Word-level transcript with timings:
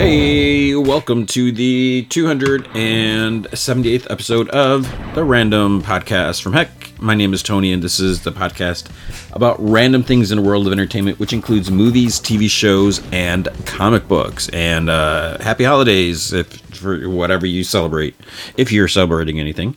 Hey, 0.00 0.74
welcome 0.74 1.26
to 1.26 1.52
the 1.52 2.06
278th 2.08 4.10
episode 4.10 4.48
of 4.48 4.90
the 5.14 5.22
Random 5.22 5.82
Podcast 5.82 6.40
from 6.40 6.54
Heck. 6.54 6.98
My 6.98 7.14
name 7.14 7.34
is 7.34 7.42
Tony, 7.42 7.70
and 7.70 7.82
this 7.82 8.00
is 8.00 8.22
the 8.22 8.32
podcast 8.32 8.90
about 9.34 9.56
random 9.60 10.02
things 10.02 10.32
in 10.32 10.38
the 10.38 10.42
world 10.42 10.66
of 10.66 10.72
entertainment, 10.72 11.18
which 11.18 11.34
includes 11.34 11.70
movies, 11.70 12.18
TV 12.18 12.48
shows, 12.48 13.02
and 13.12 13.46
comic 13.66 14.08
books. 14.08 14.48
And 14.54 14.88
uh, 14.88 15.36
happy 15.42 15.64
holidays 15.64 16.32
if, 16.32 16.46
for 16.74 17.06
whatever 17.06 17.44
you 17.44 17.62
celebrate, 17.62 18.14
if 18.56 18.72
you're 18.72 18.88
celebrating 18.88 19.38
anything. 19.38 19.76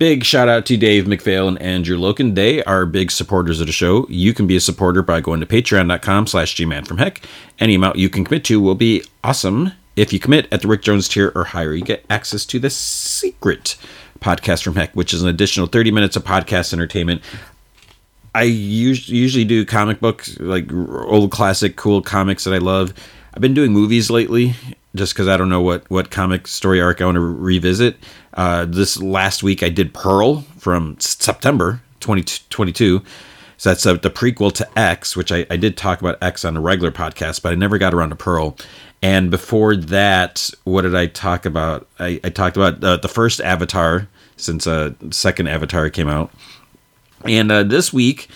Big 0.00 0.24
shout 0.24 0.48
out 0.48 0.64
to 0.64 0.78
Dave 0.78 1.04
McPhail 1.04 1.46
and 1.46 1.60
Andrew 1.60 1.98
Loken. 1.98 2.34
They 2.34 2.64
are 2.64 2.86
big 2.86 3.10
supporters 3.10 3.60
of 3.60 3.66
the 3.66 3.72
show. 3.74 4.06
You 4.08 4.32
can 4.32 4.46
be 4.46 4.56
a 4.56 4.60
supporter 4.60 5.02
by 5.02 5.20
going 5.20 5.40
to 5.40 5.46
patreon.com 5.46 6.26
slash 6.26 6.56
gman 6.56 6.86
from 6.86 6.96
heck. 6.96 7.20
Any 7.58 7.74
amount 7.74 7.96
you 7.96 8.08
can 8.08 8.24
commit 8.24 8.42
to 8.44 8.62
will 8.62 8.74
be 8.74 9.04
awesome. 9.22 9.72
If 9.96 10.10
you 10.10 10.18
commit 10.18 10.50
at 10.50 10.62
the 10.62 10.68
Rick 10.68 10.80
Jones 10.80 11.06
tier 11.06 11.30
or 11.34 11.44
higher, 11.44 11.74
you 11.74 11.84
get 11.84 12.06
access 12.08 12.46
to 12.46 12.58
the 12.58 12.70
secret 12.70 13.76
podcast 14.20 14.64
from 14.64 14.74
heck, 14.74 14.90
which 14.94 15.12
is 15.12 15.22
an 15.22 15.28
additional 15.28 15.66
30 15.66 15.90
minutes 15.90 16.16
of 16.16 16.24
podcast 16.24 16.72
entertainment. 16.72 17.20
I 18.34 18.44
usually 18.44 19.44
do 19.44 19.66
comic 19.66 20.00
books, 20.00 20.40
like 20.40 20.72
old 20.72 21.30
classic 21.30 21.76
cool 21.76 22.00
comics 22.00 22.44
that 22.44 22.54
I 22.54 22.58
love. 22.58 22.94
I've 23.34 23.42
been 23.42 23.52
doing 23.52 23.74
movies 23.74 24.08
lately 24.08 24.54
just 24.94 25.14
because 25.14 25.28
I 25.28 25.36
don't 25.36 25.48
know 25.48 25.60
what, 25.60 25.88
what 25.90 26.10
comic 26.10 26.46
story 26.46 26.80
arc 26.80 27.00
I 27.00 27.04
want 27.04 27.16
to 27.16 27.20
revisit. 27.20 27.96
Uh, 28.34 28.64
this 28.64 29.00
last 29.00 29.42
week 29.42 29.62
I 29.62 29.68
did 29.68 29.94
Pearl 29.94 30.42
from 30.58 30.98
September 30.98 31.80
2022. 32.00 33.02
So 33.56 33.70
that's 33.70 33.82
the 33.82 34.10
prequel 34.10 34.52
to 34.54 34.78
X, 34.78 35.16
which 35.16 35.30
I, 35.30 35.46
I 35.50 35.56
did 35.56 35.76
talk 35.76 36.00
about 36.00 36.22
X 36.22 36.44
on 36.44 36.56
a 36.56 36.60
regular 36.60 36.90
podcast, 36.90 37.42
but 37.42 37.52
I 37.52 37.56
never 37.56 37.76
got 37.76 37.92
around 37.92 38.08
to 38.08 38.16
Pearl. 38.16 38.56
And 39.02 39.30
before 39.30 39.76
that, 39.76 40.50
what 40.64 40.82
did 40.82 40.94
I 40.94 41.06
talk 41.06 41.44
about? 41.44 41.86
I, 41.98 42.20
I 42.24 42.30
talked 42.30 42.56
about 42.56 42.82
uh, 42.82 42.96
the 42.96 43.08
first 43.08 43.40
Avatar 43.40 44.08
since 44.36 44.66
uh 44.66 44.92
second 45.10 45.48
Avatar 45.48 45.90
came 45.90 46.08
out. 46.08 46.30
And 47.24 47.52
uh, 47.52 47.62
this 47.62 47.92
week, 47.92 48.28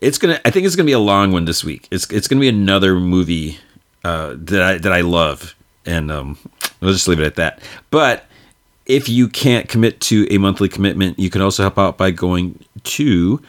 it's 0.00 0.18
gonna. 0.18 0.40
I 0.44 0.50
think 0.50 0.66
it's 0.66 0.76
gonna 0.76 0.86
be 0.86 0.92
a 0.92 0.98
long 0.98 1.32
one 1.32 1.44
this 1.44 1.62
week. 1.62 1.86
It's 1.90 2.10
it's 2.10 2.26
gonna 2.26 2.40
be 2.40 2.48
another 2.48 2.96
movie 2.96 3.58
uh, 4.02 4.34
that 4.36 4.62
I 4.62 4.78
that 4.78 4.92
I 4.92 5.02
love, 5.02 5.54
and 5.86 6.10
um, 6.10 6.38
we'll 6.80 6.92
just 6.92 7.08
leave 7.08 7.20
it 7.20 7.26
at 7.26 7.36
that. 7.36 7.60
But 7.90 8.26
if 8.86 9.08
you 9.08 9.28
can't 9.28 9.68
commit 9.68 10.00
to 10.02 10.26
a 10.30 10.38
monthly 10.38 10.68
commitment, 10.68 11.18
you 11.18 11.30
can 11.30 11.40
also 11.40 11.62
help 11.62 11.78
out 11.78 11.96
by 11.96 12.10
going 12.10 12.62
to 12.84 13.40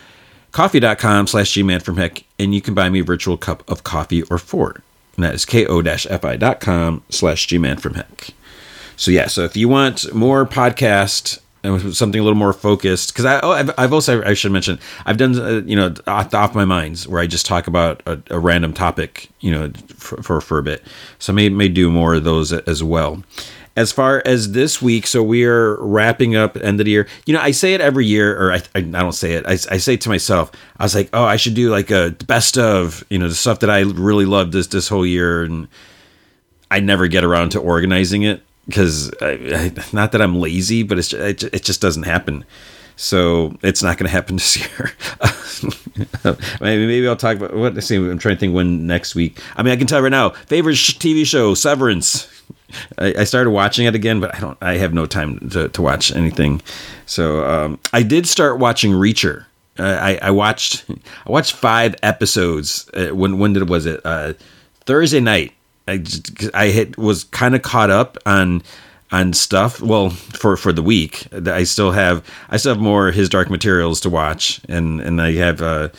ko-fi.com 0.51 1.27
slash 1.27 1.53
gman 1.53 1.81
from 1.81 1.97
heck, 1.97 2.23
and 2.39 2.55
you 2.55 2.61
can 2.61 2.73
buy 2.73 2.89
me 2.89 2.99
a 3.01 3.03
virtual 3.03 3.35
cup 3.37 3.69
of 3.69 3.83
coffee 3.83 4.23
or 4.23 4.37
four. 4.37 4.81
And 5.15 5.25
that 5.25 5.33
is 5.33 5.45
ko-fi.com 5.45 7.03
slash 7.09 7.47
gman 7.47 7.79
from 7.79 7.95
heck. 7.95 8.29
So 8.95 9.11
yeah, 9.11 9.27
so 9.27 9.43
if 9.43 9.57
you 9.57 9.67
want 9.67 10.13
more 10.13 10.45
podcast 10.45 11.39
something 11.93 12.19
a 12.19 12.23
little 12.23 12.37
more 12.37 12.53
focused, 12.53 13.13
because 13.13 13.25
I, 13.25 13.39
oh, 13.41 13.51
I've, 13.51 13.71
I've, 13.77 13.93
also 13.93 14.23
I 14.23 14.33
should 14.33 14.51
mention 14.51 14.79
I've 15.05 15.17
done 15.17 15.39
uh, 15.39 15.61
you 15.65 15.75
know 15.75 15.93
off, 16.07 16.33
off, 16.33 16.55
my 16.55 16.65
minds 16.65 17.07
where 17.07 17.21
I 17.21 17.27
just 17.27 17.45
talk 17.45 17.67
about 17.67 18.01
a, 18.05 18.21
a 18.29 18.39
random 18.39 18.73
topic 18.73 19.29
you 19.39 19.51
know 19.51 19.71
for, 19.95 20.21
for, 20.23 20.41
for 20.41 20.57
a 20.57 20.63
bit. 20.63 20.83
So 21.19 21.33
I 21.33 21.35
may 21.35 21.49
may 21.49 21.67
do 21.67 21.91
more 21.91 22.15
of 22.15 22.23
those 22.23 22.53
as 22.53 22.83
well 22.83 23.23
as 23.77 23.91
far 23.91 24.21
as 24.25 24.53
this 24.53 24.81
week, 24.81 25.05
so 25.05 25.21
we 25.21 25.43
are 25.43 25.75
wrapping 25.83 26.35
up 26.35 26.55
end 26.55 26.79
of 26.79 26.85
the 26.85 26.91
year. 26.91 27.07
You 27.25 27.33
know, 27.33 27.41
I 27.41 27.51
say 27.51 27.73
it 27.73 27.81
every 27.81 28.05
year, 28.05 28.39
or 28.41 28.53
I, 28.53 28.57
I, 28.73 28.79
I 28.79 28.81
don't 28.81 29.11
say 29.11 29.33
it. 29.33 29.45
I, 29.45 29.51
I 29.51 29.77
say 29.77 29.95
it 29.95 30.01
to 30.01 30.09
myself. 30.09 30.51
I 30.79 30.83
was 30.83 30.95
like, 30.95 31.09
oh, 31.11 31.25
I 31.25 31.35
should 31.35 31.55
do 31.55 31.69
like 31.69 31.91
a 31.91 32.15
best 32.25 32.57
of, 32.57 33.03
you 33.09 33.19
know, 33.19 33.27
the 33.27 33.35
stuff 33.35 33.59
that 33.59 33.69
I 33.69 33.81
really 33.81 34.25
loved 34.25 34.53
this 34.53 34.67
this 34.67 34.87
whole 34.87 35.05
year, 35.05 35.43
and 35.43 35.67
I 36.71 36.79
never 36.79 37.07
get 37.07 37.23
around 37.23 37.49
to 37.49 37.59
organizing 37.59 38.23
it 38.23 38.41
because 38.67 39.11
not 39.93 40.11
that 40.11 40.21
I'm 40.21 40.39
lazy, 40.39 40.83
but 40.83 40.97
it's 40.97 41.13
it, 41.13 41.43
it 41.43 41.63
just 41.63 41.81
doesn't 41.81 42.03
happen. 42.03 42.45
So 42.97 43.57
it's 43.61 43.83
not 43.83 43.97
going 43.97 44.07
to 44.07 44.11
happen 44.11 44.35
this 44.37 44.57
year. 44.57 44.91
maybe, 46.61 46.87
maybe 46.87 47.07
I'll 47.07 47.15
talk 47.15 47.37
about 47.37 47.53
what. 47.55 47.73
Let's 47.75 47.87
see. 47.87 47.97
I'm 47.97 48.17
trying 48.17 48.35
to 48.35 48.39
think 48.39 48.53
when 48.53 48.87
next 48.87 49.15
week. 49.15 49.39
I 49.55 49.63
mean, 49.63 49.73
I 49.73 49.75
can 49.75 49.87
tell 49.87 50.01
right 50.01 50.09
now. 50.09 50.29
Favorite 50.29 50.75
TV 50.75 51.25
show: 51.25 51.53
Severance. 51.53 52.31
I, 52.97 53.13
I, 53.19 53.23
started 53.23 53.51
watching 53.51 53.85
it 53.85 53.95
again, 53.95 54.19
but 54.19 54.35
I 54.35 54.39
don't. 54.39 54.57
I 54.61 54.77
have 54.77 54.93
no 54.93 55.05
time 55.05 55.49
to, 55.51 55.69
to 55.69 55.81
watch 55.81 56.11
anything. 56.11 56.61
So 57.05 57.45
um, 57.45 57.79
I 57.93 58.03
did 58.03 58.27
start 58.27 58.59
watching 58.59 58.91
Reacher. 58.91 59.45
I, 59.77 60.17
I 60.21 60.31
watched. 60.31 60.85
I 60.89 61.31
watched 61.31 61.53
five 61.53 61.95
episodes. 62.01 62.89
Uh, 62.93 63.09
when 63.09 63.39
when 63.39 63.53
did 63.53 63.69
was 63.69 63.85
it? 63.85 64.01
Uh, 64.03 64.33
Thursday 64.85 65.19
night. 65.19 65.53
I 65.87 65.97
just, 65.97 66.53
I 66.53 66.67
hit 66.67 66.97
was 66.97 67.25
kind 67.25 67.55
of 67.55 67.61
caught 67.61 67.89
up 67.89 68.17
on 68.25 68.63
on 69.11 69.33
stuff. 69.33 69.81
Well, 69.81 70.09
for 70.09 70.57
for 70.57 70.73
the 70.73 70.81
week, 70.81 71.27
I 71.47 71.63
still 71.63 71.91
have 71.91 72.27
I 72.49 72.57
still 72.57 72.73
have 72.73 72.81
more 72.81 73.11
his 73.11 73.29
Dark 73.29 73.49
Materials 73.49 73.99
to 74.01 74.09
watch, 74.09 74.61
and 74.67 74.99
and 75.01 75.21
I 75.21 75.33
have 75.33 75.61
uh, 75.61 75.89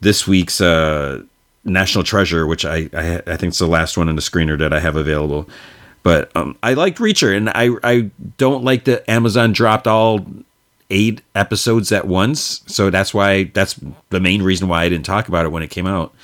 this 0.00 0.26
week's 0.26 0.60
uh, 0.60 1.22
National 1.64 2.04
Treasure, 2.04 2.46
which 2.46 2.64
I, 2.64 2.88
I 2.92 3.22
I 3.26 3.36
think 3.36 3.52
is 3.52 3.58
the 3.58 3.66
last 3.66 3.96
one 3.96 4.08
in 4.08 4.16
the 4.16 4.22
screener 4.22 4.58
that 4.58 4.72
I 4.72 4.80
have 4.80 4.96
available. 4.96 5.48
But 6.02 6.30
um, 6.36 6.56
I 6.62 6.74
liked 6.74 6.98
Reacher, 6.98 7.34
and 7.36 7.48
I 7.50 7.70
I 7.82 8.10
don't 8.36 8.64
like 8.64 8.84
that 8.84 9.08
Amazon 9.10 9.52
dropped 9.52 9.86
all 9.86 10.26
eight 10.90 11.22
episodes 11.34 11.90
at 11.90 12.06
once. 12.06 12.62
So 12.66 12.90
that's 12.90 13.14
why 13.14 13.44
that's 13.44 13.80
the 14.10 14.20
main 14.20 14.42
reason 14.42 14.68
why 14.68 14.82
I 14.82 14.88
didn't 14.88 15.06
talk 15.06 15.26
about 15.26 15.46
it 15.46 15.48
when 15.48 15.62
it 15.62 15.70
came 15.70 15.86
out. 15.86 16.14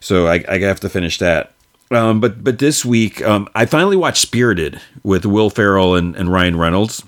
So 0.00 0.26
I, 0.26 0.44
I 0.48 0.58
have 0.58 0.80
to 0.80 0.88
finish 0.88 1.18
that. 1.18 1.53
Um, 1.90 2.20
but 2.20 2.42
but 2.42 2.58
this 2.58 2.84
week 2.84 3.22
um, 3.22 3.48
I 3.54 3.66
finally 3.66 3.96
watched 3.96 4.22
Spirited 4.22 4.80
with 5.02 5.26
Will 5.26 5.50
Ferrell 5.50 5.94
and, 5.94 6.16
and 6.16 6.32
Ryan 6.32 6.56
Reynolds 6.56 7.02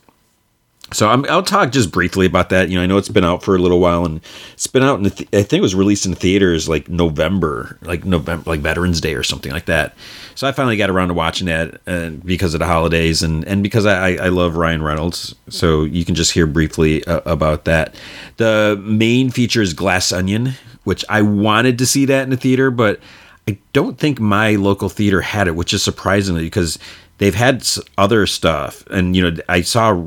so 0.93 1.09
i 1.09 1.17
will 1.17 1.43
talk 1.43 1.73
just 1.73 1.91
briefly 1.91 2.27
about 2.27 2.51
that. 2.51 2.69
You 2.69 2.77
know, 2.77 2.83
I 2.83 2.87
know 2.87 2.97
it's 2.97 3.09
been 3.09 3.25
out 3.25 3.43
for 3.43 3.57
a 3.57 3.59
little 3.59 3.81
while, 3.81 4.05
and 4.05 4.21
it's 4.53 4.69
been 4.69 4.85
out 4.85 4.99
in. 4.99 5.03
The 5.03 5.11
th- 5.11 5.29
I 5.33 5.43
think 5.43 5.59
it 5.59 5.63
was 5.63 5.75
released 5.75 6.07
in 6.07 6.15
theaters 6.15 6.69
like 6.69 6.89
November, 6.89 7.77
like 7.83 8.05
November, 8.05 8.49
like 8.49 8.61
Veterans 8.61 9.01
Day 9.01 9.15
or 9.15 9.25
something 9.25 9.51
like 9.51 9.67
that. 9.67 9.97
So 10.37 10.47
I 10.47 10.53
finally 10.53 10.77
got 10.77 10.89
around 10.89 11.09
to 11.09 11.15
watching 11.15 11.49
that 11.49 11.81
uh, 11.89 12.11
because 12.25 12.55
of 12.55 12.61
the 12.61 12.67
holidays, 12.67 13.25
and 13.25 13.43
and 13.49 13.65
because 13.65 13.85
I 13.85 14.13
I 14.13 14.29
love 14.29 14.55
Ryan 14.55 14.81
Reynolds. 14.81 15.35
So 15.49 15.83
you 15.83 16.05
can 16.05 16.15
just 16.15 16.31
hear 16.31 16.47
briefly 16.47 17.05
uh, 17.05 17.21
about 17.27 17.65
that. 17.65 17.97
The 18.37 18.81
main 18.81 19.31
feature 19.31 19.63
is 19.63 19.75
Glass 19.75 20.13
Onion, 20.13 20.53
which 20.85 21.05
I 21.09 21.23
wanted 21.23 21.79
to 21.79 21.87
see 21.87 22.05
that 22.05 22.23
in 22.23 22.31
the 22.31 22.37
theater, 22.37 22.71
but 22.71 23.01
I 23.49 23.59
don't 23.73 23.99
think 23.99 24.19
my 24.19 24.57
local 24.57 24.89
theater 24.89 25.21
had 25.21 25.47
it, 25.47 25.55
which 25.55 25.73
is 25.73 25.83
surprisingly 25.83 26.43
because 26.43 26.79
they've 27.19 27.35
had 27.35 27.67
other 27.97 28.27
stuff, 28.27 28.85
and 28.89 29.15
you 29.15 29.31
know 29.31 29.43
I 29.49 29.61
saw 29.61 30.03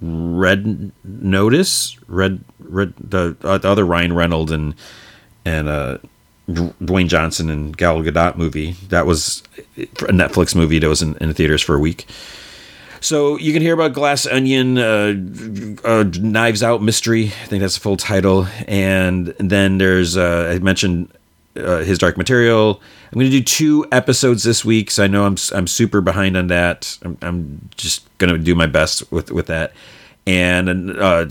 Red 0.00 0.92
Notice, 1.02 1.96
Red 2.06 2.44
Red 2.60 2.94
the, 2.98 3.36
uh, 3.42 3.58
the 3.58 3.68
other 3.68 3.84
Ryan 3.84 4.12
Reynolds 4.12 4.52
and 4.52 4.74
and 5.44 5.68
uh, 5.68 5.98
Dwayne 6.48 7.08
Johnson 7.08 7.50
and 7.50 7.76
Gal 7.76 8.00
Gadot 8.02 8.36
movie. 8.36 8.72
That 8.90 9.06
was 9.06 9.42
a 9.76 9.86
Netflix 10.12 10.54
movie 10.54 10.78
that 10.78 10.88
was 10.88 11.02
in, 11.02 11.16
in 11.16 11.28
the 11.28 11.34
theaters 11.34 11.62
for 11.62 11.74
a 11.74 11.80
week. 11.80 12.06
So 13.00 13.36
you 13.38 13.52
can 13.52 13.60
hear 13.60 13.74
about 13.74 13.92
Glass 13.92 14.26
Onion, 14.26 14.78
uh, 14.78 15.14
uh, 15.84 16.04
Knives 16.18 16.62
Out 16.62 16.80
Mystery. 16.80 17.26
I 17.26 17.46
think 17.46 17.60
that's 17.60 17.74
the 17.74 17.80
full 17.80 17.98
title. 17.98 18.46
And 18.66 19.26
then 19.38 19.78
there's 19.78 20.16
uh, 20.16 20.52
I 20.54 20.58
mentioned 20.60 21.10
uh, 21.56 21.78
his 21.78 21.98
Dark 21.98 22.16
Material. 22.16 22.80
I'm 23.12 23.18
going 23.18 23.30
to 23.30 23.38
do 23.38 23.42
two 23.42 23.86
episodes 23.92 24.42
this 24.42 24.64
week, 24.64 24.90
so 24.90 25.04
I 25.04 25.06
know 25.06 25.24
I'm 25.24 25.36
I'm 25.52 25.66
super 25.66 26.00
behind 26.00 26.36
on 26.36 26.48
that. 26.48 26.98
I'm, 27.02 27.18
I'm 27.22 27.68
just 27.76 28.06
going 28.18 28.32
to 28.32 28.38
do 28.38 28.54
my 28.54 28.66
best 28.66 29.10
with 29.12 29.30
with 29.30 29.46
that. 29.46 29.72
And 30.26 30.96
uh, 30.98 31.26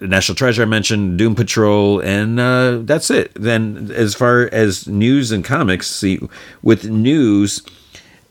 National 0.00 0.34
Treasure 0.34 0.62
I 0.62 0.64
mentioned, 0.64 1.18
Doom 1.18 1.34
Patrol, 1.34 2.00
and 2.00 2.40
uh, 2.40 2.78
that's 2.78 3.10
it. 3.10 3.30
Then 3.34 3.90
as 3.94 4.14
far 4.14 4.48
as 4.52 4.88
news 4.88 5.32
and 5.32 5.44
comics, 5.44 5.90
see 5.90 6.18
with 6.62 6.86
news, 6.86 7.62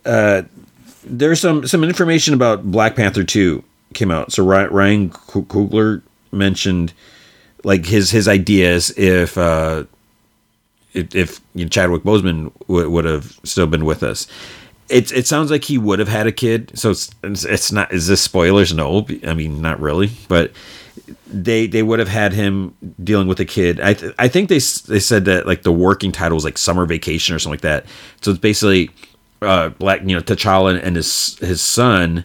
uh, 0.05 0.41
there's 1.03 1.39
some 1.39 1.67
some 1.67 1.83
information 1.83 2.33
about 2.33 2.63
Black 2.63 2.95
Panther 2.95 3.23
two 3.23 3.63
came 3.93 4.11
out. 4.11 4.31
So 4.31 4.43
Ryan 4.43 5.11
Coogler 5.11 6.01
mentioned 6.31 6.93
like 7.63 7.85
his 7.85 8.11
his 8.11 8.27
ideas 8.27 8.91
if 8.97 9.37
uh, 9.37 9.83
if, 10.97 11.41
Chadwick 11.69 12.03
Boseman 12.03 12.51
w- 12.67 12.89
would 12.89 13.05
have 13.05 13.39
still 13.43 13.67
been 13.67 13.85
with 13.85 14.03
us. 14.03 14.27
It, 14.89 15.11
it 15.11 15.27
sounds 15.27 15.51
like 15.51 15.65
he 15.65 15.77
would 15.77 15.99
have 15.99 16.07
had 16.07 16.27
a 16.27 16.31
kid, 16.31 16.71
so 16.75 16.91
it's, 16.91 17.11
it's 17.23 17.71
not. 17.71 17.91
Is 17.93 18.07
this 18.07 18.21
spoilers? 18.21 18.73
No, 18.73 19.05
I 19.25 19.33
mean 19.33 19.61
not 19.61 19.79
really, 19.81 20.11
but 20.29 20.51
they 21.27 21.67
they 21.67 21.83
would 21.83 21.99
have 21.99 22.07
had 22.07 22.33
him 22.33 22.73
dealing 23.03 23.27
with 23.27 23.39
a 23.39 23.45
kid. 23.45 23.79
I 23.81 23.93
th- 23.93 24.13
I 24.17 24.27
think 24.27 24.49
they 24.49 24.59
they 24.59 24.99
said 24.99 25.25
that 25.25 25.45
like 25.45 25.63
the 25.63 25.71
working 25.71 26.11
title 26.11 26.35
was 26.35 26.45
like 26.45 26.57
summer 26.57 26.85
vacation 26.85 27.35
or 27.35 27.39
something 27.39 27.53
like 27.53 27.61
that. 27.61 27.85
So 28.21 28.31
it's 28.31 28.39
basically 28.39 28.89
uh 29.41 29.69
black 29.69 30.01
you 30.01 30.15
know 30.15 30.21
T'Challa 30.21 30.81
and 30.81 30.95
his 30.95 31.37
his 31.39 31.61
son, 31.61 32.23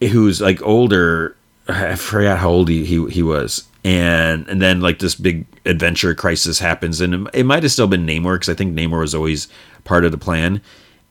who's 0.00 0.40
like 0.40 0.62
older. 0.62 1.36
I 1.68 1.96
forgot 1.96 2.38
how 2.38 2.50
old 2.50 2.68
he 2.68 2.84
he, 2.84 3.06
he 3.10 3.22
was, 3.22 3.64
and 3.86 4.48
and 4.48 4.60
then 4.60 4.80
like 4.80 4.98
this 4.98 5.14
big 5.14 5.46
adventure 5.64 6.12
crisis 6.12 6.58
happens, 6.58 7.00
and 7.00 7.30
it, 7.32 7.44
might 7.44 7.62
have 7.62 7.70
still 7.70 7.86
been 7.86 8.04
Namor 8.04 8.34
because 8.34 8.48
I 8.48 8.54
think 8.54 8.74
Namor 8.74 8.98
was 8.98 9.14
always 9.14 9.46
part 9.84 10.04
of 10.04 10.10
the 10.10 10.18
plan, 10.18 10.60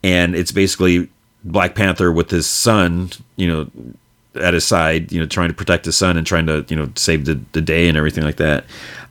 and 0.04 0.36
it's 0.36 0.52
basically 0.52 1.08
Black 1.42 1.74
Panther 1.74 2.12
with 2.12 2.30
his 2.30 2.46
son, 2.46 3.10
you 3.36 3.48
know, 3.48 3.70
at 4.38 4.52
his 4.52 4.66
side, 4.66 5.10
you 5.10 5.18
know, 5.18 5.24
trying 5.24 5.48
to 5.48 5.54
protect 5.54 5.86
his 5.86 5.96
son 5.96 6.18
and 6.18 6.26
trying 6.26 6.46
to, 6.48 6.66
you 6.68 6.76
know, 6.76 6.90
save 6.96 7.24
the, 7.24 7.40
the 7.52 7.62
day 7.62 7.88
and 7.88 7.96
everything 7.96 8.24
like 8.24 8.36
that. 8.36 8.66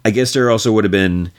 I 0.05 0.11
guess 0.11 0.33
there 0.33 0.51
also 0.51 0.71
would 0.71 0.83
have 0.83 0.91
been 0.91 1.31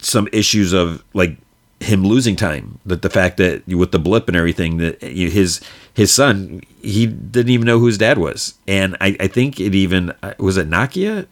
some 0.00 0.28
issues 0.34 0.74
of 0.74 1.02
like 1.14 1.38
him 1.80 2.04
losing 2.04 2.36
time. 2.36 2.78
That 2.84 3.00
the 3.00 3.08
fact 3.08 3.38
that 3.38 3.66
with 3.66 3.90
the 3.90 3.98
blip 3.98 4.28
and 4.28 4.36
everything 4.36 4.76
that 4.78 5.02
eh, 5.02 5.30
his 5.30 5.62
his 5.94 6.12
son 6.12 6.60
he 6.82 7.06
didn't 7.06 7.52
even 7.52 7.64
know 7.64 7.78
who 7.78 7.86
his 7.86 7.96
dad 7.96 8.18
was, 8.18 8.52
and 8.68 8.98
I, 9.00 9.16
I 9.18 9.28
think 9.28 9.60
it 9.60 9.74
even 9.74 10.12
uh, 10.22 10.34
was 10.38 10.58
it 10.58 10.68
Nakia 10.68 11.26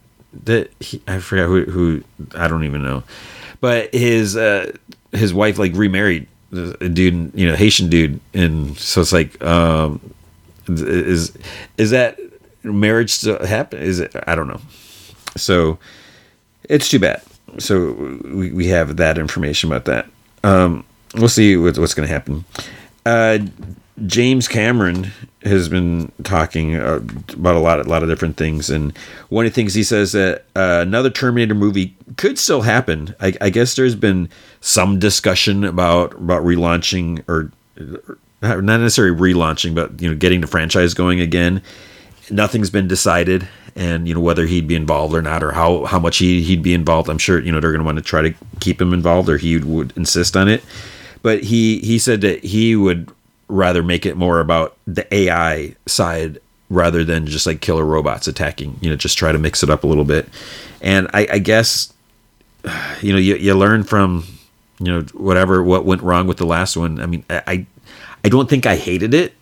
that 0.45 0.71
he, 0.79 1.01
I 1.07 1.19
forgot 1.19 1.47
who, 1.47 1.63
who 1.63 2.03
I 2.35 2.47
don't 2.47 2.63
even 2.63 2.83
know, 2.83 3.03
but 3.61 3.93
his 3.93 4.35
uh, 4.35 4.71
his 5.11 5.33
wife 5.33 5.57
like 5.57 5.73
remarried 5.75 6.27
a 6.51 6.89
dude, 6.89 7.31
you 7.33 7.47
know, 7.47 7.55
Haitian 7.55 7.89
dude, 7.89 8.19
and 8.33 8.77
so 8.77 9.01
it's 9.01 9.13
like, 9.13 9.43
um, 9.43 9.99
is 10.67 11.37
is 11.77 11.91
that 11.91 12.19
marriage 12.63 13.11
still 13.11 13.43
happen? 13.45 13.79
Is 13.81 13.99
it? 13.99 14.15
I 14.27 14.35
don't 14.35 14.47
know. 14.47 14.61
So 15.35 15.79
it's 16.63 16.89
too 16.89 16.99
bad. 16.99 17.21
So 17.59 17.91
we, 18.23 18.51
we 18.51 18.67
have 18.67 18.97
that 18.97 19.17
information 19.17 19.71
about 19.71 19.85
that. 19.85 20.07
Um, 20.43 20.85
we'll 21.15 21.29
see 21.29 21.57
what, 21.57 21.77
what's 21.77 21.93
going 21.93 22.07
to 22.07 22.13
happen. 22.13 22.45
Uh, 23.05 23.39
James 24.07 24.47
Cameron 24.47 25.11
has 25.43 25.69
been 25.69 26.11
talking 26.23 26.75
uh, 26.75 27.01
about 27.33 27.55
a 27.55 27.59
lot, 27.59 27.79
a 27.79 27.83
lot 27.83 28.01
of 28.01 28.09
different 28.09 28.37
things, 28.37 28.69
and 28.69 28.97
one 29.29 29.45
of 29.45 29.51
the 29.51 29.55
things 29.55 29.73
he 29.73 29.83
says 29.83 30.13
that 30.13 30.45
uh, 30.55 30.79
another 30.81 31.09
Terminator 31.09 31.53
movie 31.53 31.95
could 32.17 32.39
still 32.39 32.61
happen. 32.61 33.13
I, 33.19 33.33
I, 33.39 33.49
guess 33.49 33.75
there's 33.75 33.95
been 33.95 34.29
some 34.61 34.99
discussion 34.99 35.63
about 35.63 36.13
about 36.13 36.43
relaunching 36.43 37.23
or, 37.27 37.51
or 38.41 38.61
not 38.61 38.79
necessarily 38.79 39.15
relaunching, 39.15 39.75
but 39.75 40.01
you 40.01 40.09
know, 40.09 40.15
getting 40.15 40.41
the 40.41 40.47
franchise 40.47 40.93
going 40.93 41.19
again. 41.19 41.61
Nothing's 42.31 42.69
been 42.69 42.87
decided, 42.87 43.47
and 43.75 44.07
you 44.07 44.15
know 44.15 44.21
whether 44.21 44.47
he'd 44.47 44.67
be 44.67 44.75
involved 44.75 45.13
or 45.13 45.21
not, 45.21 45.43
or 45.43 45.51
how 45.51 45.85
how 45.85 45.99
much 45.99 46.17
he 46.17 46.41
he'd 46.41 46.63
be 46.63 46.73
involved. 46.73 47.09
I'm 47.09 47.19
sure 47.19 47.39
you 47.39 47.51
know 47.51 47.59
they're 47.59 47.71
going 47.71 47.81
to 47.81 47.85
want 47.85 47.97
to 47.97 48.03
try 48.03 48.21
to 48.23 48.33
keep 48.59 48.81
him 48.81 48.91
involved, 48.91 49.29
or 49.29 49.37
he 49.37 49.57
would 49.59 49.93
insist 49.95 50.35
on 50.35 50.47
it. 50.47 50.63
But 51.23 51.43
he 51.43 51.79
he 51.79 51.97
said 51.97 52.21
that 52.21 52.43
he 52.43 52.75
would 52.75 53.11
rather 53.47 53.81
make 53.81 54.05
it 54.05 54.15
more 54.15 54.39
about 54.39 54.77
the 54.85 55.11
AI 55.13 55.75
side 55.87 56.39
rather 56.69 57.03
than 57.03 57.25
just 57.25 57.47
like 57.47 57.61
killer 57.61 57.85
robots 57.85 58.27
attacking. 58.27 58.77
You 58.81 58.89
know, 58.89 58.95
just 58.95 59.17
try 59.17 59.31
to 59.31 59.39
mix 59.39 59.63
it 59.63 59.69
up 59.69 59.83
a 59.83 59.87
little 59.87 60.05
bit. 60.05 60.27
And 60.81 61.07
I, 61.13 61.27
I 61.31 61.39
guess, 61.39 61.91
you 63.01 63.13
know, 63.13 63.19
you, 63.19 63.35
you 63.35 63.55
learn 63.55 63.83
from, 63.83 64.25
you 64.79 64.91
know, 64.91 65.01
whatever 65.13 65.63
what 65.63 65.85
went 65.85 66.01
wrong 66.01 66.27
with 66.27 66.37
the 66.37 66.45
last 66.45 66.77
one. 66.77 66.99
I 66.99 67.05
mean, 67.05 67.23
I 67.29 67.65
I 68.23 68.29
don't 68.29 68.49
think 68.49 68.65
I 68.65 68.75
hated 68.75 69.13
it. 69.13 69.33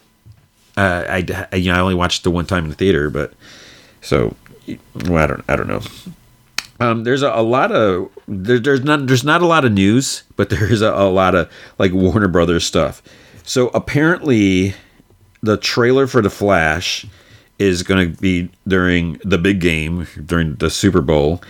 Uh, 0.77 1.03
I, 1.07 1.47
I 1.51 1.55
you 1.57 1.71
know 1.71 1.77
I 1.77 1.81
only 1.81 1.95
watched 1.95 2.23
the 2.23 2.31
one 2.31 2.45
time 2.45 2.63
in 2.63 2.69
the 2.69 2.75
theater, 2.75 3.09
but 3.09 3.33
so 4.01 4.35
well, 5.05 5.17
I 5.17 5.27
don't 5.27 5.43
I 5.49 5.55
don't 5.55 5.67
know. 5.67 5.81
Um, 6.81 7.03
there's 7.03 7.21
a, 7.21 7.29
a, 7.29 7.43
lot 7.43 7.71
of 7.71 8.09
there, 8.27 8.57
there's 8.57 8.83
not 8.83 9.05
there's 9.05 9.23
not 9.23 9.43
a 9.43 9.45
lot 9.45 9.65
of 9.65 9.71
news, 9.71 10.23
but 10.35 10.49
there 10.51 10.65
is 10.65 10.81
a, 10.81 10.91
a 10.91 11.09
lot 11.09 11.35
of 11.35 11.49
like 11.77 11.91
Warner 11.93 12.27
Brothers 12.27 12.65
stuff. 12.65 13.03
So 13.43 13.67
apparently, 13.69 14.73
the 15.43 15.57
trailer 15.57 16.07
for 16.07 16.23
the 16.23 16.31
Flash 16.31 17.05
is 17.59 17.83
going 17.83 18.11
to 18.11 18.19
be 18.19 18.49
during 18.67 19.21
the 19.23 19.37
big 19.37 19.61
game 19.61 20.07
during 20.25 20.55
the 20.55 20.71
Super 20.71 21.01
Bowl. 21.01 21.43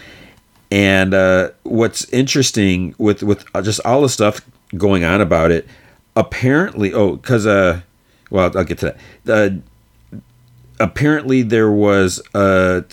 And 0.69 1.13
uh, 1.13 1.51
what's 1.63 2.03
interesting 2.09 2.93
with 2.97 3.23
with 3.23 3.45
just 3.63 3.79
all 3.85 4.01
the 4.01 4.09
stuff 4.09 4.41
going 4.75 5.05
on 5.05 5.21
about 5.21 5.51
it, 5.51 5.65
apparently, 6.17 6.93
oh, 6.93 7.15
because 7.15 7.47
uh, 7.47 7.81
well, 8.29 8.51
I'll 8.57 8.65
get 8.65 8.79
to 8.79 8.95
that. 9.23 9.53
Uh, 9.53 9.55
apparently, 10.77 11.41
there 11.41 11.71
was 11.71 12.21
a 12.33 12.83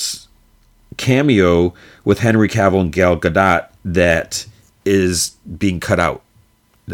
cameo 0.99 1.73
with 2.09 2.21
Henry 2.21 2.49
Cavill 2.49 2.81
and 2.81 2.91
Gal 2.91 3.19
Gadot 3.19 3.69
that 3.85 4.47
is 4.87 5.37
being 5.59 5.79
cut 5.79 6.01
out. 6.01 6.23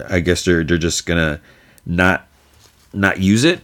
I 0.09 0.19
guess 0.19 0.45
they're 0.45 0.65
they're 0.65 0.77
just 0.77 1.07
gonna 1.07 1.41
not 1.87 2.27
not 2.93 3.21
use 3.21 3.45
it, 3.45 3.61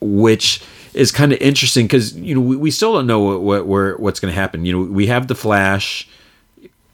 which 0.00 0.62
is 0.94 1.10
kind 1.10 1.32
of 1.32 1.40
interesting 1.40 1.86
because 1.86 2.16
you 2.16 2.36
know 2.36 2.40
we, 2.40 2.54
we 2.54 2.70
still 2.70 2.92
don't 2.92 3.08
know 3.08 3.40
what, 3.40 3.66
what 3.66 3.98
what's 3.98 4.20
to 4.32 4.40
happen. 4.40 4.64
You 4.64 4.72
know, 4.72 4.92
we 4.92 5.08
have 5.08 5.26
the 5.26 5.34
Flash, 5.34 6.08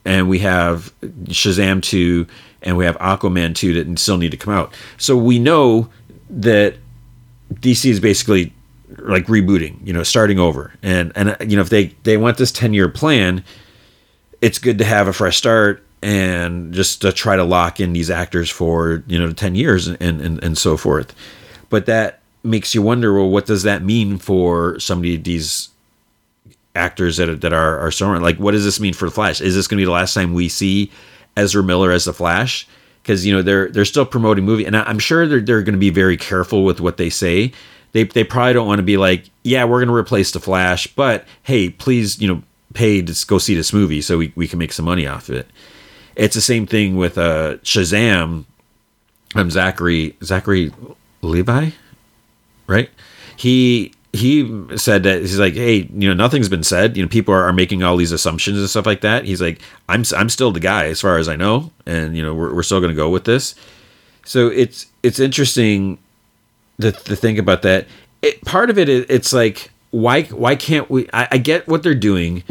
and 0.02 0.30
we 0.30 0.38
have 0.38 0.90
Shazam 1.26 1.82
two, 1.82 2.26
and 2.62 2.78
we 2.78 2.86
have 2.86 2.96
Aquaman 2.96 3.54
two 3.54 3.74
that 3.74 3.98
still 3.98 4.16
need 4.16 4.30
to 4.30 4.38
come 4.38 4.54
out. 4.54 4.72
So 4.96 5.14
we 5.14 5.38
know 5.38 5.90
that 6.30 6.76
DC 7.52 7.90
is 7.90 8.00
basically 8.00 8.50
like 8.98 9.26
rebooting, 9.26 9.86
you 9.86 9.92
know, 9.92 10.02
starting 10.02 10.38
over, 10.38 10.72
and 10.82 11.12
and 11.14 11.36
you 11.50 11.56
know 11.56 11.62
if 11.62 11.68
they 11.68 11.86
they 12.04 12.16
want 12.16 12.38
this 12.38 12.52
ten 12.52 12.72
year 12.72 12.88
plan, 12.88 13.44
it's 14.40 14.58
good 14.58 14.78
to 14.78 14.84
have 14.84 15.08
a 15.08 15.12
fresh 15.12 15.36
start 15.36 15.84
and 16.02 16.72
just 16.72 17.02
to 17.02 17.12
try 17.12 17.36
to 17.36 17.44
lock 17.44 17.80
in 17.80 17.92
these 17.92 18.10
actors 18.10 18.48
for 18.50 19.02
you 19.06 19.18
know 19.18 19.32
10 19.32 19.54
years 19.54 19.88
and 19.88 20.00
and, 20.00 20.42
and 20.42 20.58
so 20.58 20.76
forth. 20.76 21.14
But 21.70 21.86
that 21.86 22.20
makes 22.42 22.74
you 22.74 22.82
wonder 22.82 23.12
well 23.12 23.28
what 23.28 23.46
does 23.46 23.64
that 23.64 23.82
mean 23.82 24.16
for 24.16 24.78
somebody 24.78 25.16
these 25.16 25.70
actors 26.74 27.16
that 27.16 27.28
are, 27.28 27.34
that 27.34 27.52
are 27.52 27.78
are 27.78 27.90
so 27.90 28.08
like 28.12 28.36
what 28.36 28.52
does 28.52 28.64
this 28.64 28.80
mean 28.80 28.94
for 28.94 29.06
the 29.06 29.10
flash? 29.10 29.40
Is 29.40 29.54
this 29.54 29.66
going 29.66 29.78
to 29.78 29.80
be 29.80 29.86
the 29.86 29.90
last 29.90 30.14
time 30.14 30.34
we 30.34 30.48
see 30.48 30.90
ezra 31.36 31.62
miller 31.62 31.90
as 31.90 32.04
the 32.04 32.12
flash? 32.12 32.66
Because 33.02 33.26
you 33.26 33.32
know 33.32 33.42
they're 33.42 33.68
they're 33.68 33.84
still 33.84 34.04
promoting 34.04 34.44
movie 34.44 34.66
and 34.66 34.76
i'm 34.76 34.98
sure 34.98 35.26
they're, 35.26 35.40
they're 35.40 35.62
going 35.62 35.72
to 35.72 35.78
be 35.78 35.88
very 35.88 36.18
careful 36.18 36.62
with 36.62 36.78
what 36.78 36.98
they 36.98 37.08
say 37.08 37.52
they, 37.92 38.04
they 38.04 38.24
probably 38.24 38.52
don't 38.52 38.66
want 38.66 38.78
to 38.78 38.84
be 38.84 38.96
like 38.96 39.30
yeah 39.44 39.64
we're 39.64 39.78
going 39.78 39.88
to 39.88 39.94
replace 39.94 40.32
the 40.32 40.40
flash 40.40 40.86
but 40.88 41.26
hey 41.42 41.70
please 41.70 42.20
you 42.20 42.28
know 42.28 42.42
pay 42.74 43.00
to 43.00 43.26
go 43.26 43.38
see 43.38 43.54
this 43.54 43.72
movie 43.72 44.00
so 44.00 44.18
we, 44.18 44.32
we 44.36 44.46
can 44.46 44.58
make 44.58 44.72
some 44.72 44.84
money 44.84 45.06
off 45.06 45.28
of 45.28 45.36
it 45.36 45.48
it's 46.18 46.34
the 46.34 46.42
same 46.42 46.66
thing 46.66 46.96
with 46.96 47.16
uh, 47.16 47.58
Shazam. 47.62 48.44
I'm 49.34 49.50
Zachary 49.50 50.16
Zachary 50.22 50.72
Levi, 51.22 51.70
right? 52.66 52.90
He 53.36 53.92
he 54.12 54.76
said 54.76 55.04
that 55.04 55.20
he's 55.20 55.38
like, 55.38 55.54
hey, 55.54 55.88
you 55.94 56.08
know, 56.08 56.14
nothing's 56.14 56.48
been 56.48 56.64
said. 56.64 56.96
You 56.96 57.04
know, 57.04 57.08
people 57.08 57.32
are, 57.32 57.44
are 57.44 57.52
making 57.52 57.84
all 57.84 57.96
these 57.96 58.10
assumptions 58.10 58.58
and 58.58 58.68
stuff 58.68 58.84
like 58.84 59.02
that. 59.02 59.24
He's 59.24 59.40
like, 59.40 59.60
I'm 59.88 60.02
I'm 60.16 60.28
still 60.28 60.50
the 60.50 60.60
guy 60.60 60.86
as 60.86 61.00
far 61.00 61.18
as 61.18 61.28
I 61.28 61.36
know, 61.36 61.70
and 61.86 62.16
you 62.16 62.22
know, 62.22 62.34
we're 62.34 62.52
we're 62.52 62.62
still 62.64 62.80
going 62.80 62.92
to 62.92 62.96
go 62.96 63.08
with 63.08 63.24
this. 63.24 63.54
So 64.24 64.48
it's 64.48 64.86
it's 65.04 65.20
interesting 65.20 65.98
to, 66.80 66.92
to 66.92 67.16
think 67.16 67.38
about 67.38 67.62
that. 67.62 67.86
It, 68.22 68.44
part 68.44 68.70
of 68.70 68.78
it, 68.78 68.88
it's 68.88 69.32
like, 69.32 69.70
why 69.90 70.22
why 70.24 70.56
can't 70.56 70.90
we? 70.90 71.08
I, 71.12 71.28
I 71.32 71.38
get 71.38 71.66
what 71.66 71.82
they're 71.82 71.94
doing, 71.94 72.42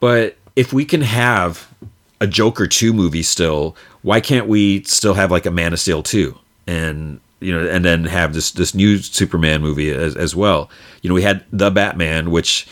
but 0.00 0.36
if 0.56 0.72
we 0.72 0.84
can 0.84 1.02
have 1.02 1.72
a 2.20 2.26
Joker 2.26 2.66
2 2.66 2.92
movie 2.92 3.22
still, 3.22 3.76
why 4.02 4.20
can't 4.20 4.48
we 4.48 4.82
still 4.84 5.14
have 5.14 5.30
like 5.30 5.46
a 5.46 5.50
Man 5.50 5.72
of 5.72 5.80
Steel 5.80 6.02
2 6.02 6.36
and 6.66 7.20
you 7.40 7.52
know 7.52 7.68
and 7.68 7.84
then 7.84 8.04
have 8.04 8.34
this 8.34 8.50
this 8.52 8.74
new 8.74 8.98
Superman 8.98 9.60
movie 9.60 9.90
as, 9.90 10.16
as 10.16 10.34
well. 10.34 10.70
You 11.02 11.08
know, 11.08 11.14
we 11.14 11.22
had 11.22 11.44
The 11.52 11.70
Batman 11.70 12.30
which 12.30 12.66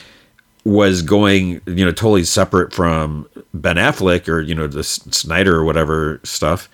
was 0.65 1.01
going, 1.03 1.61
you 1.67 1.85
know, 1.85 1.93
totally 1.93 2.25
separate 2.25 2.73
from 2.73 3.29
Ben 3.55 3.77
Affleck 3.77 4.29
or 4.29 4.41
you 4.41 4.55
know 4.55 4.67
the 4.67 4.83
Snyder 4.83 5.57
or 5.57 5.65
whatever 5.65 6.21
stuff. 6.25 6.69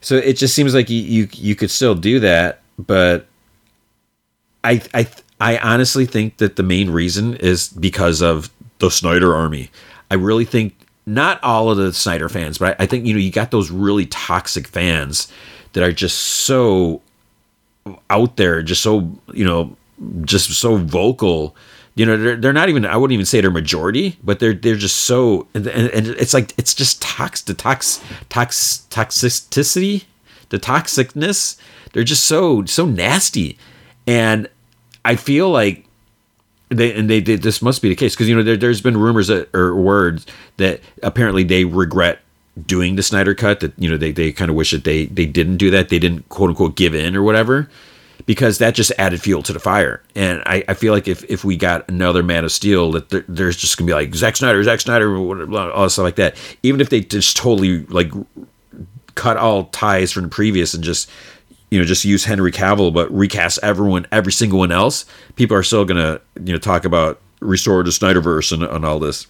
So 0.00 0.16
it 0.16 0.34
just 0.34 0.54
seems 0.54 0.74
like 0.74 0.88
you 0.88 1.02
you, 1.02 1.28
you 1.32 1.54
could 1.54 1.70
still 1.70 1.94
do 1.94 2.20
that, 2.20 2.62
but 2.78 3.26
I 4.64 4.82
I 4.94 5.08
I 5.40 5.58
honestly 5.58 6.06
think 6.06 6.36
that 6.38 6.56
the 6.56 6.62
main 6.62 6.90
reason 6.90 7.34
is 7.36 7.68
because 7.68 8.20
of 8.20 8.50
the 8.78 8.90
Snyder 8.90 9.34
Army. 9.34 9.70
I 10.10 10.14
really 10.14 10.44
think 10.44 10.74
not 11.06 11.42
all 11.42 11.70
of 11.70 11.76
the 11.76 11.92
Snyder 11.92 12.28
fans, 12.28 12.58
but 12.58 12.80
I, 12.80 12.84
I 12.84 12.86
think 12.86 13.06
you 13.06 13.14
know 13.14 13.20
you 13.20 13.30
got 13.30 13.50
those 13.50 13.70
really 13.70 14.06
toxic 14.06 14.66
fans 14.66 15.32
that 15.72 15.82
are 15.82 15.92
just 15.92 16.18
so 16.18 17.00
out 18.08 18.36
there, 18.36 18.62
just 18.62 18.82
so 18.82 19.10
you 19.32 19.44
know, 19.44 19.76
just 20.22 20.50
so 20.50 20.76
vocal. 20.76 21.56
You 21.96 22.06
know, 22.06 22.16
they're, 22.16 22.36
they're 22.36 22.52
not 22.52 22.68
even. 22.68 22.86
I 22.86 22.96
wouldn't 22.96 23.14
even 23.14 23.26
say 23.26 23.40
they're 23.40 23.50
majority, 23.50 24.18
but 24.22 24.38
they're 24.38 24.54
they're 24.54 24.76
just 24.76 24.96
so, 24.98 25.46
and, 25.54 25.66
and 25.66 26.06
it's 26.06 26.34
like 26.34 26.54
it's 26.56 26.74
just 26.74 27.02
tox, 27.02 27.42
the 27.42 27.54
tox, 27.54 28.02
tox, 28.28 28.86
toxicity, 28.90 30.04
the 30.50 30.58
toxicness. 30.58 31.58
They're 31.92 32.04
just 32.04 32.24
so 32.24 32.64
so 32.64 32.86
nasty, 32.86 33.58
and 34.06 34.48
I 35.04 35.16
feel 35.16 35.50
like 35.50 35.86
they 36.70 36.94
and 36.94 37.10
they, 37.10 37.20
did. 37.20 37.42
this 37.42 37.60
must 37.60 37.82
be 37.82 37.88
the 37.88 37.96
case 37.96 38.14
because 38.14 38.28
you 38.28 38.36
know 38.36 38.42
there, 38.42 38.68
has 38.68 38.80
been 38.80 38.96
rumors 38.96 39.26
that, 39.26 39.54
or 39.54 39.74
words 39.74 40.26
that 40.56 40.80
apparently 41.02 41.42
they 41.42 41.64
regret 41.64 42.20
doing 42.66 42.96
the 42.96 43.02
Snyder 43.02 43.34
cut 43.34 43.60
that 43.60 43.72
you 43.76 43.90
know 43.90 43.96
they, 43.96 44.12
they 44.12 44.32
kind 44.32 44.50
of 44.50 44.56
wish 44.56 44.70
that 44.70 44.84
they 44.84 45.06
they 45.06 45.26
didn't 45.26 45.56
do 45.56 45.70
that 45.70 45.88
they 45.88 45.98
didn't 45.98 46.28
quote 46.28 46.50
unquote 46.50 46.76
give 46.76 46.94
in 46.94 47.16
or 47.16 47.22
whatever 47.22 47.68
because 48.26 48.58
that 48.58 48.74
just 48.74 48.92
added 48.98 49.20
fuel 49.20 49.42
to 49.42 49.52
the 49.52 49.58
fire 49.58 50.02
and 50.14 50.42
I, 50.46 50.62
I 50.68 50.74
feel 50.74 50.92
like 50.92 51.08
if, 51.08 51.24
if 51.24 51.44
we 51.44 51.56
got 51.56 51.88
another 51.88 52.22
Man 52.22 52.44
of 52.44 52.52
Steel 52.52 52.92
that 52.92 53.08
there, 53.08 53.24
there's 53.26 53.56
just 53.56 53.76
gonna 53.76 53.86
be 53.86 53.94
like 53.94 54.14
Zack 54.14 54.36
Snyder 54.36 54.62
Zack 54.62 54.80
Snyder 54.80 55.16
all 55.52 55.88
stuff 55.88 56.02
like 56.04 56.16
that 56.16 56.36
even 56.62 56.80
if 56.80 56.90
they 56.90 57.00
just 57.00 57.36
totally 57.36 57.84
like 57.86 58.12
cut 59.14 59.36
all 59.36 59.64
ties 59.64 60.12
from 60.12 60.24
the 60.24 60.28
previous 60.28 60.74
and 60.74 60.84
just 60.84 61.10
you 61.70 61.78
know 61.78 61.84
just 61.84 62.04
use 62.04 62.24
Henry 62.24 62.52
Cavill 62.52 62.92
but 62.92 63.10
recast 63.12 63.58
everyone 63.62 64.06
every 64.12 64.32
single 64.32 64.58
one 64.58 64.72
else, 64.72 65.04
people 65.36 65.56
are 65.56 65.62
still 65.62 65.84
gonna 65.84 66.20
you 66.44 66.52
know 66.52 66.58
talk 66.58 66.84
about 66.84 67.20
restore 67.40 67.82
the 67.82 67.90
Snyderverse 67.90 68.52
and, 68.52 68.62
and 68.62 68.84
all 68.84 68.98
this, 68.98 69.26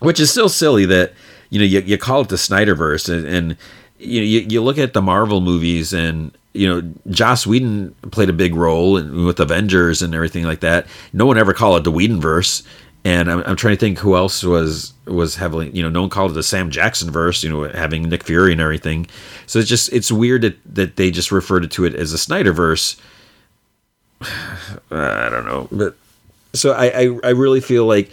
which 0.00 0.18
is 0.18 0.30
still 0.30 0.48
silly 0.48 0.86
that 0.86 1.12
you 1.50 1.58
know 1.58 1.64
you, 1.64 1.80
you 1.80 1.98
call 1.98 2.22
it 2.22 2.28
the 2.28 2.36
Snyderverse 2.36 3.12
and, 3.12 3.26
and 3.26 3.56
you 3.98 4.20
know 4.20 4.26
you, 4.26 4.40
you 4.40 4.62
look 4.62 4.78
at 4.78 4.94
the 4.94 5.02
Marvel 5.02 5.40
movies 5.40 5.92
and 5.92 6.36
you 6.52 6.68
know 6.68 6.92
Joss 7.10 7.46
Whedon 7.46 7.94
played 8.10 8.28
a 8.28 8.34
big 8.34 8.54
role 8.54 8.96
in, 8.96 9.24
with 9.24 9.40
Avengers 9.40 10.02
and 10.02 10.14
everything 10.14 10.44
like 10.44 10.60
that. 10.60 10.86
No 11.12 11.26
one 11.26 11.38
ever 11.38 11.52
called 11.52 11.78
it 11.78 11.84
the 11.84 11.92
Whedonverse. 11.92 12.66
And 13.04 13.30
I'm, 13.30 13.42
I'm 13.46 13.56
trying 13.56 13.74
to 13.74 13.80
think 13.80 13.98
who 13.98 14.14
else 14.14 14.44
was 14.44 14.92
was 15.06 15.34
heavily, 15.34 15.70
you 15.70 15.82
know, 15.82 15.88
no 15.88 16.02
one 16.02 16.10
called 16.10 16.30
it 16.30 16.34
the 16.34 16.42
Sam 16.42 16.70
Jackson 16.70 17.10
verse, 17.10 17.42
you 17.42 17.50
know, 17.50 17.64
having 17.68 18.08
Nick 18.08 18.22
Fury 18.22 18.52
and 18.52 18.60
everything. 18.60 19.08
So 19.46 19.58
it's 19.58 19.68
just 19.68 19.92
it's 19.92 20.12
weird 20.12 20.42
that, 20.42 20.56
that 20.74 20.96
they 20.96 21.10
just 21.10 21.32
referred 21.32 21.68
to 21.68 21.84
it 21.84 21.94
as 21.94 22.12
a 22.12 22.18
Snyder 22.18 22.52
verse. 22.52 22.96
I 24.20 25.28
don't 25.30 25.44
know, 25.44 25.68
but 25.72 25.96
so 26.52 26.72
I, 26.72 26.86
I 26.86 27.18
I 27.24 27.30
really 27.30 27.60
feel 27.60 27.86
like 27.86 28.10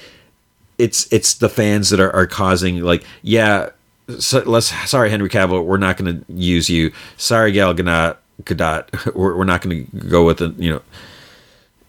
it's 0.77 1.11
it's 1.11 1.35
the 1.35 1.49
fans 1.49 1.89
that 1.89 1.99
are, 1.99 2.11
are 2.15 2.25
causing 2.25 2.81
like 2.81 3.03
yeah 3.21 3.69
so 4.17 4.39
let's 4.39 4.67
sorry 4.89 5.09
Henry 5.09 5.29
Cavill 5.29 5.63
we're 5.63 5.77
not 5.77 5.97
going 5.97 6.19
to 6.19 6.33
use 6.33 6.69
you. 6.69 6.91
Sorry 7.17 7.51
Gal 7.51 7.75
Gadot 7.75 8.17
Gadot 8.43 9.13
we're, 9.15 9.37
we're 9.37 9.43
not 9.43 9.61
going 9.61 9.85
to 9.85 9.97
go 10.07 10.25
with 10.25 10.37
the 10.39 10.55
you 10.57 10.71
know 10.71 10.81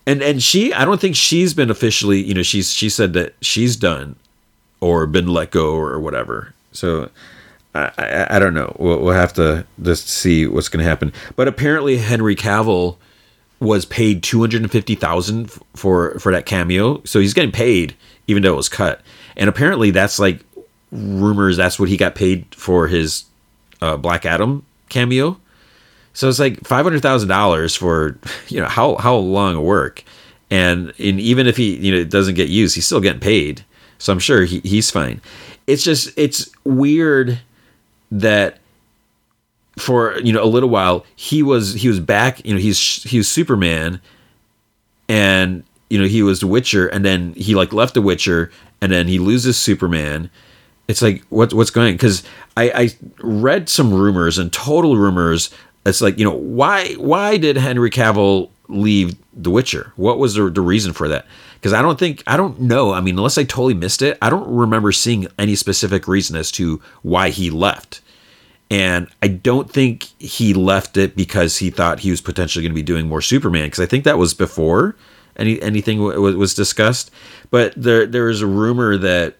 and 0.07 0.23
and 0.23 0.42
she 0.42 0.73
I 0.73 0.85
don't 0.85 1.00
think 1.00 1.16
she's 1.16 1.54
been 1.54 1.71
officially 1.71 2.21
you 2.21 2.35
know 2.35 2.42
she's 2.42 2.73
she 2.73 2.88
said 2.88 3.12
that 3.14 3.35
she's 3.40 3.76
done 3.76 4.16
or 4.80 5.07
been 5.07 5.28
let 5.28 5.50
go 5.50 5.75
or 5.75 5.99
whatever. 6.00 6.54
So 6.73 7.11
I 7.75 7.90
I, 7.99 8.37
I 8.37 8.38
don't 8.38 8.54
know. 8.54 8.75
We'll, 8.78 9.00
we'll 9.00 9.14
have 9.14 9.33
to 9.35 9.66
just 9.83 10.09
see 10.09 10.47
what's 10.47 10.69
going 10.69 10.83
to 10.83 10.88
happen. 10.88 11.12
But 11.37 11.49
apparently 11.49 11.99
Henry 11.99 12.37
Cavill 12.37 12.97
was 13.61 13.85
paid 13.85 14.23
250,000 14.23 15.50
for 15.75 16.19
for 16.19 16.33
that 16.33 16.47
cameo. 16.47 17.02
So 17.04 17.21
he's 17.21 17.35
getting 17.35 17.52
paid 17.52 17.95
even 18.26 18.42
though 18.42 18.52
it 18.52 18.57
was 18.57 18.69
cut. 18.69 19.00
And 19.37 19.49
apparently 19.49 19.90
that's 19.90 20.19
like 20.19 20.40
rumors 20.92 21.57
that's 21.57 21.78
what 21.78 21.88
he 21.88 21.97
got 21.97 22.14
paid 22.14 22.52
for 22.54 22.88
his 22.88 23.25
uh, 23.80 23.97
Black 23.97 24.26
Adam 24.26 24.64
cameo 24.88 25.38
so 26.21 26.29
it's 26.29 26.39
like 26.39 26.67
five 26.67 26.85
hundred 26.85 27.00
thousand 27.00 27.31
dollars 27.31 27.75
for 27.75 28.19
you 28.49 28.61
know 28.61 28.67
how 28.67 28.97
how 28.97 29.17
long 29.17 29.55
a 29.55 29.62
work, 29.62 30.05
and 30.50 30.93
and 30.99 31.19
even 31.19 31.47
if 31.47 31.57
he 31.57 31.77
you 31.77 31.91
know 31.91 31.99
it 31.99 32.11
doesn't 32.11 32.35
get 32.35 32.50
used, 32.50 32.75
he's 32.75 32.85
still 32.85 33.00
getting 33.00 33.23
paid. 33.23 33.65
So 33.97 34.12
I'm 34.12 34.19
sure 34.19 34.45
he, 34.45 34.61
he's 34.61 34.91
fine. 34.91 35.23
It's 35.67 35.83
just 35.83 36.12
it's 36.19 36.50
weird 36.62 37.41
that 38.11 38.59
for 39.79 40.19
you 40.19 40.35
know 40.35 40.43
a 40.43 40.45
little 40.45 40.69
while 40.69 41.07
he 41.17 41.43
was 41.43 41.73
he 41.73 41.89
was 41.89 42.00
back 42.00 42.45
you 42.45 42.53
know 42.53 42.61
he's 42.61 43.03
he 43.05 43.17
was 43.17 43.31
Superman, 43.31 43.99
and 45.09 45.65
you 45.89 45.99
know 45.99 46.07
he 46.07 46.23
was 46.23 46.41
the 46.41 46.47
Witcher, 46.47 46.87
and 46.87 47.03
then 47.03 47.33
he 47.33 47.55
like 47.55 47.73
left 47.73 47.95
the 47.95 48.03
Witcher, 48.03 48.53
and 48.83 48.93
then 48.93 49.09
he 49.09 49.19
loses 49.19 49.57
Superman. 49.57 50.29
It's 50.87 51.00
like 51.00 51.25
what 51.31 51.55
what's 51.55 51.71
going? 51.71 51.87
On? 51.87 51.95
Because 51.95 52.23
I 52.59 52.71
I 52.75 52.89
read 53.23 53.71
some 53.71 53.95
rumors 53.95 54.37
and 54.37 54.53
total 54.53 54.99
rumors 54.99 55.49
it's 55.87 56.01
like 56.01 56.19
you 56.19 56.25
know 56.25 56.37
why 56.37 56.95
why 56.95 57.37
did 57.37 57.57
Henry 57.57 57.91
Cavill 57.91 58.51
leave 58.69 59.17
The 59.35 59.51
Witcher? 59.51 59.93
What 59.97 60.19
was 60.19 60.35
the, 60.35 60.51
the 60.51 60.61
reason 60.61 60.93
for 60.93 61.09
that? 61.09 61.27
Because 61.55 61.73
I 61.73 61.83
don't 61.83 61.99
think 61.99 62.23
I 62.27 62.37
don't 62.37 62.61
know. 62.61 62.93
I 62.93 63.01
mean, 63.01 63.17
unless 63.17 63.39
I 63.39 63.45
totally 63.45 63.75
missed 63.75 64.03
it, 64.03 64.17
I 64.23 64.31
don't 64.31 64.49
remember 64.49 64.93
seeing 64.93 65.27
any 65.39 65.57
specific 65.57 66.07
reason 66.09 66.37
as 66.37 66.51
to 66.53 66.81
why 67.03 67.31
he 67.31 67.51
left. 67.51 68.01
And 68.71 69.09
I 69.21 69.29
don't 69.29 69.69
think 69.69 70.05
he 70.21 70.55
left 70.55 70.97
it 70.97 71.17
because 71.17 71.57
he 71.57 71.71
thought 71.71 72.01
he 72.01 72.11
was 72.11 72.21
potentially 72.21 72.63
going 72.63 72.71
to 72.71 72.75
be 72.75 72.83
doing 72.83 73.09
more 73.09 73.21
Superman. 73.21 73.65
Because 73.65 73.81
I 73.81 73.87
think 73.87 74.05
that 74.05 74.17
was 74.17 74.33
before 74.33 74.95
any 75.37 75.61
anything 75.61 75.99
w- 75.99 76.39
was 76.39 76.55
discussed. 76.55 77.11
But 77.51 77.73
there 77.77 78.07
there 78.07 78.29
is 78.29 78.43
a 78.43 78.47
rumor 78.47 78.97
that 78.97 79.37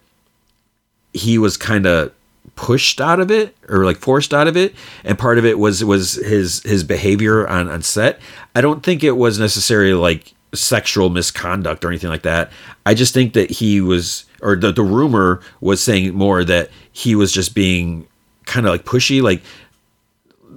he 1.13 1.39
was 1.39 1.57
kind 1.57 1.87
of 1.87 2.13
pushed 2.61 3.01
out 3.01 3.21
of 3.21 3.31
it 3.31 3.57
or 3.71 3.87
like 3.87 3.97
forced 3.97 4.35
out 4.35 4.47
of 4.47 4.55
it 4.55 4.75
and 5.03 5.19
part 5.19 5.39
of 5.39 5.47
it 5.47 5.59
was 5.59 5.83
was 5.83 6.17
his 6.17 6.63
his 6.63 6.85
behavior 6.85 7.49
on 7.49 7.69
on 7.69 7.81
set. 7.81 8.21
I 8.55 8.61
don't 8.61 8.83
think 8.83 9.03
it 9.03 9.17
was 9.17 9.39
necessarily 9.39 9.95
like 9.95 10.35
sexual 10.53 11.09
misconduct 11.09 11.87
or 11.87 11.89
anything 11.89 12.11
like 12.11 12.21
that. 12.21 12.53
I 12.85 12.93
just 12.93 13.15
think 13.15 13.33
that 13.33 13.51
he 13.51 13.81
was 13.81 14.27
or 14.43 14.57
the, 14.57 14.73
the 14.73 14.83
rumor 14.83 15.41
was 15.63 15.83
saying 15.83 16.15
more 16.15 16.45
that 16.45 16.69
he 16.93 17.15
was 17.15 17.33
just 17.33 17.55
being 17.55 18.07
kind 18.45 18.67
of 18.67 18.73
like 18.73 18.85
pushy 18.85 19.23
like 19.23 19.41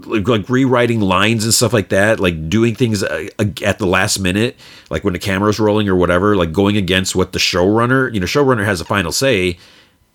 like, 0.06 0.28
like 0.28 0.50
rewriting 0.50 1.00
lines 1.00 1.46
and 1.46 1.54
stuff 1.54 1.72
like 1.72 1.88
that, 1.90 2.20
like 2.20 2.50
doing 2.50 2.76
things 2.76 3.02
uh, 3.02 3.30
at 3.64 3.80
the 3.80 3.88
last 3.88 4.20
minute, 4.20 4.58
like 4.90 5.06
when 5.06 5.14
the 5.14 5.20
camera's 5.20 5.58
rolling 5.58 5.88
or 5.88 5.96
whatever, 5.96 6.36
like 6.36 6.52
going 6.52 6.76
against 6.76 7.16
what 7.16 7.32
the 7.32 7.40
showrunner, 7.40 8.14
you 8.14 8.20
know, 8.20 8.26
showrunner 8.26 8.66
has 8.66 8.82
a 8.82 8.86
final 8.86 9.14
say, 9.14 9.58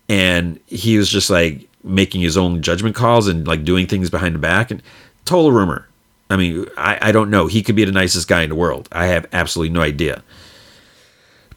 and 0.07 0.59
he 0.67 0.97
was 0.97 1.09
just 1.09 1.29
like 1.29 1.68
making 1.83 2.21
his 2.21 2.37
own 2.37 2.61
judgment 2.61 2.95
calls 2.95 3.27
and 3.27 3.47
like 3.47 3.63
doing 3.63 3.87
things 3.87 4.09
behind 4.09 4.35
the 4.35 4.39
back 4.39 4.71
and 4.71 4.81
total 5.25 5.51
rumor. 5.51 5.87
I 6.29 6.35
mean, 6.35 6.67
I, 6.77 7.09
I 7.09 7.11
don't 7.11 7.29
know. 7.29 7.47
He 7.47 7.63
could 7.63 7.75
be 7.75 7.85
the 7.85 7.91
nicest 7.91 8.27
guy 8.27 8.43
in 8.43 8.49
the 8.49 8.55
world. 8.55 8.87
I 8.91 9.07
have 9.07 9.25
absolutely 9.33 9.73
no 9.73 9.81
idea. 9.81 10.23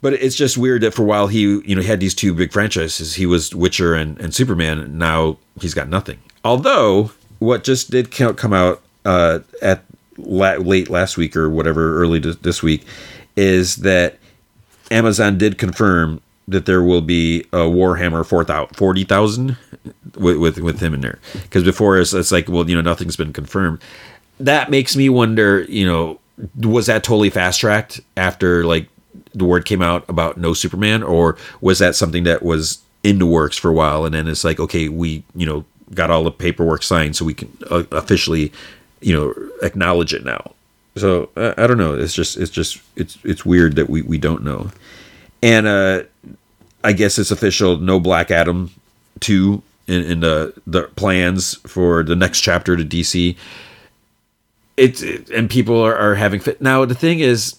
But 0.00 0.14
it's 0.14 0.35
just 0.35 0.59
weird 0.59 0.83
that 0.83 0.95
for 0.95 1.02
a 1.02 1.07
while 1.07 1.29
he, 1.29 1.41
you 1.41 1.75
know, 1.75 1.83
he 1.83 1.87
had 1.87 2.00
these 2.00 2.14
two 2.14 2.35
big 2.35 2.52
franchises. 2.52 3.14
He 3.14 3.26
was 3.26 3.55
Witcher 3.55 3.95
and, 3.95 4.19
and 4.19 4.35
Superman. 4.35 4.79
And 4.79 4.99
now 4.99 5.38
he's 5.61 5.75
got 5.75 5.88
nothing. 5.88 6.19
Although 6.45 7.12
what 7.38 7.64
just 7.64 7.91
did 7.91 8.11
come 8.11 8.52
out 8.52 8.83
uh, 9.05 9.41
at 9.61 9.85
la- 10.17 10.55
late 10.55 10.88
last 10.88 11.17
week 11.17 11.37
or 11.37 11.49
whatever, 11.50 12.00
early 12.00 12.19
this 12.19 12.62
week, 12.62 12.85
is 13.37 13.76
that 13.76 14.19
Amazon 14.91 15.38
did 15.38 15.59
confirm 15.59 16.21
that 16.52 16.66
there 16.66 16.82
will 16.82 17.00
be 17.00 17.40
a 17.52 17.66
Warhammer 17.66 18.25
40,000 18.26 19.56
with, 20.16 20.37
with, 20.37 20.59
with 20.59 20.80
him 20.80 20.94
in 20.94 21.00
there. 21.00 21.18
Because 21.32 21.64
before 21.64 21.99
it's, 21.99 22.12
it's 22.12 22.32
like, 22.32 22.49
well, 22.49 22.68
you 22.68 22.75
know, 22.75 22.82
nothing's 22.82 23.16
been 23.16 23.32
confirmed. 23.32 23.80
That 24.40 24.71
makes 24.71 24.97
me 24.97 25.09
wonder, 25.09 25.62
you 25.62 25.87
know, 25.87 26.21
was 26.61 26.87
that 26.87 27.04
totally 27.04 27.30
fast 27.30 27.61
tracked 27.61 28.00
after 28.16 28.64
like 28.64 28.88
the 29.35 29.44
word 29.44 29.64
came 29.64 29.82
out 29.82 30.09
about 30.09 30.37
no 30.37 30.54
Superman, 30.54 31.02
or 31.02 31.37
was 31.61 31.78
that 31.78 31.94
something 31.94 32.25
that 32.25 32.42
was 32.42 32.82
in 33.02 33.18
the 33.18 33.26
works 33.26 33.56
for 33.56 33.68
a 33.68 33.73
while 33.73 34.04
and 34.04 34.14
then 34.14 34.28
it's 34.28 34.44
like, 34.44 34.61
okay, 34.61 34.88
we, 34.88 35.25
you 35.35 35.47
know, 35.47 35.64
got 35.94 36.11
all 36.11 36.25
the 36.25 36.30
paperwork 36.30 36.82
signed 36.82 37.16
so 37.16 37.25
we 37.25 37.35
can 37.35 37.50
uh, 37.71 37.85
officially, 37.92 38.52
you 39.00 39.12
know, 39.12 39.35
acknowledge 39.62 40.14
it 40.14 40.25
now. 40.25 40.52
So 40.97 41.28
I, 41.37 41.54
I 41.59 41.66
don't 41.66 41.78
know. 41.78 41.94
It's 41.94 42.14
just, 42.14 42.37
it's 42.37 42.50
just, 42.50 42.80
it's, 42.97 43.18
it's 43.25 43.44
weird 43.44 43.76
that 43.76 43.90
we, 43.90 44.02
we 44.02 44.18
don't 44.18 44.42
know. 44.42 44.71
And 45.42 45.66
uh, 45.66 46.04
I 46.84 46.92
guess 46.92 47.18
it's 47.18 47.30
official. 47.30 47.78
No 47.78 48.00
Black 48.00 48.30
Adam 48.30 48.70
two 49.20 49.62
in, 49.86 50.02
in 50.02 50.20
the 50.20 50.54
the 50.66 50.82
plans 50.96 51.56
for 51.66 52.02
the 52.02 52.16
next 52.16 52.40
chapter 52.40 52.76
to 52.76 52.84
DC. 52.84 53.36
It's 54.76 55.02
it, 55.02 55.30
and 55.30 55.50
people 55.50 55.80
are, 55.80 55.94
are 55.96 56.14
having 56.14 56.40
fit 56.40 56.60
now. 56.60 56.84
The 56.84 56.94
thing 56.94 57.20
is, 57.20 57.56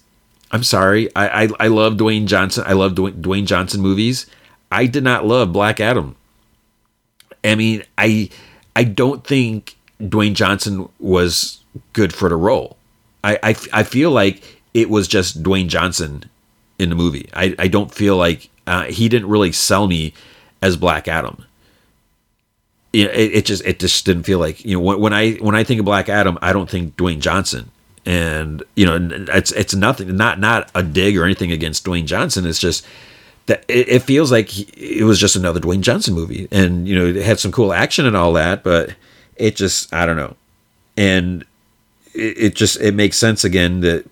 I'm 0.52 0.64
sorry. 0.64 1.14
I, 1.16 1.44
I 1.44 1.50
I 1.60 1.68
love 1.68 1.94
Dwayne 1.94 2.26
Johnson. 2.26 2.64
I 2.68 2.74
love 2.74 2.94
Dwayne, 2.94 3.22
Dwayne 3.22 3.46
Johnson 3.46 3.82
movies. 3.82 4.26
I 4.72 4.88
did 4.88 5.04
not 5.04 5.26
love 5.26 5.54
Black 5.54 5.80
Adam. 5.80 6.16
I 7.44 7.56
mean, 7.56 7.84
I 7.98 8.30
I 8.76 8.84
don't 8.84 9.26
think 9.26 9.78
Dwayne 10.02 10.34
Johnson 10.34 10.90
was 11.00 11.60
good 11.94 12.14
for 12.14 12.30
the 12.30 12.36
role. 12.36 12.78
I, 13.24 13.40
I, 13.42 13.56
I 13.72 13.84
feel 13.84 14.12
like 14.12 14.44
it 14.74 14.90
was 14.90 15.08
just 15.08 15.44
Dwayne 15.44 15.68
Johnson 15.68 16.30
in 16.78 16.90
the 16.90 16.96
movie. 16.96 17.30
I, 17.34 17.56
I 17.58 17.68
don't 17.68 17.94
feel 17.94 18.18
like 18.18 18.50
uh, 18.68 18.84
he 18.86 19.10
didn't 19.10 19.30
really 19.30 19.52
sell 19.52 19.88
me 19.88 20.14
as 20.62 20.78
Black 20.78 21.08
Adam. 21.08 21.46
It, 22.94 23.10
it, 23.10 23.46
just 23.46 23.66
it 23.66 23.80
just 23.80 24.06
didn't 24.06 24.24
feel 24.24 24.38
like 24.38 24.64
you 24.64 24.78
know 24.78 24.80
when, 24.80 25.00
when 25.00 25.14
I 25.14 25.34
when 25.34 25.56
I 25.56 25.64
think 25.64 25.80
of 25.80 25.86
Black 25.86 26.10
Adam, 26.10 26.38
I 26.44 26.54
don't 26.54 26.70
think 26.70 26.96
Dwayne 26.96 27.20
Johnson, 27.20 27.72
and 28.06 28.62
you 28.76 28.86
know 28.86 29.26
it's 29.34 29.52
it's 29.54 29.74
nothing 29.74 30.16
not 30.16 30.40
not 30.40 30.70
a 30.76 30.84
dig 30.84 31.18
or 31.18 31.24
anything 31.24 31.52
against 31.52 31.86
Dwayne 31.86 32.06
Johnson. 32.06 32.46
It's 32.46 32.60
just 32.60 32.86
that 33.48 33.66
it, 33.68 33.90
it 33.90 34.04
feels 34.04 34.32
like 34.32 34.50
he, 34.50 35.00
it 35.00 35.06
was 35.06 35.20
just 35.20 35.36
another 35.36 35.60
Dwayne 35.60 35.82
Johnson 35.82 36.14
movie, 36.14 36.48
and 36.52 36.88
you 36.88 36.96
know 36.98 37.08
it 37.08 37.16
had 37.26 37.40
some 37.40 37.52
cool 37.52 37.74
action 37.74 38.06
and 38.06 38.16
all 38.16 38.34
that, 38.34 38.64
but 38.64 38.94
it 39.38 39.56
just 39.56 39.92
I 39.92 40.06
don't 40.06 40.18
know, 40.18 40.36
and 40.96 41.44
it, 42.14 42.38
it 42.38 42.56
just 42.56 42.80
it 42.80 42.94
makes 42.94 43.18
sense 43.18 43.44
again 43.44 43.82
that 43.82 44.06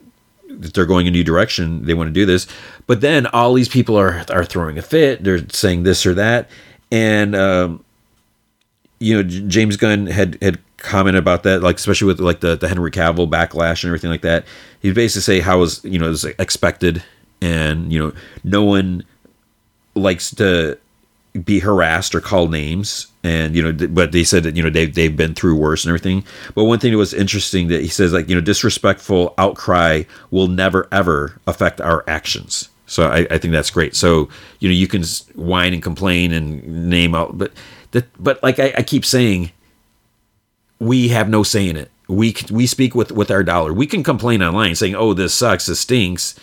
that 0.59 0.73
they're 0.73 0.85
going 0.85 1.07
a 1.07 1.11
new 1.11 1.23
direction. 1.23 1.85
They 1.85 1.93
want 1.93 2.07
to 2.07 2.13
do 2.13 2.25
this, 2.25 2.47
but 2.87 3.01
then 3.01 3.27
all 3.27 3.53
these 3.53 3.69
people 3.69 3.97
are 3.97 4.25
are 4.29 4.45
throwing 4.45 4.77
a 4.77 4.81
fit. 4.81 5.23
They're 5.23 5.47
saying 5.49 5.83
this 5.83 6.05
or 6.05 6.13
that, 6.15 6.49
and 6.91 7.35
um, 7.35 7.83
you 8.99 9.15
know 9.15 9.23
James 9.23 9.77
Gunn 9.77 10.07
had 10.07 10.37
had 10.41 10.59
commented 10.77 11.19
about 11.19 11.43
that, 11.43 11.61
like 11.61 11.77
especially 11.77 12.07
with 12.07 12.19
like 12.19 12.41
the 12.41 12.55
the 12.55 12.67
Henry 12.67 12.91
Cavill 12.91 13.29
backlash 13.29 13.83
and 13.83 13.89
everything 13.89 14.09
like 14.09 14.21
that. 14.21 14.45
He 14.81 14.91
basically 14.91 15.21
say 15.21 15.39
how 15.39 15.59
was 15.59 15.83
you 15.83 15.99
know 15.99 16.07
it 16.07 16.09
was 16.09 16.25
expected, 16.25 17.03
and 17.41 17.91
you 17.91 17.99
know 17.99 18.13
no 18.43 18.63
one 18.63 19.03
likes 19.95 20.31
to 20.35 20.77
be 21.33 21.59
harassed 21.59 22.13
or 22.13 22.21
called 22.21 22.51
names. 22.51 23.07
And 23.23 23.55
you 23.55 23.61
know 23.61 23.87
but 23.87 24.11
they 24.11 24.23
said 24.23 24.43
that 24.43 24.55
you 24.55 24.63
know 24.63 24.69
they 24.69 24.87
they've 24.87 25.15
been 25.15 25.35
through 25.35 25.55
worse 25.55 25.85
and 25.85 25.89
everything. 25.89 26.23
But 26.55 26.63
one 26.63 26.79
thing 26.79 26.91
that 26.91 26.97
was 26.97 27.13
interesting 27.13 27.67
that 27.67 27.81
he 27.81 27.87
says 27.87 28.13
like 28.13 28.27
you 28.27 28.35
know 28.35 28.41
disrespectful 28.41 29.33
outcry 29.37 30.03
will 30.31 30.47
never 30.47 30.87
ever 30.91 31.39
affect 31.45 31.79
our 31.79 32.03
actions. 32.07 32.69
So 32.87 33.07
I, 33.07 33.27
I 33.31 33.37
think 33.37 33.53
that's 33.53 33.69
great. 33.69 33.95
So 33.95 34.27
you 34.59 34.67
know 34.67 34.73
you 34.73 34.87
can 34.87 35.03
whine 35.35 35.73
and 35.73 35.83
complain 35.83 36.33
and 36.33 36.89
name 36.89 37.13
out 37.13 37.37
but 37.37 37.51
that 37.91 38.07
but 38.21 38.41
like 38.41 38.59
I, 38.59 38.73
I 38.77 38.83
keep 38.83 39.05
saying 39.05 39.51
we 40.79 41.09
have 41.09 41.29
no 41.29 41.43
say 41.43 41.69
in 41.69 41.77
it. 41.77 41.91
We 42.07 42.35
we 42.49 42.65
speak 42.65 42.95
with 42.95 43.11
with 43.11 43.29
our 43.29 43.43
dollar. 43.43 43.71
We 43.71 43.85
can 43.85 44.03
complain 44.03 44.41
online 44.41 44.73
saying 44.73 44.95
oh 44.95 45.13
this 45.13 45.33
sucks. 45.33 45.67
This 45.67 45.81
stinks 45.81 46.39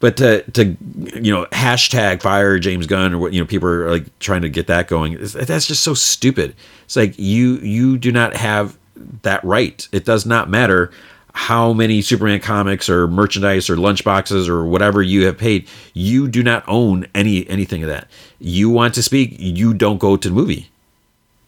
but 0.00 0.16
to 0.16 0.42
to 0.52 0.76
you 1.22 1.32
know 1.32 1.46
hashtag 1.52 2.22
fire 2.22 2.58
James 2.58 2.86
Gunn 2.86 3.14
or 3.14 3.18
what 3.18 3.32
you 3.32 3.40
know 3.40 3.46
people 3.46 3.68
are 3.68 3.90
like 3.90 4.18
trying 4.18 4.42
to 4.42 4.48
get 4.48 4.66
that 4.66 4.88
going. 4.88 5.18
That's 5.20 5.66
just 5.66 5.82
so 5.82 5.94
stupid. 5.94 6.56
It's 6.84 6.96
like 6.96 7.16
you 7.18 7.56
you 7.58 7.98
do 7.98 8.10
not 8.10 8.34
have 8.34 8.76
that 9.22 9.44
right. 9.44 9.86
It 9.92 10.04
does 10.04 10.26
not 10.26 10.50
matter 10.50 10.90
how 11.32 11.72
many 11.72 12.02
Superman 12.02 12.40
comics 12.40 12.88
or 12.88 13.06
merchandise 13.06 13.70
or 13.70 13.76
lunchboxes 13.76 14.48
or 14.48 14.64
whatever 14.64 15.02
you 15.02 15.26
have 15.26 15.38
paid. 15.38 15.68
You 15.94 16.28
do 16.28 16.42
not 16.42 16.64
own 16.66 17.06
any 17.14 17.48
anything 17.48 17.82
of 17.82 17.88
that. 17.88 18.08
You 18.38 18.70
want 18.70 18.94
to 18.94 19.02
speak, 19.02 19.36
you 19.38 19.74
don't 19.74 19.98
go 19.98 20.16
to 20.16 20.28
the 20.28 20.34
movie. 20.34 20.70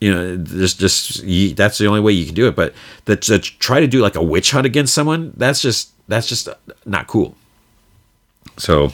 You 0.00 0.12
know, 0.12 0.36
just 0.36 0.78
just 0.78 1.22
you, 1.22 1.54
that's 1.54 1.78
the 1.78 1.86
only 1.86 2.00
way 2.00 2.12
you 2.12 2.26
can 2.26 2.34
do 2.34 2.48
it. 2.48 2.56
But 2.56 2.74
that 3.06 3.22
to 3.22 3.38
try 3.38 3.80
to 3.80 3.86
do 3.86 4.00
like 4.00 4.16
a 4.16 4.22
witch 4.22 4.50
hunt 4.50 4.66
against 4.66 4.92
someone, 4.92 5.32
that's 5.36 5.62
just 5.62 5.90
that's 6.08 6.26
just 6.26 6.48
not 6.84 7.06
cool. 7.06 7.34
So 8.56 8.92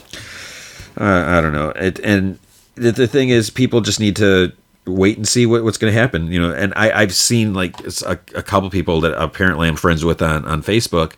uh, 0.99 1.25
I 1.27 1.41
don't 1.41 1.53
know. 1.53 1.69
It, 1.69 1.99
and 1.99 2.39
the, 2.75 2.91
the, 2.91 3.07
thing 3.07 3.29
is, 3.29 3.49
people 3.49 3.81
just 3.81 3.99
need 3.99 4.15
to 4.17 4.51
wait 4.85 5.17
and 5.17 5.27
see 5.27 5.45
what, 5.45 5.63
what's 5.63 5.77
going 5.77 5.93
to 5.93 5.99
happen. 5.99 6.31
You 6.31 6.41
know, 6.41 6.53
and 6.53 6.73
I, 6.75 7.01
I've 7.01 7.13
seen 7.13 7.53
like 7.53 7.79
a, 8.05 8.19
a 8.35 8.43
couple 8.43 8.69
people 8.69 9.01
that 9.01 9.13
apparently 9.21 9.67
I'm 9.67 9.75
friends 9.75 10.03
with 10.03 10.21
on, 10.21 10.45
on 10.45 10.63
Facebook 10.63 11.13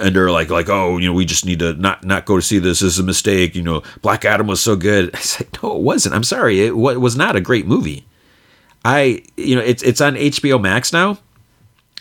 and 0.00 0.16
they're 0.16 0.30
like 0.30 0.50
like 0.50 0.68
oh 0.68 0.98
you 0.98 1.06
know 1.06 1.12
we 1.12 1.24
just 1.24 1.44
need 1.44 1.58
to 1.58 1.74
not 1.74 2.04
not 2.04 2.24
go 2.24 2.36
to 2.36 2.42
see 2.42 2.58
this, 2.58 2.80
this 2.80 2.94
is 2.94 2.98
a 2.98 3.02
mistake 3.02 3.54
you 3.54 3.62
know. 3.62 3.82
Black 4.00 4.24
adam 4.24 4.46
was 4.46 4.60
so 4.60 4.76
good. 4.76 5.10
I 5.14 5.18
said 5.18 5.48
no 5.62 5.76
it 5.76 5.82
wasn't. 5.82 6.14
I'm 6.14 6.24
sorry. 6.24 6.60
It 6.60 6.76
was 6.76 7.16
not 7.16 7.36
a 7.36 7.40
great 7.40 7.66
movie. 7.66 8.06
I 8.84 9.22
you 9.36 9.54
know 9.54 9.62
it's 9.62 9.82
it's 9.82 10.00
on 10.00 10.14
hbo 10.14 10.60
max 10.60 10.92
now. 10.92 11.18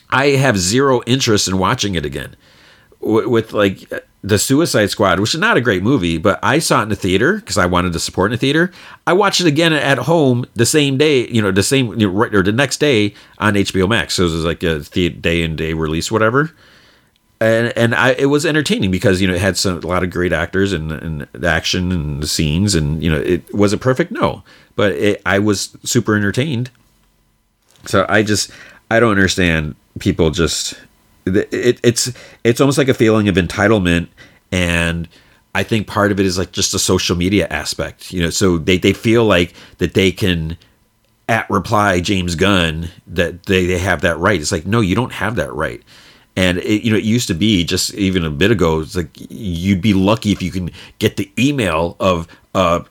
I 0.09 0.29
have 0.29 0.57
zero 0.57 1.01
interest 1.05 1.47
in 1.47 1.57
watching 1.57 1.95
it 1.95 2.05
again. 2.05 2.35
With, 2.99 3.27
with 3.27 3.53
like 3.53 3.89
the 4.23 4.37
Suicide 4.37 4.89
Squad, 4.91 5.19
which 5.19 5.33
is 5.33 5.39
not 5.39 5.57
a 5.57 5.61
great 5.61 5.81
movie, 5.81 6.17
but 6.17 6.39
I 6.43 6.59
saw 6.59 6.79
it 6.79 6.83
in 6.83 6.89
the 6.89 6.95
theater 6.95 7.37
because 7.37 7.57
I 7.57 7.65
wanted 7.65 7.93
to 7.93 7.99
support 7.99 8.31
in 8.31 8.33
the 8.33 8.37
theater. 8.37 8.71
I 9.07 9.13
watched 9.13 9.41
it 9.41 9.47
again 9.47 9.73
at 9.73 9.97
home 9.97 10.45
the 10.53 10.65
same 10.65 10.97
day, 10.97 11.27
you 11.27 11.41
know, 11.41 11.51
the 11.51 11.63
same 11.63 11.91
or 11.91 12.43
the 12.43 12.51
next 12.51 12.77
day 12.77 13.15
on 13.39 13.55
HBO 13.55 13.89
Max. 13.89 14.15
So 14.15 14.23
it 14.23 14.31
was 14.31 14.45
like 14.45 14.63
a 14.63 14.79
day 14.79 15.43
and 15.43 15.57
day 15.57 15.73
release, 15.73 16.11
whatever. 16.11 16.51
And 17.39 17.75
and 17.75 17.95
I 17.95 18.11
it 18.11 18.27
was 18.27 18.45
entertaining 18.45 18.91
because 18.91 19.19
you 19.19 19.27
know 19.27 19.33
it 19.33 19.41
had 19.41 19.57
some 19.57 19.77
a 19.77 19.87
lot 19.87 20.03
of 20.03 20.11
great 20.11 20.31
actors 20.31 20.73
and 20.73 20.91
and 20.91 21.27
the 21.31 21.47
action 21.47 21.91
and 21.91 22.21
the 22.21 22.27
scenes 22.27 22.75
and 22.75 23.01
you 23.01 23.09
know 23.09 23.19
it 23.19 23.51
was 23.51 23.73
it 23.73 23.81
perfect 23.81 24.11
no, 24.11 24.43
but 24.75 24.91
it, 24.91 25.21
I 25.25 25.39
was 25.39 25.75
super 25.83 26.15
entertained. 26.15 26.69
So 27.87 28.05
I 28.07 28.21
just 28.21 28.51
I 28.91 28.99
don't 28.99 29.09
understand 29.09 29.75
people 29.97 30.29
just 30.29 30.75
it, 31.25 31.79
it's 31.83 32.11
it's 32.43 32.61
almost 32.61 32.77
like 32.77 32.87
a 32.87 32.93
feeling 32.93 33.27
of 33.27 33.35
entitlement 33.35 34.07
and 34.51 35.07
I 35.53 35.63
think 35.63 35.87
part 35.87 36.11
of 36.11 36.19
it 36.19 36.25
is 36.25 36.37
like 36.37 36.51
just 36.51 36.73
a 36.73 36.79
social 36.79 37.15
media 37.15 37.47
aspect, 37.49 38.11
you 38.13 38.21
know. 38.21 38.29
So 38.29 38.57
they, 38.57 38.77
they 38.77 38.93
feel 38.93 39.25
like 39.25 39.53
that 39.79 39.93
they 39.93 40.11
can 40.11 40.57
at 41.27 41.49
reply 41.49 41.99
James 41.99 42.35
Gunn 42.35 42.89
that 43.07 43.43
they, 43.43 43.65
they 43.65 43.77
have 43.77 44.01
that 44.01 44.17
right. 44.17 44.39
It's 44.39 44.51
like 44.51 44.65
no, 44.65 44.79
you 44.81 44.95
don't 44.95 45.11
have 45.11 45.35
that 45.35 45.53
right. 45.53 45.81
And 46.37 46.59
it, 46.59 46.83
you 46.83 46.91
know, 46.91 46.97
it 46.97 47.03
used 47.03 47.27
to 47.27 47.33
be 47.33 47.65
just 47.65 47.93
even 47.95 48.23
a 48.23 48.29
bit 48.29 48.51
ago. 48.51 48.79
It's 48.79 48.95
like 48.95 49.09
you'd 49.29 49.81
be 49.81 49.93
lucky 49.93 50.31
if 50.31 50.41
you 50.41 50.51
can 50.51 50.71
get 50.99 51.17
the 51.17 51.29
email 51.37 51.97
of 51.99 52.27
uh, 52.55 52.83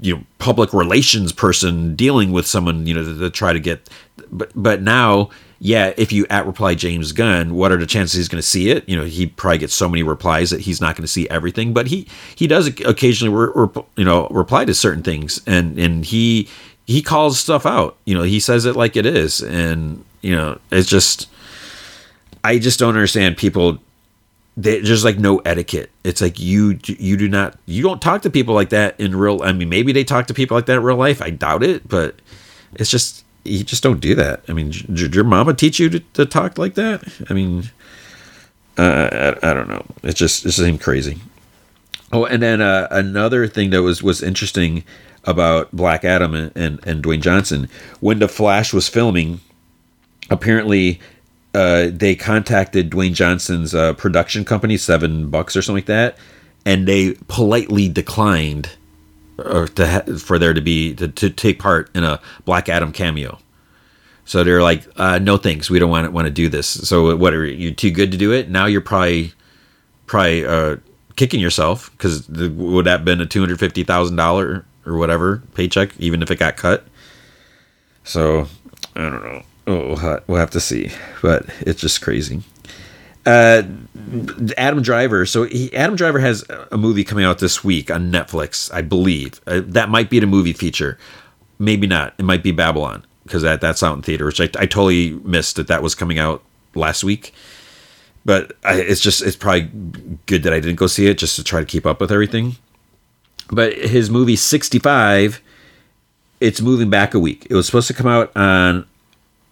you 0.00 0.16
know 0.16 0.22
public 0.38 0.72
relations 0.72 1.32
person 1.32 1.94
dealing 1.94 2.32
with 2.32 2.46
someone 2.46 2.86
you 2.86 2.94
know 2.94 3.04
to, 3.04 3.18
to 3.18 3.30
try 3.30 3.52
to 3.52 3.60
get. 3.60 3.88
But 4.32 4.50
but 4.56 4.82
now 4.82 5.30
yeah, 5.62 5.92
if 5.98 6.10
you 6.10 6.26
at 6.30 6.46
reply 6.46 6.74
James 6.74 7.12
Gunn, 7.12 7.54
what 7.54 7.70
are 7.70 7.76
the 7.76 7.86
chances 7.86 8.16
he's 8.16 8.28
going 8.28 8.40
to 8.40 8.46
see 8.46 8.70
it? 8.70 8.88
You 8.88 8.96
know, 8.96 9.04
he 9.04 9.26
probably 9.26 9.58
gets 9.58 9.74
so 9.74 9.90
many 9.90 10.02
replies 10.02 10.48
that 10.50 10.60
he's 10.60 10.80
not 10.80 10.96
going 10.96 11.04
to 11.04 11.08
see 11.08 11.28
everything, 11.28 11.74
but 11.74 11.86
he 11.86 12.08
he 12.34 12.46
does 12.46 12.66
occasionally 12.66 13.34
re, 13.34 13.68
you 13.96 14.04
know 14.04 14.26
reply 14.28 14.64
to 14.64 14.74
certain 14.74 15.02
things, 15.02 15.42
and 15.46 15.78
and 15.78 16.06
he 16.06 16.48
he 16.86 17.02
calls 17.02 17.38
stuff 17.38 17.66
out. 17.66 17.98
You 18.06 18.14
know, 18.14 18.22
he 18.22 18.40
says 18.40 18.64
it 18.64 18.74
like 18.74 18.96
it 18.96 19.04
is, 19.04 19.42
and 19.42 20.02
you 20.22 20.34
know, 20.34 20.58
it's 20.72 20.88
just 20.88 21.28
I 22.42 22.58
just 22.58 22.78
don't 22.78 22.94
understand 22.94 23.36
people. 23.36 23.78
They, 24.56 24.80
there's 24.80 25.04
like 25.04 25.18
no 25.18 25.38
etiquette. 25.40 25.90
It's 26.04 26.22
like 26.22 26.40
you 26.40 26.78
you 26.86 27.18
do 27.18 27.28
not 27.28 27.58
you 27.66 27.82
don't 27.82 28.00
talk 28.00 28.22
to 28.22 28.30
people 28.30 28.54
like 28.54 28.70
that 28.70 28.98
in 28.98 29.14
real. 29.14 29.42
I 29.42 29.52
mean, 29.52 29.68
maybe 29.68 29.92
they 29.92 30.04
talk 30.04 30.26
to 30.28 30.34
people 30.34 30.56
like 30.56 30.66
that 30.66 30.78
in 30.78 30.82
real 30.82 30.96
life. 30.96 31.20
I 31.20 31.28
doubt 31.28 31.62
it, 31.62 31.86
but 31.86 32.16
it's 32.76 32.90
just 32.90 33.26
you 33.44 33.64
just 33.64 33.82
don't 33.82 34.00
do 34.00 34.14
that. 34.14 34.42
I 34.48 34.52
mean, 34.52 34.70
did 34.70 35.14
your 35.14 35.24
mama 35.24 35.54
teach 35.54 35.78
you 35.78 35.88
to, 35.90 36.00
to 36.00 36.26
talk 36.26 36.58
like 36.58 36.74
that? 36.74 37.02
I 37.28 37.34
mean, 37.34 37.70
uh, 38.76 39.36
I, 39.42 39.50
I, 39.50 39.54
don't 39.54 39.68
know. 39.68 39.84
It 40.02 40.16
just 40.16 40.44
it 40.46 40.52
seemed 40.52 40.80
crazy. 40.80 41.18
Oh, 42.12 42.24
and 42.24 42.42
then 42.42 42.60
uh, 42.60 42.88
another 42.90 43.46
thing 43.46 43.70
that 43.70 43.82
was 43.82 44.02
was 44.02 44.22
interesting 44.22 44.84
about 45.24 45.70
Black 45.72 46.04
Adam 46.04 46.34
and, 46.34 46.52
and, 46.56 46.86
and 46.86 47.02
Dwayne 47.02 47.20
Johnson 47.20 47.68
when 48.00 48.18
the 48.18 48.28
Flash 48.28 48.72
was 48.72 48.88
filming, 48.88 49.40
apparently 50.30 51.00
uh, 51.54 51.88
they 51.90 52.14
contacted 52.14 52.90
Dwayne 52.90 53.14
Johnson's 53.14 53.74
uh, 53.74 53.92
production 53.94 54.44
company, 54.44 54.76
Seven 54.76 55.28
Bucks 55.28 55.56
or 55.56 55.62
something 55.62 55.78
like 55.78 55.86
that, 55.86 56.16
and 56.64 56.86
they 56.86 57.14
politely 57.28 57.88
declined 57.88 58.70
or 59.46 59.68
to 59.68 59.86
ha- 59.86 60.16
for 60.18 60.38
there 60.38 60.54
to 60.54 60.60
be 60.60 60.94
to, 60.94 61.08
to 61.08 61.30
take 61.30 61.58
part 61.58 61.90
in 61.94 62.04
a 62.04 62.20
Black 62.44 62.68
Adam 62.68 62.92
cameo. 62.92 63.38
So 64.24 64.44
they're 64.44 64.62
like, 64.62 64.86
uh, 64.96 65.18
no 65.18 65.36
thanks, 65.36 65.70
we 65.70 65.78
don't 65.78 65.90
want 65.90 66.04
to 66.04 66.10
want 66.10 66.26
to 66.26 66.30
do 66.30 66.48
this. 66.48 66.66
So 66.66 67.16
what 67.16 67.34
are 67.34 67.44
you 67.44 67.72
too 67.72 67.90
good 67.90 68.12
to 68.12 68.18
do 68.18 68.32
it? 68.32 68.48
Now 68.48 68.66
you're 68.66 68.80
probably 68.80 69.32
probably 70.06 70.46
uh, 70.46 70.76
kicking 71.16 71.40
yourself 71.40 71.90
because 71.92 72.28
would 72.28 72.86
that 72.86 72.90
have 72.90 73.04
been 73.04 73.20
a 73.20 73.26
two 73.26 73.40
hundred 73.40 73.58
fifty 73.58 73.82
thousand 73.82 74.16
dollar 74.16 74.64
or 74.86 74.96
whatever 74.96 75.42
paycheck, 75.54 75.98
even 75.98 76.22
if 76.22 76.30
it 76.30 76.38
got 76.38 76.56
cut. 76.56 76.86
So 78.04 78.46
I 78.94 79.08
don't 79.08 79.24
know. 79.24 79.42
Oh, 79.66 80.20
we'll 80.26 80.38
have 80.38 80.50
to 80.50 80.60
see, 80.60 80.90
but 81.22 81.46
it's 81.60 81.80
just 81.80 82.00
crazy 82.00 82.42
uh, 83.26 83.62
Adam 84.56 84.82
Driver. 84.82 85.26
So 85.26 85.44
he, 85.44 85.74
Adam 85.74 85.96
Driver 85.96 86.18
has 86.18 86.44
a 86.70 86.78
movie 86.78 87.04
coming 87.04 87.24
out 87.24 87.38
this 87.38 87.62
week 87.62 87.90
on 87.90 88.10
Netflix, 88.10 88.72
I 88.72 88.82
believe. 88.82 89.40
Uh, 89.46 89.62
that 89.66 89.88
might 89.88 90.10
be 90.10 90.18
the 90.18 90.26
movie 90.26 90.52
feature. 90.52 90.98
Maybe 91.58 91.86
not. 91.86 92.14
It 92.18 92.24
might 92.24 92.42
be 92.42 92.52
Babylon 92.52 93.04
because 93.24 93.42
that 93.42 93.60
that's 93.60 93.82
out 93.82 93.96
in 93.96 94.02
theater, 94.02 94.26
which 94.26 94.40
I, 94.40 94.44
I 94.44 94.66
totally 94.66 95.10
missed 95.24 95.56
that 95.56 95.68
that 95.68 95.82
was 95.82 95.94
coming 95.94 96.18
out 96.18 96.42
last 96.74 97.04
week. 97.04 97.34
But 98.24 98.56
I, 98.64 98.80
it's 98.80 99.00
just 99.00 99.22
it's 99.22 99.36
probably 99.36 99.70
good 100.26 100.42
that 100.42 100.52
I 100.52 100.60
didn't 100.60 100.76
go 100.76 100.86
see 100.86 101.06
it 101.06 101.18
just 101.18 101.36
to 101.36 101.44
try 101.44 101.60
to 101.60 101.66
keep 101.66 101.86
up 101.86 102.00
with 102.00 102.10
everything. 102.10 102.56
But 103.50 103.74
his 103.74 104.10
movie 104.10 104.36
65 104.36 105.42
it's 106.40 106.60
moving 106.60 106.88
back 106.88 107.12
a 107.14 107.18
week. 107.18 107.46
It 107.50 107.54
was 107.54 107.66
supposed 107.66 107.86
to 107.88 107.94
come 107.94 108.06
out 108.06 108.34
on 108.34 108.86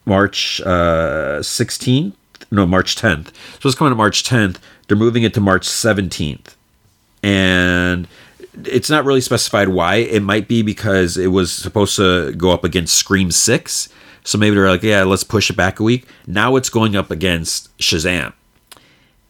March 0.06 0.60
uh, 0.62 1.40
16th 1.40 2.14
no 2.50 2.66
March 2.66 2.96
10th. 2.96 3.28
So 3.60 3.68
it's 3.68 3.74
coming 3.74 3.92
to 3.92 3.96
March 3.96 4.22
10th. 4.24 4.56
They're 4.86 4.96
moving 4.96 5.22
it 5.22 5.34
to 5.34 5.40
March 5.40 5.66
17th, 5.68 6.54
and 7.22 8.08
it's 8.64 8.88
not 8.88 9.04
really 9.04 9.20
specified 9.20 9.68
why. 9.68 9.96
It 9.96 10.22
might 10.22 10.48
be 10.48 10.62
because 10.62 11.16
it 11.16 11.28
was 11.28 11.52
supposed 11.52 11.96
to 11.96 12.32
go 12.32 12.50
up 12.50 12.64
against 12.64 12.94
Scream 12.94 13.30
Six, 13.30 13.88
so 14.24 14.38
maybe 14.38 14.56
they're 14.56 14.68
like, 14.68 14.82
yeah, 14.82 15.02
let's 15.04 15.24
push 15.24 15.50
it 15.50 15.56
back 15.56 15.78
a 15.78 15.82
week. 15.82 16.06
Now 16.26 16.56
it's 16.56 16.70
going 16.70 16.96
up 16.96 17.10
against 17.10 17.76
Shazam, 17.78 18.32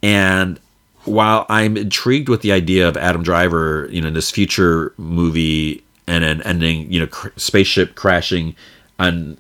and 0.03 0.61
while 1.05 1.47
I'm 1.49 1.77
intrigued 1.77 2.29
with 2.29 2.43
the 2.43 2.53
idea 2.53 2.87
of 2.87 2.97
Adam 2.97 3.23
Driver, 3.23 3.89
you 3.91 4.01
know, 4.01 4.09
in 4.09 4.15
this 4.15 4.31
future 4.31 4.93
movie 4.97 5.83
and 6.07 6.25
an 6.25 6.43
ending, 6.43 6.91
you 6.93 7.01
know, 7.01 7.07
cr- 7.07 7.29
spaceship 7.37 7.95
crashing 7.95 8.55
on 8.99 9.39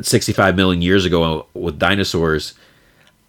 65 0.00 0.56
million 0.56 0.80
years 0.80 1.04
ago 1.04 1.46
with 1.54 1.78
dinosaurs 1.78 2.54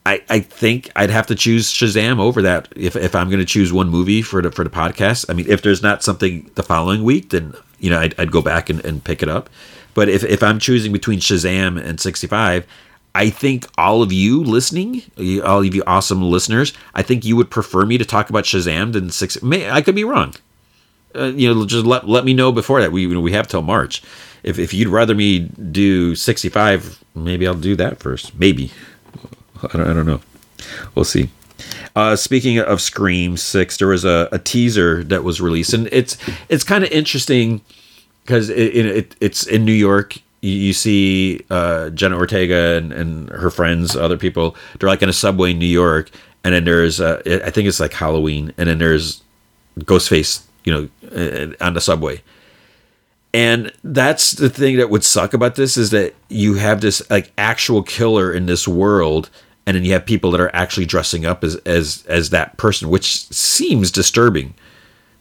I, 0.05 0.21
I 0.29 0.39
think 0.39 0.91
I'd 0.97 1.09
have 1.09 1.27
to 1.27 1.35
choose 1.35 1.71
Shazam 1.71 2.19
over 2.19 2.41
that 2.41 2.67
if, 2.75 2.95
if 2.97 3.15
I'm 3.15 3.29
going 3.29 3.39
to 3.39 3.45
choose 3.45 3.71
one 3.71 3.89
movie 3.89 4.21
for 4.21 4.41
the 4.41 4.51
for 4.51 4.63
the 4.63 4.69
podcast. 4.69 5.25
I 5.29 5.33
mean, 5.33 5.45
if 5.49 5.61
there's 5.61 5.81
not 5.81 6.03
something 6.03 6.51
the 6.55 6.63
following 6.63 7.03
week, 7.03 7.29
then 7.29 7.53
you 7.79 7.89
know 7.89 7.99
I'd, 7.99 8.19
I'd 8.19 8.31
go 8.31 8.41
back 8.41 8.69
and, 8.69 8.83
and 8.85 9.03
pick 9.03 9.23
it 9.23 9.29
up. 9.29 9.49
But 9.93 10.09
if, 10.09 10.23
if 10.23 10.41
I'm 10.43 10.59
choosing 10.59 10.91
between 10.91 11.19
Shazam 11.19 11.79
and 11.81 11.99
65, 12.01 12.65
I 13.15 13.29
think 13.29 13.67
all 13.77 14.01
of 14.01 14.11
you 14.11 14.43
listening, 14.43 15.03
all 15.45 15.59
of 15.63 15.75
you 15.75 15.83
awesome 15.85 16.21
listeners, 16.23 16.73
I 16.95 17.03
think 17.03 17.23
you 17.23 17.35
would 17.35 17.51
prefer 17.51 17.85
me 17.85 17.97
to 17.99 18.05
talk 18.05 18.29
about 18.29 18.43
Shazam 18.45 18.91
than 18.93 19.09
six. 19.11 19.41
May, 19.43 19.69
I 19.69 19.81
could 19.81 19.95
be 19.95 20.03
wrong. 20.03 20.33
uh, 21.15 21.25
you 21.35 21.53
know, 21.53 21.65
just 21.65 21.85
let 21.85 22.07
let 22.09 22.25
me 22.25 22.33
know 22.33 22.51
before 22.51 22.81
that. 22.81 22.91
We 22.91 23.03
you 23.03 23.13
know, 23.13 23.21
we 23.21 23.31
have 23.33 23.47
till 23.47 23.61
March. 23.61 24.01
If 24.43 24.59
if 24.59 24.73
you'd 24.73 24.89
rather 24.89 25.15
me 25.15 25.39
do 25.39 26.15
65, 26.15 27.03
maybe 27.15 27.47
I'll 27.47 27.53
do 27.53 27.75
that 27.77 27.99
first. 27.99 28.37
Maybe. 28.37 28.71
I 29.71 29.77
don't, 29.77 29.87
I 29.89 29.93
don't 29.93 30.05
know. 30.05 30.21
We'll 30.95 31.05
see. 31.05 31.29
Uh, 31.95 32.15
speaking 32.15 32.59
of 32.59 32.81
Scream 32.81 33.37
Six, 33.37 33.77
there 33.77 33.87
was 33.87 34.05
a, 34.05 34.27
a 34.31 34.39
teaser 34.39 35.03
that 35.05 35.23
was 35.23 35.39
released, 35.39 35.73
and 35.73 35.87
it's 35.91 36.17
it's 36.49 36.63
kind 36.63 36.83
of 36.83 36.91
interesting 36.91 37.61
because 38.23 38.49
it, 38.49 38.75
it, 38.75 39.15
it's 39.21 39.45
in 39.45 39.65
New 39.65 39.73
York. 39.73 40.17
You, 40.41 40.73
see 40.73 41.39
uh, 41.49 41.89
Jenna 41.91 42.17
Ortega 42.17 42.75
and, 42.75 42.91
and 42.91 43.29
her 43.29 43.49
friends, 43.49 43.95
other 43.95 44.17
people. 44.17 44.57
They're 44.77 44.89
like 44.89 45.01
in 45.01 45.07
a 45.07 45.13
subway 45.13 45.51
in 45.51 45.59
New 45.59 45.65
York, 45.65 46.09
and 46.43 46.53
then 46.53 46.65
there's 46.65 46.99
uh, 46.99 47.21
I 47.25 47.49
think 47.49 47.67
it's 47.67 47.79
like 47.79 47.93
Halloween, 47.93 48.53
and 48.57 48.67
then 48.67 48.77
there's 48.77 49.23
Ghostface, 49.79 50.43
you 50.65 50.73
know, 50.73 50.89
uh, 51.15 51.53
on 51.65 51.75
the 51.75 51.81
subway. 51.81 52.21
And 53.33 53.71
that's 53.83 54.33
the 54.33 54.49
thing 54.49 54.77
that 54.77 54.89
would 54.89 55.03
suck 55.03 55.33
about 55.33 55.55
this 55.55 55.75
is 55.75 55.89
that 55.89 56.13
you 56.29 56.55
have 56.55 56.81
this 56.81 57.09
like 57.09 57.31
actual 57.37 57.81
killer 57.81 58.31
in 58.31 58.45
this 58.45 58.67
world, 58.67 59.29
and 59.65 59.75
then 59.75 59.85
you 59.85 59.93
have 59.93 60.05
people 60.05 60.31
that 60.31 60.41
are 60.41 60.53
actually 60.55 60.85
dressing 60.85 61.25
up 61.25 61.43
as 61.43 61.55
as 61.57 62.03
as 62.07 62.29
that 62.31 62.57
person, 62.57 62.89
which 62.89 63.27
seems 63.29 63.91
disturbing. 63.91 64.53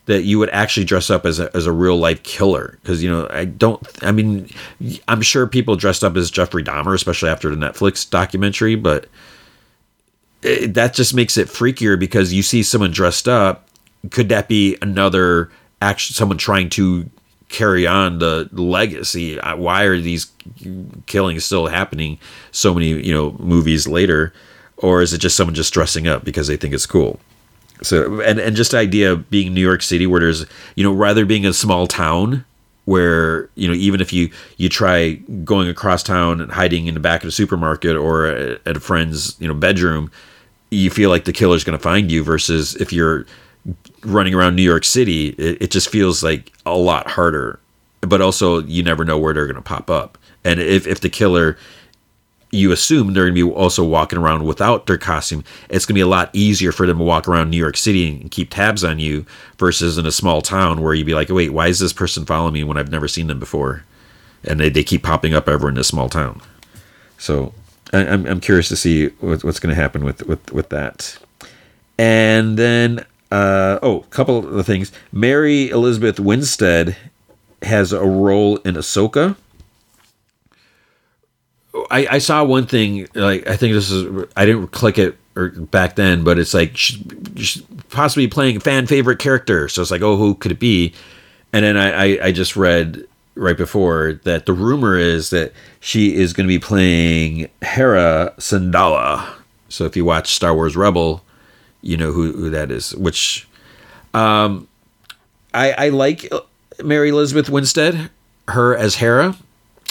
That 0.07 0.25
you 0.25 0.41
would 0.41 0.51
actually 0.51 0.85
dress 0.85 1.11
up 1.11 1.25
as 1.25 1.39
a 1.39 1.55
as 1.57 1.65
a 1.65 1.71
real 1.71 1.97
life 1.97 2.25
killer, 2.25 2.77
because 2.83 3.05
you 3.05 3.09
know 3.09 3.29
I 3.31 3.45
don't. 3.45 3.81
I 4.03 4.11
mean, 4.11 4.51
I'm 5.07 5.23
sure 5.23 5.47
people 5.47 5.77
dressed 5.77 6.03
up 6.03 6.17
as 6.17 6.29
Jeffrey 6.29 6.65
Dahmer, 6.65 6.93
especially 6.93 7.29
after 7.29 7.49
the 7.49 7.57
Netflix 7.57 8.09
documentary, 8.11 8.75
but 8.75 9.07
it, 10.43 10.75
that 10.75 10.95
just 10.95 11.15
makes 11.15 11.37
it 11.37 11.47
freakier 11.47 11.97
because 11.97 12.33
you 12.33 12.43
see 12.43 12.65
someone 12.65 12.91
dressed 12.91 13.29
up. 13.29 13.69
Could 14.11 14.29
that 14.31 14.49
be 14.49 14.77
another 14.83 15.53
action? 15.81 16.15
Someone 16.15 16.37
trying 16.37 16.69
to 16.71 17.09
carry 17.53 17.87
on 17.87 18.19
the 18.19 18.49
legacy? 18.53 19.39
Why 19.39 19.85
are 19.85 19.99
these 19.99 20.33
killings 21.07 21.45
still 21.45 21.69
happening 21.69 22.19
so 22.51 22.75
many 22.75 22.89
you 22.89 23.15
know 23.15 23.37
movies 23.39 23.87
later, 23.87 24.33
or 24.79 25.03
is 25.03 25.13
it 25.13 25.19
just 25.19 25.37
someone 25.37 25.55
just 25.55 25.73
dressing 25.73 26.09
up 26.09 26.25
because 26.25 26.49
they 26.49 26.57
think 26.57 26.75
it's 26.75 26.87
cool? 26.87 27.21
So 27.83 28.21
and 28.21 28.41
and 28.41 28.57
just 28.57 28.73
the 28.73 28.79
idea 28.79 29.13
of 29.13 29.31
being 29.31 29.55
New 29.55 29.61
York 29.61 29.83
City 29.83 30.07
where 30.07 30.21
there's 30.21 30.47
you 30.75 30.83
know 30.83 30.93
rather 30.93 31.25
being 31.25 31.47
a 31.47 31.53
small 31.53 31.87
town 31.87 32.45
where 32.85 33.49
you 33.55 33.69
know 33.69 33.75
even 33.75 34.01
if 34.01 34.13
you 34.13 34.31
you 34.57 34.69
try 34.69 35.15
going 35.45 35.69
across 35.69 36.03
town 36.03 36.41
and 36.41 36.51
hiding 36.51 36.87
in 36.87 36.95
the 36.95 37.01
back 37.01 37.23
of 37.23 37.29
the 37.29 37.33
supermarket 37.33 37.97
or 37.97 38.27
at 38.27 38.77
a 38.77 38.81
friend's 38.81 39.41
you 39.41 39.47
know 39.47 39.55
bedroom 39.55 40.11
you 40.71 40.91
feel 40.91 41.11
like 41.11 41.25
the 41.25 41.33
killer's 41.33 41.65
going 41.65 41.79
to 41.79 41.83
find 41.83 42.11
you 42.11 42.25
versus 42.25 42.75
if 42.77 42.93
you're 42.93 43.27
running 44.03 44.35
around 44.35 44.57
New 44.57 44.63
York 44.63 44.85
City, 44.85 45.29
it, 45.31 45.63
it, 45.63 45.71
just 45.71 45.89
feels 45.89 46.23
like 46.23 46.53
a 46.67 46.77
lot 46.77 47.11
harder. 47.11 47.59
But 48.01 48.21
also, 48.21 48.61
you 48.63 48.83
never 48.83 49.05
know 49.05 49.19
where 49.19 49.33
they're 49.33 49.47
going 49.47 49.57
to 49.57 49.63
pop 49.63 49.89
up. 49.89 50.19
And 50.45 50.61
if, 50.61 50.87
if 50.87 51.01
the 51.01 51.09
killer, 51.09 51.57
you 52.51 52.73
assume 52.73 53.15
they're 53.15 53.25
going 53.25 53.35
to 53.35 53.47
be 53.47 53.53
also 53.53 53.85
walking 53.85 54.19
around 54.19 54.45
without 54.45 54.87
their 54.87 54.99
costume, 54.99 55.45
it's 55.69 55.87
going 55.87 55.95
to 55.95 55.99
be 55.99 56.03
a 56.03 56.07
lot 56.07 56.31
easier 56.33 56.73
for 56.73 56.87
them 56.87 56.99
to 56.99 57.05
walk 57.05 57.29
around 57.29 57.51
New 57.51 57.57
York 57.57 57.77
City 57.77 58.09
and 58.09 58.31
keep 58.31 58.51
tabs 58.51 58.83
on 58.83 58.99
you 58.99 59.25
versus 59.59 59.97
in 59.97 60.05
a 60.05 60.13
small 60.13 60.43
town 60.43 60.83
where 60.83 60.95
you'd 60.95 61.07
be 61.07 61.15
like, 61.15 61.31
wait, 61.31 61.53
why 61.53 61.69
is 61.69 61.79
this 61.79 61.93
person 61.93 62.27
following 62.27 62.55
me 62.55 62.65
when 62.65 62.77
I've 62.77 62.91
never 62.91 63.09
seen 63.09 63.29
them 63.29 63.39
before? 63.39 63.85
And 64.45 64.59
they, 64.59 64.69
they 64.69 64.83
keep 64.83 65.05
popping 65.05 65.33
up 65.33 65.49
ever 65.49 65.69
in 65.69 65.77
this 65.77 65.89
small 65.89 66.09
town. 66.09 66.43
So 67.17 67.55
I'm, 67.93 68.27
I'm 68.27 68.41
curious 68.41 68.69
to 68.69 68.77
see 68.77 69.07
what's 69.21 69.61
going 69.61 69.75
to 69.75 69.81
happen 69.81 70.05
with, 70.05 70.27
with, 70.27 70.53
with 70.53 70.69
that. 70.71 71.17
And 71.97 72.59
then, 72.59 73.05
uh, 73.33 73.79
oh, 73.83 74.01
a 74.01 74.07
couple 74.09 74.59
of 74.59 74.67
things. 74.67 74.93
Mary 75.11 75.71
Elizabeth 75.71 76.21
Winstead 76.21 76.97
has 77.63 77.93
a 77.93 78.05
role 78.05 78.59
in 78.59 78.75
Ahsoka. 78.75 79.37
I, 81.91 82.07
I 82.11 82.19
saw 82.19 82.45
one 82.45 82.67
thing, 82.67 83.09
like, 83.15 83.47
I 83.49 83.57
think 83.57 83.73
this 83.73 83.91
is, 83.91 84.27
I 84.37 84.45
didn't 84.45 84.69
click 84.69 84.99
it 84.99 85.17
or 85.35 85.49
back 85.49 85.97
then, 85.97 86.25
but 86.25 86.39
it's 86.39 86.53
like 86.53 86.77
she's, 86.77 87.03
she's 87.37 87.63
possibly 87.89 88.27
playing 88.27 88.59
a 88.59 88.61
fan 88.61 88.87
favorite 88.87 89.19
character. 89.19 89.67
So 89.69 89.81
it's 89.81 89.91
like, 89.91 90.03
oh, 90.03 90.17
who 90.17 90.35
could 90.35 90.53
it 90.53 90.61
be? 90.61 90.93
And 91.55 91.65
then 91.65 91.79
I, 91.79 91.91
I, 91.91 92.27
I 92.27 92.33
just 92.33 92.55
read 92.55 93.07
right 93.35 93.57
before 93.57 94.21
that 94.25 94.45
the 94.45 94.53
rumor 94.53 94.99
is 94.99 95.31
that 95.31 95.55
she 95.81 96.15
is 96.15 96.35
going 96.35 96.47
to 96.47 96.49
be 96.49 96.59
playing 96.59 97.49
Hera 97.63 98.35
Syndulla. 98.37 99.27
So 99.71 99.87
if 99.87 99.97
you 99.97 100.05
watch 100.05 100.35
Star 100.35 100.55
Wars 100.55 100.77
Rebel, 100.77 101.25
you 101.83 101.97
know 101.97 102.13
who, 102.13 102.33
who 102.33 102.51
that 102.51 102.71
is. 102.71 102.95
Which 102.97 103.47
um, 104.15 104.69
I, 105.53 105.73
I 105.73 105.89
like 105.91 106.33
Mary 106.83 107.11
Elizabeth 107.11 107.51
Winstead, 107.51 108.11
her 108.49 108.77
as 108.77 108.97
Hera. 108.97 109.37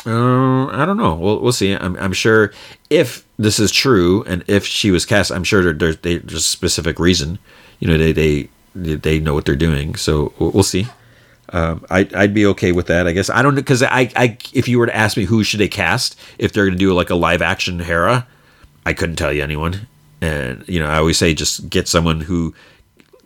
Uh, 0.06 0.66
I 0.68 0.86
don't 0.86 0.98
know. 0.98 1.14
We'll, 1.14 1.40
we'll 1.40 1.52
see. 1.52 1.74
I'm, 1.74 1.96
I'm 1.98 2.14
sure 2.14 2.52
if 2.90 3.26
this 3.38 3.60
is 3.60 3.72
true 3.72 4.24
and 4.24 4.44
if 4.48 4.66
she 4.66 4.90
was 4.90 5.06
cast, 5.06 5.32
I'm 5.32 5.44
sure 5.44 5.74
there, 5.74 5.94
there's 5.94 6.34
a 6.34 6.42
specific 6.42 6.98
reason. 6.98 7.38
You 7.80 7.88
know, 7.88 7.98
they, 7.98 8.12
they 8.12 8.50
they 8.74 9.20
know 9.20 9.34
what 9.34 9.46
they're 9.46 9.56
doing. 9.56 9.96
So 9.96 10.34
we'll 10.40 10.64
see. 10.64 10.88
Um, 11.50 11.86
I, 11.90 12.08
I'd 12.16 12.34
be 12.34 12.46
okay 12.48 12.72
with 12.72 12.88
that, 12.88 13.08
I 13.08 13.12
guess. 13.12 13.30
I 13.30 13.42
don't 13.42 13.56
know 13.56 13.62
because 13.62 13.84
I, 13.84 14.10
I, 14.16 14.38
if 14.54 14.68
you 14.68 14.80
were 14.80 14.86
to 14.86 14.96
ask 14.96 15.18
me 15.18 15.26
who 15.26 15.44
should 15.44 15.60
they 15.60 15.68
cast 15.68 16.18
if 16.40 16.54
they're 16.54 16.66
going 16.66 16.78
to 16.78 16.80
do 16.80 16.94
like 16.94 17.10
a 17.10 17.16
live 17.16 17.42
action 17.42 17.80
Hera, 17.80 18.26
I 18.86 18.94
couldn't 18.94 19.18
tell 19.18 19.34
you 19.34 19.44
anyone. 19.44 19.88
And 20.22 20.64
you 20.68 20.80
know, 20.80 20.88
I 20.88 20.98
always 20.98 21.18
say 21.18 21.34
just 21.34 21.70
get 21.70 21.88
someone 21.88 22.22
who 22.22 22.54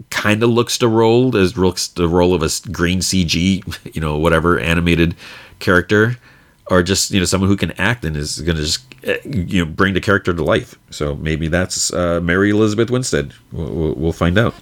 kind 0.10 0.43
of 0.43 0.49
looks 0.49 0.77
the 0.77 0.88
role 0.88 1.36
as 1.36 1.58
looks 1.58 1.88
the 1.89 2.08
role 2.08 2.34
of 2.34 2.41
a 2.41 2.49
green 2.71 2.99
CG, 2.99 3.63
you 3.95 4.01
know, 4.01 4.17
whatever 4.17 4.60
animated 4.60 5.15
character, 5.60 6.17
or 6.67 6.84
just 6.84 7.12
you 7.12 7.19
know 7.19 7.25
someone 7.25 7.49
who 7.49 7.58
can 7.58 7.71
act 7.73 8.05
and 8.05 8.15
is 8.15 8.41
going 8.41 8.55
to 8.55 8.63
just 8.63 8.86
eh, 9.03 9.17
you 9.25 9.63
know 9.63 9.69
bring 9.69 9.93
the 9.93 10.01
character 10.01 10.34
to 10.34 10.43
life. 10.43 10.75
So 10.89 11.15
maybe 11.15 11.47
that's 11.47 11.93
uh, 11.93 12.21
Mary 12.21 12.49
Elizabeth 12.49 12.89
Winstead. 12.89 13.34
We'll, 13.51 13.93
we'll 13.93 14.13
find 14.13 14.38
out. 14.38 14.55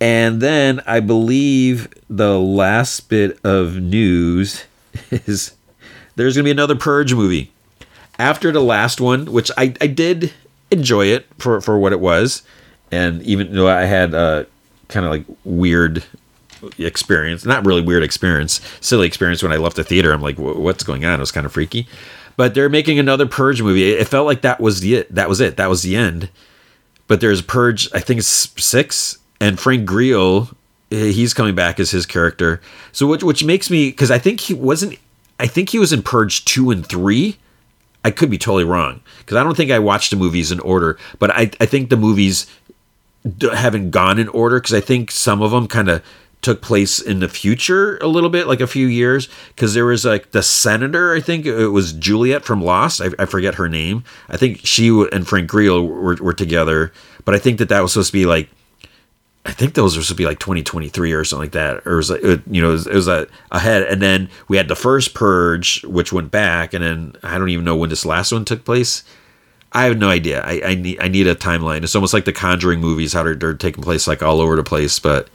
And 0.00 0.42
then 0.42 0.82
I 0.86 1.00
believe 1.00 1.88
the 2.10 2.38
last 2.38 3.08
bit 3.08 3.38
of 3.44 3.76
news 3.76 4.64
is 5.10 5.54
there's 6.16 6.34
going 6.34 6.44
to 6.44 6.48
be 6.48 6.50
another 6.50 6.76
Purge 6.76 7.14
movie. 7.14 7.52
After 8.18 8.50
the 8.50 8.62
last 8.62 8.98
one, 8.98 9.26
which 9.26 9.50
I, 9.58 9.74
I 9.80 9.86
did 9.86 10.32
enjoy 10.70 11.06
it 11.06 11.26
for, 11.38 11.60
for 11.60 11.78
what 11.78 11.92
it 11.92 12.00
was. 12.00 12.42
And 12.90 13.22
even 13.22 13.54
though 13.54 13.68
I 13.68 13.84
had 13.84 14.14
a 14.14 14.46
kind 14.88 15.04
of 15.04 15.10
like 15.10 15.24
weird 15.44 16.04
experience, 16.78 17.44
not 17.44 17.66
really 17.66 17.82
weird 17.82 18.02
experience, 18.02 18.60
silly 18.80 19.06
experience 19.06 19.42
when 19.42 19.52
I 19.52 19.56
left 19.56 19.76
the 19.76 19.84
theater, 19.84 20.12
I'm 20.12 20.22
like, 20.22 20.38
what's 20.38 20.84
going 20.84 21.04
on? 21.04 21.14
It 21.14 21.20
was 21.20 21.32
kind 21.32 21.46
of 21.46 21.52
freaky. 21.52 21.88
But 22.36 22.54
they're 22.54 22.68
making 22.68 22.98
another 22.98 23.26
Purge 23.26 23.62
movie. 23.62 23.92
It 23.92 24.08
felt 24.08 24.26
like 24.26 24.42
that 24.42 24.60
was 24.60 24.80
the 24.80 25.06
that 25.10 25.28
was 25.28 25.40
it. 25.40 25.56
That 25.56 25.70
was 25.70 25.82
the 25.82 25.96
end. 25.96 26.28
But 27.08 27.20
there's 27.20 27.40
Purge. 27.40 27.88
I 27.94 28.00
think 28.00 28.18
it's 28.18 28.26
six 28.62 29.18
and 29.40 29.58
Frank 29.58 29.86
Grillo, 29.86 30.48
eh, 30.90 31.10
he's 31.10 31.34
coming 31.34 31.54
back 31.54 31.78
as 31.80 31.90
his 31.90 32.06
character. 32.06 32.60
So 32.92 33.06
which 33.06 33.22
which 33.22 33.44
makes 33.44 33.70
me 33.70 33.90
because 33.90 34.10
I 34.10 34.18
think 34.18 34.40
he 34.40 34.54
wasn't. 34.54 34.98
I 35.38 35.46
think 35.46 35.70
he 35.70 35.78
was 35.78 35.92
in 35.92 36.02
Purge 36.02 36.44
two 36.44 36.70
and 36.70 36.86
three. 36.86 37.36
I 38.06 38.12
could 38.12 38.30
be 38.30 38.38
totally 38.38 38.62
wrong 38.62 39.00
because 39.18 39.36
I 39.36 39.42
don't 39.42 39.56
think 39.56 39.72
I 39.72 39.80
watched 39.80 40.10
the 40.10 40.16
movies 40.16 40.52
in 40.52 40.60
order, 40.60 40.96
but 41.18 41.32
I 41.32 41.50
I 41.60 41.66
think 41.66 41.90
the 41.90 41.96
movies 41.96 42.46
haven't 43.40 43.90
gone 43.90 44.20
in 44.20 44.28
order 44.28 44.60
because 44.60 44.74
I 44.74 44.80
think 44.80 45.10
some 45.10 45.42
of 45.42 45.50
them 45.50 45.66
kind 45.66 45.88
of 45.88 46.04
took 46.40 46.62
place 46.62 47.00
in 47.00 47.18
the 47.18 47.28
future 47.28 47.98
a 47.98 48.06
little 48.06 48.30
bit, 48.30 48.46
like 48.46 48.60
a 48.60 48.68
few 48.68 48.86
years, 48.86 49.28
because 49.48 49.74
there 49.74 49.86
was 49.86 50.04
like 50.04 50.30
the 50.30 50.44
senator, 50.44 51.12
I 51.12 51.20
think 51.20 51.46
it 51.46 51.70
was 51.70 51.92
Juliet 51.94 52.44
from 52.44 52.62
Lost. 52.62 53.00
I, 53.00 53.08
I 53.18 53.24
forget 53.24 53.56
her 53.56 53.68
name. 53.68 54.04
I 54.28 54.36
think 54.36 54.60
she 54.62 54.88
and 55.10 55.26
Frank 55.26 55.50
Grillo 55.50 55.82
were, 55.82 56.14
were 56.14 56.32
together, 56.32 56.92
but 57.24 57.34
I 57.34 57.38
think 57.38 57.58
that 57.58 57.68
that 57.70 57.80
was 57.80 57.94
supposed 57.94 58.12
to 58.12 58.18
be 58.20 58.26
like 58.26 58.48
I 59.46 59.52
think 59.52 59.74
those 59.74 59.96
were 59.96 60.02
supposed 60.02 60.08
to 60.08 60.14
be 60.16 60.26
like 60.26 60.40
2023 60.40 61.12
or 61.12 61.24
something 61.24 61.44
like 61.44 61.52
that, 61.52 61.86
or 61.86 61.92
it 61.92 61.96
was 61.96 62.10
like, 62.10 62.20
you 62.22 62.60
know, 62.60 62.70
it 62.70 62.72
was, 62.72 62.86
it 62.88 62.94
was 62.94 63.06
a, 63.06 63.28
ahead. 63.52 63.84
And 63.84 64.02
then 64.02 64.28
we 64.48 64.56
had 64.56 64.66
the 64.66 64.74
first 64.74 65.14
purge, 65.14 65.84
which 65.84 66.12
went 66.12 66.32
back, 66.32 66.74
and 66.74 66.82
then 66.82 67.14
I 67.22 67.38
don't 67.38 67.48
even 67.50 67.64
know 67.64 67.76
when 67.76 67.88
this 67.88 68.04
last 68.04 68.32
one 68.32 68.44
took 68.44 68.64
place. 68.64 69.04
I 69.70 69.84
have 69.84 69.98
no 69.98 70.08
idea. 70.08 70.42
I, 70.42 70.62
I 70.64 70.74
need 70.74 70.98
I 71.00 71.08
need 71.08 71.28
a 71.28 71.34
timeline. 71.36 71.84
It's 71.84 71.94
almost 71.94 72.12
like 72.12 72.24
the 72.24 72.32
Conjuring 72.32 72.80
movies, 72.80 73.12
how 73.12 73.22
they're, 73.22 73.34
they're 73.36 73.54
taking 73.54 73.84
place 73.84 74.08
like 74.08 74.22
all 74.22 74.40
over 74.40 74.56
the 74.56 74.64
place. 74.64 74.98
But 74.98 75.28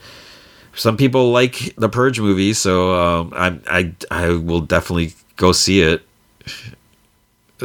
some 0.74 0.96
people 0.98 1.30
like 1.30 1.74
the 1.76 1.88
Purge 1.88 2.20
movie, 2.20 2.52
so 2.52 2.94
um, 2.94 3.32
I 3.34 3.58
I 3.70 3.94
I 4.10 4.28
will 4.30 4.60
definitely 4.60 5.14
go 5.36 5.52
see 5.52 5.80
it. 5.82 6.02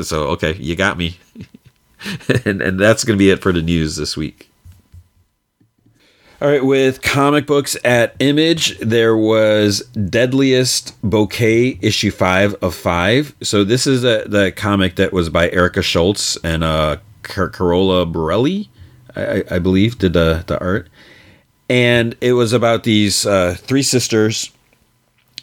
So 0.04 0.28
okay, 0.28 0.54
you 0.58 0.76
got 0.76 0.96
me, 0.96 1.18
and 2.46 2.62
and 2.62 2.80
that's 2.80 3.04
gonna 3.04 3.18
be 3.18 3.32
it 3.32 3.42
for 3.42 3.52
the 3.52 3.64
news 3.64 3.96
this 3.96 4.16
week. 4.16 4.47
All 6.40 6.48
right, 6.48 6.64
with 6.64 7.02
comic 7.02 7.48
books 7.48 7.76
at 7.84 8.16
Image, 8.20 8.78
there 8.78 9.18
was 9.18 9.80
Deadliest 9.88 10.94
Bouquet 11.02 11.80
issue 11.82 12.12
five 12.12 12.54
of 12.62 12.76
five. 12.76 13.34
So 13.42 13.64
this 13.64 13.88
is 13.88 14.04
a, 14.04 14.24
the 14.28 14.52
comic 14.52 14.98
that 14.98 15.12
was 15.12 15.30
by 15.30 15.50
Erica 15.50 15.82
Schultz 15.82 16.38
and 16.44 16.64
uh, 16.64 16.98
Car- 17.24 17.50
Carola 17.50 18.06
Borelli, 18.06 18.70
I, 19.16 19.46
I, 19.50 19.58
believe, 19.58 19.98
did 19.98 20.14
the 20.14 20.44
the 20.46 20.60
art. 20.60 20.90
and 21.70 22.16
it 22.22 22.34
was 22.34 22.54
about 22.54 22.84
these 22.84 23.26
uh, 23.26 23.56
three 23.58 23.82
sisters. 23.82 24.52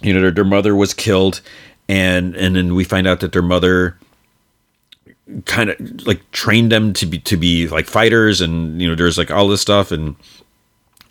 You 0.00 0.14
know, 0.14 0.20
their, 0.20 0.30
their 0.30 0.44
mother 0.44 0.76
was 0.76 0.94
killed, 0.94 1.40
and 1.88 2.36
and 2.36 2.54
then 2.54 2.72
we 2.76 2.84
find 2.84 3.08
out 3.08 3.18
that 3.18 3.32
their 3.32 3.42
mother 3.42 3.98
kind 5.46 5.70
of 5.70 6.06
like 6.06 6.30
trained 6.30 6.70
them 6.70 6.92
to 6.92 7.06
be 7.06 7.18
to 7.18 7.36
be 7.36 7.66
like 7.66 7.86
fighters, 7.86 8.40
and 8.40 8.80
you 8.80 8.86
know, 8.86 8.94
there's 8.94 9.18
like 9.18 9.32
all 9.32 9.48
this 9.48 9.60
stuff, 9.60 9.90
and 9.90 10.14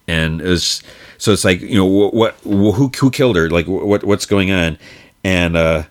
and 0.08 0.42
it 0.42 0.48
was 0.48 0.84
so 1.18 1.32
it's 1.32 1.46
like 1.46 1.62
you 1.62 1.76
know 1.76 1.86
what, 1.86 2.14
what 2.14 2.36
who 2.44 2.90
who 2.90 3.12
killed 3.12 3.36
her, 3.36 3.50
like 3.50 3.68
what 3.68 4.04
what's 4.04 4.26
going 4.26 4.52
on, 4.52 4.78
and 5.24 5.56
uh 5.56 5.84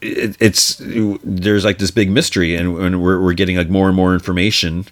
it, 0.00 0.36
it's 0.40 0.80
there's 0.80 1.64
like 1.64 1.78
this 1.78 1.90
big 1.90 2.10
mystery 2.10 2.56
and, 2.56 2.76
and 2.78 3.02
we're, 3.02 3.20
we're 3.20 3.34
getting 3.34 3.56
like 3.56 3.68
more 3.68 3.86
and 3.86 3.96
more 3.96 4.14
information. 4.14 4.84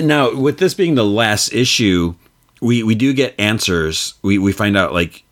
Now 0.00 0.34
with 0.34 0.58
this 0.58 0.74
being 0.74 0.96
the 0.96 1.04
last 1.04 1.52
issue 1.52 2.14
we 2.62 2.82
we 2.82 2.94
do 2.94 3.12
get 3.12 3.34
answers. 3.38 4.14
We 4.22 4.38
we 4.38 4.52
find 4.52 4.76
out 4.76 4.94
like 4.94 5.24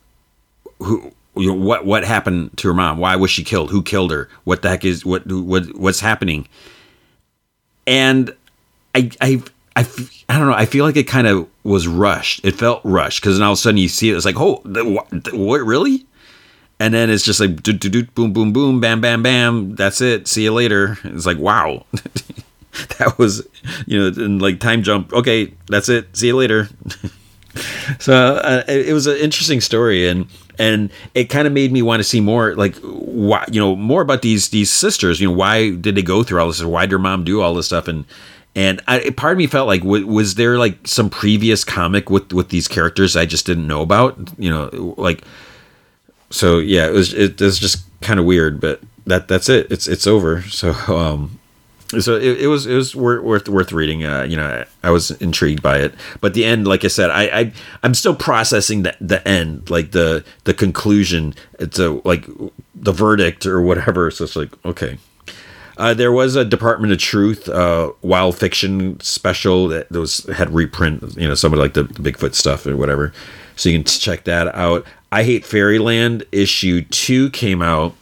who 0.79 1.11
you 1.35 1.47
know, 1.47 1.53
what 1.53 1.85
what 1.85 2.03
happened 2.03 2.57
to 2.57 2.67
her 2.67 2.73
mom? 2.73 2.97
Why 2.99 3.15
was 3.15 3.31
she 3.31 3.43
killed? 3.43 3.71
Who 3.71 3.81
killed 3.81 4.11
her? 4.11 4.29
What 4.43 4.61
the 4.61 4.69
heck 4.69 4.85
is 4.85 5.05
what 5.05 5.25
what 5.31 5.75
what's 5.77 6.01
happening? 6.01 6.47
And 7.87 8.35
i 8.93 9.09
i 9.21 9.41
I, 9.75 9.87
I 10.27 10.37
don't 10.37 10.47
know. 10.47 10.53
I 10.53 10.65
feel 10.65 10.85
like 10.85 10.97
it 10.97 11.07
kind 11.07 11.27
of 11.27 11.47
was 11.63 11.87
rushed. 11.87 12.43
It 12.43 12.55
felt 12.55 12.81
rushed 12.83 13.21
because 13.21 13.37
then 13.37 13.45
all 13.45 13.53
of 13.53 13.57
a 13.57 13.61
sudden 13.61 13.77
you 13.77 13.87
see 13.87 14.09
it. 14.09 14.15
It's 14.15 14.25
like, 14.25 14.39
oh, 14.39 14.61
what, 14.65 15.33
what 15.33 15.61
really? 15.61 16.05
and 16.81 16.95
then 16.95 17.11
it's 17.11 17.23
just 17.23 17.39
like 17.39 17.61
do, 17.61 17.71
do, 17.73 17.89
do, 17.89 18.03
boom 18.03 18.33
boom 18.33 18.51
boom 18.51 18.81
bam 18.81 18.99
bam 18.99 19.21
bam 19.21 19.75
that's 19.75 20.01
it 20.01 20.27
see 20.27 20.45
you 20.45 20.53
later 20.53 20.97
it's 21.03 21.27
like 21.27 21.37
wow 21.37 21.85
that 22.97 23.13
was 23.19 23.47
you 23.85 23.99
know 23.99 24.23
and 24.23 24.41
like 24.41 24.59
time 24.59 24.81
jump 24.81 25.13
okay 25.13 25.53
that's 25.67 25.89
it 25.89 26.15
see 26.17 26.27
you 26.27 26.35
later 26.35 26.67
so 27.99 28.13
uh, 28.13 28.63
it, 28.67 28.89
it, 28.89 28.93
was 28.93 29.05
an 29.05 29.17
interesting 29.17 29.61
story 29.61 30.07
and 30.07 30.25
and 30.57 30.89
it 31.13 31.25
kind 31.25 31.45
of 31.45 31.53
made 31.53 31.71
me 31.71 31.83
want 31.83 31.99
to 31.99 32.03
see 32.03 32.19
more 32.19 32.55
like 32.55 32.75
why 32.77 33.45
you 33.51 33.59
know 33.59 33.75
more 33.75 34.01
about 34.01 34.23
these 34.23 34.49
these 34.49 34.71
sisters 34.71 35.21
you 35.21 35.27
know 35.27 35.35
why 35.35 35.69
did 35.75 35.93
they 35.93 36.01
go 36.01 36.23
through 36.23 36.41
all 36.41 36.47
this 36.47 36.63
why 36.63 36.81
did 36.81 36.91
their 36.91 36.99
mom 36.99 37.23
do 37.23 37.41
all 37.41 37.53
this 37.53 37.67
stuff 37.67 37.87
and 37.87 38.05
and 38.55 38.81
I, 38.87 39.11
part 39.11 39.33
of 39.33 39.37
me 39.37 39.47
felt 39.47 39.67
like 39.67 39.81
w- 39.81 40.05
was 40.05 40.35
there 40.35 40.57
like 40.57 40.87
some 40.87 41.09
previous 41.09 41.63
comic 41.63 42.09
with 42.09 42.33
with 42.33 42.49
these 42.49 42.67
characters 42.67 43.15
I 43.15 43.25
just 43.25 43.45
didn't 43.45 43.67
know 43.67 43.81
about 43.81 44.17
you 44.37 44.49
know 44.49 44.95
like 44.97 45.23
so 46.31 46.59
yeah, 46.59 46.87
it 46.87 46.93
was 46.93 47.13
it 47.13 47.39
was 47.39 47.59
just 47.59 47.83
kind 48.01 48.19
of 48.19 48.25
weird, 48.25 48.59
but 48.59 48.81
that 49.05 49.27
that's 49.27 49.49
it. 49.49 49.71
It's 49.71 49.87
it's 49.87 50.07
over. 50.07 50.43
So 50.49 50.71
um, 50.87 51.39
so 51.99 52.15
it, 52.15 52.41
it 52.41 52.47
was 52.47 52.65
it 52.65 52.75
was 52.75 52.95
worth 52.95 53.23
worth, 53.23 53.49
worth 53.49 53.71
reading. 53.71 54.05
Uh, 54.05 54.23
you 54.23 54.37
know, 54.37 54.65
I, 54.83 54.87
I, 54.87 54.91
was 54.91 55.11
intrigued 55.11 55.61
by 55.61 55.79
it, 55.79 55.93
but 56.21 56.33
the 56.33 56.45
end, 56.45 56.65
like 56.65 56.85
I 56.85 56.87
said, 56.87 57.09
I, 57.09 57.23
I 57.23 57.53
I'm 57.83 57.93
still 57.93 58.15
processing 58.15 58.83
the 58.83 58.95
the 59.01 59.25
end, 59.27 59.69
like 59.69 59.91
the 59.91 60.23
the 60.45 60.53
conclusion. 60.53 61.35
It's 61.59 61.79
a 61.79 62.01
like 62.05 62.25
the 62.73 62.93
verdict 62.93 63.45
or 63.45 63.61
whatever. 63.61 64.09
So 64.09 64.23
it's 64.23 64.35
like 64.35 64.65
okay. 64.65 64.97
Uh, 65.77 65.93
there 65.93 66.11
was 66.11 66.35
a 66.35 66.45
Department 66.45 66.93
of 66.93 66.99
Truth 66.99 67.49
uh, 67.49 67.91
Wild 68.01 68.37
Fiction 68.37 68.99
special 68.99 69.67
that 69.69 69.91
was 69.91 70.25
had 70.25 70.53
reprint, 70.53 71.17
you 71.17 71.27
know, 71.27 71.35
some 71.35 71.53
of 71.53 71.59
like 71.59 71.73
the, 71.73 71.83
the 71.83 72.11
Bigfoot 72.11 72.33
stuff 72.33 72.65
or 72.67 72.75
whatever. 72.75 73.13
So 73.55 73.69
you 73.69 73.77
can 73.77 73.85
check 73.85 74.23
that 74.25 74.53
out. 74.55 74.85
I 75.11 75.23
Hate 75.23 75.45
Fairyland 75.45 76.23
issue 76.31 76.83
two 76.83 77.29
came 77.31 77.61
out. 77.61 77.95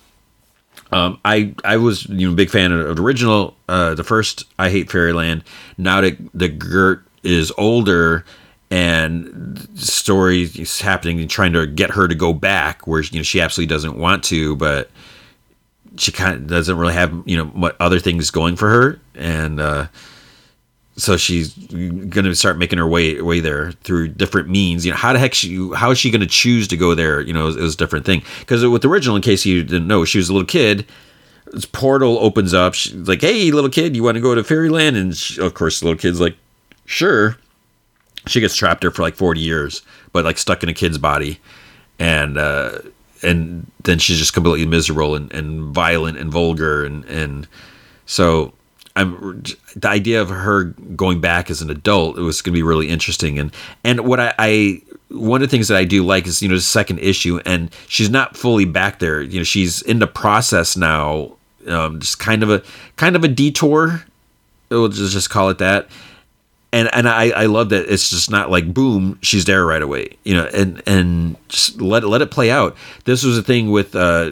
Um, 0.91 1.19
I 1.23 1.53
I 1.63 1.77
was 1.77 2.07
you 2.07 2.29
know 2.29 2.35
big 2.35 2.49
fan 2.49 2.71
of 2.71 2.95
the 2.95 3.01
original, 3.01 3.55
uh, 3.67 3.93
the 3.95 4.03
first 4.03 4.45
I 4.57 4.69
Hate 4.69 4.91
Fairyland. 4.91 5.43
Now 5.77 6.01
that 6.01 6.17
the 6.33 6.49
Gert 6.49 7.05
is 7.23 7.51
older 7.57 8.25
and 8.71 9.67
story 9.75 10.43
is 10.43 10.79
happening 10.79 11.19
and 11.19 11.29
trying 11.29 11.53
to 11.53 11.65
get 11.65 11.91
her 11.91 12.07
to 12.07 12.15
go 12.15 12.33
back 12.33 12.87
where 12.87 13.01
you 13.01 13.19
know 13.19 13.23
she 13.23 13.41
absolutely 13.41 13.73
doesn't 13.73 13.97
want 13.97 14.23
to, 14.25 14.55
but 14.55 14.89
she 15.99 16.11
kind 16.11 16.35
of 16.35 16.47
doesn't 16.47 16.77
really 16.77 16.93
have 16.93 17.13
you 17.25 17.37
know 17.37 17.45
what 17.45 17.75
other 17.79 17.99
things 17.99 18.31
going 18.31 18.55
for 18.55 18.69
her 18.69 18.99
and. 19.15 19.59
Uh, 19.59 19.87
so 20.99 21.17
she's 21.17 21.53
going 21.53 22.25
to 22.25 22.35
start 22.35 22.57
making 22.57 22.77
her 22.77 22.87
way 22.87 23.21
way 23.21 23.39
there 23.39 23.71
through 23.83 24.09
different 24.09 24.49
means. 24.49 24.85
You 24.85 24.91
know, 24.91 24.97
how 24.97 25.13
the 25.13 25.19
heck 25.19 25.33
she 25.33 25.71
how 25.75 25.91
is 25.91 25.97
she 25.97 26.11
going 26.11 26.21
to 26.21 26.27
choose 26.27 26.67
to 26.67 26.77
go 26.77 26.93
there? 26.93 27.21
You 27.21 27.33
know, 27.33 27.47
it 27.47 27.55
was 27.55 27.75
a 27.75 27.77
different 27.77 28.05
thing. 28.05 28.23
Because 28.39 28.65
with 28.65 28.81
the 28.81 28.89
original, 28.89 29.15
in 29.15 29.21
case 29.21 29.45
you 29.45 29.63
didn't 29.63 29.87
know, 29.87 30.05
she 30.05 30.17
was 30.17 30.29
a 30.29 30.33
little 30.33 30.45
kid. 30.45 30.85
This 31.51 31.65
portal 31.65 32.19
opens 32.19 32.53
up. 32.53 32.73
She's 32.75 32.93
like, 33.07 33.21
"Hey, 33.21 33.51
little 33.51 33.69
kid, 33.69 33.95
you 33.95 34.03
want 34.03 34.15
to 34.15 34.21
go 34.21 34.35
to 34.35 34.43
fairyland?" 34.43 34.95
And 34.97 35.15
she, 35.15 35.41
of 35.41 35.53
course, 35.53 35.79
the 35.79 35.85
little 35.85 35.99
kid's 35.99 36.19
like, 36.19 36.35
"Sure." 36.85 37.37
She 38.27 38.41
gets 38.41 38.55
trapped 38.55 38.81
there 38.81 38.91
for 38.91 39.01
like 39.01 39.15
forty 39.15 39.39
years, 39.39 39.81
but 40.11 40.25
like 40.25 40.37
stuck 40.37 40.61
in 40.61 40.69
a 40.69 40.73
kid's 40.73 40.97
body, 40.97 41.39
and 41.97 42.37
uh, 42.37 42.79
and 43.21 43.69
then 43.83 43.99
she's 43.99 44.17
just 44.17 44.33
completely 44.33 44.65
miserable 44.65 45.15
and, 45.15 45.31
and 45.33 45.73
violent 45.73 46.17
and 46.17 46.31
vulgar 46.31 46.85
and 46.85 47.05
and 47.05 47.47
so 48.05 48.53
I'm 48.95 49.43
the 49.75 49.87
idea 49.87 50.21
of 50.21 50.29
her 50.29 50.65
going 50.65 51.21
back 51.21 51.49
as 51.49 51.61
an 51.61 51.69
adult 51.69 52.17
it 52.17 52.21
was 52.21 52.41
going 52.41 52.53
to 52.53 52.57
be 52.57 52.63
really 52.63 52.89
interesting. 52.89 53.39
And 53.39 53.53
and 53.83 54.01
what 54.01 54.19
I, 54.19 54.33
I 54.37 54.81
one 55.09 55.41
of 55.41 55.49
the 55.49 55.51
things 55.51 55.67
that 55.69 55.77
I 55.77 55.85
do 55.85 56.03
like 56.03 56.27
is 56.27 56.41
you 56.41 56.49
know 56.49 56.55
the 56.55 56.61
second 56.61 56.99
issue 56.99 57.39
and 57.45 57.71
she's 57.87 58.09
not 58.09 58.35
fully 58.35 58.65
back 58.65 58.99
there. 58.99 59.21
You 59.21 59.39
know 59.39 59.43
she's 59.43 59.81
in 59.83 59.99
the 59.99 60.07
process 60.07 60.75
now 60.75 61.33
um, 61.67 61.99
just 61.99 62.19
kind 62.19 62.43
of 62.43 62.49
a 62.49 62.63
kind 62.95 63.15
of 63.15 63.23
a 63.23 63.27
detour. 63.27 64.03
We'll 64.69 64.89
just, 64.89 65.13
just 65.13 65.29
call 65.29 65.49
it 65.49 65.57
that 65.59 65.87
and 66.71 66.89
and 66.93 67.07
I, 67.09 67.29
I 67.31 67.45
love 67.45 67.69
that 67.69 67.91
it's 67.91 68.09
just 68.09 68.29
not 68.29 68.51
like 68.51 68.73
boom 68.73 69.17
she's 69.21 69.45
there 69.45 69.65
right 69.65 69.81
away 69.81 70.17
you 70.23 70.35
know 70.35 70.45
and 70.53 70.81
and 70.85 71.35
just 71.49 71.81
let 71.81 72.03
let 72.03 72.21
it 72.21 72.31
play 72.31 72.51
out 72.51 72.75
this 73.05 73.23
was 73.23 73.37
a 73.37 73.43
thing 73.43 73.71
with 73.71 73.95
uh 73.95 74.31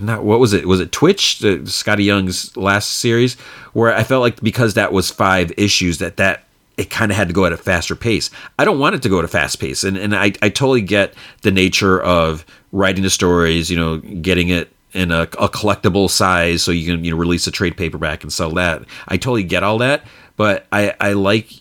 not 0.00 0.24
what 0.24 0.40
was 0.40 0.52
it? 0.52 0.66
Was 0.66 0.80
it 0.80 0.92
Twitch, 0.92 1.40
the 1.40 1.58
Skottie 1.58 2.04
Young's 2.04 2.56
last 2.56 2.94
series, 2.94 3.34
where 3.72 3.94
I 3.94 4.02
felt 4.02 4.22
like 4.22 4.40
because 4.40 4.74
that 4.74 4.92
was 4.92 5.10
five 5.10 5.52
issues 5.56 5.98
that 5.98 6.16
that 6.16 6.44
it 6.76 6.88
kind 6.88 7.10
of 7.10 7.16
had 7.16 7.28
to 7.28 7.34
go 7.34 7.44
at 7.44 7.52
a 7.52 7.56
faster 7.56 7.94
pace. 7.94 8.30
I 8.58 8.64
don't 8.64 8.78
want 8.78 8.94
it 8.94 9.02
to 9.02 9.08
go 9.08 9.18
at 9.18 9.24
a 9.24 9.28
fast 9.28 9.60
pace, 9.60 9.84
and 9.84 9.96
and 9.96 10.14
I 10.14 10.32
I 10.42 10.48
totally 10.48 10.80
get 10.80 11.14
the 11.42 11.50
nature 11.50 12.00
of 12.00 12.46
writing 12.72 13.02
the 13.02 13.10
stories, 13.10 13.70
you 13.70 13.76
know, 13.76 13.98
getting 13.98 14.48
it 14.48 14.72
in 14.92 15.12
a, 15.12 15.22
a 15.22 15.48
collectible 15.48 16.10
size 16.10 16.62
so 16.62 16.72
you 16.72 16.90
can 16.92 17.04
you 17.04 17.10
know 17.10 17.16
release 17.16 17.46
a 17.46 17.50
trade 17.50 17.76
paperback 17.76 18.22
and 18.22 18.32
sell 18.32 18.50
that. 18.52 18.82
I 19.08 19.16
totally 19.16 19.44
get 19.44 19.62
all 19.62 19.78
that, 19.78 20.04
but 20.40 20.64
I 20.72 20.94
I 20.98 21.12
like 21.12 21.52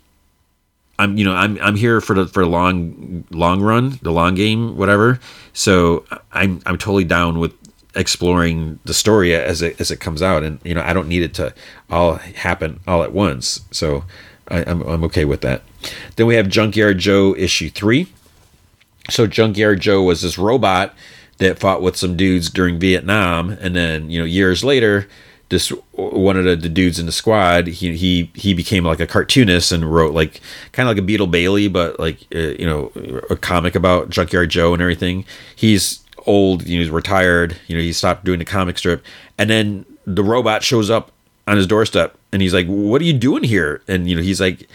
I'm 0.97 1.17
you 1.17 1.25
know 1.25 1.35
I'm 1.35 1.59
I'm 1.61 1.75
here 1.75 1.99
for 1.99 2.13
the 2.13 2.27
for 2.27 2.45
the 2.45 2.49
long 2.49 3.25
long 3.29 3.59
run, 3.59 3.99
the 4.01 4.11
long 4.13 4.35
game, 4.35 4.77
whatever. 4.77 5.19
So 5.51 6.05
I'm 6.31 6.61
I'm 6.65 6.77
totally 6.77 7.03
down 7.03 7.39
with 7.39 7.51
exploring 7.93 8.79
the 8.85 8.93
story 8.93 9.35
as 9.35 9.61
it 9.61 9.81
as 9.81 9.91
it 9.91 9.99
comes 9.99 10.21
out, 10.21 10.43
and 10.43 10.61
you 10.63 10.73
know 10.73 10.81
I 10.81 10.93
don't 10.93 11.09
need 11.09 11.23
it 11.23 11.33
to 11.33 11.53
all 11.89 12.15
happen 12.15 12.79
all 12.87 13.03
at 13.03 13.11
once. 13.11 13.65
So 13.69 14.05
I, 14.47 14.63
I'm 14.65 14.81
I'm 14.83 15.03
okay 15.03 15.25
with 15.25 15.41
that. 15.41 15.61
Then 16.15 16.25
we 16.25 16.35
have 16.35 16.47
Junkyard 16.47 16.99
Joe 16.99 17.35
issue 17.37 17.69
three. 17.69 18.07
So 19.09 19.27
Junkyard 19.27 19.81
Joe 19.81 20.03
was 20.03 20.21
this 20.21 20.37
robot 20.37 20.95
that 21.39 21.59
fought 21.59 21.81
with 21.81 21.97
some 21.97 22.15
dudes 22.15 22.49
during 22.49 22.79
Vietnam, 22.79 23.49
and 23.49 23.75
then 23.75 24.09
you 24.09 24.19
know 24.19 24.25
years 24.25 24.63
later 24.63 25.09
this 25.49 25.69
one 25.93 26.37
of 26.37 26.45
the, 26.45 26.55
the, 26.55 26.69
dudes 26.69 26.99
in 26.99 27.05
the 27.05 27.11
squad 27.11 27.67
he 27.67 27.95
he 27.95 28.31
he 28.35 28.53
became 28.53 28.83
like 28.83 28.99
a 28.99 29.07
cartoonist 29.07 29.71
and 29.71 29.91
wrote 29.91 30.13
like 30.13 30.41
kind 30.71 30.87
of 30.87 30.95
like 30.95 31.01
a 31.01 31.05
Beetle 31.05 31.27
Bailey 31.27 31.67
but 31.67 31.99
like 31.99 32.25
uh, 32.33 32.53
you 32.59 32.65
know 32.65 32.91
a 33.29 33.35
comic 33.35 33.75
about 33.75 34.09
Junkyard 34.09 34.49
Joe 34.49 34.73
and 34.73 34.81
everything. 34.81 35.25
He's 35.55 36.03
old, 36.27 36.67
you 36.67 36.77
know, 36.77 36.83
he's 36.83 36.91
retired, 36.91 37.57
you 37.67 37.75
know, 37.75 37.81
he 37.81 37.93
stopped 37.93 38.23
doing 38.25 38.39
the 38.39 38.45
comic 38.45 38.77
strip 38.77 39.03
and 39.37 39.49
then 39.49 39.85
the 40.05 40.23
robot 40.23 40.63
shows 40.63 40.89
up 40.89 41.11
on 41.47 41.57
his 41.57 41.67
doorstep 41.67 42.15
and 42.31 42.41
he's 42.41 42.53
like, 42.53 42.67
"What 42.67 43.01
are 43.01 43.05
you 43.05 43.13
doing 43.13 43.43
here?" 43.43 43.81
And 43.87 44.07
you 44.09 44.15
know, 44.15 44.21
he's 44.21 44.39
like, 44.39 44.67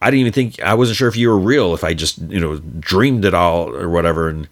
"I 0.00 0.10
didn't 0.10 0.20
even 0.20 0.32
think 0.32 0.60
I 0.62 0.74
wasn't 0.74 0.96
sure 0.96 1.08
if 1.08 1.16
you 1.16 1.28
were 1.28 1.38
real 1.38 1.74
if 1.74 1.84
I 1.84 1.94
just, 1.94 2.18
you 2.18 2.40
know, 2.40 2.58
dreamed 2.78 3.24
it 3.24 3.34
all 3.34 3.74
or 3.74 3.88
whatever." 3.88 4.28
And 4.28 4.48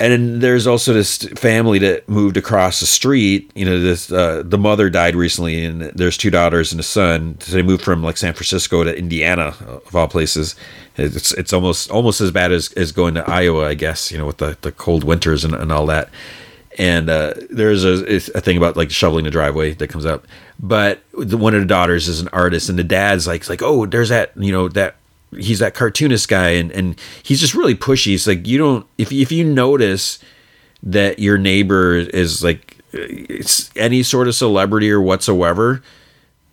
and 0.00 0.40
there's 0.40 0.66
also 0.66 0.94
this 0.94 1.18
family 1.36 1.78
that 1.80 2.08
moved 2.08 2.38
across 2.38 2.80
the 2.80 2.86
street. 2.86 3.50
You 3.54 3.66
know, 3.66 3.80
this 3.80 4.10
uh, 4.10 4.42
the 4.44 4.56
mother 4.56 4.88
died 4.88 5.14
recently, 5.14 5.62
and 5.64 5.82
there's 5.82 6.16
two 6.16 6.30
daughters 6.30 6.72
and 6.72 6.80
a 6.80 6.84
son. 6.84 7.36
So 7.40 7.52
they 7.52 7.62
moved 7.62 7.84
from 7.84 8.02
like 8.02 8.16
San 8.16 8.32
Francisco 8.32 8.82
to 8.82 8.96
Indiana, 8.96 9.54
of 9.66 9.94
all 9.94 10.08
places. 10.08 10.56
It's 10.96 11.32
it's 11.34 11.52
almost 11.52 11.90
almost 11.90 12.22
as 12.22 12.30
bad 12.30 12.50
as, 12.50 12.72
as 12.72 12.92
going 12.92 13.14
to 13.14 13.28
Iowa, 13.28 13.68
I 13.68 13.74
guess. 13.74 14.10
You 14.10 14.16
know, 14.16 14.26
with 14.26 14.38
the, 14.38 14.56
the 14.62 14.72
cold 14.72 15.04
winters 15.04 15.44
and, 15.44 15.54
and 15.54 15.70
all 15.70 15.86
that. 15.86 16.08
And 16.78 17.10
uh, 17.10 17.34
there's 17.50 17.84
a, 17.84 18.16
a 18.16 18.40
thing 18.40 18.56
about 18.56 18.76
like 18.76 18.90
shoveling 18.90 19.24
the 19.24 19.30
driveway 19.30 19.74
that 19.74 19.88
comes 19.88 20.06
up. 20.06 20.26
But 20.58 21.02
the, 21.18 21.36
one 21.36 21.54
of 21.54 21.60
the 21.60 21.66
daughters 21.66 22.08
is 22.08 22.20
an 22.20 22.28
artist, 22.28 22.70
and 22.70 22.78
the 22.78 22.84
dad's 22.84 23.26
like, 23.26 23.48
like, 23.50 23.60
oh, 23.60 23.84
there's 23.84 24.08
that 24.08 24.32
you 24.36 24.52
know 24.52 24.68
that 24.68 24.96
he's 25.36 25.58
that 25.60 25.74
cartoonist 25.74 26.28
guy 26.28 26.50
and 26.50 26.72
and 26.72 26.98
he's 27.22 27.40
just 27.40 27.54
really 27.54 27.74
pushy 27.74 28.14
It's 28.14 28.26
like 28.26 28.46
you 28.46 28.58
don't 28.58 28.86
if 28.98 29.12
if 29.12 29.30
you 29.30 29.44
notice 29.44 30.18
that 30.82 31.18
your 31.18 31.38
neighbor 31.38 31.94
is 31.94 32.42
like 32.42 32.78
it's 32.92 33.70
any 33.76 34.02
sort 34.02 34.28
of 34.28 34.34
celebrity 34.34 34.90
or 34.90 35.00
whatsoever 35.00 35.82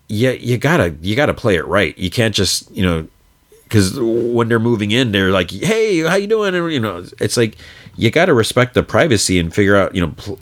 yeah 0.07 0.31
you, 0.31 0.53
you 0.53 0.57
gotta 0.57 0.95
you 1.01 1.15
gotta 1.15 1.33
play 1.33 1.55
it 1.55 1.65
right 1.65 1.97
you 1.97 2.09
can't 2.09 2.35
just 2.35 2.69
you 2.71 2.83
know 2.83 3.07
because 3.67 3.99
when 3.99 4.47
they're 4.47 4.59
moving 4.59 4.91
in, 4.91 5.11
they're 5.11 5.31
like, 5.31 5.51
"Hey, 5.51 5.99
how 5.99 6.15
you 6.15 6.27
doing?" 6.27 6.55
And 6.55 6.71
you 6.71 6.79
know, 6.79 7.05
it's 7.19 7.35
like 7.35 7.57
you 7.97 8.09
got 8.11 8.25
to 8.25 8.33
respect 8.33 8.73
the 8.73 8.83
privacy 8.83 9.39
and 9.39 9.53
figure 9.53 9.75
out, 9.75 9.93
you 9.93 10.01
know, 10.01 10.13
pl- 10.15 10.39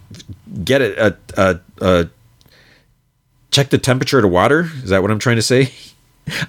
get 0.64 0.82
it 0.82 0.98
a, 0.98 1.18
a, 1.38 1.60
a 1.82 2.10
check 3.52 3.70
the 3.70 3.78
temperature 3.78 4.18
of 4.18 4.22
the 4.24 4.28
water. 4.28 4.70
Is 4.84 4.90
that 4.90 5.02
what 5.02 5.12
I'm 5.12 5.20
trying 5.20 5.38
to 5.38 5.42
say? 5.42 5.72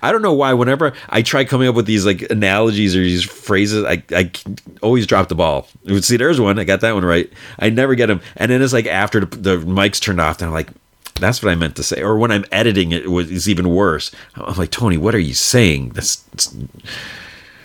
I 0.02 0.12
don't 0.12 0.22
know 0.22 0.32
why. 0.32 0.52
Whenever 0.52 0.92
I 1.08 1.22
try 1.22 1.44
coming 1.44 1.68
up 1.68 1.74
with 1.74 1.86
these 1.86 2.06
like 2.06 2.22
analogies 2.30 2.96
or 2.96 3.00
these 3.00 3.24
phrases, 3.24 3.84
I 3.84 4.02
I 4.10 4.30
always 4.82 5.06
drop 5.06 5.28
the 5.28 5.34
ball. 5.34 5.68
See, 6.00 6.16
there's 6.16 6.40
one. 6.40 6.58
I 6.58 6.64
got 6.64 6.80
that 6.80 6.94
one 6.94 7.04
right. 7.04 7.30
I 7.58 7.70
never 7.70 7.94
get 7.94 8.06
them, 8.06 8.20
and 8.36 8.50
then 8.50 8.62
it's 8.62 8.72
like 8.72 8.86
after 8.86 9.20
the, 9.20 9.36
the 9.36 9.58
mic's 9.58 10.00
turned 10.00 10.20
off, 10.20 10.40
and 10.40 10.48
I'm 10.48 10.52
like, 10.52 10.68
that's 11.20 11.42
what 11.42 11.50
I 11.50 11.54
meant 11.54 11.76
to 11.76 11.82
say. 11.82 12.02
Or 12.02 12.18
when 12.18 12.30
I'm 12.30 12.44
editing 12.52 12.92
it, 12.92 13.04
it's 13.06 13.48
even 13.48 13.70
worse. 13.70 14.10
I'm 14.34 14.56
like, 14.56 14.70
Tony, 14.70 14.96
what 14.96 15.14
are 15.14 15.20
you 15.20 15.34
saying? 15.34 15.90
That's. 15.90 16.24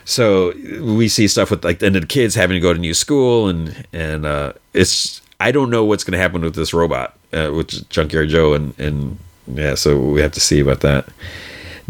So 0.06 0.54
we 0.82 1.08
see 1.08 1.28
stuff 1.28 1.52
with 1.52 1.64
like 1.64 1.82
and 1.82 1.96
the 1.96 2.06
kids 2.06 2.36
having 2.36 2.56
to 2.56 2.60
go 2.60 2.74
to 2.74 2.80
new 2.80 2.94
school 2.94 3.48
and 3.48 3.86
and 3.94 4.26
uh, 4.26 4.54
it's 4.74 5.22
I 5.40 5.52
don't 5.52 5.70
know 5.70 5.86
what's 5.86 6.04
going 6.04 6.14
to 6.14 6.18
happen 6.18 6.42
with 6.42 6.56
this 6.56 6.74
robot 6.74 7.18
uh, 7.32 7.52
with 7.54 7.88
Junkyard 7.90 8.30
Joe 8.30 8.54
and 8.54 8.78
and 8.80 9.18
yeah 9.48 9.76
so 9.76 10.00
we 10.00 10.22
have 10.22 10.32
to 10.34 10.40
see 10.40 10.60
about 10.60 10.82
that. 10.82 11.08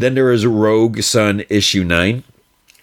Then 0.02 0.16
there 0.16 0.32
is 0.32 0.46
Rogue 0.46 1.02
Sun 1.02 1.44
issue 1.50 1.84
nine, 1.84 2.24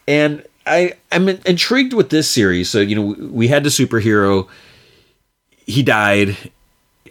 and 0.07 0.44
I 0.66 0.92
I'm 1.11 1.28
intrigued 1.28 1.92
with 1.92 2.11
this 2.11 2.31
series. 2.31 2.70
So 2.70 2.81
you 2.81 2.94
know 2.94 3.31
we 3.31 3.48
had 3.48 3.64
the 3.64 3.70
superhero, 3.70 4.48
he 5.66 5.83
died. 5.83 6.37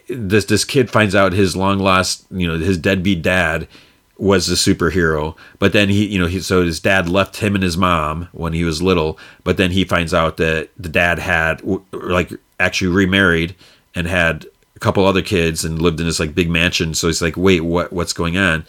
This 0.08 0.46
this 0.46 0.64
kid 0.64 0.90
finds 0.90 1.14
out 1.14 1.32
his 1.32 1.56
long 1.56 1.78
lost 1.78 2.24
you 2.30 2.46
know 2.46 2.58
his 2.58 2.78
deadbeat 2.78 3.22
dad 3.22 3.68
was 4.16 4.46
the 4.46 4.54
superhero. 4.54 5.36
But 5.58 5.72
then 5.72 5.88
he 5.88 6.06
you 6.06 6.18
know 6.18 6.26
he 6.26 6.40
so 6.40 6.64
his 6.64 6.80
dad 6.80 7.08
left 7.08 7.38
him 7.38 7.54
and 7.54 7.62
his 7.62 7.76
mom 7.76 8.28
when 8.32 8.52
he 8.52 8.64
was 8.64 8.82
little. 8.82 9.18
But 9.44 9.56
then 9.58 9.72
he 9.72 9.84
finds 9.84 10.14
out 10.14 10.38
that 10.38 10.70
the 10.78 10.88
dad 10.88 11.18
had 11.18 11.60
like 11.92 12.32
actually 12.58 12.94
remarried 12.94 13.54
and 13.94 14.06
had 14.06 14.46
a 14.74 14.78
couple 14.78 15.04
other 15.04 15.22
kids 15.22 15.64
and 15.64 15.82
lived 15.82 16.00
in 16.00 16.06
this 16.06 16.20
like 16.20 16.34
big 16.34 16.48
mansion. 16.48 16.94
So 16.94 17.08
he's 17.08 17.20
like 17.20 17.36
wait 17.36 17.60
what 17.60 17.92
what's 17.92 18.12
going 18.12 18.38
on 18.38 18.64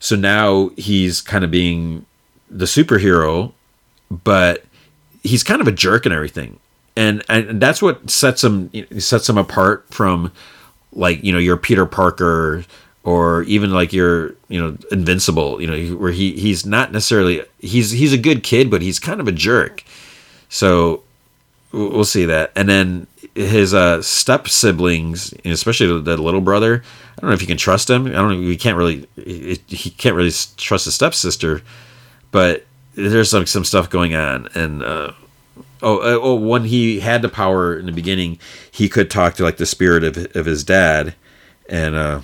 so 0.00 0.16
now 0.16 0.70
he's 0.76 1.20
kind 1.20 1.44
of 1.44 1.50
being 1.50 2.06
the 2.50 2.64
superhero, 2.64 3.52
but 4.10 4.64
he's 5.22 5.42
kind 5.42 5.60
of 5.60 5.68
a 5.68 5.72
jerk 5.72 6.06
and 6.06 6.14
everything. 6.14 6.58
And 6.96 7.22
and 7.28 7.60
that's 7.60 7.80
what 7.80 8.10
sets 8.10 8.42
him 8.42 8.70
sets 8.98 9.28
him 9.28 9.38
apart 9.38 9.86
from 9.90 10.32
like, 10.92 11.22
you 11.22 11.32
know, 11.32 11.38
your 11.38 11.56
Peter 11.56 11.86
Parker 11.86 12.64
or 13.04 13.42
even 13.44 13.70
like 13.70 13.92
your, 13.92 14.34
you 14.48 14.60
know, 14.60 14.76
Invincible, 14.90 15.60
you 15.60 15.66
know, 15.66 15.96
where 15.96 16.12
he 16.12 16.32
he's 16.32 16.66
not 16.66 16.92
necessarily 16.92 17.42
he's 17.60 17.92
he's 17.92 18.12
a 18.12 18.18
good 18.18 18.42
kid, 18.42 18.70
but 18.70 18.82
he's 18.82 18.98
kind 18.98 19.20
of 19.20 19.28
a 19.28 19.32
jerk. 19.32 19.84
So 20.48 21.02
we'll 21.72 22.04
see 22.04 22.24
that. 22.24 22.50
And 22.56 22.68
then 22.68 23.06
his 23.34 23.74
uh, 23.74 24.02
step 24.02 24.48
siblings, 24.48 25.32
especially 25.44 26.00
the, 26.00 26.16
little 26.16 26.40
brother. 26.40 26.82
I 27.16 27.20
don't 27.20 27.30
know 27.30 27.34
if 27.34 27.40
you 27.40 27.46
can 27.46 27.56
trust 27.56 27.90
him. 27.90 28.06
I 28.06 28.10
don't 28.10 28.30
know. 28.30 28.48
He 28.48 28.56
can't 28.56 28.76
really. 28.76 29.08
He 29.16 29.90
can't 29.96 30.14
really 30.14 30.32
trust 30.56 30.84
his 30.84 30.94
stepsister, 30.94 31.62
but 32.30 32.64
there's 32.94 33.30
some 33.30 33.46
some 33.46 33.64
stuff 33.64 33.90
going 33.90 34.14
on. 34.14 34.48
And 34.54 34.82
uh, 34.82 35.12
oh, 35.82 35.98
uh, 35.98 36.20
oh, 36.20 36.34
when 36.34 36.64
he 36.64 37.00
had 37.00 37.22
the 37.22 37.28
power 37.28 37.78
in 37.78 37.86
the 37.86 37.92
beginning, 37.92 38.38
he 38.70 38.88
could 38.88 39.10
talk 39.10 39.34
to 39.34 39.42
like 39.42 39.56
the 39.56 39.66
spirit 39.66 40.04
of 40.04 40.36
of 40.36 40.46
his 40.46 40.64
dad, 40.64 41.14
and 41.68 41.94
uh, 41.94 42.20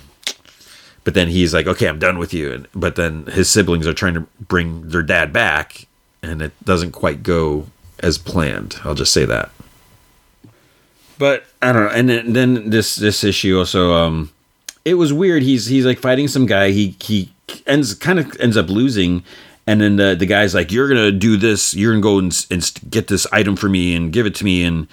but 1.03 1.13
then 1.13 1.27
he's 1.27 1.53
like, 1.53 1.67
okay, 1.67 1.87
I'm 1.87 1.99
done 1.99 2.17
with 2.17 2.33
you. 2.33 2.51
And 2.51 2.67
but 2.73 2.95
then 2.95 3.25
his 3.27 3.49
siblings 3.49 3.87
are 3.87 3.93
trying 3.93 4.15
to 4.15 4.27
bring 4.39 4.89
their 4.89 5.03
dad 5.03 5.33
back, 5.33 5.87
and 6.21 6.41
it 6.41 6.53
doesn't 6.63 6.91
quite 6.91 7.23
go 7.23 7.67
as 7.99 8.17
planned. 8.17 8.79
I'll 8.83 8.95
just 8.95 9.13
say 9.13 9.25
that 9.25 9.51
but 11.17 11.45
I 11.61 11.71
don't 11.71 11.85
know. 11.85 11.91
And 11.91 12.09
then, 12.09 12.33
then 12.33 12.69
this 12.69 12.95
this 12.95 13.23
issue 13.23 13.57
also, 13.57 13.93
um, 13.93 14.31
it 14.83 14.95
was 14.95 15.13
weird. 15.13 15.43
He's 15.43 15.65
he's 15.67 15.85
like 15.85 15.99
fighting 15.99 16.27
some 16.27 16.45
guy. 16.45 16.71
He 16.71 16.95
he 16.99 17.31
ends 17.65 17.93
kind 17.93 18.19
of 18.19 18.35
ends 18.39 18.57
up 18.57 18.69
losing, 18.69 19.23
and 19.67 19.81
then 19.81 19.95
the 19.95 20.15
the 20.15 20.25
guy's 20.25 20.53
like, 20.53 20.71
"You're 20.71 20.87
gonna 20.87 21.11
do 21.11 21.37
this. 21.37 21.73
You're 21.73 21.93
gonna 21.93 22.01
go 22.01 22.19
and, 22.19 22.45
and 22.51 22.71
get 22.89 23.07
this 23.07 23.27
item 23.31 23.55
for 23.55 23.69
me 23.69 23.95
and 23.95 24.11
give 24.11 24.25
it 24.25 24.35
to 24.35 24.45
me." 24.45 24.63
And 24.63 24.87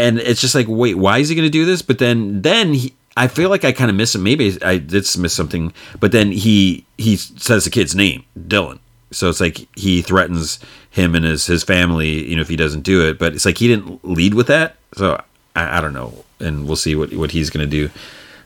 and 0.00 0.18
it's 0.18 0.40
just 0.40 0.54
like, 0.54 0.66
wait, 0.68 0.96
why 0.96 1.18
is 1.18 1.28
he 1.28 1.34
gonna 1.34 1.50
do 1.50 1.64
this? 1.64 1.82
But 1.82 1.98
then 1.98 2.42
then 2.42 2.74
he, 2.74 2.94
I 3.16 3.28
feel 3.28 3.50
like 3.50 3.64
I 3.64 3.72
kind 3.72 3.90
of 3.90 3.96
miss 3.96 4.14
him. 4.14 4.22
Maybe 4.22 4.56
I 4.62 4.78
did 4.78 5.06
miss 5.18 5.34
something. 5.34 5.72
But 6.00 6.12
then 6.12 6.32
he 6.32 6.84
he 6.96 7.16
says 7.16 7.64
the 7.64 7.70
kid's 7.70 7.94
name, 7.94 8.24
Dylan. 8.38 8.78
So 9.12 9.28
it's 9.28 9.40
like 9.40 9.68
he 9.76 10.02
threatens 10.02 10.58
him 10.90 11.14
and 11.14 11.24
his 11.24 11.46
his 11.46 11.62
family, 11.62 12.28
you 12.28 12.36
know, 12.36 12.42
if 12.42 12.48
he 12.48 12.56
doesn't 12.56 12.82
do 12.82 13.06
it. 13.06 13.18
But 13.18 13.34
it's 13.34 13.44
like 13.44 13.58
he 13.58 13.68
didn't 13.68 14.04
lead 14.04 14.34
with 14.34 14.46
that. 14.46 14.76
So 14.94 15.22
I, 15.54 15.78
I 15.78 15.80
don't 15.80 15.92
know, 15.92 16.24
and 16.38 16.66
we'll 16.66 16.76
see 16.76 16.94
what 16.94 17.12
what 17.12 17.32
he's 17.32 17.50
going 17.50 17.68
to 17.68 17.70
do 17.70 17.90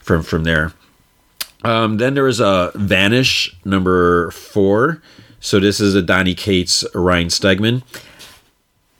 from 0.00 0.22
from 0.22 0.44
there. 0.44 0.72
Um, 1.62 1.96
then 1.96 2.14
there 2.14 2.28
is 2.28 2.40
a 2.40 2.72
Vanish 2.74 3.56
number 3.64 4.30
four. 4.30 5.02
So 5.40 5.60
this 5.60 5.80
is 5.80 5.94
a 5.94 6.02
Donny 6.02 6.34
Cates, 6.34 6.84
Ryan 6.94 7.28
Stegman. 7.28 7.82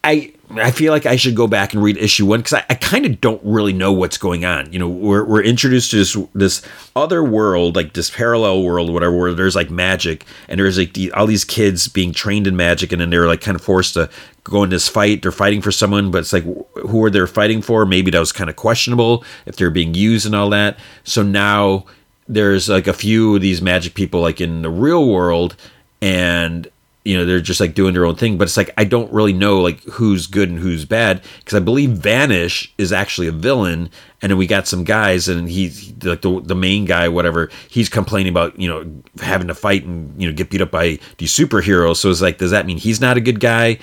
I 0.02 0.33
I 0.50 0.70
feel 0.70 0.92
like 0.92 1.06
I 1.06 1.16
should 1.16 1.34
go 1.34 1.46
back 1.46 1.72
and 1.72 1.82
read 1.82 1.96
issue 1.96 2.26
one 2.26 2.40
because 2.40 2.54
I, 2.54 2.64
I 2.70 2.74
kind 2.74 3.06
of 3.06 3.20
don't 3.20 3.40
really 3.44 3.72
know 3.72 3.92
what's 3.92 4.18
going 4.18 4.44
on. 4.44 4.72
You 4.72 4.78
know, 4.78 4.88
we're, 4.88 5.24
we're 5.24 5.42
introduced 5.42 5.90
to 5.90 5.96
this 5.96 6.16
this 6.34 6.62
other 6.94 7.24
world, 7.24 7.76
like 7.76 7.94
this 7.94 8.10
parallel 8.10 8.62
world, 8.62 8.92
whatever, 8.92 9.16
where 9.16 9.32
there's 9.34 9.56
like 9.56 9.70
magic 9.70 10.24
and 10.48 10.60
there's 10.60 10.78
like 10.78 10.92
the, 10.92 11.10
all 11.12 11.26
these 11.26 11.44
kids 11.44 11.88
being 11.88 12.12
trained 12.12 12.46
in 12.46 12.56
magic, 12.56 12.92
and 12.92 13.00
then 13.00 13.10
they're 13.10 13.26
like 13.26 13.40
kind 13.40 13.54
of 13.54 13.62
forced 13.62 13.94
to 13.94 14.10
go 14.44 14.62
in 14.62 14.70
this 14.70 14.88
fight. 14.88 15.22
They're 15.22 15.32
fighting 15.32 15.62
for 15.62 15.72
someone, 15.72 16.10
but 16.10 16.18
it's 16.18 16.32
like 16.32 16.44
who 16.44 17.02
are 17.04 17.10
they 17.10 17.26
fighting 17.26 17.62
for? 17.62 17.86
Maybe 17.86 18.10
that 18.10 18.20
was 18.20 18.32
kind 18.32 18.50
of 18.50 18.56
questionable 18.56 19.24
if 19.46 19.56
they're 19.56 19.70
being 19.70 19.94
used 19.94 20.26
and 20.26 20.34
all 20.34 20.50
that. 20.50 20.78
So 21.04 21.22
now 21.22 21.86
there's 22.28 22.68
like 22.68 22.86
a 22.86 22.92
few 22.92 23.36
of 23.36 23.42
these 23.42 23.60
magic 23.60 23.94
people 23.94 24.20
like 24.20 24.40
in 24.40 24.62
the 24.62 24.70
real 24.70 25.08
world, 25.08 25.56
and 26.00 26.68
you 27.04 27.16
know 27.16 27.24
they're 27.24 27.40
just 27.40 27.60
like 27.60 27.74
doing 27.74 27.92
their 27.92 28.06
own 28.06 28.14
thing 28.14 28.38
but 28.38 28.44
it's 28.44 28.56
like 28.56 28.70
i 28.78 28.84
don't 28.84 29.12
really 29.12 29.32
know 29.32 29.60
like 29.60 29.82
who's 29.84 30.26
good 30.26 30.48
and 30.48 30.58
who's 30.58 30.84
bad 30.84 31.22
because 31.38 31.54
i 31.54 31.60
believe 31.60 31.90
vanish 31.90 32.72
is 32.78 32.92
actually 32.92 33.26
a 33.26 33.32
villain 33.32 33.90
and 34.22 34.30
then 34.30 34.38
we 34.38 34.46
got 34.46 34.66
some 34.66 34.84
guys 34.84 35.28
and 35.28 35.50
he's 35.50 35.92
like 36.02 36.22
the, 36.22 36.40
the 36.40 36.54
main 36.54 36.86
guy 36.86 37.08
whatever 37.08 37.50
he's 37.68 37.90
complaining 37.90 38.30
about 38.30 38.58
you 38.58 38.68
know 38.68 38.90
having 39.20 39.48
to 39.48 39.54
fight 39.54 39.84
and 39.84 40.20
you 40.20 40.26
know 40.26 40.34
get 40.34 40.48
beat 40.48 40.62
up 40.62 40.70
by 40.70 40.98
these 41.18 41.32
superheroes 41.32 41.96
so 41.96 42.10
it's 42.10 42.22
like 42.22 42.38
does 42.38 42.50
that 42.50 42.66
mean 42.66 42.76
he's 42.76 43.00
not 43.00 43.16
a 43.16 43.20
good 43.20 43.40
guy? 43.40 43.78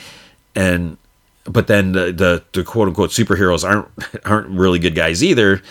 And 0.55 0.97
but 1.45 1.67
then 1.67 1.93
the 1.93 2.11
the, 2.11 2.43
the 2.53 2.63
quote 2.63 2.87
unquote 2.87 3.09
superheroes 3.09 3.67
aren't 3.67 3.87
aren't 4.25 4.49
really 4.49 4.79
good 4.79 4.95
guys 4.95 5.23
either 5.23 5.61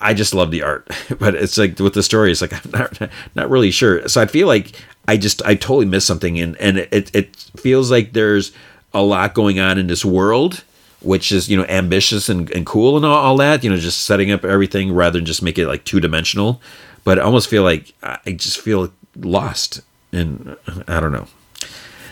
I 0.00 0.12
just 0.14 0.34
love 0.34 0.50
the 0.50 0.62
art, 0.62 0.88
but 1.18 1.34
it's 1.34 1.56
like 1.56 1.78
with 1.78 1.94
the 1.94 2.02
story, 2.02 2.30
it's 2.30 2.42
like 2.42 2.52
I'm 2.64 2.70
not 2.70 3.10
not 3.34 3.50
really 3.50 3.70
sure. 3.70 4.06
So 4.08 4.20
I 4.20 4.26
feel 4.26 4.46
like 4.46 4.72
I 5.08 5.16
just 5.16 5.42
I 5.44 5.54
totally 5.54 5.86
missed 5.86 6.06
something, 6.06 6.38
and 6.38 6.56
and 6.58 6.78
it 6.78 7.14
it 7.14 7.36
feels 7.56 7.90
like 7.90 8.12
there's 8.12 8.52
a 8.92 9.02
lot 9.02 9.34
going 9.34 9.58
on 9.58 9.78
in 9.78 9.86
this 9.86 10.04
world, 10.04 10.62
which 11.00 11.32
is 11.32 11.48
you 11.48 11.56
know 11.56 11.64
ambitious 11.66 12.28
and, 12.28 12.50
and 12.50 12.66
cool 12.66 12.96
and 12.96 13.06
all, 13.06 13.16
all 13.16 13.36
that. 13.38 13.64
You 13.64 13.70
know, 13.70 13.76
just 13.76 14.02
setting 14.02 14.30
up 14.30 14.44
everything 14.44 14.92
rather 14.92 15.18
than 15.18 15.26
just 15.26 15.42
make 15.42 15.58
it 15.58 15.66
like 15.66 15.84
two 15.84 16.00
dimensional. 16.00 16.60
But 17.02 17.18
I 17.18 17.22
almost 17.22 17.48
feel 17.48 17.62
like 17.62 17.92
I 18.02 18.32
just 18.32 18.60
feel 18.60 18.90
lost, 19.16 19.80
and 20.12 20.56
I 20.88 21.00
don't 21.00 21.12
know. 21.12 21.28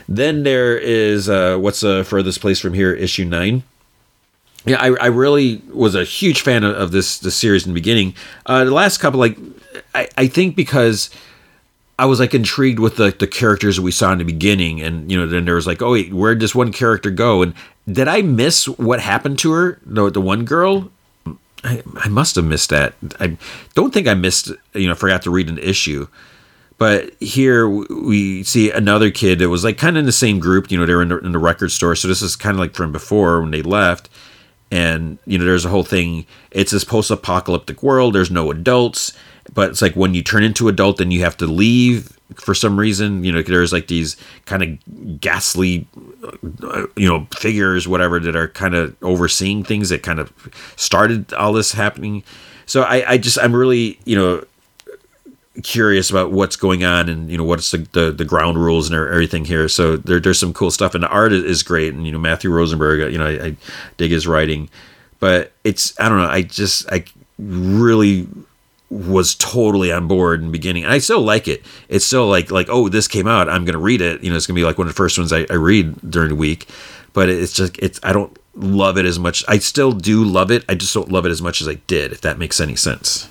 Then 0.08 0.42
there 0.42 0.76
is 0.76 1.28
uh, 1.28 1.56
what's 1.58 1.80
the 1.80 2.04
furthest 2.04 2.40
place 2.40 2.58
from 2.58 2.74
here? 2.74 2.92
Issue 2.92 3.24
nine 3.24 3.62
yeah, 4.64 4.80
I, 4.80 4.94
I 4.94 5.06
really 5.06 5.60
was 5.72 5.94
a 5.94 6.04
huge 6.04 6.40
fan 6.42 6.62
of, 6.64 6.76
of 6.76 6.92
this 6.92 7.18
the 7.18 7.30
series 7.30 7.66
in 7.66 7.72
the 7.72 7.74
beginning. 7.74 8.14
Uh, 8.46 8.64
the 8.64 8.70
last 8.70 8.98
couple, 8.98 9.18
like, 9.18 9.36
I, 9.94 10.08
I 10.16 10.26
think 10.28 10.54
because 10.54 11.10
I 11.98 12.06
was 12.06 12.20
like 12.20 12.34
intrigued 12.34 12.78
with 12.78 12.96
the, 12.96 13.10
the 13.10 13.26
characters 13.26 13.80
we 13.80 13.90
saw 13.90 14.12
in 14.12 14.18
the 14.18 14.24
beginning, 14.24 14.80
and 14.80 15.10
you 15.10 15.18
know, 15.18 15.26
then 15.26 15.44
there 15.44 15.56
was 15.56 15.66
like, 15.66 15.82
oh 15.82 15.92
wait, 15.92 16.12
where'd 16.12 16.40
this 16.40 16.54
one 16.54 16.72
character 16.72 17.10
go? 17.10 17.42
And 17.42 17.54
did 17.90 18.06
I 18.06 18.22
miss 18.22 18.68
what 18.68 19.00
happened 19.00 19.38
to 19.40 19.52
her? 19.52 19.80
The 19.84 20.10
the 20.10 20.20
one 20.20 20.44
girl. 20.44 20.90
I, 21.64 21.80
I 21.96 22.08
must 22.08 22.34
have 22.34 22.44
missed 22.44 22.70
that. 22.70 22.94
I 23.20 23.36
don't 23.74 23.94
think 23.94 24.08
I 24.08 24.14
missed. 24.14 24.50
You 24.74 24.88
know, 24.88 24.94
forgot 24.94 25.22
to 25.22 25.30
read 25.30 25.48
an 25.48 25.58
issue. 25.58 26.08
But 26.78 27.14
here 27.20 27.68
we 27.68 28.42
see 28.42 28.72
another 28.72 29.12
kid 29.12 29.38
that 29.38 29.48
was 29.48 29.62
like 29.62 29.78
kind 29.78 29.96
of 29.96 30.00
in 30.00 30.06
the 30.06 30.12
same 30.12 30.40
group. 30.40 30.70
You 30.70 30.78
know, 30.78 30.86
they 30.86 30.94
were 30.94 31.02
in 31.02 31.10
the, 31.10 31.18
in 31.18 31.30
the 31.30 31.38
record 31.38 31.70
store. 31.70 31.94
So 31.94 32.08
this 32.08 32.22
is 32.22 32.34
kind 32.34 32.54
of 32.54 32.58
like 32.58 32.74
from 32.74 32.90
before 32.90 33.40
when 33.40 33.52
they 33.52 33.62
left 33.62 34.08
and 34.72 35.18
you 35.26 35.38
know 35.38 35.44
there's 35.44 35.66
a 35.66 35.68
whole 35.68 35.84
thing 35.84 36.26
it's 36.50 36.72
this 36.72 36.82
post-apocalyptic 36.82 37.82
world 37.82 38.14
there's 38.14 38.30
no 38.30 38.50
adults 38.50 39.12
but 39.52 39.70
it's 39.70 39.82
like 39.82 39.94
when 39.94 40.14
you 40.14 40.22
turn 40.22 40.42
into 40.42 40.66
adult 40.66 40.96
then 40.96 41.10
you 41.10 41.20
have 41.20 41.36
to 41.36 41.46
leave 41.46 42.18
for 42.34 42.54
some 42.54 42.78
reason 42.80 43.22
you 43.22 43.30
know 43.30 43.42
there's 43.42 43.72
like 43.72 43.88
these 43.88 44.16
kind 44.46 44.62
of 44.62 45.20
ghastly 45.20 45.86
uh, 46.62 46.86
you 46.96 47.06
know 47.06 47.26
figures 47.36 47.86
whatever 47.86 48.18
that 48.18 48.34
are 48.34 48.48
kind 48.48 48.74
of 48.74 48.96
overseeing 49.02 49.62
things 49.62 49.90
that 49.90 50.02
kind 50.02 50.18
of 50.18 50.32
started 50.76 51.32
all 51.34 51.52
this 51.52 51.72
happening. 51.72 52.22
So 52.64 52.82
i 52.82 53.12
i 53.12 53.18
just 53.18 53.38
i'm 53.38 53.54
really 53.54 53.98
you 54.06 54.16
know 54.16 54.42
curious 55.62 56.10
about 56.10 56.32
what's 56.32 56.56
going 56.56 56.84
on 56.84 57.08
and 57.08 57.30
you 57.30 57.36
know 57.36 57.44
what's 57.44 57.70
the, 57.70 57.78
the, 57.92 58.10
the 58.10 58.24
ground 58.24 58.56
rules 58.56 58.88
and 58.88 58.98
er, 58.98 59.08
everything 59.08 59.44
here. 59.44 59.68
So 59.68 59.96
there, 59.96 60.18
there's 60.18 60.38
some 60.38 60.54
cool 60.54 60.70
stuff, 60.70 60.94
and 60.94 61.04
the 61.04 61.08
art 61.08 61.32
is 61.32 61.62
great. 61.62 61.92
And 61.92 62.06
you 62.06 62.12
know 62.12 62.18
Matthew 62.18 62.50
Rosenberg, 62.50 63.00
uh, 63.00 63.06
you 63.08 63.18
know 63.18 63.26
I, 63.26 63.46
I 63.46 63.56
dig 63.96 64.10
his 64.10 64.26
writing, 64.26 64.70
but 65.20 65.52
it's 65.64 65.98
I 66.00 66.08
don't 66.08 66.18
know. 66.18 66.28
I 66.28 66.42
just 66.42 66.90
I 66.90 67.04
really 67.38 68.28
was 68.88 69.34
totally 69.34 69.90
on 69.90 70.06
board 70.06 70.40
in 70.40 70.46
the 70.46 70.52
beginning. 70.52 70.84
And 70.84 70.92
I 70.92 70.98
still 70.98 71.22
like 71.22 71.48
it. 71.48 71.64
It's 71.88 72.04
still 72.04 72.28
like 72.28 72.50
like 72.50 72.68
oh 72.70 72.88
this 72.88 73.08
came 73.08 73.26
out, 73.26 73.48
I'm 73.48 73.64
gonna 73.64 73.78
read 73.78 74.00
it. 74.00 74.22
You 74.22 74.30
know 74.30 74.36
it's 74.36 74.46
gonna 74.46 74.56
be 74.56 74.64
like 74.64 74.78
one 74.78 74.86
of 74.86 74.94
the 74.94 74.96
first 74.96 75.18
ones 75.18 75.32
I, 75.32 75.46
I 75.50 75.54
read 75.54 76.10
during 76.10 76.30
the 76.30 76.36
week. 76.36 76.68
But 77.12 77.28
it's 77.28 77.52
just 77.52 77.78
it's 77.78 78.00
I 78.02 78.14
don't 78.14 78.38
love 78.54 78.96
it 78.96 79.04
as 79.04 79.18
much. 79.18 79.44
I 79.48 79.58
still 79.58 79.92
do 79.92 80.24
love 80.24 80.50
it. 80.50 80.64
I 80.66 80.74
just 80.74 80.94
don't 80.94 81.12
love 81.12 81.26
it 81.26 81.30
as 81.30 81.42
much 81.42 81.60
as 81.60 81.68
I 81.68 81.74
did. 81.86 82.12
If 82.12 82.22
that 82.22 82.38
makes 82.38 82.58
any 82.58 82.76
sense. 82.76 83.28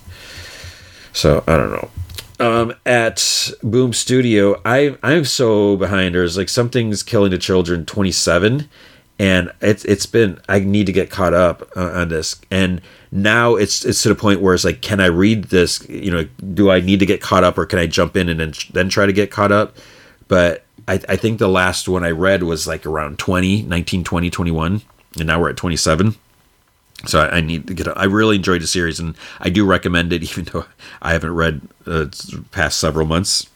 So 1.14 1.44
I 1.48 1.58
don't 1.58 1.72
know. 1.72 1.90
Um, 2.42 2.74
at 2.88 3.52
Boom 3.62 3.94
Studio, 3.94 4.60
I 4.66 4.98
I'm 5.04 5.26
so 5.26 5.78
behind. 5.78 6.16
There's 6.16 6.38
like 6.38 6.50
something's 6.50 7.04
killing 7.04 7.30
the 7.30 7.38
children 7.38 7.86
27, 7.86 8.68
and 9.20 9.52
it's 9.62 9.86
it's 9.86 10.08
been 10.08 10.39
I 10.50 10.60
need 10.60 10.88
to 10.88 10.92
get 10.92 11.12
caught 11.12 11.36
up 11.36 11.70
uh, 11.76 11.92
on 11.92 12.10
this. 12.10 12.42
And 12.50 12.82
now 13.12 13.56
it's 13.56 13.86
it's 13.86 14.02
to 14.04 14.10
the 14.10 14.16
point 14.16 14.42
where 14.42 14.56
it's 14.56 14.66
like 14.66 14.82
can 14.82 15.00
i 15.00 15.06
read 15.06 15.46
this? 15.46 15.88
You 15.88 16.10
know 16.10 16.26
do 16.54 16.72
i 16.72 16.80
need 16.80 17.00
to 17.00 17.06
get 17.06 17.22
caught 17.22 17.44
up 17.44 17.58
or 17.58 17.66
can 17.66 17.78
i 17.78 17.86
jump 17.86 18.16
in 18.16 18.28
and 18.28 18.39
then, 18.39 18.54
then 18.74 18.89
try 18.89 19.06
to 19.06 19.14
get 19.14 19.30
caught 19.30 19.52
up? 19.52 19.78
But 20.28 20.66
I, 20.88 20.94
I 21.08 21.16
think 21.18 21.38
the 21.38 21.48
last 21.48 21.88
one 21.88 22.04
i 22.04 22.10
read 22.10 22.42
was 22.42 22.66
like 22.68 22.86
around 22.86 23.20
20 23.20 23.64
19 23.64 24.04
20 24.04 24.30
21 24.32 24.82
and 25.20 25.28
now 25.28 25.39
we're 25.39 25.50
at 25.50 25.58
27 25.58 26.16
so 27.06 27.20
I, 27.20 27.38
I 27.38 27.41
need 27.41 27.68
to 27.68 27.74
get 27.74 27.88
i 27.97 28.06
really 28.06 28.36
enjoyed 28.36 28.62
the 28.62 28.68
series 28.68 28.99
and 28.99 29.16
i 29.39 29.49
do 29.49 29.66
recommend 29.66 30.14
it 30.14 30.24
even 30.32 30.45
though 30.45 30.66
i 31.02 31.14
haven't 31.14 31.34
read 31.34 31.62
uh, 31.86 32.08
past 32.52 32.80
several 32.80 33.06
months 33.06 33.47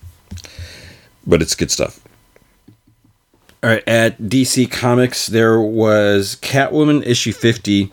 but 1.25 1.41
it's 1.41 1.55
good 1.55 1.71
stuff 1.71 1.99
all 3.65 3.71
right, 3.71 3.83
at 3.87 4.21
DC 4.21 4.69
Comics, 4.69 5.25
there 5.25 5.59
was 5.59 6.37
Catwoman 6.43 7.03
issue 7.03 7.33
50, 7.33 7.91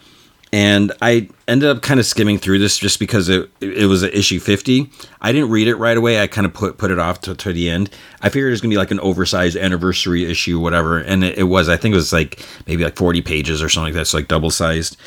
and 0.53 0.93
I 1.01 1.31
ended 1.49 1.71
up 1.71 1.81
kind 1.81 1.99
of 1.99 2.05
skimming 2.05 2.37
through 2.37 2.59
this 2.59 2.77
just 2.77 2.99
because 2.99 3.31
it 3.31 3.49
it 3.63 3.87
was 3.87 4.03
an 4.03 4.11
issue 4.11 4.39
50. 4.39 4.91
I 5.23 5.33
didn't 5.33 5.49
read 5.49 5.69
it 5.69 5.77
right 5.77 5.97
away. 5.97 6.21
I 6.21 6.27
kind 6.27 6.45
of 6.45 6.53
put 6.53 6.77
put 6.77 6.91
it 6.91 6.99
off 6.99 7.23
to, 7.23 7.35
to 7.35 7.55
the 7.55 7.71
end. 7.71 7.89
I 8.21 8.29
figured 8.29 8.49
it 8.49 8.51
was 8.51 8.61
to 8.61 8.69
be 8.69 8.77
like 8.77 8.91
an 8.91 9.01
oversized 9.01 9.57
anniversary 9.57 10.31
issue, 10.31 10.61
whatever, 10.61 10.99
and 10.99 11.25
it, 11.25 11.39
it, 11.39 11.45
was. 11.45 11.71
I 11.71 11.79
think 11.79 11.95
it 11.95 11.97
was 11.97 12.13
like 12.13 12.45
maybe 12.67 12.85
like 12.85 12.97
40 12.97 13.23
pages 13.23 13.63
or 13.63 13.71
something 13.71 13.95
like 13.95 14.01
that, 14.01 14.05
so 14.09 14.19
like 14.19 14.29
double 14.29 14.51
sized. 14.51 14.99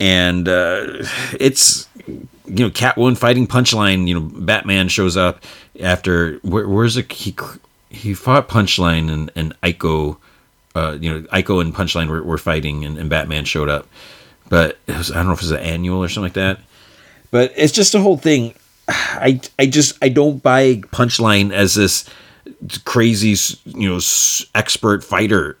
And 0.00 0.48
uh, 0.48 1.04
it's 1.38 1.88
you 2.06 2.28
know 2.46 2.70
Catwoman 2.70 3.16
fighting 3.16 3.46
Punchline. 3.46 4.08
You 4.08 4.14
know 4.14 4.20
Batman 4.20 4.88
shows 4.88 5.16
up 5.16 5.44
after 5.80 6.38
where, 6.38 6.68
where's? 6.68 6.96
He 6.96 7.36
he 7.88 8.14
fought 8.14 8.48
Punchline 8.48 9.10
and 9.10 9.30
and 9.36 9.60
Eiko, 9.62 10.16
uh, 10.74 10.98
you 11.00 11.12
know, 11.12 11.20
Eiko 11.28 11.60
and 11.60 11.74
Punchline 11.74 12.08
were, 12.08 12.22
were 12.22 12.38
fighting, 12.38 12.84
and, 12.84 12.98
and 12.98 13.08
Batman 13.08 13.44
showed 13.44 13.68
up. 13.68 13.86
But 14.48 14.78
was, 14.88 15.10
I 15.10 15.16
don't 15.16 15.26
know 15.26 15.32
if 15.32 15.38
it 15.38 15.44
was 15.44 15.50
an 15.52 15.60
annual 15.60 16.02
or 16.02 16.08
something 16.08 16.24
like 16.24 16.32
that. 16.34 16.58
But 17.30 17.52
it's 17.56 17.72
just 17.72 17.94
a 17.94 18.00
whole 18.00 18.16
thing. 18.18 18.54
I 18.88 19.40
I 19.58 19.66
just 19.66 19.96
I 20.02 20.08
don't 20.08 20.42
buy 20.42 20.76
Punchline 20.92 21.52
as 21.52 21.74
this 21.74 22.08
crazy 22.84 23.36
you 23.64 23.88
know 23.88 24.00
expert 24.54 25.04
fighter 25.04 25.56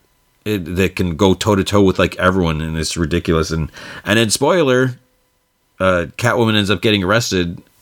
eh, 0.46 0.58
that 0.60 0.96
can 0.96 1.16
go 1.16 1.34
toe 1.34 1.54
to 1.54 1.64
toe 1.64 1.82
with 1.82 1.98
like 1.98 2.16
everyone, 2.16 2.60
and 2.60 2.76
it's 2.76 2.96
ridiculous. 2.96 3.50
And 3.50 3.70
and 4.04 4.18
then 4.18 4.30
spoiler, 4.30 4.98
uh, 5.80 6.06
Catwoman 6.16 6.56
ends 6.56 6.70
up 6.70 6.82
getting 6.82 7.02
arrested. 7.02 7.62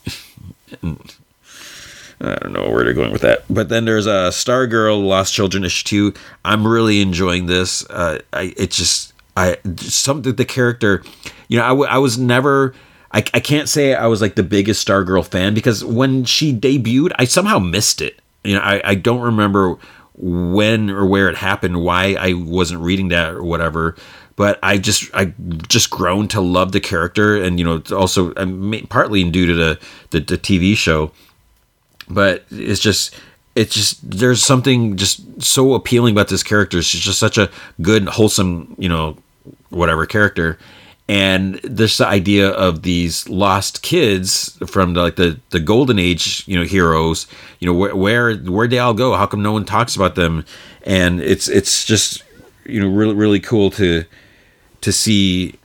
I 2.23 2.35
don't 2.35 2.53
know 2.53 2.69
where 2.69 2.83
they're 2.83 2.93
going 2.93 3.11
with 3.11 3.21
that. 3.21 3.43
But 3.49 3.69
then 3.69 3.85
there's 3.85 4.05
a 4.05 4.11
uh, 4.11 4.31
Stargirl 4.31 5.03
Lost 5.03 5.33
Children 5.33 5.63
issue 5.63 5.83
two. 5.83 6.13
I'm 6.45 6.67
really 6.67 7.01
enjoying 7.01 7.47
this. 7.47 7.83
Uh, 7.89 8.19
I 8.31 8.53
it 8.57 8.71
just 8.71 9.13
I 9.35 9.57
something 9.77 10.35
the 10.35 10.45
character, 10.45 11.03
you 11.47 11.57
know, 11.57 11.65
I, 11.65 11.69
w- 11.69 11.89
I 11.89 11.97
was 11.97 12.17
never. 12.17 12.73
I, 13.13 13.19
I 13.33 13.39
can't 13.41 13.67
say 13.67 13.93
I 13.93 14.07
was 14.07 14.21
like 14.21 14.35
the 14.35 14.43
biggest 14.43 14.87
Stargirl 14.87 15.27
fan 15.27 15.53
because 15.53 15.83
when 15.83 16.23
she 16.23 16.53
debuted, 16.53 17.11
I 17.17 17.25
somehow 17.25 17.59
missed 17.59 18.01
it. 18.01 18.19
You 18.43 18.55
know, 18.55 18.61
I, 18.61 18.81
I 18.85 18.95
don't 18.95 19.21
remember 19.21 19.75
when 20.15 20.89
or 20.89 21.05
where 21.05 21.29
it 21.29 21.37
happened, 21.37 21.83
why 21.83 22.15
I 22.19 22.33
wasn't 22.33 22.81
reading 22.81 23.09
that 23.09 23.33
or 23.33 23.43
whatever. 23.43 23.95
But 24.35 24.59
I 24.63 24.77
just 24.77 25.13
I 25.13 25.33
just 25.67 25.89
grown 25.89 26.27
to 26.29 26.41
love 26.41 26.71
the 26.71 26.79
character, 26.79 27.35
and 27.41 27.59
you 27.59 27.65
know, 27.65 27.83
also 27.95 28.33
partly 28.85 29.29
due 29.29 29.45
to 29.45 29.53
the, 29.53 29.79
the 30.09 30.19
the 30.19 30.37
TV 30.37 30.75
show 30.75 31.11
but 32.13 32.43
it's 32.51 32.79
just 32.79 33.15
it's 33.55 33.73
just 33.73 34.09
there's 34.09 34.43
something 34.43 34.95
just 34.95 35.41
so 35.41 35.73
appealing 35.73 36.13
about 36.13 36.27
this 36.27 36.43
character. 36.43 36.81
She's 36.81 37.01
just 37.01 37.19
such 37.19 37.37
a 37.37 37.49
good, 37.81 38.07
wholesome, 38.07 38.75
you 38.77 38.89
know, 38.89 39.17
whatever 39.69 40.05
character. 40.05 40.57
And 41.11 41.55
this 41.55 41.99
idea 41.99 42.51
of 42.51 42.83
these 42.83 43.27
lost 43.27 43.81
kids 43.81 44.57
from 44.65 44.93
the, 44.93 45.01
like 45.01 45.17
the, 45.17 45.37
the 45.49 45.59
golden 45.59 45.99
age, 45.99 46.47
you 46.47 46.57
know, 46.57 46.63
heroes, 46.63 47.27
you 47.59 47.67
know, 47.67 47.73
where 47.73 47.93
where 47.93 48.37
where 48.37 48.65
they 48.65 48.79
all 48.79 48.93
go? 48.93 49.13
How 49.15 49.25
come 49.25 49.41
no 49.41 49.51
one 49.51 49.65
talks 49.65 49.93
about 49.93 50.15
them? 50.15 50.45
And 50.85 51.19
it's 51.19 51.49
it's 51.49 51.83
just 51.83 52.23
you 52.63 52.79
know 52.79 52.87
really 52.87 53.13
really 53.13 53.41
cool 53.41 53.71
to 53.71 54.05
to 54.79 54.93
see 54.93 55.55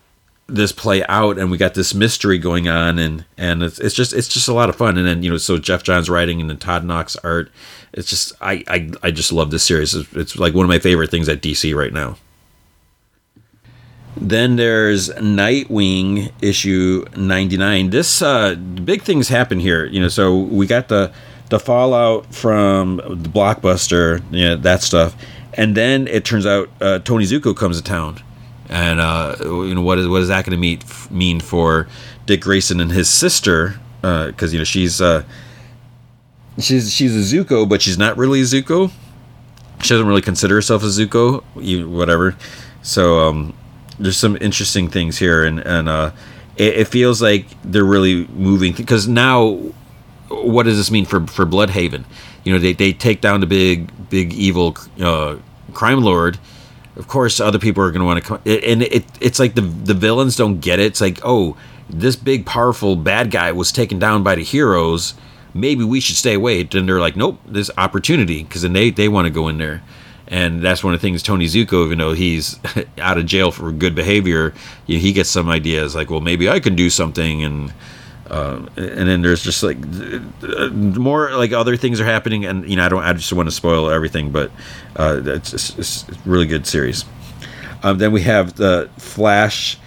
this 0.48 0.72
play 0.72 1.04
out. 1.06 1.38
And 1.38 1.48
we 1.48 1.58
got 1.58 1.74
this 1.74 1.94
mystery 1.94 2.38
going 2.38 2.66
on 2.66 2.98
and 2.98 3.24
and 3.38 3.62
it's, 3.62 3.78
it's 3.78 3.94
just 3.94 4.14
it's 4.14 4.26
just 4.26 4.48
a 4.48 4.52
lot 4.52 4.68
of 4.68 4.74
fun. 4.74 4.98
And 4.98 5.06
then 5.06 5.22
you 5.22 5.30
know 5.30 5.36
so 5.36 5.58
Geoff 5.58 5.84
Johns 5.84 6.10
writing 6.10 6.40
and 6.40 6.50
then 6.50 6.58
Todd 6.58 6.82
Nauck 6.82 7.16
art. 7.22 7.52
It's 7.92 8.10
just 8.10 8.32
i 8.40 8.64
i, 8.66 8.90
I 9.04 9.10
just 9.12 9.30
love 9.30 9.52
this 9.52 9.62
series. 9.62 9.94
It's, 9.94 10.12
it's 10.12 10.36
like 10.36 10.54
one 10.54 10.64
of 10.64 10.70
my 10.70 10.80
favorite 10.80 11.12
things 11.12 11.28
at 11.28 11.40
dc 11.40 11.72
right 11.72 11.92
now 11.92 12.16
then 14.16 14.56
there's 14.56 15.10
nightwing 15.10 16.32
issue 16.40 17.04
99 17.16 17.90
this 17.90 18.22
uh 18.22 18.54
big 18.54 19.02
things 19.02 19.28
happen 19.28 19.60
here 19.60 19.84
you 19.86 20.00
know 20.00 20.08
so 20.08 20.36
we 20.36 20.66
got 20.66 20.88
the 20.88 21.12
the 21.50 21.60
fallout 21.60 22.34
from 22.34 22.96
the 22.96 23.28
blockbuster 23.28 24.22
you 24.30 24.48
know 24.48 24.56
that 24.56 24.82
stuff 24.82 25.14
and 25.52 25.74
then 25.74 26.06
it 26.08 26.24
turns 26.24 26.46
out 26.46 26.68
uh, 26.80 26.98
tony 27.00 27.24
Zucco 27.24 27.56
comes 27.56 27.76
to 27.76 27.84
town 27.84 28.20
and 28.68 29.00
uh, 29.00 29.36
you 29.40 29.74
know 29.74 29.82
what 29.82 29.98
is 29.98 30.08
what 30.08 30.22
is 30.22 30.28
that 30.28 30.44
going 30.44 30.60
to 30.60 31.10
mean 31.10 31.40
for 31.40 31.88
Dick 32.26 32.40
Grayson 32.40 32.80
and 32.80 32.90
his 32.90 33.08
sister? 33.08 33.78
Because 34.00 34.50
uh, 34.50 34.52
you 34.52 34.58
know 34.58 34.64
she's 34.64 35.00
uh, 35.00 35.24
she's 36.58 36.92
she's 36.92 37.14
a 37.14 37.36
Zucco, 37.36 37.68
but 37.68 37.82
she's 37.82 37.98
not 37.98 38.16
really 38.16 38.40
a 38.40 38.44
Zucco. 38.44 38.90
She 39.82 39.90
doesn't 39.90 40.06
really 40.06 40.22
consider 40.22 40.54
herself 40.54 40.82
a 40.82 40.86
Zucco, 40.86 41.42
whatever. 41.86 42.36
So 42.82 43.20
um, 43.20 43.54
there's 43.98 44.16
some 44.16 44.36
interesting 44.40 44.88
things 44.88 45.18
here, 45.18 45.44
and 45.44 45.60
and 45.60 45.88
uh, 45.88 46.12
it, 46.56 46.76
it 46.78 46.88
feels 46.88 47.22
like 47.22 47.46
they're 47.62 47.84
really 47.84 48.26
moving 48.28 48.72
because 48.72 49.08
now, 49.08 49.58
what 50.28 50.64
does 50.64 50.76
this 50.76 50.90
mean 50.90 51.04
for 51.04 51.26
for 51.26 51.46
Blüdhaven? 51.46 52.04
You 52.44 52.52
know, 52.52 52.58
they 52.58 52.72
they 52.72 52.92
take 52.92 53.20
down 53.20 53.40
the 53.40 53.46
big 53.46 53.90
big 54.10 54.32
evil 54.32 54.76
uh, 55.00 55.36
crime 55.72 56.00
lord. 56.00 56.38
Of 56.96 57.08
course 57.08 57.40
other 57.40 57.58
people 57.58 57.82
are 57.82 57.90
going 57.90 58.00
to 58.00 58.06
want 58.06 58.22
to 58.22 58.26
come 58.26 58.40
and 58.46 58.82
it, 58.82 59.04
it's 59.20 59.38
like 59.38 59.54
the 59.54 59.60
the 59.60 59.92
villains 59.92 60.34
don't 60.34 60.60
get 60.60 60.78
it. 60.78 60.86
It's 60.86 61.00
like 61.00 61.20
oh 61.22 61.56
this 61.90 62.16
big 62.16 62.46
powerful 62.46 62.96
bad 62.96 63.30
guy 63.30 63.52
was 63.52 63.70
taken 63.70 63.98
down 63.98 64.22
by 64.22 64.34
the 64.34 64.42
heroes. 64.42 65.14
Maybe 65.52 65.84
we 65.84 66.00
should 66.00 66.16
stay 66.16 66.34
away. 66.34 66.66
And 66.72 66.88
they're 66.88 67.00
like 67.00 67.14
nope 67.14 67.38
this 67.44 67.70
opportunity 67.76 68.44
because 68.44 68.62
then 68.62 68.72
they 68.72 68.88
they 68.90 69.08
want 69.08 69.26
to 69.26 69.30
go 69.30 69.48
in 69.48 69.58
there 69.58 69.82
and 70.28 70.62
that's 70.62 70.82
one 70.82 70.94
of 70.94 71.00
the 71.00 71.06
things 71.06 71.22
Tony 71.22 71.46
Zucco, 71.46 71.86
even 71.86 71.98
though 71.98 72.12
he's 72.12 72.58
out 72.98 73.18
of 73.18 73.26
jail 73.26 73.50
for 73.50 73.70
good 73.72 73.94
behavior, 73.94 74.54
he 74.86 75.12
gets 75.12 75.30
some 75.30 75.48
ideas 75.48 75.94
like, 75.94 76.10
well, 76.10 76.20
maybe 76.20 76.48
I 76.48 76.60
can 76.60 76.74
do 76.74 76.90
something, 76.90 77.44
and 77.44 77.72
um, 78.28 78.68
and 78.76 79.08
then 79.08 79.22
there's 79.22 79.42
just 79.42 79.62
like 79.62 79.78
more 80.74 81.32
like 81.36 81.52
other 81.52 81.76
things 81.76 82.00
are 82.00 82.04
happening, 82.04 82.44
and 82.44 82.68
you 82.68 82.76
know 82.76 82.84
I 82.84 82.88
don't 82.88 83.02
I 83.02 83.12
just 83.12 83.32
want 83.32 83.48
to 83.48 83.54
spoil 83.54 83.90
everything, 83.90 84.30
but 84.30 84.50
uh, 84.96 85.20
it's, 85.24 85.52
it's, 85.52 85.78
it's 85.78 86.26
really 86.26 86.46
good 86.46 86.66
series. 86.66 87.04
Um, 87.82 87.98
then 87.98 88.10
we 88.10 88.22
have 88.22 88.54
the 88.54 88.90
Flash 88.98 89.78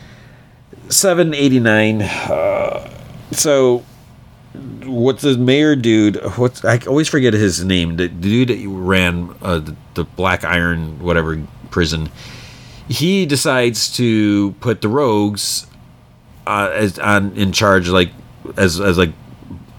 789. 0.90 2.02
Uh, 2.02 2.90
so 3.32 3.84
what's 4.54 5.22
the 5.22 5.38
mayor 5.38 5.76
dude? 5.76 6.18
What's 6.38 6.64
I 6.66 6.80
always 6.88 7.08
forget 7.08 7.34
his 7.34 7.64
name. 7.64 7.98
The, 7.98 8.08
dude 8.08 8.50
that 8.50 8.68
ran 8.68 9.36
uh, 9.42 9.60
the, 9.60 9.76
the 9.94 10.04
Black 10.04 10.44
Iron 10.44 11.00
whatever 11.00 11.42
prison. 11.72 12.10
He 12.88 13.26
decides 13.26 13.96
to 13.98 14.54
put 14.54 14.82
the 14.82 14.90
rogues 14.90 15.68
uh, 16.48 16.72
as 16.74 16.98
on 17.00 17.36
in 17.36 17.52
charge 17.52 17.90
like 17.90 18.12
as 18.58 18.80
as 18.80 18.98
like 18.98 19.14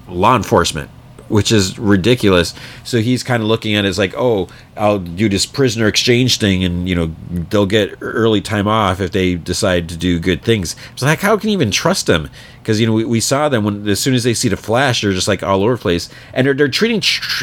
law 0.06 0.36
enforcement 0.36 0.90
which 1.30 1.52
is 1.52 1.78
ridiculous. 1.78 2.52
So 2.84 2.98
he's 2.98 3.22
kind 3.22 3.42
of 3.42 3.48
looking 3.48 3.74
at 3.74 3.84
it 3.84 3.88
as 3.88 3.98
like, 3.98 4.14
oh, 4.16 4.48
I'll 4.76 4.98
do 4.98 5.28
this 5.28 5.46
prisoner 5.46 5.86
exchange 5.86 6.38
thing, 6.38 6.64
and 6.64 6.88
you 6.88 6.94
know 6.94 7.14
they'll 7.30 7.66
get 7.66 7.96
early 8.00 8.40
time 8.40 8.66
off 8.66 9.00
if 9.00 9.12
they 9.12 9.36
decide 9.36 9.88
to 9.90 9.96
do 9.96 10.18
good 10.18 10.42
things. 10.42 10.76
So 10.96 11.06
like, 11.06 11.20
how 11.20 11.36
can 11.38 11.50
you 11.50 11.54
even 11.54 11.70
trust 11.70 12.06
them? 12.06 12.28
Because 12.58 12.80
you 12.80 12.86
know 12.86 12.92
we, 12.92 13.04
we 13.04 13.20
saw 13.20 13.48
them 13.48 13.64
when 13.64 13.88
as 13.88 14.00
soon 14.00 14.14
as 14.14 14.24
they 14.24 14.34
see 14.34 14.48
the 14.48 14.56
Flash, 14.56 15.00
they're 15.00 15.12
just 15.12 15.28
like 15.28 15.42
all 15.42 15.62
over 15.62 15.76
the 15.76 15.80
place, 15.80 16.10
and 16.34 16.46
they're, 16.46 16.54
they're 16.54 16.68
treating 16.68 17.02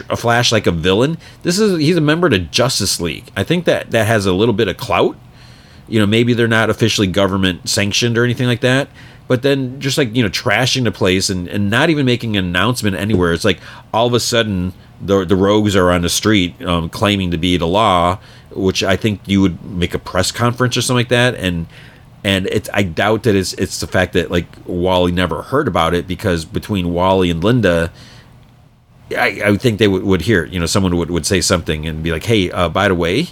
a 0.10 0.18
Flash 0.18 0.52
like 0.52 0.68
a 0.68 0.72
villain. 0.72 1.18
This 1.44 1.58
is 1.58 1.80
he's 1.80 1.98
a 1.98 2.02
member 2.02 2.28
of 2.28 2.32
the 2.32 2.40
Justice 2.40 3.00
League. 3.00 3.32
I 3.36 3.44
think 3.44 3.66
that 3.66 3.92
that 3.92 4.06
has 4.06 4.26
a 4.26 4.34
little 4.34 4.54
bit 4.54 4.68
of 4.68 4.78
clout. 4.78 5.18
You 5.88 6.02
know, 6.02 6.06
maybe 6.06 6.34
they're 6.34 6.50
not 6.50 6.70
officially 6.70 7.08
government 7.08 7.70
sanctioned 7.70 8.18
or 8.18 8.26
anything 8.26 8.48
like 8.48 8.60
that 8.60 8.90
but 9.28 9.42
then 9.42 9.80
just 9.80 9.98
like 9.98 10.16
you 10.16 10.24
know 10.24 10.30
trashing 10.30 10.84
the 10.84 10.92
place 10.92 11.30
and, 11.30 11.48
and 11.48 11.70
not 11.70 11.90
even 11.90 12.06
making 12.06 12.38
an 12.38 12.46
announcement 12.46 12.96
anywhere. 12.96 13.34
It's 13.34 13.46
like 13.46 13.60
all 13.94 14.08
of 14.08 14.14
a 14.14 14.20
sudden 14.20 14.74
the 15.02 15.26
the 15.26 15.36
rogues 15.36 15.76
are 15.76 15.92
on 15.92 16.02
the 16.02 16.10
street 16.10 16.62
um, 16.64 16.90
claiming 16.90 17.32
to 17.32 17.38
be 17.38 17.58
the 17.58 17.68
law 17.68 18.20
which 18.52 18.84
i 18.84 18.96
think 18.96 19.22
you 19.28 19.42
would 19.42 19.64
make 19.64 19.94
a 19.94 20.00
press 20.00 20.32
conference 20.32 20.76
or 20.76 20.82
something 20.82 21.02
like 21.02 21.10
that. 21.10 21.36
And 21.36 21.68
and 22.24 22.48
it's 22.48 22.70
i 22.74 22.84
doubt 22.84 23.24
that 23.24 23.36
it's 23.36 23.54
it's 23.54 23.80
the 23.80 23.88
fact 23.88 24.14
that 24.14 24.32
like 24.32 24.48
wally 24.66 25.12
never 25.12 25.44
heard 25.44 25.68
about 25.68 25.94
it 25.94 26.08
because 26.08 26.46
between 26.46 26.94
wally 26.94 27.30
and 27.30 27.44
linda 27.44 27.92
i, 29.12 29.42
I 29.46 29.58
think 29.58 29.80
they 29.80 29.88
would, 29.88 30.04
would 30.04 30.22
hear 30.22 30.44
you 30.46 30.60
know 30.60 30.66
someone 30.66 30.98
would, 30.98 31.12
would 31.12 31.26
say 31.26 31.42
something 31.42 31.86
and 31.86 32.04
be 32.04 32.12
like 32.12 32.26
hey 32.26 32.52
uh, 32.52 32.70
by 32.70 32.88
the 32.88 32.96
way 32.96 33.28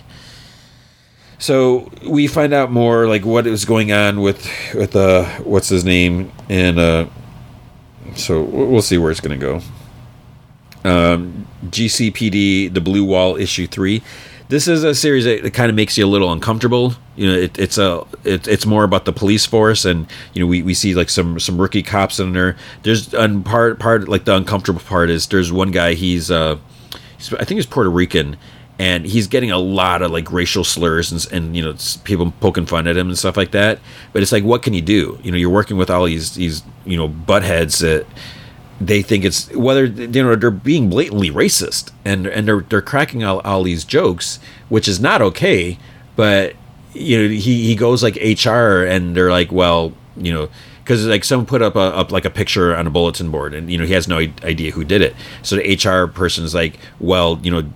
so 1.46 1.92
we 2.04 2.26
find 2.26 2.54
out 2.54 2.72
more 2.72 3.08
like 3.08 3.24
what 3.24 3.46
is 3.46 3.66
going 3.66 3.92
on 3.92 4.22
with 4.22 4.50
with 4.74 4.96
uh 4.96 5.26
what's 5.44 5.70
his 5.70 5.86
name? 5.86 6.32
And 6.50 6.80
uh 6.80 7.06
so 8.16 8.42
we'll 8.42 8.82
see 8.82 8.98
where 8.98 9.12
it's 9.12 9.20
gonna 9.20 9.38
go. 9.38 9.62
Um 10.84 11.46
gcpd 11.68 12.74
the 12.74 12.82
blue 12.82 13.06
wall 13.06 13.36
issue 13.36 13.68
three. 13.68 14.02
This 14.48 14.68
is 14.68 14.84
a 14.84 14.94
series 14.96 15.26
that, 15.26 15.54
kind 15.54 15.70
of 15.70 15.76
makes 15.76 15.98
you 16.00 16.06
a 16.06 16.10
little 16.10 16.32
uncomfortable. 16.32 16.96
You 17.16 17.28
know 17.28 17.38
it, 17.38 17.60
it's 17.60 17.78
a 17.78 18.04
it, 18.24 18.48
it's 18.48 18.66
more 18.66 18.84
about 18.84 19.06
the 19.06 19.14
police 19.14 19.46
force 19.46 19.86
and 19.86 20.08
you 20.34 20.42
know 20.42 20.48
we, 20.48 20.64
we 20.64 20.74
see 20.74 20.96
like 20.96 21.12
some 21.12 21.40
some 21.40 21.62
rookie 21.62 21.84
cops 21.84 22.20
in 22.20 22.34
there. 22.34 22.58
There's 22.82 23.14
and 23.14 23.46
part 23.46 23.78
part 23.78 24.08
like 24.08 24.26
the 24.26 24.36
uncomfortable 24.36 24.82
part 24.82 25.12
is 25.12 25.28
there's 25.28 25.52
one 25.52 25.70
guy 25.70 25.94
he's 25.94 26.32
uh 26.32 26.58
he's, 27.20 27.32
i 27.36 27.44
think 27.44 27.58
he's 27.58 27.68
puerto 27.68 27.90
rican 27.92 28.36
and 28.78 29.06
he's 29.06 29.28
getting 29.28 29.52
a 29.52 29.58
lot 29.58 30.02
of 30.02 30.12
like 30.12 30.32
racial 30.32 30.64
slurs 30.64 31.12
and, 31.12 31.32
and 31.32 31.56
you 31.56 31.64
know 31.64 31.76
people 32.04 32.34
poking 32.40 32.66
fun 32.66 32.88
at 32.88 32.98
him 32.98 33.08
and 33.08 33.18
stuff 33.18 33.38
like 33.38 33.52
that. 33.52 33.80
But 34.14 34.22
it's 34.22 34.32
like 34.32 34.44
what 34.44 34.64
can 34.64 34.74
you 34.74 34.82
do? 34.82 35.20
You 35.24 35.32
know 35.32 35.38
you're 35.38 35.50
working 35.50 35.78
with 35.78 35.90
all 35.90 36.06
these 36.06 36.36
these 36.36 36.64
you 36.86 36.98
know 36.98 37.10
buttheads 37.10 37.80
that 37.82 38.06
they 38.82 39.02
think 39.02 39.24
it's 39.24 39.50
whether 39.54 39.86
you 39.86 40.24
know 40.24 40.36
they're 40.36 40.52
being 40.52 40.90
blatantly 40.90 41.32
racist 41.32 41.92
and 42.04 42.28
and 42.28 42.48
they're 42.48 42.62
they're 42.62 42.82
cracking 42.82 43.24
all, 43.24 43.40
all 43.42 43.64
these 43.64 43.86
jokes 43.86 44.40
which 44.68 44.88
is 44.88 45.00
not 45.00 45.22
okay 45.22 45.78
but 46.16 46.56
you 46.94 47.18
know 47.18 47.30
he 47.30 47.64
he 47.64 47.76
goes 47.76 48.04
like 48.04 48.16
hr 48.16 48.84
and 48.84 49.16
they're 49.16 49.32
like 49.32 49.52
well 49.52 49.94
you 50.18 50.34
know 50.34 50.50
because 50.86 51.04
like 51.08 51.24
someone 51.24 51.48
put 51.48 51.64
up 51.64 51.76
a 51.76 51.80
up 51.80 52.12
like 52.12 52.26
a 52.26 52.30
picture 52.30 52.76
on 52.76 52.86
a 52.86 52.92
bulletin 52.92 53.32
board 53.32 53.56
and 53.56 53.72
you 53.72 53.78
know 53.78 53.86
he 53.86 53.94
has 53.94 54.08
no 54.08 54.20
idea 54.20 54.72
who 54.72 54.84
did 54.84 55.02
it. 55.02 55.16
So 55.42 55.56
the 55.56 55.76
hr 55.76 56.08
person's 56.08 56.54
like 56.54 56.78
well 57.00 57.40
you 57.42 57.52
know 57.52 57.68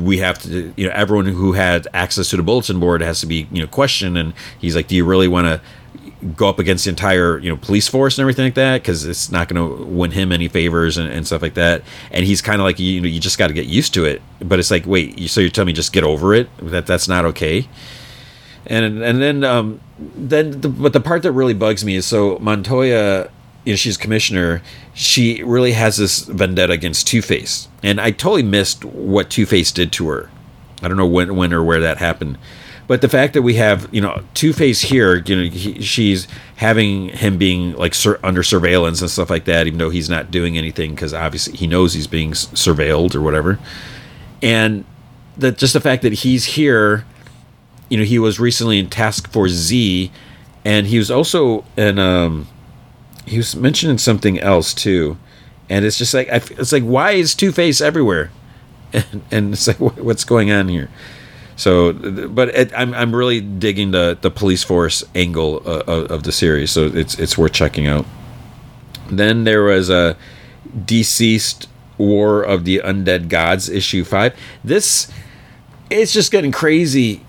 we 0.00 0.18
have 0.18 0.38
to 0.44 0.72
you 0.74 0.86
know 0.86 0.92
everyone 0.94 1.26
who 1.26 1.52
had 1.52 1.86
access 1.92 2.30
to 2.30 2.38
the 2.38 2.42
bulletin 2.42 2.80
board 2.80 3.02
has 3.02 3.20
to 3.20 3.26
be 3.26 3.46
you 3.52 3.60
know 3.60 3.68
questioned. 3.68 4.16
And 4.16 4.32
he's 4.58 4.74
like 4.74 4.88
do 4.88 4.96
you 4.96 5.04
really 5.04 5.28
want 5.28 5.46
to 5.46 5.60
go 6.34 6.48
up 6.48 6.58
against 6.58 6.84
the 6.84 6.90
entire 6.90 7.38
you 7.38 7.50
know 7.50 7.56
police 7.58 7.86
force 7.86 8.16
and 8.16 8.22
everything 8.22 8.46
like 8.46 8.54
that? 8.54 8.80
Because 8.80 9.04
it's 9.04 9.30
not 9.30 9.48
going 9.48 9.78
to 9.78 9.84
win 9.84 10.12
him 10.12 10.32
any 10.32 10.48
favors 10.48 10.96
and, 10.96 11.10
and 11.12 11.26
stuff 11.26 11.42
like 11.42 11.54
that. 11.54 11.82
And 12.10 12.24
he's 12.24 12.40
kind 12.40 12.62
of 12.62 12.64
like 12.64 12.78
you 12.78 13.02
know 13.02 13.08
you 13.08 13.20
just 13.20 13.36
got 13.36 13.48
to 13.48 13.54
get 13.54 13.66
used 13.66 13.92
to 13.92 14.06
it. 14.06 14.22
But 14.40 14.58
it's 14.58 14.70
like 14.70 14.86
wait 14.86 15.28
so 15.28 15.42
you're 15.42 15.50
telling 15.50 15.66
me 15.66 15.74
just 15.74 15.92
get 15.92 16.02
over 16.02 16.32
it? 16.32 16.48
That 16.62 16.86
that's 16.86 17.08
not 17.08 17.26
okay 17.26 17.68
and 18.68 19.02
and 19.02 19.20
then 19.22 19.44
um, 19.44 19.80
then 19.98 20.60
the, 20.60 20.68
but 20.68 20.92
the 20.92 21.00
part 21.00 21.22
that 21.22 21.32
really 21.32 21.54
bugs 21.54 21.84
me 21.84 21.96
is 21.96 22.06
so 22.06 22.38
Montoya, 22.38 23.30
you 23.64 23.72
know, 23.72 23.76
she's 23.76 23.96
commissioner. 23.96 24.62
She 24.94 25.42
really 25.42 25.72
has 25.72 25.96
this 25.96 26.20
vendetta 26.20 26.72
against 26.72 27.06
Two 27.06 27.22
Face, 27.22 27.68
and 27.82 28.00
I 28.00 28.10
totally 28.10 28.42
missed 28.42 28.84
what 28.84 29.30
Two 29.30 29.46
Face 29.46 29.72
did 29.72 29.92
to 29.92 30.08
her. 30.08 30.30
I 30.82 30.88
don't 30.88 30.96
know 30.96 31.06
when 31.06 31.34
when 31.36 31.52
or 31.52 31.64
where 31.64 31.80
that 31.80 31.98
happened. 31.98 32.38
But 32.86 33.02
the 33.02 33.08
fact 33.08 33.34
that 33.34 33.42
we 33.42 33.54
have, 33.54 33.86
you 33.92 34.00
know, 34.00 34.22
Two 34.32 34.54
Face 34.54 34.80
here, 34.80 35.16
you 35.16 35.36
know, 35.36 35.50
he, 35.50 35.82
she's 35.82 36.26
having 36.56 37.10
him 37.10 37.36
being 37.36 37.74
like 37.74 37.94
sur- 37.94 38.18
under 38.24 38.42
surveillance 38.42 39.02
and 39.02 39.10
stuff 39.10 39.28
like 39.28 39.44
that, 39.44 39.66
even 39.66 39.78
though 39.78 39.90
he's 39.90 40.08
not 40.08 40.30
doing 40.30 40.56
anything 40.56 40.94
because 40.94 41.12
obviously 41.12 41.54
he 41.54 41.66
knows 41.66 41.92
he's 41.92 42.06
being 42.06 42.32
surveilled 42.32 43.14
or 43.14 43.20
whatever. 43.20 43.58
And 44.42 44.86
that 45.36 45.58
just 45.58 45.74
the 45.74 45.80
fact 45.80 46.02
that 46.02 46.14
he's 46.14 46.46
here 46.46 47.04
you 47.88 47.96
know, 47.96 48.04
he 48.04 48.18
was 48.18 48.38
recently 48.38 48.78
in 48.78 48.88
Task 48.88 49.30
Force 49.30 49.52
Z, 49.52 50.10
and 50.64 50.86
he 50.86 50.98
was 50.98 51.10
also 51.10 51.64
in. 51.76 51.98
Um, 51.98 52.48
he 53.26 53.36
was 53.36 53.54
mentioning 53.54 53.98
something 53.98 54.38
else 54.40 54.72
too, 54.72 55.18
and 55.68 55.84
it's 55.84 55.98
just 55.98 56.14
like 56.14 56.28
it's 56.30 56.72
like 56.72 56.82
why 56.82 57.12
is 57.12 57.34
Two 57.34 57.52
Face 57.52 57.80
everywhere, 57.80 58.30
and, 58.92 59.22
and 59.30 59.52
it's 59.52 59.66
like 59.66 59.78
what's 59.80 60.24
going 60.24 60.50
on 60.50 60.68
here. 60.68 60.90
So, 61.56 61.92
but 61.92 62.50
it, 62.50 62.72
I'm 62.76 62.94
I'm 62.94 63.14
really 63.14 63.40
digging 63.40 63.90
the 63.90 64.16
the 64.20 64.30
police 64.30 64.62
force 64.62 65.02
angle 65.14 65.62
uh, 65.66 65.82
of 65.86 66.22
the 66.22 66.32
series, 66.32 66.70
so 66.70 66.86
it's 66.86 67.18
it's 67.18 67.36
worth 67.36 67.52
checking 67.52 67.86
out. 67.86 68.06
Then 69.10 69.44
there 69.44 69.64
was 69.64 69.90
a 69.90 70.16
DCeased 70.76 71.66
War 71.96 72.42
of 72.42 72.64
the 72.64 72.80
Undead 72.84 73.28
Gods 73.28 73.68
issue 73.68 74.04
five. 74.04 74.38
This 74.62 75.10
it's 75.90 76.12
just 76.12 76.30
getting 76.30 76.52
crazy. 76.52 77.22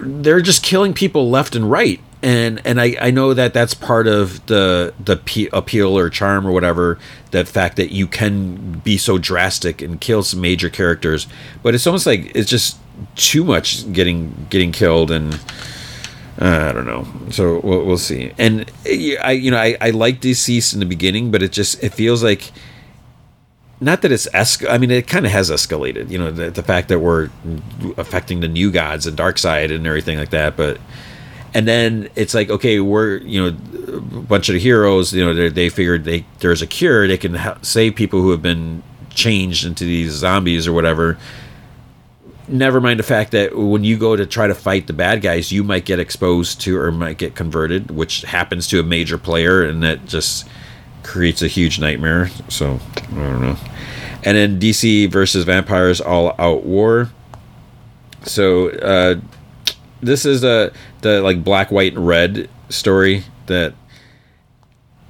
They're 0.00 0.40
just 0.40 0.62
killing 0.62 0.94
people 0.94 1.30
left 1.30 1.54
and 1.54 1.70
right, 1.70 2.00
and 2.22 2.60
and 2.64 2.80
I, 2.80 2.96
I 3.00 3.10
know 3.10 3.34
that 3.34 3.54
that's 3.54 3.74
part 3.74 4.06
of 4.06 4.44
the 4.46 4.94
the 5.02 5.16
p- 5.16 5.48
appeal 5.52 5.96
or 5.96 6.10
charm 6.10 6.46
or 6.46 6.52
whatever. 6.52 6.98
That 7.30 7.48
fact 7.48 7.76
that 7.76 7.90
you 7.92 8.06
can 8.06 8.80
be 8.80 8.98
so 8.98 9.18
drastic 9.18 9.82
and 9.82 10.00
kill 10.00 10.22
some 10.22 10.40
major 10.40 10.70
characters, 10.70 11.26
but 11.62 11.74
it's 11.74 11.86
almost 11.86 12.06
like 12.06 12.32
it's 12.34 12.50
just 12.50 12.78
too 13.16 13.44
much 13.44 13.90
getting 13.92 14.46
getting 14.50 14.72
killed 14.72 15.10
and. 15.10 15.40
Uh, 16.36 16.66
I 16.68 16.72
don't 16.72 16.86
know. 16.86 17.06
So 17.30 17.60
we'll, 17.60 17.84
we'll 17.84 17.96
see. 17.96 18.32
And 18.38 18.68
I, 18.84 19.38
you 19.40 19.52
know, 19.52 19.56
I, 19.56 19.76
I 19.80 19.90
like 19.90 20.20
DCeased 20.20 20.74
in 20.74 20.80
the 20.80 20.84
beginning, 20.84 21.30
but 21.30 21.44
it 21.44 21.52
just 21.52 21.80
it 21.80 21.94
feels 21.94 22.24
like 22.24 22.50
not 23.80 24.02
that 24.02 24.12
it's 24.12 24.28
esc- 24.28 24.68
I 24.70 24.78
mean, 24.78 24.90
it 24.90 25.06
kind 25.06 25.26
of 25.26 25.32
has 25.32 25.50
escalated. 25.50 26.10
You 26.10 26.18
know, 26.18 26.30
the, 26.30 26.50
the 26.50 26.62
fact 26.62 26.88
that 26.88 27.00
we're 27.00 27.30
affecting 27.96 28.40
the 28.40 28.48
new 28.48 28.70
gods 28.70 29.06
and 29.06 29.16
Darkseid 29.16 29.74
and 29.74 29.86
everything 29.86 30.18
like 30.18 30.30
that. 30.30 30.56
But 30.56 30.78
and 31.52 31.68
then 31.68 32.08
it's 32.16 32.34
like, 32.34 32.50
okay, 32.50 32.80
we're 32.80 33.18
you 33.18 33.42
know 33.42 33.56
a 33.96 34.00
bunch 34.00 34.48
of 34.48 34.56
heroes. 34.60 35.12
You 35.12 35.24
know, 35.24 35.48
they 35.48 35.68
figured 35.68 36.04
they 36.04 36.24
there's 36.40 36.62
a 36.62 36.66
cure. 36.66 37.06
They 37.06 37.18
can 37.18 37.34
ha- 37.34 37.58
save 37.62 37.94
people 37.94 38.22
who 38.22 38.30
have 38.30 38.42
been 38.42 38.82
changed 39.10 39.64
into 39.64 39.84
these 39.84 40.12
zombies 40.12 40.66
or 40.66 40.72
whatever. 40.72 41.18
Never 42.46 42.80
mind 42.80 42.98
the 42.98 43.04
fact 43.04 43.30
that 43.30 43.56
when 43.56 43.84
you 43.84 43.96
go 43.96 44.16
to 44.16 44.26
try 44.26 44.46
to 44.46 44.54
fight 44.54 44.86
the 44.86 44.92
bad 44.92 45.22
guys, 45.22 45.50
you 45.50 45.64
might 45.64 45.86
get 45.86 45.98
exposed 45.98 46.60
to 46.62 46.76
or 46.76 46.92
might 46.92 47.16
get 47.16 47.34
converted, 47.34 47.90
which 47.90 48.20
happens 48.22 48.66
to 48.68 48.80
a 48.80 48.82
major 48.82 49.16
player, 49.16 49.64
and 49.64 49.82
that 49.82 50.04
just 50.04 50.46
creates 51.04 51.42
a 51.42 51.48
huge 51.48 51.78
nightmare. 51.78 52.30
So 52.48 52.80
I 52.94 53.14
don't 53.14 53.40
know. 53.40 53.56
And 54.24 54.36
then 54.36 54.58
DC 54.58 55.10
versus 55.10 55.44
Vampires 55.44 56.00
All 56.00 56.34
Out 56.38 56.64
War. 56.64 57.10
So 58.22 58.70
uh, 58.70 59.16
this 60.00 60.24
is 60.24 60.42
a 60.42 60.72
the 61.02 61.20
like 61.22 61.44
black, 61.44 61.70
white, 61.70 61.94
and 61.94 62.06
red 62.06 62.48
story 62.70 63.24
that 63.46 63.74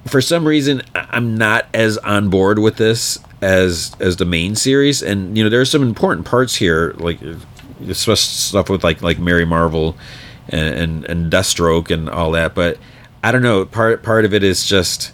for 0.05 0.21
some 0.21 0.45
reason 0.45 0.83
I'm 0.93 1.37
not 1.37 1.65
as 1.73 1.97
on 1.99 2.29
board 2.29 2.59
with 2.59 2.75
this 2.75 3.17
as 3.41 3.95
as 3.99 4.17
the 4.17 4.25
main 4.25 4.55
series. 4.55 5.01
And 5.01 5.37
you 5.37 5.43
know 5.43 5.49
there's 5.49 5.71
some 5.71 5.81
important 5.81 6.25
parts 6.25 6.55
here, 6.55 6.93
like 6.97 7.19
especially 7.87 8.17
stuff 8.17 8.69
with 8.69 8.83
like 8.83 9.01
like 9.01 9.17
Mary 9.17 9.45
Marvel 9.45 9.97
and, 10.49 10.75
and 10.75 11.05
and 11.05 11.31
Deathstroke 11.31 11.89
and 11.89 12.09
all 12.09 12.31
that. 12.31 12.53
But 12.53 12.77
I 13.23 13.31
don't 13.31 13.41
know. 13.41 13.65
Part 13.65 14.03
part 14.03 14.25
of 14.25 14.33
it 14.33 14.43
is 14.43 14.65
just 14.65 15.13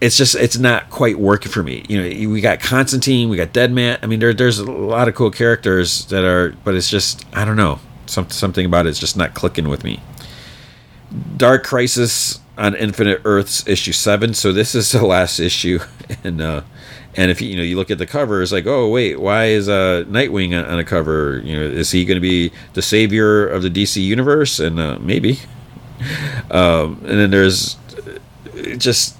it's 0.00 0.16
just 0.16 0.34
it's 0.34 0.58
not 0.58 0.90
quite 0.90 1.18
working 1.18 1.52
for 1.52 1.62
me. 1.62 1.84
You 1.88 2.02
know, 2.02 2.32
we 2.32 2.40
got 2.40 2.60
Constantine, 2.60 3.28
we 3.28 3.36
got 3.36 3.52
Deadman. 3.52 3.98
I 4.02 4.06
mean, 4.06 4.20
there 4.20 4.32
there's 4.32 4.58
a 4.58 4.70
lot 4.70 5.08
of 5.08 5.14
cool 5.14 5.30
characters 5.30 6.06
that 6.06 6.24
are, 6.24 6.54
but 6.64 6.74
it's 6.74 6.88
just 6.88 7.24
I 7.34 7.44
don't 7.44 7.56
know. 7.56 7.78
Some, 8.06 8.28
something 8.30 8.66
about 8.66 8.86
it's 8.86 8.98
just 8.98 9.16
not 9.16 9.34
clicking 9.34 9.68
with 9.68 9.84
me. 9.84 10.00
Dark 11.36 11.62
Crisis 11.62 12.40
on 12.58 12.74
Infinite 12.74 13.20
Earths 13.24 13.66
issue 13.68 13.92
seven. 13.92 14.34
So 14.34 14.52
this 14.52 14.74
is 14.74 14.90
the 14.92 15.04
last 15.04 15.38
issue, 15.38 15.80
and 16.24 16.40
uh, 16.40 16.62
and 17.14 17.30
if 17.30 17.40
you, 17.42 17.50
you 17.50 17.56
know 17.56 17.62
you 17.62 17.76
look 17.76 17.90
at 17.90 17.98
the 17.98 18.06
cover, 18.06 18.42
it's 18.42 18.52
like, 18.52 18.66
oh 18.66 18.88
wait, 18.88 19.20
why 19.20 19.46
is 19.46 19.68
uh, 19.68 20.04
Nightwing 20.08 20.58
on, 20.58 20.64
on 20.64 20.78
a 20.78 20.84
cover? 20.84 21.40
You 21.44 21.56
know, 21.56 21.62
is 21.62 21.90
he 21.90 22.06
going 22.06 22.16
to 22.16 22.20
be 22.20 22.52
the 22.72 22.82
savior 22.82 23.46
of 23.46 23.62
the 23.62 23.70
DC 23.70 24.02
universe? 24.02 24.58
And 24.58 24.80
uh, 24.80 24.98
maybe. 25.00 25.40
Um, 26.50 27.02
and 27.04 27.20
then 27.20 27.30
there's 27.30 27.76
uh, 27.76 28.74
just 28.78 29.19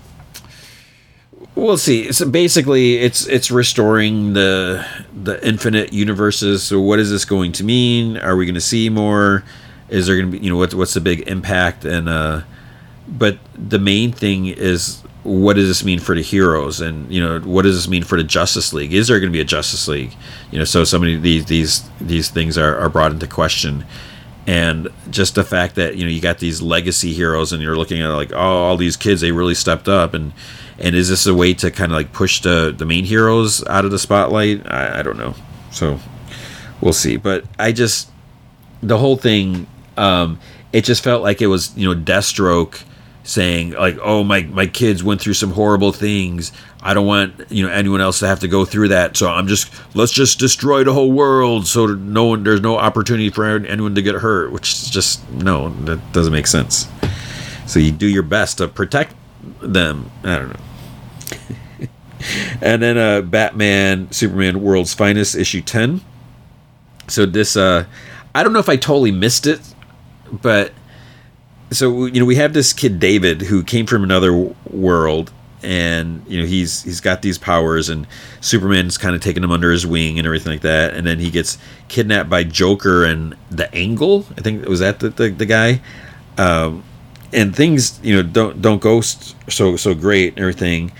we'll 1.54 1.78
see. 1.78 2.12
So 2.12 2.28
basically, 2.28 2.98
it's 2.98 3.26
it's 3.26 3.50
restoring 3.50 4.32
the 4.32 4.86
the 5.12 5.46
infinite 5.46 5.92
universes. 5.92 6.62
So 6.62 6.80
what 6.80 6.98
is 6.98 7.10
this 7.10 7.24
going 7.24 7.52
to 7.52 7.64
mean? 7.64 8.16
Are 8.16 8.36
we 8.36 8.46
going 8.46 8.54
to 8.54 8.60
see 8.60 8.88
more? 8.88 9.44
Is 9.88 10.06
there 10.06 10.16
going 10.16 10.30
to 10.30 10.38
be 10.38 10.44
you 10.44 10.50
know 10.50 10.56
what's 10.56 10.74
what's 10.74 10.94
the 10.94 11.00
big 11.00 11.28
impact? 11.28 11.84
And 11.84 12.08
uh, 12.08 12.42
but 13.08 13.38
the 13.54 13.78
main 13.78 14.12
thing 14.12 14.46
is 14.46 15.02
what 15.22 15.54
does 15.54 15.68
this 15.68 15.84
mean 15.84 15.98
for 15.98 16.14
the 16.14 16.22
heroes 16.22 16.80
and 16.80 17.12
you 17.12 17.20
know 17.20 17.40
what 17.40 17.62
does 17.62 17.76
this 17.76 17.88
mean 17.88 18.02
for 18.02 18.16
the 18.16 18.24
justice 18.24 18.72
league 18.72 18.94
is 18.94 19.08
there 19.08 19.20
going 19.20 19.30
to 19.30 19.36
be 19.36 19.40
a 19.40 19.44
justice 19.44 19.86
league 19.86 20.14
you 20.50 20.58
know 20.58 20.64
so 20.64 20.82
so 20.82 20.98
many 20.98 21.14
these 21.16 21.44
these 21.44 21.88
these 22.00 22.30
things 22.30 22.56
are, 22.56 22.78
are 22.78 22.88
brought 22.88 23.12
into 23.12 23.26
question 23.26 23.84
and 24.46 24.88
just 25.10 25.34
the 25.34 25.44
fact 25.44 25.74
that 25.74 25.96
you 25.96 26.04
know 26.04 26.10
you 26.10 26.22
got 26.22 26.38
these 26.38 26.62
legacy 26.62 27.12
heroes 27.12 27.52
and 27.52 27.62
you're 27.62 27.76
looking 27.76 28.00
at 28.00 28.08
like 28.08 28.32
oh 28.32 28.36
all 28.36 28.78
these 28.78 28.96
kids 28.96 29.20
they 29.20 29.30
really 29.30 29.54
stepped 29.54 29.88
up 29.88 30.14
and 30.14 30.32
and 30.80 30.96
is 30.96 31.08
this 31.08 31.26
a 31.26 31.34
way 31.34 31.52
to 31.54 31.70
kind 31.70 31.92
of 31.92 31.96
like 31.96 32.12
push 32.12 32.40
the 32.40 32.74
the 32.76 32.86
main 32.86 33.04
heroes 33.04 33.64
out 33.66 33.84
of 33.84 33.90
the 33.90 33.98
spotlight? 33.98 34.66
I, 34.66 35.00
I 35.00 35.02
don't 35.02 35.18
know. 35.18 35.34
So 35.70 36.00
we'll 36.80 36.94
see. 36.94 37.16
But 37.16 37.44
i 37.58 37.70
just 37.70 38.10
the 38.82 38.96
whole 38.96 39.16
thing 39.16 39.66
um 39.98 40.40
it 40.72 40.84
just 40.84 41.04
felt 41.04 41.22
like 41.22 41.42
it 41.42 41.48
was 41.48 41.76
you 41.76 41.86
know 41.86 42.00
deathstroke 42.00 42.82
saying 43.24 43.72
like 43.72 43.98
oh 44.02 44.24
my 44.24 44.42
my 44.44 44.66
kids 44.66 45.04
went 45.04 45.20
through 45.20 45.34
some 45.34 45.52
horrible 45.52 45.92
things. 45.92 46.50
I 46.82 46.94
don't 46.94 47.06
want 47.06 47.50
you 47.50 47.66
know 47.66 47.72
anyone 47.72 48.00
else 48.00 48.20
to 48.20 48.26
have 48.26 48.40
to 48.40 48.48
go 48.48 48.64
through 48.64 48.88
that. 48.88 49.18
So 49.18 49.28
i'm 49.28 49.46
just 49.48 49.70
let's 49.94 50.12
just 50.12 50.38
destroy 50.38 50.82
the 50.82 50.94
whole 50.94 51.12
world 51.12 51.66
so 51.66 51.86
no 51.86 52.24
one 52.24 52.42
there's 52.42 52.62
no 52.62 52.78
opportunity 52.78 53.28
for 53.28 53.44
anyone 53.44 53.94
to 53.94 54.02
get 54.02 54.14
hurt 54.14 54.50
which 54.50 54.72
is 54.72 54.88
just 54.88 55.30
no 55.30 55.68
that 55.84 56.00
doesn't 56.14 56.32
make 56.32 56.46
sense. 56.46 56.88
So 57.66 57.78
you 57.78 57.92
do 57.92 58.08
your 58.08 58.22
best 58.22 58.58
to 58.58 58.66
protect 58.66 59.14
them. 59.60 60.10
I 60.24 60.36
don't 60.36 60.48
know 60.48 60.69
and 62.60 62.82
then 62.82 62.98
uh 62.98 63.20
batman 63.20 64.10
superman 64.12 64.62
world's 64.62 64.94
finest 64.94 65.34
issue 65.34 65.60
10 65.60 66.00
so 67.08 67.26
this 67.26 67.56
uh 67.56 67.84
i 68.34 68.42
don't 68.42 68.52
know 68.52 68.58
if 68.58 68.68
i 68.68 68.76
totally 68.76 69.10
missed 69.10 69.46
it 69.46 69.60
but 70.30 70.72
so 71.70 72.06
you 72.06 72.20
know 72.20 72.26
we 72.26 72.36
have 72.36 72.52
this 72.52 72.72
kid 72.72 72.98
David 72.98 73.42
who 73.42 73.62
came 73.62 73.86
from 73.86 74.02
another 74.02 74.34
world 74.68 75.32
and 75.62 76.24
you 76.26 76.40
know 76.40 76.46
he's 76.46 76.82
he's 76.82 77.00
got 77.00 77.22
these 77.22 77.38
powers 77.38 77.88
and 77.88 78.06
Superman's 78.40 78.98
kind 78.98 79.14
of 79.14 79.20
taking 79.20 79.44
him 79.44 79.50
under 79.50 79.70
his 79.70 79.86
wing 79.86 80.18
and 80.18 80.26
everything 80.26 80.52
like 80.52 80.62
that. 80.62 80.94
And 80.94 81.06
then 81.06 81.18
he 81.18 81.30
gets 81.30 81.58
kidnapped 81.88 82.30
by 82.30 82.44
Joker 82.44 83.04
and 83.04 83.36
the 83.50 83.72
Angle 83.74 84.26
I 84.36 84.40
think 84.40 84.66
was 84.66 84.80
that 84.80 85.00
the 85.00 85.10
the, 85.10 85.28
the 85.30 85.46
guy? 85.46 85.80
Um, 86.38 86.82
and 87.32 87.54
things 87.54 88.00
you 88.02 88.16
know 88.16 88.22
don't 88.22 88.60
don't 88.60 88.80
go 88.80 89.00
so 89.00 89.76
so 89.76 89.94
great 89.94 90.34
and 90.34 90.40
everything 90.40 90.92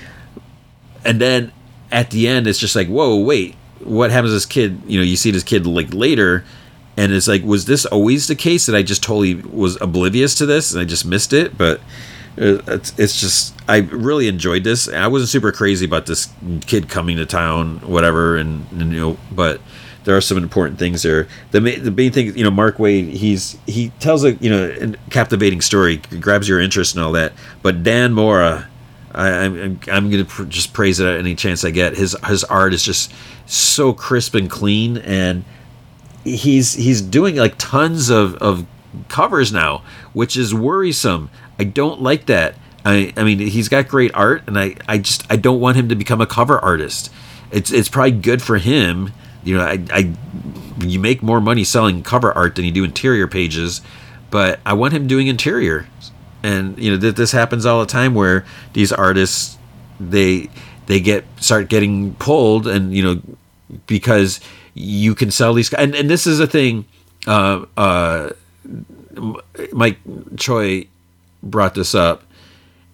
and 1.05 1.21
then 1.21 1.53
at 1.93 2.11
the 2.11 2.29
end 2.29 2.47
it's 2.47 2.59
just 2.59 2.77
like 2.77 2.89
whoa 2.89 3.17
wait 3.17 3.57
what 3.85 4.11
happens 4.11 4.31
to 4.31 4.35
this 4.35 4.47
kid? 4.47 4.81
You 4.87 4.99
know 4.99 5.05
you 5.05 5.17
see 5.17 5.31
this 5.31 5.43
kid 5.43 5.67
like 5.67 5.93
later 5.93 6.45
and 6.97 7.13
it's 7.13 7.29
like 7.29 7.43
was 7.43 7.65
this 7.65 7.87
always 7.87 8.27
the 8.27 8.35
case 8.35 8.67
that 8.67 8.77
i 8.77 8.83
just 8.83 9.03
totally 9.03 9.35
was 9.35 9.81
oblivious 9.81 10.35
to 10.37 10.47
this 10.47 10.73
and 10.73 10.81
i 10.81 10.85
just 10.85 11.05
missed 11.05 11.33
it? 11.33 11.57
But 11.57 11.81
uh, 12.39 12.63
it's, 12.69 12.99
it's 12.99 13.21
just 13.21 13.55
i 13.69 13.79
really 13.79 14.29
enjoyed 14.29 14.65
this. 14.65 14.89
I 14.89 15.07
wasn't 15.07 15.31
super 15.31 15.53
crazy 15.53 15.85
about 15.85 16.07
this 16.07 16.29
kid 16.67 16.89
coming 16.89 17.17
to 17.17 17.27
town 17.27 17.79
whatever 17.81 18.37
and, 18.37 18.67
and 18.73 18.93
you 18.93 19.01
know 19.01 19.17
but 19.33 19.61
there 20.05 20.17
are 20.17 20.23
some 20.23 20.39
important 20.39 20.79
things 20.79 21.03
there. 21.03 21.29
The 21.51 21.61
main, 21.61 21.85
the 21.85 21.91
main 21.91 22.11
thing 22.11 22.37
you 22.37 22.45
know 22.45 22.51
mark 22.51 22.79
Waid, 22.79 23.11
he's 23.11 23.59
he 23.67 23.91
tells 24.01 24.25
a 24.25 24.33
you 24.35 24.51
know 24.51 24.95
captivating 25.11 25.61
story 25.61 25.97
grabs 26.21 26.49
your 26.49 26.61
interest 26.61 26.95
and 26.95 27.05
all 27.05 27.13
that. 27.13 27.33
But 27.63 27.83
dan 27.83 28.13
mora 28.13 28.69
I, 29.13 29.29
am 29.29 29.55
I'm, 29.55 29.81
I'm 29.91 30.11
gonna 30.11 30.25
pr- 30.25 30.45
just 30.45 30.73
praise 30.73 31.01
it 31.01 31.07
at 31.07 31.19
any 31.19 31.35
chance 31.35 31.65
I 31.65 31.71
get. 31.71 31.97
His 31.97 32.17
his 32.27 32.45
art 32.45 32.73
is 32.75 32.83
just 32.83 33.13
so 33.47 33.93
crisp 33.93 34.35
and 34.35 34.51
clean, 34.51 34.99
and 34.99 35.45
he's 36.25 36.75
he's 36.75 37.01
doing 37.01 37.37
like 37.37 37.55
tons 37.59 38.11
of, 38.11 38.35
of 38.37 38.67
covers 39.09 39.53
now, 39.53 39.83
which 40.13 40.37
is 40.37 40.55
worrisome. 40.55 41.31
I 41.59 41.65
don't 41.65 42.01
like 42.01 42.27
that. 42.27 42.55
I 42.85 43.13
I 43.17 43.25
mean 43.25 43.39
he's 43.39 43.69
got 43.69 43.89
great 43.89 44.13
art 44.15 44.45
and 44.47 44.59
I, 44.59 44.77
I 44.89 44.99
just 44.99 45.31
I 45.31 45.37
don't 45.37 45.61
want 45.61 45.77
him 45.77 45.89
to 45.89 45.95
become 45.95 46.21
a 46.21 46.27
cover 46.27 46.59
artist. 46.59 47.13
It's 47.51 47.73
it's 47.73 47.89
probably 47.89 48.13
good 48.13 48.43
for 48.43 48.59
him. 48.59 49.13
You 49.43 49.57
know, 49.57 49.65
I, 49.65 49.85
I 49.91 50.15
you 50.85 50.99
make 50.99 51.23
more 51.23 51.41
money 51.41 51.65
selling 51.65 52.03
cover 52.03 52.33
art 52.33 52.55
than 52.55 52.65
you 52.65 52.73
do 52.73 52.85
interior 52.85 53.27
pages, 53.27 53.81
but 54.31 54.61
I 54.65 54.73
want 54.75 54.95
him 54.95 55.07
doing 55.07 55.27
interior. 55.27 55.87
And 56.43 56.79
you 56.79 56.93
know, 56.93 57.01
th- 57.01 57.15
this 57.15 57.33
happens 57.33 57.67
all 57.67 57.81
the 57.81 57.87
time 57.87 58.15
where 58.15 58.45
these 58.73 58.93
artists 58.93 59.59
they 59.99 60.49
they 60.87 61.01
get 61.01 61.25
start 61.39 61.69
getting 61.69 62.15
pulled 62.15 62.67
and 62.67 62.95
you 62.95 63.03
know 63.03 63.21
because 63.87 64.41
you 64.75 65.15
can 65.15 65.31
sell 65.31 65.53
these 65.53 65.73
and, 65.75 65.95
and 65.95 66.09
this 66.09 66.27
is 66.27 66.41
a 66.41 66.47
thing 66.47 66.87
uh, 67.27 67.65
uh, 67.77 68.31
mike 69.73 69.99
choi 70.37 70.87
brought 71.43 71.75
this 71.75 71.95
up. 71.95 72.25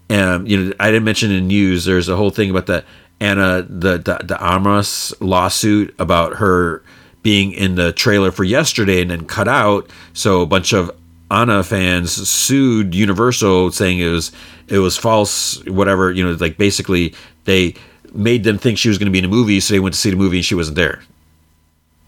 And 0.09 0.49
you 0.49 0.57
know 0.57 0.73
i 0.79 0.87
didn't 0.87 1.05
mention 1.05 1.31
in 1.31 1.47
news 1.47 1.85
there's 1.85 2.09
a 2.09 2.15
whole 2.15 2.29
thing 2.29 2.49
about 2.49 2.65
the 2.65 2.83
Ana 3.19 3.63
the 3.63 3.97
the, 3.97 4.21
the 4.23 4.37
Armas 4.37 5.13
lawsuit 5.19 5.95
about 5.99 6.35
her 6.35 6.83
being 7.23 7.51
in 7.51 7.75
the 7.75 7.91
trailer 7.91 8.31
for 8.31 8.43
yesterday 8.43 9.01
and 9.01 9.11
then 9.11 9.25
cut 9.25 9.47
out. 9.47 9.89
So 10.13 10.41
a 10.41 10.45
bunch 10.45 10.71
of 10.73 10.91
Ana 11.29 11.63
fans 11.63 12.11
sued 12.11 12.95
Universal 12.95 13.71
saying 13.71 13.99
it 13.99 14.09
was 14.09 14.31
it 14.67 14.79
was 14.79 14.97
false, 14.97 15.63
whatever. 15.65 16.11
You 16.11 16.25
know, 16.25 16.31
like 16.39 16.57
basically 16.57 17.13
they 17.45 17.75
made 18.13 18.43
them 18.43 18.57
think 18.57 18.77
she 18.77 18.89
was 18.89 18.97
going 18.97 19.07
to 19.07 19.11
be 19.11 19.19
in 19.19 19.25
a 19.25 19.29
movie, 19.29 19.59
so 19.59 19.73
they 19.73 19.79
went 19.79 19.93
to 19.93 19.99
see 19.99 20.09
the 20.09 20.15
movie 20.15 20.37
and 20.37 20.45
she 20.45 20.55
wasn't 20.55 20.75
there. 20.75 21.01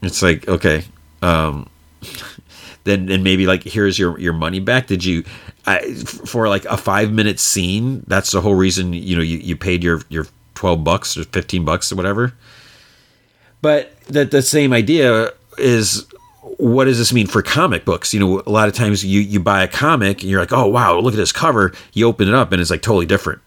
It's 0.01 0.21
like 0.21 0.47
okay, 0.47 0.83
um, 1.21 1.69
then 2.85 3.07
then 3.07 3.23
maybe 3.23 3.45
like 3.45 3.63
here's 3.63 3.99
your 3.99 4.17
your 4.19 4.33
money 4.33 4.59
back. 4.59 4.87
Did 4.87 5.03
you 5.03 5.25
I, 5.65 5.93
for 5.93 6.47
like 6.47 6.65
a 6.65 6.77
five 6.77 7.11
minute 7.11 7.39
scene? 7.39 8.03
That's 8.07 8.31
the 8.31 8.41
whole 8.41 8.55
reason 8.55 8.93
you 8.93 9.15
know 9.17 9.21
you, 9.21 9.37
you 9.37 9.57
paid 9.57 9.83
your 9.83 10.01
your 10.07 10.27
twelve 10.55 10.83
bucks 10.83 11.17
or 11.17 11.25
fifteen 11.25 11.65
bucks 11.65 11.91
or 11.91 11.97
whatever. 11.97 12.33
But 13.61 13.99
that 14.07 14.31
the 14.31 14.41
same 14.41 14.71
idea 14.71 15.31
is 15.57 16.05
what 16.59 16.85
does 16.85 16.97
this 16.97 17.13
mean 17.13 17.25
for 17.25 17.41
comic 17.41 17.85
books? 17.85 18.13
You 18.13 18.19
know, 18.19 18.43
a 18.45 18.51
lot 18.51 18.67
of 18.67 18.75
times 18.75 19.03
you 19.03 19.21
you 19.21 19.39
buy 19.39 19.63
a 19.63 19.67
comic 19.67 20.21
and 20.21 20.29
you're 20.29 20.41
like, 20.41 20.51
oh 20.51 20.67
wow, 20.67 20.99
look 20.99 21.13
at 21.13 21.17
this 21.17 21.31
cover. 21.31 21.73
You 21.93 22.05
open 22.05 22.27
it 22.27 22.33
up 22.33 22.51
and 22.51 22.61
it's 22.61 22.69
like 22.69 22.81
totally 22.81 23.05
different. 23.05 23.41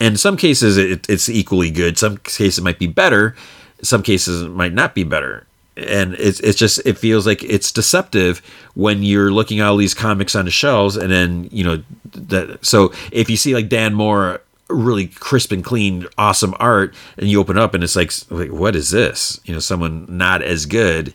And 0.00 0.14
in 0.14 0.16
some 0.16 0.36
cases 0.36 0.76
it, 0.76 1.08
it's 1.08 1.28
equally 1.28 1.70
good. 1.70 1.98
Some 1.98 2.18
cases 2.18 2.58
it 2.58 2.64
might 2.64 2.78
be 2.78 2.88
better. 2.88 3.36
Some 3.82 4.02
cases 4.02 4.42
it 4.42 4.50
might 4.50 4.72
not 4.72 4.94
be 4.94 5.04
better 5.04 5.46
and 5.76 6.14
it's 6.14 6.40
it's 6.40 6.58
just 6.58 6.84
it 6.84 6.98
feels 6.98 7.26
like 7.26 7.42
it's 7.44 7.70
deceptive 7.70 8.38
when 8.74 9.02
you're 9.02 9.30
looking 9.30 9.60
at 9.60 9.66
all 9.66 9.76
these 9.76 9.94
comics 9.94 10.34
on 10.34 10.44
the 10.44 10.50
shelves 10.50 10.96
and 10.96 11.12
then 11.12 11.48
you 11.52 11.62
know 11.62 11.80
that 12.12 12.58
so 12.64 12.92
if 13.12 13.30
you 13.30 13.36
see 13.36 13.54
like 13.54 13.68
Dan 13.68 13.94
Mora 13.94 14.40
really 14.68 15.06
crisp 15.06 15.52
and 15.52 15.64
clean 15.64 16.06
awesome 16.18 16.54
art 16.58 16.94
and 17.16 17.28
you 17.28 17.38
open 17.40 17.56
up 17.56 17.74
and 17.74 17.84
it's 17.84 17.94
like 17.94 18.12
like 18.30 18.50
what 18.50 18.74
is 18.74 18.90
this 18.90 19.40
you 19.44 19.54
know 19.54 19.60
someone 19.60 20.04
not 20.08 20.42
as 20.42 20.66
good 20.66 21.14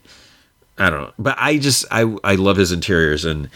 I 0.78 0.90
don't 0.90 1.02
know 1.02 1.14
but 1.20 1.36
I 1.40 1.58
just 1.58 1.86
I 1.92 2.02
I 2.24 2.36
love 2.36 2.58
his 2.58 2.72
interiors 2.72 3.26
and 3.26 3.50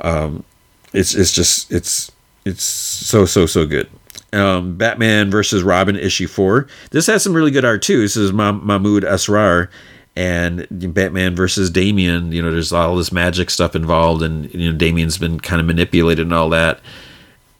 um 0.00 0.44
it's 0.92 1.14
it's 1.14 1.32
just 1.32 1.72
it's 1.72 2.10
it's 2.44 2.64
so 2.64 3.24
so 3.24 3.46
so 3.46 3.66
good 3.66 3.88
um, 4.32 4.76
Batman 4.76 5.30
versus 5.30 5.62
Robin 5.62 5.94
issue 5.94 6.26
four. 6.26 6.66
This 6.90 7.06
has 7.06 7.22
some 7.22 7.34
really 7.34 7.52
good 7.52 7.64
art 7.64 7.82
too. 7.82 8.00
This 8.00 8.16
is 8.16 8.32
Mahmoud 8.32 9.04
Asrar, 9.04 9.68
and 10.16 10.66
Batman 10.94 11.34
versus 11.34 11.70
Damian, 11.70 12.30
you 12.30 12.40
know, 12.40 12.52
there's 12.52 12.72
all 12.72 12.96
this 12.96 13.10
magic 13.10 13.50
stuff 13.50 13.74
involved, 13.74 14.22
and 14.22 14.52
you 14.54 14.70
know, 14.70 14.76
Damian's 14.76 15.18
been 15.18 15.40
kind 15.40 15.60
of 15.60 15.66
manipulated 15.66 16.26
and 16.26 16.34
all 16.34 16.50
that. 16.50 16.80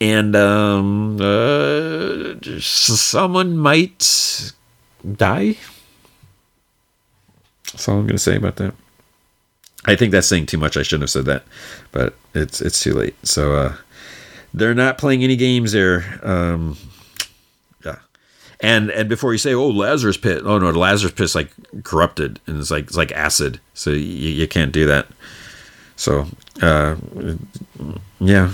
And 0.00 0.36
um, 0.36 1.18
uh, 1.20 2.34
someone 2.60 3.56
might 3.56 4.52
die. 5.16 5.56
That's 7.72 7.88
all 7.88 7.98
I'm 7.98 8.06
to 8.08 8.18
say 8.18 8.36
about 8.36 8.56
that. 8.56 8.74
I 9.86 9.96
think 9.96 10.12
that's 10.12 10.26
saying 10.26 10.46
too 10.46 10.58
much. 10.58 10.76
I 10.76 10.82
shouldn't 10.82 11.02
have 11.02 11.10
said 11.10 11.26
that, 11.26 11.44
but 11.92 12.14
it's 12.34 12.60
it's 12.60 12.80
too 12.80 12.94
late. 12.94 13.14
So 13.26 13.54
uh, 13.54 13.76
they're 14.52 14.74
not 14.74 14.98
playing 14.98 15.22
any 15.22 15.36
games 15.36 15.72
there. 15.72 16.20
Um, 16.22 16.76
and 18.64 18.90
and 18.90 19.08
before 19.08 19.32
you 19.32 19.38
say, 19.38 19.52
"Oh, 19.52 19.68
Lazarus 19.68 20.16
Pit," 20.16 20.42
oh 20.44 20.58
no, 20.58 20.70
Lazarus 20.70 21.12
Pit's 21.12 21.34
like 21.34 21.50
corrupted 21.82 22.40
and 22.46 22.58
it's 22.58 22.70
like 22.70 22.84
it's 22.84 22.96
like 22.96 23.12
acid, 23.12 23.60
so 23.74 23.90
you, 23.90 23.98
you 24.30 24.48
can't 24.48 24.72
do 24.72 24.86
that. 24.86 25.06
So, 25.96 26.26
uh, 26.62 26.96
yeah, 28.20 28.52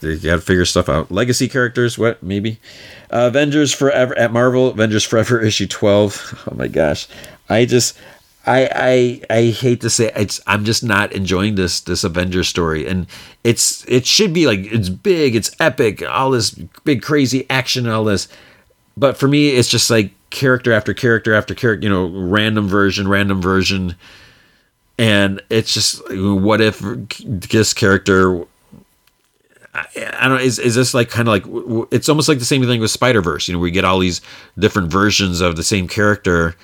you 0.00 0.16
got 0.18 0.36
to 0.36 0.40
figure 0.40 0.64
stuff 0.64 0.88
out. 0.88 1.10
Legacy 1.10 1.48
characters, 1.48 1.98
what 1.98 2.22
maybe? 2.22 2.60
Uh, 3.12 3.26
Avengers 3.26 3.74
Forever 3.74 4.16
at 4.16 4.32
Marvel, 4.32 4.68
Avengers 4.68 5.04
Forever 5.04 5.40
issue 5.44 5.66
twelve. 5.66 6.40
Oh 6.50 6.54
my 6.54 6.68
gosh, 6.68 7.08
I 7.48 7.64
just. 7.64 7.98
I, 8.48 8.70
I 8.74 9.20
I 9.30 9.42
hate 9.50 9.80
to 9.82 9.90
say 9.90 10.10
it's 10.16 10.40
I'm 10.46 10.64
just 10.64 10.82
not 10.82 11.12
enjoying 11.12 11.54
this 11.56 11.80
this 11.80 12.02
Avengers 12.02 12.48
story 12.48 12.88
and 12.88 13.06
it's 13.44 13.84
it 13.86 14.06
should 14.06 14.32
be 14.32 14.46
like 14.46 14.60
it's 14.60 14.88
big 14.88 15.36
it's 15.36 15.54
epic 15.60 16.02
all 16.02 16.30
this 16.30 16.50
big 16.84 17.02
crazy 17.02 17.46
action 17.50 17.86
all 17.88 18.04
this 18.04 18.28
but 18.98 19.16
for 19.16 19.28
me, 19.28 19.50
it's 19.50 19.68
just 19.68 19.90
like 19.90 20.10
character 20.30 20.72
after 20.72 20.92
character 20.92 21.32
after 21.32 21.54
character, 21.54 21.84
you 21.84 21.88
know, 21.88 22.06
random 22.06 22.66
version, 22.66 23.06
random 23.06 23.40
version. 23.40 23.94
And 24.98 25.40
it's 25.50 25.72
just, 25.72 26.02
what 26.12 26.60
if 26.60 26.82
this 27.24 27.72
character 27.72 28.44
I, 29.72 29.86
I, 29.94 30.28
don't 30.28 30.38
know. 30.38 30.42
Is, 30.42 30.58
is 30.58 30.74
this 30.74 30.94
like 30.94 31.10
kind 31.10 31.28
of 31.28 31.32
like 31.32 31.86
it's 31.92 32.08
almost 32.08 32.28
like 32.28 32.40
the 32.40 32.44
same 32.44 32.64
thing 32.64 32.80
with 32.80 32.90
Spider 32.90 33.22
Verse? 33.22 33.46
You 33.46 33.54
know, 33.54 33.60
we 33.60 33.70
get 33.70 33.84
all 33.84 34.00
these 34.00 34.20
different 34.58 34.90
versions 34.90 35.40
of 35.40 35.54
the 35.54 35.62
same 35.62 35.86
character. 35.86 36.56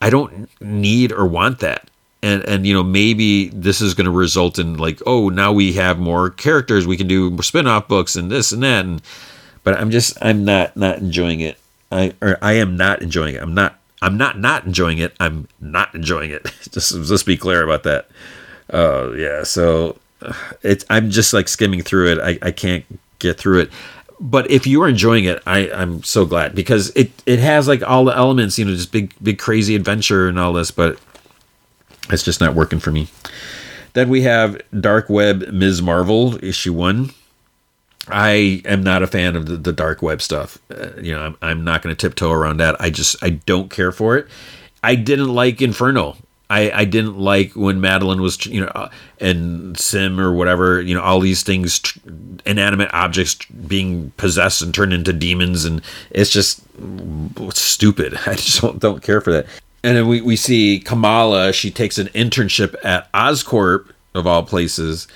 I 0.00 0.10
don't 0.10 0.48
need 0.60 1.12
or 1.12 1.26
want 1.26 1.60
that. 1.60 1.90
And 2.22 2.42
and 2.44 2.66
you 2.66 2.74
know 2.74 2.82
maybe 2.82 3.48
this 3.50 3.80
is 3.80 3.94
going 3.94 4.06
to 4.06 4.10
result 4.10 4.58
in 4.58 4.76
like 4.76 5.00
oh 5.06 5.28
now 5.28 5.52
we 5.52 5.74
have 5.74 6.00
more 6.00 6.30
characters 6.30 6.84
we 6.84 6.96
can 6.96 7.06
do 7.06 7.40
spin-off 7.42 7.86
books 7.86 8.16
and 8.16 8.28
this 8.28 8.50
and 8.50 8.64
that 8.64 8.84
and 8.84 9.00
but 9.62 9.78
I'm 9.78 9.90
just 9.90 10.18
I'm 10.20 10.44
not 10.44 10.76
not 10.76 10.98
enjoying 10.98 11.40
it. 11.40 11.58
I 11.92 12.14
or 12.20 12.36
I 12.42 12.54
am 12.54 12.76
not 12.76 13.02
enjoying 13.02 13.36
it. 13.36 13.42
I'm 13.42 13.54
not 13.54 13.78
I'm 14.02 14.16
not 14.16 14.38
not 14.38 14.64
enjoying 14.64 14.98
it. 14.98 15.14
I'm 15.20 15.46
not 15.60 15.94
enjoying 15.94 16.30
it. 16.30 16.44
just 16.72 16.92
let's 16.92 17.22
be 17.22 17.36
clear 17.36 17.62
about 17.62 17.84
that. 17.84 18.08
Oh 18.70 19.10
uh, 19.10 19.12
yeah, 19.12 19.42
so 19.44 19.98
it's 20.62 20.84
I'm 20.90 21.10
just 21.10 21.32
like 21.32 21.48
skimming 21.48 21.82
through 21.82 22.12
it. 22.12 22.18
I, 22.18 22.48
I 22.48 22.50
can't 22.50 22.84
get 23.18 23.38
through 23.38 23.60
it. 23.60 23.70
But 24.20 24.50
if 24.50 24.66
you 24.66 24.82
are 24.82 24.88
enjoying 24.88 25.24
it, 25.24 25.40
I, 25.46 25.70
I'm 25.70 26.02
so 26.02 26.26
glad 26.26 26.54
because 26.54 26.90
it, 26.96 27.10
it 27.24 27.38
has 27.38 27.68
like 27.68 27.82
all 27.82 28.04
the 28.04 28.16
elements, 28.16 28.58
you 28.58 28.64
know, 28.64 28.72
just 28.72 28.90
big 28.90 29.14
big 29.22 29.38
crazy 29.38 29.76
adventure 29.76 30.28
and 30.28 30.38
all 30.38 30.52
this, 30.52 30.70
but 30.70 30.98
it's 32.10 32.24
just 32.24 32.40
not 32.40 32.54
working 32.54 32.80
for 32.80 32.90
me. 32.90 33.08
Then 33.92 34.08
we 34.08 34.22
have 34.22 34.60
Dark 34.78 35.08
Web 35.08 35.48
Ms. 35.52 35.82
Marvel 35.82 36.42
issue 36.44 36.72
one. 36.72 37.10
I 38.10 38.62
am 38.64 38.82
not 38.82 39.02
a 39.02 39.06
fan 39.06 39.36
of 39.36 39.46
the, 39.46 39.56
the 39.56 39.72
dark 39.72 40.02
web 40.02 40.22
stuff. 40.22 40.58
Uh, 40.70 40.90
you 41.00 41.14
know, 41.14 41.20
I'm, 41.20 41.36
I'm 41.42 41.64
not 41.64 41.82
going 41.82 41.94
to 41.94 42.00
tiptoe 42.08 42.32
around 42.32 42.56
that. 42.58 42.80
I 42.80 42.90
just 42.90 43.22
I 43.22 43.30
don't 43.30 43.70
care 43.70 43.92
for 43.92 44.16
it. 44.16 44.26
I 44.82 44.94
didn't 44.94 45.34
like 45.34 45.60
Inferno. 45.60 46.16
I, 46.50 46.70
I 46.70 46.84
didn't 46.84 47.18
like 47.18 47.52
when 47.52 47.80
Madelyne 47.80 48.20
was, 48.20 48.44
you 48.46 48.62
know, 48.62 48.72
uh, 48.74 48.88
and 49.20 49.78
Sim 49.78 50.18
or 50.18 50.32
whatever, 50.32 50.80
you 50.80 50.94
know, 50.94 51.02
all 51.02 51.20
these 51.20 51.42
things, 51.42 51.82
inanimate 52.46 52.92
objects 52.94 53.34
being 53.44 54.12
possessed 54.16 54.62
and 54.62 54.74
turned 54.74 54.94
into 54.94 55.12
demons. 55.12 55.66
And 55.66 55.82
it's 56.10 56.30
just 56.30 56.62
stupid. 57.54 58.14
I 58.26 58.34
just 58.34 58.62
don't, 58.62 58.78
don't 58.78 59.02
care 59.02 59.20
for 59.20 59.32
that. 59.32 59.46
And 59.84 59.96
then 59.96 60.08
we, 60.08 60.22
we 60.22 60.36
see 60.36 60.80
Kamala, 60.80 61.52
she 61.52 61.70
takes 61.70 61.98
an 61.98 62.08
internship 62.08 62.74
at 62.82 63.12
Oscorp, 63.12 63.92
of 64.14 64.26
all 64.26 64.42
places. 64.42 65.08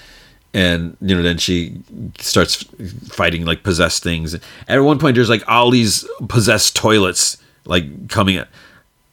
And, 0.54 0.96
you 1.00 1.16
know, 1.16 1.22
then 1.22 1.38
she 1.38 1.80
starts 2.18 2.62
fighting 3.08 3.44
like 3.44 3.62
possessed 3.62 4.02
things. 4.02 4.34
And 4.34 4.42
at 4.68 4.78
one 4.80 4.98
point, 4.98 5.14
there's 5.14 5.30
like 5.30 5.48
all 5.48 5.70
these 5.70 6.06
possessed 6.28 6.76
toilets 6.76 7.38
like 7.64 8.08
coming 8.08 8.36
at 8.36 8.48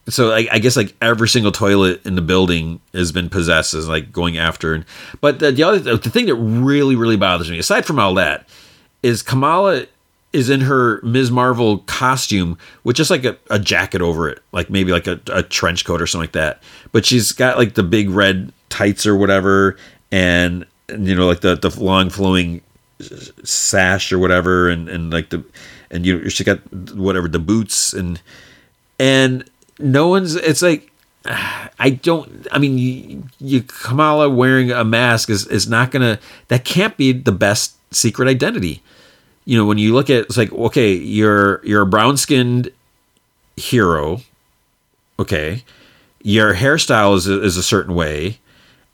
so 0.08 0.32
I 0.32 0.58
guess 0.58 0.76
like 0.76 0.94
every 1.00 1.28
single 1.28 1.52
toilet 1.52 2.04
in 2.04 2.14
the 2.14 2.22
building 2.22 2.80
has 2.94 3.12
been 3.12 3.28
possessed 3.28 3.74
as 3.74 3.88
like 3.88 4.12
going 4.12 4.38
after 4.38 4.74
and 4.74 4.84
but 5.20 5.38
the, 5.38 5.52
the 5.52 5.62
other 5.62 5.96
the 5.96 6.10
thing 6.10 6.26
that 6.26 6.34
really 6.34 6.96
really 6.96 7.16
bothers 7.16 7.50
me 7.50 7.58
aside 7.58 7.84
from 7.84 7.98
all 7.98 8.14
that 8.14 8.48
is 9.02 9.22
Kamala 9.22 9.86
is 10.32 10.48
in 10.48 10.60
her 10.60 11.00
Ms. 11.02 11.30
Marvel 11.30 11.78
costume 11.78 12.56
with 12.84 12.96
just 12.96 13.10
like 13.10 13.24
a, 13.24 13.36
a 13.50 13.58
jacket 13.58 14.00
over 14.00 14.28
it 14.28 14.42
like 14.52 14.70
maybe 14.70 14.92
like 14.92 15.06
a, 15.06 15.20
a 15.32 15.42
trench 15.42 15.84
coat 15.84 16.00
or 16.00 16.06
something 16.06 16.24
like 16.24 16.32
that 16.32 16.62
but 16.92 17.04
she's 17.04 17.32
got 17.32 17.58
like 17.58 17.74
the 17.74 17.82
big 17.82 18.10
red 18.10 18.52
tights 18.68 19.06
or 19.06 19.16
whatever 19.16 19.76
and, 20.10 20.66
and 20.88 21.06
you 21.06 21.14
know 21.14 21.26
like 21.26 21.40
the 21.40 21.56
the 21.56 21.70
long 21.80 22.10
flowing 22.10 22.62
sash 23.44 24.12
or 24.12 24.18
whatever 24.18 24.68
and 24.68 24.88
and 24.88 25.12
like 25.12 25.30
the 25.30 25.44
and 25.90 26.06
you 26.06 26.28
she 26.28 26.44
got 26.44 26.58
whatever 26.94 27.28
the 27.28 27.38
boots 27.38 27.92
and 27.92 28.20
and 28.98 29.49
no 29.80 30.08
one's. 30.08 30.34
It's 30.36 30.62
like 30.62 30.90
I 31.24 31.98
don't. 32.02 32.46
I 32.50 32.58
mean, 32.58 32.78
you, 32.78 33.22
you 33.40 33.62
Kamala 33.62 34.30
wearing 34.30 34.70
a 34.70 34.84
mask 34.84 35.28
is 35.30 35.46
is 35.46 35.68
not 35.68 35.90
gonna. 35.90 36.18
That 36.48 36.64
can't 36.64 36.96
be 36.96 37.12
the 37.12 37.32
best 37.32 37.74
secret 37.92 38.28
identity. 38.28 38.82
You 39.44 39.58
know, 39.58 39.66
when 39.66 39.78
you 39.78 39.94
look 39.94 40.10
at 40.10 40.24
it's 40.24 40.36
like 40.36 40.52
okay, 40.52 40.92
you're 40.92 41.64
you're 41.64 41.82
a 41.82 41.86
brown 41.86 42.16
skinned 42.16 42.70
hero. 43.56 44.20
Okay, 45.18 45.64
your 46.22 46.54
hairstyle 46.54 47.16
is 47.16 47.26
is 47.26 47.56
a 47.56 47.62
certain 47.62 47.94
way, 47.94 48.38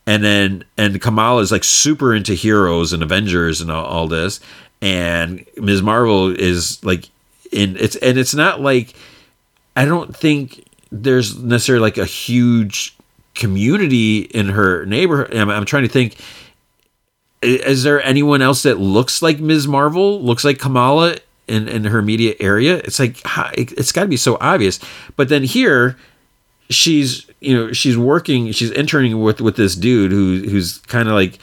and 0.07 0.25
then 0.25 0.65
and 0.77 1.01
Kamala 1.01 1.43
is 1.43 1.53
like 1.53 1.65
super 1.65 2.15
into 2.15 2.35
heroes 2.35 2.93
and 2.93 3.03
Avengers 3.03 3.61
and 3.61 3.71
all, 3.71 3.85
all 3.85 4.09
this, 4.09 4.41
and 4.83 5.45
Ms. 5.57 5.83
Marvel 5.83 6.35
is 6.35 6.83
like 6.85 7.09
in 7.53 7.77
it's 7.77 7.95
and 7.97 8.19
it's 8.19 8.35
not 8.35 8.61
like 8.61 8.95
I 9.77 9.85
don't 9.85 10.17
think 10.17 10.66
there's 10.91 11.39
necessarily 11.39 11.83
like 11.83 11.99
a 11.99 12.05
huge 12.05 12.97
community 13.35 14.21
in 14.21 14.49
her 14.49 14.85
neighborhood. 14.87 15.35
I'm, 15.35 15.51
I'm 15.51 15.65
trying 15.65 15.85
to 15.85 15.89
think. 15.89 16.17
Is 17.43 17.83
there 17.83 18.03
anyone 18.03 18.43
else 18.43 18.63
that 18.63 18.79
looks 18.79 19.23
like 19.23 19.39
Ms. 19.39 19.69
Marvel, 19.69 20.21
looks 20.23 20.45
like 20.45 20.59
Kamala 20.59 21.17
in, 21.47 21.69
in 21.69 21.85
her 21.85 22.03
media 22.03 22.35
area? 22.41 22.79
It's 22.79 22.99
like 22.99 23.21
it's 23.57 23.93
got 23.93 24.03
to 24.03 24.09
be 24.09 24.17
so 24.17 24.39
obvious. 24.41 24.81
But 25.17 25.29
then 25.29 25.45
here, 25.45 25.97
she's 26.71 27.27
you 27.41 27.55
know 27.55 27.73
she's 27.73 27.97
working, 27.97 28.53
she's 28.53 28.71
interning 28.71 29.21
with 29.21 29.41
with 29.41 29.57
this 29.57 29.77
dude 29.77 30.11
who 30.11 30.49
who's 30.49 30.79
kind 30.79 31.09
of 31.09 31.15
like 31.15 31.39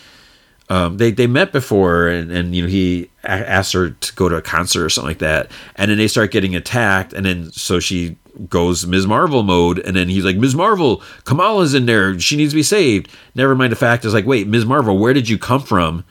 um, 0.70 0.98
they 0.98 1.12
they 1.12 1.28
met 1.28 1.52
before, 1.52 2.08
and 2.08 2.32
and 2.32 2.56
you 2.56 2.64
know 2.64 2.68
he 2.68 3.10
asked 3.24 3.74
her 3.74 3.92
to 3.92 4.16
go 4.16 4.30
to 4.30 4.36
a 4.36 4.42
concert 4.42 4.84
or 4.84 4.90
something 4.90 5.10
like 5.10 5.20
that, 5.20 5.52
and 5.76 5.92
then 5.92 5.98
they 5.98 6.08
start 6.08 6.32
getting 6.32 6.56
attacked, 6.56 7.14
and 7.14 7.26
then 7.26 7.52
so 7.52 7.80
she 7.80 8.18
goes 8.50 8.86
Ms. 8.86 9.08
Marvel 9.08 9.44
mode, 9.44 9.80
and 9.80 9.96
then 9.96 10.10
he's 10.10 10.26
like, 10.26 10.38
Ms. 10.38 10.56
Marvel, 10.56 11.02
Kamala's 11.24 11.74
in 11.74 11.86
there. 11.86 12.20
She 12.20 12.36
needs 12.36 12.52
to 12.52 12.56
be 12.56 12.64
saved. 12.64 13.10
Never 13.36 13.56
mind 13.56 13.72
the 13.72 13.78
fact 13.78 14.06
is 14.06 14.14
like, 14.14 14.26
wait, 14.26 14.48
Ms. 14.48 14.66
Marvel, 14.66 14.98
where 14.98 15.14
did 15.14 15.30
you 15.30 15.38
come 15.38 15.62
from? 15.62 16.04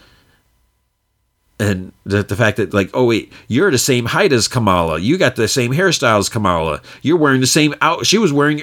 And 1.58 1.92
the, 2.04 2.22
the 2.22 2.36
fact 2.36 2.56
that, 2.56 2.74
like, 2.74 2.90
oh, 2.94 3.06
wait, 3.06 3.32
you're 3.46 3.70
the 3.70 3.78
same 3.78 4.06
height 4.06 4.32
as 4.32 4.48
Kamala. 4.48 4.98
You 4.98 5.16
got 5.18 5.36
the 5.36 5.48
same 5.48 5.72
hairstyle 5.72 6.18
as 6.18 6.28
Kamala. 6.28 6.80
You're 7.02 7.18
wearing 7.18 7.40
the 7.40 7.46
same 7.46 7.74
out. 7.80 8.06
She 8.06 8.18
was 8.18 8.32
wearing. 8.32 8.62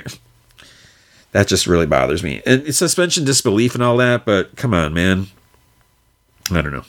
That 1.31 1.47
just 1.47 1.67
really 1.67 1.85
bothers 1.85 2.23
me. 2.23 2.41
And 2.45 2.63
it's 2.67 2.77
suspension 2.77 3.23
disbelief 3.23 3.75
and 3.75 3.83
all 3.83 3.97
that, 3.97 4.25
but 4.25 4.55
come 4.55 4.73
on, 4.73 4.93
man. 4.93 5.27
I 6.51 6.61
don't 6.61 6.73
know. 6.73 6.85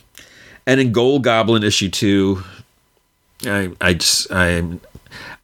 And 0.66 0.80
in 0.80 0.92
Gold 0.92 1.24
Goblin 1.24 1.62
issue 1.62 1.90
two, 1.90 2.42
I 3.44 3.70
I 3.80 3.94
just 3.94 4.32
I'm 4.32 4.80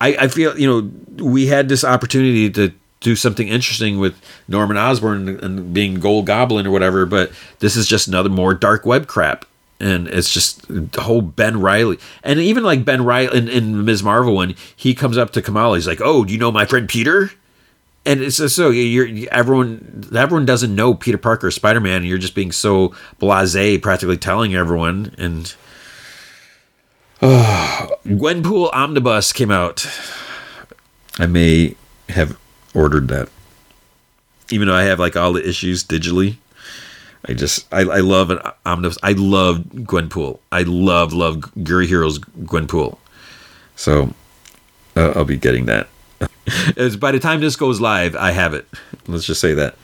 I, 0.01 0.17
I 0.17 0.29
feel 0.29 0.59
you 0.59 0.67
know 0.67 1.25
we 1.25 1.47
had 1.47 1.69
this 1.69 1.85
opportunity 1.85 2.51
to 2.51 2.73
do 3.01 3.14
something 3.14 3.49
interesting 3.49 3.99
with 3.99 4.21
Norman 4.49 4.77
Osborn 4.77 5.29
and 5.29 5.73
being 5.73 6.01
Gold 6.01 6.27
Goblin 6.27 6.67
or 6.67 6.71
whatever, 6.71 7.07
but 7.07 7.31
this 7.61 7.77
is 7.77 7.87
just 7.87 8.09
another 8.09 8.29
more 8.29 8.55
dark 8.55 8.85
web 8.85 9.07
crap. 9.07 9.45
And 9.79 10.09
it's 10.09 10.33
just 10.33 10.67
the 10.69 11.03
whole 11.03 11.21
Ben 11.21 11.61
Riley. 11.61 11.99
and 12.25 12.41
even 12.41 12.64
like 12.64 12.85
Ben 12.85 13.05
Riley 13.05 13.37
in, 13.37 13.49
in 13.49 13.85
Ms. 13.85 14.03
Marvel 14.03 14.35
when 14.35 14.55
he 14.75 14.95
comes 14.95 15.19
up 15.19 15.33
to 15.33 15.43
Kamala. 15.43 15.77
He's 15.77 15.87
like, 15.87 16.01
"Oh, 16.01 16.25
do 16.25 16.33
you 16.33 16.39
know 16.39 16.51
my 16.51 16.64
friend 16.64 16.89
Peter?" 16.89 17.31
And 18.07 18.23
it's 18.23 18.39
just 18.39 18.57
so 18.57 18.71
you're 18.71 19.29
everyone 19.31 20.09
everyone 20.17 20.47
doesn't 20.47 20.75
know 20.75 20.95
Peter 20.95 21.19
Parker, 21.19 21.51
Spider 21.51 21.81
Man, 21.81 21.97
and 21.97 22.07
you're 22.07 22.17
just 22.17 22.35
being 22.35 22.53
so 22.53 22.95
blasé, 23.21 23.81
practically 23.83 24.17
telling 24.17 24.55
everyone. 24.55 25.14
And 25.19 25.55
Gwenpool 28.07 28.72
Omnibus 28.72 29.33
came 29.33 29.51
out. 29.51 29.85
I 31.18 31.27
may 31.27 31.74
have 32.09 32.39
ordered 32.72 33.09
that. 33.09 33.29
Even 34.53 34.68
though 34.68 34.74
I 34.77 34.85
have 34.85 35.01
like 35.01 35.16
all 35.16 35.33
the 35.33 35.47
issues 35.47 35.83
digitally. 35.83 36.37
I 37.29 37.33
just 37.33 37.66
I, 37.74 37.81
I 37.81 37.99
love 37.99 38.31
an 38.31 38.39
omnibus. 38.64 38.97
I 39.03 39.12
love 39.12 39.64
Gwenpool. 39.74 40.39
I 40.53 40.62
love 40.62 41.12
love 41.12 41.39
Gurihiru 41.57 42.16
Gwenpool. 42.45 42.97
So 43.74 44.14
uh, 44.95 45.14
I'll 45.16 45.24
be 45.24 45.37
getting 45.37 45.66
that. 45.66 45.89
As 46.77 46.97
by 46.97 47.11
the 47.11 47.18
time 47.18 47.41
this 47.41 47.57
goes 47.57 47.81
live, 47.81 48.14
I 48.14 48.31
have 48.31 48.55
it. 48.55 48.68
Let's 49.09 49.24
just 49.24 49.41
say 49.41 49.53
that. 49.55 49.74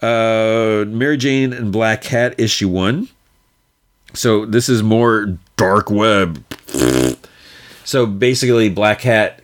Uh, 0.00 0.84
Mary 0.84 1.16
Jane 1.16 1.52
and 1.52 1.72
Black 1.72 2.02
Cat 2.02 2.38
issue 2.38 2.68
one. 2.68 3.08
So 4.12 4.46
this 4.46 4.68
is 4.68 4.84
more 4.84 5.36
dark 5.56 5.90
web. 5.90 6.44
So 7.84 8.06
basically, 8.06 8.70
Black 8.70 9.02
Hat 9.02 9.40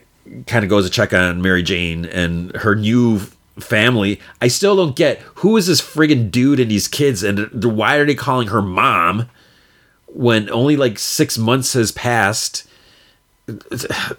kind 0.46 0.64
of 0.64 0.70
goes 0.70 0.84
to 0.84 0.90
check 0.90 1.12
on 1.12 1.42
Mary 1.42 1.62
Jane 1.62 2.04
and 2.04 2.54
her 2.56 2.74
new 2.74 3.20
family. 3.58 4.20
I 4.40 4.48
still 4.48 4.76
don't 4.76 4.96
get 4.96 5.18
who 5.36 5.56
is 5.56 5.66
this 5.66 5.80
friggin' 5.80 6.30
dude 6.30 6.60
and 6.60 6.70
these 6.70 6.88
kids, 6.88 7.22
and 7.22 7.64
why 7.64 7.96
are 7.96 8.06
they 8.06 8.14
calling 8.14 8.48
her 8.48 8.62
mom 8.62 9.28
when 10.06 10.50
only 10.50 10.76
like 10.76 10.98
six 10.98 11.36
months 11.36 11.74
has 11.74 11.92
passed? 11.92 12.66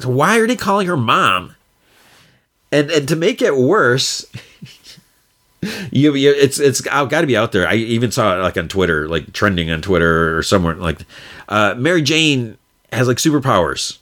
Why 0.04 0.38
are 0.38 0.48
they 0.48 0.56
calling 0.56 0.88
her 0.88 0.98
mom? 0.98 1.56
And 2.72 2.92
and 2.92 3.08
to 3.08 3.16
make 3.16 3.42
it 3.42 3.58
worse. 3.58 4.26
You, 5.92 6.16
you 6.16 6.32
it's 6.32 6.60
it's 6.60 6.82
got 6.82 7.10
to 7.10 7.28
be 7.28 7.38
out 7.38 7.52
there. 7.52 7.68
I 7.68 7.76
even 7.76 8.12
saw 8.12 8.36
it 8.38 8.42
like 8.42 8.58
on 8.58 8.68
Twitter, 8.68 9.08
like 9.08 9.32
trending 9.34 9.70
on 9.70 9.82
Twitter 9.82 10.38
or 10.38 10.44
somewhere. 10.44 10.76
Like 10.76 11.00
uh, 11.50 11.76
Mary 11.78 12.02
Jane 12.02 12.58
has 12.92 13.08
like 13.08 13.18
superpowers. 13.18 14.00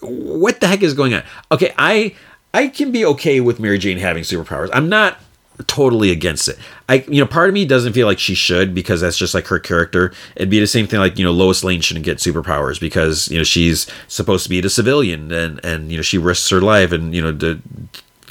what 0.00 0.60
the 0.60 0.66
heck 0.66 0.82
is 0.82 0.94
going 0.94 1.14
on? 1.14 1.22
Okay, 1.50 1.74
I 1.78 2.14
I 2.54 2.68
can 2.68 2.92
be 2.92 3.04
okay 3.04 3.40
with 3.40 3.60
Mary 3.60 3.78
Jane 3.78 3.98
having 3.98 4.24
superpowers. 4.24 4.70
I'm 4.72 4.88
not 4.88 5.18
totally 5.66 6.10
against 6.10 6.48
it. 6.48 6.58
I 6.88 7.04
you 7.08 7.20
know, 7.20 7.26
part 7.26 7.48
of 7.48 7.54
me 7.54 7.64
doesn't 7.64 7.92
feel 7.92 8.06
like 8.06 8.18
she 8.18 8.34
should 8.34 8.74
because 8.74 9.00
that's 9.00 9.16
just 9.18 9.34
like 9.34 9.46
her 9.48 9.58
character. 9.58 10.12
It'd 10.36 10.50
be 10.50 10.60
the 10.60 10.66
same 10.66 10.86
thing 10.86 11.00
like, 11.00 11.18
you 11.18 11.24
know, 11.24 11.32
Lois 11.32 11.62
Lane 11.64 11.80
shouldn't 11.80 12.04
get 12.04 12.18
superpowers 12.18 12.80
because, 12.80 13.28
you 13.28 13.38
know, 13.38 13.44
she's 13.44 13.86
supposed 14.08 14.44
to 14.44 14.50
be 14.50 14.60
the 14.60 14.70
civilian 14.70 15.30
and 15.32 15.64
and 15.64 15.90
you 15.90 15.98
know, 15.98 16.02
she 16.02 16.18
risks 16.18 16.48
her 16.50 16.60
life 16.60 16.92
and, 16.92 17.14
you 17.14 17.22
know, 17.22 17.32
to 17.36 17.60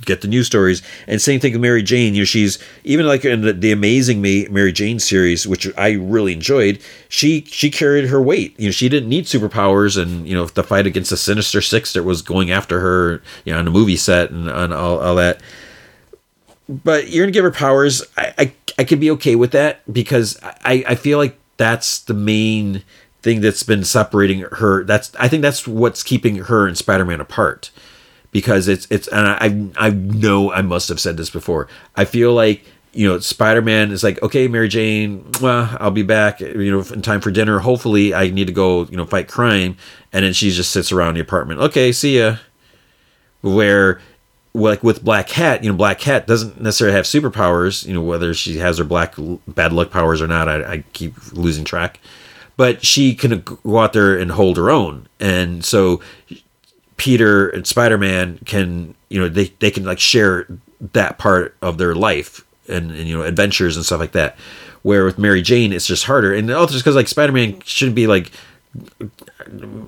get 0.06 0.22
the 0.22 0.28
news 0.28 0.48
stories. 0.48 0.82
And 1.08 1.22
same 1.22 1.40
thing 1.40 1.54
with 1.54 1.62
Mary 1.62 1.84
Jane. 1.84 2.14
You 2.14 2.22
know, 2.22 2.26
she's 2.26 2.60
even 2.84 3.06
like 3.06 3.26
in 3.26 3.42
the, 3.42 3.54
the 3.54 3.72
Amazing 3.72 4.22
Me 4.22 4.48
Mary 4.50 4.72
Jane 4.72 5.00
series, 5.00 5.48
which 5.48 5.68
I 5.78 5.92
really 5.92 6.34
enjoyed. 6.34 6.80
She 7.10 7.44
she 7.46 7.70
carried 7.70 8.10
her 8.10 8.22
weight. 8.22 8.60
You 8.60 8.68
know, 8.68 8.72
she 8.72 8.90
didn't 8.90 9.10
need 9.10 9.26
superpowers, 9.26 10.02
and 10.02 10.28
you 10.28 10.36
know, 10.36 10.46
the 10.46 10.64
fight 10.64 10.88
against 10.88 11.10
the 11.10 11.18
Sinister 11.18 11.62
Six 11.62 11.94
that 11.94 12.04
was 12.04 12.22
going 12.22 12.52
after 12.52 12.80
her, 12.80 13.22
you 13.46 13.54
know, 13.54 13.60
on 13.60 13.66
the 13.66 13.72
movie 13.72 13.98
set 13.98 14.32
and, 14.32 14.48
and 14.50 14.74
all, 14.74 15.00
all 15.00 15.16
that. 15.16 15.42
But 16.68 17.10
you're 17.10 17.26
gonna 17.26 17.34
give 17.34 17.44
her 17.44 17.52
powers. 17.52 18.04
I, 18.18 18.34
I 18.38 18.54
I 18.80 18.84
could 18.84 19.00
be 19.00 19.12
okay 19.12 19.36
with 19.36 19.52
that 19.52 19.82
because 19.92 20.40
I 20.44 20.84
I 20.88 20.96
feel 20.96 21.18
like 21.18 21.38
that's 21.58 22.00
the 22.00 22.14
main 22.14 22.84
thing 23.22 23.42
that's 23.42 23.64
been 23.64 23.84
separating 23.84 24.42
her. 24.52 24.84
That's 24.84 25.14
I 25.16 25.28
think 25.28 25.42
that's 25.42 25.68
what's 25.68 26.02
keeping 26.02 26.38
her 26.38 26.68
and 26.68 26.78
Spider-Man 26.78 27.22
apart 27.22 27.72
because 28.32 28.68
it's 28.68 28.88
it's 28.90 29.08
and 29.08 29.28
I 29.28 29.88
I 29.88 29.90
know 29.92 30.52
I 30.52 30.62
must 30.62 30.90
have 30.90 31.00
said 31.00 31.18
this 31.18 31.30
before. 31.30 31.68
I 31.96 32.06
feel 32.06 32.34
like 32.34 32.66
you 32.94 33.08
know 33.08 33.20
Spider-Man 33.20 33.92
is 33.92 34.04
like 34.04 34.22
okay 34.24 34.48
Mary 34.48 34.68
Jane, 34.68 35.26
well 35.42 35.76
I'll 35.80 35.92
be 35.92 36.04
back 36.04 36.40
you 36.40 36.72
know 36.72 36.82
in 36.94 37.02
time 37.02 37.22
for 37.22 37.32
dinner. 37.32 37.60
Hopefully 37.60 38.14
I 38.14 38.30
need 38.30 38.48
to 38.48 38.54
go 38.54 38.86
you 38.86 38.98
know 38.98 39.06
fight 39.06 39.28
crime, 39.28 39.78
and 40.12 40.26
then 40.26 40.34
she 40.34 40.52
just 40.52 40.72
sits 40.72 40.92
around 40.92 41.16
the 41.16 41.22
apartment. 41.22 41.60
Okay, 41.60 41.92
see 41.92 42.20
ya. 42.20 42.38
Where 43.42 44.00
like 44.54 44.84
with 44.84 45.04
Black 45.04 45.28
Cat, 45.28 45.64
you 45.64 45.72
know, 45.72 45.78
Black 45.78 46.00
Cat 46.00 46.28
doesn't 46.28 46.60
necessarily 46.62 46.96
have 46.96 47.06
superpowers. 47.06 47.86
You 47.86 47.94
know, 47.94 48.02
whether 48.02 48.34
she 48.34 48.58
has 48.58 48.78
her 48.78 48.84
black 48.84 49.16
bad 49.48 49.74
luck 49.74 49.92
powers 49.92 50.22
or 50.22 50.28
not, 50.28 50.50
I, 50.50 50.74
I 50.74 50.84
keep 50.94 51.16
losing 51.34 51.64
track. 51.64 52.00
But 52.58 52.86
she 52.86 53.16
can 53.16 53.42
go 53.42 53.80
out 53.80 53.94
there 53.94 54.18
and 54.18 54.32
hold 54.32 54.58
her 54.58 54.70
own, 54.70 55.08
and 55.20 55.64
so 55.64 56.02
Peter 57.02 57.50
and 57.50 57.66
Spider 57.66 57.98
Man 57.98 58.38
can 58.46 58.94
you 59.10 59.20
know 59.20 59.28
they 59.28 59.46
they 59.58 59.72
can 59.72 59.84
like 59.86 60.00
share 60.00 60.46
that 60.94 61.18
part 61.18 61.58
of 61.60 61.80
their 61.80 61.96
life 61.96 62.46
and, 62.68 62.92
and 62.92 63.08
you 63.08 63.18
know 63.18 63.24
adventures 63.24 63.76
and 63.76 63.84
stuff 63.84 64.00
like 64.00 64.12
that. 64.12 64.38
Where 64.84 65.04
with 65.04 65.18
Mary 65.18 65.42
Jane, 65.42 65.74
it's 65.74 65.88
just 65.88 66.04
harder, 66.04 66.32
and 66.32 66.52
also 66.52 66.74
just 66.74 66.84
because 66.84 66.96
like 66.96 67.08
Spider 67.08 67.32
Man 67.32 67.60
shouldn't 67.62 67.96
be 67.96 68.06
like 68.06 68.32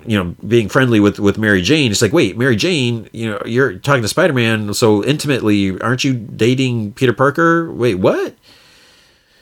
you 0.04 0.18
know 0.18 0.34
being 0.44 0.68
friendly 0.68 0.98
with 0.98 1.20
with 1.20 1.38
Mary 1.38 1.62
Jane. 1.62 1.92
It's 1.92 2.02
like 2.02 2.12
wait, 2.12 2.36
Mary 2.36 2.56
Jane, 2.56 3.08
you 3.12 3.30
know 3.30 3.40
you're 3.46 3.74
talking 3.74 4.02
to 4.02 4.08
Spider 4.08 4.32
Man 4.32 4.74
so 4.74 5.04
intimately. 5.04 5.80
Aren't 5.80 6.02
you 6.02 6.14
dating 6.14 6.94
Peter 6.94 7.12
Parker? 7.12 7.70
Wait, 7.70 7.94
what? 7.94 8.34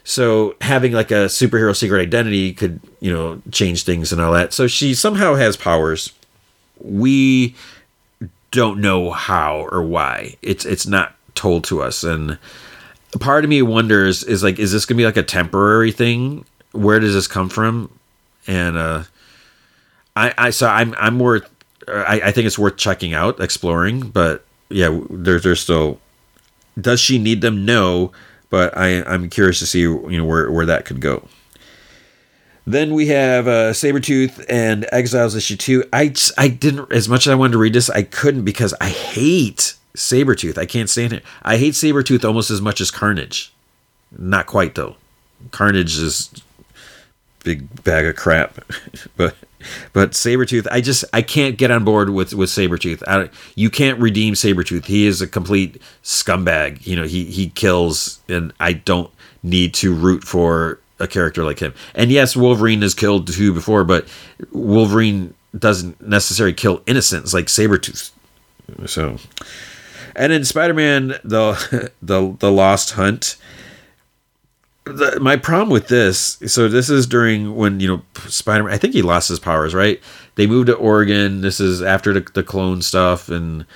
So 0.05 0.57
having 0.61 0.93
like 0.93 1.11
a 1.11 1.25
superhero 1.25 1.75
secret 1.75 2.03
identity 2.03 2.53
could, 2.53 2.81
you 3.01 3.11
know, 3.11 3.41
change 3.51 3.85
things 3.85 4.13
and 4.13 4.21
all 4.21 4.35
that. 4.35 4.53
So 4.53 4.67
she 4.67 4.93
somehow 4.93 5.37
has 5.37 5.57
powers 5.57 6.13
we 6.83 7.55
don't 8.51 8.81
know 8.81 9.11
how 9.11 9.67
or 9.71 9.83
why. 9.83 10.37
It's 10.43 10.65
it's 10.65 10.87
not 10.87 11.15
told 11.35 11.65
to 11.65 11.83
us, 11.83 12.05
and 12.05 12.39
part 13.21 13.45
of 13.45 13.51
me 13.51 13.63
wonders 13.63 14.23
is 14.25 14.43
like, 14.43 14.59
is 14.59 14.73
this 14.73 14.87
gonna 14.87 14.99
be 14.99 15.05
like 15.05 15.17
a 15.17 15.23
temporary 15.23 15.93
thing? 15.93 16.45
Where 16.73 17.01
does 17.01 17.15
this 17.15 17.27
come 17.27 17.49
from? 17.49 17.91
And 18.47 18.77
uh, 18.77 19.05
I 20.17 20.35
I 20.39 20.51
so 20.51 20.69
I'm 20.69 20.95
I'm 20.99 21.19
worth. 21.19 21.49
I, 21.89 22.21
I 22.25 22.33
think 22.33 22.47
it's 22.47 22.59
worth 22.59 22.77
checking 22.77 23.13
out, 23.13 23.41
exploring, 23.41 24.11
but 24.11 24.45
yeah, 24.69 25.01
there's 25.11 25.43
there's 25.43 25.61
still. 25.61 25.99
Does 26.81 27.01
she 27.01 27.19
need 27.19 27.43
them? 27.43 27.67
No, 27.67 28.13
but 28.51 28.77
I 28.77 29.03
I'm 29.03 29.29
curious 29.29 29.59
to 29.59 29.67
see 29.67 29.81
you 29.81 30.17
know 30.17 30.25
where 30.25 30.51
where 30.51 30.67
that 30.67 30.85
could 30.85 31.01
go. 31.01 31.29
Then 32.65 32.95
we 32.95 33.09
have 33.09 33.49
uh, 33.49 33.73
Sabretooth 33.73 34.45
and 34.49 34.87
Exiles 34.93 35.35
issue 35.35 35.57
two. 35.57 35.85
I, 35.93 36.15
I 36.39 36.49
didn't, 36.49 36.93
as 36.93 37.09
much 37.09 37.27
as 37.27 37.33
I 37.33 37.35
wanted 37.35 37.53
to 37.53 37.59
read 37.59 37.73
this, 37.73 37.91
I 37.91 38.03
couldn't 38.03 38.45
because 38.45 38.73
I 38.81 38.89
hate 38.89 39.75
Sabretooth. 39.97 40.57
I 40.57 40.67
can't 40.67 40.89
stand 40.89 41.13
it. 41.13 41.25
I 41.43 41.57
hate 41.57 41.75
Sabretooth 41.75 42.25
almost 42.25 42.51
as 42.51 42.61
much 42.61 42.81
as 42.81 42.91
Carnage. 42.91 43.53
Not 44.17 44.47
quite, 44.47 44.75
though. 44.75 44.97
Carnage 45.51 45.99
is 45.99 46.31
big 47.43 47.83
bag 47.85 48.07
of 48.07 48.17
crap. 48.17 48.59
but 49.17 49.35
but 49.93 50.13
Sabretooth, 50.13 50.67
I 50.71 50.81
just 50.81 51.05
I 51.13 51.23
can't 51.23 51.57
get 51.57 51.71
on 51.71 51.85
board 51.85 52.11
with 52.11 52.35
with 52.35 52.51
Sabretooth. 52.51 53.03
I, 53.07 53.31
you 53.55 53.71
can't 53.71 53.99
redeem 54.01 54.35
Sabretooth. 54.35 54.87
He 54.87 55.07
is 55.07 55.21
a 55.21 55.27
complete 55.27 55.81
scumbag. 56.03 56.87
You 56.87 56.97
know, 56.97 57.05
he 57.05 57.25
he 57.25 57.51
kills 57.51 58.21
and 58.29 58.53
I 58.61 58.73
don't 58.73 59.11
need 59.43 59.75
to 59.75 59.95
root 59.95 60.25
for 60.25 60.79
a 61.03 61.09
character 61.09 61.45
like 61.45 61.59
him. 61.59 61.75
And 61.95 62.11
yes, 62.11 62.37
Wolverine 62.37 62.83
has 62.83 62.95
killed 62.95 63.27
two 63.27 63.53
before, 63.53 63.85
but 63.85 64.07
Wolverine 64.53 65.35
doesn't 65.57 66.01
necessarily 66.01 66.55
kill 66.55 66.83
innocents 66.87 67.35
like 67.35 67.47
Sabretooth. 67.47 68.11
So 68.87 69.19
and 70.17 70.33
in 70.33 70.45
Spider-Man 70.45 71.19
the 71.25 71.93
the 72.03 72.37
the 72.39 72.51
Lost 72.51 72.93
Hunt 72.93 73.37
the, 74.85 75.19
my 75.21 75.37
problem 75.37 75.71
with 75.71 75.89
this 75.89 76.39
so 76.47 76.69
this 76.69 76.91
is 76.91 77.07
during 77.07 77.55
when 77.55 77.81
you 77.81 77.89
know 77.89 78.03
Spider-Man 78.29 78.73
I 78.73 78.79
think 78.79 78.95
he 78.95 79.03
lost 79.03 79.29
his 79.29 79.41
powers, 79.41 79.75
right? 79.75 80.01
They 80.37 80.47
moved 80.47 80.69
to 80.69 80.75
Oregon. 80.75 81.43
This 81.43 81.61
is 81.61 81.83
after 81.83 82.15
the, 82.15 82.21
the 82.33 82.43
clone 82.43 82.81
stuff 82.83 83.29
and 83.29 83.67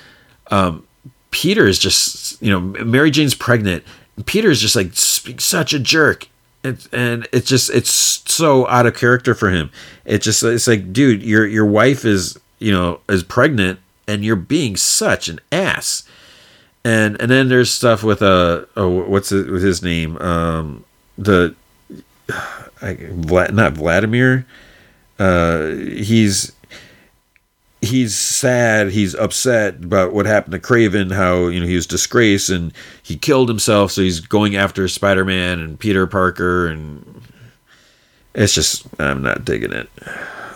um 0.51 0.87
Peter 1.33 1.67
is 1.67 1.79
just, 1.79 2.41
you 2.41 2.51
know, 2.51 2.61
Mary 2.61 3.11
Jane's 3.11 3.35
pregnant. 3.35 3.85
Peter 4.25 4.49
is 4.49 4.61
just 4.61 4.75
like 4.75 4.93
such 4.95 5.75
a 5.75 5.79
jerk 5.79 6.29
it's, 6.69 6.87
and 6.93 7.29
it's 7.33 7.49
just 7.49 7.71
it's 7.71 7.91
so 7.91 8.67
out 8.69 8.87
of 8.87 8.95
character 8.95 9.35
for 9.35 9.51
him. 9.51 9.71
It 10.05 10.23
just 10.23 10.43
it's 10.43 10.67
like, 10.67 10.93
dude, 10.93 11.23
your 11.23 11.47
your 11.47 11.67
wife 11.67 12.05
is 12.05 12.39
you 12.59 12.73
know 12.73 13.01
is 13.09 13.23
pregnant, 13.23 13.81
and 14.07 14.25
you're 14.25 14.37
being 14.37 14.77
such 14.77 15.29
an 15.29 15.41
ass. 15.53 16.03
And 16.85 17.21
and 17.21 17.31
then 17.31 17.49
there's 17.49 17.71
stuff 17.71 18.03
with 18.03 18.23
uh 18.23 18.65
oh 18.77 18.89
what's 18.89 19.33
it, 19.33 19.51
with 19.51 19.63
his 19.63 19.83
name 19.83 20.17
um 20.19 20.85
the 21.19 21.55
I, 22.83 22.95
Vlad, 22.95 23.53
not 23.53 23.73
Vladimir 23.73 24.47
uh 25.19 25.69
he's 25.69 26.53
he's 27.87 28.17
sad, 28.17 28.91
he's 28.91 29.15
upset 29.15 29.77
about 29.77 30.13
what 30.13 30.27
happened 30.27 30.53
to 30.53 30.59
Kraven, 30.59 31.13
how 31.13 31.49
you 31.49 31.61
know 31.61 31.67
he 31.67 31.75
was 31.75 31.87
disgraced 31.87 32.51
and 32.51 32.73
he 33.03 33.17
killed 33.17 33.49
himself, 33.49 33.93
so 33.93 34.03
he's 34.03 34.21
going 34.21 34.57
after 34.57 34.87
Spider 34.89 35.25
Man 35.25 35.59
and 35.59 35.79
Peter 35.79 36.07
Parker, 36.07 36.67
and 36.67 37.23
it's 38.35 38.55
just 38.55 38.87
I'm 38.99 39.23
not 39.23 39.45
digging 39.45 39.73
it. 39.73 39.89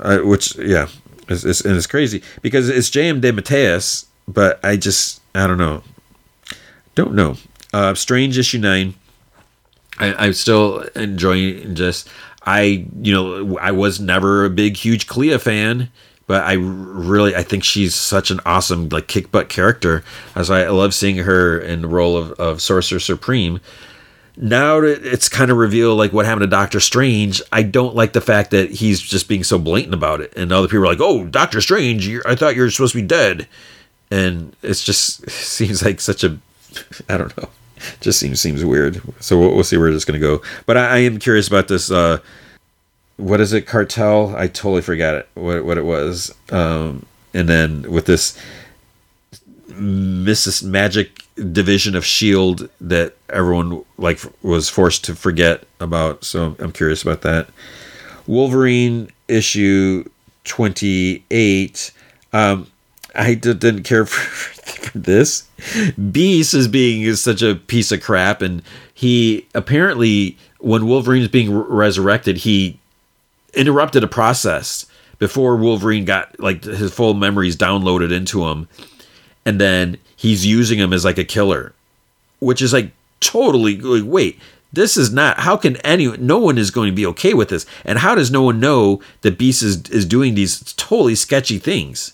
I, 0.01 0.21
which 0.21 0.57
yeah, 0.57 0.89
it's, 1.29 1.45
it's, 1.45 1.61
and 1.63 1.77
it's 1.77 1.87
crazy 1.87 2.23
because 2.43 2.69
it's 2.69 2.91
J.M. 2.91 3.21
DeMatteis, 3.21 4.07
but 4.29 4.65
I 4.65 4.77
just 4.77 5.21
I 5.35 5.47
don't 5.47 5.59
know, 5.59 5.83
don't 6.95 7.15
know. 7.15 7.37
Uh, 7.73 7.95
Strange 7.95 8.39
issue 8.39 8.59
nine. 8.59 8.95
I, 9.99 10.27
I'm 10.27 10.33
still 10.33 10.81
enjoying 10.97 11.75
just 11.75 12.09
I 12.45 12.87
you 13.01 13.13
know 13.13 13.59
I 13.59 13.71
was 13.71 14.01
never 14.01 14.45
a 14.45 14.51
big 14.51 14.77
huge 14.77 15.07
Clea 15.07 15.39
fan 15.39 15.91
but 16.31 16.45
I 16.45 16.53
really 16.53 17.35
I 17.35 17.43
think 17.43 17.65
she's 17.65 17.93
such 17.93 18.31
an 18.31 18.39
awesome 18.47 18.89
like 18.91 19.09
kick 19.09 19.33
butt 19.33 19.49
character. 19.49 20.05
As 20.37 20.49
I 20.49 20.69
love 20.69 20.95
seeing 20.95 21.17
her 21.17 21.59
in 21.59 21.83
the 21.83 21.89
role 21.89 22.17
of, 22.17 22.31
of 22.39 22.63
Sorcerer 22.63 23.01
Supreme. 23.01 23.59
Now 24.37 24.79
it's 24.79 25.29
kind 25.29 25.51
of 25.51 25.57
revealed 25.57 25.99
like 25.99 26.13
what 26.13 26.27
happened 26.27 26.43
to 26.43 26.47
Doctor 26.47 26.79
Strange. 26.79 27.43
I 27.51 27.65
don't 27.65 27.97
like 27.97 28.13
the 28.13 28.21
fact 28.21 28.53
that 28.53 28.71
he's 28.71 29.01
just 29.01 29.27
being 29.27 29.43
so 29.43 29.59
blatant 29.59 29.93
about 29.93 30.21
it, 30.21 30.33
and 30.37 30.53
other 30.53 30.69
people 30.69 30.85
are 30.85 30.87
like, 30.87 31.01
"Oh, 31.01 31.27
Doctor 31.27 31.61
Strange, 31.61 32.09
I 32.25 32.37
thought 32.37 32.55
you 32.55 32.63
were 32.63 32.71
supposed 32.71 32.93
to 32.93 33.01
be 33.03 33.09
dead," 33.09 33.49
and 34.13 34.55
it's 34.63 34.85
just 34.85 35.25
it 35.25 35.31
seems 35.31 35.85
like 35.85 36.01
such 36.01 36.23
a 36.23 36.39
I 37.09 37.17
don't 37.17 37.37
know, 37.39 37.49
just 38.01 38.21
seems 38.21 38.41
seems 38.41 38.65
weird. 38.65 39.03
So 39.19 39.37
we'll, 39.37 39.53
we'll 39.53 39.65
see 39.65 39.77
where 39.77 39.89
it's 39.89 40.05
going 40.05 40.21
to 40.21 40.25
go. 40.25 40.43
But 40.65 40.77
I, 40.77 40.87
I, 40.91 40.99
am 40.99 41.19
curious 41.19 41.49
about 41.49 41.67
this. 41.67 41.91
Uh, 41.91 42.21
what 43.21 43.41
is 43.41 43.53
it 43.53 43.67
cartel? 43.67 44.35
I 44.37 44.47
totally 44.49 44.83
forgot 44.83 45.15
it 45.15 45.29
what, 45.35 45.65
what 45.65 45.79
it 45.79 45.85
was. 45.85 46.35
Um, 46.51 47.07
and 47.35 47.49
then 47.49 47.83
with 47.91 48.07
this 48.07 48.39
mrs 49.69 50.63
magic 50.63 51.25
division 51.53 51.95
of 51.95 52.05
shield 52.05 52.69
that 52.81 53.17
everyone 53.31 53.85
like 53.97 54.21
was 54.43 54.69
forced 54.69 55.05
to 55.05 55.15
forget 55.15 55.65
about 55.79 56.25
so 56.25 56.57
i'm 56.59 56.73
curious 56.73 57.03
about 57.03 57.23
that. 57.23 57.49
Wolverine 58.27 59.11
issue 59.29 60.05
28 60.45 61.93
um, 62.33 62.67
i 63.15 63.35
d- 63.35 63.55
didn't 63.55 63.85
care 63.85 64.05
for, 64.07 64.21
for 64.21 64.99
this. 64.99 65.49
Beast 66.11 66.55
is 66.55 66.69
being 66.69 67.15
such 67.15 67.43
a 67.43 67.55
piece 67.55 67.93
of 67.93 68.03
crap 68.03 68.43
and 68.43 68.63
he 68.93 69.47
apparently 69.55 70.37
when 70.59 70.87
wolverine 70.87 71.23
is 71.23 71.29
being 71.29 71.57
resurrected 71.57 72.39
he 72.39 72.80
interrupted 73.55 74.05
a 74.05 74.09
process 74.09 74.87
before 75.19 75.57
Wolverine 75.57 76.05
got 76.05 76.39
like 76.41 76.65
his 76.65 76.93
full 76.93 77.15
memories 77.15 77.57
downloaded 77.57 78.13
into 78.13 78.47
him, 78.49 78.69
and 79.45 79.61
then 79.61 79.99
he's 80.17 80.47
using 80.47 80.79
him 80.79 80.93
as 80.93 81.05
like 81.05 81.19
a 81.19 81.25
killer, 81.25 81.73
which 82.39 82.63
is 82.63 82.73
like 82.73 82.93
totally 83.21 83.77
like, 83.77 84.05
wait. 84.05 84.39
This 84.73 84.97
is 84.97 85.13
not. 85.13 85.41
How 85.41 85.57
can 85.57 85.79
any? 85.79 86.17
No 86.17 86.39
one 86.39 86.57
is 86.57 86.71
going 86.71 86.91
to 86.91 86.95
be 86.95 87.05
okay 87.07 87.35
with 87.35 87.49
this. 87.49 87.67
And 87.85 87.99
how 87.99 88.15
does 88.15 88.31
no 88.31 88.43
one 88.43 88.61
know 88.61 89.03
that 89.23 89.37
Beast 89.37 89.65
is 89.65 89.83
is 89.91 90.07
doing 90.07 90.37
these 90.37 90.61
totally 90.75 91.17
sketchy 91.17 91.59
things? 91.59 92.13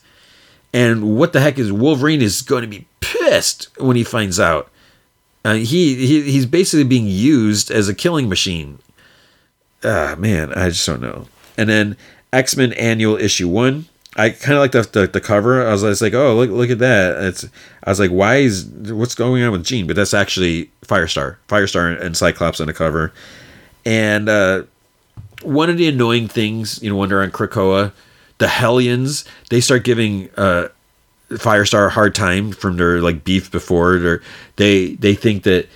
And 0.73 1.19
what 1.19 1.35
the 1.35 1.41
heck 1.41 1.59
is 1.59 1.71
Wolverine 1.71 2.23
is 2.23 2.41
going 2.41 2.63
to 2.63 2.67
be 2.67 2.87
pissed 3.01 3.69
when 3.79 3.95
he 3.95 4.05
finds 4.05 4.41
out. 4.41 4.71
Uh, 5.45 5.55
he, 5.55 5.95
he 6.07 6.23
he's 6.23 6.47
basically 6.47 6.85
being 6.85 7.07
used 7.07 7.71
as 7.71 7.91
a 7.91 7.95
killing 7.95 8.27
machine. 8.27 8.79
Ah 9.85 10.15
man, 10.19 10.53
I 10.55 10.69
just 10.69 10.87
don't 10.87 11.01
know. 11.01 11.27
And 11.57 11.69
then 11.69 11.97
X 12.33 12.57
Men 12.57 12.73
Annual 12.75 13.17
Issue 13.17 13.49
One. 13.49 13.87
I 14.19 14.31
kind 14.31 14.55
of 14.55 14.61
like 14.61 14.73
the, 14.73 14.83
the, 14.83 15.07
the 15.07 15.21
cover. 15.21 15.67
I 15.67 15.73
was, 15.73 15.85
I 15.85 15.89
was 15.89 16.01
like, 16.01 16.15
oh 16.15 16.35
look 16.37 16.51
look 16.51 16.71
at 16.71 16.79
that. 16.79 17.23
It's 17.23 17.45
I 17.85 17.91
was 17.91 18.01
like, 18.01 18.11
why 18.11 18.37
is 18.37 18.65
what's 18.67 19.15
going 19.15 19.43
on 19.43 19.53
with 19.53 19.65
Jean? 19.65 19.87
But 19.87 19.97
that's 19.97 20.15
actually 20.15 20.71
Firestar, 20.87 21.37
Firestar 21.49 22.01
and 22.01 22.17
Cyclops 22.17 22.61
on 22.61 22.67
the 22.67 22.73
cover. 22.73 23.13
And 23.85 24.29
uh, 24.29 24.63
one 25.43 25.69
of 25.69 25.77
the 25.77 25.87
annoying 25.89 26.29
things, 26.29 26.83
you 26.83 26.89
know, 26.89 26.97
when 26.97 27.11
they're 27.11 27.23
on 27.23 27.31
Krakoa, 27.31 27.93
the 28.39 28.49
Hellions 28.49 29.25
they 29.51 29.61
start 29.61 29.85
giving 29.85 30.31
uh, 30.39 30.69
Firestar 31.31 31.87
a 31.87 31.91
hard 31.91 32.15
time 32.15 32.53
from 32.53 32.79
their 32.79 33.03
like 33.03 33.23
beef 33.23 33.51
before. 33.51 33.95
Or 33.97 34.23
they 34.57 34.95
they 34.95 35.15
think 35.15 35.43
that 35.43 35.69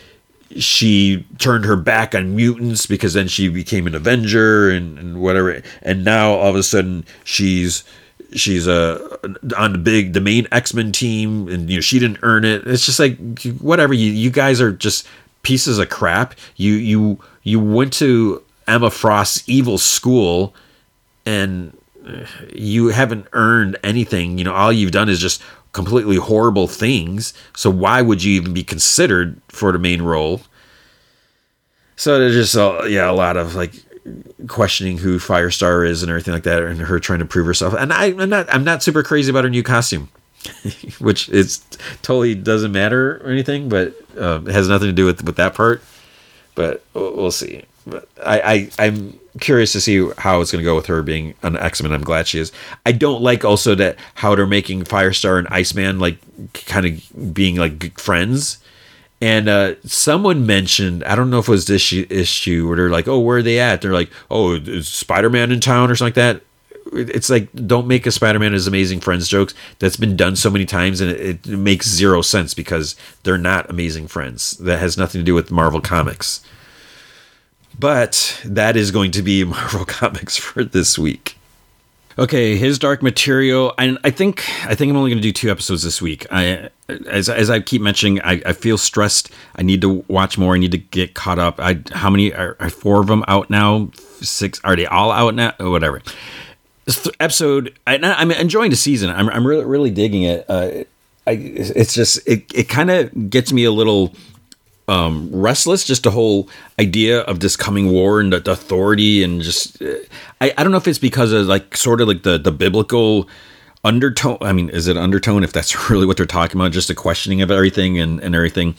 she 0.57 1.27
turned 1.39 1.65
her 1.65 1.77
back 1.77 2.15
on 2.15 2.35
mutants 2.35 2.87
because 2.87 3.15
then 3.15 3.29
she 3.29 3.49
became 3.49 3.87
an 3.87 3.95
Avenger 3.95 4.71
and, 4.71 4.99
and 4.99 5.21
whatever. 5.21 5.63
And 5.83 6.05
now 6.05 6.33
all 6.33 6.49
of 6.49 6.57
a 6.57 6.63
sudden 6.63 7.05
she's 7.25 7.85
she's 8.33 8.67
uh, 8.69 9.17
on 9.57 9.73
the 9.73 9.79
big 9.79 10.13
the 10.13 10.21
main 10.21 10.47
x-men 10.53 10.93
team 10.93 11.49
and 11.49 11.69
you 11.69 11.77
know 11.77 11.81
she 11.81 11.99
didn't 11.99 12.19
earn 12.23 12.45
it. 12.45 12.67
It's 12.67 12.85
just 12.85 12.99
like 12.99 13.17
whatever. 13.61 13.95
You 13.95 14.11
you 14.11 14.31
guys 14.31 14.61
are 14.61 14.73
just 14.73 15.07
pieces 15.43 15.79
of 15.79 15.89
crap. 15.89 16.35
You 16.57 16.73
you 16.73 17.19
you 17.43 17.61
went 17.61 17.93
to 17.95 18.43
emma 18.67 18.91
frost's 18.91 19.49
evil 19.49 19.79
school 19.79 20.55
and 21.27 21.77
you 22.53 22.89
haven't 22.89 23.27
earned 23.33 23.77
anything. 23.85 24.39
You 24.39 24.45
know 24.45 24.55
all 24.55 24.73
you've 24.73 24.93
done 24.93 25.09
is 25.09 25.21
just 25.21 25.43
completely 25.73 26.17
horrible 26.17 26.67
things 26.67 27.33
so 27.55 27.71
why 27.71 28.03
would 28.03 28.23
you 28.23 28.33
even 28.33 28.53
be 28.53 28.65
considered 28.65 29.41
for 29.49 29.73
the 29.73 29.79
main 29.79 30.03
role 30.03 30.43
so 31.97 32.19
there's 32.19 32.35
just 32.35 32.55
a, 32.55 32.89
yeah 32.89 33.11
a 33.11 33.13
lot 33.13 33.37
of 33.37 33.55
like 33.55 33.75
questioning 34.49 34.99
who 34.99 35.19
Firestar 35.19 35.87
is 35.87 36.03
and 36.03 36.11
everything 36.11 36.35
like 36.35 36.45
that, 36.45 36.63
and 36.63 36.81
her 36.81 36.99
trying 36.99 37.19
to 37.19 37.25
prove 37.25 37.47
herself. 37.47 37.75
And 37.75 37.93
I, 37.93 38.07
am 38.07 38.29
not 38.29 38.53
I'm 38.53 38.65
not 38.65 38.83
super 38.83 39.03
crazy 39.03 39.31
about 39.31 39.45
her 39.45 39.51
new 39.51 39.63
costume, 39.63 40.09
which 40.99 41.29
it's 41.29 41.59
totally 42.03 42.35
doesn't 42.35 42.73
matter 42.73 43.17
or 43.19 43.31
anything, 43.31 43.69
but 43.69 43.95
um, 44.19 44.49
it 44.49 44.53
has 44.53 44.69
nothing 44.69 44.89
to 44.89 44.93
do 44.93 45.05
with 45.05 45.25
with 45.25 45.37
that 45.37 45.55
part. 45.55 45.83
But 46.55 46.85
we'll 46.95 47.31
see. 47.31 47.65
I, 48.25 48.41
I 48.41 48.87
I'm 48.87 49.19
curious 49.39 49.73
to 49.73 49.81
see 49.81 50.09
how 50.19 50.41
it's 50.41 50.51
going 50.51 50.63
to 50.63 50.69
go 50.69 50.75
with 50.75 50.87
her 50.87 51.03
being 51.03 51.35
an 51.43 51.57
X 51.57 51.83
Men. 51.83 51.93
I'm 51.93 52.03
glad 52.03 52.27
she 52.27 52.39
is. 52.39 52.53
I 52.85 52.93
don't 52.93 53.23
like 53.23 53.45
also 53.45 53.75
that 53.77 53.97
how 54.15 54.35
they're 54.35 54.47
making 54.47 54.85
Firestar 54.85 55.39
and 55.39 55.49
Iceman 55.49 55.99
like 55.99 56.19
kind 56.53 56.87
of 56.87 57.35
being 57.35 57.57
like 57.57 57.99
friends 57.99 58.59
and 59.21 59.49
uh, 59.49 59.75
someone 59.85 60.47
mentioned, 60.47 61.05
I 61.05 61.15
don't 61.15 61.29
know 61.29 61.41
if 61.41 61.49
it 61.49 61.51
was 61.51 61.67
this 61.67 61.93
issue, 61.93 62.67
where 62.67 62.77
they're 62.77 62.91
like, 62.91 63.07
"Oh, 63.07 63.21
where 63.21 63.39
are 63.39 63.43
they 63.43 63.59
at?" 63.59 63.83
They're 63.83 63.93
like, 63.93 64.11
"Oh, 64.31 64.55
is 64.55 64.89
Spider-Man 64.89 65.53
in 65.53 65.61
town 65.61 65.91
or 65.91 65.97
something 65.97 66.23
like 66.23 66.41
that." 66.41 66.43
It's 66.93 67.31
like, 67.31 67.49
don't 67.67 67.87
make 67.87 68.07
a 68.07 68.11
Spider-Man 68.11 68.55
as 68.55 68.67
Amazing 68.67 69.01
Friends 69.01 69.29
jokes. 69.29 69.55
That's 69.79 69.97
been 69.97 70.17
done 70.17 70.37
so 70.37 70.51
many 70.51 70.65
times, 70.65 71.01
and 71.01 71.11
it, 71.11 71.47
it 71.47 71.59
makes 71.59 71.87
zero 71.87 72.23
sense 72.23 72.55
because 72.55 72.97
they're 73.23 73.39
not 73.39 73.69
Amazing 73.69 74.09
Friends. 74.09 74.53
That 74.53 74.81
has 74.81 74.97
nothing 74.97 75.21
to 75.21 75.25
do 75.25 75.35
with 75.35 75.51
Marvel 75.51 75.81
Comics. 75.83 76.41
But 77.79 78.41
that 78.45 78.77
is 78.77 78.91
going 78.91 79.11
to 79.13 79.23
be 79.23 79.45
Marvel 79.45 79.85
Comics 79.85 80.37
for 80.37 80.65
this 80.65 80.99
week. 80.99 81.37
Okay, 82.19 82.57
his 82.57 82.79
dark 82.79 83.03
material, 83.03 83.73
and 83.79 83.97
I 84.05 84.11
think 84.11 84.45
I 84.67 84.75
think 84.75 84.91
I'm 84.91 84.97
only 84.97 85.11
going 85.11 85.23
to 85.23 85.23
do 85.23 85.33
two 85.33 85.51
episodes 85.51 85.85
this 85.85 86.03
week. 86.03 86.27
I, 86.31 86.69
as 87.09 87.31
as 87.31 87.49
I 87.49 87.61
keep 87.61 87.81
mentioning, 87.81 88.21
I, 88.21 88.43
I 88.45 88.53
feel 88.53 88.77
stressed. 88.77 89.31
I 89.57 89.63
need 89.63 89.81
to 89.81 90.05
watch 90.09 90.37
more. 90.37 90.55
I 90.55 90.59
need 90.59 90.73
to 90.73 90.79
get 90.79 91.15
caught 91.15 91.39
up. 91.39 91.59
I 91.59 91.81
how 91.93 92.11
many 92.11 92.35
are, 92.35 92.57
are 92.61 92.69
four 92.69 93.01
of 93.01 93.07
them 93.07 93.25
out 93.27 93.49
now? 93.49 93.91
Six 94.21 94.61
are 94.65 94.77
they 94.77 94.85
all 94.87 95.13
out 95.13 95.35
now? 95.35 95.55
Or 95.61 95.71
whatever. 95.71 96.03
This 96.85 97.09
episode, 97.21 97.79
I, 97.87 97.95
am 97.95 98.31
enjoying 98.33 98.71
the 98.71 98.77
season. 98.77 99.09
I'm 99.09 99.31
I'm 99.31 99.47
really 99.47 99.65
really 99.65 99.91
digging 99.91 100.25
it. 100.25 100.45
Uh, 100.47 100.85
I, 101.27 101.33
it's 101.33 101.95
just 101.95 102.27
it 102.27 102.45
it 102.53 102.69
kind 102.69 102.91
of 102.91 103.31
gets 103.31 103.53
me 103.53 103.65
a 103.65 103.73
little 103.73 104.13
um, 104.91 105.29
restless. 105.33 105.85
Just 105.85 106.03
the 106.03 106.11
whole 106.11 106.49
idea 106.79 107.21
of 107.21 107.41
this 107.41 107.57
coming 107.57 107.91
war 107.93 108.21
and 108.21 108.33
the, 108.33 108.41
the 108.41 108.51
authority, 108.51 109.23
and 109.23 109.41
just 109.41 109.81
uh, 109.81 109.95
I, 110.41 110.53
I 110.59 110.63
don't 110.63 110.73
know 110.73 110.79
if 110.79 110.89
it's 110.89 110.99
because 110.99 111.33
of 111.33 111.47
like 111.47 111.77
sort 111.77 112.01
of 112.01 112.09
like 112.09 112.25
the 112.25 112.37
the 112.39 112.53
biblical 112.53 113.29
undertone. 113.85 114.39
I 114.41 114.53
mean, 114.53 114.69
is 114.69 114.89
it 114.89 114.97
undertone? 114.97 115.45
If 115.45 115.53
that's 115.53 115.91
really 115.91 116.07
what 116.07 116.17
they're 116.17 116.27
talking 116.27 116.61
about, 116.61 116.73
just 116.73 116.91
a 116.91 116.95
questioning 116.95 117.41
of 117.41 117.51
everything 117.51 117.99
and 117.99 118.21
and 118.21 118.35
everything 118.35 118.75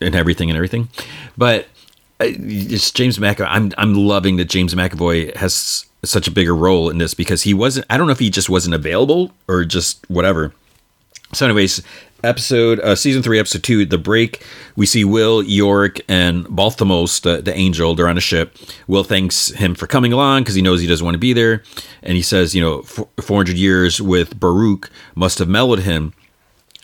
and 0.00 0.14
everything 0.14 0.50
and 0.50 0.56
everything. 0.56 0.88
But 1.36 1.64
uh, 2.20 2.26
it's 2.28 2.92
James 2.92 3.18
McAvoy. 3.18 3.48
I'm 3.50 3.72
I'm 3.76 3.94
loving 3.94 4.36
that 4.36 4.46
James 4.46 4.72
McAvoy 4.72 5.34
has 5.34 5.84
such 6.04 6.28
a 6.28 6.30
bigger 6.30 6.54
role 6.54 6.90
in 6.90 6.98
this 6.98 7.12
because 7.12 7.42
he 7.42 7.54
wasn't. 7.54 7.86
I 7.90 7.96
don't 7.96 8.06
know 8.06 8.12
if 8.12 8.20
he 8.20 8.30
just 8.30 8.48
wasn't 8.48 8.76
available 8.76 9.32
or 9.48 9.64
just 9.64 10.08
whatever. 10.08 10.54
So, 11.32 11.46
anyways, 11.46 11.82
episode, 12.24 12.80
uh, 12.80 12.96
season 12.96 13.22
three, 13.22 13.38
episode 13.38 13.62
two, 13.62 13.84
the 13.86 13.98
break. 13.98 14.44
We 14.76 14.86
see 14.86 15.04
Will, 15.04 15.42
Iorek, 15.42 16.00
and 16.08 16.44
Balthamos, 16.46 17.20
the, 17.20 17.42
the 17.42 17.54
angel. 17.54 17.94
They're 17.94 18.08
on 18.08 18.18
a 18.18 18.22
ship. 18.22 18.56
Will 18.86 19.04
thanks 19.04 19.48
him 19.50 19.74
for 19.74 19.86
coming 19.86 20.12
along 20.12 20.42
because 20.42 20.54
he 20.54 20.62
knows 20.62 20.80
he 20.80 20.86
doesn't 20.86 21.04
want 21.04 21.14
to 21.14 21.20
be 21.20 21.32
there, 21.32 21.62
and 22.02 22.16
he 22.16 22.22
says, 22.22 22.54
you 22.54 22.60
know, 22.60 22.82
400 22.82 23.56
years 23.56 24.00
with 24.00 24.38
Baruch 24.38 24.90
must 25.14 25.38
have 25.38 25.48
mellowed 25.48 25.80
him. 25.80 26.12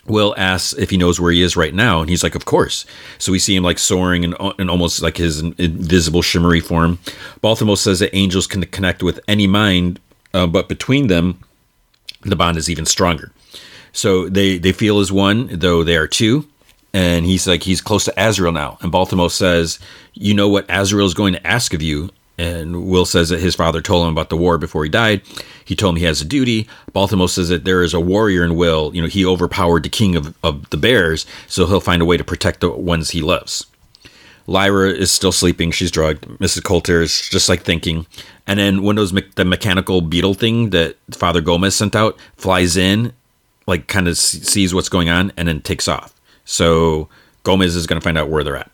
Will 0.07 0.33
asks 0.37 0.73
if 0.73 0.89
he 0.89 0.97
knows 0.97 1.19
where 1.19 1.31
he 1.31 1.41
is 1.41 1.55
right 1.55 1.73
now, 1.73 2.01
and 2.01 2.09
he's 2.09 2.23
like, 2.23 2.33
"Of 2.33 2.45
course." 2.45 2.85
So 3.19 3.31
we 3.31 3.37
see 3.37 3.55
him 3.55 3.63
like 3.63 3.77
soaring 3.77 4.23
in, 4.23 4.35
in 4.57 4.67
almost 4.67 5.01
like 5.01 5.17
his 5.17 5.41
invisible, 5.41 6.23
shimmery 6.23 6.59
form. 6.59 6.97
Balthamos 7.43 7.77
says 7.77 7.99
that 7.99 8.15
angels 8.15 8.47
can 8.47 8.63
connect 8.63 9.03
with 9.03 9.19
any 9.27 9.45
mind, 9.45 9.99
uh, 10.33 10.47
but 10.47 10.67
between 10.67 11.05
them, 11.05 11.39
the 12.23 12.35
bond 12.35 12.57
is 12.57 12.69
even 12.69 12.85
stronger. 12.85 13.31
So 13.93 14.29
they 14.29 14.57
they 14.57 14.71
feel 14.71 14.99
as 14.99 15.11
one, 15.11 15.47
though 15.51 15.83
they 15.83 15.97
are 15.97 16.07
two. 16.07 16.47
And 16.93 17.25
he's 17.25 17.47
like 17.47 17.63
he's 17.63 17.81
close 17.81 18.03
to 18.05 18.13
Asriel 18.17 18.53
now. 18.53 18.77
And 18.81 18.91
Balthamos 18.91 19.31
says, 19.31 19.79
"You 20.13 20.33
know 20.33 20.49
what 20.49 20.67
Asriel 20.67 21.05
is 21.05 21.13
going 21.13 21.33
to 21.33 21.47
ask 21.47 21.73
of 21.73 21.81
you." 21.81 22.09
And 22.37 22.87
Will 22.87 23.05
says 23.05 23.29
that 23.29 23.39
his 23.39 23.55
father 23.55 23.81
told 23.81 24.07
him 24.07 24.11
about 24.13 24.29
the 24.29 24.37
war 24.37 24.57
before 24.57 24.83
he 24.83 24.89
died. 24.89 25.21
He 25.63 25.75
told 25.75 25.93
him 25.95 25.99
he 25.99 26.05
has 26.05 26.21
a 26.21 26.25
duty. 26.25 26.67
Balthamos 26.93 27.29
says 27.31 27.49
that 27.49 27.65
there 27.65 27.83
is 27.83 27.93
a 27.93 27.99
warrior 27.99 28.43
in 28.43 28.55
Will. 28.55 28.91
You 28.95 29.03
know, 29.03 29.07
he 29.07 29.25
overpowered 29.25 29.83
the 29.83 29.89
king 29.89 30.15
of, 30.15 30.33
of 30.43 30.69
the 30.71 30.77
bears, 30.77 31.25
so 31.47 31.67
he'll 31.67 31.79
find 31.79 32.01
a 32.01 32.05
way 32.05 32.17
to 32.17 32.23
protect 32.23 32.61
the 32.61 32.71
ones 32.71 33.11
he 33.11 33.21
loves. 33.21 33.67
Lyra 34.47 34.89
is 34.89 35.11
still 35.11 35.31
sleeping. 35.31 35.71
She's 35.71 35.91
drugged. 35.91 36.25
Mrs. 36.39 36.63
Coulter 36.63 37.01
is 37.01 37.29
just 37.29 37.47
like 37.47 37.61
thinking. 37.61 38.07
And 38.47 38.59
then 38.59 38.81
when 38.81 38.95
those 38.95 39.13
me- 39.13 39.29
the 39.35 39.45
mechanical 39.45 40.01
beetle 40.01 40.33
thing 40.33 40.71
that 40.71 40.97
Father 41.11 41.41
Gomez 41.41 41.75
sent 41.75 41.95
out 41.95 42.17
flies 42.37 42.75
in 42.75 43.13
like 43.67 43.87
kind 43.87 44.07
of 44.07 44.17
sees 44.17 44.73
what's 44.73 44.89
going 44.89 45.09
on 45.09 45.31
and 45.37 45.47
then 45.47 45.61
takes 45.61 45.87
off. 45.87 46.13
So 46.45 47.09
Gomez 47.43 47.75
is 47.75 47.87
going 47.87 47.99
to 47.99 48.03
find 48.03 48.17
out 48.17 48.29
where 48.29 48.43
they're 48.43 48.57
at. 48.57 48.71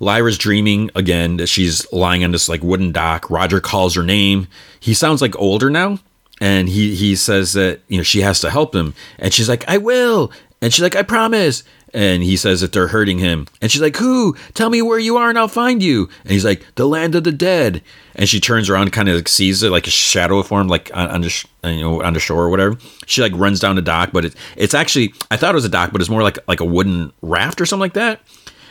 Lyra's 0.00 0.38
dreaming 0.38 0.90
again 0.94 1.38
that 1.38 1.48
she's 1.48 1.90
lying 1.92 2.22
on 2.22 2.30
this 2.30 2.48
like 2.48 2.62
wooden 2.62 2.92
dock. 2.92 3.30
Roger 3.30 3.60
calls 3.60 3.94
her 3.94 4.02
name. 4.02 4.46
He 4.78 4.94
sounds 4.94 5.20
like 5.20 5.36
older 5.38 5.70
now, 5.70 5.98
and 6.40 6.68
he 6.68 6.94
he 6.94 7.16
says 7.16 7.54
that 7.54 7.80
you 7.88 7.96
know 7.96 8.04
she 8.04 8.20
has 8.20 8.40
to 8.42 8.50
help 8.50 8.74
him, 8.74 8.94
and 9.18 9.34
she's 9.34 9.48
like, 9.48 9.68
"I 9.68 9.78
will," 9.78 10.30
and 10.60 10.72
she's 10.72 10.82
like, 10.82 10.94
"I 10.94 11.02
promise." 11.02 11.64
And 11.94 12.22
he 12.22 12.36
says 12.36 12.60
that 12.60 12.72
they're 12.72 12.88
hurting 12.88 13.18
him. 13.18 13.46
And 13.60 13.70
she's 13.70 13.80
like, 13.80 13.96
Who? 13.96 14.36
Tell 14.54 14.70
me 14.70 14.82
where 14.82 14.98
you 14.98 15.16
are 15.16 15.28
and 15.28 15.38
I'll 15.38 15.48
find 15.48 15.82
you. 15.82 16.08
And 16.22 16.32
he's 16.32 16.44
like, 16.44 16.64
The 16.74 16.86
land 16.86 17.14
of 17.14 17.24
the 17.24 17.32
dead. 17.32 17.82
And 18.14 18.28
she 18.28 18.40
turns 18.40 18.68
around 18.68 18.92
kind 18.92 19.08
of 19.08 19.16
like 19.16 19.28
sees 19.28 19.62
it 19.62 19.70
like 19.70 19.86
a 19.86 19.90
shadow 19.90 20.42
form, 20.42 20.68
like 20.68 20.90
on, 20.94 21.08
on 21.08 21.20
the 21.22 21.44
you 21.64 21.80
know 21.80 22.02
on 22.02 22.14
the 22.14 22.20
shore 22.20 22.44
or 22.44 22.50
whatever. 22.50 22.76
She 23.06 23.22
like 23.22 23.32
runs 23.34 23.60
down 23.60 23.76
the 23.76 23.82
dock, 23.82 24.10
but 24.12 24.24
it's 24.24 24.36
it's 24.56 24.74
actually 24.74 25.14
I 25.30 25.36
thought 25.36 25.52
it 25.52 25.54
was 25.54 25.64
a 25.64 25.70
dock, 25.70 25.92
but 25.92 26.00
it's 26.00 26.10
more 26.10 26.22
like 26.22 26.38
like 26.48 26.60
a 26.60 26.64
wooden 26.64 27.12
raft 27.22 27.60
or 27.60 27.66
something 27.66 27.80
like 27.80 27.94
that. 27.94 28.20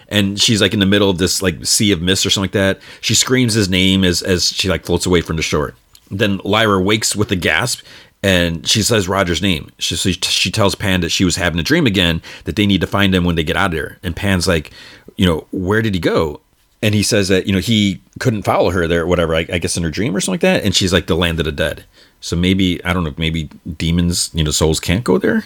And 0.09 0.39
she's 0.39 0.61
like 0.61 0.73
in 0.73 0.79
the 0.79 0.85
middle 0.85 1.09
of 1.09 1.17
this 1.17 1.41
like 1.41 1.65
sea 1.65 1.91
of 1.91 2.01
mist 2.01 2.25
or 2.25 2.29
something 2.29 2.45
like 2.45 2.51
that. 2.51 2.79
She 3.01 3.15
screams 3.15 3.53
his 3.53 3.69
name 3.69 4.03
as 4.03 4.21
as 4.21 4.47
she 4.47 4.69
like 4.69 4.85
floats 4.85 5.05
away 5.05 5.21
from 5.21 5.37
the 5.37 5.41
shore. 5.41 5.73
Then 6.09 6.39
Lyra 6.43 6.81
wakes 6.81 7.15
with 7.15 7.31
a 7.31 7.35
gasp 7.35 7.81
and 8.23 8.67
she 8.67 8.81
says 8.81 9.07
Roger's 9.07 9.41
name. 9.41 9.71
She, 9.77 9.95
she 9.95 10.51
tells 10.51 10.75
Pan 10.75 11.01
that 11.01 11.09
she 11.09 11.23
was 11.23 11.35
having 11.35 11.59
a 11.59 11.63
dream 11.63 11.85
again, 11.85 12.21
that 12.45 12.55
they 12.55 12.65
need 12.65 12.81
to 12.81 12.87
find 12.87 13.13
him 13.13 13.23
when 13.23 13.35
they 13.35 13.43
get 13.43 13.55
out 13.55 13.67
of 13.67 13.71
there. 13.73 13.99
And 14.03 14.15
Pan's 14.15 14.47
like, 14.47 14.71
you 15.15 15.25
know, 15.25 15.47
where 15.51 15.81
did 15.81 15.93
he 15.93 15.99
go? 15.99 16.41
and 16.81 16.93
he 16.93 17.03
says 17.03 17.27
that 17.27 17.47
you 17.47 17.53
know 17.53 17.59
he 17.59 18.01
couldn't 18.19 18.43
follow 18.43 18.69
her 18.69 18.87
there, 18.87 19.07
whatever. 19.07 19.35
I, 19.35 19.45
I, 19.51 19.57
guess 19.57 19.77
in 19.77 19.83
her 19.83 19.89
dream 19.89 20.15
or 20.15 20.21
something 20.21 20.33
like 20.33 20.41
that. 20.41 20.63
And 20.63 20.75
she's 20.75 20.93
like 20.93 21.07
the 21.07 21.15
land 21.15 21.39
of 21.39 21.45
the 21.45 21.51
dead. 21.51 21.85
So 22.21 22.35
maybe 22.35 22.83
I 22.83 22.93
don't 22.93 23.03
know. 23.03 23.13
Maybe 23.17 23.49
demons, 23.77 24.31
you 24.33 24.43
know, 24.43 24.51
souls 24.51 24.79
can't 24.79 25.03
go 25.03 25.17
there. 25.17 25.45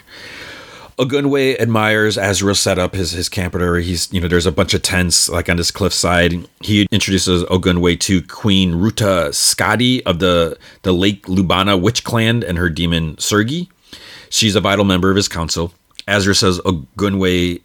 Ogunwe 1.01 1.59
admires 1.59 2.15
Asriel 2.15 2.55
set 2.55 2.77
up 2.77 2.93
his 2.93 3.11
his 3.11 3.27
camp 3.27 3.55
there. 3.55 3.77
He's 3.77 4.13
you 4.13 4.21
know 4.21 4.27
there's 4.27 4.45
a 4.45 4.51
bunch 4.51 4.75
of 4.75 4.83
tents 4.83 5.29
like 5.29 5.49
on 5.49 5.57
this 5.57 5.71
cliffside. 5.71 6.47
He 6.59 6.87
introduces 6.91 7.43
Ogunwe 7.45 7.99
to 8.01 8.21
Queen 8.21 8.75
Ruta 8.75 9.29
Skadi 9.31 10.03
of 10.05 10.19
the 10.19 10.59
the 10.83 10.93
Lake 10.93 11.25
Lubana 11.25 11.81
witch 11.81 12.03
clan 12.03 12.43
and 12.43 12.59
her 12.59 12.69
demon 12.69 13.17
Sergi. 13.17 13.67
She's 14.29 14.55
a 14.55 14.61
vital 14.61 14.85
member 14.85 15.09
of 15.09 15.15
his 15.15 15.27
council. 15.27 15.73
Asriel 16.07 16.35
says 16.35 16.59
Ogunwe 16.59 17.61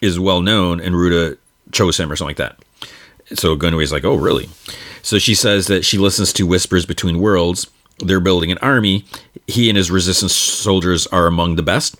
is 0.00 0.20
well 0.20 0.40
known 0.40 0.80
and 0.80 0.94
Ruta 0.94 1.36
chose 1.72 1.98
him 1.98 2.12
or 2.12 2.14
something 2.14 2.36
like 2.36 2.36
that. 2.36 2.58
So 3.36 3.56
Ogunwe's 3.56 3.90
like, 3.90 4.04
oh 4.04 4.14
really? 4.14 4.48
So 5.02 5.18
she 5.18 5.34
says 5.34 5.66
that 5.66 5.84
she 5.84 5.98
listens 5.98 6.32
to 6.34 6.46
whispers 6.46 6.86
between 6.86 7.18
worlds. 7.18 7.68
They're 7.98 8.20
building 8.20 8.52
an 8.52 8.58
army. 8.58 9.04
He 9.48 9.68
and 9.68 9.76
his 9.76 9.90
resistance 9.90 10.32
soldiers 10.32 11.08
are 11.08 11.26
among 11.26 11.56
the 11.56 11.64
best 11.64 11.96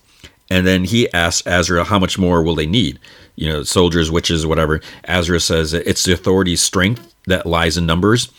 and 0.51 0.67
then 0.67 0.85
he 0.85 1.13
asks 1.13 1.43
Asriel, 1.43 1.87
how 1.87 1.99
much 1.99 2.19
more 2.19 2.43
will 2.43 2.55
they 2.55 2.67
need? 2.67 2.99
You 3.37 3.49
know, 3.49 3.63
soldiers, 3.63 4.11
witches, 4.11 4.47
whatever. 4.47 4.81
Asriel 5.07 5.43
says 5.43 5.75
it's 5.75 6.05
the 6.05 6.15
authority's 6.15 6.63
strength 6.63 7.15
that 7.27 7.47
lies 7.47 7.77
in 7.77 7.87
numbers. 7.87 8.31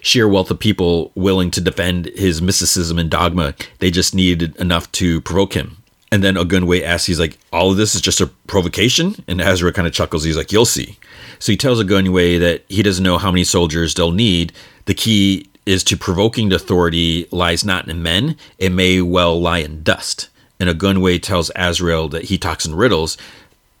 Sheer 0.00 0.28
wealth 0.28 0.50
of 0.50 0.58
people 0.58 1.12
willing 1.14 1.50
to 1.52 1.60
defend 1.60 2.06
his 2.06 2.42
mysticism 2.42 2.98
and 2.98 3.08
dogma. 3.08 3.54
They 3.78 3.90
just 3.90 4.14
needed 4.14 4.56
enough 4.56 4.90
to 4.92 5.20
provoke 5.20 5.54
him. 5.54 5.76
And 6.10 6.22
then 6.22 6.34
Ogunwe 6.34 6.82
asks, 6.82 7.06
he's 7.06 7.20
like, 7.20 7.38
all 7.52 7.70
of 7.70 7.76
this 7.76 7.94
is 7.94 8.00
just 8.00 8.20
a 8.20 8.26
provocation? 8.26 9.14
And 9.28 9.40
Asriel 9.40 9.72
kind 9.72 9.86
of 9.86 9.94
chuckles. 9.94 10.24
He's 10.24 10.36
like, 10.36 10.52
you'll 10.52 10.66
see. 10.66 10.98
So 11.38 11.52
he 11.52 11.56
tells 11.56 11.82
Ogunwe 11.82 12.38
that 12.40 12.64
he 12.68 12.82
doesn't 12.82 13.04
know 13.04 13.16
how 13.16 13.30
many 13.30 13.44
soldiers 13.44 13.94
they'll 13.94 14.12
need. 14.12 14.52
The 14.86 14.94
key 14.94 15.48
is 15.64 15.84
to 15.84 15.96
provoking 15.96 16.48
the 16.48 16.56
authority 16.56 17.28
lies 17.30 17.64
not 17.64 17.88
in 17.88 18.02
men. 18.02 18.36
It 18.58 18.70
may 18.70 19.00
well 19.00 19.40
lie 19.40 19.58
in 19.58 19.84
dust 19.84 20.28
and 20.62 20.70
Ogunwe 20.70 21.20
tells 21.20 21.50
Asriel 21.56 22.08
that 22.12 22.22
he 22.22 22.38
talks 22.38 22.64
in 22.64 22.76
riddles, 22.76 23.16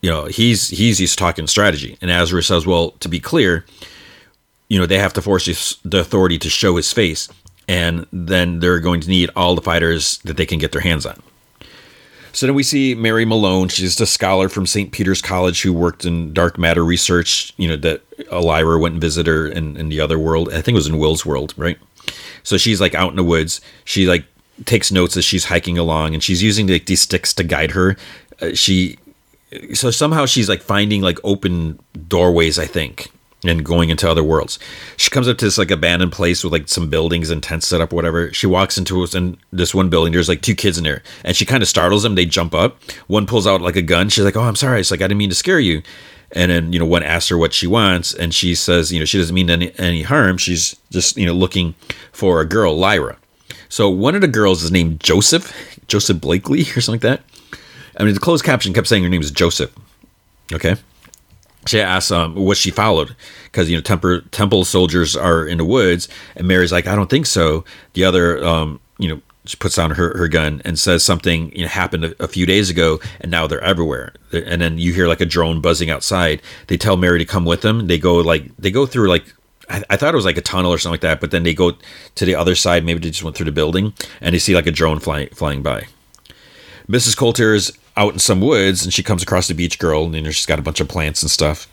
you 0.00 0.10
know, 0.10 0.24
he's 0.24 0.68
he's 0.68 0.98
to 0.98 1.16
talking 1.16 1.46
strategy. 1.46 1.96
And 2.02 2.10
Asriel 2.10 2.44
says, 2.44 2.66
well, 2.66 2.90
to 2.98 3.08
be 3.08 3.20
clear, 3.20 3.64
you 4.68 4.80
know, 4.80 4.86
they 4.86 4.98
have 4.98 5.12
to 5.12 5.22
force 5.22 5.76
the 5.84 6.00
authority 6.00 6.38
to 6.40 6.50
show 6.50 6.74
his 6.74 6.92
face, 6.92 7.28
and 7.68 8.04
then 8.12 8.58
they're 8.58 8.80
going 8.80 9.00
to 9.00 9.08
need 9.08 9.30
all 9.36 9.54
the 9.54 9.62
fighters 9.62 10.18
that 10.24 10.36
they 10.36 10.44
can 10.44 10.58
get 10.58 10.72
their 10.72 10.80
hands 10.80 11.06
on. 11.06 11.22
So 12.32 12.46
then 12.46 12.56
we 12.56 12.64
see 12.64 12.96
Mary 12.96 13.26
Malone. 13.26 13.68
She's 13.68 14.00
a 14.00 14.06
scholar 14.06 14.48
from 14.48 14.66
St. 14.66 14.90
Peter's 14.90 15.22
College 15.22 15.62
who 15.62 15.72
worked 15.72 16.04
in 16.04 16.32
dark 16.32 16.58
matter 16.58 16.84
research. 16.84 17.52
You 17.58 17.68
know 17.68 17.76
that 17.76 18.02
Lyra 18.32 18.80
went 18.80 18.94
and 18.94 19.00
visited 19.00 19.30
her 19.30 19.46
in, 19.46 19.76
in 19.76 19.88
the 19.88 20.00
other 20.00 20.18
world. 20.18 20.48
I 20.48 20.62
think 20.62 20.74
it 20.74 20.82
was 20.82 20.88
in 20.88 20.98
Will's 20.98 21.24
world, 21.24 21.54
right? 21.56 21.78
So 22.42 22.56
she's 22.56 22.80
like 22.80 22.96
out 22.96 23.10
in 23.10 23.16
the 23.16 23.22
woods. 23.22 23.60
She 23.84 24.08
like 24.08 24.24
takes 24.64 24.92
notes 24.92 25.16
as 25.16 25.24
she's 25.24 25.46
hiking 25.46 25.78
along, 25.78 26.14
and 26.14 26.22
she's 26.22 26.42
using 26.42 26.66
like, 26.66 26.86
these 26.86 27.02
sticks 27.02 27.32
to 27.34 27.44
guide 27.44 27.72
her. 27.72 27.96
Uh, 28.40 28.54
she 28.54 28.98
so 29.74 29.90
somehow 29.90 30.26
she's 30.26 30.48
like 30.48 30.62
finding 30.62 31.02
like 31.02 31.18
open 31.24 31.78
doorways, 32.08 32.58
I 32.58 32.66
think, 32.66 33.10
and 33.44 33.64
going 33.64 33.90
into 33.90 34.08
other 34.08 34.24
worlds. 34.24 34.58
She 34.96 35.10
comes 35.10 35.28
up 35.28 35.38
to 35.38 35.44
this 35.44 35.58
like 35.58 35.70
abandoned 35.70 36.12
place 36.12 36.42
with 36.42 36.52
like 36.52 36.68
some 36.68 36.88
buildings 36.88 37.30
and 37.30 37.42
tents 37.42 37.66
set 37.66 37.80
up, 37.80 37.92
whatever. 37.92 38.32
She 38.32 38.46
walks 38.46 38.78
into 38.78 39.04
in 39.04 39.36
this 39.52 39.74
one 39.74 39.90
building. 39.90 40.12
There's 40.12 40.28
like 40.28 40.42
two 40.42 40.54
kids 40.54 40.78
in 40.78 40.84
there, 40.84 41.02
and 41.24 41.36
she 41.36 41.44
kind 41.44 41.62
of 41.62 41.68
startles 41.68 42.02
them. 42.02 42.14
They 42.14 42.26
jump 42.26 42.54
up. 42.54 42.82
One 43.06 43.26
pulls 43.26 43.46
out 43.46 43.60
like 43.60 43.76
a 43.76 43.82
gun. 43.82 44.08
She's 44.08 44.24
like, 44.24 44.36
"Oh, 44.36 44.42
I'm 44.42 44.56
sorry." 44.56 44.80
It's 44.80 44.90
like 44.90 45.00
I 45.00 45.04
didn't 45.04 45.18
mean 45.18 45.30
to 45.30 45.36
scare 45.36 45.60
you. 45.60 45.82
And 46.34 46.50
then 46.50 46.72
you 46.72 46.78
know 46.78 46.86
one 46.86 47.02
asks 47.02 47.28
her 47.28 47.36
what 47.36 47.52
she 47.52 47.66
wants, 47.66 48.14
and 48.14 48.34
she 48.34 48.54
says, 48.54 48.90
you 48.90 48.98
know, 48.98 49.04
she 49.04 49.18
doesn't 49.18 49.34
mean 49.34 49.50
any 49.50 49.72
any 49.78 50.02
harm. 50.02 50.38
She's 50.38 50.76
just 50.90 51.16
you 51.18 51.26
know 51.26 51.34
looking 51.34 51.74
for 52.10 52.40
a 52.40 52.46
girl, 52.46 52.74
Lyra. 52.76 53.18
So 53.72 53.88
one 53.88 54.14
of 54.14 54.20
the 54.20 54.28
girls 54.28 54.62
is 54.62 54.70
named 54.70 55.00
Joseph, 55.00 55.50
Joseph 55.88 56.20
Blakely 56.20 56.60
or 56.76 56.82
something 56.82 57.00
like 57.08 57.20
that. 57.20 57.58
I 57.96 58.04
mean, 58.04 58.12
the 58.12 58.20
closed 58.20 58.44
caption 58.44 58.74
kept 58.74 58.86
saying 58.86 59.02
her 59.02 59.08
name 59.08 59.22
is 59.22 59.30
Joseph. 59.30 59.74
Okay. 60.52 60.76
She 61.66 61.80
asks 61.80 62.10
um, 62.10 62.34
what 62.34 62.58
she 62.58 62.70
followed 62.70 63.16
because 63.44 63.70
you 63.70 63.76
know 63.76 63.80
temple 63.80 64.20
temple 64.30 64.66
soldiers 64.66 65.16
are 65.16 65.46
in 65.46 65.56
the 65.56 65.64
woods, 65.64 66.08
and 66.36 66.46
Mary's 66.46 66.70
like, 66.70 66.86
I 66.86 66.94
don't 66.94 67.08
think 67.08 67.24
so. 67.24 67.64
The 67.94 68.04
other, 68.04 68.44
um, 68.44 68.78
you 68.98 69.08
know, 69.08 69.22
she 69.46 69.56
puts 69.56 69.76
down 69.76 69.92
her, 69.92 70.18
her 70.18 70.28
gun 70.28 70.60
and 70.66 70.78
says 70.78 71.02
something 71.02 71.50
you 71.56 71.62
know, 71.62 71.68
happened 71.68 72.04
a, 72.04 72.24
a, 72.24 72.28
few 72.28 72.44
days 72.44 72.68
ago, 72.68 73.00
and 73.20 73.30
now 73.30 73.46
they're 73.46 73.62
everywhere. 73.62 74.12
And 74.32 74.60
then 74.60 74.76
you 74.76 74.92
hear 74.92 75.08
like 75.08 75.20
a 75.22 75.26
drone 75.26 75.62
buzzing 75.62 75.88
outside. 75.88 76.42
They 76.66 76.76
tell 76.76 76.98
Mary 76.98 77.18
to 77.20 77.24
come 77.24 77.46
with 77.46 77.62
them. 77.62 77.86
They 77.86 77.98
go 77.98 78.16
like 78.16 78.54
they 78.58 78.70
go 78.70 78.84
through 78.84 79.08
like 79.08 79.24
I, 79.72 79.82
I, 79.90 79.96
thought 79.96 80.12
it 80.12 80.16
was 80.16 80.24
like 80.24 80.36
a 80.36 80.42
tunnel 80.42 80.72
or 80.72 80.78
something 80.78 80.94
like 80.94 81.00
that, 81.00 81.20
but 81.20 81.30
then 81.30 81.42
they 81.42 81.54
go 81.54 81.72
to 82.14 82.24
the 82.24 82.34
other 82.34 82.54
side. 82.54 82.84
Maybe 82.84 83.00
they 83.00 83.10
just 83.10 83.24
went 83.24 83.36
through 83.36 83.46
the 83.46 83.52
building 83.52 83.94
and 84.20 84.34
they 84.34 84.38
see 84.38 84.54
like 84.54 84.66
a 84.66 84.70
drone 84.70 84.98
flying 85.00 85.28
flying 85.28 85.62
by. 85.62 85.86
Mrs. 86.88 87.16
Coulter 87.16 87.54
is 87.54 87.72
out 87.96 88.12
in 88.12 88.18
some 88.18 88.40
woods 88.40 88.84
and 88.84 88.92
she 88.92 89.02
comes 89.02 89.22
across 89.22 89.48
the 89.48 89.54
beach 89.54 89.78
girl 89.78 90.14
and 90.14 90.26
she's 90.26 90.46
got 90.46 90.58
a 90.58 90.62
bunch 90.62 90.80
of 90.80 90.88
plants 90.88 91.22
and 91.22 91.30
stuff. 91.30 91.68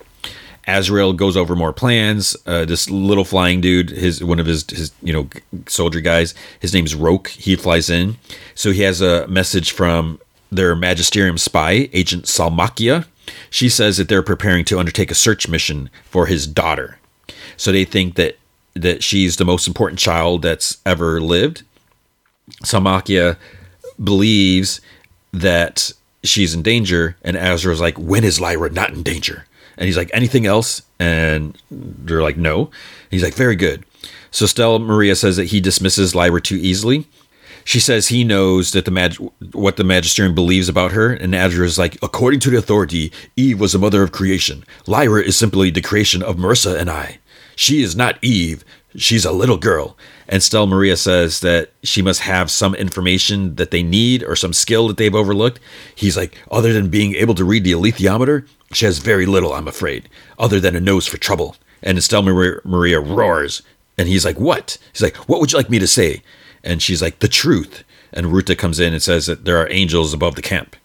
Asriel 0.68 1.16
goes 1.16 1.36
over 1.36 1.56
more 1.56 1.74
plans. 1.74 2.38
Uh, 2.46 2.64
this 2.64 2.90
little 2.90 3.26
flying 3.26 3.60
dude, 3.60 3.90
his 3.90 4.24
one 4.24 4.40
of 4.40 4.46
his 4.46 4.70
his 4.70 4.92
you 5.02 5.12
know 5.12 5.28
soldier 5.68 6.00
guys, 6.00 6.34
his 6.60 6.74
name's 6.74 6.96
Roke. 6.96 7.30
He 7.30 7.56
flies 7.56 7.90
in, 7.90 8.18
so 8.56 8.72
he 8.72 8.84
has 8.84 9.02
a 9.02 9.28
message 9.28 9.72
from 9.72 10.20
their 10.52 10.76
magisterium 10.76 11.38
spy, 11.38 11.90
Agent 11.92 12.26
Salmakia. 12.26 13.06
She 13.50 13.70
says 13.70 13.98
that 13.98 14.10
they're 14.10 14.24
preparing 14.24 14.64
to 14.66 14.80
undertake 14.80 15.12
a 15.12 15.16
search 15.16 15.48
mission 15.48 15.90
for 16.06 16.28
his 16.28 16.48
daughter. 16.48 16.99
So 17.60 17.74
they 17.74 17.84
think 17.84 18.16
that 18.16 18.38
that 18.74 19.04
she's 19.04 19.36
the 19.36 19.44
most 19.44 19.68
important 19.68 20.00
child 20.00 20.42
that's 20.42 20.78
ever 20.86 21.20
lived. 21.20 21.64
Salmakia 22.64 23.36
believes 24.02 24.80
that 25.34 25.92
she's 26.24 26.54
in 26.54 26.62
danger, 26.62 27.18
and 27.22 27.36
Asriel's 27.36 27.82
like, 27.82 28.00
"When 28.00 28.24
is 28.24 28.40
Lyra 28.40 28.70
not 28.70 28.92
in 28.92 29.04
danger?" 29.04 29.46
And 29.78 29.88
he's 29.88 29.98
like, 29.98 30.10
"Anything 30.14 30.46
else?" 30.46 30.84
And 31.00 31.58
they're 31.70 32.24
like, 32.24 32.38
"No." 32.38 32.68
And 32.68 33.12
he's 33.12 33.24
like, 33.24 33.36
"Very 33.36 33.58
good." 33.58 33.84
So 34.32 34.46
Stelmaria 34.46 35.18
says 35.18 35.36
that 35.36 35.52
he 35.52 35.60
dismisses 35.60 36.16
Lyra 36.16 36.40
too 36.40 36.56
easily. 36.56 37.08
She 37.66 37.82
says 37.82 38.08
he 38.08 38.24
knows 38.24 38.72
that 38.72 38.86
the 38.86 38.92
mag- 38.92 39.18
what 39.52 39.76
the 39.76 39.84
magisterium 39.84 40.34
believes 40.34 40.70
about 40.70 40.94
her, 40.94 41.12
and 41.12 41.36
Azra 41.36 41.66
is 41.66 41.78
like, 41.78 41.98
according 42.02 42.40
to 42.42 42.50
the 42.50 42.58
authority, 42.58 43.12
Eve 43.36 43.60
was 43.60 43.74
the 43.74 43.80
mother 43.80 44.02
of 44.02 44.14
creation. 44.14 44.64
Lyra 44.88 45.22
is 45.24 45.38
simply 45.38 45.70
the 45.70 45.82
creation 45.82 46.24
of 46.24 46.38
Marissa 46.38 46.80
and 46.80 46.90
I. 46.90 47.20
She 47.60 47.84
is 47.84 47.94
not 47.94 48.18
Eve. 48.22 48.64
She's 48.96 49.26
a 49.26 49.34
little 49.34 49.58
girl. 49.58 49.98
And 50.30 50.42
Stelmaria 50.42 50.98
says 50.98 51.42
that 51.42 51.72
she 51.84 52.02
must 52.02 52.22
have 52.22 52.50
some 52.50 52.74
information 52.74 53.56
that 53.56 53.72
they 53.72 53.84
need 53.84 54.24
or 54.24 54.38
some 54.38 54.54
skill 54.54 54.88
that 54.88 54.96
they've 54.96 55.14
overlooked. 55.14 55.60
He's 55.94 56.16
like, 56.16 56.38
other 56.50 56.72
than 56.72 56.88
being 56.88 57.16
able 57.16 57.36
to 57.36 57.44
read 57.44 57.66
the 57.66 57.74
alethiometer, 57.74 58.48
she 58.72 58.86
has 58.86 59.00
very 59.00 59.26
little, 59.26 59.52
I'm 59.52 59.68
afraid, 59.68 60.08
other 60.38 60.62
than 60.62 60.74
a 60.74 60.80
nose 60.80 61.06
for 61.06 61.18
trouble. 61.18 61.58
And 61.84 61.98
Stelmaria, 61.98 62.64
Maria 62.64 63.02
roars. 63.02 63.62
And 63.98 64.08
he's 64.08 64.24
like, 64.24 64.40
What? 64.40 64.78
He's 64.94 65.02
like, 65.02 65.18
What 65.28 65.42
would 65.42 65.52
you 65.52 65.58
like 65.58 65.70
me 65.70 65.80
to 65.80 65.88
say? 65.88 66.24
And 66.64 66.82
she's 66.82 67.02
like, 67.02 67.20
The 67.20 67.28
truth. 67.28 67.84
And 68.14 68.28
Ruta 68.28 68.56
comes 68.56 68.80
in 68.80 68.94
and 68.94 69.04
says 69.04 69.26
that 69.26 69.44
there 69.44 69.58
are 69.58 69.70
angels 69.70 70.14
above 70.14 70.36
the 70.36 70.42
camp. 70.42 70.78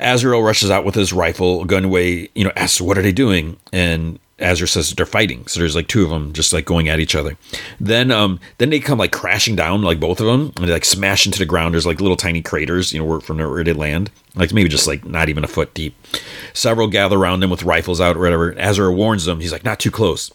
Asriel 0.00 0.42
rushes 0.42 0.70
out 0.70 0.86
with 0.86 0.94
his 0.94 1.12
rifle. 1.12 1.66
Gunway, 1.66 2.30
you 2.34 2.44
know, 2.44 2.52
asks, 2.56 2.80
What 2.80 2.96
are 2.96 3.02
they 3.02 3.12
doing? 3.12 3.58
And 3.74 4.18
Asriel 4.38 4.68
says 4.68 4.90
they're 4.92 5.06
fighting. 5.06 5.46
So 5.46 5.60
there's 5.60 5.74
like 5.74 5.88
two 5.88 6.04
of 6.04 6.10
them 6.10 6.34
just 6.34 6.52
like 6.52 6.66
going 6.66 6.88
at 6.88 7.00
each 7.00 7.14
other. 7.14 7.38
Then 7.80 8.10
um 8.10 8.38
then 8.58 8.68
they 8.68 8.80
come 8.80 8.98
like 8.98 9.12
crashing 9.12 9.56
down 9.56 9.82
like 9.82 9.98
both 9.98 10.20
of 10.20 10.26
them 10.26 10.52
and 10.56 10.68
they 10.68 10.72
like 10.72 10.84
smash 10.84 11.24
into 11.24 11.38
the 11.38 11.46
ground. 11.46 11.72
There's 11.72 11.86
like 11.86 12.00
little 12.00 12.18
tiny 12.18 12.42
craters, 12.42 12.92
you 12.92 13.02
know, 13.02 13.20
from 13.20 13.38
where 13.38 13.64
they 13.64 13.72
land. 13.72 14.10
Like 14.34 14.52
maybe 14.52 14.68
just 14.68 14.86
like 14.86 15.06
not 15.06 15.30
even 15.30 15.42
a 15.44 15.48
foot 15.48 15.72
deep. 15.72 15.94
Several 16.52 16.86
gather 16.88 17.16
around 17.16 17.40
them 17.40 17.50
with 17.50 17.62
rifles 17.62 18.00
out 18.00 18.16
or 18.16 18.20
whatever. 18.20 18.52
Asriel 18.54 18.94
warns 18.94 19.24
them. 19.24 19.40
He's 19.40 19.52
like 19.52 19.64
not 19.64 19.80
too 19.80 19.90
close. 19.90 20.30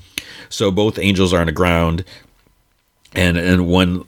So 0.49 0.71
both 0.71 0.97
angels 0.97 1.31
are 1.31 1.39
on 1.39 1.45
the 1.45 1.51
ground. 1.51 2.03
And 3.13 3.37
and 3.37 3.67
one 3.67 4.05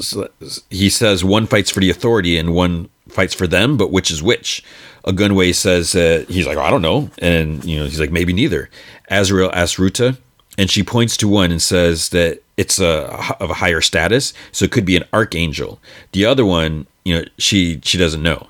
he 0.70 0.90
says 0.90 1.24
one 1.24 1.46
fights 1.46 1.70
for 1.70 1.82
the 1.82 1.90
authority 1.90 2.38
and 2.38 2.56
one 2.56 2.90
fights 3.10 3.34
for 3.34 3.48
them, 3.48 3.78
but 3.78 3.92
which 3.92 4.10
is 4.10 4.24
which? 4.24 4.64
Ogunwe 5.06 5.54
says 5.54 5.96
uh, 5.96 6.24
he's 6.30 6.48
like, 6.48 6.58
I 6.58 6.70
don't 6.70 6.82
know, 6.82 7.10
and 7.20 7.64
you 7.66 7.78
know 7.78 7.86
he's 7.86 8.00
like 8.00 8.12
maybe 8.12 8.32
neither. 8.32 8.70
Asriel 9.14 9.54
asks 9.54 9.78
Ruta, 9.78 10.18
and 10.58 10.70
she 10.70 10.84
points 10.84 11.16
to 11.18 11.28
one 11.28 11.52
and 11.52 11.62
says 11.62 12.10
that 12.10 12.42
it's 12.58 12.80
a 12.80 13.36
of 13.40 13.50
a 13.50 13.56
higher 13.56 13.82
status, 13.82 14.34
so 14.52 14.66
it 14.66 14.72
could 14.72 14.86
be 14.86 14.98
an 14.98 15.06
archangel. 15.14 15.80
The 16.14 16.26
other 16.26 16.46
one, 16.46 16.88
you 17.06 17.14
know, 17.16 17.26
she 17.38 17.80
she 17.84 17.98
doesn't 17.98 18.24
know. 18.24 18.48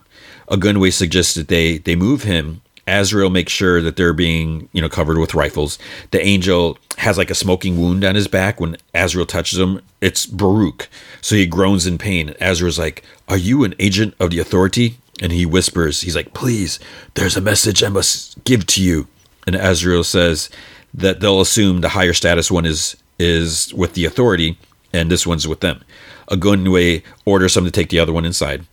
Ogunwe 0.49 0.93
suggests 0.93 1.33
that 1.35 1.49
they 1.49 1.77
they 1.79 1.95
move 1.95 2.23
him. 2.23 2.61
Asriel 2.87 3.31
makes 3.31 3.53
sure 3.53 3.81
that 3.81 3.95
they're 3.95 4.13
being 4.13 4.69
you 4.71 4.81
know 4.81 4.89
covered 4.89 5.17
with 5.17 5.33
rifles. 5.33 5.77
The 6.11 6.25
angel 6.25 6.77
has 6.97 7.17
like 7.17 7.29
a 7.29 7.35
smoking 7.35 7.81
wound 7.81 8.03
on 8.05 8.15
his 8.15 8.27
back 8.27 8.59
when 8.59 8.77
Asriel 8.93 9.27
touches 9.27 9.59
him. 9.59 9.81
It's 9.99 10.25
Baruch, 10.25 10.87
so 11.21 11.35
he 11.35 11.45
groans 11.45 11.85
in 11.85 11.97
pain. 11.97 12.35
Asriel's 12.41 12.79
like, 12.79 13.03
"Are 13.27 13.37
you 13.37 13.63
an 13.63 13.75
agent 13.79 14.15
of 14.19 14.31
the 14.31 14.39
authority?" 14.39 14.97
and 15.21 15.31
he 15.31 15.45
whispers, 15.45 16.01
he's 16.01 16.15
like, 16.15 16.33
Please, 16.33 16.79
there's 17.13 17.37
a 17.37 17.41
message 17.41 17.83
I 17.83 17.89
must 17.89 18.43
give 18.43 18.65
to 18.67 18.83
you. 18.83 19.07
And 19.45 19.55
Asriel 19.55 20.05
says 20.05 20.49
that 20.93 21.19
they'll 21.19 21.41
assume 21.41 21.81
the 21.81 21.89
higher 21.89 22.13
status 22.13 22.51
one 22.51 22.65
is 22.65 22.95
is 23.19 23.73
with 23.73 23.93
the 23.93 24.05
authority, 24.05 24.57
and 24.91 25.09
this 25.09 25.27
one's 25.27 25.47
with 25.47 25.59
them. 25.59 25.83
Ogunwe 26.29 27.03
orders 27.25 27.53
them 27.53 27.65
to 27.65 27.71
take 27.71 27.89
the 27.89 27.99
other 27.99 28.13
one 28.13 28.25
inside, 28.25 28.65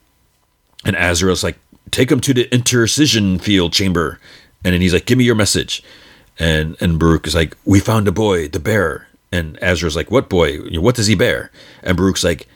and 0.85 0.97
Asriel's 0.97 1.45
like, 1.45 1.59
"Take 1.91 2.11
him 2.11 2.21
to 2.21 2.35
the 2.35 2.49
intercision 2.51 3.41
field 3.41 3.73
chamber," 3.73 4.19
and 4.65 4.73
then 4.73 4.81
he's 4.81 4.95
like, 4.95 5.07
"Give 5.07 5.19
me 5.19 5.25
your 5.25 5.35
message," 5.35 5.83
and 6.39 6.77
and 6.81 6.99
Baruch 6.99 7.27
is 7.27 7.35
like, 7.35 7.57
"We 7.65 7.81
found 7.81 8.09
a 8.09 8.13
boy, 8.13 8.49
the 8.49 8.61
bearer," 8.61 9.07
and 9.33 9.59
Asriel's 9.61 9.97
like, 9.97 10.11
"What 10.11 10.29
boy? 10.29 10.59
What 10.81 10.95
does 10.95 11.07
he 11.07 11.15
bear?" 11.15 11.51
And 11.83 11.97
Baruch's 11.97 12.25
like, 12.25 12.47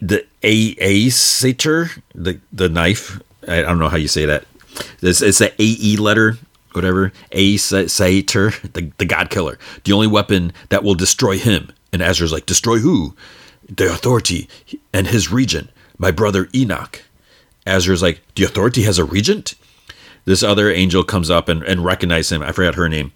"The 0.00 0.24
a 0.42 0.74
a 0.80 1.06
sater, 1.06 2.00
the 2.14 2.40
the 2.52 2.68
knife. 2.68 3.20
I 3.46 3.62
don't 3.62 3.78
know 3.78 3.88
how 3.88 3.96
you 3.96 4.08
say 4.08 4.26
that. 4.26 4.44
It's, 5.00 5.22
it's 5.22 5.38
the 5.38 5.52
A 5.52 5.54
E 5.58 5.96
letter." 5.96 6.36
Whatever, 6.72 7.12
a 7.32 7.56
sater, 7.56 8.72
the, 8.72 8.92
the 8.98 9.04
God 9.04 9.30
killer, 9.30 9.58
the 9.84 9.92
only 9.92 10.06
weapon 10.06 10.52
that 10.68 10.84
will 10.84 10.94
destroy 10.94 11.38
him. 11.38 11.72
And 11.92 12.02
Asriel's 12.02 12.32
like, 12.32 12.46
destroy 12.46 12.78
who? 12.78 13.16
the 13.76 13.92
authority 13.92 14.48
and 14.92 15.06
his 15.06 15.30
regent, 15.30 15.70
my 15.98 16.10
brother 16.10 16.48
Enoch. 16.54 17.02
Asriel's 17.66 18.02
like, 18.02 18.22
the 18.34 18.44
authority 18.44 18.82
has 18.82 18.98
a 18.98 19.04
regent? 19.04 19.54
This 20.24 20.42
other 20.42 20.70
angel 20.70 21.04
comes 21.04 21.30
up 21.30 21.48
and, 21.48 21.62
and 21.62 21.84
recognizes 21.84 22.32
him. 22.32 22.42
I 22.42 22.52
forgot 22.52 22.74
her 22.74 22.88
name. 22.88 23.12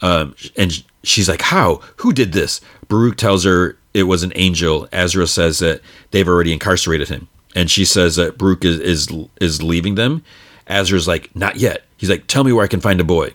Um, 0.00 0.34
and 0.56 0.82
she's 1.02 1.28
like, 1.28 1.42
how? 1.42 1.80
Who 1.98 2.12
did 2.12 2.32
this? 2.32 2.60
Baruch 2.88 3.16
tells 3.16 3.44
her 3.44 3.78
it 3.94 4.04
was 4.04 4.22
an 4.22 4.32
angel. 4.34 4.88
Azra 4.92 5.26
says 5.26 5.60
that 5.60 5.80
they've 6.10 6.28
already 6.28 6.52
incarcerated 6.52 7.08
him. 7.08 7.28
And 7.54 7.70
she 7.70 7.84
says 7.84 8.16
that 8.16 8.38
Baruch 8.38 8.64
is, 8.64 8.80
is, 8.80 9.08
is 9.40 9.62
leaving 9.62 9.94
them. 9.94 10.24
Asriel's 10.68 11.08
like, 11.08 11.34
not 11.36 11.56
yet. 11.56 11.84
He's 12.02 12.10
like, 12.10 12.26
tell 12.26 12.42
me 12.42 12.52
where 12.52 12.64
I 12.64 12.68
can 12.68 12.80
find 12.80 13.00
a 13.00 13.04
boy. 13.04 13.34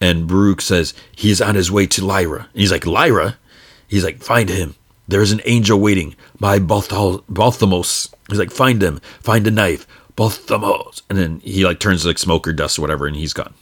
And 0.00 0.26
Baruch 0.26 0.62
says, 0.62 0.94
he's 1.14 1.40
on 1.40 1.54
his 1.54 1.70
way 1.70 1.86
to 1.86 2.04
Lyra. 2.04 2.48
And 2.52 2.60
he's 2.60 2.72
like, 2.72 2.84
Lyra? 2.84 3.38
He's 3.86 4.02
like, 4.02 4.20
find 4.20 4.48
him. 4.48 4.74
There's 5.06 5.30
an 5.30 5.40
angel 5.44 5.78
waiting 5.78 6.16
by 6.40 6.58
Balthamos. 6.58 8.12
He's 8.28 8.38
like, 8.40 8.50
find 8.50 8.82
him, 8.82 8.98
find 9.20 9.46
a 9.46 9.52
knife, 9.52 9.86
Balthamos. 10.16 11.02
And 11.08 11.16
then 11.16 11.38
he 11.44 11.64
like 11.64 11.78
turns 11.78 12.04
like 12.04 12.18
smoke 12.18 12.48
or 12.48 12.52
dust 12.52 12.80
or 12.80 12.82
whatever, 12.82 13.06
and 13.06 13.14
he's 13.14 13.32
gone. 13.32 13.54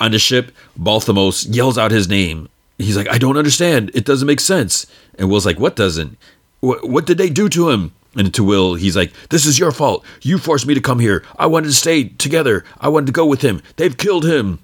On 0.00 0.12
the 0.12 0.18
ship, 0.18 0.50
Balthamos 0.80 1.46
yells 1.54 1.76
out 1.76 1.90
his 1.90 2.08
name. 2.08 2.48
He's 2.78 2.96
like, 2.96 3.10
I 3.10 3.18
don't 3.18 3.36
understand. 3.36 3.90
It 3.92 4.06
doesn't 4.06 4.26
make 4.26 4.40
sense. 4.40 4.86
And 5.18 5.28
Will's 5.28 5.44
like, 5.44 5.58
What 5.58 5.76
doesn't? 5.76 6.16
What, 6.60 6.88
what 6.88 7.04
did 7.04 7.18
they 7.18 7.28
do 7.28 7.50
to 7.50 7.68
him? 7.68 7.92
And 8.16 8.32
to 8.34 8.44
Will, 8.44 8.74
he's 8.74 8.96
like, 8.96 9.12
This 9.30 9.46
is 9.46 9.58
your 9.58 9.72
fault. 9.72 10.04
You 10.22 10.38
forced 10.38 10.66
me 10.66 10.74
to 10.74 10.80
come 10.80 11.00
here. 11.00 11.24
I 11.38 11.46
wanted 11.46 11.68
to 11.68 11.74
stay 11.74 12.04
together. 12.04 12.64
I 12.80 12.88
wanted 12.88 13.06
to 13.06 13.12
go 13.12 13.26
with 13.26 13.42
him. 13.42 13.60
They've 13.76 13.96
killed 13.96 14.24
him. 14.24 14.60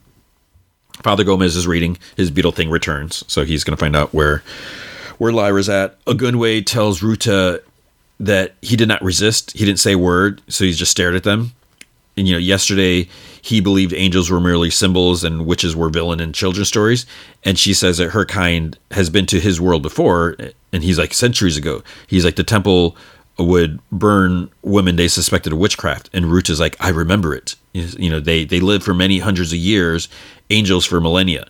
Father 1.03 1.25
Gomez 1.25 1.57
is 1.57 1.67
reading. 1.67 1.99
His 2.17 2.31
beetle 2.31 2.53
thing 2.53 2.71
returns. 2.71 3.25
So 3.27 3.45
he's 3.45 3.65
going 3.65 3.77
to 3.77 3.81
find 3.81 3.97
out 3.97 4.13
where 4.15 4.43
where 5.19 5.33
Lyra's 5.33 5.69
at. 5.69 6.03
Ogunwe 6.07 6.65
tells 6.65 7.03
Ruta 7.03 7.63
that 8.19 8.55
he 8.63 8.77
did 8.77 8.89
not 8.89 9.03
resist. 9.03 9.53
He 9.53 9.65
didn't 9.65 9.81
say 9.81 9.93
a 9.93 9.99
word, 9.99 10.41
so 10.49 10.65
he 10.65 10.73
just 10.73 10.91
stared 10.91 11.15
at 11.15 11.25
them. 11.25 11.53
And 12.17 12.29
you 12.29 12.35
know, 12.35 12.39
yesterday 12.39 13.09
he 13.41 13.61
believed 13.61 13.93
angels 13.95 14.31
were 14.31 14.41
merely 14.41 14.71
symbols 14.71 15.25
and 15.25 15.47
witches 15.47 15.75
were 15.75 15.89
villain 15.89 16.21
in 16.21 16.33
children's 16.33 16.69
stories. 16.69 17.07
And 17.45 17.59
she 17.59 17.73
says 17.73 17.99
that 17.99 18.11
her 18.11 18.27
kind 18.27 18.79
has 18.91 19.11
been 19.11 19.27
to 19.27 19.41
his 19.41 19.61
world 19.61 19.83
before, 19.83 20.37
and 20.73 20.83
he's 20.83 20.99
like 20.99 21.15
centuries 21.15 21.57
ago. 21.57 21.83
He's 22.07 22.25
like 22.25 22.37
the 22.37 22.45
temple 22.45 22.97
would 23.43 23.81
burn 23.91 24.51
women 24.63 24.97
they 24.97 25.09
suspected 25.09 25.53
of 25.53 25.59
witchcraft, 25.59 26.11
and 26.13 26.27
Ruta's 26.27 26.61
like, 26.61 26.77
I 26.81 26.91
remember 26.91 27.35
it. 27.35 27.57
You 27.73 28.11
know, 28.11 28.21
they 28.21 28.45
they 28.45 28.61
lived 28.61 28.85
for 28.85 28.95
many 28.95 29.19
hundreds 29.19 29.53
of 29.53 29.59
years, 29.59 30.09
angels 30.51 30.85
for 30.85 31.01
millennia. 31.01 31.47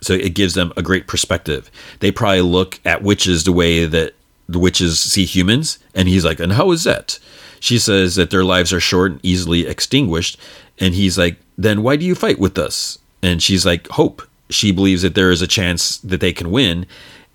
So 0.00 0.12
it 0.12 0.34
gives 0.34 0.54
them 0.54 0.72
a 0.76 0.82
great 0.82 1.06
perspective. 1.06 1.70
They 2.00 2.10
probably 2.10 2.42
look 2.42 2.78
at 2.84 3.02
witches 3.02 3.44
the 3.44 3.52
way 3.52 3.86
that 3.86 4.14
the 4.48 4.58
witches 4.58 5.00
see 5.00 5.24
humans. 5.24 5.78
And 5.94 6.08
he's 6.08 6.24
like, 6.24 6.40
and 6.40 6.52
how 6.52 6.70
is 6.72 6.84
that? 6.84 7.18
She 7.60 7.78
says 7.78 8.16
that 8.16 8.30
their 8.30 8.44
lives 8.44 8.72
are 8.72 8.80
short 8.80 9.12
and 9.12 9.20
easily 9.22 9.66
extinguished. 9.66 10.38
And 10.78 10.94
he's 10.94 11.16
like, 11.16 11.38
then 11.56 11.82
why 11.82 11.96
do 11.96 12.04
you 12.04 12.14
fight 12.14 12.38
with 12.38 12.58
us? 12.58 12.98
And 13.22 13.42
she's 13.42 13.64
like, 13.64 13.88
hope. 13.88 14.22
She 14.50 14.72
believes 14.72 15.00
that 15.02 15.14
there 15.14 15.30
is 15.30 15.40
a 15.40 15.46
chance 15.46 15.96
that 15.98 16.20
they 16.20 16.32
can 16.32 16.50
win. 16.50 16.84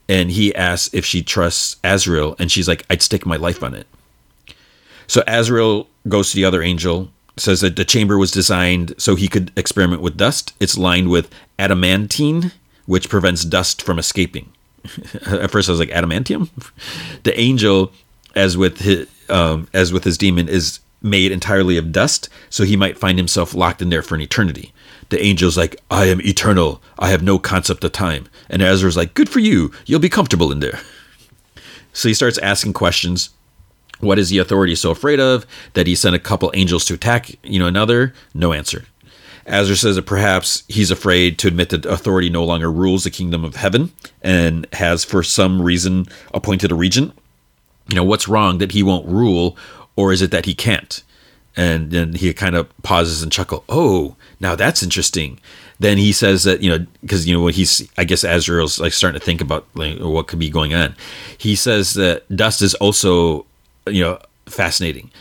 And 0.08 0.30
he 0.30 0.54
asks 0.54 0.94
if 0.94 1.06
she 1.06 1.24
trusts 1.24 1.78
Asriel. 1.84 2.40
And 2.40 2.52
she's 2.52 2.68
like, 2.68 2.86
I'd 2.90 3.02
stake 3.02 3.26
my 3.26 3.38
life 3.38 3.64
on 3.64 3.74
it. 3.74 3.88
So 5.10 5.22
Asriel 5.24 5.88
goes 6.08 6.30
to 6.30 6.36
the 6.36 6.46
other 6.46 6.62
angel 6.62 7.10
says 7.40 7.62
that 7.62 7.76
the 7.76 7.86
chamber 7.86 8.18
was 8.18 8.32
designed 8.32 8.94
so 8.98 9.16
he 9.16 9.28
could 9.28 9.52
experiment 9.56 10.02
with 10.02 10.18
dust. 10.18 10.54
It's 10.60 10.78
lined 10.78 11.10
with 11.10 11.34
adamantine, 11.58 12.52
which 12.86 13.10
prevents 13.10 13.46
dust 13.46 13.82
from 13.82 13.98
escaping. 13.98 14.52
At 15.26 15.52
first, 15.52 15.70
I 15.70 15.72
was 15.72 15.80
like 15.80 15.90
adamantium. 15.90 16.50
The 17.24 17.38
angel, 17.40 17.92
as 18.36 18.56
with 18.56 18.80
his 18.80 19.08
um, 19.30 19.68
as 19.74 19.92
with 19.92 20.04
his 20.04 20.18
demon, 20.18 20.48
is 20.48 20.80
made 21.02 21.32
entirely 21.32 21.78
of 21.78 21.92
dust, 21.92 22.30
so 22.50 22.64
he 22.64 22.76
might 22.76 22.98
find 22.98 23.18
himself 23.18 23.54
locked 23.54 23.82
in 23.82 23.90
there 23.90 24.02
for 24.02 24.16
an 24.16 24.22
eternity. 24.22 24.74
The 25.10 25.22
angel's 25.22 25.58
like, 25.58 25.76
I 25.90 26.06
am 26.06 26.22
eternal. 26.22 26.82
I 26.98 27.10
have 27.10 27.24
no 27.24 27.40
concept 27.40 27.84
of 27.84 27.92
time. 27.92 28.28
And 28.50 28.62
Ezra's 28.62 28.98
like, 28.98 29.14
Good 29.14 29.30
for 29.30 29.40
you. 29.40 29.72
You'll 29.86 30.00
be 30.00 30.10
comfortable 30.10 30.52
in 30.52 30.60
there. 30.60 30.80
So 31.92 32.08
he 32.08 32.14
starts 32.14 32.38
asking 32.38 32.74
questions 32.74 33.32
what 34.00 34.20
is 34.20 34.30
the 34.30 34.38
authority 34.38 34.76
so 34.76 34.92
afraid 34.92 35.20
of 35.20 35.46
that 35.74 35.88
he 35.88 35.96
sent 35.96 36.16
a 36.16 36.20
couple 36.20 36.52
angels 36.54 36.86
to 36.86 36.94
attack, 36.94 37.32
you 37.44 37.60
know, 37.60 37.68
another? 37.68 38.14
No 38.34 38.54
answer. 38.54 38.86
Azra 39.50 39.76
says 39.76 39.96
that 39.96 40.06
perhaps 40.06 40.64
he's 40.68 40.92
afraid 40.92 41.40
to 41.40 41.48
admit 41.48 41.70
that 41.70 41.86
authority 41.86 42.30
no 42.30 42.44
longer 42.44 42.72
rules 42.72 43.04
the 43.04 43.10
kingdom 43.10 43.44
of 43.44 43.56
heaven 43.56 43.92
and 44.22 44.68
has 44.74 45.04
for 45.04 45.24
some 45.24 45.62
reason 45.62 46.06
appointed 46.34 46.72
a 46.72 46.76
regent. 46.76 47.14
You 47.88 47.96
know, 47.96 48.04
what's 48.04 48.28
wrong 48.28 48.60
that 48.60 48.74
he 48.74 48.84
won't 48.84 49.08
rule, 49.08 49.58
or 49.96 50.14
is 50.14 50.22
it 50.22 50.30
that 50.32 50.46
he 50.46 50.54
can't? 50.54 51.02
And 51.58 51.90
then 51.90 52.14
he 52.14 52.32
kind 52.34 52.56
of 52.56 52.70
pauses 52.84 53.24
and 53.24 53.32
chuckle. 53.32 53.64
Oh, 53.68 54.16
now 54.40 54.56
that's 54.56 54.84
interesting. 54.84 55.40
Then 55.80 55.98
he 55.98 56.12
says 56.12 56.44
that 56.44 56.62
you 56.62 56.70
know 56.70 56.86
because 57.02 57.28
you 57.28 57.34
know 57.34 57.42
when 57.42 57.54
he's 57.54 57.90
I 57.98 58.04
guess 58.04 58.24
Asriel's 58.24 58.80
like 58.80 58.94
starting 58.94 59.20
to 59.20 59.26
think 59.26 59.42
about 59.42 59.66
like 59.74 59.98
what 60.00 60.28
could 60.28 60.40
be 60.40 60.50
going 60.50 60.76
on. 60.76 60.96
He 61.38 61.56
says 61.56 61.96
that 61.96 62.24
dust 62.36 62.62
is 62.62 62.76
also 62.76 63.46
you 63.90 64.04
know 64.04 64.20
fascinating. 64.46 65.12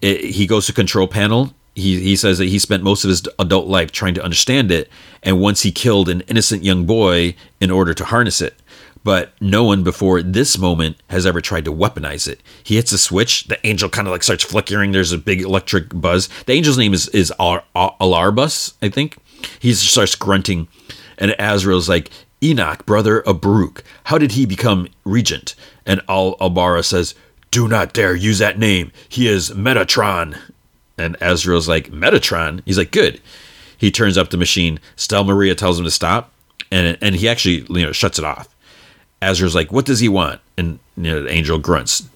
It, 0.00 0.20
he 0.20 0.46
goes 0.46 0.66
to 0.66 0.72
control 0.72 1.06
panel. 1.08 1.54
He 1.74 2.00
he 2.00 2.16
says 2.16 2.38
that 2.38 2.46
he 2.46 2.58
spent 2.58 2.82
most 2.82 3.04
of 3.04 3.08
his 3.08 3.22
adult 3.38 3.66
life 3.66 3.92
trying 3.92 4.14
to 4.14 4.24
understand 4.24 4.70
it, 4.70 4.88
and 5.22 5.40
once 5.40 5.62
he 5.62 5.72
killed 5.72 6.08
an 6.08 6.22
innocent 6.22 6.64
young 6.64 6.84
boy 6.86 7.34
in 7.60 7.70
order 7.70 7.94
to 7.94 8.04
harness 8.04 8.40
it. 8.40 8.54
But 9.04 9.32
no 9.40 9.64
one 9.64 9.82
before 9.82 10.22
this 10.22 10.56
moment 10.56 10.96
has 11.10 11.26
ever 11.26 11.40
tried 11.40 11.64
to 11.64 11.72
weaponize 11.72 12.28
it. 12.28 12.40
He 12.62 12.76
hits 12.76 12.92
a 12.92 12.98
switch. 12.98 13.44
The 13.44 13.58
angel 13.66 13.88
kind 13.88 14.06
of 14.06 14.12
like 14.12 14.22
starts 14.22 14.44
flickering. 14.44 14.92
There's 14.92 15.10
a 15.10 15.18
big 15.18 15.40
electric 15.40 15.88
buzz. 15.88 16.28
The 16.46 16.52
angel's 16.52 16.78
name 16.78 16.94
is 16.94 17.08
is 17.08 17.32
Al- 17.40 17.64
Al- 17.74 17.96
Alarbus, 18.00 18.74
I 18.80 18.88
think. 18.88 19.16
He 19.58 19.72
starts 19.74 20.14
grunting, 20.14 20.68
and 21.18 21.32
Asriel's 21.32 21.88
like, 21.88 22.10
Enoch, 22.42 22.84
brother 22.86 23.20
of 23.20 23.40
Baruch, 23.40 23.84
how 24.04 24.18
did 24.18 24.32
he 24.32 24.46
become 24.46 24.88
regent? 25.04 25.54
And 25.86 26.00
Al 26.08 26.36
Albara 26.36 26.84
says, 26.84 27.14
do 27.52 27.68
not 27.68 27.92
dare 27.92 28.16
use 28.16 28.38
that 28.38 28.58
name. 28.58 28.90
He 29.08 29.28
is 29.28 29.50
Metatron. 29.50 30.36
And 30.98 31.16
Asriel's 31.20 31.68
like, 31.68 31.90
Metatron? 31.90 32.62
He's 32.64 32.78
like, 32.78 32.90
good. 32.90 33.20
He 33.78 33.90
turns 33.90 34.18
up 34.18 34.30
the 34.30 34.36
machine. 34.36 34.80
Stelmaria 34.96 35.56
tells 35.56 35.78
him 35.78 35.84
to 35.84 35.90
stop, 35.90 36.32
and 36.70 36.96
and 37.02 37.16
he 37.16 37.28
actually 37.28 37.66
you 37.68 37.84
know 37.84 37.90
shuts 37.90 38.16
it 38.16 38.24
off. 38.24 38.48
Asriel's 39.20 39.56
like, 39.56 39.72
what 39.72 39.86
does 39.86 39.98
he 39.98 40.08
want? 40.08 40.40
And 40.56 40.78
you 40.96 41.02
know, 41.02 41.22
the 41.22 41.30
angel 41.30 41.58
grunts, 41.58 42.08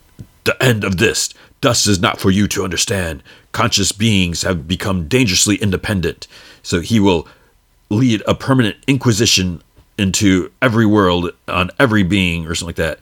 the 0.44 0.60
end 0.62 0.84
of 0.84 0.98
this. 0.98 1.34
Dust 1.60 1.88
is 1.88 2.00
not 2.00 2.20
for 2.20 2.30
you 2.30 2.46
to 2.48 2.62
understand. 2.62 3.20
Conscious 3.50 3.90
beings 3.90 4.42
have 4.42 4.68
become 4.68 5.08
dangerously 5.08 5.56
independent. 5.56 6.28
So 6.62 6.80
he 6.80 7.00
will 7.00 7.26
lead 7.90 8.22
a 8.28 8.34
permanent 8.36 8.76
inquisition 8.86 9.60
into 9.98 10.52
every 10.62 10.86
world 10.86 11.32
on 11.48 11.70
every 11.80 12.04
being 12.04 12.46
or 12.46 12.54
something 12.54 12.68
like 12.68 12.76
that 12.76 13.00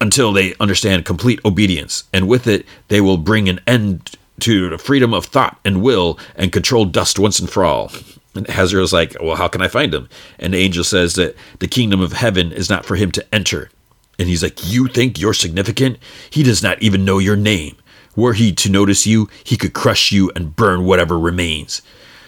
until 0.00 0.32
they 0.32 0.54
understand 0.60 1.04
complete 1.04 1.40
obedience, 1.44 2.04
and 2.12 2.28
with 2.28 2.46
it, 2.46 2.66
they 2.88 3.00
will 3.00 3.16
bring 3.16 3.48
an 3.48 3.60
end 3.66 4.16
to 4.40 4.68
the 4.68 4.78
freedom 4.78 5.14
of 5.14 5.24
thought 5.24 5.58
and 5.64 5.82
will 5.82 6.18
and 6.34 6.52
control 6.52 6.84
dust 6.84 7.18
once 7.18 7.38
and 7.38 7.48
for 7.48 7.64
all. 7.64 7.90
And 8.34 8.46
Asriel's 8.48 8.92
like, 8.92 9.16
Well, 9.20 9.36
how 9.36 9.48
can 9.48 9.62
I 9.62 9.68
find 9.68 9.94
him? 9.94 10.08
And 10.38 10.52
the 10.52 10.58
angel 10.58 10.84
says 10.84 11.14
that 11.14 11.36
the 11.58 11.68
kingdom 11.68 12.00
of 12.00 12.12
heaven 12.12 12.52
is 12.52 12.68
not 12.68 12.84
for 12.84 12.96
him 12.96 13.10
to 13.12 13.34
enter. 13.34 13.70
And 14.18 14.28
he's 14.28 14.42
like, 14.42 14.70
You 14.70 14.88
think 14.88 15.18
you're 15.18 15.34
significant? 15.34 15.98
He 16.30 16.42
does 16.42 16.62
not 16.62 16.82
even 16.82 17.04
know 17.04 17.18
your 17.18 17.36
name. 17.36 17.76
Were 18.14 18.34
he 18.34 18.52
to 18.52 18.70
notice 18.70 19.06
you, 19.06 19.28
he 19.44 19.56
could 19.56 19.74
crush 19.74 20.10
you 20.10 20.30
and 20.34 20.56
burn 20.56 20.84
whatever 20.84 21.18
remains. 21.18 21.82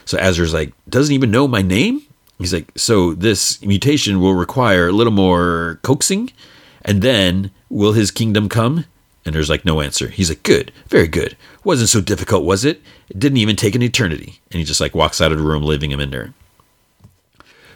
So 0.05 0.19
Asriel's 0.19 0.55
like, 0.55 0.73
Doesn't 0.89 1.15
even 1.15 1.31
know 1.31 1.47
my 1.47 1.63
name? 1.63 2.03
He's 2.39 2.55
like, 2.55 2.71
So 2.77 3.15
this 3.15 3.63
mutation 3.63 4.21
will 4.21 4.35
require 4.35 4.89
a 4.89 4.93
little 4.93 5.13
more 5.13 5.79
coaxing. 5.83 6.31
And 6.89 7.03
then 7.03 7.51
Will 7.69 7.93
his 7.93 8.11
kingdom 8.11 8.49
come? 8.49 8.87
And 9.25 9.35
there's 9.35 9.51
like 9.51 9.65
no 9.65 9.83
answer. 9.83 10.09
He's 10.09 10.31
like, 10.31 10.43
Good, 10.43 10.73
very 10.89 11.07
good. 11.07 11.37
Wasn't 11.63 11.91
so 11.91 12.01
difficult, 12.01 12.45
was 12.45 12.65
it? 12.65 12.81
It 13.11 13.19
didn't 13.19 13.39
even 13.39 13.57
take 13.57 13.75
an 13.75 13.83
eternity. 13.83 14.41
And 14.51 14.59
he 14.59 14.65
just 14.65 14.81
like 14.81 14.95
walks 14.95 15.21
out 15.21 15.31
of 15.31 15.39
the 15.39 15.45
room, 15.45 15.63
leaving 15.63 15.93
him 15.93 16.01
in 16.01 16.11
there. 16.11 16.33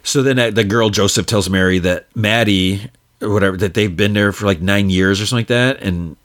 So 0.03 0.23
then 0.23 0.39
uh, 0.39 0.51
the 0.51 0.65
girl 0.65 0.89
Joseph 0.89 1.27
tells 1.27 1.51
Mary 1.51 1.79
that 1.81 2.07
Maddie, 2.17 2.91
whatever, 3.23 3.57
that 3.57 3.75
they've 3.75 3.97
been 3.97 4.13
there 4.13 4.33
for 4.33 4.47
like 4.47 4.61
nine 4.61 4.91
years 4.91 5.21
or 5.21 5.27
something 5.27 5.41
like 5.41 5.49
that, 5.49 5.83
and 5.83 6.17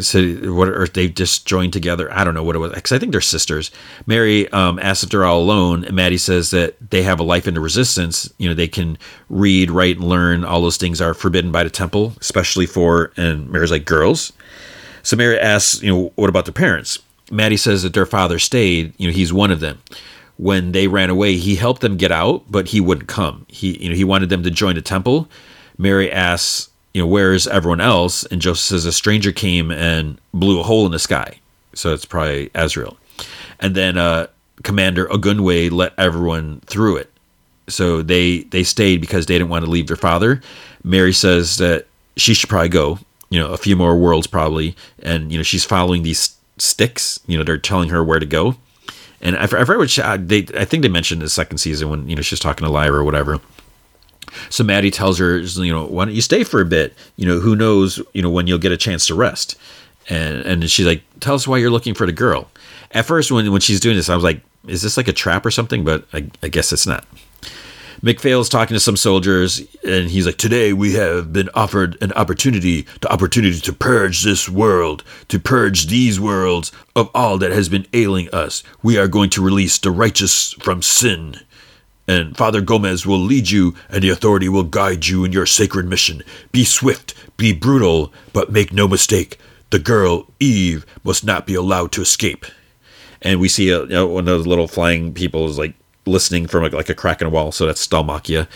so 0.00 0.22
what, 0.52 0.68
or 0.68 0.86
they've 0.86 1.14
just 1.14 1.46
joined 1.46 1.72
together. 1.72 2.12
I 2.12 2.24
don't 2.24 2.34
know 2.34 2.42
what 2.42 2.56
it 2.56 2.60
was 2.60 2.72
because 2.72 2.92
I 2.92 2.98
think 2.98 3.12
they're 3.12 3.20
sisters. 3.20 3.70
Mary 4.06 4.48
um, 4.52 4.78
asks 4.78 5.04
if 5.04 5.10
they're 5.10 5.24
all 5.24 5.40
alone, 5.40 5.84
and 5.84 5.96
Maddie 5.96 6.18
says 6.18 6.50
that 6.50 6.76
they 6.90 7.02
have 7.02 7.20
a 7.20 7.24
life 7.24 7.48
into 7.48 7.60
resistance. 7.60 8.32
You 8.38 8.48
know, 8.48 8.54
they 8.54 8.68
can 8.68 8.98
read, 9.28 9.70
write, 9.70 9.96
and 9.96 10.08
learn. 10.08 10.44
All 10.44 10.62
those 10.62 10.76
things 10.76 11.00
are 11.00 11.14
forbidden 11.14 11.52
by 11.52 11.64
the 11.64 11.70
temple, 11.70 12.14
especially 12.20 12.66
for 12.66 13.12
and 13.16 13.48
Mary's 13.50 13.70
like 13.70 13.84
girls. 13.84 14.32
So 15.02 15.16
Mary 15.16 15.38
asks, 15.38 15.82
you 15.82 15.92
know, 15.92 16.12
what 16.14 16.28
about 16.28 16.44
their 16.44 16.52
parents? 16.52 16.98
Maddie 17.30 17.56
says 17.56 17.82
that 17.82 17.94
their 17.94 18.06
father 18.06 18.38
stayed. 18.38 18.92
You 18.98 19.08
know, 19.08 19.14
he's 19.14 19.32
one 19.32 19.50
of 19.50 19.60
them 19.60 19.80
when 20.36 20.72
they 20.72 20.88
ran 20.88 21.08
away, 21.08 21.36
he 21.36 21.54
helped 21.54 21.82
them 21.82 21.96
get 21.96 22.10
out, 22.10 22.42
but 22.50 22.68
he 22.68 22.80
wouldn't 22.80 23.08
come. 23.08 23.46
He, 23.48 23.78
you 23.78 23.90
know, 23.90 23.94
he 23.94 24.02
wanted 24.02 24.28
them 24.28 24.42
to 24.42 24.50
join 24.50 24.74
the 24.74 24.82
temple. 24.82 25.28
Mary 25.82 26.10
asks, 26.10 26.70
you 26.94 27.02
know, 27.02 27.08
where 27.08 27.32
is 27.32 27.46
everyone 27.46 27.80
else? 27.80 28.24
And 28.24 28.40
Joseph 28.40 28.64
says 28.64 28.84
a 28.84 28.92
stranger 28.92 29.32
came 29.32 29.70
and 29.70 30.18
blew 30.32 30.60
a 30.60 30.62
hole 30.62 30.86
in 30.86 30.92
the 30.92 30.98
sky. 30.98 31.40
So 31.74 31.92
it's 31.92 32.04
probably 32.04 32.50
Asriel. 32.50 32.96
And 33.58 33.74
then 33.74 33.98
uh, 33.98 34.28
Commander 34.62 35.06
Ogunwe 35.06 35.70
let 35.72 35.92
everyone 35.98 36.60
through 36.66 36.98
it. 36.98 37.10
So 37.68 38.02
they 38.02 38.40
they 38.44 38.64
stayed 38.64 39.00
because 39.00 39.26
they 39.26 39.34
didn't 39.34 39.48
want 39.48 39.64
to 39.64 39.70
leave 39.70 39.86
their 39.86 39.96
father. 39.96 40.40
Mary 40.84 41.12
says 41.12 41.56
that 41.58 41.86
she 42.16 42.34
should 42.34 42.48
probably 42.48 42.68
go. 42.68 42.98
You 43.30 43.40
know, 43.40 43.52
a 43.52 43.56
few 43.56 43.76
more 43.76 43.96
worlds 43.96 44.26
probably, 44.26 44.76
and 44.98 45.32
you 45.32 45.38
know 45.38 45.42
she's 45.42 45.64
following 45.64 46.02
these 46.02 46.36
sticks. 46.58 47.20
You 47.26 47.38
know, 47.38 47.44
they're 47.44 47.56
telling 47.56 47.88
her 47.88 48.04
where 48.04 48.18
to 48.18 48.26
go. 48.26 48.56
And 49.22 49.36
I, 49.36 49.44
I 49.44 49.46
forget 49.46 49.78
which 49.78 49.96
they 49.96 50.46
I 50.56 50.64
think 50.64 50.82
they 50.82 50.88
mentioned 50.88 51.22
the 51.22 51.30
second 51.30 51.58
season 51.58 51.88
when 51.88 52.08
you 52.08 52.16
know 52.16 52.22
she's 52.22 52.40
talking 52.40 52.66
to 52.66 52.70
Lyra 52.70 52.98
or 52.98 53.04
whatever. 53.04 53.40
So 54.50 54.64
Maddie 54.64 54.90
tells 54.90 55.18
her, 55.18 55.38
you 55.38 55.72
know, 55.72 55.86
why 55.86 56.04
don't 56.04 56.14
you 56.14 56.22
stay 56.22 56.44
for 56.44 56.60
a 56.60 56.64
bit? 56.64 56.94
You 57.16 57.26
know, 57.26 57.40
who 57.40 57.56
knows, 57.56 58.00
you 58.12 58.22
know, 58.22 58.30
when 58.30 58.46
you'll 58.46 58.58
get 58.58 58.72
a 58.72 58.76
chance 58.76 59.06
to 59.06 59.14
rest. 59.14 59.56
And 60.08 60.40
and 60.42 60.70
she's 60.70 60.86
like, 60.86 61.02
tell 61.20 61.34
us 61.34 61.46
why 61.46 61.58
you're 61.58 61.70
looking 61.70 61.94
for 61.94 62.06
the 62.06 62.12
girl. 62.12 62.48
At 62.92 63.06
first, 63.06 63.30
when 63.30 63.50
when 63.52 63.60
she's 63.60 63.80
doing 63.80 63.96
this, 63.96 64.08
I 64.08 64.14
was 64.14 64.24
like, 64.24 64.40
is 64.66 64.82
this 64.82 64.96
like 64.96 65.08
a 65.08 65.12
trap 65.12 65.46
or 65.46 65.50
something? 65.50 65.84
But 65.84 66.06
I, 66.12 66.26
I 66.42 66.48
guess 66.48 66.72
it's 66.72 66.86
not. 66.86 67.06
MacPhail's 68.04 68.48
talking 68.48 68.74
to 68.74 68.80
some 68.80 68.96
soldiers, 68.96 69.62
and 69.86 70.10
he's 70.10 70.26
like, 70.26 70.36
Today 70.36 70.72
we 70.72 70.94
have 70.94 71.32
been 71.32 71.48
offered 71.54 71.96
an 72.02 72.12
opportunity, 72.14 72.84
the 73.00 73.12
opportunity 73.12 73.60
to 73.60 73.72
purge 73.72 74.24
this 74.24 74.48
world, 74.48 75.04
to 75.28 75.38
purge 75.38 75.86
these 75.86 76.18
worlds 76.18 76.72
of 76.96 77.08
all 77.14 77.38
that 77.38 77.52
has 77.52 77.68
been 77.68 77.86
ailing 77.92 78.28
us. 78.32 78.64
We 78.82 78.98
are 78.98 79.06
going 79.06 79.30
to 79.30 79.42
release 79.42 79.78
the 79.78 79.92
righteous 79.92 80.52
from 80.54 80.82
sin. 80.82 81.36
And 82.12 82.36
Father 82.36 82.60
Gomez 82.60 83.06
will 83.06 83.18
lead 83.18 83.48
you, 83.48 83.74
and 83.88 84.02
the 84.02 84.10
authority 84.10 84.46
will 84.46 84.64
guide 84.64 85.06
you 85.06 85.24
in 85.24 85.32
your 85.32 85.46
sacred 85.46 85.86
mission. 85.86 86.22
Be 86.50 86.62
swift, 86.62 87.14
be 87.38 87.54
brutal, 87.54 88.12
but 88.34 88.52
make 88.52 88.70
no 88.70 88.86
mistake, 88.86 89.38
the 89.70 89.78
girl, 89.78 90.26
Eve, 90.38 90.84
must 91.02 91.24
not 91.24 91.46
be 91.46 91.54
allowed 91.54 91.90
to 91.92 92.02
escape. 92.02 92.44
And 93.22 93.40
we 93.40 93.48
see 93.48 93.70
a, 93.70 93.84
you 93.84 93.88
know, 93.88 94.06
one 94.06 94.20
of 94.20 94.26
those 94.26 94.46
little 94.46 94.68
flying 94.68 95.14
people 95.14 95.48
is 95.48 95.56
like 95.56 95.72
listening 96.04 96.46
from 96.48 96.64
a, 96.64 96.68
like 96.68 96.90
a 96.90 96.94
crack 96.94 97.22
in 97.22 97.28
a 97.28 97.30
wall. 97.30 97.50
So 97.50 97.64
that's 97.64 97.86
Salmakia. 97.86 98.46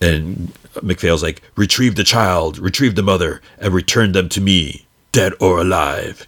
And 0.00 0.52
MacPhail's 0.82 1.22
like, 1.22 1.40
retrieve 1.54 1.94
the 1.94 2.02
child, 2.02 2.58
retrieve 2.58 2.96
the 2.96 3.02
mother, 3.04 3.40
and 3.60 3.72
return 3.72 4.10
them 4.10 4.28
to 4.30 4.40
me, 4.40 4.86
dead 5.12 5.34
or 5.38 5.60
alive. 5.60 6.26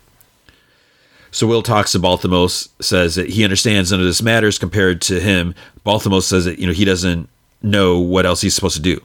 So 1.32 1.46
Will 1.46 1.62
talks 1.62 1.92
to 1.92 1.98
Balthamos, 1.98 2.68
says 2.80 3.14
that 3.14 3.30
he 3.30 3.44
understands 3.44 3.90
none 3.90 4.00
of 4.00 4.06
this 4.06 4.22
matters 4.22 4.58
compared 4.58 5.00
to 5.02 5.20
him. 5.20 5.54
Balthamos 5.86 6.24
says 6.24 6.44
that, 6.44 6.58
you 6.58 6.66
know, 6.66 6.72
he 6.72 6.84
doesn't 6.84 7.28
know 7.62 7.98
what 7.98 8.26
else 8.26 8.40
he's 8.40 8.54
supposed 8.54 8.76
to 8.76 8.82
do. 8.82 9.00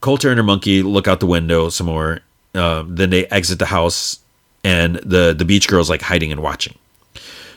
Coulter 0.00 0.28
and 0.28 0.38
her 0.38 0.44
monkey 0.44 0.82
look 0.82 1.08
out 1.08 1.20
the 1.20 1.26
window 1.26 1.70
some 1.70 1.86
more. 1.86 2.20
Um, 2.54 2.94
then 2.94 3.10
they 3.10 3.26
exit 3.26 3.58
the 3.58 3.66
house, 3.66 4.20
and 4.64 4.96
the, 4.96 5.34
the 5.36 5.44
beach 5.44 5.68
girl's 5.68 5.90
like 5.90 6.02
hiding 6.02 6.32
and 6.32 6.42
watching. 6.42 6.76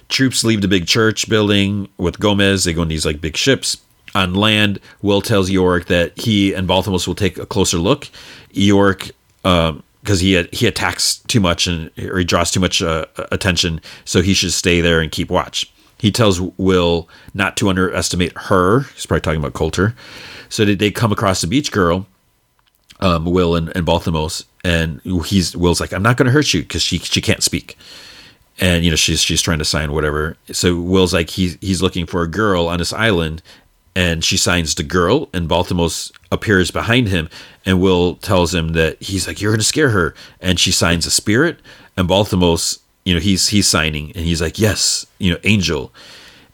Troops 0.10 0.44
leave 0.44 0.62
the 0.62 0.68
big 0.68 0.88
church 0.88 1.30
building 1.30 1.88
with 1.98 2.20
Gomez. 2.20 2.64
They 2.64 2.74
go 2.74 2.82
in 2.82 2.88
these 2.88 3.06
like 3.06 3.22
big 3.22 3.38
ships. 3.38 3.78
On 4.14 4.34
land, 4.34 4.80
Will 5.02 5.22
tells 5.22 5.50
Iorek 5.50 5.86
that 5.86 6.18
he 6.20 6.54
and 6.54 6.68
Balthamos 6.68 7.08
will 7.08 7.16
take 7.16 7.38
a 7.38 7.46
closer 7.46 7.78
look. 7.78 8.10
Iorek, 8.54 9.12
because 10.02 10.20
he 10.20 10.42
he 10.52 10.68
attacks 10.68 11.18
too 11.28 11.40
much 11.40 11.68
and 11.68 11.92
or 12.00 12.20
he 12.20 12.26
draws 12.26 12.52
too 12.52 12.60
much 12.60 12.82
uh, 12.82 13.06
attention, 13.32 13.82
so 14.06 14.22
he 14.22 14.34
should 14.34 14.54
stay 14.54 14.82
there 14.82 15.00
and 15.02 15.12
keep 15.12 15.30
watch. 15.30 15.72
He 15.98 16.12
tells 16.12 16.42
Will 16.58 17.08
not 17.34 17.58
to 17.58 17.70
underestimate 17.70 18.34
her. 18.36 18.82
He's 18.96 19.06
probably 19.06 19.22
talking 19.22 19.40
about 19.40 19.54
Coulter. 19.54 19.96
So 20.50 20.66
they 20.66 20.92
come 20.92 21.12
across 21.12 21.42
the 21.42 21.48
beach 21.48 21.72
girl, 21.72 22.08
um, 23.00 23.26
Will 23.26 23.56
and, 23.56 23.72
and 23.76 23.86
Balthamos, 23.86 24.46
and 24.64 25.00
he's 25.26 25.56
Will's 25.56 25.80
like, 25.80 25.94
"I'm 25.94 26.04
not 26.04 26.18
going 26.18 26.26
to 26.26 26.32
hurt 26.32 26.54
you 26.54 26.62
because 26.62 26.82
she 26.82 26.98
she 27.00 27.22
can't 27.22 27.44
speak." 27.44 27.78
and 28.62 28.86
you 28.86 28.92
know 28.92 28.96
she's 28.96 29.22
she's 29.22 29.42
trying 29.42 29.60
to 29.60 29.66
sign 29.66 29.92
whatever. 29.92 30.38
So 30.52 30.80
Will's 30.80 31.14
like 31.14 31.30
he's 31.30 31.58
he's 31.62 31.82
looking 31.82 32.06
for 32.06 32.22
a 32.22 32.28
girl 32.28 32.68
on 32.68 32.78
this 32.78 32.94
island, 32.94 33.42
and 33.96 34.24
she 34.24 34.38
signs 34.38 34.76
the 34.76 34.84
girl, 34.84 35.30
and 35.34 35.50
Balthamos 35.50 36.12
appears 36.32 36.72
behind 36.72 37.10
him, 37.10 37.30
and 37.66 37.82
Will 37.82 38.16
tells 38.16 38.54
him 38.54 38.70
that 38.70 39.02
he's 39.02 39.28
like 39.28 39.42
you're 39.42 39.52
gonna 39.52 39.64
scare 39.64 39.90
her, 39.90 40.16
and 40.40 40.60
she 40.60 40.72
signs 40.72 41.06
a 41.06 41.12
spirit, 41.12 41.60
and 41.98 42.08
Balthamos 42.08 42.80
you 43.06 43.14
know 43.14 43.20
he's 43.20 43.48
he's 43.50 43.68
signing, 43.68 44.12
and 44.16 44.26
he's 44.26 44.42
like 44.42 44.60
yes 44.60 45.06
you 45.18 45.32
know 45.32 45.40
angel, 45.44 45.94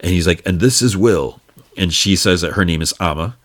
and 0.00 0.10
he's 0.12 0.26
like 0.26 0.42
and 0.46 0.60
this 0.60 0.82
is 0.82 0.96
Will, 0.96 1.40
and 1.76 1.92
she 1.92 2.16
says 2.16 2.40
that 2.40 2.52
her 2.52 2.64
name 2.64 2.82
is 2.82 2.94
Amma. 3.00 3.36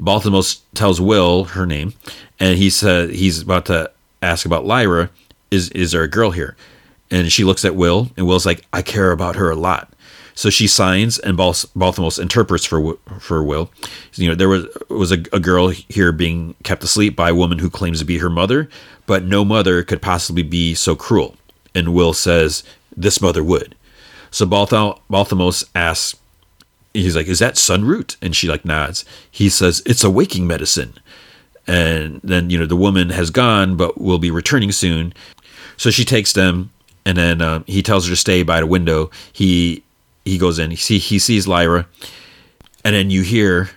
Balthamos 0.00 0.60
tells 0.74 1.00
Will 1.00 1.44
her 1.44 1.66
name, 1.66 1.94
and 2.40 2.58
he 2.58 2.70
said 2.70 3.10
he's 3.10 3.42
about 3.42 3.66
to 3.66 3.90
ask 4.20 4.46
about 4.46 4.64
Lyra. 4.64 5.10
Is 5.50 5.68
is 5.70 5.92
there 5.92 6.02
a 6.02 6.08
girl 6.08 6.30
here? 6.30 6.56
and 7.12 7.30
she 7.30 7.44
looks 7.44 7.64
at 7.64 7.76
Will, 7.76 8.10
and 8.16 8.26
Will's 8.26 8.46
like, 8.46 8.64
"I 8.72 8.82
care 8.82 9.12
about 9.12 9.36
her 9.36 9.50
a 9.50 9.54
lot." 9.54 9.92
So 10.34 10.50
she 10.50 10.66
signs, 10.66 11.18
and 11.18 11.36
Balthamos 11.36 12.18
interprets 12.18 12.64
for 12.64 12.96
for 13.18 13.42
Will. 13.42 13.70
You 14.14 14.28
know, 14.28 14.34
there 14.34 14.48
was 14.48 14.66
was 14.88 15.12
a, 15.12 15.18
a, 15.32 15.40
girl 15.40 15.68
here 15.68 16.12
being 16.12 16.54
kept 16.62 16.82
asleep 16.82 17.14
by 17.16 17.30
a 17.30 17.34
woman 17.34 17.58
who 17.58 17.70
claims 17.70 17.98
to 17.98 18.04
be 18.04 18.18
her 18.18 18.30
mother, 18.30 18.68
but 19.06 19.24
no 19.24 19.44
mother 19.44 19.82
could 19.82 20.00
possibly 20.00 20.42
be 20.42 20.74
so 20.74 20.96
cruel. 20.96 21.36
And 21.74 21.94
Will 21.94 22.12
says 22.12 22.62
this 22.96 23.20
mother 23.20 23.44
would. 23.44 23.74
So 24.30 24.46
Balthamos 24.46 25.64
asks, 25.74 26.18
he's 26.94 27.16
like, 27.16 27.26
"Is 27.26 27.38
that 27.40 27.54
sunroot?" 27.54 28.16
And 28.22 28.34
she 28.34 28.48
like 28.48 28.64
nods. 28.64 29.04
He 29.30 29.48
says, 29.48 29.82
"It's 29.84 30.04
a 30.04 30.10
waking 30.10 30.46
medicine." 30.46 30.94
And 31.66 32.20
then 32.24 32.50
you 32.50 32.58
know 32.58 32.66
the 32.66 32.76
woman 32.76 33.10
has 33.10 33.30
gone, 33.30 33.76
but 33.76 34.00
will 34.00 34.18
be 34.18 34.30
returning 34.30 34.72
soon. 34.72 35.12
So 35.76 35.90
she 35.90 36.04
takes 36.04 36.32
them 36.32 36.70
and 37.04 37.18
then 37.18 37.42
uh, 37.42 37.62
he 37.66 37.82
tells 37.82 38.06
her 38.06 38.12
to 38.12 38.16
stay 38.16 38.42
by 38.42 38.60
the 38.60 38.66
window. 38.66 39.10
He 39.32 39.82
he 40.24 40.38
goes 40.38 40.58
in. 40.58 40.70
He 40.70 40.76
see 40.76 40.98
he 40.98 41.18
sees 41.18 41.48
Lyra, 41.48 41.86
and 42.84 42.94
then 42.94 43.10
you 43.10 43.22
hear, 43.22 43.70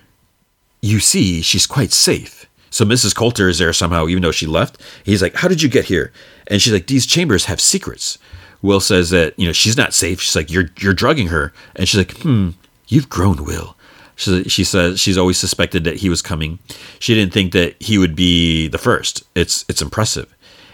you 0.82 1.00
see 1.00 1.42
she's 1.42 1.66
quite 1.66 1.92
safe. 1.92 2.46
So 2.70 2.86
Mrs. 2.86 3.16
Coulter 3.16 3.48
is 3.48 3.58
there 3.58 3.72
somehow, 3.74 4.08
even 4.08 4.22
though 4.22 4.32
she 4.32 4.46
left. 4.46 4.82
He's 5.04 5.22
like, 5.22 5.36
"How 5.36 5.48
did 5.48 5.62
you 5.62 5.70
get 5.70 5.86
here?" 5.86 6.12
And 6.48 6.62
she's 6.62 6.74
like, 6.74 6.88
"These 6.88 7.06
chambers 7.06 7.46
have 7.46 7.62
secrets." 7.62 8.18
Will 8.62 8.80
says 8.80 9.12
that 9.12 9.38
you 9.38 9.46
know 9.46 9.54
she's 9.54 9.78
not 9.78 9.94
safe. 9.94 10.20
She's 10.22 10.36
like, 10.36 10.52
"You're 10.52 10.70
you're 10.80 10.94
drugging 10.94 11.28
her," 11.28 11.54
and 11.76 11.88
she's 11.88 11.98
like, 11.98 12.18
"Hmm, 12.18 12.50
you've 12.88 13.10
grown, 13.10 13.46
Will." 13.46 13.76
She, 14.16 14.44
she 14.46 14.64
says 14.64 15.00
she's 15.00 15.18
always 15.18 15.38
suspected 15.38 15.84
that 15.84 15.98
he 15.98 16.10
was 16.10 16.22
coming. 16.22 16.60
She 17.00 17.14
didn't 17.14 17.34
think 17.34 17.52
that 17.52 17.82
he 17.82 17.98
would 17.98 18.16
be 18.16 18.68
the 18.68 18.78
first. 18.78 19.24
It's 19.36 19.66
it's 19.68 19.82
impressive. 19.82 20.34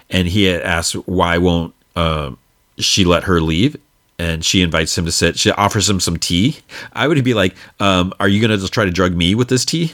And 0.10 0.28
he 0.28 0.44
had 0.44 0.62
asked 0.62 0.94
why 1.08 1.38
won't 1.38 1.74
uh, 1.96 2.32
she 2.78 3.06
let 3.06 3.24
her 3.24 3.42
leave 3.42 3.78
and 4.22 4.46
she 4.46 4.62
invites 4.62 4.96
him 4.96 5.06
to 5.06 5.12
sit. 5.12 5.40
She 5.40 5.52
offers 5.52 5.90
him 5.90 6.00
some 6.00 6.16
tea. 6.16 6.58
I 6.94 7.08
would 7.08 7.24
be 7.24 7.34
like, 7.34 7.56
um, 7.80 8.14
"Are 8.20 8.28
you 8.28 8.40
going 8.40 8.52
to 8.52 8.58
just 8.58 8.72
try 8.72 8.86
to 8.86 8.92
drug 8.92 9.16
me 9.16 9.34
with 9.34 9.48
this 9.48 9.66
tea?" 9.66 9.94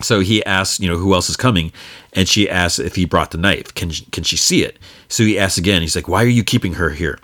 So 0.00 0.20
he 0.20 0.44
asks, 0.46 0.78
you 0.78 0.88
know, 0.88 0.96
who 0.96 1.12
else 1.12 1.28
is 1.28 1.36
coming, 1.36 1.72
and 2.12 2.28
she 2.28 2.48
asks 2.48 2.78
if 2.78 2.94
he 2.94 3.04
brought 3.04 3.32
the 3.32 3.38
knife. 3.38 3.74
Can 3.74 3.90
can 4.12 4.22
she 4.22 4.36
see 4.36 4.62
it? 4.62 4.78
So 5.08 5.24
he 5.24 5.38
asks 5.38 5.58
again. 5.58 5.82
He's 5.82 5.96
like, 5.96 6.06
"Why 6.06 6.22
are 6.22 6.36
you 6.38 6.44
keeping 6.44 6.74
her 6.74 6.90
here?" 6.90 7.18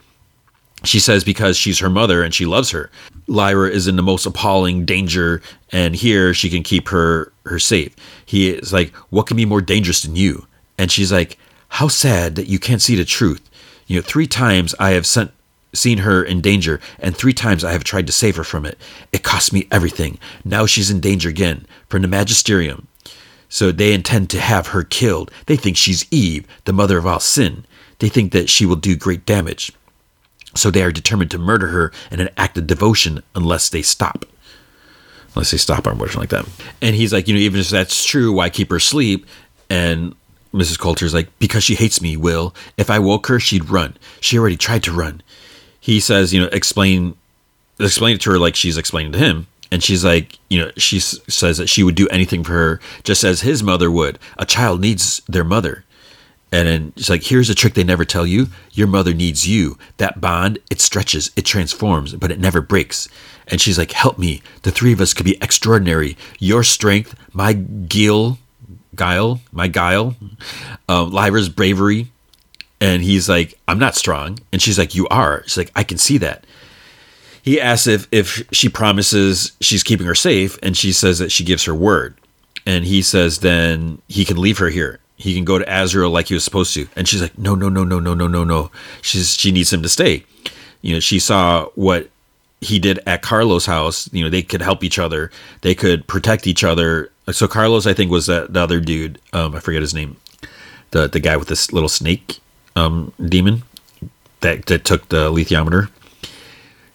She 0.83 0.99
says 0.99 1.23
because 1.23 1.57
she's 1.57 1.79
her 1.79 1.89
mother 1.89 2.23
and 2.23 2.35
she 2.35 2.47
loves 2.47 2.71
her. 2.71 2.91
Lyra 3.29 3.71
is 3.71 3.87
in 3.87 3.97
the 3.97 4.03
most 4.03 4.27
appalling 4.27 4.85
danger, 4.85 5.41
and 5.71 5.95
here 5.95 6.35
she 6.35 6.51
can 6.51 6.65
keep 6.65 6.89
her 6.89 7.33
her 7.45 7.61
safe. 7.61 7.95
He 8.25 8.51
is 8.51 8.73
like, 8.73 8.93
"What 9.11 9.29
can 9.29 9.37
be 9.37 9.47
more 9.47 9.63
dangerous 9.63 10.03
than 10.03 10.17
you?" 10.17 10.49
And 10.79 10.91
she's 10.91 11.13
like, 11.13 11.39
"How 11.79 11.87
sad 11.87 12.35
that 12.35 12.49
you 12.49 12.59
can't 12.59 12.83
see 12.83 12.97
the 12.97 13.05
truth." 13.05 13.43
You 13.87 13.97
know, 13.97 14.03
three 14.03 14.27
times 14.27 14.75
I 14.81 14.91
have 14.91 15.07
sent 15.07 15.31
seen 15.77 15.99
her 15.99 16.23
in 16.23 16.41
danger, 16.41 16.81
and 16.99 17.17
three 17.17 17.33
times 17.33 17.65
I 17.65 17.73
have 17.73 17.85
tried 17.85 18.07
to 18.07 18.13
save 18.13 18.37
her 18.37 18.45
from 18.45 18.65
it. 18.67 18.79
It 19.13 19.23
cost 19.23 19.53
me 19.53 19.69
everything. 19.71 20.19
Now 20.45 20.67
she's 20.67 20.91
in 20.91 21.01
danger 21.01 21.29
again 21.29 21.67
from 21.89 22.03
the 22.03 22.09
magisterium. 22.09 22.89
So 23.49 23.71
they 23.71 23.93
intend 23.93 24.31
to 24.31 24.41
have 24.41 24.69
her 24.69 24.83
killed. 24.83 25.31
They 25.47 25.57
think 25.57 25.77
she's 25.77 26.07
Eve, 26.11 26.47
the 26.65 26.73
mother 26.73 26.99
of 26.99 27.07
all 27.07 27.21
sin. 27.21 27.65
They 28.01 28.09
think 28.09 28.33
that 28.33 28.51
she 28.51 28.67
will 28.67 28.77
do 28.77 28.97
great 28.97 29.25
damage. 29.25 29.73
So 30.55 30.71
they 30.71 30.83
are 30.83 30.91
determined 30.91 31.31
to 31.31 31.39
murder 31.39 31.69
her 31.69 31.93
in 32.11 32.19
an 32.21 32.31
act 32.37 32.59
of 32.59 32.67
devotion 32.67 33.23
unless 33.35 33.69
they 33.69 33.83
stop. 33.83 34.25
unless 35.37 35.51
they 35.51 35.59
stop 35.59 35.87
arm 35.87 35.99
motion 35.99 36.19
like 36.19 36.31
that. 36.31 36.49
And 36.81 36.97
he's 36.97 37.13
like, 37.13 37.29
you 37.29 37.35
know, 37.35 37.41
even 37.41 37.61
if 37.61 37.69
that's 37.69 38.05
true, 38.05 38.33
why 38.33 38.49
keep 38.49 38.71
her 38.71 38.77
asleep? 38.77 39.27
And 39.69 40.15
Mrs. 40.53 40.79
Coulter's 40.79 41.13
like, 41.13 41.29
because 41.39 41.63
she 41.63 41.75
hates 41.75 42.01
me, 42.01 42.17
Will. 42.17 42.55
If 42.79 42.89
I 42.89 42.99
woke 42.99 43.27
her, 43.27 43.39
she'd 43.39 43.69
run. 43.69 43.97
She 44.21 44.39
already 44.39 44.57
tried 44.57 44.83
to 44.85 44.93
run. 44.93 45.23
He 45.87 46.01
says, 46.01 46.35
you 46.35 46.41
know, 46.41 46.49
explain, 46.51 47.15
explain 47.79 48.17
it 48.17 48.21
to 48.23 48.31
her 48.33 48.41
like 48.41 48.57
she's 48.57 48.77
explaining 48.77 49.13
to 49.13 49.19
him. 49.19 49.47
And 49.71 49.85
she's 49.85 50.05
like, 50.05 50.37
you 50.51 50.61
know, 50.61 50.73
she 50.77 50.99
says 50.99 51.59
that 51.59 51.69
she 51.69 51.85
would 51.85 51.95
do 51.95 52.09
anything 52.09 52.43
for 52.43 52.55
her, 52.55 52.81
just 53.05 53.23
as 53.23 53.43
his 53.43 53.63
mother 53.63 53.89
would. 53.89 54.19
A 54.37 54.45
child 54.45 54.81
needs 54.81 55.23
their 55.29 55.45
mother. 55.45 55.85
And 56.51 56.67
then 56.67 56.93
she's 56.97 57.09
like, 57.09 57.23
here's 57.23 57.49
a 57.51 57.55
trick 57.55 57.75
they 57.75 57.85
never 57.85 58.05
tell 58.05 58.27
you. 58.27 58.49
Your 58.73 58.89
mother 58.89 59.15
needs 59.15 59.47
you. 59.47 59.79
That 59.99 60.21
bond, 60.21 60.59
it 60.71 60.81
stretches, 60.81 61.31
it 61.37 61.43
transforms, 61.43 62.17
but 62.17 62.33
it 62.33 62.41
never 62.41 62.61
breaks. 62.61 63.09
And 63.47 63.61
she's 63.61 63.79
like, 63.79 63.93
help 63.93 64.19
me. 64.19 64.43
The 64.63 64.73
three 64.73 64.93
of 64.93 65.01
us 65.01 65.15
could 65.15 65.25
be 65.25 65.39
extraordinary. 65.41 66.17
Your 66.41 66.65
strength, 66.65 67.15
my 67.33 67.53
guile, 67.53 68.39
guile, 68.97 69.41
my 69.53 69.69
guile, 69.69 70.17
um, 70.89 71.13
Lyra's 71.13 71.49
bravery. 71.49 72.09
And 72.87 73.03
he's 73.03 73.29
like, 73.29 73.59
I'm 73.67 73.81
not 73.81 73.97
strong. 73.97 74.39
And 74.53 74.63
she's 74.63 74.79
like, 74.79 74.95
You 74.95 75.09
are. 75.09 75.43
She's 75.43 75.57
like, 75.57 75.73
I 75.75 75.83
can 75.83 75.99
see 75.99 76.19
that. 76.19 76.47
He 77.43 77.61
asks 77.61 77.89
if, 77.89 78.07
if 78.13 78.45
she 78.53 78.69
promises 78.69 79.53
she's 79.61 79.83
keeping 79.83 80.07
her 80.07 80.15
safe, 80.15 80.57
and 80.63 80.77
she 80.77 80.93
says 80.93 81.19
that 81.19 81.33
she 81.33 81.43
gives 81.43 81.65
her 81.65 81.75
word. 81.75 82.15
And 82.65 82.85
he 82.85 83.03
says, 83.03 83.41
Then 83.41 84.01
he 84.07 84.25
can 84.25 84.41
leave 84.41 84.59
her 84.59 84.69
here. 84.69 85.01
He 85.17 85.35
can 85.35 85.45
go 85.45 85.59
to 85.59 85.65
Asriel 85.65 86.13
like 86.13 86.29
he 86.29 86.35
was 86.35 86.45
supposed 86.45 86.75
to. 86.75 86.87
And 86.95 87.09
she's 87.09 87.21
like, 87.21 87.37
No, 87.37 87.57
no, 87.57 87.69
no, 87.69 87.83
no, 87.83 87.99
no, 87.99 88.15
no, 88.15 88.29
no, 88.29 88.45
no. 88.45 88.71
She's 89.03 89.35
she 89.35 89.51
needs 89.51 89.73
him 89.73 89.83
to 89.83 89.89
stay. 89.89 90.25
You 90.81 90.95
know, 90.95 91.01
she 91.01 91.19
saw 91.19 91.67
what 91.75 92.09
he 92.61 92.79
did 92.79 93.01
at 93.05 93.23
Carlo's 93.23 93.67
house. 93.67 94.09
You 94.13 94.23
know, 94.23 94.31
they 94.31 94.43
could 94.43 94.63
help 94.63 94.85
each 94.85 95.01
other. 95.01 95.33
They 95.63 95.75
could 95.75 96.07
protect 96.07 96.47
each 96.47 96.63
other. 96.63 97.11
So 97.33 97.49
Carlos, 97.49 97.85
I 97.85 97.95
think, 97.95 98.13
was 98.13 98.27
that 98.27 98.53
the 98.53 98.61
other 98.61 98.79
dude. 98.79 99.21
Um, 99.33 99.57
I 99.57 99.59
forget 99.59 99.83
his 99.83 99.93
name. 99.93 100.19
The 100.93 101.09
the 101.09 101.19
guy 101.19 101.37
with 101.37 101.49
this 101.49 101.73
little 101.73 101.89
snake 101.89 102.41
um, 102.77 103.13
demon 103.25 103.63
that 104.41 104.67
that 104.67 104.85
took 104.85 105.09
the 105.09 105.31
alethiometer. 105.31 105.91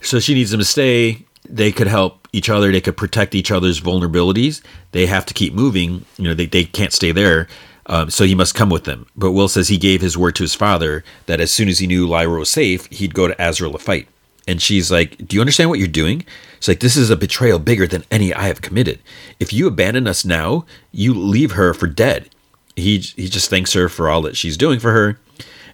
So 0.01 0.19
she 0.19 0.33
needs 0.33 0.51
them 0.51 0.59
to 0.59 0.65
stay. 0.65 1.25
They 1.47 1.71
could 1.71 1.87
help 1.87 2.27
each 2.33 2.49
other. 2.49 2.71
They 2.71 2.81
could 2.81 2.97
protect 2.97 3.35
each 3.35 3.51
other's 3.51 3.81
vulnerabilities. 3.81 4.61
They 4.91 5.05
have 5.05 5.25
to 5.25 5.33
keep 5.33 5.53
moving. 5.53 6.05
You 6.17 6.29
know, 6.29 6.33
they, 6.33 6.45
they 6.45 6.63
can't 6.63 6.93
stay 6.93 7.11
there. 7.11 7.47
Um, 7.87 8.09
so 8.09 8.23
he 8.23 8.35
must 8.35 8.55
come 8.55 8.69
with 8.69 8.85
them. 8.85 9.07
But 9.15 9.31
Will 9.31 9.47
says 9.47 9.67
he 9.67 9.77
gave 9.77 10.01
his 10.01 10.17
word 10.17 10.35
to 10.35 10.43
his 10.43 10.55
father 10.55 11.03
that 11.25 11.41
as 11.41 11.51
soon 11.51 11.67
as 11.67 11.79
he 11.79 11.87
knew 11.87 12.07
Lyra 12.07 12.39
was 12.39 12.49
safe, 12.49 12.85
he'd 12.87 13.13
go 13.13 13.27
to 13.27 13.35
Asriel 13.35 13.71
to 13.73 13.79
fight. 13.79 14.07
And 14.47 14.61
she's 14.61 14.91
like, 14.91 15.17
Do 15.27 15.35
you 15.35 15.41
understand 15.41 15.69
what 15.69 15.79
you're 15.79 15.87
doing? 15.87 16.25
It's 16.57 16.67
like, 16.67 16.79
This 16.79 16.95
is 16.95 17.09
a 17.09 17.17
betrayal 17.17 17.59
bigger 17.59 17.87
than 17.87 18.05
any 18.09 18.33
I 18.33 18.47
have 18.47 18.61
committed. 18.61 18.99
If 19.39 19.51
you 19.51 19.67
abandon 19.67 20.07
us 20.07 20.23
now, 20.23 20.65
you 20.91 21.13
leave 21.13 21.51
her 21.53 21.73
for 21.73 21.87
dead. 21.87 22.29
He, 22.75 22.99
he 22.99 23.27
just 23.27 23.49
thanks 23.49 23.73
her 23.73 23.89
for 23.89 24.09
all 24.09 24.21
that 24.21 24.37
she's 24.37 24.57
doing 24.57 24.79
for 24.79 24.91
her. 24.93 25.19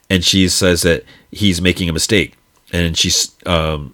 And 0.10 0.24
she 0.24 0.48
says 0.48 0.82
that 0.84 1.04
he's 1.32 1.62
making 1.62 1.90
a 1.90 1.94
mistake. 1.94 2.36
And 2.72 2.98
she's, 2.98 3.36
um, 3.46 3.94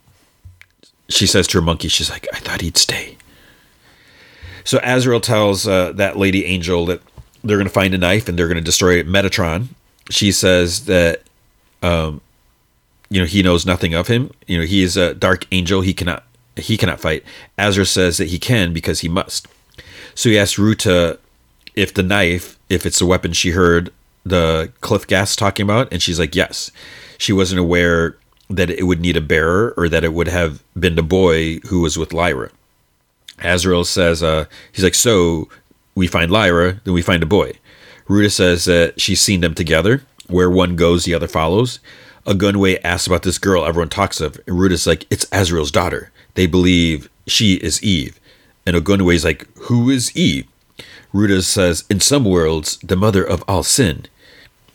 she 1.09 1.27
says 1.27 1.47
to 1.47 1.57
her 1.57 1.61
monkey, 1.61 1.87
she's 1.87 2.09
like, 2.09 2.27
I 2.33 2.39
thought 2.39 2.61
he'd 2.61 2.77
stay. 2.77 3.17
So 4.63 4.79
Asriel 4.79 5.21
tells 5.21 5.67
uh, 5.67 5.91
that 5.93 6.17
lady 6.17 6.45
angel 6.45 6.85
that 6.85 7.01
they're 7.43 7.57
going 7.57 7.67
to 7.67 7.73
find 7.73 7.93
a 7.93 7.97
knife 7.97 8.29
and 8.29 8.37
they're 8.37 8.47
going 8.47 8.57
to 8.57 8.63
destroy 8.63 9.03
Metatron. 9.03 9.67
She 10.09 10.31
says 10.31 10.85
that, 10.85 11.21
um, 11.81 12.21
you 13.09 13.19
know, 13.19 13.25
he 13.25 13.43
knows 13.43 13.65
nothing 13.65 13.93
of 13.93 14.07
him. 14.07 14.31
You 14.47 14.59
know, 14.59 14.65
he 14.65 14.83
is 14.83 14.95
a 14.95 15.13
dark 15.13 15.45
angel. 15.51 15.81
He 15.81 15.93
cannot, 15.93 16.23
he 16.55 16.77
cannot 16.77 16.99
fight. 16.99 17.23
Asriel 17.57 17.87
says 17.87 18.17
that 18.17 18.29
he 18.29 18.39
can 18.39 18.73
because 18.73 19.01
he 19.01 19.09
must. 19.09 19.47
So 20.15 20.29
he 20.29 20.39
asks 20.39 20.57
Ruta 20.57 21.19
if 21.75 21.93
the 21.93 22.03
knife, 22.03 22.57
if 22.69 22.85
it's 22.85 22.99
the 22.99 23.05
weapon 23.05 23.33
she 23.33 23.51
heard 23.51 23.91
the 24.25 24.71
Cliff 24.81 25.05
Gas 25.07 25.35
talking 25.35 25.63
about, 25.63 25.91
and 25.91 26.01
she's 26.01 26.19
like, 26.19 26.35
yes. 26.35 26.71
She 27.17 27.33
wasn't 27.33 27.59
aware 27.59 28.17
that 28.49 28.69
it 28.69 28.83
would 28.83 28.99
need 28.99 29.17
a 29.17 29.21
bearer 29.21 29.73
or 29.77 29.89
that 29.89 30.03
it 30.03 30.13
would 30.13 30.27
have 30.27 30.63
been 30.77 30.95
the 30.95 31.03
boy 31.03 31.59
who 31.67 31.81
was 31.81 31.97
with 31.97 32.13
Lyra. 32.13 32.51
Asriel 33.39 33.85
says, 33.85 34.21
uh, 34.21 34.45
he's 34.71 34.83
like, 34.83 34.95
so 34.95 35.49
we 35.95 36.07
find 36.07 36.31
Lyra, 36.31 36.81
then 36.83 36.93
we 36.93 37.01
find 37.01 37.23
a 37.23 37.27
boy. 37.27 37.53
Ruta 38.07 38.29
says 38.29 38.65
that 38.65 38.99
she's 38.99 39.21
seen 39.21 39.41
them 39.41 39.55
together. 39.55 40.03
Where 40.27 40.49
one 40.49 40.75
goes, 40.75 41.03
the 41.03 41.13
other 41.13 41.27
follows. 41.27 41.79
Ogunwe 42.25 42.79
asks 42.83 43.07
about 43.07 43.23
this 43.23 43.37
girl 43.37 43.65
everyone 43.65 43.89
talks 43.89 44.21
of. 44.21 44.39
And 44.47 44.57
Ruta's 44.57 44.87
like, 44.87 45.05
it's 45.09 45.25
Asriel's 45.25 45.71
daughter. 45.71 46.11
They 46.35 46.47
believe 46.47 47.09
she 47.27 47.55
is 47.55 47.83
Eve. 47.83 48.19
And 48.65 48.75
Ogunwe's 48.75 49.25
like, 49.25 49.47
who 49.63 49.89
is 49.89 50.15
Eve? 50.15 50.47
Ruta 51.11 51.41
says, 51.41 51.83
in 51.89 51.99
some 51.99 52.25
worlds, 52.25 52.77
the 52.77 52.95
mother 52.95 53.23
of 53.23 53.43
all 53.47 53.63
sin. 53.63 54.05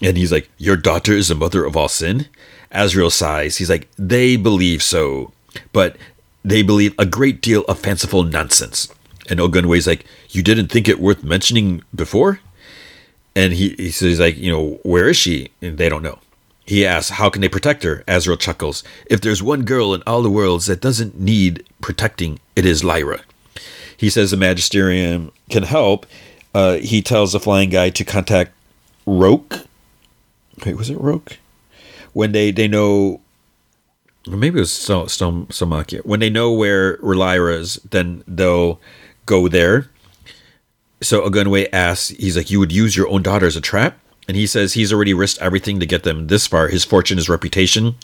And 0.00 0.16
he's 0.16 0.32
like, 0.32 0.48
your 0.58 0.76
daughter 0.76 1.12
is 1.12 1.28
the 1.28 1.34
mother 1.34 1.64
of 1.64 1.76
all 1.76 1.88
sin? 1.88 2.26
Asriel 2.72 3.10
sighs. 3.10 3.56
He's 3.56 3.70
like, 3.70 3.88
they 3.96 4.36
believe 4.36 4.82
so, 4.82 5.32
but 5.72 5.96
they 6.44 6.62
believe 6.62 6.94
a 6.98 7.06
great 7.06 7.40
deal 7.40 7.64
of 7.64 7.78
fanciful 7.78 8.22
nonsense. 8.22 8.92
And 9.28 9.40
Ogunwe's 9.40 9.86
like, 9.86 10.04
you 10.30 10.42
didn't 10.42 10.68
think 10.68 10.88
it 10.88 11.00
worth 11.00 11.24
mentioning 11.24 11.82
before? 11.94 12.40
And 13.34 13.52
he, 13.52 13.70
he 13.70 13.90
says, 13.90 14.20
like, 14.20 14.36
you 14.36 14.50
know, 14.50 14.80
where 14.82 15.08
is 15.08 15.16
she? 15.16 15.50
And 15.60 15.78
they 15.78 15.88
don't 15.88 16.02
know. 16.02 16.18
He 16.64 16.84
asks, 16.84 17.10
how 17.10 17.30
can 17.30 17.40
they 17.40 17.48
protect 17.48 17.82
her? 17.82 18.04
Asriel 18.06 18.38
chuckles. 18.38 18.84
If 19.06 19.20
there's 19.20 19.42
one 19.42 19.64
girl 19.64 19.94
in 19.94 20.02
all 20.06 20.22
the 20.22 20.30
worlds 20.30 20.66
that 20.66 20.80
doesn't 20.80 21.18
need 21.18 21.64
protecting, 21.80 22.40
it 22.56 22.66
is 22.66 22.84
Lyra. 22.84 23.20
He 23.96 24.10
says 24.10 24.30
the 24.30 24.36
Magisterium 24.36 25.32
can 25.50 25.62
help. 25.62 26.06
Uh, 26.54 26.74
he 26.74 27.02
tells 27.02 27.32
the 27.32 27.40
flying 27.40 27.70
guy 27.70 27.90
to 27.90 28.04
contact 28.04 28.52
Roke. 29.06 29.66
Wait, 30.64 30.76
was 30.76 30.90
it 30.90 31.00
Roke? 31.00 31.38
When 32.12 32.32
they, 32.32 32.50
they 32.50 32.68
know 32.68 33.20
maybe 34.36 34.58
it 34.58 34.60
was 34.60 34.72
so, 34.72 35.06
so, 35.06 35.30
Salmakia. 35.50 36.04
When 36.04 36.20
they 36.20 36.30
know 36.30 36.52
where, 36.52 36.98
Lyra 36.98 37.54
is, 37.54 37.76
then 37.90 38.22
they'll 38.26 38.80
go 39.26 39.48
there. 39.48 39.90
So 41.00 41.28
Ogunwe 41.28 41.68
asks, 41.72 42.08
he's 42.08 42.36
like, 42.36 42.50
You 42.50 42.58
would 42.58 42.72
use 42.72 42.96
your 42.96 43.08
own 43.08 43.22
daughter 43.22 43.46
as 43.46 43.56
a 43.56 43.60
trap? 43.60 43.98
And 44.26 44.36
he 44.36 44.46
says 44.46 44.74
he's 44.74 44.92
already 44.92 45.14
risked 45.14 45.40
everything 45.40 45.80
to 45.80 45.86
get 45.86 46.02
them 46.02 46.26
this 46.26 46.46
far 46.46 46.68
his 46.68 46.84
fortune, 46.84 47.16
his 47.16 47.30
reputation. 47.30 47.94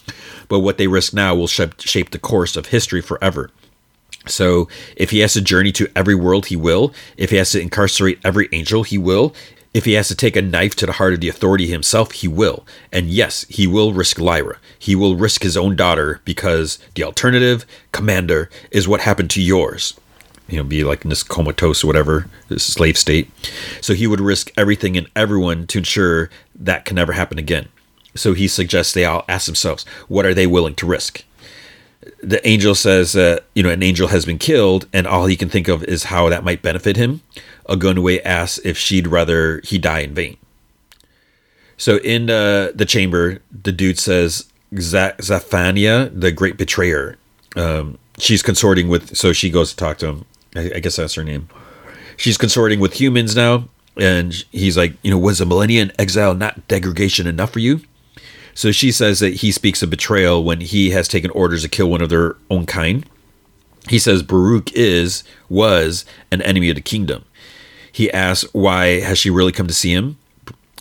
But 0.49 0.61
what 0.61 0.79
they 0.79 0.87
risk 0.87 1.13
now 1.13 1.35
will 1.35 1.47
shape 1.47 2.11
the 2.11 2.19
course 2.19 2.57
of 2.57 2.67
history 2.67 3.03
forever. 3.03 3.51
So 4.27 4.69
if 4.97 5.11
he 5.11 5.19
has 5.19 5.35
to 5.35 5.43
journey 5.43 5.71
to 5.73 5.91
every 5.95 6.15
world, 6.15 6.47
he 6.47 6.57
will. 6.57 6.95
If 7.19 7.29
he 7.29 7.37
has 7.37 7.51
to 7.51 7.61
incarcerate 7.61 8.21
every 8.25 8.49
angel, 8.53 8.83
he 8.83 8.97
will. 8.97 9.35
If 9.75 9.85
he 9.85 9.95
has 9.95 10.07
to 10.07 10.15
take 10.15 10.37
a 10.37 10.43
knife 10.43 10.77
to 10.77 10.87
the 10.87 10.93
heart 10.93 11.15
of 11.15 11.21
the 11.21 11.29
authority 11.29 11.67
himself, 11.67 12.13
he 12.13 12.29
will. 12.29 12.65
And 12.93 13.11
yes, 13.11 13.45
he 13.49 13.67
will 13.67 13.93
risk 13.93 14.21
Lyra. 14.21 14.59
He 14.79 14.95
will 14.95 15.17
risk 15.17 15.43
his 15.43 15.57
own 15.57 15.75
daughter 15.75 16.21
because 16.25 16.79
the 16.95 17.03
alternative, 17.03 17.67
Commander, 17.91 18.49
is 18.71 18.87
what 18.87 19.01
happened 19.01 19.31
to 19.31 19.43
yours. 19.43 19.99
You 20.47 20.59
know, 20.59 20.65
be 20.65 20.85
like 20.85 21.03
in 21.03 21.11
this 21.11 21.25
comatose 21.25 21.83
or 21.83 21.89
whatever, 21.89 22.29
this 22.49 22.63
slave 22.63 22.97
state. 22.97 23.31
So 23.81 23.95
he 23.95 24.07
would 24.07 24.21
risk 24.21 24.53
everything 24.57 24.97
and 24.97 25.09
everyone 25.17 25.67
to 25.69 25.79
ensure 25.79 26.31
that 26.55 26.85
can 26.85 26.95
never 26.95 27.15
happen 27.15 27.39
again. 27.39 27.69
So 28.15 28.33
he 28.33 28.47
suggests 28.47 28.93
they 28.93 29.05
all 29.05 29.25
ask 29.29 29.47
themselves, 29.47 29.85
what 30.07 30.25
are 30.25 30.35
they 30.35 30.47
willing 30.47 30.77
to 30.77 30.87
risk? 30.87 31.25
The 32.23 32.47
angel 32.47 32.75
says 32.75 33.15
that, 33.15 33.45
you 33.55 33.63
know, 33.63 33.71
an 33.71 33.83
angel 33.83 34.09
has 34.09 34.25
been 34.25 34.39
killed 34.39 34.87
and 34.93 35.07
all 35.07 35.27
he 35.27 35.37
can 35.37 35.49
think 35.49 35.67
of 35.67 35.83
is 35.85 36.05
how 36.05 36.29
that 36.29 36.45
might 36.45 36.63
benefit 36.63 36.97
him. 36.97 37.23
Ogunwe 37.69 38.21
asks 38.25 38.59
if 38.65 38.77
she'd 38.77 39.07
rather 39.07 39.61
he 39.65 39.79
die 39.79 40.01
in 40.01 40.15
vain. 40.15 40.37
So 41.77 41.99
in 41.99 42.27
the 42.27 42.85
chamber, 42.87 43.41
the 43.51 43.73
dude 43.73 43.99
says 43.99 44.47
Xaphania, 44.73 46.09
the 46.19 46.33
great 46.33 46.57
betrayer. 46.57 47.17
Um, 47.57 47.99
she's 48.19 48.43
consorting 48.43 48.89
with, 48.89 49.17
so 49.17 49.33
she 49.33 49.51
goes 49.51 49.71
to 49.71 49.77
talk 49.77 49.99
to 49.99 50.07
him. 50.07 50.25
I, 50.57 50.73
I, 50.77 50.81
guess 50.81 50.97
that's 50.97 51.15
her 51.15 51.25
name. 51.25 51.49
She's 52.17 52.39
consorting 52.39 52.81
with 52.81 52.95
humans 52.95 53.37
now, 53.37 53.69
and 53.97 54.33
he's 54.51 54.77
like, 54.77 54.95
you 55.03 55.11
know, 55.11 55.19
was 55.19 55.41
a 55.41 55.47
millennia 55.47 55.91
exile 55.99 56.35
not 56.35 56.67
degradation 56.69 57.27
enough 57.27 57.53
for 57.53 57.61
you? 57.61 57.81
So 58.55 58.71
she 58.71 58.93
says 58.93 59.19
that 59.19 59.35
he 59.35 59.51
speaks 59.51 59.83
of 59.83 59.91
betrayal 59.91 60.45
when 60.45 60.61
he 60.61 60.91
has 60.91 61.09
taken 61.09 61.31
orders 61.31 61.63
to 61.63 61.69
kill 61.69 61.91
one 61.91 62.03
of 62.03 62.09
their 62.09 62.37
own 62.51 62.67
kind. 62.67 63.05
He 63.89 63.99
says 63.99 64.23
Baruch 64.23 64.73
is, 64.73 65.25
was, 65.49 66.05
an 66.31 66.41
enemy 66.43 66.71
of 66.71 66.77
the 66.77 66.83
kingdom. 66.83 67.25
He 67.95 68.11
asks 68.11 68.53
why 68.53 68.99
has 68.99 69.21
she 69.21 69.31
really 69.31 69.53
come 69.53 69.69
to 69.69 69.73
see 69.73 69.93
him? 69.93 70.19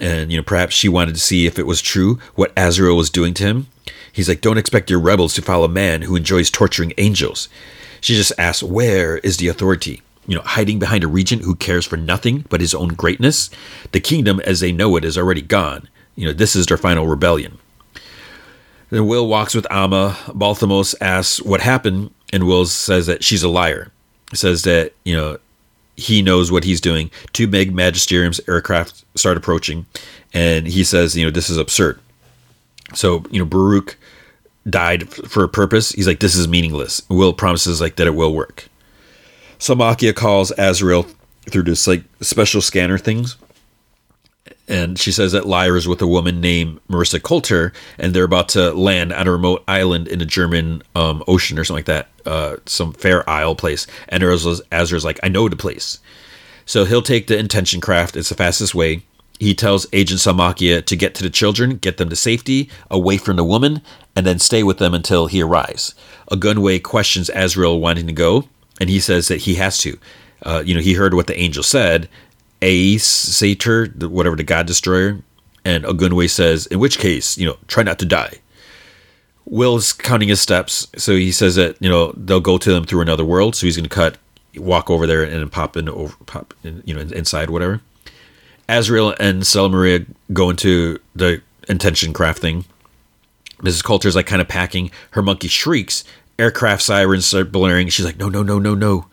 And, 0.01 0.31
you 0.31 0.37
know, 0.37 0.43
perhaps 0.43 0.73
she 0.73 0.89
wanted 0.89 1.13
to 1.13 1.21
see 1.21 1.45
if 1.45 1.59
it 1.59 1.67
was 1.67 1.79
true 1.79 2.17
what 2.33 2.55
Asriel 2.55 2.97
was 2.97 3.11
doing 3.11 3.35
to 3.35 3.43
him. 3.43 3.67
He's 4.11 4.27
like, 4.27 4.41
don't 4.41 4.57
expect 4.57 4.89
your 4.89 4.99
rebels 4.99 5.35
to 5.35 5.43
follow 5.43 5.65
a 5.65 5.69
man 5.69 6.01
who 6.01 6.15
enjoys 6.15 6.49
torturing 6.49 6.91
angels. 6.97 7.49
She 8.01 8.15
just 8.15 8.33
asks, 8.39 8.63
where 8.63 9.19
is 9.19 9.37
the 9.37 9.47
authority? 9.47 10.01
You 10.25 10.37
know, 10.37 10.41
hiding 10.41 10.79
behind 10.79 11.03
a 11.03 11.07
regent 11.07 11.43
who 11.43 11.53
cares 11.53 11.85
for 11.85 11.97
nothing 11.97 12.45
but 12.49 12.61
his 12.61 12.73
own 12.73 12.89
greatness? 12.95 13.51
The 13.91 13.99
kingdom 13.99 14.39
as 14.39 14.59
they 14.59 14.71
know 14.71 14.95
it 14.95 15.05
is 15.05 15.15
already 15.15 15.43
gone. 15.43 15.89
You 16.15 16.25
know, 16.25 16.33
this 16.33 16.55
is 16.55 16.65
their 16.65 16.77
final 16.77 17.05
rebellion. 17.05 17.59
Then 18.89 19.05
Will 19.05 19.27
walks 19.27 19.53
with 19.53 19.71
Amma. 19.71 20.17
Balthamos 20.29 20.95
asks 20.99 21.43
what 21.43 21.61
happened, 21.61 22.09
and 22.31 22.47
Will 22.47 22.65
says 22.65 23.05
that 23.05 23.23
she's 23.23 23.43
a 23.43 23.49
liar. 23.49 23.91
says 24.33 24.63
that 24.63 24.93
you 25.03 25.15
know 25.15 25.37
he 25.95 26.21
knows 26.21 26.51
what 26.51 26.63
he's 26.63 26.81
doing. 26.81 27.11
Two 27.33 27.47
Meg 27.47 27.73
Magisterium's 27.73 28.41
aircraft 28.47 29.03
start 29.15 29.37
approaching, 29.37 29.85
and 30.33 30.67
he 30.67 30.83
says, 30.83 31.15
you 31.15 31.25
know, 31.25 31.31
this 31.31 31.49
is 31.49 31.57
absurd. 31.57 31.99
So 32.93 33.25
you 33.31 33.39
know, 33.39 33.45
Baruch 33.45 33.97
died 34.69 35.09
for 35.09 35.43
a 35.43 35.49
purpose. 35.49 35.91
He's 35.91 36.07
like, 36.07 36.19
this 36.19 36.35
is 36.35 36.47
meaningless. 36.47 37.01
Will 37.09 37.33
promises 37.33 37.81
like 37.81 37.95
that 37.97 38.07
it 38.07 38.15
will 38.15 38.33
work. 38.33 38.69
So 39.59 39.75
Salmakia 39.75 40.15
calls 40.15 40.51
Asriel 40.57 41.13
through 41.49 41.63
this 41.63 41.87
like 41.87 42.03
special 42.21 42.61
scanner 42.61 42.97
things. 42.97 43.37
And 44.67 44.97
she 44.97 45.11
says 45.11 45.33
that 45.33 45.45
Lyra 45.45 45.77
is 45.77 45.87
with 45.87 46.01
a 46.01 46.07
woman 46.07 46.39
named 46.39 46.79
Marissa 46.89 47.21
Coulter, 47.21 47.73
and 47.97 48.13
they're 48.13 48.23
about 48.23 48.47
to 48.49 48.71
land 48.71 49.11
on 49.11 49.27
a 49.27 49.31
remote 49.31 49.63
island 49.67 50.07
in 50.07 50.21
a 50.21 50.25
German 50.25 50.83
um, 50.95 51.21
ocean 51.27 51.59
or 51.59 51.65
something 51.65 51.79
like 51.79 51.85
that, 51.85 52.09
uh, 52.25 52.57
some 52.65 52.93
fair 52.93 53.29
isle 53.29 53.55
place. 53.55 53.87
And 54.07 54.23
Asriel's 54.23 55.03
like, 55.03 55.19
I 55.21 55.27
know 55.27 55.49
the 55.49 55.57
place. 55.57 55.99
So 56.65 56.85
he'll 56.85 57.01
take 57.01 57.27
the 57.27 57.37
intention 57.37 57.81
craft. 57.81 58.15
It's 58.15 58.29
the 58.29 58.35
fastest 58.35 58.73
way. 58.73 59.03
He 59.39 59.53
tells 59.53 59.85
Agent 59.91 60.21
Salmakia 60.21 60.85
to 60.85 60.95
get 60.95 61.15
to 61.15 61.23
the 61.23 61.29
children, 61.29 61.75
get 61.77 61.97
them 61.97 62.09
to 62.09 62.15
safety, 62.15 62.69
away 62.89 63.17
from 63.17 63.35
the 63.35 63.43
woman, 63.43 63.81
and 64.15 64.25
then 64.25 64.39
stay 64.39 64.63
with 64.63 64.77
them 64.77 64.93
until 64.93 65.27
he 65.27 65.41
arrives. 65.41 65.93
Ogunwe 66.31 66.81
questions 66.83 67.29
Asriel 67.33 67.81
wanting 67.81 68.07
to 68.07 68.13
go, 68.13 68.47
and 68.79 68.89
he 68.89 69.01
says 69.01 69.27
that 69.27 69.41
he 69.41 69.55
has 69.55 69.79
to. 69.79 69.97
Uh, 70.43 70.63
you 70.65 70.73
know, 70.73 70.79
he 70.81 70.93
heard 70.93 71.13
what 71.13 71.27
the 71.27 71.37
angel 71.37 71.63
said, 71.63 72.07
Ace 72.63 73.05
Sator, 73.05 73.87
whatever 73.87 74.37
the 74.37 74.43
God 74.43 74.65
Destroyer, 74.65 75.19
and 75.65 75.83
Ogunwe 75.83 76.29
says, 76.29 76.65
in 76.67 76.79
which 76.79 76.97
case, 76.97 77.37
you 77.37 77.45
know, 77.45 77.57
try 77.67 77.83
not 77.83 77.99
to 77.99 78.05
die. 78.05 78.39
Will's 79.45 79.91
counting 79.91 80.29
his 80.29 80.39
steps, 80.39 80.87
so 80.95 81.13
he 81.13 81.31
says 81.31 81.55
that 81.55 81.75
you 81.81 81.89
know 81.89 82.13
they'll 82.15 82.39
go 82.39 82.57
to 82.57 82.71
them 82.73 82.85
through 82.85 83.01
another 83.01 83.25
world. 83.25 83.55
So 83.55 83.67
he's 83.67 83.75
going 83.75 83.83
to 83.83 83.89
cut, 83.89 84.17
walk 84.55 84.89
over 84.89 85.05
there, 85.05 85.23
and 85.23 85.51
pop 85.51 85.75
in 85.75 85.89
over, 85.89 86.15
pop, 86.25 86.53
in, 86.63 86.81
you 86.85 86.93
know, 86.93 87.01
inside 87.01 87.49
whatever. 87.49 87.81
Asriel 88.69 89.13
and 89.19 89.43
Stelmaria 89.43 90.05
go 90.31 90.49
into 90.49 90.99
the 91.13 91.41
intention 91.67 92.13
craft 92.13 92.39
thing. 92.39 92.63
Mrs. 93.57 93.83
Coulter's 93.83 94.15
like 94.15 94.25
kind 94.27 94.41
of 94.41 94.47
packing. 94.47 94.91
Her 95.11 95.21
monkey 95.21 95.49
shrieks. 95.49 96.05
Aircraft 96.39 96.81
sirens 96.81 97.25
start 97.25 97.51
blaring. 97.51 97.89
She's 97.89 98.05
like, 98.05 98.17
no, 98.17 98.29
no, 98.29 98.41
no, 98.41 98.59
no, 98.59 98.73
no. 98.73 99.07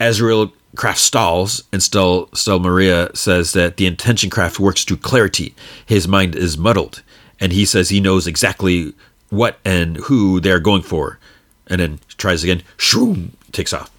Asriel 0.00 0.52
craft 0.76 1.00
stalls, 1.00 1.62
and 1.72 1.82
Stella, 1.82 2.26
Stelmaria 2.28 3.14
says 3.16 3.52
that 3.52 3.76
the 3.76 3.86
intention 3.86 4.30
craft 4.30 4.58
works 4.58 4.84
through 4.84 4.98
clarity. 4.98 5.54
His 5.84 6.08
mind 6.08 6.34
is 6.34 6.58
muddled, 6.58 7.02
and 7.40 7.52
he 7.52 7.64
says 7.64 7.88
he 7.88 8.00
knows 8.00 8.26
exactly 8.26 8.94
what 9.30 9.58
and 9.64 9.96
who 9.96 10.40
they're 10.40 10.60
going 10.60 10.82
for. 10.82 11.18
And 11.66 11.80
then 11.80 12.00
tries 12.18 12.44
again. 12.44 12.62
Shroom 12.76 13.30
takes 13.52 13.72
off. 13.72 13.90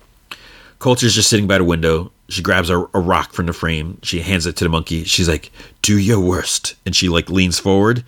Coulter's 0.79 1.15
just 1.15 1.29
sitting 1.29 1.47
by 1.47 1.57
the 1.57 1.63
window. 1.63 2.11
She 2.29 2.41
grabs 2.41 2.69
a, 2.69 2.79
a, 2.93 2.99
rock 2.99 3.31
from 3.31 3.45
the 3.45 3.53
frame. 3.53 3.99
She 4.03 4.19
hands 4.19 4.45
it 4.45 4.55
to 4.57 4.63
the 4.63 4.69
monkey. 4.69 5.05
She's 5.05 5.29
like, 5.29 5.51
"Do 5.81 5.97
your 5.97 6.19
worst," 6.19 6.75
and 6.85 6.95
she 6.95 7.09
like 7.09 7.29
leans 7.29 7.59
forward 7.59 8.03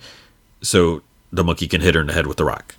so 0.62 1.02
the 1.32 1.44
monkey 1.44 1.68
can 1.68 1.80
hit 1.80 1.94
her 1.94 2.00
in 2.00 2.08
the 2.08 2.12
head 2.12 2.26
with 2.26 2.36
the 2.36 2.44
rock. 2.44 2.74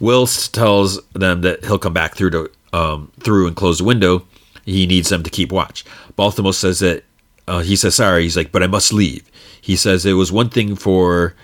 Will 0.00 0.26
tells 0.26 1.02
them 1.12 1.42
that 1.42 1.64
he'll 1.64 1.78
come 1.78 1.92
back 1.92 2.14
through 2.14 2.30
to 2.30 2.50
um, 2.72 3.12
through 3.20 3.46
and 3.46 3.56
close 3.56 3.78
the 3.78 3.84
window. 3.84 4.26
He 4.64 4.86
needs 4.86 5.08
them 5.08 5.22
to 5.22 5.30
keep 5.30 5.52
watch. 5.52 5.84
Balthamo 6.16 6.52
says 6.52 6.78
that 6.80 7.04
uh, 7.46 7.60
he 7.60 7.76
says 7.76 7.96
sorry. 7.96 8.22
He's 8.22 8.36
like, 8.36 8.52
"But 8.52 8.62
I 8.62 8.66
must 8.66 8.92
leave." 8.92 9.30
He 9.60 9.76
says 9.76 10.04
it 10.04 10.12
was 10.14 10.32
one 10.32 10.48
thing 10.50 10.76
for 10.76 11.34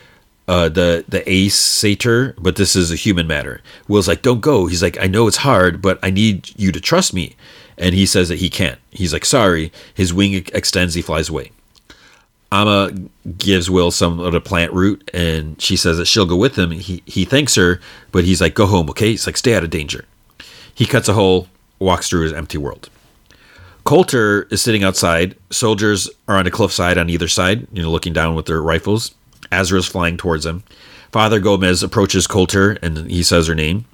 uh, 0.51 0.69
the 0.69 1.05
the 1.09 1.23
ace 1.31 1.55
satyr, 1.55 2.35
but 2.39 2.57
this 2.57 2.75
is 2.75 2.91
a 2.91 2.97
human 2.97 3.27
matter. 3.27 3.63
Will's 3.87 4.09
like, 4.09 4.23
don't 4.23 4.41
go. 4.41 4.67
He's 4.67 4.83
like, 4.83 5.01
I 5.01 5.07
know 5.07 5.29
it's 5.29 5.37
hard, 5.39 5.81
but 5.81 5.99
I 6.03 6.11
need 6.11 6.51
you 6.59 6.73
to 6.73 6.81
trust 6.81 7.15
me. 7.15 7.37
And 7.79 7.95
he 7.95 8.05
says 8.05 8.29
that 8.29 8.41
he 8.41 8.51
can't. 8.51 8.81
He's 8.91 9.13
like, 9.13 9.25
sorry. 9.25 9.73
His 9.95 10.13
wing 10.13 10.35
extends. 10.35 10.95
He 10.95 11.03
flies 11.03 11.29
away. 11.29 11.53
Amma 12.51 12.91
gives 13.39 13.71
Will 13.71 13.93
some 13.93 14.19
of 14.19 14.33
the 14.33 14.41
plant 14.41 14.73
root, 14.73 15.09
and 15.15 15.61
she 15.63 15.77
says 15.77 15.99
that 15.99 16.07
she'll 16.07 16.27
go 16.27 16.37
with 16.37 16.59
him. 16.59 16.73
He 16.73 17.01
he 17.07 17.25
thanks 17.25 17.55
her, 17.55 17.81
but 18.11 18.25
he's 18.25 18.41
like, 18.41 18.55
go 18.55 18.67
home, 18.67 18.91
okay? 18.91 19.11
He's 19.11 19.27
like, 19.27 19.37
stay 19.37 19.55
out 19.55 19.63
of 19.63 19.71
danger. 19.71 20.05
He 20.75 20.85
cuts 20.85 21.09
a 21.09 21.13
hole, 21.13 21.47
walks 21.79 22.09
through 22.09 22.23
his 22.23 22.33
empty 22.33 22.59
world. 22.59 22.91
Coulter 23.85 24.43
is 24.51 24.63
sitting 24.63 24.85
outside. 24.85 25.37
Soldiers 25.51 26.09
are 26.29 26.37
on 26.37 26.47
a 26.47 26.51
cliffside 26.51 26.99
on 26.99 27.11
either 27.11 27.29
side, 27.29 27.67
you 27.73 27.83
know, 27.83 27.91
looking 27.91 28.13
down 28.13 28.35
with 28.35 28.47
their 28.47 28.63
rifles. 28.63 29.15
Asriel's 29.51 29.89
flying 29.89 30.17
towards 30.17 30.47
him. 30.47 30.63
Father 31.13 31.41
Gomez 31.41 31.83
approaches 31.83 32.27
Coulter 32.27 32.73
and 32.83 33.11
he 33.11 33.23
says 33.23 33.47
her 33.49 33.55
name. 33.55 33.85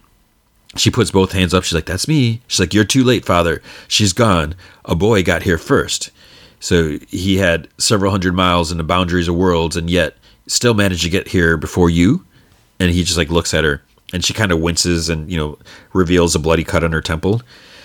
She 0.76 0.90
puts 0.90 1.10
both 1.10 1.32
hands 1.32 1.54
up. 1.54 1.64
She's 1.64 1.74
like, 1.74 1.86
That's 1.86 2.08
me. 2.08 2.42
She's 2.46 2.60
like, 2.60 2.74
You're 2.74 2.84
too 2.84 3.04
late, 3.04 3.24
Father. 3.24 3.62
She's 3.88 4.12
gone. 4.12 4.54
A 4.84 4.94
boy 4.94 5.22
got 5.22 5.42
here 5.42 5.58
first. 5.58 6.10
So 6.60 6.98
he 7.08 7.38
had 7.38 7.68
several 7.78 8.10
hundred 8.10 8.34
miles 8.34 8.70
in 8.70 8.78
the 8.78 8.84
boundaries 8.84 9.28
of 9.28 9.36
worlds 9.36 9.76
and 9.76 9.88
yet 9.88 10.16
still 10.46 10.74
managed 10.74 11.04
to 11.04 11.10
get 11.10 11.28
here 11.28 11.56
before 11.56 11.88
you. 11.88 12.24
And 12.78 12.90
he 12.90 13.04
just 13.04 13.16
like 13.16 13.30
looks 13.30 13.54
at 13.54 13.64
her 13.64 13.82
and 14.12 14.24
she 14.24 14.34
kind 14.34 14.52
of 14.52 14.60
winces 14.60 15.08
and, 15.08 15.30
you 15.30 15.38
know, 15.38 15.58
reveals 15.92 16.34
a 16.34 16.38
bloody 16.38 16.64
cut 16.64 16.84
on 16.84 16.92
her 16.92 17.00
temple. 17.00 17.42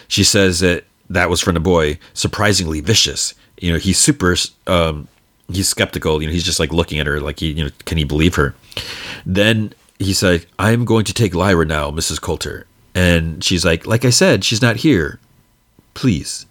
She 0.07 0.23
says 0.23 0.59
that 0.59 0.83
that 1.11 1.29
was 1.29 1.41
from 1.41 1.53
the 1.53 1.59
boy, 1.59 1.99
surprisingly 2.13 2.81
vicious. 2.81 3.33
You 3.59 3.73
know, 3.73 3.77
he's 3.77 3.99
super 3.99 4.35
um, 4.67 5.07
he's 5.51 5.69
skeptical. 5.69 6.21
You 6.21 6.27
know, 6.27 6.33
he's 6.33 6.43
just 6.43 6.59
like 6.59 6.73
looking 6.73 6.99
at 6.99 7.07
her, 7.07 7.19
like 7.19 7.39
he, 7.39 7.51
you 7.51 7.65
know, 7.65 7.71
can 7.85 7.97
he 7.97 8.03
believe 8.03 8.35
her? 8.35 8.55
Then 9.25 9.73
he's 9.99 10.23
like, 10.23 10.47
"I'm 10.57 10.85
going 10.85 11.05
to 11.05 11.13
take 11.13 11.35
Lyra 11.35 11.65
now, 11.65 11.91
Mrs. 11.91 12.21
Coulter," 12.21 12.65
and 12.95 13.43
she's 13.43 13.65
like, 13.65 13.85
"Like 13.85 14.05
I 14.05 14.09
said, 14.09 14.43
she's 14.43 14.61
not 14.61 14.77
here. 14.77 15.19
Please." 15.93 16.45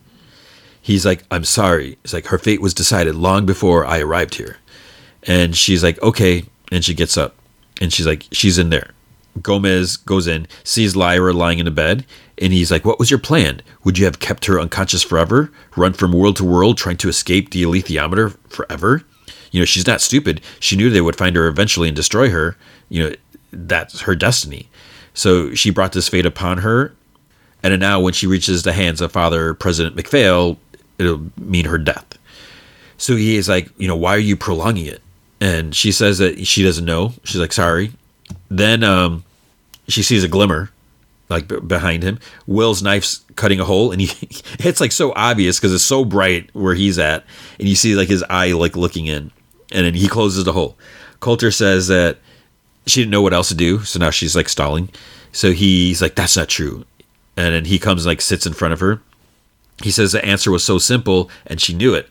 He's 0.82 1.04
like, 1.04 1.24
"I'm 1.30 1.44
sorry." 1.44 1.98
It's 2.04 2.12
like 2.12 2.26
her 2.26 2.38
fate 2.38 2.60
was 2.60 2.74
decided 2.74 3.14
long 3.14 3.46
before 3.46 3.84
I 3.84 4.00
arrived 4.00 4.34
here, 4.36 4.58
and 5.24 5.56
she's 5.56 5.82
like, 5.82 6.00
"Okay," 6.02 6.44
and 6.70 6.84
she 6.84 6.94
gets 6.94 7.16
up, 7.16 7.34
and 7.80 7.92
she's 7.92 8.06
like, 8.06 8.26
"She's 8.32 8.58
in 8.58 8.70
there." 8.70 8.92
Gomez 9.40 9.96
goes 9.96 10.26
in, 10.26 10.46
sees 10.64 10.96
Lyra 10.96 11.32
lying 11.32 11.60
in 11.60 11.64
the 11.64 11.70
bed, 11.70 12.04
and 12.40 12.52
he's 12.52 12.70
like, 12.70 12.84
What 12.84 12.98
was 12.98 13.10
your 13.10 13.20
plan? 13.20 13.60
Would 13.84 13.98
you 13.98 14.06
have 14.06 14.18
kept 14.18 14.46
her 14.46 14.58
unconscious 14.58 15.02
forever? 15.02 15.52
Run 15.76 15.92
from 15.92 16.12
world 16.12 16.36
to 16.36 16.44
world 16.44 16.78
trying 16.78 16.96
to 16.98 17.08
escape 17.08 17.50
the 17.50 17.62
alethiometer 17.62 18.36
forever? 18.48 19.02
You 19.50 19.60
know, 19.60 19.66
she's 19.66 19.86
not 19.86 20.00
stupid. 20.00 20.40
She 20.58 20.76
knew 20.76 20.90
they 20.90 21.00
would 21.00 21.16
find 21.16 21.36
her 21.36 21.46
eventually 21.46 21.88
and 21.88 21.96
destroy 21.96 22.30
her. 22.30 22.56
You 22.88 23.02
know, 23.02 23.16
that's 23.52 24.02
her 24.02 24.14
destiny. 24.14 24.68
So 25.12 25.54
she 25.54 25.70
brought 25.70 25.92
this 25.92 26.08
fate 26.08 26.26
upon 26.26 26.58
her. 26.58 26.94
And 27.62 27.78
now, 27.78 28.00
when 28.00 28.14
she 28.14 28.26
reaches 28.26 28.62
the 28.62 28.72
hands 28.72 29.00
of 29.02 29.12
Father 29.12 29.52
President 29.52 29.94
MacPhail, 29.94 30.58
it'll 30.98 31.30
mean 31.36 31.66
her 31.66 31.78
death. 31.78 32.18
So 32.96 33.16
he 33.16 33.36
is 33.36 33.48
like, 33.48 33.68
You 33.76 33.88
know, 33.88 33.96
why 33.96 34.14
are 34.14 34.18
you 34.18 34.36
prolonging 34.36 34.86
it? 34.86 35.02
And 35.42 35.74
she 35.74 35.92
says 35.92 36.18
that 36.18 36.46
she 36.46 36.62
doesn't 36.62 36.84
know. 36.84 37.12
She's 37.24 37.40
like, 37.40 37.52
Sorry. 37.52 37.92
Then 38.48 38.82
um, 38.82 39.24
she 39.88 40.02
sees 40.02 40.24
a 40.24 40.28
glimmer 40.28 40.70
like 41.30 41.48
b- 41.48 41.60
behind 41.60 42.02
him. 42.02 42.18
Will's 42.46 42.82
knife's 42.82 43.24
cutting 43.36 43.60
a 43.60 43.64
hole, 43.64 43.92
and 43.92 44.00
he 44.00 44.28
it's 44.58 44.80
like 44.80 44.92
so 44.92 45.12
obvious 45.14 45.58
because 45.58 45.72
it's 45.72 45.84
so 45.84 46.04
bright 46.04 46.50
where 46.52 46.74
he's 46.74 46.98
at, 46.98 47.24
and 47.58 47.68
you 47.68 47.74
see 47.74 47.94
like 47.94 48.08
his 48.08 48.24
eye 48.28 48.52
like 48.52 48.76
looking 48.76 49.06
in, 49.06 49.30
and 49.72 49.86
then 49.86 49.94
he 49.94 50.08
closes 50.08 50.44
the 50.44 50.52
hole. 50.52 50.76
Coulter 51.20 51.50
says 51.50 51.88
that 51.88 52.18
she 52.86 53.00
didn't 53.00 53.12
know 53.12 53.22
what 53.22 53.32
else 53.32 53.48
to 53.48 53.54
do, 53.54 53.80
so 53.84 53.98
now 53.98 54.10
she's 54.10 54.36
like 54.36 54.48
stalling. 54.48 54.90
So 55.32 55.52
he's 55.52 56.02
like, 56.02 56.16
"That's 56.16 56.36
not 56.36 56.48
true," 56.48 56.84
and 57.36 57.54
then 57.54 57.64
he 57.64 57.78
comes 57.78 58.04
like 58.04 58.20
sits 58.20 58.46
in 58.46 58.52
front 58.52 58.74
of 58.74 58.80
her. 58.80 59.00
He 59.82 59.90
says 59.90 60.12
the 60.12 60.24
answer 60.24 60.50
was 60.50 60.64
so 60.64 60.78
simple, 60.78 61.30
and 61.46 61.60
she 61.60 61.72
knew 61.72 61.94
it. 61.94 62.08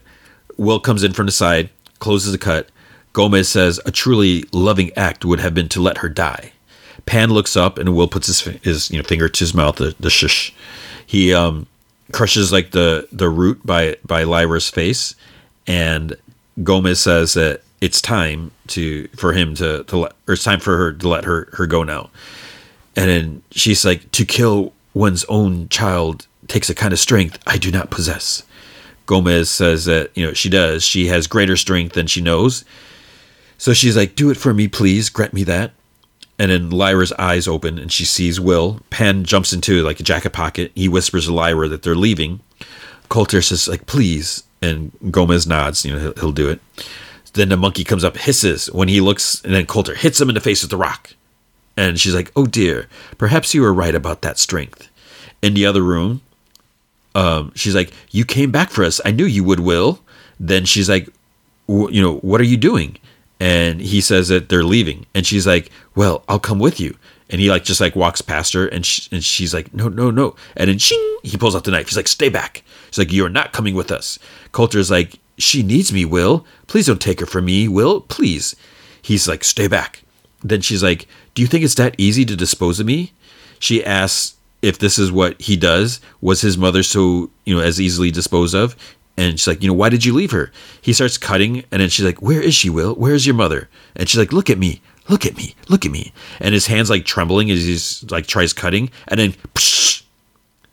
Will 0.58 0.80
comes 0.80 1.04
in 1.04 1.14
from 1.14 1.28
the 1.28 1.32
side, 1.32 1.70
closes 2.00 2.32
the 2.32 2.38
cut. 2.38 2.70
Gomez 3.14 3.50
says 3.50 3.80
a 3.86 3.92
truly 3.92 4.46
loving 4.52 4.92
act 4.96 5.26
would 5.26 5.40
have 5.40 5.54
been 5.54 5.70
to 5.70 5.82
let 5.82 6.00
her 6.00 6.10
die. 6.10 6.54
Pan 7.06 7.32
looks 7.32 7.56
up 7.56 7.78
and 7.78 7.96
Will 7.96 8.08
puts 8.08 8.28
his 8.28 8.42
his 8.64 8.92
you 8.92 8.98
know 8.98 9.04
finger 9.04 9.30
to 9.30 9.40
his 9.40 9.54
mouth, 9.54 9.78
the, 9.78 9.96
the 10.00 10.10
shush. 10.10 10.54
He 11.06 11.34
um, 11.34 11.68
crushes 12.12 12.52
like 12.52 12.72
the 12.72 13.08
the 13.12 13.30
root 13.30 13.66
by 13.66 13.98
by 14.06 14.24
Lyra's 14.24 14.70
face, 14.70 15.16
and 15.68 16.16
Gomez 16.64 17.00
says 17.00 17.34
that 17.34 17.62
it's 17.82 18.02
time 18.02 18.52
to 18.68 19.08
for 19.10 19.34
him 19.34 19.56
to 19.56 19.84
to 19.86 19.98
let 19.98 20.12
or 20.28 20.34
it's 20.34 20.44
time 20.44 20.60
for 20.60 20.78
her 20.78 20.94
to 20.94 21.08
let 21.08 21.26
her 21.26 21.50
her 21.54 21.66
go 21.66 21.84
now. 21.84 22.10
And 22.96 23.10
then 23.10 23.44
she's 23.52 23.86
like, 23.86 24.12
to 24.12 24.26
kill 24.26 24.74
one's 24.94 25.24
own 25.26 25.70
child 25.70 26.28
takes 26.48 26.70
a 26.70 26.76
kind 26.76 26.92
of 26.92 27.00
strength 27.00 27.40
I 27.48 27.58
do 27.58 27.72
not 27.72 27.92
possess. 27.92 28.44
Gomez 29.06 29.50
says 29.50 29.86
that 29.86 30.12
you 30.16 30.26
know 30.26 30.34
she 30.34 30.50
does. 30.50 30.84
She 30.84 31.08
has 31.08 31.28
greater 31.28 31.56
strength 31.56 31.94
than 31.94 32.08
she 32.08 32.22
knows. 32.22 32.66
So 33.58 33.74
she's 33.74 33.98
like, 33.98 34.16
"Do 34.16 34.30
it 34.30 34.38
for 34.38 34.54
me, 34.54 34.68
please. 34.68 35.10
Grant 35.10 35.34
me 35.34 35.44
that." 35.46 35.72
And 36.40 36.50
then 36.50 36.70
Lyra's 36.70 37.12
eyes 37.20 37.50
open 37.50 37.78
and 37.78 37.92
she 37.92 38.06
sees 38.06 38.40
Will. 38.40 38.80
Pan 38.90 39.26
jumps 39.26 39.52
into 39.52 39.84
like 39.84 40.00
a 40.00 40.04
jacket 40.04 40.32
pocket. 40.32 40.72
He 40.74 40.88
whispers 40.88 41.26
to 41.26 41.34
Lyra 41.34 41.68
that 41.68 41.84
they're 41.84 41.96
leaving. 41.96 42.40
Coulter 43.10 43.42
says 43.42 43.68
like, 43.68 43.86
"Please," 43.86 44.44
and 44.62 44.92
Gomez 45.12 45.46
nods. 45.46 45.84
You 45.84 45.94
know, 45.94 46.00
he'll, 46.00 46.14
he'll 46.14 46.32
do 46.32 46.50
it. 46.50 46.62
Then 47.34 47.50
the 47.50 47.58
monkey 47.58 47.84
comes 47.84 48.04
up, 48.04 48.18
hisses 48.18 48.72
when 48.72 48.88
he 48.88 49.02
looks, 49.02 49.44
and 49.44 49.54
then 49.54 49.66
Coulter 49.66 49.96
hits 49.96 50.20
him 50.20 50.30
in 50.30 50.36
the 50.36 50.42
face 50.42 50.64
with 50.64 50.72
the 50.72 50.78
rock. 50.78 51.14
And 51.76 52.00
she's 52.00 52.16
like, 52.16 52.32
"Oh 52.36 52.46
dear, 52.46 52.88
perhaps 53.18 53.54
you 53.54 53.62
were 53.62 53.74
right 53.74 53.96
about 53.96 54.22
that 54.22 54.40
strength." 54.40 54.88
In 55.42 55.54
the 55.54 55.66
other 55.66 55.82
room, 55.82 56.22
um, 57.16 57.52
she's 57.56 57.76
like, 57.76 57.92
"You 58.12 58.24
came 58.24 58.52
back 58.52 58.70
for 58.70 58.84
us. 58.86 59.02
I 59.04 59.12
knew 59.12 59.26
you 59.26 59.44
would, 59.44 59.60
Will." 59.60 60.00
Then 60.40 60.64
she's 60.64 60.90
like, 60.90 61.10
"You 61.68 62.02
know, 62.02 62.16
what 62.18 62.40
are 62.40 62.46
you 62.46 62.58
doing?" 62.58 62.98
And 63.40 63.80
he 63.80 64.02
says 64.02 64.28
that 64.28 64.50
they're 64.50 64.64
leaving, 64.64 65.06
and 65.16 65.26
she's 65.26 65.48
like, 65.48 65.72
"Well, 65.96 66.24
I'll 66.28 66.40
come 66.40 66.60
with 66.60 66.80
you." 66.80 66.98
And 67.30 67.40
he 67.40 67.50
like 67.50 67.64
just 67.64 67.80
like 67.80 67.96
walks 67.96 68.22
past 68.22 68.54
her, 68.54 68.68
and 68.68 68.86
she, 68.86 69.08
and 69.12 69.24
she's 69.24 69.54
like, 69.54 69.74
"No, 69.74 69.88
no, 69.88 70.12
no!" 70.12 70.36
And 70.58 70.70
then 70.70 70.78
shing, 70.78 71.18
he 71.24 71.38
pulls 71.38 71.56
out 71.56 71.64
the 71.64 71.72
knife. 71.72 71.88
He's 71.88 71.98
like, 71.98 72.08
"Stay 72.08 72.30
back!" 72.30 72.64
she's 72.90 72.98
like, 72.98 73.14
"You're 73.14 73.30
not 73.30 73.54
coming 73.54 73.76
with 73.76 73.92
us." 73.92 74.20
Coulter's 74.52 74.92
like, 74.92 75.20
"She 75.38 75.64
needs 75.64 75.94
me, 75.94 76.04
Will. 76.04 76.46
Please 76.68 76.88
don't 76.88 77.02
take 77.02 77.22
her 77.22 77.26
from 77.26 77.46
me, 77.46 77.68
Will. 77.68 78.02
Please." 78.02 78.56
He's 79.02 79.28
like, 79.28 79.44
"Stay 79.44 79.68
back." 79.68 80.04
Then 80.44 80.62
she's 80.62 80.84
like, 80.84 81.08
"Do 81.34 81.42
you 81.42 81.48
think 81.48 81.64
it's 81.64 81.76
that 81.76 81.96
easy 81.98 82.26
to 82.26 82.36
dispose 82.36 82.80
of 82.80 82.86
me?" 82.88 83.14
She 83.60 83.84
asks 83.86 84.36
if 84.62 84.78
this 84.78 85.00
is 85.00 85.12
what 85.12 85.40
he 85.42 85.56
does. 85.56 86.02
Was 86.22 86.42
his 86.42 86.58
mother 86.58 86.84
so 86.84 87.30
you 87.46 87.56
know 87.56 87.62
as 87.62 87.80
easily 87.80 88.12
disposed 88.12 88.56
of? 88.56 88.76
And 89.20 89.38
she's 89.38 89.48
like, 89.48 89.62
you 89.62 89.68
know, 89.68 89.74
why 89.74 89.90
did 89.90 90.06
you 90.06 90.14
leave 90.14 90.32
her? 90.32 90.50
He 90.82 90.94
starts 90.94 91.18
cutting, 91.18 91.66
and 91.72 91.82
then 91.82 91.90
she's 91.90 92.06
like, 92.06 92.22
where 92.22 92.42
is 92.42 92.56
she, 92.56 92.70
Will? 92.70 92.96
Where 92.96 93.14
is 93.14 93.26
your 93.26 93.36
mother? 93.36 93.68
And 93.98 94.08
she's 94.08 94.18
like, 94.18 94.32
look 94.32 94.50
at 94.50 94.58
me, 94.58 94.82
look 95.10 95.26
at 95.26 95.36
me, 95.36 95.56
look 95.68 95.86
at 95.86 95.92
me. 95.92 96.14
And 96.40 96.54
his 96.54 96.68
hands 96.68 96.90
like 96.90 97.04
trembling 97.04 97.52
as 97.52 97.66
he's 97.66 98.10
like 98.10 98.28
tries 98.28 98.54
cutting, 98.54 98.90
and 99.10 99.20
then 99.20 99.34
psh, 99.56 100.04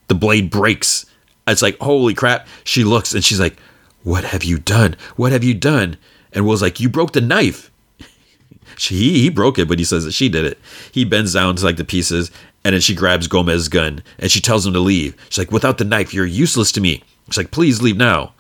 the 0.07 0.15
blade 0.15 0.49
breaks. 0.49 1.07
It's 1.49 1.61
like, 1.61 1.77
holy 1.81 2.15
crap. 2.15 2.47
She 2.63 2.85
looks 2.85 3.15
and 3.15 3.25
she's 3.25 3.41
like, 3.41 3.59
what 4.05 4.23
have 4.23 4.45
you 4.45 4.61
done? 4.61 4.95
What 5.17 5.33
have 5.33 5.43
you 5.43 5.53
done? 5.53 5.97
And 6.33 6.47
Will's 6.47 6.63
like, 6.63 6.79
you 6.79 6.89
broke 6.89 7.13
the 7.15 7.21
knife. 7.21 7.73
She 8.79 9.23
he 9.23 9.31
broke 9.31 9.59
it, 9.59 9.69
but 9.69 9.79
he 9.79 9.85
says 9.85 10.05
that 10.05 10.13
she 10.13 10.29
did 10.29 10.45
it. 10.45 10.59
He 10.93 11.05
bends 11.05 11.33
down 11.33 11.57
to 11.57 11.65
like 11.65 11.79
the 11.79 11.85
pieces, 11.85 12.31
and 12.63 12.75
then 12.75 12.81
she 12.81 12.95
grabs 12.95 13.27
Gomez's 13.27 13.69
gun 13.69 14.03
and 14.19 14.31
she 14.31 14.41
tells 14.41 14.67
him 14.67 14.75
to 14.75 14.81
leave. 14.81 15.17
She's 15.31 15.39
like, 15.39 15.51
"Without 15.51 15.79
the 15.79 15.85
knife, 15.85 16.13
you're 16.13 16.27
useless 16.27 16.71
to 16.73 16.81
me." 16.83 17.03
She's 17.29 17.39
like, 17.39 17.53
"Please 17.53 17.81
leave 17.81 17.97
now." 17.97 18.35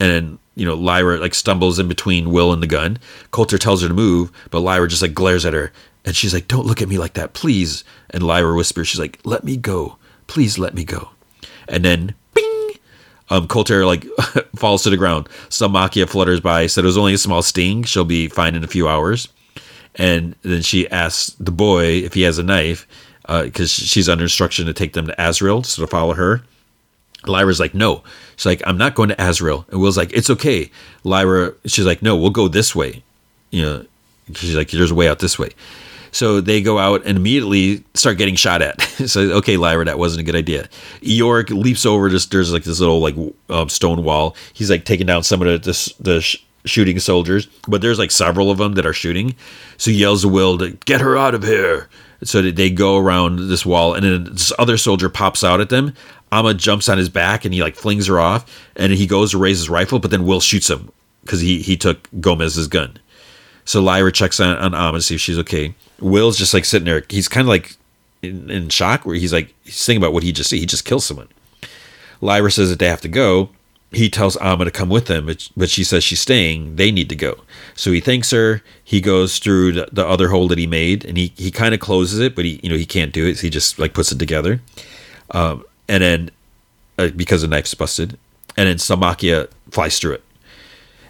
And 0.00 0.38
you 0.56 0.66
know 0.66 0.74
Lyra 0.74 1.18
like 1.18 1.34
stumbles 1.34 1.78
in 1.78 1.86
between 1.86 2.30
Will 2.32 2.52
and 2.52 2.62
the 2.62 2.66
gun. 2.66 2.98
Coulter 3.30 3.58
tells 3.58 3.82
her 3.82 3.88
to 3.88 3.94
move, 3.94 4.32
but 4.50 4.60
Lyra 4.60 4.88
just 4.88 5.02
like 5.02 5.14
glares 5.14 5.46
at 5.46 5.54
her, 5.54 5.72
and 6.04 6.16
she's 6.16 6.34
like, 6.34 6.48
"Don't 6.48 6.66
look 6.66 6.82
at 6.82 6.88
me 6.88 6.98
like 6.98 7.14
that, 7.14 7.34
please." 7.34 7.84
And 8.10 8.22
Lyra 8.22 8.54
whispers, 8.54 8.88
"She's 8.88 9.00
like, 9.00 9.20
let 9.24 9.44
me 9.44 9.56
go, 9.56 9.96
please 10.26 10.58
let 10.58 10.74
me 10.74 10.84
go." 10.84 11.10
And 11.68 11.84
then 11.84 12.14
bing, 12.34 12.70
um, 13.28 13.46
Coulter 13.46 13.86
like 13.86 14.04
falls 14.56 14.82
to 14.82 14.90
the 14.90 14.96
ground. 14.96 15.28
Salmakia 15.48 16.08
flutters 16.08 16.40
by, 16.40 16.66
said 16.66 16.84
it 16.84 16.86
was 16.86 16.98
only 16.98 17.14
a 17.14 17.18
small 17.18 17.42
sting. 17.42 17.84
She'll 17.84 18.04
be 18.04 18.28
fine 18.28 18.54
in 18.54 18.64
a 18.64 18.68
few 18.68 18.88
hours. 18.88 19.28
And 19.96 20.34
then 20.42 20.62
she 20.62 20.88
asks 20.90 21.34
the 21.40 21.50
boy 21.50 21.84
if 21.84 22.14
he 22.14 22.22
has 22.22 22.38
a 22.38 22.42
knife 22.42 22.86
because 23.22 23.78
uh, 23.78 23.84
she's 23.84 24.08
under 24.08 24.24
instruction 24.24 24.66
to 24.66 24.72
take 24.72 24.92
them 24.92 25.06
to 25.06 25.14
Asriel, 25.16 25.64
so 25.64 25.82
to 25.82 25.86
follow 25.86 26.14
her. 26.14 26.42
Lyra's 27.26 27.60
like, 27.60 27.74
no. 27.74 28.02
She's 28.36 28.46
like, 28.46 28.62
I'm 28.66 28.78
not 28.78 28.94
going 28.94 29.10
to 29.10 29.16
Asriel. 29.16 29.68
And 29.68 29.80
Will's 29.80 29.96
like, 29.96 30.12
it's 30.12 30.30
okay. 30.30 30.70
Lyra, 31.04 31.52
she's 31.66 31.86
like, 31.86 32.02
no, 32.02 32.16
we'll 32.16 32.30
go 32.30 32.48
this 32.48 32.74
way. 32.74 33.02
You 33.50 33.62
know, 33.62 33.86
she's 34.34 34.56
like, 34.56 34.70
there's 34.70 34.90
a 34.90 34.94
way 34.94 35.08
out 35.08 35.18
this 35.18 35.38
way. 35.38 35.50
So 36.12 36.40
they 36.40 36.60
go 36.60 36.78
out 36.78 37.04
and 37.04 37.16
immediately 37.16 37.84
start 37.94 38.18
getting 38.18 38.34
shot 38.34 38.62
at. 38.62 38.80
so 39.06 39.20
okay, 39.38 39.56
Lyra, 39.56 39.84
that 39.84 39.98
wasn't 39.98 40.22
a 40.22 40.24
good 40.24 40.36
idea. 40.36 40.68
Iorek 41.02 41.50
leaps 41.50 41.86
over. 41.86 42.08
Just 42.08 42.30
there's 42.30 42.52
like 42.52 42.64
this 42.64 42.80
little 42.80 43.00
like 43.00 43.14
um, 43.48 43.68
stone 43.68 44.02
wall. 44.02 44.36
He's 44.52 44.70
like 44.70 44.84
taking 44.84 45.06
down 45.06 45.22
some 45.22 45.42
of 45.42 45.46
the 45.46 45.58
the, 45.58 45.94
the 46.00 46.20
sh- 46.20 46.44
shooting 46.64 46.98
soldiers, 46.98 47.46
but 47.68 47.80
there's 47.80 47.98
like 47.98 48.10
several 48.10 48.50
of 48.50 48.58
them 48.58 48.74
that 48.74 48.86
are 48.86 48.92
shooting. 48.92 49.34
So 49.76 49.90
he 49.90 49.98
yells 49.98 50.22
to 50.22 50.28
Will 50.28 50.58
to 50.58 50.70
get 50.84 51.00
her 51.00 51.16
out 51.16 51.34
of 51.34 51.44
here. 51.44 51.88
So 52.22 52.42
they 52.42 52.68
go 52.70 52.98
around 52.98 53.48
this 53.48 53.64
wall, 53.64 53.94
and 53.94 54.04
then 54.04 54.24
this 54.24 54.52
other 54.58 54.76
soldier 54.76 55.08
pops 55.08 55.42
out 55.42 55.60
at 55.60 55.70
them. 55.70 55.94
Amma 56.32 56.54
jumps 56.54 56.88
on 56.88 56.98
his 56.98 57.08
back 57.08 57.44
and 57.44 57.52
he 57.52 57.62
like 57.62 57.76
flings 57.76 58.06
her 58.06 58.20
off, 58.20 58.68
and 58.76 58.92
he 58.92 59.06
goes 59.06 59.32
to 59.32 59.38
raise 59.38 59.58
his 59.58 59.70
rifle, 59.70 59.98
but 59.98 60.10
then 60.10 60.24
Will 60.24 60.40
shoots 60.40 60.70
him 60.70 60.90
because 61.22 61.40
he 61.40 61.60
he 61.62 61.76
took 61.76 62.08
Gomez's 62.20 62.68
gun. 62.68 62.98
So 63.64 63.82
Lyra 63.82 64.12
checks 64.12 64.40
on, 64.40 64.56
on 64.56 64.74
Amma 64.74 64.98
to 64.98 65.02
see 65.02 65.14
if 65.16 65.20
she's 65.20 65.38
okay. 65.38 65.74
Will's 66.00 66.38
just 66.38 66.54
like 66.54 66.64
sitting 66.64 66.86
there. 66.86 67.04
He's 67.08 67.28
kind 67.28 67.44
of 67.44 67.48
like 67.48 67.76
in, 68.22 68.50
in, 68.50 68.68
shock, 68.68 69.04
where 69.04 69.16
he's 69.16 69.32
like 69.32 69.54
he's 69.64 69.84
thinking 69.84 70.02
about 70.02 70.12
what 70.12 70.22
he 70.22 70.32
just 70.32 70.50
see. 70.50 70.58
He 70.58 70.66
just 70.66 70.84
killed 70.84 71.02
someone. 71.02 71.28
Lyra 72.20 72.50
says 72.50 72.70
that 72.70 72.78
they 72.78 72.88
have 72.88 73.00
to 73.00 73.08
go, 73.08 73.50
he 73.92 74.08
tells 74.08 74.36
Amma 74.36 74.64
to 74.64 74.70
come 74.70 74.88
with 74.88 75.08
him, 75.08 75.26
but 75.56 75.68
she 75.68 75.82
says 75.82 76.04
she's 76.04 76.20
staying. 76.20 76.76
They 76.76 76.92
need 76.92 77.08
to 77.08 77.16
go. 77.16 77.40
So 77.74 77.90
he 77.90 78.00
thanks 78.00 78.30
her. 78.30 78.62
He 78.84 79.00
goes 79.00 79.38
through 79.38 79.72
the, 79.72 79.88
the 79.90 80.06
other 80.06 80.28
hole 80.28 80.46
that 80.48 80.58
he 80.58 80.66
made, 80.66 81.04
and 81.04 81.16
he, 81.16 81.32
he 81.36 81.50
kind 81.50 81.74
of 81.74 81.80
closes 81.80 82.20
it, 82.20 82.36
but 82.36 82.44
he 82.44 82.60
you 82.62 82.70
know 82.70 82.76
he 82.76 82.86
can't 82.86 83.12
do 83.12 83.26
it. 83.26 83.36
So 83.36 83.42
he 83.42 83.50
just 83.50 83.78
like 83.78 83.92
puts 83.92 84.12
it 84.12 84.18
together, 84.18 84.60
um, 85.32 85.64
and 85.90 86.02
then 86.02 86.30
uh, 86.96 87.08
because 87.08 87.42
the 87.42 87.48
knife's 87.48 87.74
busted, 87.74 88.16
and 88.56 88.68
then 88.68 88.76
Salmakia 88.76 89.50
flies 89.70 89.98
through 89.98 90.12
it. 90.12 90.24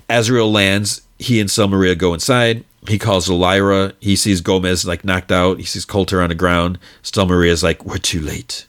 Asriel 0.08 0.50
lands. 0.50 1.02
He 1.18 1.38
and 1.38 1.50
Stelmaria 1.50 1.96
go 1.96 2.14
inside. 2.14 2.64
He 2.88 2.98
calls 2.98 3.28
Lyra. 3.28 3.92
He 4.00 4.16
sees 4.16 4.40
Gomez 4.40 4.86
like 4.86 5.04
knocked 5.04 5.30
out. 5.30 5.58
He 5.58 5.64
sees 5.64 5.84
Coulter 5.84 6.22
on 6.22 6.30
the 6.30 6.34
ground. 6.34 6.78
Stelmaria's 7.02 7.62
like, 7.62 7.84
"We're 7.84 7.98
too 7.98 8.20
late." 8.20 8.66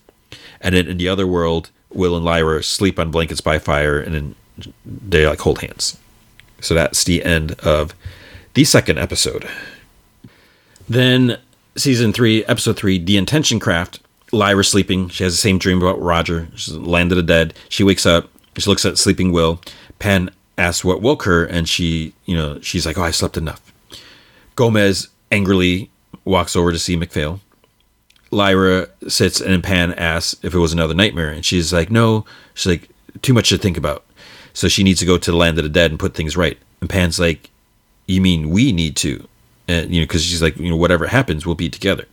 And 0.59 0.75
then 0.75 0.87
in 0.87 0.97
the 0.97 1.07
other 1.07 1.25
world, 1.25 1.71
Will 1.89 2.15
and 2.15 2.25
Lyra 2.25 2.61
sleep 2.61 2.99
on 2.99 3.09
blankets 3.09 3.41
by 3.41 3.57
fire, 3.57 3.99
and 3.99 4.13
then 4.13 4.35
they 4.85 5.25
like 5.25 5.39
hold 5.39 5.61
hands. 5.61 5.97
So 6.59 6.73
that's 6.73 7.05
the 7.05 7.23
end 7.23 7.53
of 7.59 7.95
the 8.53 8.65
second 8.65 8.99
episode. 8.99 9.47
Then 10.89 11.39
season 11.77 12.11
three, 12.11 12.43
episode 12.45 12.75
three, 12.75 12.99
the 12.99 13.15
intention 13.15 13.59
craft. 13.61 14.01
Lyra 14.31 14.63
sleeping. 14.63 15.09
She 15.09 15.23
has 15.23 15.33
the 15.33 15.37
same 15.37 15.57
dream 15.57 15.81
about 15.81 16.01
Roger. 16.01 16.47
She's 16.55 16.75
landed 16.75 17.17
a 17.17 17.23
dead. 17.23 17.53
She 17.69 17.83
wakes 17.83 18.05
up. 18.05 18.29
She 18.57 18.69
looks 18.69 18.85
at 18.85 18.97
sleeping 18.97 19.31
Will. 19.31 19.61
Pan 19.99 20.29
asks 20.57 20.83
what 20.83 21.01
woke 21.01 21.23
her, 21.23 21.45
and 21.45 21.67
she, 21.67 22.13
you 22.25 22.35
know, 22.35 22.59
she's 22.61 22.85
like, 22.85 22.97
"Oh, 22.97 23.03
I 23.03 23.11
slept 23.11 23.37
enough." 23.37 23.61
Gomez 24.55 25.07
angrily 25.31 25.89
walks 26.25 26.55
over 26.55 26.71
to 26.71 26.79
see 26.79 26.95
MacPhail. 26.95 27.39
Lyra 28.29 28.87
sits 29.07 29.41
and 29.41 29.63
Pan 29.63 29.93
asks 29.93 30.35
if 30.43 30.53
it 30.53 30.59
was 30.59 30.73
another 30.73 30.93
nightmare, 30.93 31.29
and 31.29 31.45
she's 31.45 31.73
like, 31.73 31.91
"No." 31.91 32.25
She's 32.53 32.67
like, 32.67 32.89
"Too 33.21 33.33
much 33.33 33.49
to 33.49 33.57
think 33.57 33.77
about." 33.77 34.05
So 34.53 34.67
she 34.67 34.83
needs 34.83 34.99
to 34.99 35.05
go 35.05 35.17
to 35.17 35.31
the 35.31 35.37
land 35.37 35.57
of 35.57 35.63
the 35.63 35.69
dead 35.69 35.91
and 35.91 35.99
put 35.99 36.13
things 36.13 36.37
right. 36.37 36.57
And 36.79 36.89
Pan's 36.89 37.19
like, 37.19 37.49
"You 38.07 38.21
mean 38.21 38.49
we 38.49 38.71
need 38.71 38.95
to?" 38.97 39.27
And 39.67 39.93
you 39.93 40.01
know, 40.01 40.05
because 40.05 40.23
she's 40.23 40.41
like, 40.41 40.57
"You 40.57 40.69
know, 40.69 40.75
whatever 40.75 41.07
happens, 41.07 41.45
we'll 41.45 41.55
be 41.55 41.69
together." 41.69 42.05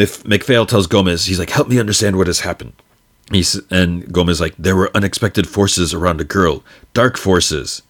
Mif- 0.00 0.26
MacPhail 0.26 0.64
tells 0.64 0.86
Gomez, 0.86 1.26
he's 1.26 1.38
like, 1.38 1.50
"Help 1.50 1.68
me 1.68 1.78
understand 1.78 2.16
what 2.16 2.26
has 2.26 2.40
happened." 2.40 2.72
He's 3.30 3.60
and 3.70 4.10
Gomez 4.10 4.40
like, 4.40 4.54
"There 4.58 4.74
were 4.74 4.90
unexpected 4.94 5.46
forces 5.46 5.92
around 5.92 6.20
a 6.20 6.24
girl, 6.24 6.64
dark 6.94 7.18
forces." 7.18 7.82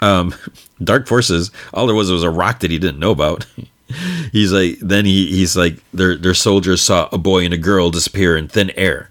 Um, 0.00 0.34
dark 0.82 1.06
forces. 1.06 1.50
All 1.74 1.86
there 1.86 1.94
was 1.94 2.10
was 2.10 2.22
a 2.22 2.30
rock 2.30 2.60
that 2.60 2.70
he 2.70 2.78
didn't 2.78 3.00
know 3.00 3.10
about. 3.10 3.46
he's 4.32 4.52
like 4.52 4.78
then 4.80 5.04
he, 5.04 5.26
he's 5.26 5.56
like 5.56 5.78
their 5.92 6.16
their 6.16 6.34
soldiers 6.34 6.80
saw 6.80 7.08
a 7.12 7.18
boy 7.18 7.44
and 7.44 7.52
a 7.52 7.58
girl 7.58 7.90
disappear 7.90 8.36
in 8.36 8.48
thin 8.48 8.70
air. 8.70 9.10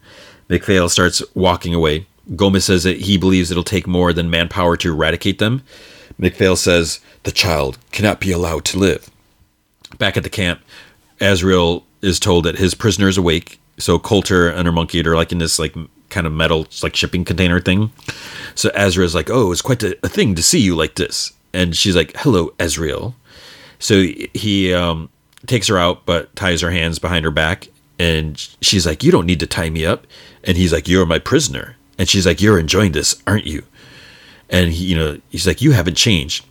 MacPhail 0.49 0.89
starts 0.89 1.21
walking 1.35 1.75
away. 1.75 2.07
Gomez 2.35 2.65
says 2.65 2.83
that 2.83 3.01
he 3.01 3.17
believes 3.17 3.51
it'll 3.51 3.63
take 3.63 3.85
more 3.85 4.13
than 4.13 4.29
manpower 4.31 4.77
to 4.77 4.91
eradicate 4.91 5.37
them. 5.37 5.61
MacPhail 6.17 6.55
says 6.55 7.01
the 7.23 7.31
child 7.31 7.77
cannot 7.91 8.19
be 8.19 8.31
allowed 8.31 8.65
to 8.65 8.79
live. 8.79 9.11
Back 9.97 10.17
at 10.17 10.23
the 10.23 10.29
camp, 10.29 10.61
Asriel 11.19 11.83
is 12.01 12.19
told 12.19 12.45
that 12.45 12.57
his 12.57 12.73
prisoner 12.73 13.07
is 13.07 13.17
awake. 13.17 13.59
So 13.77 13.99
Coulter 13.99 14.49
and 14.49 14.65
her 14.65 14.71
monkey 14.71 15.05
are 15.05 15.15
like 15.15 15.31
in 15.31 15.37
this 15.37 15.59
like 15.59 15.75
kind 16.09 16.25
of 16.25 16.33
metal 16.33 16.67
like 16.81 16.95
shipping 16.95 17.25
container 17.25 17.59
thing. 17.59 17.91
So 18.55 18.69
Asriel's 18.69 19.15
like, 19.15 19.29
"Oh, 19.29 19.51
it's 19.51 19.61
quite 19.61 19.83
a, 19.83 19.97
a 20.03 20.09
thing 20.09 20.35
to 20.35 20.43
see 20.43 20.59
you 20.59 20.75
like 20.75 20.95
this." 20.95 21.33
And 21.53 21.75
she's 21.75 21.95
like, 21.95 22.15
"Hello, 22.17 22.49
Asriel." 22.59 23.13
So 23.79 24.03
he 24.33 24.73
um, 24.73 25.09
takes 25.45 25.67
her 25.67 25.77
out, 25.77 26.05
but 26.05 26.35
ties 26.35 26.61
her 26.61 26.71
hands 26.71 26.99
behind 26.99 27.25
her 27.25 27.31
back. 27.31 27.67
And 27.99 28.37
she's 28.61 28.85
like, 28.85 29.03
You 29.03 29.11
don't 29.11 29.25
need 29.25 29.39
to 29.39 29.47
tie 29.47 29.69
me 29.69 29.85
up. 29.85 30.05
And 30.43 30.57
he's 30.57 30.73
like, 30.73 30.87
You're 30.87 31.05
my 31.05 31.19
prisoner. 31.19 31.75
And 31.97 32.07
she's 32.07 32.25
like, 32.25 32.41
You're 32.41 32.59
enjoying 32.59 32.91
this, 32.91 33.21
aren't 33.25 33.47
you? 33.47 33.63
And 34.49 34.71
he, 34.71 34.85
you 34.85 34.95
know, 34.95 35.19
he's 35.29 35.47
like, 35.47 35.61
You 35.61 35.71
haven't 35.71 35.95
changed. 35.95 36.45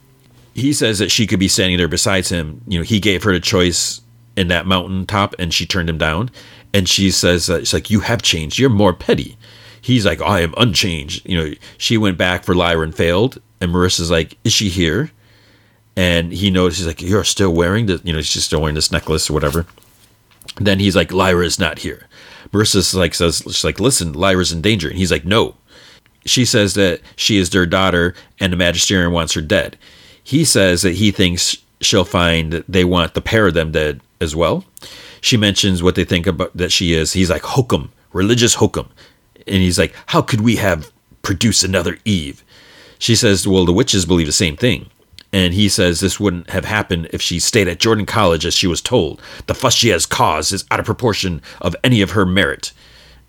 He 0.55 0.73
says 0.73 0.99
that 0.99 1.11
she 1.11 1.27
could 1.27 1.39
be 1.39 1.49
standing 1.49 1.77
there 1.77 1.89
besides 1.89 2.31
him. 2.31 2.63
You 2.67 2.79
know, 2.79 2.85
he 2.85 2.99
gave 2.99 3.23
her 3.25 3.33
the 3.33 3.41
choice 3.41 4.01
in 4.37 4.49
that 4.49 4.67
mountaintop 4.67 5.35
and 5.39 5.53
she 5.53 5.67
turned 5.67 5.89
him 5.89 5.99
down. 5.99 6.31
And 6.75 6.89
she 6.89 7.11
says 7.11 7.47
that 7.47 7.61
she's 7.61 7.75
like, 7.75 7.91
You 7.91 8.01
have 8.01 8.23
changed. 8.23 8.59
You're 8.59 8.71
more 8.71 8.93
petty. 8.93 9.37
He's 9.81 10.05
like, 10.05 10.21
I 10.21 10.41
am 10.41 10.55
unchanged. 10.57 11.29
You 11.29 11.37
know, 11.37 11.55
she 11.79 11.97
went 11.97 12.19
back 12.19 12.45
for 12.45 12.55
Lyra 12.55 12.83
and 12.83 12.95
failed. 12.95 13.41
And 13.61 13.73
Marissa's 13.73 14.11
like, 14.11 14.37
Is 14.45 14.53
she 14.53 14.69
here? 14.69 15.11
and 15.97 16.33
he 16.33 16.51
notices 16.51 16.81
he's 16.81 16.87
like 16.87 17.03
you're 17.03 17.25
still 17.25 17.53
wearing 17.53 17.87
the 17.87 18.01
you 18.05 18.13
know 18.13 18.21
she's 18.21 18.45
still 18.45 18.61
wearing 18.61 18.75
this 18.75 18.93
necklace 18.93 19.29
or 19.31 19.33
whatever 19.33 19.67
then 20.61 20.79
he's 20.79 20.95
like 20.95 21.13
lyra 21.13 21.45
is 21.45 21.59
not 21.59 21.81
here 21.81 22.07
marissa's 22.53 22.95
like 22.95 23.15
says 23.15 23.43
she's 23.47 23.65
like 23.65 23.81
listen 23.81 24.13
lyra's 24.13 24.53
in 24.53 24.61
danger 24.61 24.89
and 24.89 24.99
he's 24.99 25.11
like 25.11 25.25
no 25.25 25.57
she 26.25 26.45
says 26.45 26.75
that 26.75 27.01
she 27.17 27.39
is 27.39 27.51
their 27.51 27.67
daughter 27.67 28.15
and 28.39 28.53
the 28.53 28.57
magisterium 28.57 29.13
wants 29.13 29.33
her 29.33 29.41
dead 29.41 29.77
he 30.23 30.45
says 30.45 30.83
that 30.83 30.95
he 30.95 31.11
thinks 31.11 31.57
she'll 31.81 32.05
find 32.05 32.65
they 32.69 32.85
want 32.85 33.15
the 33.15 33.21
pair 33.21 33.47
of 33.47 33.55
them 33.55 33.73
dead 33.73 34.01
as 34.21 34.35
well 34.35 34.65
she 35.21 35.37
mentions 35.37 35.83
what 35.83 35.95
they 35.95 36.05
think 36.05 36.27
about 36.27 36.57
that 36.57 36.73
she 36.73 36.93
is 36.93 37.13
he's 37.13 37.31
like 37.31 37.43
hokum 37.43 37.91
religious 38.13 38.55
hokum 38.55 38.89
And 39.47 39.57
he's 39.63 39.79
like, 39.79 39.95
How 40.07 40.23
could 40.23 40.41
we 40.41 40.57
have 40.57 40.91
produced 41.23 41.63
another 41.63 41.99
Eve? 42.05 42.43
She 42.99 43.15
says, 43.15 43.47
Well, 43.47 43.65
the 43.65 43.73
witches 43.73 44.07
believe 44.07 44.27
the 44.27 44.33
same 44.33 44.57
thing. 44.57 44.87
And 45.33 45.53
he 45.53 45.69
says 45.69 46.01
this 46.01 46.19
wouldn't 46.19 46.51
have 46.51 46.65
happened 46.65 47.09
if 47.13 47.21
she 47.21 47.39
stayed 47.41 47.69
at 47.69 47.79
Jordan 47.79 48.07
College 48.07 48.47
as 48.47 48.55
she 48.55 48.67
was 48.67 48.81
told. 48.81 49.21
The 49.47 49.55
fuss 49.55 49.75
she 49.75 49.91
has 49.91 50.07
caused 50.07 50.53
is 50.53 50.65
out 50.71 50.81
of 50.81 50.87
proportion 50.87 51.43
of 51.61 51.77
any 51.85 52.01
of 52.01 52.13
her 52.13 52.25
merit. 52.25 52.73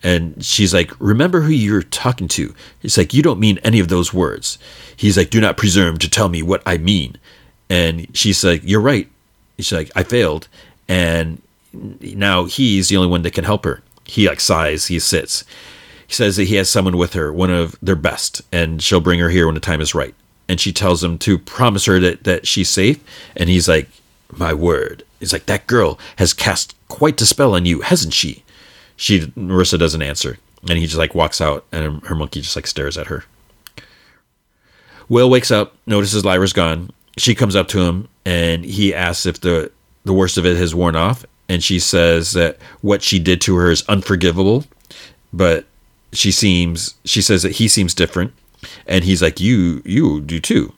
And 0.03 0.43
she's 0.43 0.73
like, 0.73 0.91
Remember 0.99 1.41
who 1.41 1.51
you're 1.51 1.83
talking 1.83 2.27
to. 2.29 2.55
He's 2.79 2.97
like, 2.97 3.13
You 3.13 3.21
don't 3.21 3.39
mean 3.39 3.59
any 3.63 3.79
of 3.79 3.89
those 3.89 4.13
words. 4.13 4.57
He's 4.95 5.17
like, 5.17 5.29
Do 5.29 5.41
not 5.41 5.57
presume 5.57 5.97
to 5.97 6.09
tell 6.09 6.29
me 6.29 6.41
what 6.41 6.63
I 6.65 6.77
mean. 6.77 7.17
And 7.69 8.07
she's 8.15 8.43
like, 8.43 8.61
You're 8.63 8.81
right. 8.81 9.07
She's 9.57 9.71
like, 9.71 9.91
I 9.95 10.03
failed. 10.03 10.47
And 10.87 11.41
now 11.73 12.45
he's 12.45 12.89
the 12.89 12.97
only 12.97 13.09
one 13.09 13.23
that 13.23 13.33
can 13.33 13.43
help 13.43 13.65
her. 13.65 13.81
He 14.05 14.27
like 14.27 14.39
sighs, 14.39 14.87
he 14.87 14.99
sits. 14.99 15.43
He 16.07 16.13
says 16.13 16.37
that 16.37 16.45
he 16.45 16.55
has 16.55 16.69
someone 16.69 16.97
with 16.97 17.13
her, 17.13 17.33
one 17.33 17.51
of 17.51 17.75
their 17.81 17.95
best, 17.95 18.41
and 18.51 18.81
she'll 18.81 19.01
bring 19.01 19.19
her 19.19 19.29
here 19.29 19.45
when 19.45 19.55
the 19.55 19.61
time 19.61 19.81
is 19.81 19.93
right. 19.93 20.15
And 20.47 20.61
she 20.61 20.71
tells 20.71 21.03
him 21.03 21.17
to 21.19 21.37
promise 21.37 21.85
her 21.85 21.99
that, 21.99 22.23
that 22.23 22.47
she's 22.47 22.69
safe. 22.69 23.03
And 23.35 23.49
he's 23.49 23.67
like, 23.67 23.89
My 24.31 24.53
word. 24.53 25.03
He's 25.19 25.33
like, 25.33 25.47
That 25.47 25.67
girl 25.67 25.99
has 26.17 26.33
cast 26.33 26.75
quite 26.87 27.21
a 27.21 27.25
spell 27.25 27.55
on 27.55 27.65
you, 27.65 27.81
hasn't 27.81 28.13
she? 28.13 28.43
She 28.95 29.21
Marissa 29.27 29.77
doesn't 29.77 30.01
answer. 30.01 30.37
And 30.69 30.79
he 30.79 30.85
just 30.85 30.97
like 30.97 31.13
walks 31.13 31.41
out 31.41 31.65
and 31.71 32.03
her 32.05 32.15
monkey 32.15 32.41
just 32.41 32.55
like 32.55 32.67
stares 32.67 32.97
at 32.97 33.07
her. 33.07 33.25
Will 35.09 35.29
wakes 35.29 35.51
up, 35.51 35.75
notices 35.85 36.25
Lyra's 36.25 36.53
gone. 36.53 36.91
She 37.17 37.35
comes 37.35 37.55
up 37.55 37.67
to 37.69 37.81
him 37.81 38.07
and 38.25 38.63
he 38.63 38.93
asks 38.93 39.25
if 39.25 39.41
the 39.41 39.71
the 40.05 40.13
worst 40.13 40.37
of 40.37 40.45
it 40.45 40.57
has 40.57 40.73
worn 40.73 40.95
off. 40.95 41.25
And 41.49 41.63
she 41.63 41.79
says 41.79 42.33
that 42.33 42.57
what 42.81 43.01
she 43.01 43.19
did 43.19 43.41
to 43.41 43.55
her 43.55 43.71
is 43.71 43.83
unforgivable 43.87 44.65
but 45.33 45.65
she 46.13 46.31
seems 46.31 46.95
she 47.05 47.21
says 47.21 47.43
that 47.43 47.53
he 47.53 47.67
seems 47.67 47.93
different. 47.93 48.33
And 48.87 49.03
he's 49.03 49.21
like 49.21 49.39
you 49.39 49.81
you 49.85 50.21
do 50.21 50.39
too. 50.39 50.73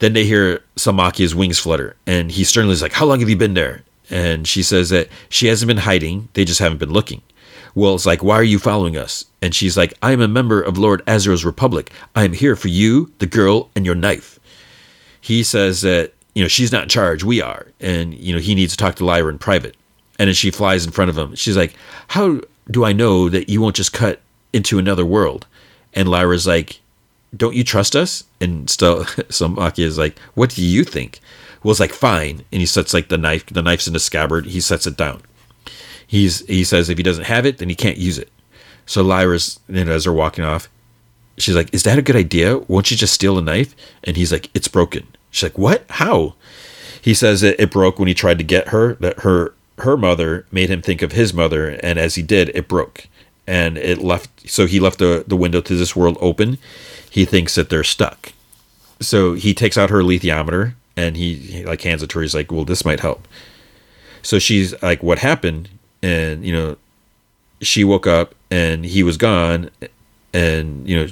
Then 0.00 0.12
they 0.12 0.24
hear 0.24 0.62
Salmakia's 0.76 1.34
wings 1.34 1.58
flutter 1.58 1.96
and 2.06 2.30
he 2.32 2.44
sternly 2.44 2.72
is 2.72 2.82
like 2.82 2.92
how 2.92 3.06
long 3.06 3.20
have 3.20 3.28
you 3.28 3.36
been 3.36 3.54
there? 3.54 3.82
And 4.10 4.46
she 4.46 4.62
says 4.62 4.90
that 4.90 5.08
she 5.28 5.46
hasn't 5.46 5.68
been 5.68 5.78
hiding. 5.78 6.28
They 6.34 6.44
just 6.44 6.60
haven't 6.60 6.78
been 6.78 6.92
looking. 6.92 7.22
Well 7.74 7.94
it's 7.94 8.06
like 8.06 8.22
why 8.22 8.34
are 8.34 8.42
you 8.42 8.58
following 8.58 8.96
us? 8.96 9.26
And 9.40 9.54
she's 9.54 9.76
like 9.76 9.94
i 10.02 10.12
am 10.12 10.20
a 10.20 10.28
member 10.28 10.60
of 10.60 10.78
lord 10.78 11.02
asriel's 11.06 11.44
republic. 11.44 11.92
I 12.16 12.24
am 12.24 12.32
here 12.32 12.56
for 12.56 12.68
you 12.68 13.12
the 13.18 13.26
girl 13.26 13.70
and 13.76 13.86
your 13.86 13.94
knife 13.94 14.33
he 15.24 15.42
says 15.42 15.80
that 15.80 16.12
you 16.34 16.44
know 16.44 16.48
she's 16.48 16.70
not 16.70 16.82
in 16.82 16.88
charge 16.90 17.24
we 17.24 17.40
are. 17.40 17.66
And 17.80 18.12
you 18.12 18.34
know 18.34 18.38
he 18.38 18.54
needs 18.54 18.72
to 18.72 18.76
talk 18.76 18.96
to 18.96 19.06
lyra 19.06 19.30
in 19.32 19.38
private. 19.38 19.74
And 20.18 20.28
as 20.28 20.36
she 20.36 20.50
flies 20.50 20.84
in 20.84 20.92
front 20.92 21.08
of 21.08 21.16
him. 21.16 21.34
She's 21.34 21.56
like 21.56 21.74
how 22.08 22.42
do 22.70 22.84
i 22.84 22.92
know 22.92 23.28
that 23.28 23.48
you 23.48 23.60
won't 23.60 23.76
just 23.76 23.94
cut 23.94 24.20
into 24.52 24.78
another 24.78 25.04
world? 25.06 25.46
And 25.94 26.10
lyra's 26.10 26.46
like 26.46 26.80
don't 27.34 27.54
you 27.54 27.64
trust 27.64 27.96
us? 27.96 28.24
And 28.38 28.68
still 28.68 29.04
Salmakia 29.04 29.84
is 29.84 29.96
like 29.96 30.18
what 30.34 30.50
do 30.50 30.62
you 30.62 30.84
think? 30.84 31.20
Will's 31.62 31.80
like 31.80 31.92
fine. 31.92 32.44
And 32.52 32.60
he 32.60 32.66
sets 32.66 32.92
like 32.92 33.08
the 33.08 33.16
knife 33.16 33.46
the 33.46 33.62
knife's 33.62 33.86
in 33.86 33.94
the 33.94 34.00
scabbard. 34.00 34.44
He 34.44 34.60
sets 34.60 34.86
it 34.86 34.98
down. 34.98 35.22
He's 36.06 36.44
he 36.46 36.64
says 36.64 36.90
if 36.90 36.98
he 36.98 37.02
doesn't 37.02 37.24
have 37.24 37.46
it 37.46 37.56
then 37.56 37.70
he 37.70 37.74
can't 37.74 37.96
use 37.96 38.18
it. 38.18 38.30
So 38.84 39.00
lyra's 39.02 39.58
you 39.70 39.86
know 39.86 39.92
as 39.92 40.04
they're 40.04 40.12
walking 40.12 40.44
off 40.44 40.68
she's 41.36 41.54
like 41.54 41.72
is 41.74 41.82
that 41.84 41.98
a 41.98 42.02
good 42.02 42.16
idea? 42.16 42.58
Won't 42.58 42.90
you 42.90 42.96
just 42.96 43.14
steal 43.14 43.38
a 43.38 43.42
knife? 43.42 43.74
And 44.02 44.16
he's 44.16 44.32
like 44.32 44.50
it's 44.54 44.68
broken. 44.68 45.06
She's 45.30 45.42
like 45.42 45.58
what? 45.58 45.84
How? 45.90 46.34
He 47.00 47.14
says 47.14 47.40
that 47.42 47.60
it 47.60 47.70
broke 47.70 47.98
when 47.98 48.08
he 48.08 48.14
tried 48.14 48.38
to 48.38 48.44
get 48.44 48.68
her 48.68 48.94
that 48.94 49.20
her 49.20 49.54
her 49.78 49.96
mother 49.96 50.46
made 50.52 50.70
him 50.70 50.82
think 50.82 51.02
of 51.02 51.12
his 51.12 51.34
mother 51.34 51.68
and 51.82 51.98
as 51.98 52.14
he 52.14 52.22
did 52.22 52.50
it 52.54 52.68
broke. 52.68 53.08
And 53.46 53.76
it 53.76 53.98
left 53.98 54.48
so 54.48 54.66
he 54.66 54.80
left 54.80 54.98
the, 54.98 55.24
the 55.26 55.36
window 55.36 55.60
to 55.60 55.76
this 55.76 55.94
world 55.94 56.16
open. 56.20 56.58
He 57.10 57.24
thinks 57.24 57.54
that 57.56 57.68
they're 57.68 57.84
stuck. 57.84 58.32
So 59.00 59.34
he 59.34 59.52
takes 59.54 59.76
out 59.76 59.90
her 59.90 60.02
alethiometer 60.02 60.74
and 60.96 61.16
he, 61.16 61.34
he 61.34 61.64
like 61.64 61.82
hands 61.82 62.02
it 62.02 62.10
to 62.10 62.18
her. 62.18 62.22
He's 62.22 62.34
like 62.34 62.50
well 62.50 62.64
this 62.64 62.84
might 62.84 63.00
help. 63.00 63.26
So 64.22 64.38
she's 64.38 64.80
like 64.82 65.02
what 65.02 65.18
happened? 65.18 65.68
And 66.02 66.44
you 66.44 66.52
know 66.52 66.76
she 67.60 67.82
woke 67.82 68.06
up 68.06 68.34
and 68.50 68.84
he 68.84 69.02
was 69.02 69.16
gone 69.16 69.70
and 70.32 70.86
you 70.88 70.96
know 70.96 71.06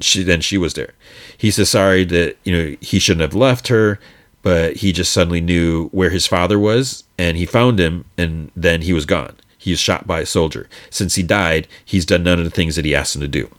she 0.00 0.22
then 0.22 0.40
she 0.40 0.58
was 0.58 0.74
there 0.74 0.94
he 1.36 1.50
says 1.50 1.70
sorry 1.70 2.04
that 2.04 2.36
you 2.44 2.56
know 2.56 2.76
he 2.80 2.98
shouldn't 2.98 3.22
have 3.22 3.34
left 3.34 3.68
her 3.68 3.98
but 4.42 4.76
he 4.76 4.92
just 4.92 5.12
suddenly 5.12 5.40
knew 5.40 5.88
where 5.88 6.10
his 6.10 6.26
father 6.26 6.58
was 6.58 7.04
and 7.18 7.36
he 7.36 7.46
found 7.46 7.78
him 7.78 8.04
and 8.16 8.50
then 8.56 8.82
he 8.82 8.92
was 8.92 9.06
gone 9.06 9.34
he 9.56 9.70
was 9.70 9.80
shot 9.80 10.06
by 10.06 10.20
a 10.20 10.26
soldier 10.26 10.68
since 10.90 11.14
he 11.16 11.22
died 11.22 11.66
he's 11.84 12.06
done 12.06 12.22
none 12.22 12.38
of 12.38 12.44
the 12.44 12.50
things 12.50 12.76
that 12.76 12.84
he 12.84 12.94
asked 12.94 13.14
him 13.14 13.20
to 13.20 13.28
do 13.28 13.50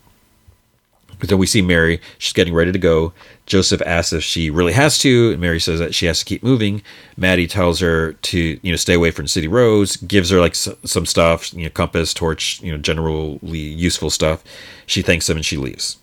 but 1.19 1.27
then 1.27 1.37
we 1.37 1.45
see 1.45 1.61
Mary. 1.61 1.99
She's 2.17 2.33
getting 2.33 2.53
ready 2.53 2.71
to 2.71 2.79
go. 2.79 3.13
Joseph 3.45 3.81
asks 3.85 4.13
if 4.13 4.23
she 4.23 4.49
really 4.49 4.73
has 4.73 4.97
to, 4.99 5.31
and 5.31 5.41
Mary 5.41 5.59
says 5.59 5.79
that 5.79 5.93
she 5.93 6.05
has 6.05 6.19
to 6.19 6.25
keep 6.25 6.41
moving. 6.41 6.81
Maddie 7.17 7.47
tells 7.47 7.81
her 7.81 8.13
to, 8.13 8.59
you 8.61 8.71
know, 8.71 8.77
stay 8.77 8.93
away 8.93 9.11
from 9.11 9.27
city 9.27 9.47
roads. 9.47 9.97
Gives 9.97 10.29
her 10.29 10.39
like 10.39 10.55
some 10.55 11.05
stuff, 11.05 11.53
you 11.53 11.63
know, 11.63 11.69
compass, 11.69 12.13
torch, 12.13 12.61
you 12.61 12.71
know, 12.71 12.77
generally 12.77 13.39
useful 13.43 14.09
stuff. 14.09 14.43
She 14.85 15.01
thanks 15.01 15.29
him 15.29 15.37
and 15.37 15.45
she 15.45 15.57
leaves. 15.57 15.97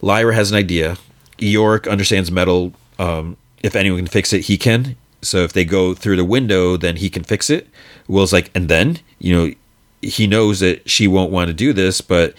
Lyra 0.00 0.34
has 0.34 0.50
an 0.50 0.56
idea. 0.56 0.96
Iorek 1.38 1.90
understands 1.90 2.30
metal. 2.30 2.72
Um, 2.98 3.36
if 3.62 3.74
anyone 3.76 4.00
can 4.00 4.06
fix 4.06 4.32
it, 4.32 4.42
he 4.42 4.56
can. 4.58 4.96
So 5.22 5.38
if 5.38 5.52
they 5.52 5.64
go 5.64 5.94
through 5.94 6.16
the 6.16 6.24
window, 6.24 6.76
then 6.76 6.96
he 6.96 7.10
can 7.10 7.24
fix 7.24 7.50
it. 7.50 7.68
Will's 8.06 8.32
like, 8.32 8.50
and 8.54 8.68
then, 8.68 9.00
you 9.18 9.34
know, 9.34 9.54
he 10.00 10.26
knows 10.26 10.60
that 10.60 10.88
she 10.88 11.08
won't 11.08 11.32
want 11.32 11.48
to 11.48 11.54
do 11.54 11.72
this, 11.72 12.00
but 12.00 12.34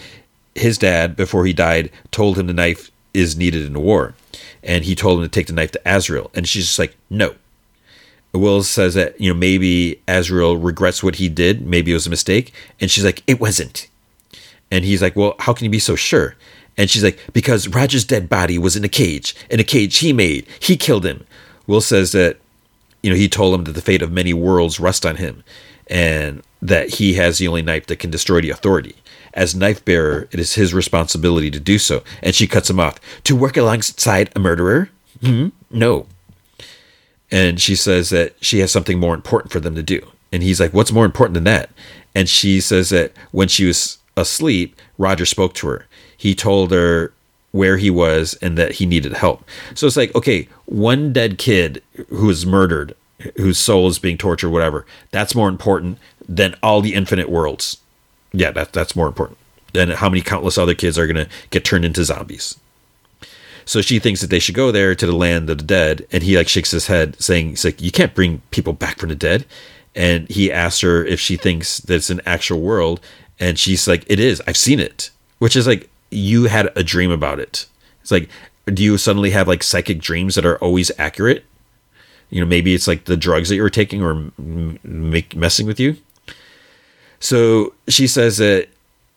his 0.56 0.78
dad, 0.78 1.16
before 1.16 1.46
he 1.46 1.54
died, 1.54 1.92
told 2.12 2.38
him 2.38 2.48
the 2.48 2.54
knife 2.54 2.92
is 3.14 3.36
needed 3.36 3.66
in 3.66 3.74
the 3.74 3.80
war. 3.80 4.16
And 4.64 4.86
he 4.86 4.96
told 4.96 5.20
him 5.20 5.26
to 5.26 5.30
take 5.30 5.48
the 5.48 5.54
knife 5.54 5.72
to 5.72 5.82
Asriel. 5.86 6.30
And 6.36 6.48
she's 6.48 6.68
just 6.68 6.80
like, 6.80 6.96
no. 7.10 7.36
Will 8.32 8.62
says 8.64 8.94
that, 8.94 9.20
you 9.20 9.34
know, 9.34 9.38
maybe 9.38 10.02
Asriel 10.08 10.64
regrets 10.64 11.02
what 11.02 11.16
he 11.16 11.30
did. 11.30 11.66
Maybe 11.66 11.92
it 11.92 11.96
was 11.96 12.08
a 12.08 12.12
mistake. 12.12 12.54
And 12.80 12.92
she's 12.92 13.06
like, 13.06 13.24
it 13.26 13.40
wasn't. 13.40 13.88
And 14.72 14.86
he's 14.86 15.02
like, 15.02 15.16
well, 15.16 15.36
how 15.40 15.54
can 15.54 15.66
you 15.66 15.72
be 15.72 15.80
so 15.80 15.96
sure? 15.96 16.36
And 16.80 16.90
she's 16.90 17.04
like, 17.04 17.20
because 17.34 17.68
Roger's 17.68 18.06
dead 18.06 18.30
body 18.30 18.58
was 18.58 18.78
in 18.78 18.86
a 18.86 18.90
cage, 18.90 19.36
in 19.50 19.60
a 19.60 19.66
cage 19.66 19.98
he 19.98 20.14
made. 20.14 20.48
He 20.62 20.78
killed 20.78 21.06
him. 21.06 21.28
Will 21.68 21.82
says 21.82 22.14
that, 22.14 22.38
you 23.04 23.10
know, 23.10 23.18
he 23.18 23.28
told 23.28 23.54
him 23.54 23.66
that 23.66 23.74
the 23.74 23.82
fate 23.82 24.02
of 24.02 24.14
many 24.14 24.32
worlds 24.32 24.80
rest 24.80 25.06
on 25.06 25.18
him 25.18 25.44
and 25.88 26.42
that 26.62 26.96
he 26.96 27.16
has 27.16 27.38
the 27.38 27.50
only 27.50 27.62
knife 27.62 27.88
that 27.88 28.00
can 28.00 28.10
destroy 28.10 28.40
the 28.40 28.50
authority. 28.50 28.96
As 29.34 29.54
knife 29.54 29.84
bearer, 29.84 30.30
it 30.32 30.40
is 30.40 30.56
his 30.56 30.74
responsibility 30.74 31.52
to 31.52 31.60
do 31.60 31.80
so. 31.80 32.02
And 32.24 32.34
she 32.34 32.48
cuts 32.48 32.70
him 32.70 32.80
off. 32.80 32.98
To 33.26 33.36
work 33.36 33.58
alongside 33.58 34.32
a 34.34 34.40
murderer? 34.40 34.90
Hmm? 35.20 35.50
No. 35.70 36.08
And 37.30 37.60
she 37.60 37.76
says 37.76 38.10
that 38.12 38.36
she 38.40 38.60
has 38.60 38.72
something 38.72 38.98
more 38.98 39.16
important 39.16 39.52
for 39.52 39.60
them 39.60 39.76
to 39.76 39.84
do. 39.84 40.00
And 40.32 40.44
he's 40.44 40.62
like, 40.62 40.74
What's 40.74 40.94
more 40.94 41.06
important 41.06 41.34
than 41.34 41.44
that? 41.44 41.72
And 42.16 42.30
she 42.30 42.62
says 42.62 42.90
that 42.92 43.12
when 43.32 43.50
she 43.50 43.66
was 43.66 43.98
asleep, 44.16 44.80
Roger 44.98 45.26
spoke 45.26 45.54
to 45.56 45.68
her. 45.68 45.86
He 46.20 46.36
told 46.36 46.72
her 46.72 47.14
where 47.52 47.78
he 47.78 47.90
was 47.90 48.36
and 48.42 48.58
that 48.58 48.74
he 48.74 48.86
needed 48.86 49.14
help. 49.14 49.44
So 49.74 49.88
it's 49.88 49.98
like, 49.98 50.14
okay, 50.14 50.50
one 50.66 51.14
dead 51.14 51.38
kid 51.38 51.82
who 52.10 52.28
was 52.28 52.46
murdered, 52.46 52.94
whose 53.38 53.58
soul 53.58 53.88
is 53.88 54.00
being 54.00 54.18
tortured, 54.18 54.50
whatever, 54.50 54.86
that's 55.12 55.34
more 55.34 55.48
important 55.48 55.98
than 56.28 56.56
all 56.62 56.82
the 56.82 56.94
infinite 56.94 57.30
worlds. 57.30 57.78
Yeah, 58.34 58.52
that, 58.52 58.74
that's 58.74 58.98
more 58.98 59.08
important 59.08 59.38
than 59.74 59.92
how 59.92 60.10
many 60.10 60.22
countless 60.22 60.58
other 60.58 60.76
kids 60.76 61.00
are 61.00 61.08
going 61.08 61.26
to 61.26 61.30
get 61.52 61.64
turned 61.64 61.86
into 61.86 62.04
zombies. 62.04 62.60
So 63.64 63.82
she 63.82 63.98
thinks 63.98 64.20
that 64.20 64.30
they 64.30 64.40
should 64.40 64.56
go 64.56 64.72
there 64.74 64.94
to 64.94 65.06
the 65.06 65.16
land 65.16 65.50
of 65.50 65.60
the 65.60 65.64
dead, 65.64 66.06
and 66.12 66.22
he 66.22 66.36
like 66.36 66.50
shakes 66.50 66.72
his 66.72 66.88
head, 66.88 67.22
saying, 67.22 67.50
"He's 67.50 67.64
like, 67.64 67.82
you 67.82 67.92
can't 67.92 68.16
bring 68.16 68.42
people 68.50 68.74
back 68.74 68.98
from 68.98 69.10
the 69.10 69.16
dead." 69.16 69.46
And 69.96 70.28
he 70.28 70.52
asks 70.52 70.82
her 70.82 71.06
if 71.06 71.20
she 71.20 71.38
thinks 71.38 71.80
that 71.82 71.96
it's 71.96 72.10
an 72.10 72.22
actual 72.26 72.62
world, 72.62 73.00
and 73.40 73.60
she's 73.60 73.88
like, 73.88 74.04
"It 74.08 74.20
is. 74.20 74.42
I've 74.48 74.58
seen 74.58 74.80
it." 74.80 75.12
Which 75.38 75.56
is 75.56 75.68
like, 75.68 75.88
you 76.12 76.46
had 76.46 76.72
a 76.76 76.84
dream 76.84 77.12
about 77.12 77.40
it. 77.40 77.66
It's 78.02 78.12
like, 78.12 78.30
do 78.66 78.84
you 78.84 78.98
suddenly 78.98 79.32
have 79.32 79.48
like 79.48 79.64
psychic 79.64 80.00
dreams 80.00 80.36
that 80.36 80.46
are 80.46 80.58
always 80.58 80.92
accurate? 80.98 81.46
You 82.30 82.40
know, 82.40 82.46
maybe 82.46 82.76
it's 82.76 82.88
like 82.88 83.06
the 83.06 83.18
drugs 83.18 83.50
that 83.50 83.56
you 83.56 83.64
were 83.64 83.70
taking 83.70 84.04
or 84.04 84.32
messing 84.84 85.66
with 85.66 85.80
you. 85.80 85.98
So 87.20 87.74
she 87.88 88.08
says 88.08 88.38
that 88.38 88.70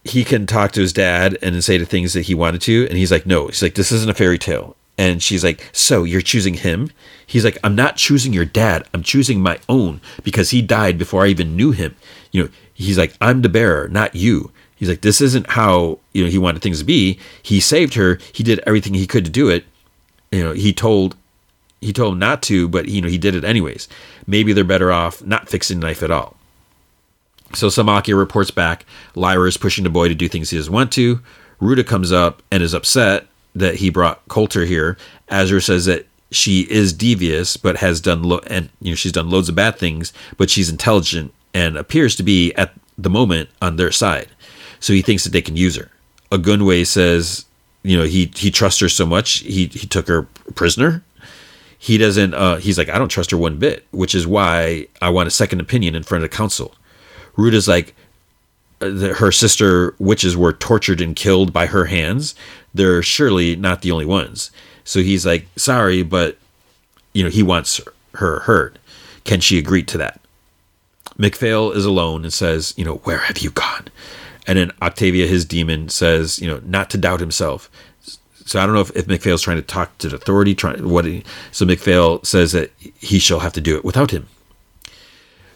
he 0.04 0.24
can 0.24 0.46
talk 0.46 0.72
to 0.72 0.80
his 0.80 0.92
dad 0.92 1.38
and 1.42 1.62
say 1.62 1.78
the 1.78 1.86
things 1.86 2.14
that 2.14 2.22
he 2.22 2.34
wanted 2.34 2.60
to. 2.62 2.86
And 2.88 2.96
he's 2.96 3.12
like, 3.12 3.26
no, 3.26 3.46
he's 3.46 3.62
like, 3.62 3.74
this 3.74 3.92
isn't 3.92 4.10
a 4.10 4.14
fairy 4.14 4.38
tale. 4.38 4.76
And 4.98 5.22
she's 5.22 5.44
like, 5.44 5.68
so 5.72 6.04
you're 6.04 6.20
choosing 6.20 6.54
him? 6.54 6.90
He's 7.26 7.44
like, 7.44 7.58
I'm 7.64 7.74
not 7.74 7.96
choosing 7.96 8.32
your 8.32 8.44
dad. 8.44 8.86
I'm 8.92 9.02
choosing 9.02 9.40
my 9.40 9.58
own 9.68 10.00
because 10.22 10.50
he 10.50 10.60
died 10.60 10.98
before 10.98 11.24
I 11.24 11.28
even 11.28 11.56
knew 11.56 11.70
him. 11.70 11.96
You 12.30 12.44
know, 12.44 12.50
he's 12.74 12.98
like, 12.98 13.14
I'm 13.20 13.42
the 13.42 13.48
bearer, 13.48 13.88
not 13.88 14.14
you. 14.14 14.50
He's 14.82 14.88
like, 14.88 15.02
this 15.02 15.20
isn't 15.20 15.48
how, 15.48 16.00
you 16.12 16.24
know, 16.24 16.28
he 16.28 16.38
wanted 16.38 16.60
things 16.60 16.80
to 16.80 16.84
be. 16.84 17.20
He 17.40 17.60
saved 17.60 17.94
her. 17.94 18.18
He 18.32 18.42
did 18.42 18.58
everything 18.66 18.94
he 18.94 19.06
could 19.06 19.24
to 19.24 19.30
do 19.30 19.48
it. 19.48 19.64
You 20.32 20.42
know, 20.42 20.52
he 20.54 20.72
told, 20.72 21.14
he 21.80 21.92
told 21.92 22.14
him 22.14 22.18
not 22.18 22.42
to, 22.42 22.66
but, 22.66 22.88
you 22.88 23.00
know, 23.00 23.06
he 23.06 23.16
did 23.16 23.36
it 23.36 23.44
anyways. 23.44 23.86
Maybe 24.26 24.52
they're 24.52 24.64
better 24.64 24.90
off 24.90 25.24
not 25.24 25.48
fixing 25.48 25.78
the 25.78 25.86
knife 25.86 26.02
at 26.02 26.10
all. 26.10 26.36
So 27.54 27.68
Salmakia 27.68 28.18
reports 28.18 28.50
back. 28.50 28.84
Lyra 29.14 29.46
is 29.46 29.56
pushing 29.56 29.84
the 29.84 29.88
boy 29.88 30.08
to 30.08 30.16
do 30.16 30.28
things 30.28 30.50
he 30.50 30.56
doesn't 30.56 30.72
want 30.72 30.90
to. 30.94 31.20
Ruta 31.60 31.84
comes 31.84 32.10
up 32.10 32.42
and 32.50 32.60
is 32.60 32.74
upset 32.74 33.28
that 33.54 33.76
he 33.76 33.88
brought 33.88 34.26
Coulter 34.26 34.64
here. 34.64 34.98
Azra 35.28 35.60
says 35.60 35.84
that 35.84 36.08
she 36.32 36.62
is 36.62 36.92
devious, 36.92 37.56
but 37.56 37.76
has 37.76 38.00
done 38.00 38.24
lo- 38.24 38.40
and 38.48 38.68
you 38.80 38.90
know 38.90 38.96
she's 38.96 39.12
done 39.12 39.30
loads 39.30 39.48
of 39.48 39.54
bad 39.54 39.78
things, 39.78 40.12
but 40.36 40.50
she's 40.50 40.68
intelligent 40.68 41.32
and 41.54 41.76
appears 41.76 42.16
to 42.16 42.24
be 42.24 42.52
at 42.54 42.74
the 42.98 43.10
moment 43.10 43.48
on 43.60 43.76
their 43.76 43.92
side. 43.92 44.26
So 44.82 44.92
he 44.92 45.00
thinks 45.00 45.22
that 45.22 45.30
they 45.30 45.40
can 45.40 45.56
use 45.56 45.76
her. 45.76 45.88
Ogunwe 46.32 46.86
says, 46.86 47.46
you 47.84 47.96
know, 47.96 48.04
he 48.04 48.30
he 48.34 48.50
trusts 48.50 48.80
her 48.80 48.88
so 48.88 49.06
much, 49.06 49.38
he 49.38 49.66
he 49.68 49.86
took 49.86 50.08
her 50.08 50.24
prisoner. 50.54 51.02
He 51.78 51.98
doesn't. 51.98 52.34
Uh, 52.34 52.56
he's 52.56 52.78
like, 52.78 52.88
I 52.88 52.98
don't 52.98 53.08
trust 53.08 53.30
her 53.30 53.36
one 53.36 53.58
bit, 53.58 53.86
which 53.92 54.14
is 54.14 54.26
why 54.26 54.88
I 55.00 55.08
want 55.10 55.28
a 55.28 55.30
second 55.30 55.60
opinion 55.60 55.94
in 55.94 56.02
front 56.02 56.22
of 56.22 56.30
the 56.30 56.36
council. 56.36 56.74
Ruta's 57.36 57.66
like, 57.66 57.94
uh, 58.80 59.14
her 59.14 59.32
sister 59.32 59.94
witches 59.98 60.36
were 60.36 60.52
tortured 60.52 61.00
and 61.00 61.16
killed 61.16 61.52
by 61.52 61.66
her 61.66 61.86
hands. 61.86 62.34
They're 62.74 63.02
surely 63.02 63.56
not 63.56 63.82
the 63.82 63.92
only 63.92 64.06
ones. 64.06 64.50
So 64.84 65.00
he's 65.00 65.24
like, 65.24 65.46
sorry, 65.56 66.02
but 66.02 66.38
you 67.14 67.22
know, 67.22 67.30
he 67.30 67.42
wants 67.42 67.80
her 68.14 68.40
hurt. 68.40 68.78
Can 69.24 69.40
she 69.40 69.58
agree 69.58 69.84
to 69.84 69.98
that? 69.98 70.20
MacPhail 71.18 71.70
is 71.72 71.84
alone 71.84 72.24
and 72.24 72.32
says, 72.32 72.74
you 72.76 72.84
know, 72.84 72.96
where 72.96 73.18
have 73.18 73.38
you 73.38 73.50
gone? 73.50 73.86
And 74.46 74.58
then 74.58 74.72
Octavia, 74.80 75.26
his 75.26 75.44
demon, 75.44 75.88
says, 75.88 76.38
you 76.38 76.48
know, 76.48 76.60
not 76.64 76.90
to 76.90 76.98
doubt 76.98 77.20
himself. 77.20 77.70
So 78.44 78.60
I 78.60 78.66
don't 78.66 78.74
know 78.74 78.80
if, 78.80 78.90
if 78.96 79.06
MacPhail's 79.06 79.42
trying 79.42 79.58
to 79.58 79.62
talk 79.62 79.96
to 79.98 80.08
the 80.08 80.16
authority, 80.16 80.54
trying 80.54 80.88
what 80.88 81.04
he, 81.04 81.22
so 81.52 81.64
MacPhail 81.64 82.22
says 82.24 82.52
that 82.52 82.72
he 82.78 83.18
shall 83.18 83.40
have 83.40 83.52
to 83.52 83.60
do 83.60 83.76
it 83.76 83.84
without 83.84 84.10
him. 84.10 84.26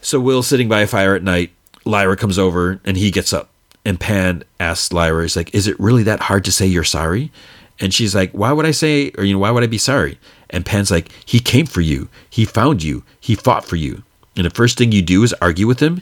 So 0.01 0.19
Will 0.19 0.41
sitting 0.41 0.69
by 0.69 0.81
a 0.81 0.87
fire 0.87 1.15
at 1.15 1.23
night, 1.23 1.51
Lyra 1.83 2.15
comes 2.15 2.39
over 2.39 2.79
and 2.85 2.95
he 2.95 3.11
gets 3.11 3.33
up. 3.33 3.49
And 3.83 3.99
Pan 3.99 4.43
asks 4.59 4.91
Lyra, 4.91 5.23
he's 5.23 5.35
like, 5.35 5.53
Is 5.53 5.67
it 5.67 5.79
really 5.79 6.03
that 6.03 6.21
hard 6.21 6.45
to 6.45 6.51
say 6.51 6.65
you're 6.65 6.83
sorry? 6.83 7.31
And 7.79 7.93
she's 7.93 8.15
like, 8.15 8.31
Why 8.31 8.51
would 8.51 8.65
I 8.65 8.71
say, 8.71 9.11
or, 9.17 9.23
you 9.23 9.33
know, 9.33 9.39
why 9.39 9.51
would 9.51 9.63
I 9.63 9.67
be 9.67 9.77
sorry? 9.77 10.17
And 10.49 10.65
Pan's 10.65 10.91
like, 10.91 11.11
He 11.25 11.39
came 11.39 11.65
for 11.65 11.81
you. 11.81 12.09
He 12.29 12.45
found 12.45 12.83
you. 12.83 13.03
He 13.19 13.35
fought 13.35 13.65
for 13.65 13.75
you. 13.75 14.03
And 14.35 14.45
the 14.45 14.49
first 14.49 14.77
thing 14.77 14.91
you 14.91 15.01
do 15.01 15.23
is 15.23 15.33
argue 15.41 15.67
with 15.67 15.79
him. 15.79 16.01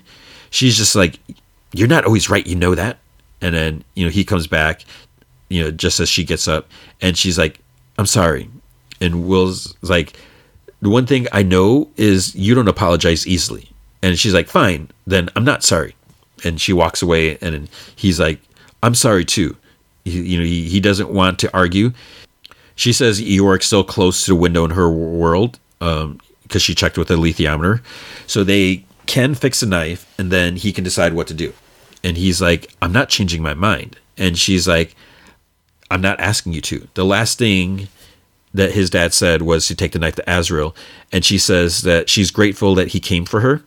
She's 0.49 0.77
just 0.77 0.95
like, 0.95 1.19
You're 1.73 1.87
not 1.87 2.05
always 2.05 2.29
right. 2.29 2.45
You 2.45 2.55
know 2.55 2.75
that. 2.75 2.99
And 3.41 3.53
then, 3.55 3.83
you 3.95 4.05
know, 4.05 4.11
he 4.11 4.23
comes 4.23 4.47
back, 4.47 4.85
you 5.49 5.63
know, 5.63 5.71
just 5.71 5.99
as 5.99 6.09
she 6.09 6.23
gets 6.23 6.47
up 6.47 6.67
and 7.01 7.17
she's 7.17 7.37
like, 7.37 7.59
I'm 7.97 8.05
sorry. 8.05 8.49
And 9.01 9.27
Will's 9.27 9.75
like, 9.81 10.17
The 10.81 10.89
one 10.89 11.05
thing 11.05 11.27
I 11.31 11.43
know 11.43 11.89
is 11.97 12.35
you 12.35 12.55
don't 12.55 12.67
apologize 12.67 13.27
easily. 13.27 13.69
And 14.01 14.17
she's 14.17 14.33
like, 14.33 14.47
Fine, 14.47 14.89
then 15.05 15.29
I'm 15.35 15.43
not 15.43 15.63
sorry. 15.63 15.95
And 16.43 16.59
she 16.59 16.73
walks 16.73 17.01
away 17.01 17.37
and 17.41 17.69
he's 17.95 18.19
like, 18.19 18.39
I'm 18.83 18.95
sorry 18.95 19.25
too. 19.25 19.55
He, 20.03 20.21
you 20.21 20.37
know, 20.37 20.45
he, 20.45 20.69
he 20.69 20.79
doesn't 20.79 21.09
want 21.09 21.39
to 21.39 21.57
argue. 21.57 21.91
She 22.75 22.93
says 22.93 23.21
Iorek's 23.21 23.65
still 23.65 23.83
close 23.83 24.25
to 24.25 24.31
the 24.31 24.35
window 24.35 24.65
in 24.65 24.71
her 24.71 24.89
world 24.89 25.59
because 25.79 26.03
um, 26.03 26.19
she 26.59 26.75
checked 26.75 26.97
with 26.97 27.07
the 27.07 27.15
alethiometer. 27.15 27.81
So 28.27 28.43
they 28.43 28.84
can 29.07 29.35
fix 29.35 29.61
a 29.61 29.65
knife 29.65 30.11
and 30.17 30.31
then 30.31 30.55
he 30.57 30.71
can 30.71 30.83
decide 30.83 31.13
what 31.13 31.27
to 31.27 31.33
do. 31.33 31.53
And 32.03 32.17
he's 32.17 32.41
like, 32.41 32.73
I'm 32.81 32.91
not 32.91 33.09
changing 33.09 33.41
my 33.41 33.53
mind. 33.53 33.97
And 34.17 34.37
she's 34.37 34.67
like, 34.67 34.95
I'm 35.89 36.01
not 36.01 36.19
asking 36.19 36.53
you 36.53 36.61
to. 36.61 36.87
The 36.93 37.05
last 37.05 37.37
thing 37.37 37.87
that 38.53 38.71
his 38.71 38.89
dad 38.89 39.13
said 39.13 39.41
was 39.41 39.67
to 39.67 39.75
take 39.75 39.91
the 39.91 39.99
knife 39.99 40.15
to 40.15 40.23
Asriel. 40.23 40.75
And 41.11 41.25
she 41.25 41.37
says 41.37 41.81
that 41.81 42.09
she's 42.09 42.31
grateful 42.31 42.75
that 42.75 42.89
he 42.89 42.99
came 42.99 43.25
for 43.25 43.41
her. 43.41 43.63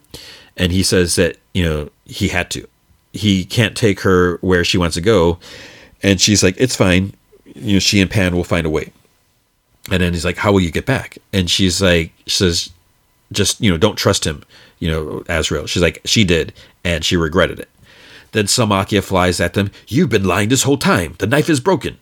And 0.57 0.73
he 0.73 0.83
says 0.83 1.17
that, 1.17 1.37
you 1.53 1.65
know, 1.65 1.91
he 2.05 2.29
had 2.29 2.51
to. 2.53 2.67
He 3.13 3.45
can't 3.45 3.77
take 3.77 4.01
her 4.01 4.39
where 4.39 4.65
she 4.65 4.79
wants 4.79 4.95
to 4.95 5.01
go 5.01 5.39
and 6.03 6.21
she's 6.21 6.43
like, 6.43 6.55
it's 6.59 6.77
fine. 6.77 7.15
You 7.45 7.75
know, 7.75 7.79
she 7.79 8.01
and 8.01 8.11
Pan 8.11 8.37
will 8.37 8.45
find 8.45 8.67
a 8.67 8.71
way. 8.71 8.93
And 9.91 10.03
then 10.03 10.13
he's 10.13 10.25
like, 10.25 10.37
how 10.37 10.53
will 10.53 10.61
you 10.61 10.71
get 10.71 10.87
back? 10.87 11.19
And 11.33 11.51
she's 11.51 11.81
like, 11.81 12.13
she 12.27 12.37
says, 12.37 12.71
just, 13.33 13.61
you 13.61 13.71
know, 13.71 13.79
don't 13.79 13.97
trust 13.97 14.27
him, 14.27 14.43
you 14.79 14.91
know, 14.91 15.23
Asriel. 15.29 15.69
She's 15.69 15.83
like, 15.83 16.01
she 16.05 16.25
did. 16.25 16.53
And 16.85 17.05
she 17.05 17.17
regretted 17.17 17.61
it. 17.61 17.69
Then 18.33 18.47
Salmakia 18.47 19.03
flies 19.03 19.41
at 19.41 19.55
them. 19.55 19.71
You've 19.87 20.11
been 20.11 20.25
lying 20.25 20.49
this 20.49 20.63
whole 20.63 20.77
time. 20.77 21.15
The 21.19 21.27
knife 21.27 21.49
is 21.49 21.61
broken. 21.61 21.99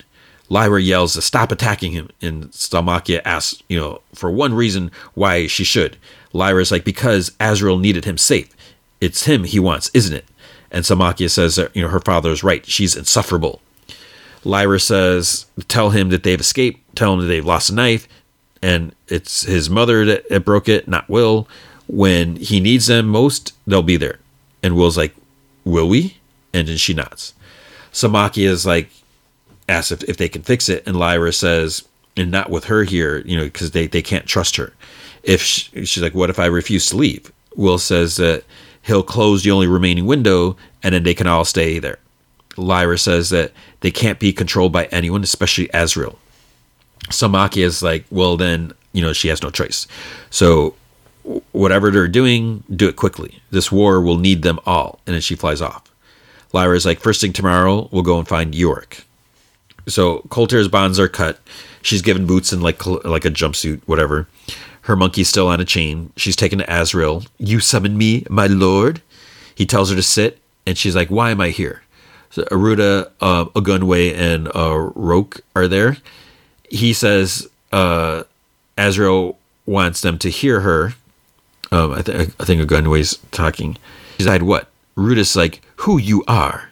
Lyra 0.49 0.81
yells 0.81 1.15
to 1.15 1.23
stop 1.23 1.51
attacking 1.51 1.93
him. 1.93 2.11
And 2.21 2.51
Salmakia 2.51 3.21
asks, 3.25 3.63
you 3.69 3.79
know, 3.79 4.01
for 4.15 4.31
one 4.31 4.55
reason 4.55 4.91
why 5.15 5.47
she 5.47 5.65
should. 5.65 5.97
Lyra's 6.33 6.71
like, 6.71 6.85
because 6.85 7.31
Asriel 7.41 7.81
needed 7.81 8.05
him 8.05 8.19
safe. 8.19 8.55
It's 9.01 9.25
him 9.25 9.45
he 9.45 9.59
wants, 9.59 9.91
isn't 9.95 10.15
it? 10.15 10.25
And 10.71 10.85
Salmakia 10.85 11.31
says 11.31 11.59
you 11.75 11.83
know, 11.83 11.89
her 11.89 12.01
father 12.01 12.31
is 12.31 12.45
right. 12.45 12.67
She's 12.67 12.97
insufferable. 12.97 13.61
Lyra 14.45 14.79
says, 14.79 15.47
tell 15.69 15.91
him 15.91 16.11
that 16.11 16.23
they've 16.23 16.41
escaped, 16.41 16.97
tell 16.97 17.15
him 17.15 17.21
that 17.21 17.27
they've 17.27 17.45
lost 17.45 17.71
a 17.71 17.75
knife, 17.75 18.07
and 18.63 18.95
it's 19.09 19.43
his 19.43 19.69
mother 19.69 20.05
that, 20.05 20.29
that 20.29 20.45
broke 20.45 20.69
it, 20.69 20.87
not 20.87 21.09
Will. 21.09 21.49
When 21.89 22.37
he 22.37 22.61
needs 22.61 22.87
them 22.87 23.07
most, 23.07 23.53
they'll 23.67 23.83
be 23.83 23.97
there. 23.97 24.19
And 24.63 24.77
Will's 24.77 24.97
like, 24.97 25.15
Will 25.65 25.89
we? 25.89 26.19
And 26.53 26.69
then 26.69 26.77
she 26.77 26.95
nods. 26.95 27.35
Salmakia 27.93 28.47
is 28.47 28.65
like, 28.65 28.89
asks 29.69 29.91
if, 29.91 30.05
if 30.05 30.17
they 30.17 30.29
can 30.29 30.43
fix 30.43 30.69
it, 30.69 30.87
and 30.87 30.97
Lyra 30.97 31.33
says, 31.33 31.87
and 32.17 32.31
not 32.31 32.51
with 32.51 32.65
her 32.65 32.85
here, 32.85 33.19
you 33.27 33.37
know, 33.37 33.45
because 33.45 33.73
they, 33.73 33.87
they 33.87 34.03
can't 34.03 34.27
trust 34.27 34.57
her. 34.57 34.73
If 35.23 35.43
she, 35.43 35.85
she's 35.85 36.03
like, 36.03 36.15
what 36.15 36.31
if 36.31 36.39
I 36.39 36.47
refuse 36.47 36.89
to 36.91 36.97
leave? 36.97 37.33
Will 37.57 37.79
says 37.79 38.17
that 38.17 38.45
he'll 38.83 39.03
close 39.03 39.43
the 39.43 39.51
only 39.51 39.67
remaining 39.67 40.07
window, 40.07 40.57
and 40.83 40.95
then 40.95 41.03
they 41.03 41.15
can 41.15 41.27
all 41.27 41.45
stay 41.45 41.79
there. 41.79 41.99
Lyra 42.57 42.97
says 42.97 43.31
that 43.31 43.53
they 43.81 43.91
can't 43.91 44.21
be 44.21 44.33
controlled 44.33 44.73
by 44.73 44.87
anyone, 44.87 45.23
especially 45.23 45.69
Asriel. 45.69 46.17
Salmakia 47.09 47.65
is 47.65 47.83
like, 47.83 48.05
well, 48.11 48.37
then, 48.37 48.73
you 48.93 49.03
know, 49.03 49.13
she 49.13 49.29
has 49.29 49.43
no 49.43 49.51
choice. 49.51 49.87
So 50.31 50.75
whatever 51.53 51.91
they're 51.91 52.09
doing, 52.09 52.63
do 52.75 52.89
it 52.89 52.97
quickly. 52.97 53.41
This 53.51 53.73
war 53.73 54.01
will 54.01 54.19
need 54.19 54.43
them 54.43 54.61
all. 54.67 55.01
And 55.07 55.15
then 55.15 55.21
she 55.21 55.35
flies 55.35 55.61
off. 55.61 55.91
Lyra 56.53 56.77
is 56.77 56.87
like, 56.87 57.01
first 57.01 57.21
thing 57.21 57.33
tomorrow, 57.33 57.89
we'll 57.91 58.03
go 58.03 58.19
and 58.19 58.29
find 58.29 58.55
Iorek. 58.55 59.03
So 59.89 60.21
Coulter's 60.31 60.69
bonds 60.69 60.99
are 60.99 61.09
cut. 61.09 61.39
She's 61.83 62.03
given 62.03 62.27
boots 62.27 62.53
and 62.53 62.63
like 62.63 62.85
like 62.87 63.25
a 63.25 63.31
jumpsuit, 63.31 63.83
whatever. 63.87 64.27
Her 64.83 64.97
monkey's 64.97 65.29
still 65.29 65.49
on 65.49 65.61
a 65.61 65.65
chain. 65.65 66.13
She's 66.17 66.37
taken 66.37 66.59
to 66.59 66.67
Asriel. 66.67 67.27
You 67.39 67.61
summon 67.61 67.97
me, 67.97 68.25
my 68.29 68.47
lord? 68.47 69.03
He 69.55 69.67
tells 69.67 69.91
her 69.91 69.97
to 69.97 70.03
sit, 70.03 70.39
and 70.67 70.77
she's 70.77 70.97
like, 70.97 71.09
Why 71.09 71.31
am 71.31 71.41
I 71.41 71.51
here? 71.51 71.83
So 72.31 72.43
Aruda, 72.45 73.11
uh, 73.21 73.47
Ogunwe, 73.47 74.15
and 74.15 74.49
uh, 74.55 74.91
Roke 74.95 75.41
are 75.55 75.69
there. 75.69 75.99
He 76.69 76.93
says 76.93 77.49
uh, 77.73 78.25
Asriel 78.77 79.37
wants 79.65 80.01
them 80.01 80.19
to 80.19 80.31
hear 80.31 80.61
her. 80.61 80.95
Um, 81.73 81.93
I, 81.93 82.03
th- 82.03 82.31
I 82.39 82.45
think 82.45 82.61
Ogunwe's 82.63 83.19
talking. 83.31 83.77
He's 84.19 84.27
like, 84.27 84.43
what? 84.43 84.69
Ruta's 84.95 85.37
like, 85.37 85.61
who 85.77 85.99
you 85.99 86.25
are. 86.27 86.71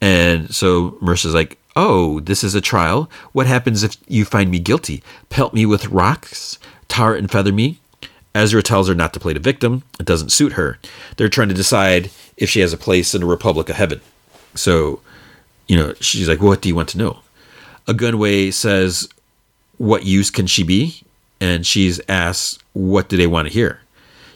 And 0.00 0.54
so 0.54 0.96
Mercer's 1.00 1.34
like, 1.34 1.58
oh, 1.76 2.20
this 2.20 2.42
is 2.42 2.54
a 2.54 2.60
trial. 2.60 3.10
What 3.32 3.46
happens 3.46 3.82
if 3.82 3.96
you 4.08 4.24
find 4.24 4.50
me 4.50 4.58
guilty? 4.58 5.02
Pelt 5.28 5.52
me 5.52 5.66
with 5.66 5.88
rocks, 5.88 6.58
tar 6.88 7.14
and 7.14 7.30
feather 7.30 7.52
me? 7.52 7.78
Ezra 8.34 8.62
tells 8.62 8.88
her 8.88 8.94
not 8.94 9.12
to 9.14 9.20
play 9.20 9.32
the 9.32 9.40
victim. 9.40 9.82
It 9.98 10.06
doesn't 10.06 10.30
suit 10.30 10.52
her. 10.52 10.78
They're 11.16 11.28
trying 11.28 11.48
to 11.48 11.54
decide 11.54 12.10
if 12.36 12.48
she 12.48 12.60
has 12.60 12.72
a 12.72 12.78
place 12.78 13.14
in 13.14 13.22
the 13.22 13.26
Republic 13.26 13.68
of 13.68 13.76
Heaven. 13.76 14.00
So, 14.54 15.00
you 15.66 15.76
know, 15.76 15.94
she's 16.00 16.28
like, 16.28 16.40
What 16.40 16.60
do 16.62 16.68
you 16.68 16.74
want 16.74 16.88
to 16.90 16.98
know? 16.98 17.20
Ogunwe 17.86 18.52
says, 18.52 19.08
What 19.78 20.04
use 20.04 20.30
can 20.30 20.46
she 20.46 20.62
be? 20.62 21.02
And 21.40 21.66
she's 21.66 22.00
asked, 22.08 22.62
What 22.72 23.08
do 23.08 23.16
they 23.16 23.26
want 23.26 23.48
to 23.48 23.54
hear? 23.54 23.79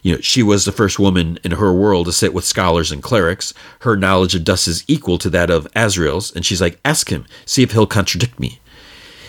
You 0.05 0.14
know, 0.14 0.20
she 0.20 0.43
was 0.43 0.66
the 0.66 0.72
first 0.72 0.98
woman 0.98 1.39
in 1.43 1.52
her 1.52 1.72
world 1.72 2.06
to 2.06 2.12
sit 2.12 2.35
with 2.35 2.44
scholars 2.44 2.93
and 2.93 3.02
clerics. 3.02 3.55
Her 3.81 3.97
knowledge 3.97 4.35
of 4.35 4.44
dust 4.44 4.68
is 4.68 4.85
equal 4.86 5.16
to 5.18 5.31
that 5.31 5.48
of 5.48 5.66
Asriel's. 5.74 6.31
And 6.36 6.44
she's 6.44 6.60
like, 6.60 6.78
Ask 6.85 7.09
him, 7.10 7.24
see 7.47 7.62
if 7.62 7.72
he'll 7.72 7.86
contradict 7.86 8.39
me. 8.39 8.60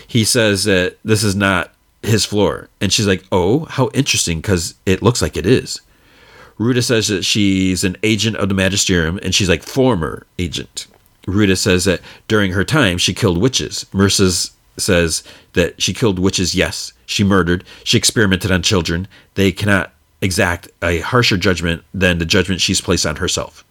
He 0.06 0.22
says 0.22 0.64
that 0.64 0.98
this 1.02 1.24
is 1.24 1.34
not 1.34 1.72
his 2.02 2.26
floor. 2.26 2.68
And 2.78 2.92
she's 2.92 3.06
like, 3.06 3.24
Oh, 3.32 3.64
how 3.64 3.88
interesting, 3.94 4.42
because 4.42 4.74
it 4.84 5.02
looks 5.02 5.22
like 5.22 5.38
it 5.38 5.46
is. 5.46 5.80
Ruta 6.58 6.82
says 6.82 7.08
that 7.08 7.24
she's 7.24 7.82
an 7.82 7.96
agent 8.02 8.36
of 8.36 8.50
the 8.50 8.54
Magisterium, 8.54 9.18
and 9.22 9.34
she's 9.34 9.48
like 9.48 9.62
former 9.62 10.26
agent. 10.38 10.86
Ruta 11.26 11.56
says 11.56 11.86
that 11.86 12.02
during 12.28 12.52
her 12.52 12.64
time 12.64 12.98
she 12.98 13.14
killed 13.14 13.38
witches. 13.38 13.86
Mercer 13.94 14.28
says 14.76 15.24
that 15.54 15.80
she 15.80 15.94
killed 15.94 16.18
witches. 16.18 16.54
Yes, 16.54 16.92
she 17.06 17.24
murdered. 17.24 17.64
She 17.82 17.96
experimented 17.96 18.50
on 18.50 18.62
children. 18.62 19.08
They 19.34 19.52
cannot 19.52 19.92
exact 20.20 20.68
a 20.82 21.00
harsher 21.00 21.36
judgment 21.36 21.82
than 21.92 22.18
the 22.18 22.24
judgment 22.24 22.60
she's 22.60 22.80
placed 22.80 23.06
on 23.06 23.16
herself. 23.16 23.64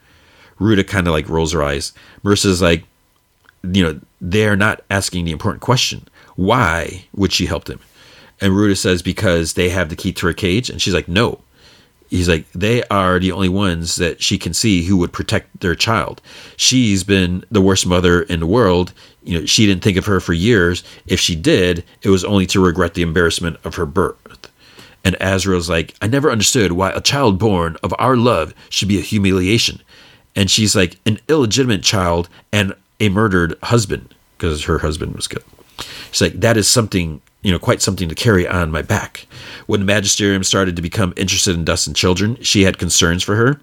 Ruta 0.60 0.84
kind 0.84 1.08
of 1.08 1.14
like 1.14 1.28
rolls 1.28 1.54
her 1.54 1.64
eyes. 1.64 1.94
Mercer's 2.24 2.62
like, 2.62 2.84
you 3.64 3.84
know, 3.84 4.00
they're 4.22 4.56
not 4.56 4.82
asking 4.90 5.26
the 5.26 5.32
important 5.32 5.62
question. 5.62 6.08
Why 6.36 7.06
would 7.14 7.34
she 7.34 7.46
help 7.46 7.66
them? 7.66 7.80
And 8.42 8.56
Ruta 8.56 8.76
says 8.76 9.02
because 9.02 9.54
they 9.54 9.70
have 9.70 9.90
the 9.90 9.96
key 9.96 10.12
to 10.14 10.28
her 10.28 10.34
cage, 10.34 10.70
and 10.70 10.82
she's 10.82 10.94
like, 10.94 11.08
no, 11.08 11.42
He's 12.10 12.30
like, 12.30 12.50
they 12.52 12.84
are 12.84 13.20
the 13.20 13.32
only 13.32 13.50
ones 13.50 13.96
that 13.96 14.22
she 14.22 14.38
can 14.38 14.54
see 14.54 14.84
who 14.84 14.98
would 14.98 15.12
protect 15.12 15.60
their 15.60 15.76
child. 15.76 16.22
She's 16.56 17.04
been 17.04 17.44
the 17.50 17.62
worst 17.62 17.88
mother 17.88 18.22
in 18.22 18.40
the 18.40 18.48
world. 18.48 18.94
You 19.24 19.40
know, 19.40 19.46
she 19.46 19.66
didn't 19.66 19.84
think 19.84 19.98
of 19.98 20.06
her 20.06 20.20
for 20.20 20.34
years. 20.34 20.84
If 21.08 21.20
she 21.20 21.36
did, 21.36 21.84
it 22.04 22.10
was 22.10 22.24
only 22.24 22.46
to 22.48 22.64
regret 22.64 22.94
the 22.94 23.02
embarrassment 23.02 23.58
of 23.64 23.76
her 23.76 23.86
birth. 23.86 24.52
And 25.06 25.15
Asriel's 25.22 25.69
like, 25.69 25.95
I 26.02 26.07
never 26.07 26.30
understood 26.30 26.73
why 26.73 26.91
a 26.91 26.99
child 26.99 27.40
born 27.40 27.77
of 27.82 27.94
our 27.98 28.18
love 28.18 28.53
should 28.69 28.90
be 28.90 28.98
a 28.98 29.02
humiliation. 29.02 29.82
And 30.36 30.52
she's 30.52 30.76
like, 30.76 30.99
an 31.06 31.19
illegitimate 31.30 31.84
child 31.84 32.27
and 32.52 32.73
a 32.99 33.07
murdered 33.07 33.56
husband, 33.64 34.14
because 34.38 34.65
her 34.65 34.80
husband 34.80 35.15
was 35.15 35.27
killed. 35.27 35.45
She's 36.11 36.22
like, 36.22 36.41
that 36.41 36.57
is 36.57 36.68
something 36.68 37.22
you 37.45 37.52
know, 37.52 37.60
quite 37.60 37.80
something 37.80 38.10
to 38.10 38.15
carry 38.15 38.48
on 38.48 38.72
my 38.72 38.82
back. 38.82 39.27
When 39.68 39.80
the 39.80 39.86
magisterium 39.86 40.44
started 40.44 40.76
to 40.77 40.82
become 40.82 41.14
interested 41.15 41.53
in 41.56 41.64
Dustin 41.64 41.94
children, 41.94 42.41
she 42.41 42.64
had 42.64 42.80
concerns 42.80 43.22
for 43.22 43.36
her. 43.36 43.61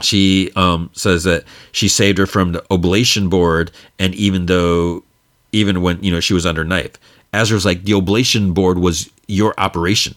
She 0.00 0.50
um, 0.56 0.90
says 0.92 1.22
that 1.22 1.44
she 1.70 1.86
saved 1.86 2.18
her 2.18 2.26
from 2.26 2.50
the 2.50 2.64
oblation 2.68 3.28
board, 3.28 3.70
and 4.00 4.12
even 4.16 4.46
though, 4.46 5.04
even 5.52 5.82
when 5.82 6.02
you 6.02 6.10
know 6.10 6.18
she 6.18 6.34
was 6.34 6.44
under 6.44 6.64
knife, 6.64 6.94
Asriel's 7.32 7.64
like 7.64 7.84
the 7.84 7.94
oblation 7.94 8.52
board 8.54 8.78
was 8.78 9.08
your 9.28 9.54
operation. 9.56 10.16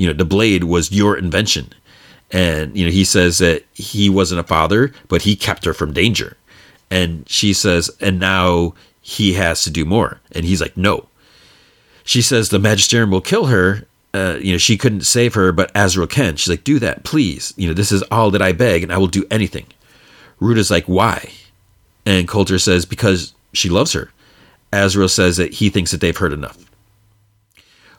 You 0.00 0.06
know, 0.06 0.14
the 0.14 0.24
blade 0.24 0.64
was 0.64 0.90
your 0.90 1.14
invention, 1.14 1.74
and 2.30 2.74
you 2.74 2.86
know 2.86 2.90
he 2.90 3.04
says 3.04 3.36
that 3.36 3.66
he 3.74 4.08
wasn't 4.08 4.40
a 4.40 4.44
father, 4.44 4.94
but 5.08 5.20
he 5.22 5.36
kept 5.36 5.66
her 5.66 5.74
from 5.74 5.92
danger. 5.92 6.38
And 6.90 7.28
she 7.28 7.52
says, 7.52 7.90
and 8.00 8.18
now 8.18 8.72
he 9.02 9.34
has 9.34 9.62
to 9.64 9.70
do 9.70 9.84
more, 9.84 10.18
and 10.32 10.46
he's 10.46 10.62
like, 10.62 10.74
no, 10.74 11.06
she 12.02 12.22
says 12.22 12.48
the 12.48 12.58
magisterium 12.58 13.10
will 13.10 13.20
kill 13.20 13.46
her. 13.46 13.86
Uh, 14.14 14.38
you 14.40 14.52
know, 14.52 14.58
she 14.58 14.78
couldn't 14.78 15.02
save 15.02 15.34
her, 15.34 15.52
but 15.52 15.70
Asriel 15.74 16.08
can. 16.08 16.36
She's 16.36 16.48
like, 16.48 16.64
do 16.64 16.78
that, 16.78 17.04
please. 17.04 17.52
You 17.58 17.68
know, 17.68 17.74
this 17.74 17.92
is 17.92 18.02
all 18.04 18.30
that 18.30 18.40
I 18.40 18.52
beg, 18.52 18.82
and 18.82 18.90
I 18.90 18.96
will 18.96 19.06
do 19.06 19.26
anything. 19.30 19.66
Ruta's 20.40 20.70
like, 20.70 20.86
why? 20.86 21.30
And 22.06 22.26
Coulter 22.26 22.58
says, 22.58 22.86
because 22.86 23.34
she 23.52 23.68
loves 23.68 23.92
her. 23.92 24.10
Asriel 24.72 25.10
says 25.10 25.36
that 25.36 25.52
he 25.52 25.68
thinks 25.68 25.90
that 25.90 26.00
they've 26.00 26.16
heard 26.16 26.32
enough. 26.32 26.56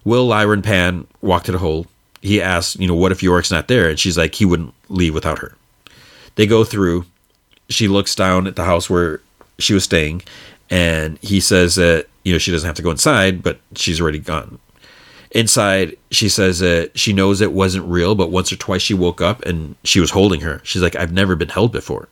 Will, 0.04 0.26
Lyra, 0.26 0.54
and 0.54 0.64
Pan 0.64 1.06
walk 1.22 1.44
to 1.44 1.52
the 1.52 1.60
hole. 1.60 1.86
He 2.22 2.42
asks, 2.42 2.76
you 2.78 2.88
know, 2.88 2.96
what 2.96 3.12
if 3.12 3.22
Iorek's 3.22 3.52
not 3.52 3.68
there? 3.68 3.90
And 3.90 4.00
she's 4.00 4.18
like, 4.18 4.36
he 4.36 4.46
wouldn't 4.46 4.74
leave 4.90 5.14
without 5.14 5.40
her. 5.40 5.56
They 6.36 6.46
go 6.46 6.64
through. 6.64 7.06
She 7.70 7.88
looks 7.88 8.16
down 8.16 8.48
at 8.48 8.56
the 8.56 8.66
house 8.66 8.90
where 8.90 9.22
she 9.58 9.74
was 9.74 9.84
staying, 9.84 10.24
and 10.70 11.18
he 11.20 11.40
says 11.40 11.76
that 11.76 12.08
you 12.24 12.32
know, 12.34 12.38
she 12.38 12.52
doesn't 12.52 12.68
have 12.68 12.76
to 12.76 12.82
go 12.82 12.92
inside, 12.92 13.42
but 13.42 13.60
she's 13.76 14.00
already 14.00 14.20
gone. 14.20 14.60
Inside, 15.32 15.98
she 16.12 16.28
says 16.28 16.60
that 16.60 16.98
she 16.98 17.14
knows 17.14 17.42
it 17.42 17.54
wasn't 17.54 17.86
real, 17.86 18.16
but 18.16 18.32
once 18.32 18.52
or 18.52 18.58
twice 18.58 18.82
she 18.82 18.94
woke 18.94 19.22
up 19.22 19.44
and 19.46 19.76
she 19.84 20.00
was 20.00 20.12
holding 20.12 20.42
her. 20.42 20.60
She's 20.64 20.82
like, 20.82 20.96
I've 20.96 21.14
never 21.14 21.36
been 21.36 21.50
held 21.50 21.72
before. 21.72 22.10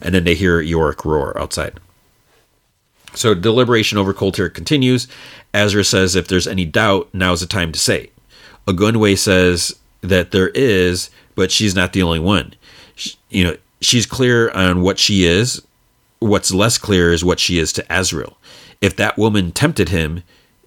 And 0.00 0.14
then 0.14 0.24
they 0.24 0.34
hear 0.34 0.62
Iorek 0.62 1.04
roar 1.04 1.38
outside. 1.40 1.80
So 3.14 3.34
deliberation 3.34 3.98
over 3.98 4.12
Coulter 4.12 4.48
continues. 4.48 5.08
Azra 5.54 5.82
says 5.82 6.14
if 6.14 6.28
there's 6.28 6.46
any 6.46 6.66
doubt, 6.66 7.08
now's 7.12 7.40
the 7.40 7.46
time 7.46 7.72
to 7.72 7.78
say. 7.78 8.10
Ogunwe 8.68 9.18
says 9.18 9.74
that 10.02 10.30
there 10.30 10.50
is, 10.50 11.10
but 11.34 11.50
she's 11.50 11.74
not 11.74 11.92
the 11.92 12.02
only 12.02 12.20
one. 12.20 12.54
She, 12.94 13.16
you 13.30 13.44
know, 13.44 13.56
she's 13.80 14.06
clear 14.06 14.50
on 14.50 14.82
what 14.82 14.98
she 14.98 15.24
is. 15.24 15.62
What's 16.20 16.52
less 16.52 16.78
clear 16.78 17.12
is 17.12 17.24
what 17.24 17.40
she 17.40 17.58
is 17.58 17.72
to 17.74 17.82
Asriel 17.84 18.34
if 18.80 18.96
that 18.96 19.16
woman 19.16 19.52
tempted 19.52 19.88
him, 19.88 20.22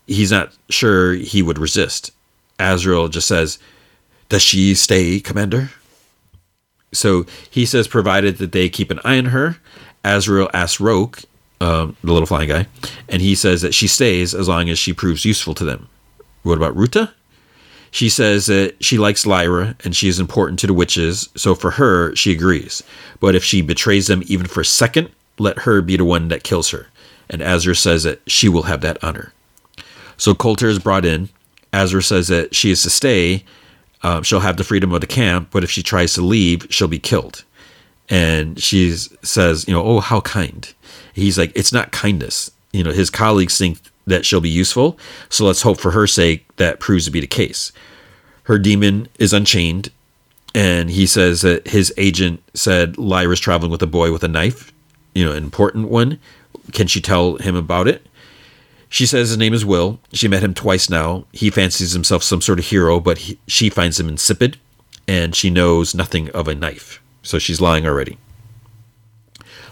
he's 0.07 0.31
not 0.31 0.53
sure 0.69 1.13
he 1.13 1.41
would 1.41 1.57
resist. 1.57 2.11
Asriel 2.59 3.09
just 3.09 3.27
says, 3.27 3.59
Does 4.29 4.41
she 4.41 4.75
stay, 4.75 5.19
Commander? 5.19 5.71
So 6.93 7.25
he 7.49 7.65
says, 7.65 7.87
provided 7.87 8.37
that 8.37 8.51
they 8.51 8.67
keep 8.67 8.91
an 8.91 8.99
eye 9.05 9.17
on 9.17 9.25
her. 9.25 9.57
Asriel 10.03 10.49
asks 10.53 10.79
Roke, 10.79 11.21
um, 11.61 11.95
the 12.03 12.11
little 12.11 12.25
flying 12.25 12.49
guy, 12.49 12.67
and 13.07 13.21
he 13.21 13.33
says 13.33 13.61
that 13.61 13.73
she 13.73 13.87
stays 13.87 14.35
as 14.35 14.49
long 14.49 14.69
as 14.69 14.77
she 14.77 14.91
proves 14.91 15.23
useful 15.23 15.53
to 15.55 15.63
them. 15.63 15.87
What 16.43 16.57
about 16.57 16.75
Ruta? 16.75 17.13
She 17.91 18.09
says 18.09 18.47
that 18.47 18.81
she 18.83 18.97
likes 18.97 19.25
Lyra 19.25 19.75
and 19.83 19.95
she 19.95 20.07
is 20.07 20.19
important 20.19 20.59
to 20.59 20.67
the 20.67 20.73
witches, 20.73 21.29
so 21.35 21.53
for 21.53 21.71
her, 21.71 22.15
she 22.15 22.31
agrees. 22.31 22.81
But 23.19 23.35
if 23.35 23.43
she 23.43 23.61
betrays 23.61 24.07
them 24.07 24.23
even 24.27 24.47
for 24.47 24.61
a 24.61 24.65
second, 24.65 25.09
let 25.37 25.59
her 25.59 25.81
be 25.81 25.97
the 25.97 26.05
one 26.05 26.29
that 26.29 26.43
kills 26.43 26.69
her 26.69 26.87
and 27.31 27.41
Azra 27.41 27.75
says 27.75 28.03
that 28.03 28.21
she 28.29 28.49
will 28.49 28.63
have 28.63 28.81
that 28.81 29.01
honor. 29.03 29.33
So 30.17 30.35
Coulter 30.35 30.67
is 30.67 30.77
brought 30.77 31.05
in. 31.05 31.29
Azra 31.73 32.03
says 32.03 32.27
that 32.27 32.53
she 32.53 32.69
is 32.69 32.83
to 32.83 32.89
stay. 32.89 33.45
Uh, 34.03 34.21
she'll 34.21 34.41
have 34.41 34.57
the 34.57 34.63
freedom 34.63 34.93
of 34.93 35.01
the 35.01 35.07
camp, 35.07 35.47
but 35.51 35.63
if 35.63 35.71
she 35.71 35.81
tries 35.81 36.13
to 36.13 36.21
leave, 36.21 36.67
she'll 36.69 36.89
be 36.89 36.99
killed. 36.99 37.43
And 38.09 38.61
she 38.61 38.91
says, 38.91 39.65
you 39.67 39.73
know, 39.73 39.81
oh, 39.81 39.99
how 40.01 40.19
kind. 40.21 40.71
He's 41.13 41.37
like, 41.37 41.53
it's 41.55 41.71
not 41.71 41.93
kindness. 41.93 42.51
You 42.73 42.83
know, 42.83 42.91
his 42.91 43.09
colleagues 43.09 43.57
think 43.57 43.79
that 44.07 44.25
she'll 44.25 44.41
be 44.41 44.49
useful, 44.49 44.97
so 45.29 45.45
let's 45.45 45.61
hope 45.61 45.79
for 45.79 45.91
her 45.91 46.07
sake 46.07 46.45
that 46.57 46.79
proves 46.79 47.05
to 47.05 47.11
be 47.11 47.19
the 47.19 47.27
case. 47.27 47.71
Her 48.43 48.57
demon 48.57 49.07
is 49.19 49.33
unchained, 49.33 49.91
and 50.53 50.89
he 50.89 51.05
says 51.05 51.41
that 51.41 51.67
his 51.67 51.93
agent 51.97 52.41
said 52.53 52.97
Lyra's 52.97 53.39
traveling 53.39 53.71
with 53.71 53.81
a 53.81 53.87
boy 53.87 54.11
with 54.11 54.23
a 54.23 54.27
knife, 54.27 54.71
you 55.13 55.23
know, 55.23 55.31
an 55.31 55.43
important 55.43 55.89
one, 55.89 56.19
can 56.71 56.87
she 56.87 57.01
tell 57.01 57.37
him 57.37 57.55
about 57.55 57.87
it? 57.87 58.05
She 58.89 59.05
says 59.05 59.29
his 59.29 59.37
name 59.37 59.53
is 59.53 59.65
Will. 59.65 59.99
She 60.11 60.27
met 60.27 60.43
him 60.43 60.53
twice 60.53 60.89
now. 60.89 61.25
He 61.31 61.49
fancies 61.49 61.93
himself 61.93 62.23
some 62.23 62.41
sort 62.41 62.59
of 62.59 62.65
hero, 62.65 62.99
but 62.99 63.19
he, 63.19 63.39
she 63.47 63.69
finds 63.69 63.99
him 63.99 64.09
insipid, 64.09 64.57
and 65.07 65.33
she 65.33 65.49
knows 65.49 65.95
nothing 65.95 66.29
of 66.31 66.47
a 66.47 66.55
knife. 66.55 67.01
So 67.23 67.39
she's 67.39 67.61
lying 67.61 67.85
already. 67.85 68.17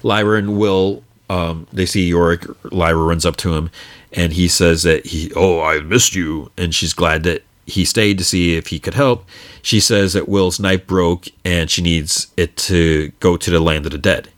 Lyra 0.04 0.38
and 0.38 0.58
Will, 0.58 1.04
um, 1.30 1.68
they 1.72 1.86
see 1.86 2.12
Iorek. 2.12 2.56
Lyra 2.72 3.04
runs 3.04 3.26
up 3.26 3.38
to 3.38 3.56
him, 3.56 3.70
and 4.14 4.34
he 4.34 4.48
says 4.48 4.84
that 4.84 5.08
he, 5.08 5.32
oh, 5.36 5.62
I 5.62 5.80
missed 5.82 6.16
you, 6.16 6.52
and 6.58 6.74
she's 6.74 6.94
glad 6.94 7.24
that 7.24 7.44
he 7.66 7.86
stayed 7.86 8.18
to 8.18 8.24
see 8.24 8.56
if 8.56 8.68
he 8.68 8.80
could 8.80 8.96
help. 8.96 9.26
She 9.62 9.80
says 9.80 10.14
that 10.14 10.28
Will's 10.28 10.60
knife 10.60 10.88
broke, 10.88 11.28
and 11.46 11.70
she 11.70 11.82
needs 11.82 12.28
it 12.36 12.58
to 12.58 13.10
go 13.20 13.38
to 13.38 13.52
the 13.52 13.60
land 13.60 13.86
of 13.86 13.92
the 13.92 13.98
dead 13.98 14.30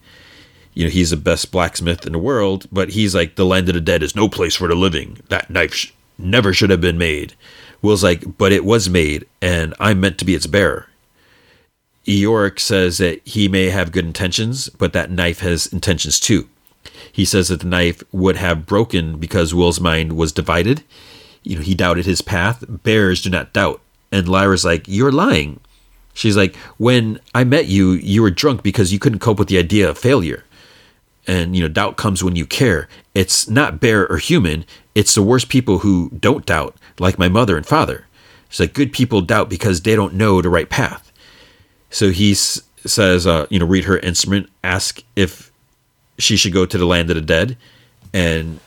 you 0.74 0.86
know, 0.86 0.90
he's 0.90 1.10
the 1.10 1.18
best 1.18 1.52
blacksmith 1.52 2.06
in 2.06 2.14
the 2.14 2.20
world, 2.20 2.68
but 2.72 2.90
he's 2.90 3.14
like, 3.14 3.36
the 3.36 3.46
land 3.46 3.68
of 3.70 3.76
the 3.76 3.82
dead 3.82 4.04
is 4.04 4.16
no 4.16 4.30
place 4.30 4.56
for 4.56 4.68
the 4.68 4.76
living. 4.76 5.18
That 5.30 5.50
knife 5.50 5.74
sh- 5.74 5.92
never 6.18 6.54
should 6.54 6.70
have 6.70 6.82
been 6.82 6.98
made. 6.98 7.34
Will's 7.82 8.04
like, 8.04 8.38
but 8.38 8.52
it 8.52 8.64
was 8.64 8.90
made, 8.90 9.26
and 9.42 9.74
I'm 9.80 10.00
meant 10.00 10.18
to 10.20 10.26
be 10.26 10.36
its 10.36 10.48
bearer. 10.48 10.88
Iorek 12.06 12.60
says 12.60 12.98
that 13.00 13.26
he 13.28 13.48
may 13.48 13.70
have 13.70 13.92
good 13.92 14.06
intentions, 14.06 14.70
but 14.70 14.94
that 14.94 15.12
knife 15.12 15.40
has 15.40 15.68
intentions 15.68 16.20
too. 16.20 16.48
He 17.12 17.26
says 17.26 17.50
that 17.50 17.62
the 17.62 17.68
knife 17.68 18.04
would 18.12 18.38
have 18.38 18.66
broken 18.66 19.18
because 19.18 19.54
Will's 19.54 19.80
mind 19.80 20.14
was 20.14 20.32
divided. 20.32 20.84
You 21.44 21.58
know, 21.58 21.62
he 21.62 21.76
doubted 21.76 22.06
his 22.06 22.22
path. 22.22 22.64
Bears 22.68 23.22
do 23.22 23.30
not 23.30 23.54
doubt. 23.54 23.82
And 24.12 24.28
Lyra's 24.28 24.66
like, 24.66 24.86
You're 24.88 25.12
lying. 25.12 25.60
She's 26.14 26.38
like, 26.38 26.56
When 26.78 27.20
I 27.34 27.44
met 27.44 27.68
you, 27.68 27.92
you 27.92 28.22
were 28.22 28.32
drunk 28.32 28.64
because 28.64 28.94
you 28.94 29.00
couldn't 29.00 29.20
cope 29.20 29.40
with 29.40 29.48
the 29.48 29.58
idea 29.58 29.90
of 29.90 29.98
failure 29.98 30.46
and 31.28 31.56
you 31.56 31.62
know 31.62 31.68
doubt 31.68 31.98
comes 31.98 32.24
when 32.24 32.36
you 32.36 32.46
care 32.46 32.88
it's 33.14 33.48
not 33.48 33.80
bear 33.80 34.08
or 34.08 34.18
human 34.18 34.66
it's 34.96 35.16
the 35.16 35.22
worst 35.22 35.50
people 35.50 35.80
who 35.80 36.10
don't 36.20 36.46
doubt 36.46 36.76
like 37.00 37.20
my 37.20 37.30
mother 37.30 37.58
and 37.58 37.66
father 37.66 38.08
She's 38.50 38.60
like 38.60 38.74
good 38.74 38.92
people 38.92 39.22
doubt 39.22 39.50
because 39.50 39.82
they 39.82 39.96
don't 39.96 40.14
know 40.14 40.42
the 40.42 40.50
right 40.50 40.70
path 40.70 41.12
so 41.90 42.10
he 42.10 42.34
says 42.34 43.28
uh, 43.28 43.46
you 43.50 43.60
know 43.60 43.66
read 43.66 43.86
her 43.86 44.00
instrument 44.00 44.50
ask 44.64 45.04
if 45.16 45.51
she 46.22 46.38
should 46.38 46.54
go 46.54 46.66
to 46.66 46.78
the 46.78 46.86
land 46.86 47.10
of 47.10 47.16
the 47.16 47.22
dead 47.22 47.58
and 48.14 48.60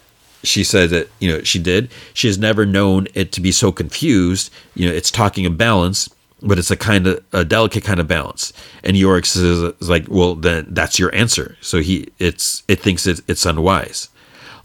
she 0.43 0.63
said 0.63 0.91
that 0.91 1.09
you 1.21 1.31
know 1.31 1.43
she 1.43 1.59
did 1.59 1.91
she 2.13 2.27
has 2.27 2.39
never 2.39 2.67
known 2.67 3.07
it 3.15 3.33
to 3.33 3.41
be 3.41 3.51
so 3.51 3.73
confused 3.73 4.53
you 4.75 4.87
know 4.87 4.95
it's 4.95 5.11
talking 5.11 5.47
of 5.47 5.57
balance 5.57 6.09
but 6.45 6.59
it's 6.59 6.71
a 6.71 6.77
kind 6.77 7.07
of 7.07 7.25
a 7.33 7.45
delicate 7.45 7.83
kind 7.83 7.99
of 7.99 8.07
balance. 8.07 8.53
And 8.85 8.97
Iorek 8.97 9.25
says 9.25 9.73
like, 9.89 10.07
well, 10.09 10.35
then 10.35 10.67
that's 10.69 10.99
your 10.99 11.13
answer. 11.15 11.57
So 11.61 11.81
he 11.81 12.09
it's 12.19 12.63
it 12.69 12.81
thinks 12.81 13.07
it, 13.07 13.21
it's 13.27 13.47
unwise. 13.47 14.09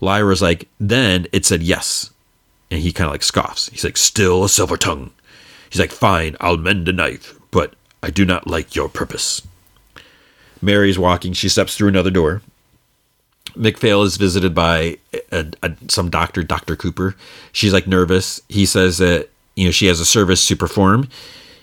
Lyra's 0.01 0.41
like, 0.41 0.67
then 0.79 1.27
it 1.31 1.45
said 1.45 1.63
yes, 1.63 2.11
and 2.69 2.81
he 2.81 2.91
kind 2.91 3.07
of 3.07 3.13
like 3.13 3.23
scoffs. 3.23 3.69
He's 3.69 3.83
like, 3.83 3.97
still 3.97 4.43
a 4.43 4.49
silver 4.49 4.77
tongue. 4.77 5.11
He's 5.69 5.79
like, 5.79 5.91
fine, 5.91 6.35
I'll 6.39 6.57
mend 6.57 6.87
a 6.87 6.93
knife, 6.93 7.37
but 7.51 7.73
I 8.01 8.09
do 8.09 8.25
not 8.25 8.47
like 8.47 8.75
your 8.75 8.89
purpose. 8.89 9.41
Mary's 10.61 10.99
walking. 10.99 11.33
She 11.33 11.49
steps 11.49 11.75
through 11.75 11.89
another 11.89 12.09
door. 12.09 12.41
MacPhail 13.55 14.03
is 14.03 14.17
visited 14.17 14.53
by 14.53 14.97
a, 15.31 15.47
a, 15.63 15.71
some 15.87 16.09
doctor, 16.09 16.43
Dr. 16.43 16.75
Cooper. 16.75 17.15
She's 17.51 17.73
like 17.73 17.87
nervous. 17.87 18.41
He 18.49 18.65
says 18.65 18.97
that, 18.99 19.29
you 19.55 19.65
know, 19.65 19.71
she 19.71 19.87
has 19.87 19.99
a 19.99 20.05
service 20.05 20.47
to 20.47 20.55
perform 20.55 21.09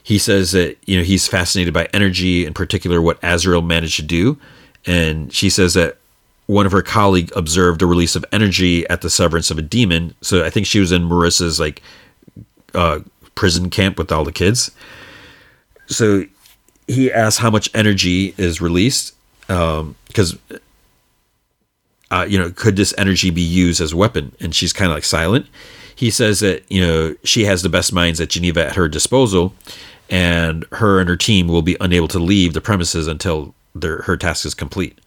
he 0.06 0.18
says 0.18 0.52
that 0.52 0.76
you 0.86 0.96
know 0.96 1.02
he's 1.02 1.26
fascinated 1.26 1.74
by 1.74 1.88
energy, 1.92 2.46
in 2.46 2.54
particular 2.54 3.02
what 3.02 3.20
Asriel 3.22 3.66
managed 3.66 3.96
to 3.96 4.04
do, 4.04 4.38
and 4.86 5.32
she 5.32 5.50
says 5.50 5.74
that 5.74 5.96
one 6.46 6.64
of 6.64 6.70
her 6.70 6.80
colleague 6.80 7.32
observed 7.34 7.82
a 7.82 7.86
release 7.86 8.14
of 8.14 8.24
energy 8.30 8.88
at 8.88 9.00
the 9.00 9.10
severance 9.10 9.50
of 9.50 9.58
a 9.58 9.62
demon. 9.62 10.14
So 10.20 10.44
I 10.44 10.50
think 10.50 10.68
she 10.68 10.78
was 10.78 10.92
in 10.92 11.08
Marissa's 11.08 11.58
like 11.58 11.82
uh, 12.72 13.00
prison 13.34 13.68
camp 13.68 13.98
with 13.98 14.12
all 14.12 14.22
the 14.22 14.30
kids. 14.30 14.70
So 15.88 16.22
he 16.86 17.10
asks 17.10 17.40
how 17.40 17.50
much 17.50 17.68
energy 17.74 18.32
is 18.38 18.60
released 18.60 19.12
because 19.48 19.80
um, 20.34 20.60
uh, 22.16 22.24
you 22.24 22.38
know 22.38 22.50
could 22.50 22.76
this 22.76 22.94
energy 22.96 23.30
be 23.30 23.42
used 23.42 23.80
as 23.80 23.92
a 23.92 23.96
weapon? 23.96 24.34
And 24.40 24.54
she's 24.54 24.72
kind 24.72 24.90
of 24.90 24.96
like 24.96 25.04
silent. 25.04 25.46
He 25.94 26.10
says 26.10 26.40
that 26.40 26.70
you 26.70 26.80
know 26.80 27.16
she 27.24 27.44
has 27.44 27.62
the 27.62 27.68
best 27.68 27.92
minds 27.92 28.20
at 28.20 28.28
geneva 28.28 28.66
at 28.66 28.76
her 28.76 28.88
disposal 28.88 29.54
and 30.08 30.64
her 30.72 31.00
and 31.00 31.08
her 31.08 31.16
team 31.16 31.48
will 31.48 31.62
be 31.62 31.76
unable 31.80 32.08
to 32.08 32.18
leave 32.18 32.52
the 32.52 32.60
premises 32.60 33.06
until 33.06 33.54
their, 33.74 34.02
her 34.02 34.16
task 34.16 34.44
is 34.44 34.54
complete. 34.54 34.98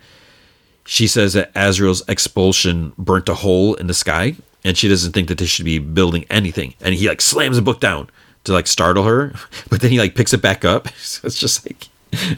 She 0.85 1.07
says 1.07 1.33
that 1.33 1.51
asriel's 1.55 2.07
expulsion 2.07 2.93
burnt 2.97 3.29
a 3.29 3.35
hole 3.35 3.75
in 3.75 3.87
the 3.87 3.93
sky 3.93 4.35
and 4.63 4.77
she 4.77 4.89
doesn't 4.89 5.13
think 5.13 5.27
that 5.27 5.37
they 5.37 5.45
should 5.45 5.65
be 5.65 5.79
building 5.79 6.25
anything. 6.29 6.73
And 6.81 6.95
he 6.95 7.07
like 7.07 7.21
slams 7.21 7.55
the 7.55 7.61
book 7.61 7.79
down 7.79 8.09
to 8.43 8.53
like 8.53 8.67
startle 8.67 9.03
her 9.03 9.33
but 9.69 9.81
then 9.81 9.91
he 9.91 9.99
like 9.99 10.15
picks 10.15 10.33
it 10.33 10.41
back 10.41 10.65
up. 10.65 10.87
So 10.97 11.25
it's 11.25 11.39
just 11.39 11.65
like 11.65 11.87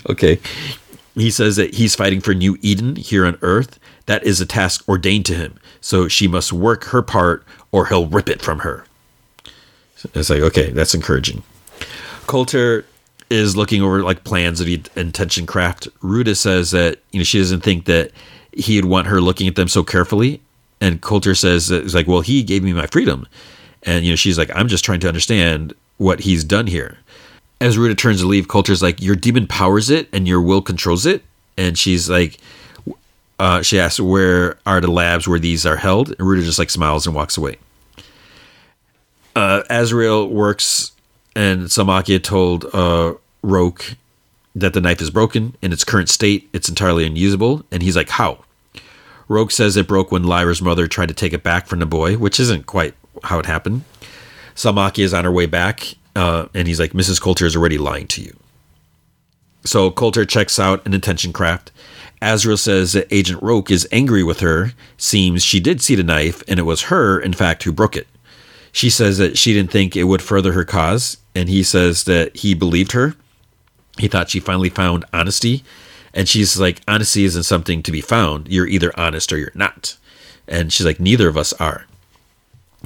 okay. 0.09 0.39
He 1.15 1.31
says 1.31 1.57
that 1.57 1.75
he's 1.75 1.95
fighting 1.95 2.21
for 2.21 2.33
new 2.33 2.57
eden 2.61 2.95
here 2.95 3.25
on 3.25 3.37
earth 3.41 3.79
that 4.11 4.25
is 4.25 4.41
a 4.41 4.45
task 4.45 4.87
ordained 4.89 5.25
to 5.25 5.33
him. 5.35 5.57
So 5.79 6.09
she 6.09 6.27
must 6.27 6.51
work 6.51 6.83
her 6.85 7.01
part 7.01 7.45
or 7.71 7.85
he'll 7.85 8.07
rip 8.07 8.27
it 8.27 8.41
from 8.41 8.59
her. 8.59 8.83
It's 10.13 10.29
like 10.29 10.41
okay 10.41 10.71
that's 10.71 10.93
encouraging. 10.93 11.43
Coulter 12.27 12.85
is 13.29 13.55
looking 13.55 13.81
over 13.81 14.03
like 14.03 14.25
plans 14.25 14.59
of 14.59 14.65
the 14.65 14.81
intention 14.97 15.45
craft. 15.45 15.87
Ruta 16.01 16.35
says 16.35 16.71
that 16.71 16.99
you 17.11 17.19
know 17.19 17.23
she 17.23 17.37
doesn't 17.37 17.61
think 17.61 17.85
that 17.85 18.11
he'd 18.51 18.83
want 18.83 19.07
her 19.07 19.21
looking 19.21 19.47
at 19.47 19.55
them 19.55 19.69
so 19.69 19.81
carefully. 19.81 20.41
And 20.81 21.01
coulter 21.01 21.33
says 21.33 21.69
that 21.69 21.85
it's 21.85 21.93
like 21.93 22.07
well 22.07 22.21
he 22.21 22.43
gave 22.43 22.63
me 22.63 22.73
my 22.73 22.87
freedom. 22.87 23.27
And 23.83 24.03
you 24.03 24.11
know 24.11 24.17
she's 24.17 24.37
like 24.37 24.51
i'm 24.53 24.67
just 24.67 24.83
trying 24.83 24.99
to 24.99 25.07
understand 25.07 25.73
what 25.97 26.21
he's 26.21 26.43
done 26.43 26.67
here. 26.67 26.97
As 27.61 27.77
Ruta 27.77 27.95
turns 27.95 28.21
to 28.21 28.27
leave, 28.27 28.47
Coulter's 28.47 28.81
like, 28.81 28.99
Your 29.01 29.15
demon 29.15 29.47
powers 29.47 29.89
it 29.89 30.09
and 30.11 30.27
your 30.27 30.41
will 30.41 30.63
controls 30.63 31.05
it. 31.05 31.23
And 31.57 31.77
she's 31.77 32.09
like, 32.09 32.39
uh, 33.41 33.61
She 33.63 33.79
asks, 33.79 33.99
Where 33.99 34.57
are 34.65 34.79
the 34.79 34.91
labs 34.91 35.27
where 35.27 35.39
these 35.39 35.65
are 35.65 35.77
held? 35.77 36.09
And 36.09 36.21
Ruta 36.21 36.43
just 36.43 36.59
like 36.59 36.69
smiles 36.69 37.07
and 37.07 37.15
walks 37.15 37.37
away. 37.37 37.57
Uh, 39.35 39.63
Asriel 39.69 40.29
works, 40.29 40.91
and 41.35 41.63
Salmakia 41.63 42.21
told 42.21 42.65
uh, 42.73 43.15
Roke 43.41 43.95
that 44.53 44.73
the 44.73 44.81
knife 44.81 45.01
is 45.01 45.09
broken. 45.09 45.55
In 45.61 45.73
its 45.73 45.83
current 45.83 46.09
state, 46.09 46.49
it's 46.53 46.69
entirely 46.69 47.05
unusable. 47.05 47.65
And 47.71 47.81
he's 47.81 47.95
like, 47.95 48.09
How? 48.09 48.43
Roke 49.27 49.51
says 49.51 49.75
it 49.77 49.87
broke 49.87 50.11
when 50.11 50.23
Lyra's 50.23 50.61
mother 50.61 50.87
tried 50.87 51.07
to 51.07 51.13
take 51.13 51.33
it 51.33 51.41
back 51.41 51.65
from 51.65 51.79
the 51.79 51.85
boy, 51.85 52.17
which 52.17 52.39
isn't 52.39 52.65
quite 52.67 52.93
how 53.23 53.39
it 53.39 53.45
happened. 53.45 53.83
Salmakia 54.55 55.05
is 55.05 55.13
on 55.13 55.23
her 55.23 55.31
way 55.31 55.45
back, 55.45 55.95
uh, 56.15 56.47
and 56.53 56.67
he's 56.67 56.79
like, 56.79 56.91
Mrs. 56.91 57.21
Coulter 57.21 57.45
is 57.45 57.55
already 57.55 57.77
lying 57.77 58.07
to 58.07 58.21
you. 58.21 58.35
So 59.63 59.89
Coulter 59.89 60.25
checks 60.25 60.59
out 60.59 60.85
an 60.85 60.93
intention 60.93 61.31
craft. 61.31 61.71
Asriel 62.21 62.59
says 62.59 62.93
that 62.93 63.11
Agent 63.13 63.41
Roke 63.41 63.71
is 63.71 63.87
angry 63.91 64.23
with 64.23 64.41
her. 64.41 64.73
Seems 64.97 65.43
she 65.43 65.59
did 65.59 65.81
see 65.81 65.95
the 65.95 66.03
knife, 66.03 66.43
and 66.47 66.59
it 66.59 66.63
was 66.63 66.83
her, 66.83 67.19
in 67.19 67.33
fact, 67.33 67.63
who 67.63 67.71
broke 67.71 67.95
it. 67.95 68.07
She 68.71 68.89
says 68.89 69.17
that 69.17 69.37
she 69.37 69.53
didn't 69.53 69.71
think 69.71 69.95
it 69.95 70.03
would 70.03 70.21
further 70.21 70.53
her 70.53 70.63
cause, 70.63 71.17
and 71.35 71.49
he 71.49 71.63
says 71.63 72.03
that 72.05 72.37
he 72.37 72.53
believed 72.53 72.91
her. 72.93 73.15
He 73.97 74.07
thought 74.07 74.29
she 74.29 74.39
finally 74.39 74.69
found 74.69 75.03
honesty, 75.11 75.63
and 76.13 76.29
she's 76.29 76.59
like, 76.59 76.81
honesty 76.87 77.23
isn't 77.25 77.43
something 77.43 77.83
to 77.83 77.91
be 77.91 78.01
found. 78.01 78.47
You're 78.47 78.67
either 78.67 78.93
honest 78.97 79.33
or 79.33 79.37
you're 79.37 79.51
not. 79.55 79.97
And 80.47 80.71
she's 80.71 80.85
like, 80.85 80.99
neither 80.99 81.27
of 81.27 81.37
us 81.37 81.53
are. 81.53 81.85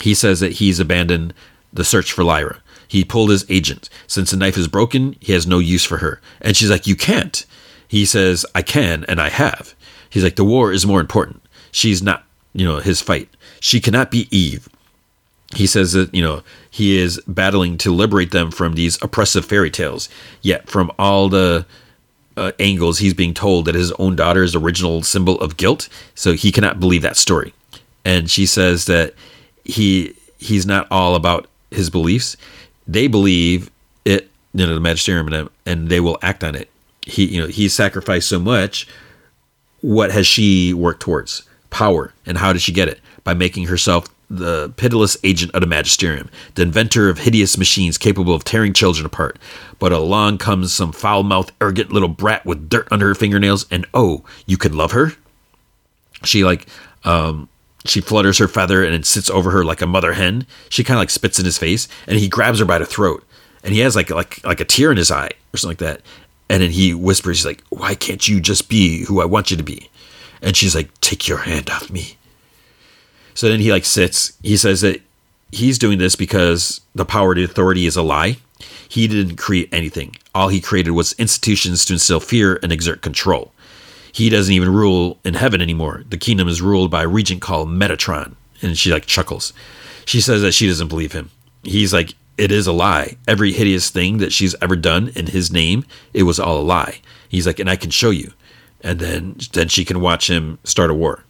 He 0.01 0.13
says 0.13 0.39
that 0.39 0.53
he's 0.53 0.79
abandoned 0.79 1.33
the 1.73 1.83
search 1.83 2.11
for 2.11 2.23
Lyra. 2.23 2.61
He 2.87 3.03
pulled 3.03 3.31
his 3.31 3.45
agent. 3.49 3.89
Since 4.07 4.31
the 4.31 4.37
knife 4.37 4.57
is 4.57 4.67
broken, 4.67 5.15
he 5.19 5.33
has 5.33 5.47
no 5.47 5.59
use 5.59 5.83
for 5.83 5.97
her. 5.97 6.21
And 6.41 6.55
she's 6.55 6.69
like, 6.69 6.85
You 6.85 6.95
can't. 6.95 7.45
He 7.87 8.05
says, 8.05 8.45
I 8.55 8.61
can, 8.61 9.05
and 9.07 9.21
I 9.21 9.29
have. 9.29 9.75
He's 10.09 10.23
like, 10.23 10.35
The 10.35 10.45
war 10.45 10.71
is 10.71 10.85
more 10.85 10.99
important. 10.99 11.41
She's 11.71 12.01
not, 12.01 12.23
you 12.53 12.65
know, 12.65 12.77
his 12.77 13.01
fight. 13.01 13.29
She 13.59 13.79
cannot 13.79 14.11
be 14.11 14.27
Eve. 14.31 14.69
He 15.53 15.67
says 15.67 15.93
that, 15.93 16.13
you 16.13 16.23
know, 16.23 16.41
he 16.69 16.97
is 16.97 17.21
battling 17.27 17.77
to 17.79 17.91
liberate 17.93 18.31
them 18.31 18.51
from 18.51 18.73
these 18.73 19.01
oppressive 19.01 19.45
fairy 19.45 19.69
tales. 19.69 20.09
Yet, 20.41 20.69
from 20.69 20.91
all 20.97 21.29
the 21.29 21.65
uh, 22.35 22.51
angles, 22.59 22.99
he's 22.99 23.13
being 23.13 23.33
told 23.33 23.65
that 23.65 23.75
his 23.75 23.91
own 23.93 24.15
daughter 24.15 24.43
is 24.43 24.55
original 24.55 25.03
symbol 25.03 25.39
of 25.39 25.57
guilt. 25.57 25.87
So 26.15 26.33
he 26.33 26.51
cannot 26.51 26.79
believe 26.79 27.03
that 27.03 27.17
story. 27.17 27.53
And 28.03 28.29
she 28.29 28.45
says 28.45 28.85
that 28.85 29.13
he 29.63 30.15
he's 30.37 30.65
not 30.65 30.87
all 30.91 31.15
about 31.15 31.47
his 31.71 31.89
beliefs, 31.89 32.37
they 32.87 33.07
believe 33.07 33.69
it, 34.05 34.29
you 34.53 34.65
know, 34.65 34.73
the 34.73 34.79
magisterium, 34.79 35.31
and, 35.31 35.49
and 35.65 35.89
they 35.89 35.99
will 35.99 36.17
act 36.21 36.43
on 36.43 36.55
it. 36.55 36.69
He, 37.05 37.25
you 37.25 37.41
know, 37.41 37.47
he 37.47 37.69
sacrificed 37.69 38.27
so 38.27 38.39
much. 38.39 38.87
What 39.81 40.11
has 40.11 40.27
she 40.27 40.73
worked 40.73 41.01
towards? 41.01 41.43
Power. 41.69 42.13
And 42.25 42.37
how 42.37 42.51
did 42.51 42.61
she 42.61 42.71
get 42.71 42.89
it? 42.89 42.99
By 43.23 43.33
making 43.33 43.67
herself 43.67 44.07
the 44.29 44.73
pitiless 44.75 45.17
agent 45.23 45.53
of 45.53 45.61
the 45.61 45.67
magisterium, 45.67 46.29
the 46.55 46.63
inventor 46.63 47.09
of 47.09 47.19
hideous 47.19 47.57
machines 47.57 47.97
capable 47.97 48.33
of 48.33 48.43
tearing 48.43 48.73
children 48.73 49.05
apart. 49.05 49.37
But 49.77 49.91
along 49.91 50.39
comes 50.39 50.73
some 50.73 50.91
foul 50.91 51.23
mouthed, 51.23 51.51
arrogant 51.61 51.91
little 51.91 52.09
brat 52.09 52.45
with 52.45 52.69
dirt 52.69 52.87
under 52.91 53.07
her 53.07 53.15
fingernails, 53.15 53.65
and 53.69 53.85
oh, 53.93 54.23
you 54.45 54.57
can 54.57 54.75
love 54.75 54.91
her? 54.91 55.13
She 56.23 56.43
like 56.43 56.67
um 57.03 57.49
she 57.85 58.01
flutters 58.01 58.39
her 58.39 58.47
feather 58.47 58.83
and 58.83 58.95
it 58.95 59.05
sits 59.05 59.29
over 59.29 59.51
her 59.51 59.63
like 59.63 59.81
a 59.81 59.87
mother 59.87 60.13
hen. 60.13 60.47
She 60.69 60.83
kind 60.83 60.97
of 60.97 61.01
like 61.01 61.11
spits 61.11 61.37
in 61.37 61.45
his 61.45 61.57
face, 61.57 61.87
and 62.07 62.17
he 62.17 62.27
grabs 62.27 62.59
her 62.59 62.65
by 62.65 62.79
the 62.79 62.85
throat, 62.85 63.23
and 63.63 63.73
he 63.73 63.81
has 63.81 63.95
like 63.95 64.09
like 64.09 64.43
like 64.43 64.59
a 64.59 64.65
tear 64.65 64.91
in 64.91 64.97
his 64.97 65.11
eye 65.11 65.31
or 65.53 65.57
something 65.57 65.71
like 65.71 65.99
that. 65.99 66.01
And 66.49 66.61
then 66.61 66.71
he 66.71 66.93
whispers, 66.93 67.39
he's 67.39 67.45
like, 67.45 67.63
"Why 67.69 67.95
can't 67.95 68.27
you 68.27 68.39
just 68.39 68.69
be 68.69 69.05
who 69.05 69.21
I 69.21 69.25
want 69.25 69.51
you 69.51 69.57
to 69.57 69.63
be?" 69.63 69.89
And 70.41 70.55
she's 70.55 70.75
like, 70.75 70.89
"Take 71.01 71.27
your 71.27 71.39
hand 71.39 71.69
off 71.69 71.89
me." 71.89 72.17
So 73.33 73.49
then 73.49 73.59
he 73.59 73.71
like 73.71 73.85
sits. 73.85 74.33
He 74.43 74.55
says 74.57 74.81
that 74.81 75.01
he's 75.51 75.79
doing 75.79 75.97
this 75.97 76.15
because 76.15 76.81
the 76.93 77.05
power 77.05 77.35
to 77.35 77.43
authority 77.43 77.85
is 77.85 77.95
a 77.95 78.01
lie. 78.01 78.37
He 78.87 79.07
didn't 79.07 79.37
create 79.37 79.69
anything. 79.71 80.15
All 80.33 80.49
he 80.49 80.61
created 80.61 80.91
was 80.91 81.13
institutions 81.13 81.83
to 81.85 81.93
instill 81.93 82.19
fear 82.19 82.59
and 82.61 82.71
exert 82.71 83.01
control 83.01 83.51
he 84.15 84.29
doesn't 84.29 84.53
even 84.53 84.71
rule 84.71 85.19
in 85.25 85.33
heaven 85.33 85.61
anymore. 85.61 86.05
The 86.07 86.17
kingdom 86.17 86.47
is 86.47 86.61
ruled 86.61 86.89
by 86.89 87.03
a 87.03 87.07
regent 87.07 87.41
called 87.41 87.67
Metatron. 87.67 88.35
And 88.61 88.77
she 88.77 88.89
like 88.89 89.05
chuckles. 89.07 89.51
She 90.05 90.21
says 90.21 90.41
that 90.41 90.53
she 90.53 90.67
doesn't 90.67 90.87
believe 90.87 91.11
him. 91.11 91.31
He's 91.63 91.91
like, 91.91 92.13
it 92.37 92.51
is 92.51 92.67
a 92.67 92.73
lie. 92.73 93.17
Every 93.27 93.53
hideous 93.53 93.89
thing 93.89 94.17
that 94.17 94.33
she's 94.33 94.55
ever 94.61 94.75
done 94.75 95.11
in 95.15 95.27
his 95.27 95.51
name, 95.51 95.85
it 96.13 96.23
was 96.23 96.39
all 96.39 96.59
a 96.59 96.61
lie. 96.61 96.99
He's 97.29 97.47
like, 97.47 97.59
and 97.59 97.69
I 97.69 97.75
can 97.75 97.91
show 97.91 98.09
you. 98.09 98.33
And 98.81 98.99
then 98.99 99.37
then 99.53 99.67
she 99.67 99.85
can 99.85 99.99
watch 99.99 100.29
him 100.29 100.59
start 100.63 100.91
a 100.91 100.93
war. 100.93 101.23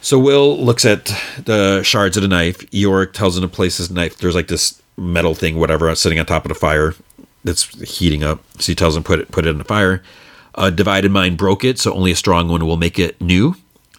So 0.00 0.18
Will 0.18 0.58
looks 0.58 0.84
at 0.84 1.06
the 1.44 1.82
shards 1.82 2.16
of 2.16 2.22
the 2.22 2.28
knife. 2.28 2.58
Iorek 2.70 3.12
tells 3.12 3.36
him 3.36 3.42
to 3.42 3.48
place 3.48 3.78
his 3.78 3.90
knife. 3.90 4.18
There's 4.18 4.34
like 4.34 4.48
this 4.48 4.82
metal 4.96 5.34
thing, 5.34 5.56
whatever, 5.56 5.94
sitting 5.94 6.18
on 6.18 6.26
top 6.26 6.44
of 6.44 6.50
the 6.50 6.54
fire 6.54 6.94
that's 7.42 7.64
heating 7.98 8.22
up. 8.22 8.42
So 8.58 8.72
he 8.72 8.74
tells 8.74 8.96
him 8.96 9.02
put 9.02 9.20
it 9.20 9.30
put 9.30 9.46
it 9.46 9.50
in 9.50 9.58
the 9.58 9.64
fire. 9.64 10.02
A 10.56 10.70
divided 10.70 11.10
mind 11.10 11.36
broke 11.36 11.64
it, 11.64 11.78
so 11.78 11.92
only 11.92 12.12
a 12.12 12.16
strong 12.16 12.48
one 12.48 12.66
will 12.66 12.76
make 12.76 12.98
it 12.98 13.20
new. 13.20 13.56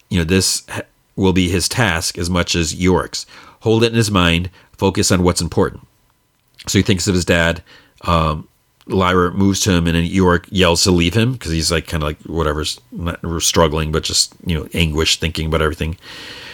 You 0.08 0.18
know, 0.18 0.24
this 0.24 0.64
will 1.14 1.32
be 1.32 1.48
his 1.48 1.68
task 1.68 2.18
as 2.18 2.30
much 2.30 2.54
as 2.54 2.74
Iorek's. 2.74 3.26
Hold 3.60 3.82
it 3.82 3.88
in 3.92 3.96
his 3.96 4.10
mind, 4.10 4.50
focus 4.78 5.10
on 5.10 5.22
what's 5.22 5.40
important. 5.40 5.86
So 6.66 6.78
he 6.78 6.82
thinks 6.82 7.06
of 7.06 7.14
his 7.14 7.24
dad. 7.24 7.62
Um, 8.02 8.48
Lyra 8.86 9.32
moves 9.32 9.60
to 9.60 9.72
him, 9.72 9.86
and 9.86 9.96
then 9.96 10.04
Iorek 10.04 10.46
yells 10.50 10.84
to 10.84 10.90
leave 10.92 11.14
him 11.14 11.32
because 11.32 11.50
he's 11.50 11.72
like 11.72 11.88
kind 11.88 12.02
of 12.02 12.08
like 12.08 12.20
whatever's 12.22 12.80
not 12.92 13.20
struggling, 13.42 13.90
but 13.90 14.04
just 14.04 14.32
you 14.44 14.56
know 14.56 14.68
anguish, 14.74 15.18
thinking 15.18 15.46
about 15.46 15.62
everything. 15.62 15.96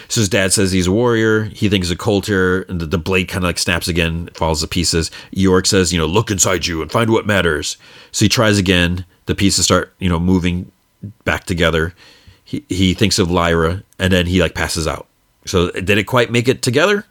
So 0.09 0.21
his 0.21 0.29
dad 0.29 0.53
says 0.53 0.73
he's 0.73 0.87
a 0.87 0.93
warrior. 0.93 1.45
He 1.45 1.69
thinks 1.69 1.91
a 1.91 1.97
coulter, 1.97 2.63
and 2.63 2.81
the, 2.81 2.87
the 2.87 2.99
blade 2.99 3.29
kind 3.29 3.45
of 3.45 3.49
like 3.49 3.59
snaps 3.59 3.89
again, 3.89 4.29
falls 4.35 4.61
to 4.61 4.67
pieces. 4.67 5.11
Iorek 5.35 5.67
says, 5.67 5.93
you 5.93 5.99
know, 5.99 6.07
look 6.07 6.31
inside 6.31 6.67
you 6.67 6.83
and 6.83 6.93
find 6.93 7.11
what 7.11 7.27
matters. 7.27 7.77
So 8.13 8.25
he 8.25 8.29
tries 8.29 8.59
again 8.59 9.05
the 9.27 9.35
pieces 9.35 9.65
start 9.65 9.95
you 9.99 10.09
know 10.09 10.19
moving 10.19 10.71
back 11.25 11.45
together. 11.45 11.95
He 12.45 12.65
he 12.69 12.95
thinks 12.95 13.19
of 13.19 13.31
Lyra 13.31 13.83
and 13.99 14.13
then 14.13 14.27
he 14.27 14.41
like 14.41 14.55
passes 14.55 14.87
out. 14.87 15.07
So 15.45 15.71
did 15.71 15.99
it 15.99 16.05
quite 16.05 16.31
make 16.31 16.49
it 16.49 16.63
together? 16.63 17.05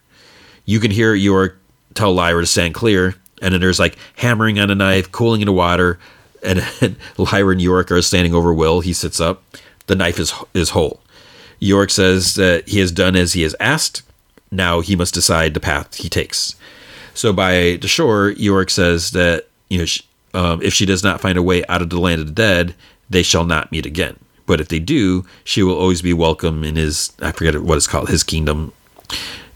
You 0.66 0.80
can 0.80 0.92
hear 0.92 1.14
your 1.14 1.56
tell 1.94 2.14
Lyra 2.14 2.42
to 2.42 2.48
stand 2.48 2.74
clear, 2.74 3.16
and 3.42 3.54
then 3.54 3.62
there's 3.62 3.80
like 3.80 3.98
hammering 4.18 4.60
on 4.60 4.70
a 4.70 4.76
knife, 4.76 5.12
cooling 5.12 5.42
in 5.42 5.46
the 5.46 5.54
water, 5.54 6.00
and, 6.44 6.66
and 6.82 6.96
Lyra 7.18 7.54
and 7.54 7.62
Iorek 7.62 7.92
are 7.92 8.02
standing 8.02 8.34
over 8.34 8.54
Will. 8.54 8.82
He 8.82 8.94
sits 8.94 9.20
up. 9.20 9.44
The 9.88 9.96
knife 9.96 10.20
is 10.20 10.34
is 10.54 10.70
whole. 10.70 11.02
Iorek 11.62 11.92
says 11.92 12.36
that 12.36 12.68
he 12.68 12.80
has 12.80 12.92
done 12.92 13.16
as 13.16 13.34
he 13.34 13.44
has 13.44 13.56
asked. 13.60 14.04
Now 14.52 14.82
he 14.82 14.96
must 14.96 15.14
decide 15.14 15.54
the 15.54 15.60
path 15.60 15.96
he 15.96 16.10
takes. 16.10 16.56
So 17.14 17.34
by 17.34 17.78
the 17.82 17.88
shore, 17.88 18.32
Iorek 18.32 18.70
says 18.70 19.12
that 19.12 19.48
you 19.70 19.80
know 19.80 19.86
um, 20.34 20.62
if 20.62 20.74
she 20.74 20.86
does 20.86 21.04
not 21.04 21.22
find 21.22 21.38
a 21.38 21.44
way 21.44 21.66
out 21.66 21.82
of 21.82 21.90
the 21.90 22.00
land 22.00 22.22
of 22.22 22.28
the 22.28 22.34
dead, 22.34 22.76
they 23.10 23.24
shall 23.24 23.46
not 23.46 23.72
meet 23.72 23.86
again. 23.86 24.18
But 24.46 24.60
if 24.60 24.68
they 24.68 24.80
do, 24.80 25.26
she 25.44 25.64
will 25.64 25.78
always 25.78 26.02
be 26.02 26.14
welcome 26.14 26.64
in 26.64 26.76
his, 26.76 27.14
I 27.22 27.32
forget 27.32 27.62
what 27.62 27.78
it's 27.78 27.88
called, 27.88 28.10
his 28.10 28.24
kingdom. 28.24 28.74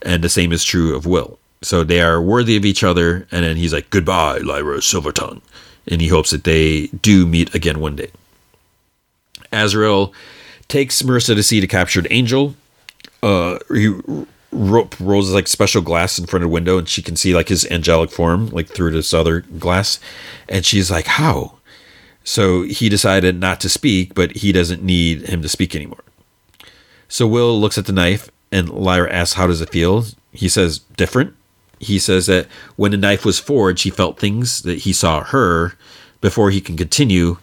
And 0.05 0.23
the 0.23 0.29
same 0.29 0.53
is 0.53 0.63
true 0.63 0.95
of 0.95 1.05
Will. 1.05 1.37
So 1.61 1.83
they 1.83 1.99
are 1.99 2.21
worthy 2.21 2.55
of 2.55 2.63
each 2.63 2.83
other. 2.83 3.27
And 3.31 3.43
then 3.43 3.57
he's 3.57 3.73
like, 3.73 3.89
goodbye, 3.89 4.37
Lyra 4.37 4.77
Silvertongue. 4.77 5.41
and 5.87 6.01
he 6.01 6.07
hopes 6.07 6.31
that 6.31 6.43
they 6.43 6.87
do 6.87 7.25
meet 7.27 7.53
again 7.53 7.79
one 7.79 7.95
day. 7.95 8.11
Asriel 9.51 10.11
takes 10.67 11.01
Marissa 11.01 11.35
to 11.35 11.43
see 11.43 11.59
the 11.59 11.67
captured 11.67 12.07
angel. 12.09 12.55
Uh, 13.21 13.59
he 13.73 13.93
rope 14.51 14.95
rolls 14.99 15.31
like 15.31 15.47
special 15.47 15.81
glass 15.81 16.17
in 16.17 16.25
front 16.25 16.43
of 16.43 16.49
the 16.49 16.53
window, 16.53 16.77
and 16.77 16.87
she 16.89 17.01
can 17.01 17.15
see 17.15 17.33
like 17.35 17.49
his 17.49 17.65
angelic 17.71 18.11
form 18.11 18.49
like 18.49 18.67
through 18.69 18.91
this 18.91 19.13
other 19.13 19.41
glass, 19.41 19.99
and 20.49 20.65
she's 20.65 20.89
like, 20.91 21.05
"How?" 21.07 21.53
So 22.23 22.63
he 22.63 22.89
decided 22.89 23.39
not 23.39 23.61
to 23.61 23.69
speak, 23.69 24.15
but 24.15 24.37
he 24.37 24.51
doesn't 24.51 24.83
need 24.83 25.29
him 25.29 25.41
to 25.41 25.49
speak 25.49 25.75
anymore. 25.75 26.03
So 27.07 27.27
Will 27.27 27.59
looks 27.59 27.77
at 27.77 27.85
the 27.85 27.93
knife, 27.93 28.29
and 28.51 28.69
Lyra 28.69 29.11
asks, 29.11 29.33
"How 29.35 29.47
does 29.47 29.61
it 29.61 29.69
feel?" 29.69 30.05
He 30.31 30.49
says, 30.49 30.79
"Different." 30.97 31.33
He 31.79 31.99
says 31.99 32.25
that 32.27 32.47
when 32.75 32.91
the 32.91 32.97
knife 32.97 33.25
was 33.25 33.39
forged, 33.39 33.83
he 33.83 33.89
felt 33.89 34.19
things 34.19 34.61
that 34.61 34.79
he 34.79 34.93
saw 34.93 35.23
her. 35.23 35.73
Before 36.21 36.49
he 36.49 36.61
can 36.61 36.77
continue, 36.77 37.37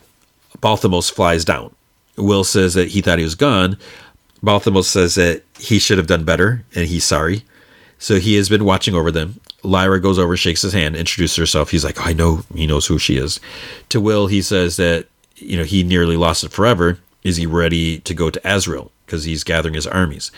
Balthamos 0.60 1.10
flies 1.10 1.44
down. 1.44 1.74
Will 2.16 2.44
says 2.44 2.74
that 2.74 2.88
he 2.88 3.00
thought 3.00 3.18
he 3.18 3.24
was 3.24 3.34
gone. 3.34 3.76
Balthamos 4.42 4.86
says 4.86 5.14
that 5.14 5.42
he 5.58 5.78
should 5.78 5.98
have 5.98 6.06
done 6.06 6.24
better 6.24 6.64
and 6.74 6.86
he's 6.86 7.04
sorry. 7.04 7.44
So 7.98 8.18
he 8.18 8.34
has 8.34 8.48
been 8.48 8.64
watching 8.64 8.94
over 8.94 9.10
them. 9.12 9.38
Lyra 9.62 10.00
goes 10.00 10.18
over, 10.18 10.36
shakes 10.36 10.62
his 10.62 10.72
hand, 10.72 10.96
introduces 10.96 11.36
herself. 11.36 11.70
He's 11.70 11.84
like, 11.84 12.00
oh, 12.00 12.04
I 12.04 12.12
know 12.12 12.42
he 12.54 12.66
knows 12.66 12.86
who 12.86 12.98
she 12.98 13.16
is. 13.16 13.38
To 13.90 14.00
Will, 14.00 14.26
he 14.26 14.42
says 14.42 14.76
that, 14.76 15.06
you 15.36 15.56
know, 15.56 15.64
he 15.64 15.84
nearly 15.84 16.16
lost 16.16 16.42
it 16.42 16.50
forever. 16.50 16.98
Is 17.22 17.36
he 17.36 17.46
ready 17.46 18.00
to 18.00 18.14
go 18.14 18.28
to 18.30 18.40
Asriel? 18.40 18.90
Because 19.06 19.22
he's 19.24 19.44
gathering 19.44 19.74
his 19.74 19.86
armies. 19.86 20.32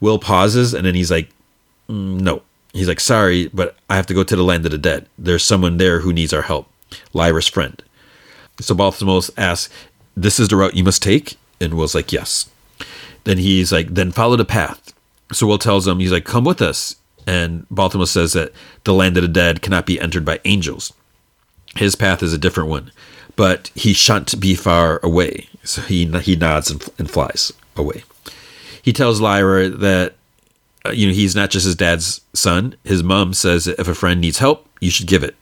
Will 0.00 0.18
pauses 0.18 0.74
and 0.74 0.86
then 0.86 0.94
he's 0.94 1.10
like, 1.10 1.30
mm, 1.88 2.20
No. 2.20 2.42
He's 2.72 2.88
like, 2.88 3.00
Sorry, 3.00 3.48
but 3.48 3.76
I 3.88 3.96
have 3.96 4.06
to 4.06 4.14
go 4.14 4.24
to 4.24 4.36
the 4.36 4.44
land 4.44 4.64
of 4.66 4.72
the 4.72 4.78
dead. 4.78 5.06
There's 5.18 5.44
someone 5.44 5.76
there 5.78 6.00
who 6.00 6.12
needs 6.12 6.32
our 6.32 6.42
help. 6.42 6.68
Lyra's 7.12 7.48
friend. 7.48 7.82
So 8.60 8.74
Balthamos 8.74 9.30
asks, 9.36 9.72
This 10.16 10.38
is 10.40 10.48
the 10.48 10.56
route 10.56 10.76
you 10.76 10.84
must 10.84 11.02
take? 11.02 11.36
And 11.60 11.74
Will's 11.74 11.94
like, 11.94 12.12
Yes. 12.12 12.50
Then 13.24 13.38
he's 13.38 13.72
like, 13.72 13.94
Then 13.94 14.12
follow 14.12 14.36
the 14.36 14.44
path. 14.44 14.92
So 15.32 15.46
Will 15.46 15.58
tells 15.58 15.86
him, 15.86 15.98
He's 15.98 16.12
like, 16.12 16.24
Come 16.24 16.44
with 16.44 16.62
us. 16.62 16.96
And 17.26 17.66
Balthamos 17.70 18.08
says 18.08 18.34
that 18.34 18.52
the 18.84 18.94
land 18.94 19.16
of 19.16 19.22
the 19.22 19.28
dead 19.28 19.60
cannot 19.60 19.84
be 19.86 20.00
entered 20.00 20.24
by 20.24 20.40
angels. 20.44 20.92
His 21.74 21.96
path 21.96 22.22
is 22.22 22.32
a 22.32 22.38
different 22.38 22.70
one, 22.70 22.92
but 23.34 23.70
he 23.74 23.92
shan't 23.92 24.38
be 24.40 24.54
far 24.54 25.00
away. 25.02 25.48
So 25.64 25.82
he 25.82 26.06
he 26.20 26.36
nods 26.36 26.70
and, 26.70 26.86
and 26.98 27.10
flies 27.10 27.52
away. 27.76 28.04
He 28.86 28.92
tells 28.92 29.20
Lyra 29.20 29.68
that 29.68 30.14
uh, 30.86 30.90
you 30.90 31.08
know 31.08 31.12
he's 31.12 31.34
not 31.34 31.50
just 31.50 31.66
his 31.66 31.74
dad's 31.74 32.20
son. 32.32 32.76
His 32.84 33.02
mom 33.02 33.34
says 33.34 33.66
if 33.66 33.88
a 33.88 33.96
friend 33.96 34.20
needs 34.20 34.38
help, 34.38 34.68
you 34.80 34.90
should 34.90 35.08
give 35.08 35.24
it, 35.24 35.34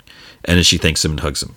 and 0.47 0.57
then 0.57 0.65
she 0.65 0.79
thanks 0.79 1.05
him 1.05 1.11
and 1.11 1.21
hugs 1.21 1.43
him. 1.43 1.55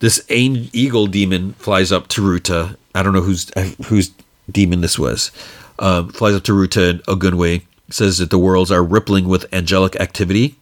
This 0.00 0.28
eagle 0.28 1.06
demon 1.06 1.52
flies 1.52 1.92
up 1.92 2.08
to 2.08 2.22
Ruta. 2.22 2.76
I 2.92 3.04
don't 3.04 3.12
know 3.12 3.20
whose 3.20 3.52
whose 3.86 4.10
demon 4.50 4.80
this 4.80 4.98
was. 4.98 5.30
Um, 5.78 6.08
flies 6.08 6.34
up 6.34 6.42
to 6.44 6.52
Ruta 6.52 6.90
and 6.90 7.02
Ogunwe 7.04 7.62
says 7.90 8.18
that 8.18 8.30
the 8.30 8.38
worlds 8.38 8.72
are 8.72 8.82
rippling 8.82 9.28
with 9.28 9.52
angelic 9.54 9.94
activity. 10.00 10.56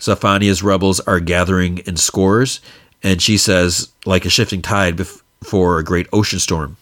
Xaphania's 0.00 0.64
rebels 0.64 0.98
are 1.00 1.20
gathering 1.20 1.78
in 1.78 1.96
scores, 1.96 2.60
and 3.04 3.22
she 3.22 3.36
says, 3.36 3.92
like 4.04 4.24
a 4.24 4.30
shifting 4.30 4.60
tide 4.60 4.96
before 4.96 5.78
a 5.78 5.84
great 5.84 6.08
ocean 6.12 6.40
storm. 6.40 6.76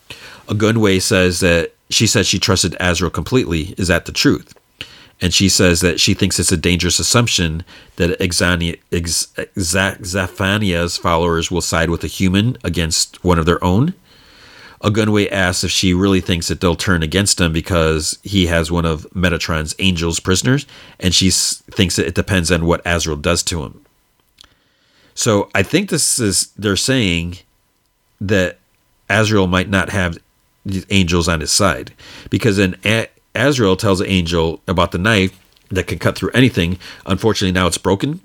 Ogunwe 0.46 1.02
says 1.02 1.40
that 1.40 1.74
she 1.90 2.06
said 2.06 2.26
she 2.26 2.38
trusted 2.38 2.72
Asriel 2.80 3.12
completely. 3.12 3.74
Is 3.76 3.88
that 3.88 4.06
the 4.06 4.12
truth? 4.12 4.54
And 5.20 5.34
she 5.34 5.50
says 5.50 5.80
that 5.80 6.00
she 6.00 6.14
thinks 6.14 6.38
it's 6.38 6.50
a 6.50 6.56
dangerous 6.56 6.98
assumption 6.98 7.62
that 7.96 8.18
Exania, 8.18 8.78
followers 10.98 11.50
will 11.50 11.60
side 11.60 11.90
with 11.90 12.04
a 12.04 12.06
human 12.06 12.56
against 12.64 13.22
one 13.22 13.38
of 13.38 13.44
their 13.44 13.62
own. 13.62 13.92
Ogunwe 14.82 15.30
asks 15.30 15.62
if 15.64 15.70
she 15.70 15.92
really 15.92 16.22
thinks 16.22 16.48
that 16.48 16.62
they'll 16.62 16.74
turn 16.74 17.02
against 17.02 17.38
him 17.38 17.52
because 17.52 18.18
he 18.22 18.46
has 18.46 18.70
one 18.70 18.86
of 18.86 19.06
Metatron's 19.10 19.74
angels 19.78 20.20
prisoners, 20.20 20.64
and 20.98 21.14
she 21.14 21.30
thinks 21.30 21.96
that 21.96 22.06
it 22.06 22.14
depends 22.14 22.50
on 22.50 22.64
what 22.64 22.82
Asriel 22.84 23.20
does 23.20 23.42
to 23.42 23.62
him. 23.62 23.84
So 25.14 25.50
I 25.54 25.62
think 25.62 25.90
this 25.90 26.18
is 26.18 26.46
they're 26.56 26.76
saying 26.76 27.40
that 28.22 28.56
Asriel 29.10 29.50
might 29.50 29.68
not 29.68 29.90
have 29.90 30.18
angels 30.90 31.28
on 31.28 31.40
his 31.40 31.50
side 31.50 31.92
because 32.28 32.56
then 32.56 32.74
Asriel 33.34 33.78
tells 33.78 33.98
the 33.98 34.08
angel 34.08 34.60
about 34.68 34.92
the 34.92 34.98
knife 34.98 35.38
that 35.70 35.86
can 35.86 35.98
cut 35.98 36.16
through 36.16 36.30
anything. 36.30 36.78
Unfortunately, 37.06 37.52
now 37.52 37.66
it's 37.66 37.78
broken 37.78 38.20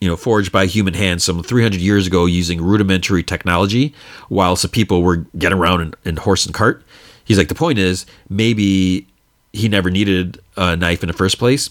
you 0.00 0.08
know, 0.08 0.16
forged 0.16 0.52
by 0.52 0.66
human 0.66 0.94
hands 0.94 1.24
some 1.24 1.42
300 1.42 1.80
years 1.80 2.06
ago 2.06 2.26
using 2.26 2.60
rudimentary 2.60 3.22
technology 3.22 3.94
while 4.28 4.56
some 4.56 4.70
people 4.70 5.02
were 5.02 5.16
getting 5.38 5.58
around 5.58 5.80
in, 5.80 5.94
in 6.04 6.16
horse 6.16 6.44
and 6.44 6.54
cart. 6.54 6.82
He's 7.24 7.38
like, 7.38 7.48
the 7.48 7.54
point 7.54 7.78
is, 7.78 8.06
maybe 8.28 9.06
he 9.52 9.68
never 9.68 9.90
needed 9.90 10.38
a 10.56 10.76
knife 10.76 11.02
in 11.02 11.06
the 11.06 11.12
first 11.12 11.38
place. 11.38 11.70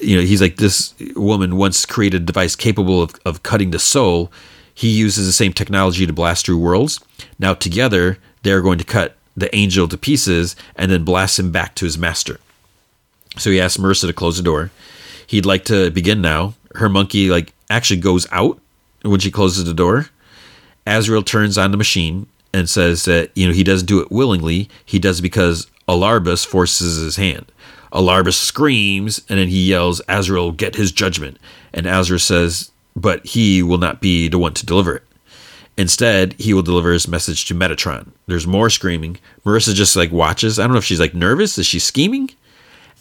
You 0.00 0.16
know, 0.16 0.22
he's 0.22 0.40
like, 0.40 0.56
this 0.56 0.94
woman 1.16 1.56
once 1.56 1.84
created 1.84 2.22
a 2.22 2.24
device 2.24 2.56
capable 2.56 3.02
of, 3.02 3.14
of 3.26 3.42
cutting 3.42 3.72
the 3.72 3.78
soul. 3.78 4.32
He 4.72 4.88
uses 4.88 5.26
the 5.26 5.32
same 5.32 5.52
technology 5.52 6.06
to 6.06 6.12
blast 6.12 6.46
through 6.46 6.58
worlds. 6.58 7.00
Now, 7.38 7.54
together, 7.54 8.18
they're 8.42 8.62
going 8.62 8.78
to 8.78 8.84
cut 8.84 9.16
the 9.36 9.54
angel 9.54 9.88
to 9.88 9.96
pieces 9.96 10.56
and 10.76 10.90
then 10.90 11.04
blast 11.04 11.38
him 11.38 11.50
back 11.50 11.74
to 11.76 11.84
his 11.84 11.98
master. 11.98 12.38
So 13.38 13.50
he 13.50 13.60
asks 13.60 13.78
Marissa 13.78 14.06
to 14.06 14.12
close 14.12 14.36
the 14.36 14.42
door. 14.42 14.70
He'd 15.26 15.46
like 15.46 15.64
to 15.66 15.90
begin 15.90 16.20
now, 16.20 16.54
her 16.74 16.88
monkey 16.88 17.30
like 17.30 17.52
actually 17.70 18.00
goes 18.00 18.26
out 18.30 18.60
when 19.02 19.20
she 19.20 19.30
closes 19.30 19.64
the 19.64 19.74
door. 19.74 20.08
Asriel 20.86 21.24
turns 21.24 21.56
on 21.56 21.70
the 21.70 21.76
machine 21.76 22.26
and 22.52 22.68
says 22.68 23.04
that 23.04 23.30
you 23.34 23.46
know 23.46 23.52
he 23.52 23.64
doesn't 23.64 23.86
do 23.86 24.00
it 24.00 24.10
willingly. 24.10 24.68
He 24.84 24.98
does 24.98 25.20
because 25.20 25.66
Alarbus 25.88 26.44
forces 26.46 26.96
his 26.96 27.16
hand. 27.16 27.46
Alarbus 27.92 28.34
screams 28.34 29.20
and 29.28 29.38
then 29.38 29.48
he 29.48 29.68
yells, 29.68 30.00
"Asriel, 30.08 30.56
get 30.56 30.76
his 30.76 30.92
judgment!" 30.92 31.38
And 31.72 31.86
Asriel 31.86 32.20
says, 32.20 32.70
"But 32.96 33.24
he 33.26 33.62
will 33.62 33.78
not 33.78 34.00
be 34.00 34.28
the 34.28 34.38
one 34.38 34.54
to 34.54 34.66
deliver 34.66 34.96
it. 34.96 35.04
Instead, 35.76 36.34
he 36.38 36.52
will 36.52 36.62
deliver 36.62 36.92
his 36.92 37.08
message 37.08 37.46
to 37.46 37.54
Metatron." 37.54 38.08
There's 38.26 38.46
more 38.46 38.70
screaming. 38.70 39.18
Marissa 39.44 39.74
just 39.74 39.96
like 39.96 40.12
watches. 40.12 40.58
I 40.58 40.64
don't 40.64 40.72
know 40.72 40.78
if 40.78 40.84
she's 40.84 41.00
like 41.00 41.14
nervous. 41.14 41.58
Is 41.58 41.66
she 41.66 41.78
scheming? 41.78 42.30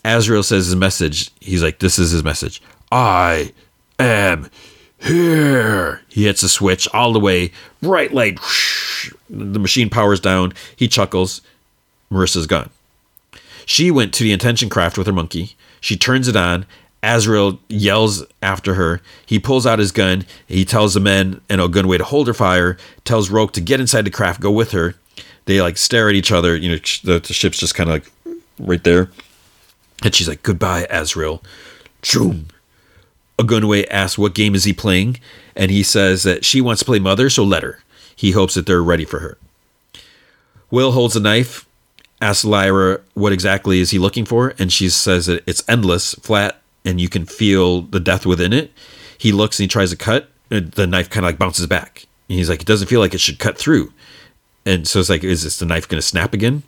Asriel 0.04 0.44
says 0.44 0.66
his 0.66 0.76
message. 0.76 1.30
He's 1.40 1.62
like, 1.62 1.80
"This 1.80 2.00
is 2.00 2.12
his 2.12 2.24
message. 2.24 2.62
I 2.92 3.52
am 4.00 4.50
here. 5.00 6.02
He 6.10 6.26
hits 6.26 6.44
a 6.44 6.50
switch 6.50 6.88
all 6.94 7.14
the 7.14 7.20
way, 7.20 7.52
bright 7.82 8.14
light. 8.14 8.40
The 9.30 9.60
machine 9.60 9.90
powers 9.90 10.20
down. 10.20 10.54
He 10.76 10.88
chuckles. 10.88 11.42
Marissa's 12.12 12.48
gone. 12.48 12.70
She 13.66 13.92
went 13.92 14.14
to 14.14 14.24
the 14.24 14.32
intention 14.34 14.70
craft 14.70 14.98
with 14.98 15.08
her 15.08 15.14
monkey. 15.14 15.56
She 15.80 15.98
turns 15.98 16.28
it 16.28 16.36
on. 16.36 16.66
Asriel 17.04 17.60
yells 17.68 18.26
after 18.42 18.76
her. 18.76 19.02
He 19.26 19.40
pulls 19.40 19.66
out 19.66 19.80
his 19.80 19.92
gun. 19.92 20.26
He 20.48 20.66
tells 20.66 20.94
the 20.94 21.00
men 21.00 21.42
and 21.50 21.60
Ogunwe 21.60 21.98
to 21.98 22.04
hold 22.04 22.28
her 22.28 22.34
fire. 22.34 22.78
Tells 23.06 23.30
Roke 23.30 23.54
to 23.54 23.62
get 23.62 23.80
inside 23.80 24.04
the 24.04 24.12
craft, 24.12 24.40
go 24.40 24.52
with 24.52 24.72
her. 24.72 24.96
They 25.46 25.62
like 25.62 25.78
stare 25.78 26.10
at 26.10 26.16
each 26.16 26.32
other. 26.32 26.56
You 26.56 26.72
know, 26.72 26.78
the, 27.04 27.20
the 27.20 27.34
ship's 27.34 27.58
just 27.58 27.76
kind 27.76 27.90
of 27.90 27.96
like 27.96 28.38
right 28.60 28.84
there. 28.84 29.10
And 30.04 30.14
she's 30.14 30.28
like, 30.28 30.44
"Goodbye, 30.44 30.88
Asriel." 30.92 31.44
Choom. 32.02 32.46
Ogunwe 33.38 33.86
asks 33.90 34.18
what 34.18 34.36
game 34.36 34.56
is 34.56 34.64
he 34.66 34.74
playing, 34.74 35.20
and 35.56 35.72
he 35.72 35.84
says 35.84 36.24
that 36.24 36.46
she 36.46 36.62
wants 36.62 36.80
to 36.80 36.86
play 36.86 37.00
mother, 37.00 37.30
so 37.30 37.44
let 37.44 37.64
her. 37.64 37.80
He 38.16 38.32
hopes 38.32 38.54
that 38.54 38.66
they're 38.66 38.84
ready 38.84 39.06
for 39.06 39.20
her. 39.20 39.38
Will 40.70 40.92
holds 40.92 41.16
a 41.16 41.20
knife, 41.20 41.66
asks 42.22 42.46
Lyra 42.46 43.02
what 43.14 43.34
exactly 43.34 43.80
is 43.80 43.92
he 43.92 44.00
looking 44.00 44.26
for, 44.26 44.54
and 44.60 44.72
she 44.72 44.90
says 44.90 45.26
that 45.26 45.44
it's 45.48 45.64
endless, 45.68 46.14
flat, 46.16 46.61
and 46.86 47.00
you 47.00 47.10
can 47.10 47.26
feel 47.26 47.82
the 47.82 48.00
death 48.00 48.26
within 48.26 48.54
it. 48.54 48.72
He 49.18 49.32
looks 49.32 49.60
and 49.60 49.66
he 49.66 49.68
tries 49.68 49.92
to 49.92 49.98
cut, 49.98 50.30
and 50.50 50.72
the 50.72 50.88
knife 50.88 51.10
kind 51.10 51.26
of 51.26 51.30
like 51.30 51.40
bounces 51.40 51.68
back. 51.68 52.06
And 52.30 52.38
he's 52.38 52.50
like, 52.50 52.62
it 52.62 52.68
doesn't 52.68 52.88
feel 52.88 53.00
like 53.00 53.14
it 53.14 53.20
should 53.20 53.40
cut 53.40 53.58
through. 53.58 53.94
And 54.66 54.88
so 54.88 55.00
it's 55.00 55.10
like, 55.10 55.24
is 55.24 55.44
this 55.44 55.60
the 55.60 55.66
knife 55.66 55.88
going 55.88 56.00
to 56.00 56.08
snap 56.08 56.34
again? 56.34 56.64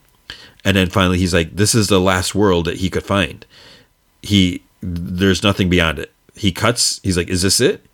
And 0.65 0.77
then 0.77 0.89
finally, 0.89 1.17
he's 1.17 1.33
like, 1.33 1.55
this 1.55 1.75
is 1.75 1.87
the 1.87 1.99
last 1.99 2.33
world 2.33 2.65
that 2.65 2.77
he 2.77 2.89
could 2.89 3.03
find. 3.03 3.45
He, 4.21 4.63
there's 4.81 5.43
nothing 5.43 5.69
beyond 5.69 5.99
it 5.99 6.13
he 6.35 6.51
cuts. 6.51 6.99
He's 7.03 7.17
like, 7.17 7.29
"Is 7.29 7.41
this 7.41 7.59
it?" 7.59 7.85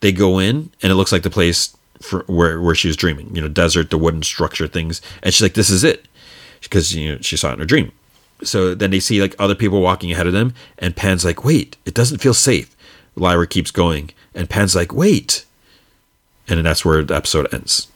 They 0.00 0.12
go 0.12 0.38
in, 0.38 0.70
and 0.82 0.92
it 0.92 0.96
looks 0.96 1.12
like 1.12 1.22
the 1.22 1.30
place 1.30 1.76
for 2.00 2.24
where 2.26 2.60
where 2.60 2.74
she 2.74 2.88
was 2.88 2.96
dreaming. 2.96 3.34
You 3.34 3.42
know, 3.42 3.48
desert, 3.48 3.90
the 3.90 3.98
wooden 3.98 4.22
structure 4.22 4.66
things, 4.66 5.00
and 5.22 5.32
she's 5.32 5.42
like, 5.42 5.54
"This 5.54 5.70
is 5.70 5.84
it," 5.84 6.06
because 6.62 6.94
you 6.94 7.12
know 7.12 7.18
she 7.20 7.36
saw 7.36 7.50
it 7.50 7.54
in 7.54 7.58
her 7.60 7.64
dream. 7.64 7.92
So 8.42 8.74
then 8.74 8.90
they 8.90 9.00
see 9.00 9.20
like 9.20 9.34
other 9.38 9.54
people 9.54 9.80
walking 9.80 10.12
ahead 10.12 10.26
of 10.26 10.32
them, 10.32 10.54
and 10.78 10.96
Pan's 10.96 11.24
like, 11.24 11.44
"Wait, 11.44 11.76
it 11.84 11.94
doesn't 11.94 12.18
feel 12.18 12.34
safe." 12.34 12.76
Lyra 13.14 13.46
keeps 13.46 13.70
going, 13.70 14.10
and 14.34 14.50
Pan's 14.50 14.76
like, 14.76 14.92
"Wait," 14.92 15.44
and 16.48 16.58
then 16.58 16.64
that's 16.64 16.84
where 16.84 17.02
the 17.02 17.16
episode 17.16 17.52
ends. 17.52 17.88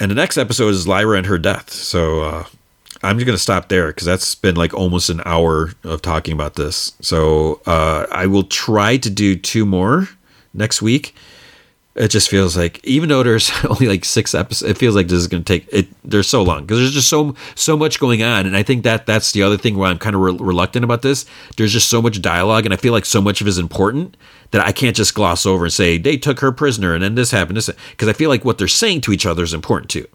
And 0.00 0.10
the 0.10 0.14
next 0.14 0.38
episode 0.38 0.70
is 0.70 0.88
Lyra 0.88 1.18
and 1.18 1.26
her 1.26 1.38
death. 1.38 1.70
So 1.70 2.22
uh, 2.22 2.44
I'm 3.02 3.18
just 3.18 3.26
to 3.36 3.42
stop 3.42 3.68
there 3.68 3.88
because 3.88 4.06
that's 4.06 4.34
been 4.34 4.56
like 4.56 4.74
almost 4.74 5.10
an 5.10 5.22
hour 5.24 5.72
of 5.84 6.02
talking 6.02 6.32
about 6.32 6.54
this. 6.54 6.92
So 7.00 7.60
uh, 7.66 8.06
I 8.10 8.26
will 8.26 8.44
try 8.44 8.96
to 8.96 9.10
do 9.10 9.36
two 9.36 9.66
more 9.66 10.08
next 10.54 10.80
week. 10.82 11.14
It 12.00 12.08
just 12.08 12.30
feels 12.30 12.56
like 12.56 12.82
even 12.82 13.10
though 13.10 13.22
there's 13.22 13.50
only 13.64 13.86
like 13.86 14.06
six 14.06 14.34
episodes, 14.34 14.70
it 14.70 14.78
feels 14.78 14.96
like 14.96 15.08
this 15.08 15.18
is 15.18 15.28
going 15.28 15.44
to 15.44 15.52
take 15.52 15.68
it. 15.70 15.86
They're 16.02 16.22
so 16.22 16.42
long 16.42 16.62
because 16.62 16.78
there's 16.78 16.92
just 16.92 17.10
so 17.10 17.34
so 17.54 17.76
much 17.76 18.00
going 18.00 18.22
on, 18.22 18.46
and 18.46 18.56
I 18.56 18.62
think 18.62 18.84
that 18.84 19.04
that's 19.04 19.32
the 19.32 19.42
other 19.42 19.58
thing 19.58 19.76
where 19.76 19.88
I'm 19.88 19.98
kind 19.98 20.16
of 20.16 20.22
re- 20.22 20.36
reluctant 20.40 20.84
about 20.84 21.02
this. 21.02 21.26
There's 21.56 21.72
just 21.72 21.90
so 21.90 22.00
much 22.00 22.22
dialogue, 22.22 22.64
and 22.64 22.72
I 22.72 22.78
feel 22.78 22.94
like 22.94 23.04
so 23.04 23.20
much 23.20 23.40
of 23.42 23.46
it 23.46 23.50
is 23.50 23.58
important 23.58 24.16
that 24.50 24.66
I 24.66 24.72
can't 24.72 24.96
just 24.96 25.14
gloss 25.14 25.44
over 25.44 25.64
and 25.64 25.72
say 25.72 25.98
they 25.98 26.16
took 26.16 26.40
her 26.40 26.52
prisoner 26.52 26.94
and 26.94 27.04
then 27.04 27.14
this 27.14 27.30
happened. 27.30 27.58
This 27.58 27.70
because 27.90 28.08
I 28.08 28.14
feel 28.14 28.30
like 28.30 28.44
what 28.44 28.56
they're 28.56 28.66
saying 28.66 29.02
to 29.02 29.12
each 29.12 29.26
other 29.26 29.42
is 29.42 29.52
important 29.52 29.90
too. 29.90 30.08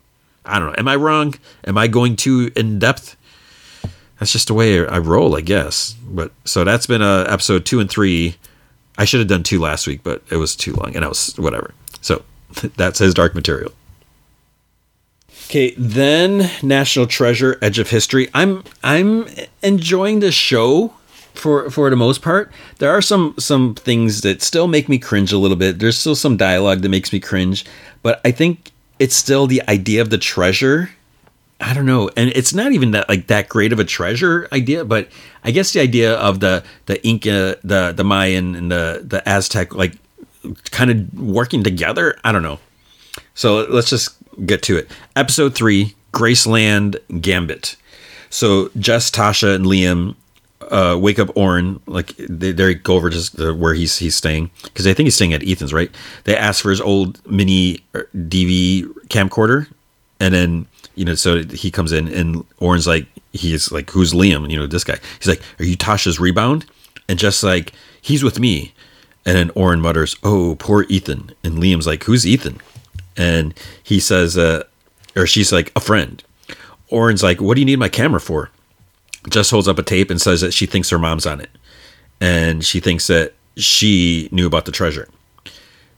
I 0.44 0.60
don't 0.60 0.70
know. 0.70 0.76
Am 0.78 0.88
I 0.88 0.95
wrong? 0.95 1.36
Am 1.66 1.78
I 1.78 1.88
going 1.88 2.16
too 2.16 2.52
in 2.56 2.80
depth? 2.80 3.16
That's 4.20 4.32
just 4.32 4.48
the 4.48 4.53
way 4.53 4.86
I 4.88 4.98
roll, 4.98 5.36
I 5.36 5.41
guess. 5.41 5.95
But 6.07 6.32
so 6.45 6.64
that's 6.64 6.88
been 6.88 7.02
uh, 7.02 7.26
episode 7.28 7.66
two 7.66 7.80
and 7.80 7.90
three. 7.90 8.38
I 8.98 9.06
should 9.06 9.20
have 9.20 9.30
done 9.30 9.44
two 9.44 9.60
last 9.60 9.88
week, 9.88 10.02
but 10.04 10.24
it 10.32 10.38
was 10.38 10.56
too 10.56 10.74
long, 10.74 10.96
and 10.96 11.04
I 11.04 11.08
was 11.08 11.34
whatever. 11.38 11.74
So 12.02 12.24
that's 12.76 13.00
his 13.00 13.14
dark 13.14 13.36
material. 13.36 13.72
Okay, 15.48 15.76
then 15.78 16.50
National 16.64 17.06
Treasure: 17.06 17.58
Edge 17.62 17.80
of 17.80 17.90
History. 17.90 18.30
I'm 18.34 18.64
I'm 18.84 19.28
enjoying 19.62 20.20
the 20.20 20.32
show 20.32 20.94
for 21.34 21.70
for 21.70 21.90
the 21.90 21.96
most 21.96 22.22
part. 22.22 22.52
There 22.80 22.90
are 22.90 23.02
some 23.02 23.36
some 23.38 23.76
things 23.76 24.22
that 24.22 24.42
still 24.42 24.68
make 24.68 24.90
me 24.90 24.98
cringe 24.98 25.32
a 25.32 25.38
little 25.38 25.58
bit. 25.58 25.80
There's 25.80 25.98
still 25.98 26.16
some 26.16 26.38
dialogue 26.38 26.82
that 26.82 26.90
makes 26.90 27.14
me 27.14 27.20
cringe, 27.20 27.66
but 28.02 28.22
I 28.26 28.32
think 28.32 28.72
it's 28.98 29.16
still 29.16 29.46
the 29.46 29.62
idea 29.68 30.02
of 30.02 30.10
the 30.10 30.18
treasure. 30.18 30.92
I 31.60 31.73
don't 31.73 31.86
know, 31.86 32.10
and 32.18 32.30
it's 32.36 32.53
not 32.53 32.73
even 32.73 32.91
that 32.91 33.07
like 33.07 33.27
that 33.27 33.48
great 33.48 33.72
of 33.72 33.80
a 33.80 33.86
treasure 33.86 34.48
idea, 34.52 34.84
but 34.84 35.07
I 35.44 35.52
guess 35.52 35.72
the 35.72 35.80
idea 35.80 36.15
of 36.15 36.41
the 36.41 36.64
the 36.86 37.06
Inca, 37.06 37.57
the 37.64 37.94
the 37.95 38.03
Mayan, 38.03 38.56
and 38.56 38.72
the 38.72 39.02
the 39.03 39.27
Aztec 39.27 39.73
like 39.73 39.94
kind 40.72 40.91
of 40.91 41.19
working 41.19 41.64
together. 41.64 42.18
I 42.23 42.32
don't 42.32 42.44
know. 42.44 42.60
So 43.34 43.65
let's 43.65 43.90
just 43.90 44.15
get 44.45 44.64
to 44.64 44.77
it. 44.77 44.91
Episode 45.15 45.56
three, 45.56 45.95
Graceland 46.11 46.99
Gambit. 47.22 47.77
So 48.30 48.69
Jess, 48.77 49.10
Tasha, 49.10 49.56
and 49.56 49.65
Liam 49.65 50.15
uh, 50.72 50.98
wake 50.99 51.19
up 51.19 51.36
Oren 51.38 51.80
like 51.86 52.15
they, 52.18 52.52
they 52.52 52.73
go 52.73 52.95
over 52.95 53.10
just 53.10 53.40
where 53.40 53.73
he's 53.73 53.98
he's 53.98 54.15
staying 54.15 54.49
because 54.64 54.88
I 54.88 54.94
think 54.94 55.06
he's 55.06 55.15
staying 55.15 55.34
at 55.34 55.48
Ethan's 55.48 55.73
right. 55.73 55.91
They 56.23 56.36
ask 56.36 56.61
for 56.61 56.69
his 56.69 56.82
old 56.82 57.26
mini 57.30 57.80
er, 57.94 58.10
DV 58.15 58.86
camcorder, 59.07 59.68
and 60.19 60.34
then 60.34 60.68
you 60.96 61.06
know 61.06 61.16
so 61.16 61.44
he 61.44 61.72
comes 61.72 61.92
in 61.92 62.08
and 62.08 62.46
Oren's 62.60 62.88
like 62.88 63.06
he's 63.34 63.72
like 63.72 63.90
who's 63.92 64.14
Liam? 64.14 64.50
You 64.50 64.58
know 64.58 64.68
this 64.68 64.84
guy. 64.84 64.98
He's 65.20 65.28
like, 65.28 65.42
are 65.60 65.66
you 65.66 65.78
Tasha's 65.78 66.20
rebound? 66.20 66.66
And 67.08 67.20
just 67.20 67.44
like 67.44 67.74
he's 68.02 68.24
with 68.24 68.40
me, 68.40 68.74
and 69.26 69.36
then 69.36 69.52
Oren 69.56 69.82
mutters, 69.82 70.16
"Oh, 70.24 70.56
poor 70.60 70.86
Ethan." 70.90 71.32
And 71.44 71.58
Liam's 71.58 71.88
like, 71.88 72.04
"Who's 72.04 72.26
Ethan?" 72.26 72.62
And 73.18 73.54
he 73.84 74.00
says, 74.00 74.38
uh, 74.38 74.64
or 75.16 75.26
she's 75.26 75.52
like, 75.52 75.72
"A 75.76 75.80
friend." 75.80 76.24
Oren's 76.90 77.24
like, 77.24 77.42
"What 77.42 77.56
do 77.56 77.62
you 77.62 77.66
need 77.66 77.80
my 77.80 77.90
camera 77.90 78.20
for?" 78.20 78.50
Just 79.30 79.52
holds 79.52 79.68
up 79.68 79.80
a 79.80 79.84
tape 79.84 80.10
and 80.10 80.22
says 80.22 80.42
that 80.42 80.54
she 80.54 80.66
thinks 80.66 80.90
her 80.90 81.00
mom's 81.00 81.26
on 81.26 81.42
it, 81.42 81.50
and 82.22 82.64
she 82.64 82.80
thinks 82.80 83.08
that 83.08 83.34
she 83.58 84.30
knew 84.32 84.46
about 84.46 84.66
the 84.66 84.72
treasure. 84.72 85.08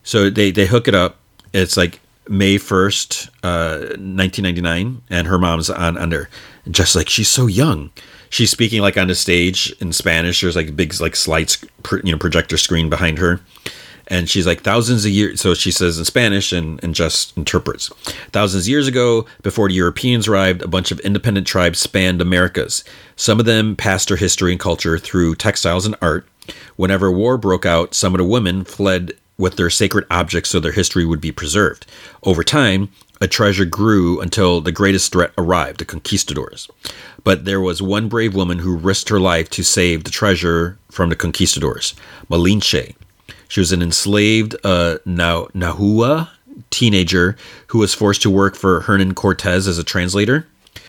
So 0.02 0.30
they 0.30 0.50
they 0.50 0.66
hook 0.66 0.88
it 0.88 0.94
up. 0.94 1.16
It's 1.52 1.76
like 1.76 2.00
May 2.28 2.58
first, 2.58 3.30
uh, 3.42 3.86
nineteen 3.98 4.42
ninety 4.44 4.60
nine, 4.60 5.02
and 5.10 5.26
her 5.26 5.38
mom's 5.38 5.70
on 5.70 5.96
under. 5.96 6.28
Just 6.70 6.94
like 6.94 7.08
she's 7.08 7.28
so 7.28 7.46
young, 7.46 7.90
she's 8.28 8.50
speaking 8.50 8.82
like 8.82 8.96
on 8.96 9.08
the 9.08 9.14
stage 9.14 9.74
in 9.80 9.92
Spanish. 9.92 10.40
There's 10.40 10.56
like 10.56 10.68
a 10.68 10.72
big 10.72 11.00
like 11.00 11.16
slide, 11.16 11.50
you 12.04 12.12
know, 12.12 12.18
projector 12.18 12.58
screen 12.58 12.90
behind 12.90 13.18
her, 13.18 13.40
and 14.08 14.28
she's 14.28 14.46
like 14.46 14.60
thousands 14.60 15.06
of 15.06 15.10
years. 15.10 15.40
So 15.40 15.54
she 15.54 15.70
says 15.70 15.98
in 15.98 16.04
Spanish 16.04 16.52
and 16.52 16.82
and 16.84 16.94
just 16.94 17.36
interprets. 17.36 17.88
Thousands 18.32 18.64
of 18.64 18.68
years 18.68 18.86
ago, 18.86 19.24
before 19.42 19.68
the 19.68 19.74
Europeans 19.74 20.28
arrived, 20.28 20.60
a 20.60 20.68
bunch 20.68 20.90
of 20.90 21.00
independent 21.00 21.46
tribes 21.46 21.78
spanned 21.78 22.20
Americas. 22.20 22.84
Some 23.16 23.40
of 23.40 23.46
them 23.46 23.76
passed 23.76 24.08
their 24.08 24.18
history 24.18 24.52
and 24.52 24.60
culture 24.60 24.98
through 24.98 25.36
textiles 25.36 25.86
and 25.86 25.96
art. 26.02 26.28
Whenever 26.76 27.10
war 27.10 27.38
broke 27.38 27.66
out, 27.66 27.94
some 27.94 28.14
of 28.14 28.18
the 28.18 28.24
women 28.24 28.64
fled 28.64 29.12
with 29.38 29.56
their 29.56 29.70
sacred 29.70 30.04
objects 30.10 30.50
so 30.50 30.60
their 30.60 30.72
history 30.72 31.04
would 31.04 31.20
be 31.20 31.32
preserved. 31.32 31.86
Over 32.24 32.42
time, 32.42 32.90
a 33.20 33.28
treasure 33.28 33.64
grew 33.64 34.20
until 34.20 34.60
the 34.60 34.72
greatest 34.72 35.12
threat 35.12 35.32
arrived 35.38 35.80
the 35.80 35.84
conquistadors. 35.84 36.68
But 37.24 37.44
there 37.44 37.60
was 37.60 37.80
one 37.80 38.08
brave 38.08 38.34
woman 38.34 38.58
who 38.58 38.76
risked 38.76 39.08
her 39.08 39.20
life 39.20 39.48
to 39.50 39.62
save 39.62 40.04
the 40.04 40.10
treasure 40.10 40.78
from 40.90 41.08
the 41.08 41.16
conquistadors 41.16 41.94
Malinche. 42.30 42.94
She 43.48 43.60
was 43.60 43.72
an 43.72 43.82
enslaved 43.82 44.54
uh, 44.64 44.98
Nahua 45.06 46.28
teenager 46.70 47.36
who 47.68 47.78
was 47.78 47.94
forced 47.94 48.22
to 48.22 48.30
work 48.30 48.56
for 48.56 48.80
Hernan 48.80 49.14
Cortez 49.14 49.66
as 49.66 49.78
a 49.78 49.84
translator. 49.84 50.46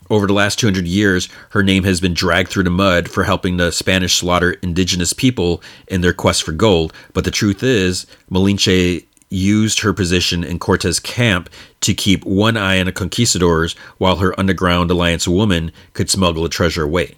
Over 0.09 0.25
the 0.25 0.33
last 0.33 0.59
200 0.59 0.87
years, 0.87 1.29
her 1.51 1.61
name 1.61 1.83
has 1.83 2.01
been 2.01 2.13
dragged 2.13 2.49
through 2.49 2.63
the 2.63 2.69
mud 2.71 3.09
for 3.09 3.23
helping 3.23 3.57
the 3.57 3.71
Spanish 3.71 4.15
slaughter 4.17 4.51
indigenous 4.63 5.13
people 5.13 5.61
in 5.87 6.01
their 6.01 6.13
quest 6.13 6.43
for 6.43 6.51
gold. 6.51 6.93
But 7.13 7.25
the 7.25 7.31
truth 7.31 7.61
is, 7.61 8.07
Malinche 8.31 9.05
used 9.29 9.81
her 9.81 9.93
position 9.93 10.43
in 10.43 10.57
Cortez 10.57 10.99
camp 10.99 11.49
to 11.81 11.93
keep 11.93 12.25
one 12.25 12.57
eye 12.57 12.79
on 12.79 12.87
the 12.87 12.91
conquistadors 12.91 13.73
while 13.99 14.17
her 14.17 14.37
underground 14.39 14.89
alliance 14.89 15.27
woman 15.27 15.71
could 15.93 16.09
smuggle 16.09 16.43
the 16.43 16.49
treasure 16.49 16.83
away. 16.83 17.15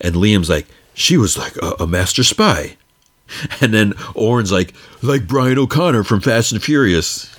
And 0.00 0.16
Liam's 0.16 0.50
like, 0.50 0.66
she 0.94 1.16
was 1.16 1.38
like 1.38 1.56
a, 1.58 1.76
a 1.80 1.86
master 1.86 2.24
spy. 2.24 2.76
And 3.60 3.74
then 3.74 3.94
Oren's 4.14 4.52
like, 4.52 4.72
like 5.02 5.26
Brian 5.26 5.58
O'Connor 5.58 6.04
from 6.04 6.20
Fast 6.20 6.52
and 6.52 6.62
Furious. 6.62 7.34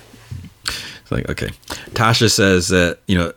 It's 0.66 1.10
like, 1.10 1.30
okay. 1.30 1.48
Tasha 1.92 2.30
says 2.30 2.68
that, 2.68 2.98
you 3.06 3.16
know, 3.16 3.32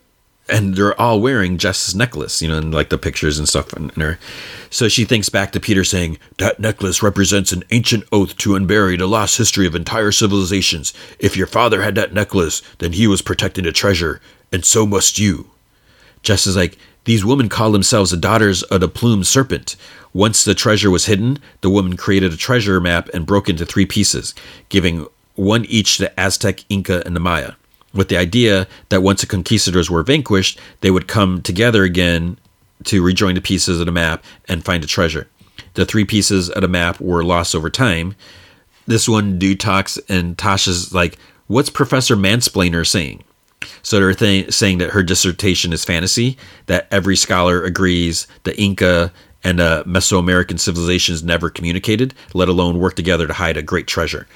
and 0.49 0.75
they're 0.75 0.99
all 0.99 1.21
wearing 1.21 1.57
Jess's 1.57 1.95
necklace, 1.95 2.41
you 2.41 2.47
know, 2.47 2.57
and 2.57 2.73
like 2.73 2.89
the 2.89 2.97
pictures 2.97 3.39
and 3.39 3.47
stuff 3.47 3.73
And 3.73 3.91
her. 3.93 4.19
So 4.69 4.87
she 4.87 5.05
thinks 5.05 5.29
back 5.29 5.51
to 5.51 5.59
Peter 5.59 5.83
saying, 5.83 6.17
That 6.37 6.59
necklace 6.59 7.01
represents 7.01 7.51
an 7.51 7.63
ancient 7.71 8.03
oath 8.11 8.37
to 8.37 8.51
unbury 8.51 8.97
the 8.97 9.07
lost 9.07 9.37
history 9.37 9.65
of 9.65 9.75
entire 9.75 10.11
civilizations. 10.11 10.93
If 11.19 11.37
your 11.37 11.47
father 11.47 11.81
had 11.81 11.95
that 11.95 12.13
necklace, 12.13 12.61
then 12.79 12.93
he 12.93 13.07
was 13.07 13.21
protecting 13.21 13.65
a 13.65 13.71
treasure, 13.71 14.21
and 14.51 14.65
so 14.65 14.85
must 14.85 15.19
you. 15.19 15.49
Jess 16.23 16.45
is 16.45 16.57
like, 16.57 16.77
These 17.05 17.25
women 17.25 17.47
call 17.47 17.71
themselves 17.71 18.11
the 18.11 18.17
daughters 18.17 18.63
of 18.63 18.81
the 18.81 18.89
plumed 18.89 19.27
serpent. 19.27 19.75
Once 20.13 20.43
the 20.43 20.53
treasure 20.53 20.91
was 20.91 21.05
hidden, 21.05 21.39
the 21.61 21.69
woman 21.69 21.95
created 21.95 22.33
a 22.33 22.37
treasure 22.37 22.81
map 22.81 23.07
and 23.13 23.25
broke 23.25 23.47
into 23.47 23.65
three 23.65 23.85
pieces, 23.85 24.35
giving 24.67 25.07
one 25.35 25.63
each 25.65 25.97
to 25.97 26.19
Aztec, 26.19 26.65
Inca, 26.69 27.01
and 27.05 27.15
the 27.15 27.21
Maya 27.21 27.53
with 27.93 28.09
the 28.09 28.17
idea 28.17 28.67
that 28.89 29.03
once 29.03 29.21
the 29.21 29.27
conquistadors 29.27 29.89
were 29.89 30.03
vanquished, 30.03 30.59
they 30.81 30.91
would 30.91 31.07
come 31.07 31.41
together 31.41 31.83
again 31.83 32.37
to 32.85 33.03
rejoin 33.03 33.35
the 33.35 33.41
pieces 33.41 33.79
of 33.79 33.85
the 33.85 33.91
map 33.91 34.23
and 34.47 34.65
find 34.65 34.83
a 34.83 34.87
treasure. 34.87 35.27
The 35.73 35.85
three 35.85 36.05
pieces 36.05 36.49
of 36.49 36.61
the 36.61 36.67
map 36.67 36.99
were 36.99 37.23
lost 37.23 37.55
over 37.55 37.69
time. 37.69 38.15
This 38.87 39.07
one, 39.07 39.37
dude 39.37 39.59
talks, 39.59 39.97
and 40.09 40.37
Tasha's 40.37 40.93
like, 40.93 41.17
What's 41.47 41.69
Professor 41.69 42.15
Mansplainer 42.15 42.87
saying? 42.87 43.23
So 43.83 43.99
they're 43.99 44.13
th- 44.13 44.53
saying 44.53 44.77
that 44.79 44.91
her 44.91 45.03
dissertation 45.03 45.73
is 45.73 45.85
fantasy, 45.85 46.37
that 46.67 46.87
every 46.91 47.15
scholar 47.15 47.63
agrees 47.63 48.25
the 48.43 48.59
Inca 48.59 49.11
and 49.43 49.59
Mesoamerican 49.59 50.59
civilizations 50.59 51.23
never 51.23 51.49
communicated, 51.49 52.13
let 52.33 52.47
alone 52.47 52.79
work 52.79 52.95
together 52.95 53.27
to 53.27 53.33
hide 53.33 53.57
a 53.57 53.61
great 53.61 53.87
treasure. 53.87 54.27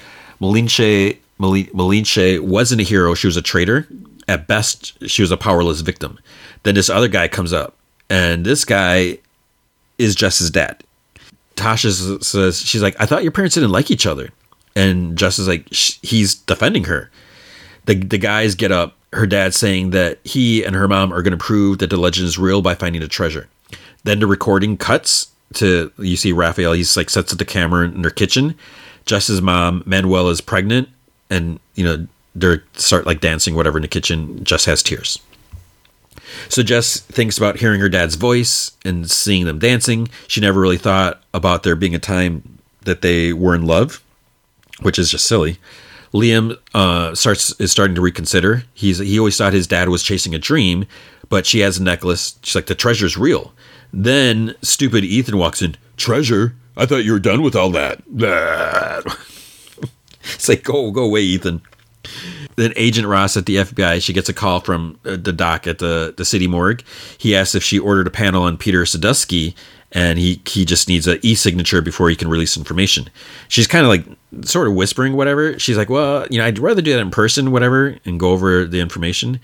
Malinche 0.41 1.18
Malinche 1.40 2.40
wasn't 2.40 2.82
a 2.82 2.84
hero, 2.84 3.14
she 3.14 3.28
was 3.28 3.38
a 3.38 3.41
traitor. 3.41 3.88
At 4.28 4.48
best, 4.48 4.98
she 5.07 5.22
was 5.22 5.32
a 5.32 5.38
powerless 5.38 5.82
victim. 5.82 6.18
Then 6.64 6.76
this 6.76 6.90
other 6.90 7.07
guy 7.07 7.28
comes 7.28 7.53
up, 7.53 7.76
and 8.10 8.45
this 8.45 8.66
guy 8.66 9.20
is 9.98 10.16
Jess's 10.16 10.49
dad. 10.49 10.84
Tasha 11.56 12.24
says, 12.24 12.60
She's 12.60 12.82
like, 12.82 12.95
I 12.99 13.06
thought 13.06 13.24
your 13.24 13.32
parents 13.32 13.56
didn't 13.56 13.72
like 13.72 13.91
each 13.91 14.06
other. 14.06 14.30
And 14.76 15.18
Jess 15.18 15.40
is 15.40 15.48
like, 15.48 15.72
He's 15.72 16.36
defending 16.36 16.86
her. 16.86 17.10
The, 17.86 17.95
the 17.95 18.18
guys 18.18 18.56
get 18.56 18.72
up, 18.72 18.95
her 19.14 19.28
dad 19.28 19.53
saying 19.53 19.91
that 19.91 20.20
he 20.24 20.64
and 20.64 20.76
her 20.76 20.88
mom 20.88 21.14
are 21.14 21.22
going 21.22 21.38
to 21.38 21.38
prove 21.38 21.78
that 21.78 21.90
the 21.90 21.98
legend 21.98 22.28
is 22.28 22.38
real 22.38 22.62
by 22.62 22.76
finding 22.76 23.02
the 23.02 23.07
treasure. 23.07 23.48
Then 24.03 24.20
the 24.20 24.28
recording 24.28 24.76
cuts 24.76 25.32
to, 25.53 25.91
you 25.98 26.18
see 26.18 26.32
Raphael, 26.32 26.74
he's 26.74 26.98
like, 26.98 27.10
sets 27.10 27.32
up 27.32 27.40
the 27.40 27.45
camera 27.45 27.86
in 27.86 28.02
their 28.02 28.12
kitchen. 28.12 28.56
Jess's 29.06 29.41
mom, 29.41 29.84
Manuel, 29.86 30.30
is 30.30 30.41
pregnant 30.41 30.90
and 31.30 31.60
you 31.76 31.84
know 31.84 32.07
they 32.35 32.57
start 32.73 33.06
like 33.06 33.22
dancing 33.22 33.56
whatever 33.56 33.77
in 33.77 33.81
the 33.81 33.88
kitchen 33.88 34.43
jess 34.43 34.65
has 34.65 34.84
tears. 34.84 35.19
So 36.49 36.64
jess 36.64 36.99
thinks 36.99 37.38
about 37.38 37.57
hearing 37.57 37.80
her 37.80 37.89
dad's 37.89 38.15
voice 38.15 38.72
and 38.84 39.10
seeing 39.10 39.45
them 39.45 39.60
dancing. 39.60 40.10
She 40.27 40.41
never 40.41 40.60
really 40.60 40.77
thought 40.77 41.22
about 41.34 41.64
there 41.64 41.76
being 41.76 41.95
a 41.95 41.99
time 41.99 42.60
that 42.81 43.02
they 43.02 43.34
were 43.34 43.56
in 43.56 43.65
love 43.65 44.02
which 44.81 44.99
is 44.99 45.10
just 45.10 45.26
silly. 45.26 45.57
Liam 46.14 46.57
uh, 46.73 47.15
starts 47.15 47.57
is 47.60 47.72
starting 47.72 47.95
to 47.95 48.02
reconsider. 48.02 48.64
He's 48.73 48.99
he 48.99 49.18
always 49.19 49.38
thought 49.38 49.53
his 49.53 49.68
dad 49.68 49.89
was 49.89 50.03
chasing 50.03 50.35
a 50.35 50.39
dream 50.39 50.85
but 51.30 51.45
she 51.45 51.60
has 51.60 51.77
a 51.77 51.84
necklace. 51.84 52.38
She's 52.43 52.56
like 52.56 52.68
the 52.68 52.76
treasure's 52.76 53.18
real. 53.18 53.53
Then 53.91 54.56
stupid 54.61 55.03
ethan 55.03 55.38
walks 55.38 55.61
in. 55.61 55.76
Treasure? 55.97 56.56
I 56.77 56.85
thought 56.85 57.06
you 57.06 57.14
were 57.14 57.19
done 57.19 57.41
with 57.41 57.56
all 57.56 57.69
that 57.72 58.02
it's 60.34 60.49
like, 60.49 60.64
go, 60.64 60.91
go 60.91 61.03
away, 61.03 61.22
Ethan. 61.22 61.61
then 62.56 62.73
Agent 62.76 63.07
Ross 63.07 63.35
at 63.38 63.45
the 63.45 63.57
FBI, 63.57 64.02
she 64.02 64.14
gets 64.14 64.30
a 64.30 64.34
call 64.34 64.60
from 64.60 64.99
uh, 65.06 65.18
the 65.18 65.34
doc 65.34 65.68
at 65.68 65.80
the, 65.80 66.14
the 66.15 66.26
city 66.26 66.47
morgue. 66.47 66.84
He 67.18 67.35
asks 67.35 67.56
if 67.56 67.64
she 67.64 67.80
ordered 67.80 68.07
a 68.07 68.11
panel 68.11 68.43
on 68.43 68.57
Peter 68.57 68.84
Sadusky, 68.84 69.56
and 69.91 70.19
he 70.19 70.41
he 70.45 70.65
just 70.65 70.89
needs 70.89 71.07
an 71.07 71.19
e-signature 71.22 71.81
before 71.81 72.10
he 72.10 72.15
can 72.18 72.27
release 72.27 72.57
information. 72.57 73.10
She's 73.47 73.65
kind 73.65 73.85
of 73.85 73.89
like 73.89 74.45
sort 74.45 74.68
of 74.68 74.73
whispering 74.73 75.15
whatever. 75.15 75.57
She's 75.57 75.77
like, 75.77 75.89
well, 75.89 76.27
you 76.30 76.38
know, 76.38 76.45
I'd 76.45 76.60
rather 76.60 76.81
do 76.81 76.91
that 76.93 76.99
in 76.99 77.11
person, 77.11 77.52
whatever, 77.52 77.97
and 78.03 78.19
go 78.19 78.31
over 78.31 78.65
the 78.65 78.81
information. 78.81 79.39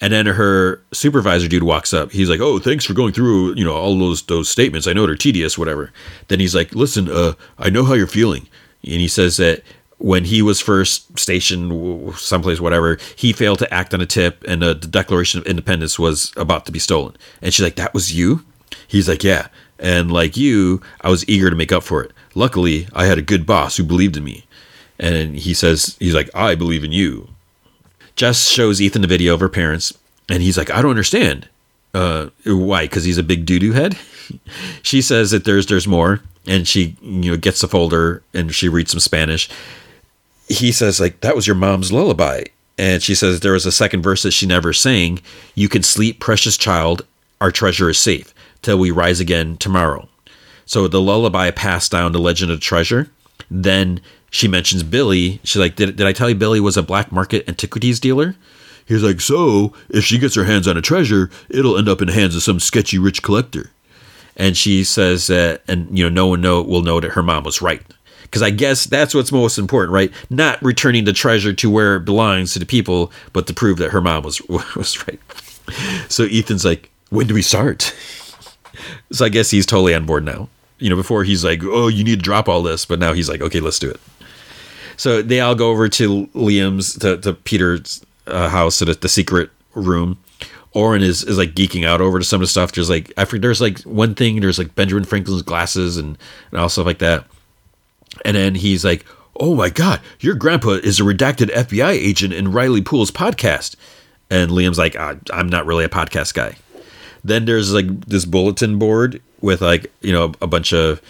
And 0.00 0.14
then 0.14 0.24
her 0.24 0.80
supervisor 0.92 1.46
dude 1.48 1.62
walks 1.64 1.92
up. 1.92 2.10
He's 2.12 2.30
like, 2.30 2.40
"Oh, 2.40 2.58
thanks 2.58 2.86
for 2.86 2.94
going 2.94 3.12
through, 3.12 3.54
you 3.56 3.64
know, 3.64 3.74
all 3.74 3.98
those 3.98 4.22
those 4.22 4.48
statements. 4.48 4.86
I 4.86 4.94
know 4.94 5.04
they're 5.04 5.14
tedious, 5.14 5.58
whatever." 5.58 5.92
Then 6.28 6.40
he's 6.40 6.54
like, 6.54 6.74
"Listen, 6.74 7.10
uh, 7.10 7.34
I 7.58 7.68
know 7.68 7.84
how 7.84 7.92
you're 7.92 8.06
feeling," 8.06 8.48
and 8.82 8.94
he 9.00 9.08
says 9.08 9.36
that 9.36 9.62
when 10.00 10.24
he 10.24 10.42
was 10.42 10.60
first 10.60 11.18
stationed 11.18 12.14
someplace, 12.16 12.60
whatever, 12.60 12.98
he 13.16 13.32
failed 13.32 13.58
to 13.60 13.72
act 13.72 13.94
on 13.94 14.00
a 14.00 14.06
tip, 14.06 14.42
and 14.48 14.62
the 14.62 14.74
Declaration 14.74 15.40
of 15.40 15.46
Independence 15.46 15.98
was 15.98 16.32
about 16.36 16.66
to 16.66 16.72
be 16.72 16.78
stolen. 16.78 17.16
And 17.42 17.54
she's 17.54 17.64
like, 17.64 17.76
"That 17.76 17.94
was 17.94 18.12
you?" 18.12 18.44
He's 18.88 19.08
like, 19.08 19.22
"Yeah." 19.22 19.48
And 19.78 20.12
like 20.12 20.36
you, 20.36 20.82
I 21.00 21.08
was 21.08 21.26
eager 21.28 21.48
to 21.48 21.56
make 21.56 21.72
up 21.72 21.82
for 21.82 22.02
it. 22.02 22.12
Luckily, 22.34 22.86
I 22.92 23.06
had 23.06 23.18
a 23.18 23.22
good 23.22 23.46
boss 23.46 23.76
who 23.76 23.82
believed 23.82 24.16
in 24.16 24.24
me. 24.24 24.44
And 24.98 25.36
he 25.36 25.54
says, 25.54 25.96
he's 25.98 26.14
like, 26.14 26.28
I 26.34 26.54
believe 26.54 26.84
in 26.84 26.92
you. 26.92 27.28
Jess 28.14 28.48
shows 28.48 28.82
Ethan 28.82 29.00
the 29.00 29.08
video 29.08 29.32
of 29.32 29.40
her 29.40 29.48
parents, 29.48 29.94
and 30.28 30.42
he's 30.42 30.58
like, 30.58 30.70
I 30.70 30.82
don't 30.82 30.90
understand. 30.90 31.48
Uh, 31.94 32.28
why? 32.44 32.84
Because 32.84 33.04
he's 33.04 33.16
a 33.16 33.22
big 33.22 33.46
doo 33.46 33.58
doo 33.58 33.72
head. 33.72 33.96
she 34.82 35.00
says 35.00 35.30
that 35.30 35.44
there's 35.44 35.66
there's 35.66 35.88
more, 35.88 36.20
and 36.46 36.68
she 36.68 36.96
you 37.00 37.30
know 37.30 37.36
gets 37.36 37.62
the 37.62 37.68
folder 37.68 38.22
and 38.34 38.54
she 38.54 38.68
reads 38.68 38.90
some 38.90 39.00
Spanish. 39.00 39.48
He 40.50 40.72
says 40.72 41.00
like 41.00 41.20
that 41.20 41.36
was 41.36 41.46
your 41.46 41.56
mom's 41.56 41.92
lullaby, 41.92 42.44
and 42.76 43.02
she 43.02 43.14
says 43.14 43.40
there 43.40 43.52
was 43.52 43.66
a 43.66 43.72
second 43.72 44.02
verse 44.02 44.22
that 44.24 44.32
she 44.32 44.46
never 44.46 44.72
sang. 44.72 45.20
You 45.54 45.68
can 45.68 45.82
sleep, 45.82 46.18
precious 46.18 46.56
child. 46.56 47.06
Our 47.40 47.50
treasure 47.50 47.88
is 47.88 47.98
safe 47.98 48.34
till 48.62 48.78
we 48.78 48.90
rise 48.90 49.20
again 49.20 49.56
tomorrow. 49.56 50.08
So 50.66 50.88
the 50.88 51.00
lullaby 51.00 51.50
passed 51.50 51.90
down 51.90 52.12
the 52.12 52.18
legend 52.18 52.50
of 52.52 52.60
treasure. 52.60 53.10
Then 53.50 54.00
she 54.30 54.46
mentions 54.46 54.82
Billie. 54.82 55.40
She's 55.42 55.60
like, 55.60 55.76
did, 55.76 55.96
did 55.96 56.06
I 56.06 56.12
tell 56.12 56.28
you 56.28 56.34
Billie 56.34 56.60
was 56.60 56.76
a 56.76 56.82
black 56.82 57.10
market 57.10 57.48
antiquities 57.48 57.98
dealer? 57.98 58.36
He's 58.86 59.02
like, 59.02 59.20
so 59.20 59.72
if 59.88 60.04
she 60.04 60.18
gets 60.18 60.34
her 60.34 60.44
hands 60.44 60.66
on 60.66 60.76
a 60.76 60.82
treasure, 60.82 61.30
it'll 61.48 61.76
end 61.78 61.88
up 61.88 62.00
in 62.00 62.08
the 62.08 62.12
hands 62.12 62.36
of 62.36 62.42
some 62.42 62.60
sketchy 62.60 62.98
rich 62.98 63.22
collector. 63.22 63.70
And 64.36 64.56
she 64.56 64.84
says 64.84 65.26
that, 65.26 65.62
and 65.68 65.96
you 65.96 66.04
know, 66.04 66.10
no 66.10 66.26
one 66.28 66.40
know 66.40 66.62
will 66.62 66.82
know 66.82 67.00
that 67.00 67.12
her 67.12 67.22
mom 67.22 67.44
was 67.44 67.62
right. 67.62 67.82
Because 68.30 68.42
I 68.42 68.50
guess 68.50 68.84
that's 68.84 69.12
what's 69.12 69.32
most 69.32 69.58
important, 69.58 69.92
right? 69.92 70.12
Not 70.30 70.62
returning 70.62 71.04
the 71.04 71.12
treasure 71.12 71.52
to 71.52 71.68
where 71.68 71.96
it 71.96 72.04
belongs 72.04 72.52
to 72.52 72.60
the 72.60 72.66
people, 72.66 73.10
but 73.32 73.48
to 73.48 73.54
prove 73.54 73.78
that 73.78 73.90
her 73.90 74.00
mom 74.00 74.22
was 74.22 74.40
was 74.48 75.04
right. 75.08 75.20
So 76.08 76.24
Ethan's 76.24 76.64
like, 76.64 76.90
when 77.10 77.26
do 77.26 77.34
we 77.34 77.42
start? 77.42 77.94
So 79.12 79.24
I 79.24 79.28
guess 79.28 79.50
he's 79.50 79.66
totally 79.66 79.94
on 79.94 80.06
board 80.06 80.24
now. 80.24 80.48
You 80.78 80.88
know, 80.88 80.96
before 80.96 81.24
he's 81.24 81.44
like, 81.44 81.62
oh, 81.64 81.88
you 81.88 82.04
need 82.04 82.20
to 82.20 82.22
drop 82.22 82.48
all 82.48 82.62
this, 82.62 82.86
but 82.86 82.98
now 82.98 83.12
he's 83.12 83.28
like, 83.28 83.42
okay, 83.42 83.60
let's 83.60 83.78
do 83.78 83.90
it. 83.90 84.00
So 84.96 85.20
they 85.20 85.40
all 85.40 85.54
go 85.54 85.70
over 85.70 85.88
to 85.88 86.26
Liam's, 86.28 86.98
to, 87.00 87.18
to 87.18 87.34
Peter's 87.34 88.04
uh, 88.26 88.48
house, 88.48 88.78
to 88.78 88.84
the, 88.84 88.94
the 88.94 89.08
secret 89.08 89.50
room. 89.74 90.18
Oren 90.72 91.02
is, 91.02 91.24
is 91.24 91.36
like 91.36 91.54
geeking 91.54 91.84
out 91.86 92.00
over 92.00 92.18
to 92.18 92.24
some 92.24 92.40
of 92.40 92.42
the 92.42 92.46
stuff. 92.50 92.72
There's 92.72 92.88
like, 92.88 93.12
I 93.16 93.24
forget, 93.24 93.42
there's 93.42 93.60
like 93.60 93.80
one 93.80 94.14
thing, 94.14 94.40
there's 94.40 94.58
like 94.58 94.74
Benjamin 94.74 95.04
Franklin's 95.04 95.42
glasses 95.42 95.96
and, 95.96 96.16
and 96.50 96.60
all 96.60 96.68
stuff 96.68 96.86
like 96.86 96.98
that. 96.98 97.24
And 98.24 98.36
then 98.36 98.54
he's 98.54 98.84
like, 98.84 99.04
oh 99.36 99.54
my 99.54 99.70
God, 99.70 100.00
your 100.20 100.34
grandpa 100.34 100.70
is 100.70 101.00
a 101.00 101.02
redacted 101.02 101.50
FBI 101.50 101.90
agent 101.90 102.32
in 102.32 102.52
Riley 102.52 102.82
Poole's 102.82 103.10
podcast. 103.10 103.76
And 104.30 104.50
Liam's 104.50 104.78
like, 104.78 104.96
I'm 104.96 105.48
not 105.48 105.66
really 105.66 105.84
a 105.84 105.88
podcast 105.88 106.34
guy. 106.34 106.56
Then 107.24 107.44
there's 107.44 107.74
like 107.74 108.06
this 108.06 108.24
bulletin 108.24 108.78
board 108.78 109.20
with 109.40 109.60
like 109.60 109.90
you 110.00 110.12
know 110.12 110.32
a 110.40 110.46
bunch 110.46 110.72
of 110.72 111.00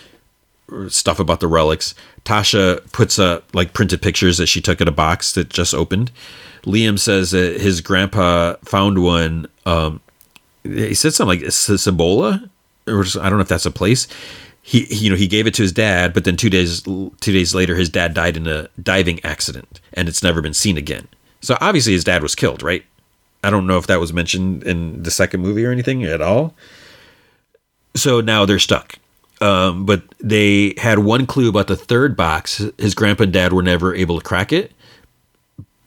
stuff 0.88 1.20
about 1.20 1.40
the 1.40 1.48
relics. 1.48 1.94
Tasha 2.24 2.90
puts 2.92 3.18
up 3.18 3.44
like 3.54 3.72
printed 3.72 4.02
pictures 4.02 4.38
that 4.38 4.46
she 4.46 4.60
took 4.60 4.80
at 4.80 4.88
a 4.88 4.92
box 4.92 5.32
that 5.34 5.48
just 5.48 5.74
opened. 5.74 6.10
Liam 6.62 6.98
says 6.98 7.30
that 7.30 7.60
his 7.60 7.80
grandpa 7.80 8.54
found 8.64 9.02
one. 9.02 9.46
Um, 9.66 10.00
he 10.62 10.94
said 10.94 11.14
something 11.14 11.40
like 11.40 11.52
Cibola, 11.52 12.50
or 12.86 13.04
I 13.20 13.28
don't 13.28 13.38
know 13.38 13.40
if 13.40 13.48
that's 13.48 13.66
a 13.66 13.70
place. 13.70 14.06
He, 14.62 14.86
you 14.94 15.10
know, 15.10 15.16
he 15.16 15.26
gave 15.26 15.46
it 15.46 15.54
to 15.54 15.62
his 15.62 15.72
dad, 15.72 16.12
but 16.12 16.24
then 16.24 16.36
two 16.36 16.50
days 16.50 16.82
two 16.82 17.10
days 17.20 17.54
later, 17.54 17.74
his 17.76 17.88
dad 17.88 18.14
died 18.14 18.36
in 18.36 18.46
a 18.46 18.68
diving 18.80 19.24
accident, 19.24 19.80
and 19.94 20.08
it's 20.08 20.22
never 20.22 20.42
been 20.42 20.54
seen 20.54 20.76
again. 20.76 21.08
So 21.40 21.56
obviously, 21.60 21.92
his 21.94 22.04
dad 22.04 22.22
was 22.22 22.34
killed, 22.34 22.62
right? 22.62 22.84
I 23.42 23.50
don't 23.50 23.66
know 23.66 23.78
if 23.78 23.86
that 23.86 24.00
was 24.00 24.12
mentioned 24.12 24.62
in 24.64 25.02
the 25.02 25.10
second 25.10 25.40
movie 25.40 25.64
or 25.64 25.72
anything 25.72 26.04
at 26.04 26.20
all. 26.20 26.54
So 27.96 28.20
now 28.20 28.44
they're 28.44 28.58
stuck. 28.58 28.96
Um, 29.40 29.86
but 29.86 30.02
they 30.20 30.74
had 30.76 30.98
one 30.98 31.26
clue 31.26 31.48
about 31.48 31.66
the 31.66 31.76
third 31.76 32.14
box. 32.14 32.62
His 32.78 32.94
grandpa 32.94 33.24
and 33.24 33.32
dad 33.32 33.54
were 33.54 33.62
never 33.62 33.94
able 33.94 34.18
to 34.18 34.24
crack 34.24 34.52
it 34.52 34.72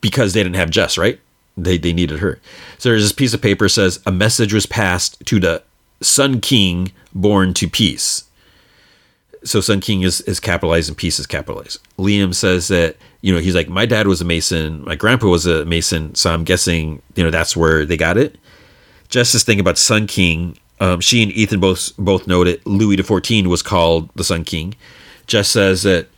because 0.01 0.33
they 0.33 0.41
didn't 0.41 0.55
have 0.55 0.71
Jess, 0.71 0.97
right? 0.97 1.19
They, 1.55 1.77
they 1.77 1.93
needed 1.93 2.19
her. 2.19 2.39
So 2.79 2.89
there's 2.89 3.03
this 3.03 3.11
piece 3.11 3.33
of 3.35 3.41
paper 3.41 3.69
says 3.69 3.99
a 4.07 4.11
message 4.11 4.53
was 4.53 4.65
passed 4.65 5.23
to 5.27 5.39
the 5.39 5.61
Sun 6.01 6.41
King 6.41 6.91
born 7.13 7.53
to 7.53 7.67
peace. 7.67 8.23
So 9.43 9.61
Sun 9.61 9.81
King 9.81 10.01
is, 10.01 10.21
is 10.21 10.39
capitalized 10.39 10.89
and 10.89 10.97
peace 10.97 11.19
is 11.19 11.27
capitalized. 11.27 11.79
Liam 11.97 12.33
says 12.33 12.69
that 12.69 12.97
you 13.23 13.33
know, 13.33 13.39
he's 13.39 13.55
like, 13.55 13.69
my 13.69 13.85
dad 13.85 14.05
was 14.05 14.19
a 14.19 14.25
Mason, 14.25 14.83
my 14.83 14.95
grandpa 14.95 15.27
was 15.27 15.45
a 15.45 15.63
Mason, 15.63 16.13
so 16.13 16.31
I'm 16.31 16.43
guessing, 16.43 17.01
you 17.15 17.23
know, 17.23 17.31
that's 17.31 17.55
where 17.55 17.85
they 17.85 17.95
got 17.95 18.17
it. 18.17 18.37
Just 19.07 19.31
this 19.31 19.45
thing 19.45 19.61
about 19.61 19.77
Sun 19.77 20.07
King, 20.07 20.57
um, 20.81 20.99
she 20.99 21.23
and 21.23 21.31
Ethan 21.31 21.61
both 21.61 21.93
both 21.97 22.27
know 22.27 22.43
that 22.43 22.67
Louis 22.67 22.97
XIV 22.97 23.47
was 23.47 23.61
called 23.61 24.09
the 24.15 24.25
Sun 24.25 24.43
King. 24.43 24.75
Jess 25.25 25.47
says 25.47 25.83
that 25.83 26.09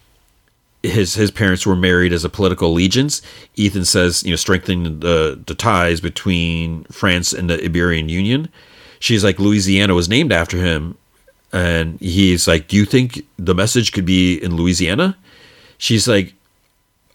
his 0.82 1.14
his 1.14 1.30
parents 1.30 1.64
were 1.64 1.76
married 1.76 2.12
as 2.12 2.24
a 2.24 2.30
political 2.30 2.72
allegiance. 2.72 3.22
Ethan 3.56 3.86
says, 3.86 4.24
you 4.24 4.32
know, 4.32 4.36
strengthening 4.36 5.02
the 5.02 5.40
the 5.46 5.54
ties 5.54 6.02
between 6.02 6.86
France 6.86 7.34
and 7.34 7.52
the 7.52 7.64
Iberian 7.64 8.10
Union. 8.10 8.50
She's 9.00 9.24
like, 9.24 9.38
Louisiana 9.38 9.94
was 9.94 10.10
named 10.10 10.32
after 10.32 10.58
him, 10.58 10.98
and 11.54 12.00
he's 12.00 12.48
like, 12.48 12.68
do 12.68 12.76
you 12.76 12.86
think 12.86 13.26
the 13.38 13.56
message 13.56 13.92
could 13.92 14.06
be 14.06 14.38
in 14.38 14.56
Louisiana? 14.56 15.18
She's 15.78 16.08
like, 16.08 16.34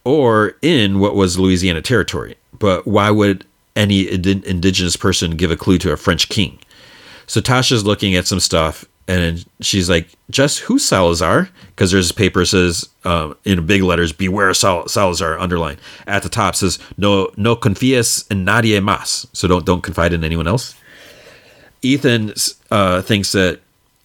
or 0.04 0.56
in 0.62 0.98
what 0.98 1.14
was 1.14 1.38
Louisiana 1.38 1.82
territory. 1.82 2.36
But 2.58 2.86
why 2.86 3.10
would 3.10 3.44
any 3.76 4.10
indigenous 4.10 4.96
person 4.96 5.36
give 5.36 5.50
a 5.50 5.56
clue 5.56 5.78
to 5.78 5.92
a 5.92 5.96
French 5.96 6.28
king? 6.28 6.58
So 7.26 7.40
Tasha's 7.40 7.84
looking 7.84 8.14
at 8.14 8.26
some 8.26 8.40
stuff 8.40 8.84
and 9.06 9.44
she's 9.60 9.90
like, 9.90 10.08
just 10.30 10.60
who's 10.60 10.84
Salazar? 10.84 11.48
Because 11.70 11.90
there's 11.90 12.10
a 12.10 12.14
paper 12.14 12.44
says 12.44 12.88
um, 13.04 13.36
in 13.44 13.66
big 13.66 13.82
letters, 13.82 14.12
beware 14.12 14.54
Sal- 14.54 14.88
Salazar 14.88 15.38
underlined. 15.38 15.80
At 16.06 16.22
the 16.22 16.28
top 16.28 16.54
says, 16.54 16.78
no 16.96 17.30
no 17.36 17.56
confíes 17.56 18.24
en 18.30 18.44
nadie 18.44 18.80
más. 18.80 19.26
So 19.32 19.48
don't 19.48 19.66
don't 19.66 19.82
confide 19.82 20.12
in 20.12 20.22
anyone 20.22 20.46
else. 20.46 20.74
Ethan 21.82 22.34
uh, 22.70 23.02
thinks 23.02 23.32
that 23.32 23.60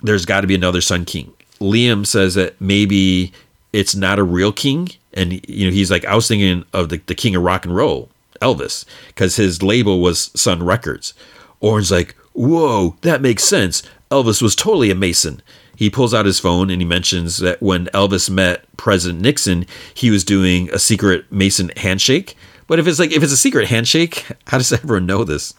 there's 0.05 0.25
got 0.25 0.41
to 0.41 0.47
be 0.47 0.55
another 0.55 0.81
Sun 0.81 1.05
King. 1.05 1.33
Liam 1.59 2.05
says 2.05 2.35
that 2.35 2.59
maybe 2.59 3.31
it's 3.73 3.95
not 3.95 4.19
a 4.19 4.23
real 4.23 4.51
king 4.51 4.89
and 5.15 5.47
you 5.47 5.65
know 5.65 5.71
he's 5.71 5.89
like 5.89 6.05
I 6.05 6.15
was 6.15 6.27
thinking 6.27 6.65
of 6.73 6.89
the, 6.89 7.01
the 7.07 7.15
king 7.15 7.35
of 7.35 7.43
rock 7.43 7.65
and 7.65 7.75
roll, 7.75 8.09
Elvis, 8.41 8.85
because 9.07 9.37
his 9.37 9.63
label 9.63 10.01
was 10.01 10.31
Sun 10.39 10.63
Records. 10.63 11.13
Oren's 11.61 11.91
like, 11.91 12.15
whoa, 12.33 12.97
that 13.01 13.21
makes 13.21 13.43
sense. 13.43 13.81
Elvis 14.11 14.41
was 14.41 14.55
totally 14.55 14.91
a 14.91 14.95
Mason. 14.95 15.41
He 15.75 15.89
pulls 15.89 16.13
out 16.13 16.25
his 16.25 16.39
phone 16.39 16.69
and 16.69 16.81
he 16.81 16.87
mentions 16.87 17.37
that 17.37 17.61
when 17.61 17.87
Elvis 17.87 18.29
met 18.29 18.65
President 18.77 19.21
Nixon, 19.21 19.65
he 19.93 20.09
was 20.09 20.23
doing 20.23 20.69
a 20.71 20.79
secret 20.79 21.29
Mason 21.31 21.71
handshake. 21.77 22.37
But 22.67 22.79
if 22.79 22.87
it's 22.87 22.99
like 22.99 23.11
if 23.11 23.23
it's 23.23 23.33
a 23.33 23.37
secret 23.37 23.67
handshake, 23.67 24.25
how 24.47 24.57
does 24.57 24.71
everyone 24.73 25.05
know 25.05 25.23
this? 25.23 25.53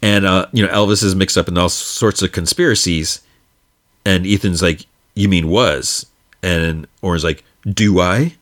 And 0.00 0.24
uh, 0.24 0.46
you 0.52 0.64
know, 0.64 0.72
Elvis 0.72 1.02
is 1.02 1.14
mixed 1.14 1.36
up 1.36 1.48
in 1.48 1.58
all 1.58 1.68
sorts 1.68 2.22
of 2.22 2.32
conspiracies. 2.32 3.20
And 4.04 4.26
Ethan's 4.26 4.62
like, 4.62 4.86
"You 5.14 5.28
mean 5.28 5.48
was?" 5.48 6.06
And 6.42 6.86
Oren's 7.02 7.24
like, 7.24 7.44
"Do 7.66 8.00
I?" 8.00 8.34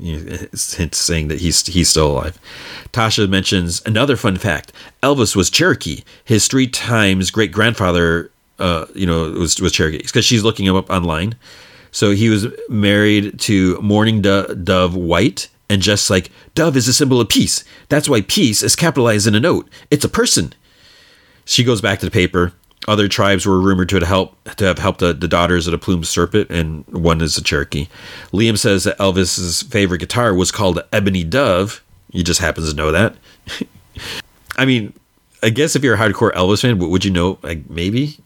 Hint 0.00 0.94
saying 0.94 1.28
that 1.28 1.40
he's 1.40 1.66
he's 1.66 1.90
still 1.90 2.12
alive. 2.12 2.38
Tasha 2.92 3.28
mentions 3.28 3.82
another 3.84 4.16
fun 4.16 4.36
fact: 4.36 4.72
Elvis 5.02 5.36
was 5.36 5.50
Cherokee. 5.50 6.02
His 6.24 6.48
three 6.48 6.66
times 6.66 7.30
great 7.30 7.52
grandfather, 7.52 8.30
uh, 8.58 8.86
you 8.94 9.06
know, 9.06 9.30
was 9.32 9.60
was 9.60 9.72
Cherokee 9.72 9.98
because 9.98 10.24
she's 10.24 10.44
looking 10.44 10.66
him 10.66 10.76
up 10.76 10.88
online. 10.90 11.36
So 11.90 12.12
he 12.12 12.30
was 12.30 12.46
married 12.70 13.38
to 13.40 13.78
Morning 13.82 14.22
Do- 14.22 14.54
Dove 14.54 14.96
White, 14.96 15.48
and 15.68 15.82
just 15.82 16.08
like 16.08 16.30
Dove 16.54 16.76
is 16.76 16.88
a 16.88 16.94
symbol 16.94 17.20
of 17.20 17.28
peace. 17.28 17.62
That's 17.90 18.08
why 18.08 18.22
peace 18.22 18.62
is 18.62 18.74
capitalized 18.74 19.26
in 19.26 19.34
a 19.34 19.40
note. 19.40 19.68
It's 19.90 20.04
a 20.04 20.08
person. 20.08 20.54
She 21.44 21.64
goes 21.64 21.82
back 21.82 21.98
to 21.98 22.06
the 22.06 22.10
paper 22.10 22.54
other 22.88 23.08
tribes 23.08 23.46
were 23.46 23.60
rumored 23.60 23.88
to 23.90 23.96
have 23.96 24.08
helped 24.08 24.58
to 24.58 24.64
have 24.64 24.78
helped 24.78 25.00
the, 25.00 25.12
the 25.12 25.28
daughters 25.28 25.66
of 25.66 25.72
the 25.72 25.78
plumed 25.78 26.06
serpent, 26.06 26.50
and 26.50 26.86
one 26.88 27.20
is 27.20 27.36
a 27.36 27.42
Cherokee. 27.42 27.88
Liam 28.32 28.58
says 28.58 28.84
that 28.84 28.98
Elvis's 28.98 29.62
favorite 29.62 29.98
guitar 29.98 30.34
was 30.34 30.50
called 30.50 30.82
Ebony 30.92 31.24
Dove, 31.24 31.82
He 32.10 32.22
just 32.22 32.40
happens 32.40 32.70
to 32.70 32.76
know 32.76 32.90
that. 32.92 33.14
I 34.56 34.64
mean, 34.64 34.92
I 35.42 35.50
guess 35.50 35.76
if 35.76 35.82
you're 35.82 35.94
a 35.94 35.98
hardcore 35.98 36.32
Elvis 36.32 36.62
fan, 36.62 36.78
would 36.78 37.04
you 37.04 37.10
know? 37.10 37.38
Like 37.42 37.68
maybe. 37.70 38.18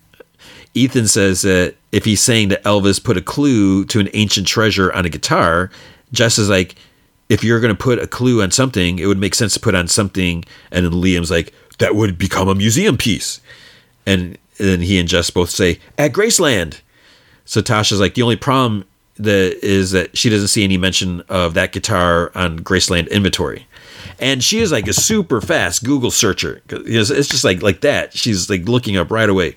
Ethan 0.74 1.08
says 1.08 1.42
that 1.42 1.74
if 1.90 2.04
he's 2.04 2.20
saying 2.20 2.48
that 2.48 2.62
Elvis 2.64 3.02
put 3.02 3.16
a 3.16 3.22
clue 3.22 3.86
to 3.86 3.98
an 3.98 4.10
ancient 4.12 4.46
treasure 4.46 4.92
on 4.92 5.06
a 5.06 5.08
guitar, 5.08 5.70
Jess 6.12 6.38
is 6.38 6.50
like, 6.50 6.74
if 7.30 7.42
you're 7.42 7.60
going 7.60 7.74
to 7.74 7.82
put 7.82 7.98
a 7.98 8.06
clue 8.06 8.42
on 8.42 8.50
something, 8.50 8.98
it 8.98 9.06
would 9.06 9.18
make 9.18 9.34
sense 9.34 9.54
to 9.54 9.60
put 9.60 9.74
on 9.74 9.88
something. 9.88 10.44
And 10.70 10.84
then 10.84 10.92
Liam's 10.92 11.30
like, 11.30 11.54
that 11.78 11.94
would 11.94 12.18
become 12.18 12.48
a 12.48 12.54
museum 12.54 12.98
piece. 12.98 13.40
And 14.04 14.36
then 14.58 14.80
he 14.80 14.98
and 14.98 15.08
Jess 15.08 15.30
both 15.30 15.50
say, 15.50 15.80
at 15.98 16.12
Graceland. 16.12 16.80
So 17.44 17.60
Tasha's 17.60 18.00
like, 18.00 18.14
the 18.14 18.22
only 18.22 18.36
problem 18.36 18.84
is 19.18 19.92
that 19.92 20.16
she 20.16 20.28
doesn't 20.28 20.48
see 20.48 20.64
any 20.64 20.76
mention 20.76 21.22
of 21.28 21.54
that 21.54 21.72
guitar 21.72 22.30
on 22.34 22.60
Graceland 22.60 23.10
inventory. 23.10 23.66
And 24.18 24.42
she 24.42 24.60
is 24.60 24.72
like 24.72 24.86
a 24.86 24.92
super 24.92 25.40
fast 25.40 25.84
Google 25.84 26.10
searcher. 26.10 26.62
It's 26.68 27.28
just 27.28 27.44
like 27.44 27.62
like 27.62 27.80
that. 27.82 28.12
She's 28.16 28.48
like 28.48 28.68
looking 28.68 28.96
up 28.96 29.10
right 29.10 29.28
away. 29.28 29.56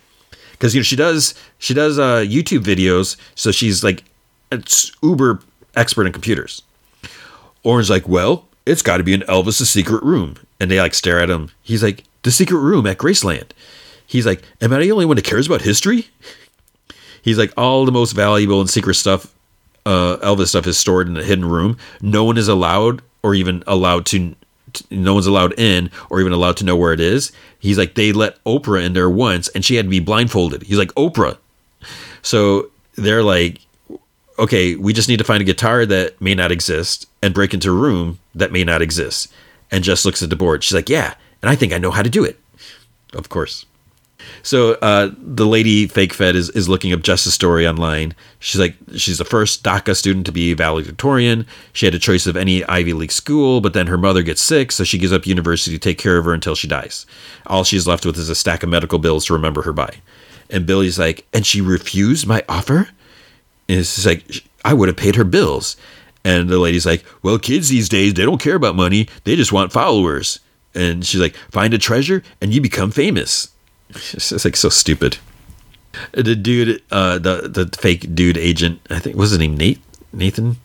Because 0.52 0.76
you 0.76 0.80
know 0.80 0.84
she 0.84 0.96
does 0.96 1.34
she 1.58 1.74
does 1.74 1.98
uh, 1.98 2.20
YouTube 2.20 2.64
videos, 2.64 3.16
so 3.36 3.52
she's 3.52 3.84
like 3.84 4.04
it's 4.52 4.92
uber 5.02 5.40
expert 5.76 6.06
in 6.06 6.14
computers. 6.14 6.62
Oren's 7.64 7.90
like, 7.90 8.08
well, 8.08 8.48
it's 8.66 8.82
got 8.82 8.98
to 8.98 9.04
be 9.04 9.14
in 9.14 9.22
Elvis's 9.22 9.70
secret 9.70 10.04
room, 10.04 10.36
and 10.60 10.70
they 10.70 10.80
like 10.80 10.94
stare 10.94 11.20
at 11.20 11.30
him. 11.30 11.52
He's 11.62 11.84
like, 11.84 12.04
the 12.24 12.32
secret 12.32 12.60
room 12.60 12.86
at 12.88 12.98
Graceland. 12.98 13.52
He's 14.10 14.26
like, 14.26 14.42
am 14.60 14.74
I 14.74 14.80
the 14.80 14.92
only 14.92 15.06
one 15.06 15.18
that 15.18 15.24
cares 15.26 15.46
about 15.46 15.62
history? 15.62 16.08
He's 17.22 17.38
like, 17.38 17.54
all 17.56 17.86
the 17.86 17.92
most 17.92 18.14
valuable 18.14 18.60
and 18.60 18.68
secret 18.68 18.96
stuff, 18.96 19.32
uh, 19.86 20.18
Elvis 20.24 20.48
stuff 20.48 20.66
is 20.66 20.80
stored 20.80 21.08
in 21.08 21.16
a 21.16 21.24
hidden 21.24 21.46
room. 21.46 21.78
No 22.02 22.24
one 22.24 22.36
is 22.36 22.48
allowed 22.48 23.04
or 23.22 23.36
even 23.36 23.64
allowed 23.68 24.08
to, 24.08 24.36
no 24.90 25.14
one's 25.14 25.28
allowed 25.28 25.54
in 25.60 25.92
or 26.10 26.20
even 26.20 26.34
allowed 26.34 26.58
to 26.58 26.64
know 26.66 26.76
where 26.76 26.92
it 26.92 27.00
is. 27.00 27.32
He's 27.60 27.78
like, 27.78 27.94
they 27.94 28.12
let 28.12 28.44
Oprah 28.46 28.84
in 28.84 28.94
there 28.94 29.12
once 29.12 29.48
and 29.50 29.64
she 29.64 29.76
had 29.76 29.86
to 29.86 29.90
be 29.90 30.00
blindfolded. 30.00 30.64
He's 30.64 30.80
like, 30.80 30.90
Oprah. 30.96 31.38
So 32.24 32.72
they're 32.96 33.22
like, 33.22 33.62
okay, 34.40 34.76
we 34.76 34.92
just 34.92 35.08
need 35.08 35.20
to 35.20 35.24
find 35.24 35.42
a 35.42 35.46
guitar 35.46 35.86
that 35.86 36.20
may 36.20 36.34
not 36.34 36.52
exist 36.52 37.08
and 37.22 37.32
break 37.32 37.54
into 37.54 37.70
a 37.70 37.76
room 37.76 38.18
that 38.34 38.52
may 38.52 38.64
not 38.64 38.82
exist. 38.82 39.32
And 39.70 39.84
Jess 39.84 40.04
looks 40.04 40.24
at 40.24 40.32
the 40.32 40.36
board. 40.36 40.64
She's 40.64 40.74
like, 40.74 40.90
yeah, 40.90 41.14
and 41.44 41.50
I 41.52 41.56
think 41.56 41.74
I 41.74 41.78
know 41.78 41.92
how 41.92 42.02
to 42.02 42.10
do 42.10 42.24
it. 42.24 42.40
Of 43.14 43.30
course. 43.30 43.68
So 44.44 44.74
uh, 44.82 45.12
the 45.18 45.46
lady 45.46 45.88
fake 45.88 46.14
fed 46.14 46.36
is, 46.36 46.50
is 46.52 46.70
looking 46.70 46.94
up 46.94 47.02
Jess's 47.02 47.34
story 47.34 47.68
online. 47.68 48.16
She's 48.40 48.60
like, 48.60 48.76
she's 48.96 49.18
the 49.18 49.26
first 49.26 49.64
DACA 49.64 49.96
student 49.96 50.26
to 50.26 50.32
be 50.32 50.54
valedictorian. 50.54 51.46
She 51.74 51.86
had 51.86 51.96
a 51.96 52.00
choice 52.00 52.26
of 52.28 52.38
any 52.38 52.64
Ivy 52.66 52.94
League 52.94 53.12
school, 53.12 53.62
but 53.62 53.74
then 53.74 53.88
her 53.88 53.98
mother 53.98 54.24
gets 54.24 54.42
sick, 54.42 54.72
so 54.72 54.84
she 54.84 54.98
gives 54.98 55.14
up 55.14 55.26
university 55.26 55.76
to 55.76 55.80
take 55.80 55.98
care 55.98 56.18
of 56.18 56.26
her 56.26 56.34
until 56.34 56.56
she 56.56 56.68
dies. 56.68 57.06
All 57.48 57.64
she's 57.64 57.88
left 57.88 58.06
with 58.06 58.18
is 58.18 58.30
a 58.30 58.36
stack 58.36 58.64
of 58.64 58.70
medical 58.70 59.00
bills 59.00 59.26
to 59.26 59.34
remember 59.34 59.64
her 59.64 59.74
by. 59.74 59.96
And 60.50 60.66
Billie's 60.66 60.98
like, 60.98 61.28
and 61.34 61.46
she 61.46 61.62
refused 61.62 62.26
my 62.26 62.44
offer? 62.50 62.90
And 63.68 63.80
it's 63.80 64.06
like, 64.06 64.44
I 64.66 64.74
would 64.74 64.88
have 64.88 64.98
paid 64.98 65.16
her 65.16 65.24
bills. 65.24 65.78
And 66.24 66.50
the 66.50 66.60
lady's 66.60 66.86
like, 66.86 67.06
well, 67.24 67.40
kids 67.40 67.70
these 67.70 67.88
days, 67.88 68.14
they 68.14 68.26
don't 68.26 68.42
care 68.42 68.56
about 68.56 68.76
money. 68.76 69.08
They 69.24 69.36
just 69.36 69.54
want 69.54 69.72
followers. 69.72 70.40
And 70.76 71.06
she's 71.06 71.22
like, 71.22 71.36
find 71.52 71.74
a 71.74 71.78
treasure 71.78 72.24
and 72.42 72.54
you 72.54 72.62
become 72.62 72.92
famous. 72.92 73.50
It's 73.90 74.30
just 74.30 74.46
like 74.46 74.56
so 74.56 74.70
stupid. 74.70 75.18
The 76.12 76.36
dude, 76.36 76.82
uh, 76.92 77.18
the 77.18 77.50
the 77.50 77.78
fake 77.78 78.14
dude 78.14 78.38
agent, 78.38 78.80
I 78.90 79.00
think 79.00 79.16
was 79.16 79.32
his 79.32 79.40
name 79.40 79.58
Nate 79.58 79.82
Nathan. 80.14 80.58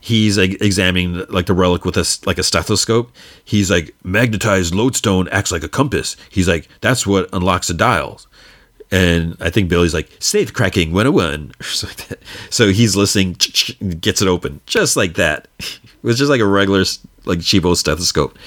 He's 0.00 0.38
like 0.38 0.62
examining 0.62 1.26
like 1.28 1.46
the 1.46 1.52
relic 1.52 1.84
with 1.84 1.96
a 1.96 2.18
like 2.24 2.38
a 2.38 2.42
stethoscope. 2.42 3.12
He's 3.44 3.70
like 3.70 3.94
magnetized 4.02 4.74
lodestone 4.74 5.28
acts 5.28 5.52
like 5.52 5.62
a 5.62 5.68
compass. 5.68 6.16
He's 6.30 6.48
like 6.48 6.68
that's 6.80 7.06
what 7.06 7.28
unlocks 7.32 7.68
the 7.68 7.74
dials. 7.74 8.26
And 8.92 9.36
I 9.38 9.50
think 9.50 9.68
Billie's 9.68 9.94
like 9.94 10.10
safe 10.18 10.52
cracking 10.52 10.92
101 10.92 11.52
So 12.50 12.72
he's 12.72 12.96
listening, 12.96 13.34
gets 14.00 14.20
it 14.20 14.26
open 14.26 14.60
just 14.66 14.96
like 14.96 15.14
that. 15.14 15.48
It 16.02 16.06
was 16.06 16.16
just 16.16 16.30
like 16.30 16.40
a 16.40 16.46
regular 16.46 16.82
like 17.26 17.40
cheapo 17.40 17.76
stethoscope. 17.76 18.38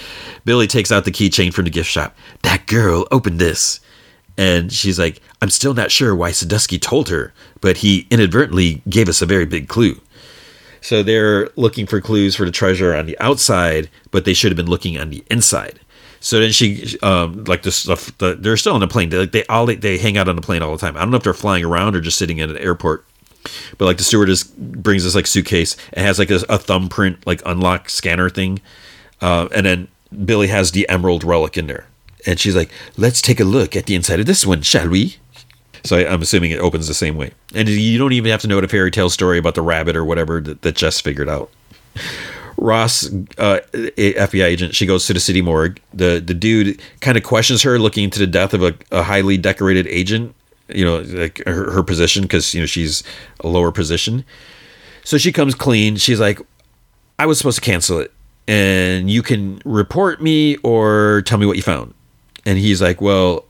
Billie 0.44 0.66
takes 0.66 0.92
out 0.92 1.06
the 1.06 1.12
keychain 1.12 1.54
from 1.54 1.66
the 1.66 1.70
gift 1.70 1.88
shop. 1.88 2.18
That 2.42 2.66
girl 2.66 3.08
opened 3.12 3.38
this. 3.38 3.80
And 4.38 4.72
she's 4.72 4.98
like, 4.98 5.22
I'm 5.42 5.50
still 5.50 5.74
not 5.74 5.92
sure 5.92 6.16
why 6.16 6.32
Sadusky 6.32 6.82
told 6.82 7.10
her, 7.10 7.34
but 7.62 7.78
he 7.78 8.08
inadvertently 8.10 8.82
gave 8.90 9.08
us 9.08 9.22
a 9.22 9.26
very 9.26 9.46
big 9.46 9.68
clue. 9.68 10.00
So 10.82 11.02
they're 11.02 11.50
looking 11.56 11.86
for 11.86 12.02
clues 12.02 12.36
for 12.36 12.46
the 12.46 12.52
treasure 12.52 12.94
on 12.96 13.06
the 13.06 13.18
outside, 13.20 13.90
but 14.12 14.26
they 14.26 14.34
should 14.34 14.52
have 14.52 14.58
been 14.58 14.70
looking 14.70 15.00
on 15.00 15.12
the 15.12 15.24
inside. 15.30 15.80
So 16.20 16.40
then 16.40 16.52
she, 16.52 16.98
um, 17.02 17.44
like 17.46 17.64
this 17.64 17.76
stuff, 17.76 18.18
the, 18.18 18.36
they're 18.36 18.58
still 18.58 18.74
on 18.74 18.80
the 18.80 18.88
plane. 18.88 19.10
They, 19.10 19.26
they 19.26 19.46
all 19.48 19.66
they 19.66 19.98
hang 19.98 20.18
out 20.18 20.28
on 20.28 20.36
the 20.36 20.42
plane 20.42 20.62
all 20.62 20.72
the 20.72 20.78
time. 20.78 20.96
I 20.98 21.02
don't 21.02 21.12
know 21.12 21.18
if 21.18 21.24
they're 21.24 21.34
flying 21.34 21.66
around 21.66 21.96
or 21.96 22.02
just 22.02 22.18
sitting 22.18 22.38
in 22.38 22.50
an 22.50 22.58
airport. 22.58 23.06
But 23.78 23.86
like 23.86 23.98
the 23.98 24.04
stewardess 24.04 24.44
brings 24.44 25.04
this 25.04 25.16
like 25.16 25.28
suitcase 25.28 25.76
It 25.92 26.00
has 26.00 26.18
like 26.18 26.32
a, 26.32 26.40
a 26.48 26.58
thumbprint 26.58 27.28
like 27.28 27.42
unlock 27.46 27.90
scanner 27.90 28.30
thing, 28.30 28.62
uh, 29.22 29.50
and 29.54 29.66
then 29.66 29.88
Billie 30.26 30.48
has 30.48 30.72
the 30.72 30.88
emerald 30.88 31.26
relic 31.26 31.58
in 31.58 31.68
there. 31.68 31.88
And 32.26 32.40
she's 32.40 32.56
like, 32.56 32.70
let's 32.98 33.22
take 33.22 33.40
a 33.40 33.44
look 33.44 33.76
at 33.76 33.86
the 33.86 33.96
inside 33.96 34.20
of 34.20 34.26
this 34.26 34.46
one, 34.46 34.62
shall 34.62 34.90
we? 34.90 35.18
So 35.84 35.98
I, 35.98 36.14
am 36.14 36.22
assuming 36.22 36.52
it 36.52 36.60
opens 36.60 36.88
the 36.88 36.94
same 36.94 37.18
way. 37.18 37.32
And 37.54 37.68
you 37.68 37.98
don't 37.98 38.14
even 38.14 38.32
have 38.32 38.42
to 38.42 38.48
know 38.48 38.62
the 38.62 38.68
fairy 38.68 38.92
tale 38.92 39.10
story 39.10 39.38
about 39.38 39.56
the 39.56 39.62
rabbit 39.62 39.96
or 39.96 40.06
whatever 40.06 40.40
that, 40.42 40.62
that 40.62 40.76
Jess 40.76 41.02
figured 41.02 41.28
out. 41.28 41.52
Ross, 42.58 43.08
uh, 43.38 43.60
FBI 43.74 44.46
agent, 44.46 44.76
she 44.76 44.86
goes 44.86 45.06
to 45.08 45.14
the 45.14 45.20
city 45.20 45.42
morgue. 45.42 45.82
The 45.94 46.22
the 46.26 46.34
dude 46.34 46.82
kind 47.02 47.18
of 47.18 47.24
questions 47.24 47.64
her, 47.64 47.80
looking 47.80 48.06
into 48.06 48.20
the 48.20 48.28
death 48.28 48.54
of 48.54 48.64
a, 48.64 48.76
a 48.92 49.04
highly 49.04 49.38
decorated 49.38 49.88
agent. 49.88 50.36
You 50.70 50.86
know, 50.86 51.00
like 51.00 51.44
her, 51.46 51.72
her 51.72 51.84
position 51.84 52.22
because 52.22 52.54
you 52.54 52.62
know 52.62 52.66
she's 52.66 53.04
a 53.42 53.48
lower 53.48 53.72
position. 53.72 54.24
So 55.04 55.18
she 55.18 55.32
comes 55.32 55.56
clean. 55.56 55.98
She's 55.98 56.20
like, 56.20 56.40
"I 57.20 57.26
was 57.26 57.38
supposed 57.38 57.58
to 57.58 57.62
cancel 57.62 58.00
it, 58.00 58.14
and 58.48 59.10
you 59.10 59.24
can 59.24 59.62
report 59.66 60.22
me 60.22 60.56
or 60.58 61.24
tell 61.26 61.38
me 61.38 61.46
what 61.46 61.58
you 61.58 61.64
found." 61.64 61.94
And 62.46 62.58
he's 62.58 62.82
like, 62.82 63.02
well, 63.02 63.46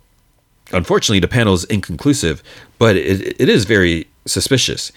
unfortunately, 0.72 1.20
the 1.20 1.28
panel 1.28 1.54
is 1.54 1.64
inconclusive, 1.66 2.44
but 2.78 2.96
it, 2.96 3.40
it 3.40 3.50
is 3.50 3.66
very 3.66 4.08
suspicious. 4.26 4.92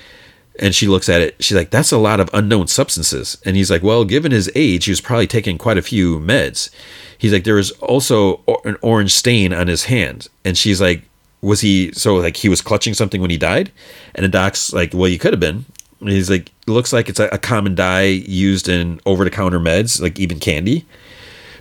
And 0.58 0.74
she 0.74 0.86
looks 0.86 1.08
at 1.08 1.20
it. 1.20 1.36
She's 1.42 1.56
like, 1.56 1.70
that's 1.70 1.92
a 1.92 1.98
lot 1.98 2.18
of 2.18 2.30
unknown 2.32 2.66
substances. 2.68 3.36
And 3.44 3.56
he's 3.56 3.70
like, 3.70 3.82
well, 3.82 4.04
given 4.04 4.32
his 4.32 4.50
age, 4.54 4.86
he 4.86 4.90
was 4.90 5.02
probably 5.02 5.26
taking 5.26 5.58
quite 5.58 5.76
a 5.76 5.82
few 5.82 6.18
meds. 6.18 6.70
He's 7.18 7.32
like, 7.32 7.44
there 7.44 7.56
was 7.56 7.72
also 7.72 8.42
an 8.64 8.76
orange 8.80 9.12
stain 9.12 9.52
on 9.52 9.68
his 9.68 9.84
hand. 9.84 10.28
And 10.44 10.56
she's 10.56 10.80
like, 10.80 11.02
was 11.42 11.60
he 11.60 11.92
so 11.92 12.16
like 12.16 12.38
he 12.38 12.48
was 12.48 12.62
clutching 12.62 12.94
something 12.94 13.20
when 13.20 13.30
he 13.30 13.36
died? 13.36 13.70
And 14.14 14.24
the 14.24 14.28
doc's 14.28 14.72
like, 14.72 14.94
well, 14.94 15.08
you 15.08 15.18
could 15.18 15.32
have 15.32 15.40
been. 15.40 15.66
And 16.00 16.10
he's 16.10 16.30
like, 16.30 16.50
looks 16.66 16.92
like 16.92 17.08
it's 17.08 17.20
a, 17.20 17.28
a 17.28 17.38
common 17.38 17.74
dye 17.74 18.04
used 18.04 18.68
in 18.68 19.00
over 19.06 19.24
the 19.24 19.30
counter 19.30 19.60
meds, 19.60 20.00
like 20.00 20.18
even 20.18 20.40
candy. 20.40 20.86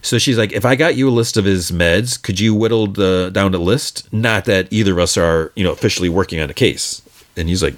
So 0.05 0.19
she's 0.19 0.37
like, 0.37 0.51
if 0.51 0.65
I 0.65 0.75
got 0.75 0.95
you 0.95 1.09
a 1.09 1.11
list 1.11 1.35
of 1.35 1.45
his 1.45 1.71
meds, 1.71 2.21
could 2.21 2.39
you 2.39 2.53
whittle 2.53 2.85
the 2.85 3.31
down 3.33 3.51
the 3.53 3.57
list? 3.57 4.07
Not 4.13 4.45
that 4.45 4.67
either 4.69 4.91
of 4.91 4.99
us 4.99 5.17
are, 5.17 5.51
you 5.55 5.63
know, 5.63 5.71
officially 5.71 6.09
working 6.09 6.39
on 6.39 6.47
a 6.47 6.53
case. 6.53 7.01
And 7.35 7.49
he's 7.49 7.63
like, 7.63 7.73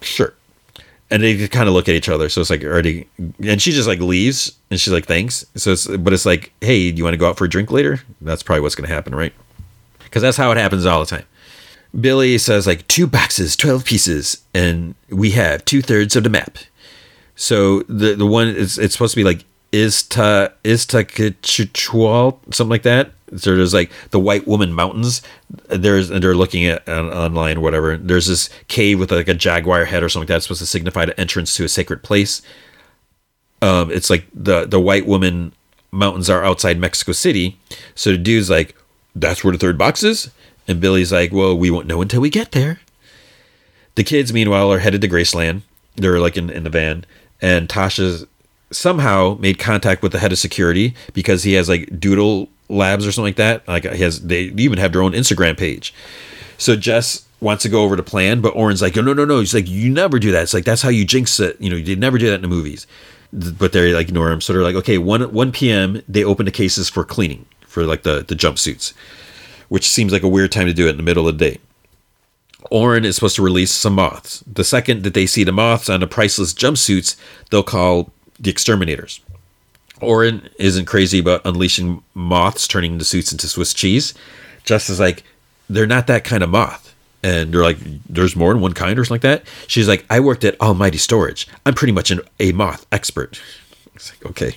sure. 0.00 0.34
And 1.12 1.22
they 1.22 1.46
kind 1.46 1.68
of 1.68 1.74
look 1.74 1.88
at 1.88 1.94
each 1.94 2.08
other. 2.08 2.28
So 2.28 2.40
it's 2.40 2.50
like 2.50 2.64
already, 2.64 3.06
and 3.40 3.62
she 3.62 3.70
just 3.70 3.86
like 3.86 4.00
leaves, 4.00 4.58
and 4.68 4.80
she's 4.80 4.92
like, 4.92 5.06
thanks. 5.06 5.46
So 5.54 5.70
it's, 5.70 5.86
but 5.86 6.12
it's 6.12 6.26
like, 6.26 6.52
hey, 6.60 6.90
do 6.90 6.98
you 6.98 7.04
want 7.04 7.14
to 7.14 7.18
go 7.18 7.28
out 7.28 7.38
for 7.38 7.44
a 7.44 7.48
drink 7.48 7.70
later? 7.70 8.00
That's 8.20 8.42
probably 8.42 8.62
what's 8.62 8.74
going 8.74 8.88
to 8.88 8.94
happen, 8.94 9.14
right? 9.14 9.32
Because 10.02 10.22
that's 10.22 10.36
how 10.36 10.50
it 10.50 10.56
happens 10.56 10.86
all 10.86 10.98
the 10.98 11.06
time. 11.06 11.24
Billie 12.00 12.38
says 12.38 12.66
like 12.66 12.86
two 12.88 13.06
boxes, 13.06 13.54
twelve 13.54 13.84
pieces, 13.84 14.44
and 14.52 14.96
we 15.08 15.30
have 15.32 15.64
two 15.64 15.82
thirds 15.82 16.16
of 16.16 16.24
the 16.24 16.30
map. 16.30 16.58
So 17.36 17.82
the 17.82 18.16
the 18.16 18.26
one 18.26 18.48
is 18.48 18.76
it's 18.76 18.92
supposed 18.92 19.14
to 19.14 19.16
be 19.16 19.24
like 19.24 19.44
Izta 19.72 20.52
Iztaccíhuatl, 20.64 22.54
something 22.54 22.70
like 22.70 22.82
that. 22.82 23.12
So 23.36 23.54
there's 23.54 23.74
like 23.74 23.92
the 24.10 24.18
White 24.18 24.46
Woman 24.46 24.72
Mountains. 24.72 25.22
There's 25.68 26.10
and 26.10 26.22
they're 26.22 26.34
looking 26.34 26.64
at 26.64 26.88
online 26.88 27.60
whatever. 27.60 27.96
There's 27.96 28.26
this 28.26 28.50
cave 28.66 28.98
with 28.98 29.12
like 29.12 29.28
a 29.28 29.34
jaguar 29.34 29.84
head 29.84 30.02
or 30.02 30.08
something 30.08 30.24
like 30.24 30.28
that. 30.28 30.36
It's 30.36 30.46
supposed 30.46 30.60
to 30.60 30.66
signify 30.66 31.04
the 31.04 31.18
entrance 31.20 31.54
to 31.56 31.64
a 31.64 31.68
sacred 31.68 32.02
place. 32.02 32.42
Um, 33.62 33.90
it's 33.90 34.10
like 34.10 34.26
the 34.34 34.66
the 34.66 34.80
White 34.80 35.06
Woman 35.06 35.52
Mountains 35.92 36.28
are 36.28 36.44
outside 36.44 36.78
Mexico 36.78 37.12
City. 37.12 37.58
So 37.94 38.12
the 38.12 38.18
dude's 38.18 38.50
like, 38.50 38.74
"That's 39.14 39.44
where 39.44 39.52
the 39.52 39.58
third 39.58 39.78
box 39.78 40.02
is," 40.02 40.30
and 40.66 40.80
Billie's 40.80 41.12
like, 41.12 41.32
"Well, 41.32 41.56
we 41.56 41.70
won't 41.70 41.86
know 41.86 42.02
until 42.02 42.20
we 42.20 42.30
get 42.30 42.52
there." 42.52 42.80
The 43.94 44.04
kids, 44.04 44.32
meanwhile, 44.32 44.72
are 44.72 44.78
headed 44.78 45.02
to 45.02 45.08
Graceland. 45.08 45.62
They're 45.96 46.20
like 46.20 46.36
in, 46.36 46.50
in 46.50 46.64
the 46.64 46.70
van, 46.70 47.04
and 47.40 47.68
Tasha's 47.68 48.26
somehow 48.72 49.36
made 49.40 49.58
contact 49.58 50.02
with 50.02 50.12
the 50.12 50.18
head 50.18 50.32
of 50.32 50.38
security 50.38 50.94
because 51.12 51.42
he 51.42 51.54
has 51.54 51.68
like 51.68 51.98
Doodle 51.98 52.48
Labs 52.68 53.06
or 53.06 53.12
something 53.12 53.28
like 53.28 53.36
that. 53.36 53.66
Like 53.66 53.84
he 53.84 54.02
has, 54.02 54.20
they 54.22 54.42
even 54.56 54.78
have 54.78 54.92
their 54.92 55.02
own 55.02 55.12
Instagram 55.12 55.58
page. 55.58 55.92
So 56.58 56.76
Jess 56.76 57.26
wants 57.40 57.62
to 57.62 57.68
go 57.68 57.82
over 57.82 57.96
to 57.96 58.02
plan, 58.02 58.40
but 58.40 58.54
Oren's 58.54 58.82
like, 58.82 58.94
no, 58.96 59.02
no, 59.02 59.12
no. 59.14 59.24
No. 59.24 59.40
He's 59.40 59.54
like, 59.54 59.68
you 59.68 59.90
never 59.90 60.18
do 60.18 60.30
that. 60.32 60.42
It's 60.42 60.54
like 60.54 60.64
that's 60.64 60.82
how 60.82 60.90
you 60.90 61.04
jinx 61.04 61.40
it. 61.40 61.60
You 61.60 61.70
know, 61.70 61.76
you 61.76 61.96
never 61.96 62.18
do 62.18 62.26
that 62.28 62.34
in 62.36 62.42
the 62.42 62.48
movies. 62.48 62.86
but 63.32 63.72
they 63.72 63.92
like 63.92 64.08
ignore 64.08 64.30
him. 64.30 64.40
So 64.40 64.52
they're 64.52 64.62
like, 64.62 64.76
okay, 64.76 64.98
one 64.98 65.32
one 65.32 65.52
p.m. 65.52 66.02
They 66.08 66.24
open 66.24 66.46
the 66.46 66.52
cases 66.52 66.88
for 66.88 67.04
cleaning 67.04 67.46
for 67.66 67.84
like 67.84 68.02
the 68.02 68.24
the 68.26 68.34
jumpsuits, 68.34 68.92
which 69.68 69.88
seems 69.88 70.12
like 70.12 70.22
a 70.22 70.28
weird 70.28 70.52
time 70.52 70.66
to 70.66 70.74
do 70.74 70.86
it 70.86 70.90
in 70.90 70.96
the 70.96 71.02
middle 71.02 71.28
of 71.28 71.38
the 71.38 71.50
day. 71.50 71.58
Oren 72.70 73.04
is 73.04 73.14
supposed 73.14 73.36
to 73.36 73.42
release 73.42 73.70
some 73.70 73.94
moths. 73.94 74.44
The 74.46 74.64
second 74.64 75.02
that 75.04 75.14
they 75.14 75.26
see 75.26 75.44
the 75.44 75.52
moths 75.52 75.88
on 75.88 76.00
the 76.00 76.06
priceless 76.06 76.52
jumpsuits, 76.52 77.16
they'll 77.50 77.62
call 77.62 78.12
the 78.40 78.50
exterminators. 78.50 79.20
Oren 80.00 80.48
isn't 80.58 80.86
crazy 80.86 81.18
about 81.18 81.42
unleashing 81.44 82.02
moths 82.14 82.66
turning 82.66 82.98
the 82.98 83.04
suits 83.04 83.32
into 83.32 83.46
Swiss 83.48 83.74
cheese. 83.74 84.14
Jess 84.64 84.88
is 84.88 84.98
like, 84.98 85.24
they're 85.68 85.86
not 85.86 86.06
that 86.06 86.24
kind 86.24 86.42
of 86.42 86.50
moth. 86.50 86.94
And 87.22 87.52
they're 87.52 87.62
like, 87.62 87.78
there's 88.08 88.34
more 88.34 88.52
than 88.52 88.62
one 88.62 88.72
kind 88.72 88.98
or 88.98 89.04
something 89.04 89.28
like 89.30 89.42
that. 89.42 89.52
She's 89.66 89.86
like, 89.86 90.06
I 90.08 90.20
worked 90.20 90.42
at 90.44 90.58
Almighty 90.60 90.96
Storage. 90.96 91.46
I'm 91.66 91.74
pretty 91.74 91.92
much 91.92 92.10
an, 92.10 92.20
a 92.38 92.52
moth 92.52 92.86
expert. 92.90 93.40
It's 93.94 94.10
like, 94.10 94.30
okay. 94.30 94.56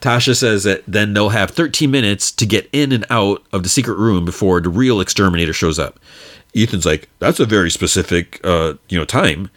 Tasha 0.00 0.36
says 0.36 0.64
that 0.64 0.82
then 0.86 1.14
they'll 1.14 1.30
have 1.30 1.50
13 1.50 1.90
minutes 1.90 2.32
to 2.32 2.46
get 2.46 2.68
in 2.72 2.92
and 2.92 3.04
out 3.10 3.44
of 3.52 3.62
the 3.62 3.68
secret 3.68 3.96
room 3.96 4.24
before 4.24 4.60
the 4.60 4.68
real 4.68 5.00
exterminator 5.00 5.52
shows 5.52 5.78
up. 5.78 5.98
Ethan's 6.54 6.86
like, 6.86 7.08
that's 7.18 7.40
a 7.40 7.46
very 7.46 7.70
specific, 7.70 8.40
uh, 8.44 8.74
you 8.88 8.98
know, 8.98 9.04
time. 9.04 9.50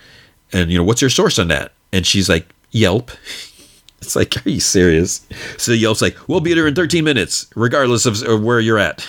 And, 0.53 0.69
you 0.71 0.77
know, 0.77 0.83
what's 0.83 1.01
your 1.01 1.09
source 1.09 1.39
on 1.39 1.47
that? 1.47 1.71
And 1.91 2.05
she's 2.05 2.29
like, 2.29 2.47
Yelp. 2.71 3.11
It's 4.01 4.15
like, 4.15 4.45
are 4.45 4.49
you 4.49 4.59
serious? 4.59 5.25
So 5.57 5.73
Yelp's 5.73 6.01
like, 6.01 6.17
we'll 6.27 6.39
be 6.39 6.53
there 6.53 6.67
in 6.67 6.75
13 6.75 7.03
minutes, 7.03 7.47
regardless 7.55 8.05
of, 8.05 8.43
where 8.43 8.59
you're 8.59 8.79
at. 8.79 9.05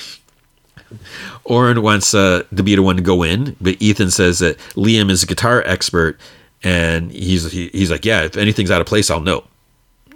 Oren 1.44 1.82
wants 1.82 2.14
uh, 2.14 2.44
to 2.54 2.62
be 2.62 2.74
the 2.74 2.82
one 2.82 2.96
to 2.96 3.02
go 3.02 3.22
in, 3.22 3.56
but 3.60 3.80
Ethan 3.80 4.10
says 4.10 4.40
that 4.40 4.58
Liam 4.74 5.10
is 5.10 5.22
a 5.22 5.26
guitar 5.26 5.62
expert, 5.66 6.20
and 6.62 7.10
he's 7.10 7.50
he, 7.50 7.68
he's 7.68 7.90
like, 7.90 8.04
yeah, 8.04 8.22
if 8.22 8.36
anything's 8.36 8.70
out 8.70 8.80
of 8.80 8.86
place, 8.86 9.10
I'll 9.10 9.20
know. 9.20 9.44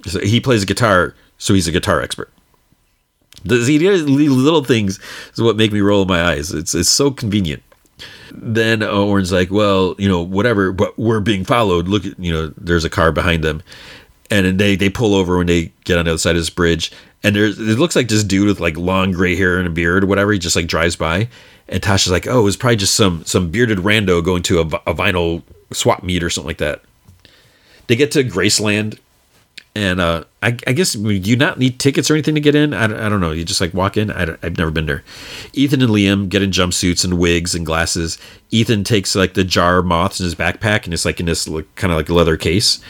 So 0.06 0.20
he 0.20 0.40
plays 0.40 0.62
a 0.62 0.66
guitar, 0.66 1.14
so 1.38 1.54
he's 1.54 1.66
a 1.66 1.72
guitar 1.72 2.00
expert. 2.00 2.30
The 3.44 3.64
see, 3.64 3.78
little 3.78 4.64
things 4.64 5.00
is 5.32 5.42
what 5.42 5.56
make 5.56 5.72
me 5.72 5.80
roll 5.80 6.04
my 6.04 6.22
eyes. 6.22 6.52
It's 6.52 6.74
it's 6.74 6.90
so 6.90 7.10
convenient. 7.10 7.62
Then 8.36 8.82
uh, 8.82 8.90
Oren's 8.90 9.32
like, 9.32 9.50
well, 9.50 9.94
you 9.98 10.08
know, 10.08 10.20
whatever, 10.20 10.72
but 10.72 10.98
we're 10.98 11.20
being 11.20 11.44
followed. 11.44 11.88
Look 11.88 12.04
at, 12.04 12.18
you 12.18 12.32
know, 12.32 12.52
there's 12.56 12.84
a 12.84 12.90
car 12.90 13.12
behind 13.12 13.42
them. 13.42 13.62
And 14.30 14.58
they, 14.58 14.76
they 14.76 14.90
pull 14.90 15.14
over 15.14 15.38
when 15.38 15.46
they 15.46 15.72
get 15.84 15.98
on 15.98 16.04
the 16.04 16.12
other 16.12 16.18
side 16.18 16.36
of 16.36 16.42
this 16.42 16.50
bridge. 16.50 16.92
And 17.22 17.34
there's, 17.34 17.58
it 17.58 17.78
looks 17.78 17.96
like 17.96 18.08
this 18.08 18.24
dude 18.24 18.48
with 18.48 18.60
like 18.60 18.76
long 18.76 19.12
gray 19.12 19.36
hair 19.36 19.58
and 19.58 19.66
a 19.66 19.70
beard 19.70 20.04
or 20.04 20.06
whatever. 20.06 20.32
He 20.32 20.38
just 20.38 20.56
like 20.56 20.66
drives 20.66 20.96
by. 20.96 21.28
And 21.68 21.82
Tasha's 21.82 22.10
like, 22.10 22.26
oh, 22.26 22.40
it 22.40 22.44
was 22.44 22.56
probably 22.56 22.76
just 22.76 22.94
some, 22.94 23.24
some 23.24 23.50
bearded 23.50 23.78
rando 23.78 24.22
going 24.24 24.42
to 24.44 24.60
a, 24.60 24.66
a 24.86 24.94
vinyl 24.94 25.42
swap 25.72 26.02
meet 26.02 26.22
or 26.22 26.30
something 26.30 26.48
like 26.48 26.58
that. 26.58 26.82
They 27.86 27.96
get 27.96 28.12
to 28.12 28.24
Graceland 28.24 28.98
and 29.76 30.00
uh, 30.00 30.24
I, 30.42 30.56
I, 30.66 30.72
guess 30.72 30.94
do 30.94 31.10
you 31.10 31.36
not 31.36 31.58
need 31.58 31.78
tickets 31.78 32.10
or 32.10 32.14
anything 32.14 32.34
to 32.34 32.40
get 32.40 32.54
in? 32.54 32.72
I, 32.72 32.84
I 32.84 33.08
don't 33.10 33.20
know. 33.20 33.30
You 33.30 33.44
just 33.44 33.60
like 33.60 33.74
walk 33.74 33.98
in. 33.98 34.10
I 34.10 34.20
have 34.20 34.56
never 34.56 34.70
been 34.70 34.86
there. 34.86 35.04
Ethan 35.52 35.82
and 35.82 35.90
Liam 35.90 36.30
get 36.30 36.40
in 36.40 36.50
jumpsuits 36.50 37.04
and 37.04 37.18
wigs 37.18 37.54
and 37.54 37.66
glasses. 37.66 38.16
Ethan 38.50 38.84
takes 38.84 39.14
like 39.14 39.34
the 39.34 39.44
jar 39.44 39.76
of 39.78 39.84
moths 39.84 40.18
in 40.18 40.24
his 40.24 40.34
backpack 40.34 40.86
and 40.86 40.94
it's 40.94 41.04
like 41.04 41.20
in 41.20 41.26
this 41.26 41.46
like, 41.46 41.72
kind 41.74 41.92
of 41.92 41.98
like 41.98 42.08
leather 42.08 42.38
case. 42.38 42.80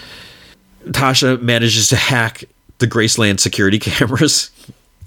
Tasha 0.84 1.42
manages 1.42 1.88
to 1.88 1.96
hack 1.96 2.44
the 2.78 2.86
Graceland 2.86 3.40
security 3.40 3.78
cameras. 3.80 4.52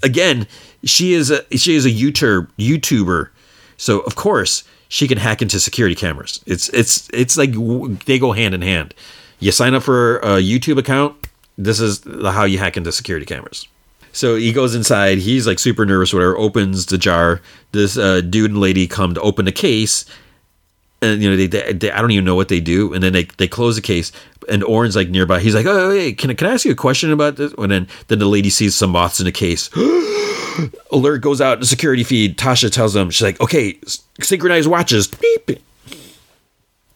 Again, 0.02 0.46
she 0.84 1.14
is 1.14 1.30
a 1.30 1.44
she 1.56 1.74
is 1.74 1.86
a 1.86 1.90
YouTuber 1.90 2.48
YouTuber, 2.58 3.30
so 3.78 4.00
of 4.00 4.16
course 4.16 4.64
she 4.88 5.08
can 5.08 5.16
hack 5.16 5.40
into 5.40 5.58
security 5.58 5.94
cameras. 5.94 6.42
It's 6.46 6.68
it's 6.70 7.08
it's 7.14 7.38
like 7.38 7.52
they 8.04 8.18
go 8.18 8.32
hand 8.32 8.54
in 8.54 8.60
hand. 8.60 8.94
You 9.38 9.52
sign 9.52 9.72
up 9.72 9.82
for 9.82 10.18
a 10.18 10.42
YouTube 10.42 10.78
account 10.78 11.19
this 11.64 11.80
is 11.80 12.02
how 12.22 12.44
you 12.44 12.58
hack 12.58 12.76
into 12.76 12.92
security 12.92 13.26
cameras. 13.26 13.66
So 14.12 14.36
he 14.36 14.52
goes 14.52 14.74
inside. 14.74 15.18
He's 15.18 15.46
like 15.46 15.58
super 15.58 15.86
nervous, 15.86 16.12
whatever. 16.12 16.36
Opens 16.36 16.86
the 16.86 16.98
jar. 16.98 17.40
This 17.72 17.96
uh, 17.96 18.20
dude 18.22 18.50
and 18.50 18.60
lady 18.60 18.86
come 18.86 19.14
to 19.14 19.20
open 19.20 19.44
the 19.44 19.52
case, 19.52 20.04
and 21.00 21.22
you 21.22 21.30
know 21.30 21.36
they, 21.36 21.46
they, 21.46 21.72
they, 21.72 21.92
I 21.92 22.00
don't 22.00 22.10
even 22.10 22.24
know 22.24 22.34
what 22.34 22.48
they 22.48 22.60
do. 22.60 22.92
And 22.92 23.02
then 23.02 23.12
they, 23.12 23.24
they 23.38 23.46
close 23.46 23.76
the 23.76 23.82
case, 23.82 24.10
and 24.48 24.64
Oren's 24.64 24.96
like 24.96 25.08
nearby. 25.10 25.38
He's 25.40 25.54
like, 25.54 25.66
"Oh, 25.66 25.90
hey, 25.90 26.12
can 26.12 26.34
can 26.34 26.48
I 26.48 26.54
ask 26.54 26.64
you 26.64 26.72
a 26.72 26.76
question 26.76 27.12
about 27.12 27.36
this?" 27.36 27.52
And 27.56 27.70
then 27.70 27.88
then 28.08 28.18
the 28.18 28.26
lady 28.26 28.50
sees 28.50 28.74
some 28.74 28.90
moths 28.90 29.20
in 29.20 29.26
the 29.26 29.32
case. 29.32 29.70
Alert 30.92 31.18
goes 31.18 31.40
out 31.40 31.54
in 31.54 31.60
the 31.60 31.66
security 31.66 32.02
feed. 32.02 32.36
Tasha 32.36 32.70
tells 32.70 32.92
them, 32.94 33.10
she's 33.10 33.22
like, 33.22 33.40
"Okay, 33.40 33.78
synchronize 34.20 34.66
watches." 34.66 35.06
Beep. 35.06 35.60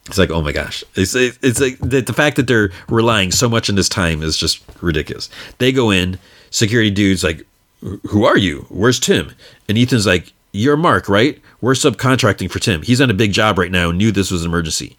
It's 0.07 0.17
like, 0.17 0.29
oh 0.29 0.41
my 0.41 0.51
gosh. 0.51 0.83
It's, 0.95 1.15
it's 1.15 1.59
like 1.59 1.79
the, 1.79 2.01
the 2.01 2.13
fact 2.13 2.35
that 2.35 2.47
they're 2.47 2.71
relying 2.89 3.31
so 3.31 3.49
much 3.49 3.69
on 3.69 3.75
this 3.75 3.89
time 3.89 4.21
is 4.21 4.37
just 4.37 4.63
ridiculous. 4.81 5.29
They 5.57 5.71
go 5.71 5.89
in, 5.89 6.19
security 6.51 6.91
dude's 6.91 7.23
like, 7.23 7.45
who 8.07 8.25
are 8.25 8.37
you? 8.37 8.65
Where's 8.69 8.99
Tim? 8.99 9.33
And 9.67 9.77
Ethan's 9.77 10.05
like, 10.05 10.31
you're 10.51 10.77
Mark, 10.77 11.09
right? 11.09 11.41
We're 11.59 11.73
subcontracting 11.73 12.51
for 12.51 12.59
Tim. 12.59 12.81
He's 12.81 13.01
on 13.01 13.09
a 13.09 13.13
big 13.13 13.33
job 13.33 13.57
right 13.57 13.71
now 13.71 13.91
knew 13.91 14.11
this 14.11 14.31
was 14.31 14.43
an 14.43 14.51
emergency. 14.51 14.95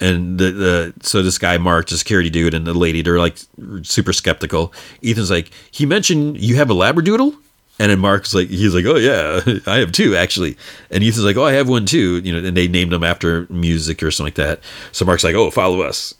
And 0.00 0.38
the, 0.38 0.50
the 0.50 0.94
so 1.02 1.22
this 1.22 1.38
guy 1.38 1.56
Mark, 1.56 1.88
the 1.88 1.96
security 1.96 2.28
dude, 2.28 2.54
and 2.54 2.66
the 2.66 2.74
lady, 2.74 3.00
they're 3.00 3.20
like 3.20 3.38
super 3.82 4.12
skeptical. 4.12 4.72
Ethan's 5.02 5.30
like, 5.30 5.50
he 5.70 5.86
mentioned 5.86 6.40
you 6.40 6.56
have 6.56 6.70
a 6.70 6.74
labradoodle, 6.74 7.36
and 7.78 7.90
then 7.90 7.98
Mark's 7.98 8.34
like, 8.34 8.48
he's 8.48 8.74
like, 8.74 8.84
oh 8.84 8.96
yeah, 8.96 9.40
I 9.66 9.78
have 9.78 9.92
two 9.92 10.14
actually. 10.14 10.56
And 10.90 11.02
Ethan's 11.02 11.24
like, 11.24 11.36
oh, 11.36 11.44
I 11.44 11.52
have 11.52 11.68
one 11.68 11.86
too. 11.86 12.18
You 12.18 12.32
know, 12.32 12.46
and 12.46 12.56
they 12.56 12.68
named 12.68 12.92
them 12.92 13.02
after 13.02 13.46
music 13.50 14.02
or 14.02 14.10
something 14.10 14.28
like 14.28 14.46
that. 14.46 14.60
So 14.92 15.04
Mark's 15.04 15.24
like, 15.24 15.34
oh, 15.34 15.50
follow 15.50 15.82
us. 15.82 16.14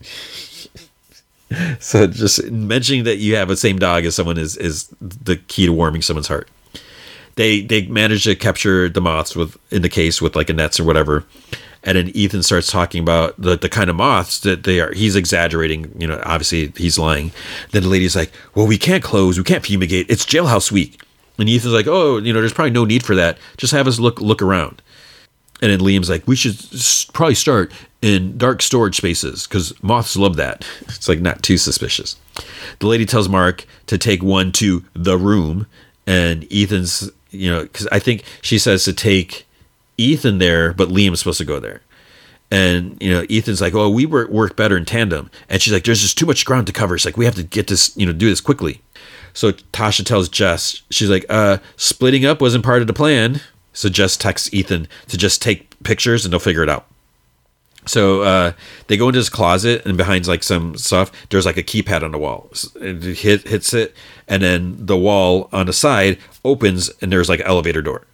so 1.81 2.07
just 2.07 2.51
mentioning 2.51 3.05
that 3.05 3.17
you 3.17 3.37
have 3.37 3.49
the 3.49 3.57
same 3.57 3.79
dog 3.79 4.05
as 4.05 4.15
someone 4.15 4.39
is 4.39 4.57
is 4.57 4.89
the 5.01 5.37
key 5.37 5.67
to 5.67 5.73
warming 5.73 6.03
someone's 6.03 6.29
heart. 6.29 6.49
They 7.37 7.63
they 7.63 7.87
manage 7.87 8.25
to 8.25 8.35
capture 8.35 8.89
the 8.89 9.01
moths 9.01 9.37
with 9.37 9.57
in 9.71 9.83
the 9.83 9.89
case 9.89 10.21
with 10.21 10.35
like 10.35 10.51
a 10.51 10.53
nets 10.53 10.81
or 10.81 10.85
whatever. 10.85 11.25
And 11.87 11.99
then 11.99 12.09
Ethan 12.15 12.43
starts 12.43 12.73
talking 12.73 13.03
about 13.03 13.39
the, 13.39 13.57
the 13.57 13.69
kind 13.69 13.91
of 13.91 13.97
moths 13.97 14.41
that 14.41 14.65
they 14.65 14.81
are. 14.81 14.95
He's 14.95 15.15
exaggerating, 15.17 15.93
you 15.99 16.07
know, 16.07 16.19
obviously 16.25 16.73
he's 16.77 16.99
lying. 16.99 17.31
Then 17.73 17.83
the 17.83 17.91
lady's 17.91 18.17
like, 18.17 18.33
Well, 18.55 18.67
we 18.67 18.79
can't 18.79 19.05
close, 19.05 19.37
we 19.37 19.45
can't 19.45 19.65
fumigate. 19.65 20.07
It's 20.09 20.25
jailhouse 20.25 20.73
week. 20.73 21.01
And 21.39 21.49
Ethan's 21.49 21.75
like, 21.75 21.87
oh, 21.87 22.19
you 22.19 22.33
know, 22.33 22.41
there's 22.41 22.53
probably 22.53 22.71
no 22.71 22.85
need 22.85 23.05
for 23.05 23.15
that. 23.15 23.39
Just 23.57 23.73
have 23.73 23.87
us 23.87 23.99
look 23.99 24.21
look 24.21 24.43
around. 24.43 24.83
And 25.63 25.73
then 25.73 25.81
Liam's 25.81 26.11
like, 26.11 26.27
we 26.27 26.37
should 26.37 26.57
probably 27.13 27.35
start 27.35 27.73
in 28.03 28.37
dark 28.37 28.61
storage 28.61 28.97
spaces 28.97 29.47
because 29.47 29.73
moths 29.83 30.17
love 30.17 30.37
that. 30.37 30.67
It's 30.83 31.09
like 31.09 31.21
not 31.21 31.43
too 31.43 31.57
suspicious. 31.57 32.17
The 32.81 32.87
lady 32.87 33.07
tells 33.07 33.29
Mark 33.29 33.65
to 33.87 33.97
take 33.97 34.23
one 34.23 34.53
to 34.53 34.85
the 34.95 35.17
room, 35.17 35.67
and 36.07 36.47
Ethan's, 36.53 37.11
you 37.31 37.51
know, 37.51 37.63
because 37.63 37.87
I 37.89 37.99
think 37.99 38.25
she 38.43 38.59
says 38.59 38.85
to 38.85 38.93
take 38.93 39.47
Ethan 39.97 40.39
there, 40.39 40.73
but 40.73 40.89
Liam's 40.89 41.21
supposed 41.21 41.39
to 41.39 41.45
go 41.45 41.61
there. 41.61 41.81
And 42.51 42.97
you 43.01 43.11
know, 43.11 43.25
Ethan's 43.31 43.61
like, 43.61 43.75
"Oh, 43.75 43.89
we 43.89 44.07
work 44.07 44.29
work 44.31 44.57
better 44.57 44.77
in 44.77 44.85
tandem." 44.85 45.31
And 45.49 45.61
she's 45.61 45.73
like, 45.73 45.85
"There's 45.85 46.03
just 46.03 46.19
too 46.19 46.27
much 46.27 46.45
ground 46.45 46.67
to 46.67 46.73
cover. 46.73 46.95
It's 46.95 47.05
like 47.05 47.17
we 47.17 47.25
have 47.25 47.35
to 47.37 47.43
get 47.43 47.69
this, 47.69 47.97
you 47.97 48.07
know, 48.07 48.13
do 48.13 48.29
this 48.29 48.41
quickly." 48.41 48.81
So 49.35 49.53
Tasha 49.53 50.07
tells 50.07 50.29
Jess, 50.29 50.83
she's 50.91 51.11
like, 51.11 51.27
uh, 51.29 51.59
splitting 51.77 52.25
up 52.25 52.41
wasn't 52.41 52.65
part 52.65 52.81
of 52.81 52.87
the 52.87 52.93
plan. 52.93 53.41
So 53.73 53.89
Jess 53.89 54.17
texts 54.17 54.53
Ethan 54.55 54.89
to 55.09 55.19
just 55.19 55.43
take 55.43 55.83
pictures 55.83 56.25
and 56.25 56.33
they'll 56.33 56.41
figure 56.41 56.63
it 56.63 56.69
out. 56.69 56.87
So 57.87 58.23
uh, 58.23 58.53
they 58.87 58.97
go 58.97 59.09
into 59.09 59.19
his 59.19 59.29
closet 59.29 59.85
and 59.85 59.97
behind 59.99 60.27
like 60.27 60.43
some 60.43 60.77
stuff, 60.77 61.11
there's 61.29 61.45
like 61.45 61.59
a 61.59 61.63
keypad 61.63 62.03
on 62.03 62.13
the 62.13 62.19
wall. 62.19 62.51
It 62.77 63.03
hit, 63.19 63.47
hits 63.47 63.75
it, 63.75 63.95
and 64.27 64.43
then 64.43 64.77
the 64.79 64.97
wall 64.97 65.51
on 65.53 65.67
the 65.67 65.73
side 65.73 66.19
opens 66.45 66.91
and 67.03 67.13
there's 67.13 67.29
like 67.29 67.41
an 67.41 67.47
elevator 67.47 67.83
door. 67.83 68.07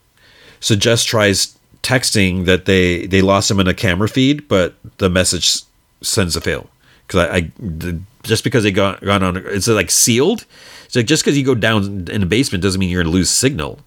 So 0.58 0.74
Jess 0.74 1.04
tries 1.04 1.56
texting 1.82 2.46
that 2.46 2.64
they 2.64 3.06
they 3.06 3.22
lost 3.22 3.50
him 3.50 3.60
in 3.60 3.68
a 3.68 3.74
camera 3.74 4.08
feed, 4.08 4.48
but 4.48 4.74
the 4.98 5.08
message 5.08 5.60
sends 6.02 6.36
a 6.36 6.40
fail 6.40 6.68
because 7.06 7.28
I, 7.28 7.36
I 7.36 8.00
just 8.22 8.44
because 8.44 8.62
they 8.64 8.70
got 8.70 9.00
gone 9.02 9.22
on 9.22 9.36
it's 9.36 9.66
like 9.68 9.90
sealed 9.90 10.44
so 10.90 11.02
just 11.02 11.22
because 11.22 11.38
you 11.38 11.44
go 11.44 11.54
down 11.54 12.08
in 12.10 12.20
the 12.20 12.26
basement 12.26 12.62
doesn't 12.62 12.80
mean 12.80 12.90
you're 12.90 13.04
to 13.04 13.08
lose 13.08 13.30
signal. 13.30 13.78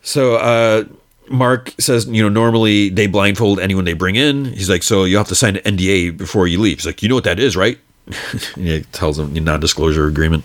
So 0.00 0.36
uh, 0.36 0.84
Mark 1.28 1.74
says, 1.80 2.06
you 2.06 2.22
know, 2.22 2.28
normally 2.28 2.88
they 2.88 3.08
blindfold 3.08 3.58
anyone 3.58 3.84
they 3.84 3.94
bring 3.94 4.14
in. 4.14 4.44
He's 4.44 4.70
like, 4.70 4.84
so 4.84 5.02
you 5.02 5.16
have 5.16 5.26
to 5.26 5.34
sign 5.34 5.56
an 5.56 5.76
NDA 5.76 6.16
before 6.16 6.46
you 6.46 6.60
leave. 6.60 6.78
He's 6.78 6.86
like, 6.86 7.02
you 7.02 7.08
know 7.08 7.16
what 7.16 7.24
that 7.24 7.40
is, 7.40 7.56
right? 7.56 7.80
he 8.54 8.82
tells 8.92 9.18
him 9.18 9.34
the 9.34 9.40
non-disclosure 9.40 10.06
agreement. 10.06 10.44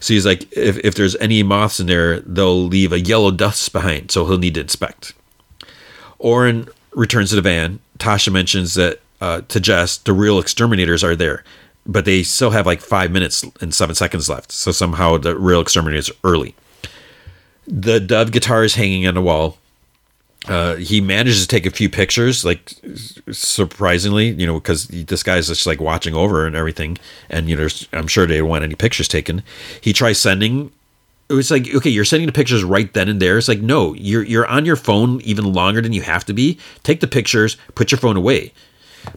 So 0.00 0.14
he's 0.14 0.26
like, 0.26 0.50
if, 0.52 0.78
if 0.78 0.96
there's 0.96 1.14
any 1.16 1.44
moths 1.44 1.78
in 1.78 1.86
there, 1.86 2.18
they'll 2.22 2.64
leave 2.64 2.92
a 2.92 2.98
yellow 2.98 3.30
dust 3.30 3.72
behind, 3.72 4.10
so 4.10 4.26
he'll 4.26 4.36
need 4.36 4.54
to 4.54 4.60
inspect. 4.62 5.14
Oren 6.18 6.68
returns 6.90 7.30
to 7.30 7.36
the 7.36 7.42
van. 7.42 7.78
Tasha 7.98 8.32
mentions 8.32 8.74
that 8.74 8.98
uh, 9.20 9.42
to 9.48 9.60
Jess, 9.60 9.98
the 9.98 10.12
real 10.12 10.38
exterminators 10.38 11.02
are 11.02 11.16
there 11.16 11.44
but 11.90 12.04
they 12.04 12.22
still 12.22 12.50
have 12.50 12.66
like 12.66 12.82
five 12.82 13.10
minutes 13.10 13.42
and 13.62 13.72
seven 13.72 13.94
seconds 13.94 14.28
left. 14.28 14.52
So 14.52 14.72
somehow 14.72 15.16
the 15.16 15.34
real 15.36 15.60
exterminators 15.60 16.10
early. 16.22 16.54
The 17.66 17.98
Dove 17.98 18.30
guitar 18.30 18.62
is 18.62 18.74
hanging 18.74 19.06
on 19.06 19.14
the 19.14 19.22
wall. 19.22 19.56
uh, 20.46 20.76
he 20.76 21.00
manages 21.00 21.42
to 21.42 21.48
take 21.48 21.66
a 21.66 21.70
few 21.70 21.88
pictures, 21.88 22.44
like 22.44 22.72
surprisingly, 23.30 24.30
you 24.30 24.46
know, 24.46 24.54
because 24.54 24.86
this 24.88 25.22
guy's 25.22 25.48
just 25.48 25.66
like 25.66 25.80
watching 25.80 26.14
over 26.14 26.46
and 26.46 26.56
everything, 26.56 26.96
and 27.28 27.48
you 27.48 27.56
know, 27.56 27.68
I'm 27.92 28.06
sure 28.06 28.26
they 28.26 28.38
don't 28.38 28.48
want 28.48 28.64
any 28.64 28.74
pictures 28.74 29.08
taken. 29.08 29.42
He 29.80 29.92
tries 29.92 30.18
sending. 30.20 30.72
It's 31.30 31.50
like 31.50 31.74
okay, 31.74 31.90
you're 31.90 32.06
sending 32.06 32.26
the 32.26 32.32
pictures 32.32 32.64
right 32.64 32.92
then 32.94 33.08
and 33.08 33.20
there. 33.20 33.36
It's 33.36 33.48
like 33.48 33.60
no, 33.60 33.92
you're 33.94 34.22
you're 34.22 34.46
on 34.46 34.64
your 34.64 34.76
phone 34.76 35.20
even 35.22 35.52
longer 35.52 35.82
than 35.82 35.92
you 35.92 36.02
have 36.02 36.24
to 36.26 36.32
be. 36.32 36.58
Take 36.82 37.00
the 37.00 37.06
pictures, 37.06 37.58
put 37.74 37.90
your 37.90 37.98
phone 37.98 38.16
away, 38.16 38.52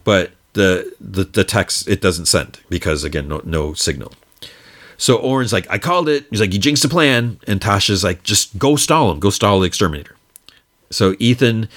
but 0.04 0.32
the 0.52 0.94
the, 1.00 1.24
the 1.24 1.44
text 1.44 1.88
it 1.88 2.00
doesn't 2.00 2.26
send 2.26 2.60
because 2.68 3.04
again, 3.04 3.28
no 3.28 3.40
no 3.44 3.74
signal. 3.74 4.12
So 4.98 5.16
Oren's 5.16 5.52
like, 5.52 5.66
I 5.68 5.78
called 5.78 6.08
it. 6.08 6.26
He's 6.30 6.40
like, 6.40 6.52
you 6.52 6.60
jinxed 6.60 6.84
the 6.84 6.88
plan, 6.88 7.40
and 7.48 7.60
Tasha's 7.60 8.04
like, 8.04 8.22
just 8.22 8.56
go 8.56 8.76
stall 8.76 9.10
him, 9.10 9.18
go 9.18 9.30
stall 9.30 9.58
the 9.58 9.66
exterminator. 9.66 10.14
So 10.90 11.16
Ethan 11.18 11.68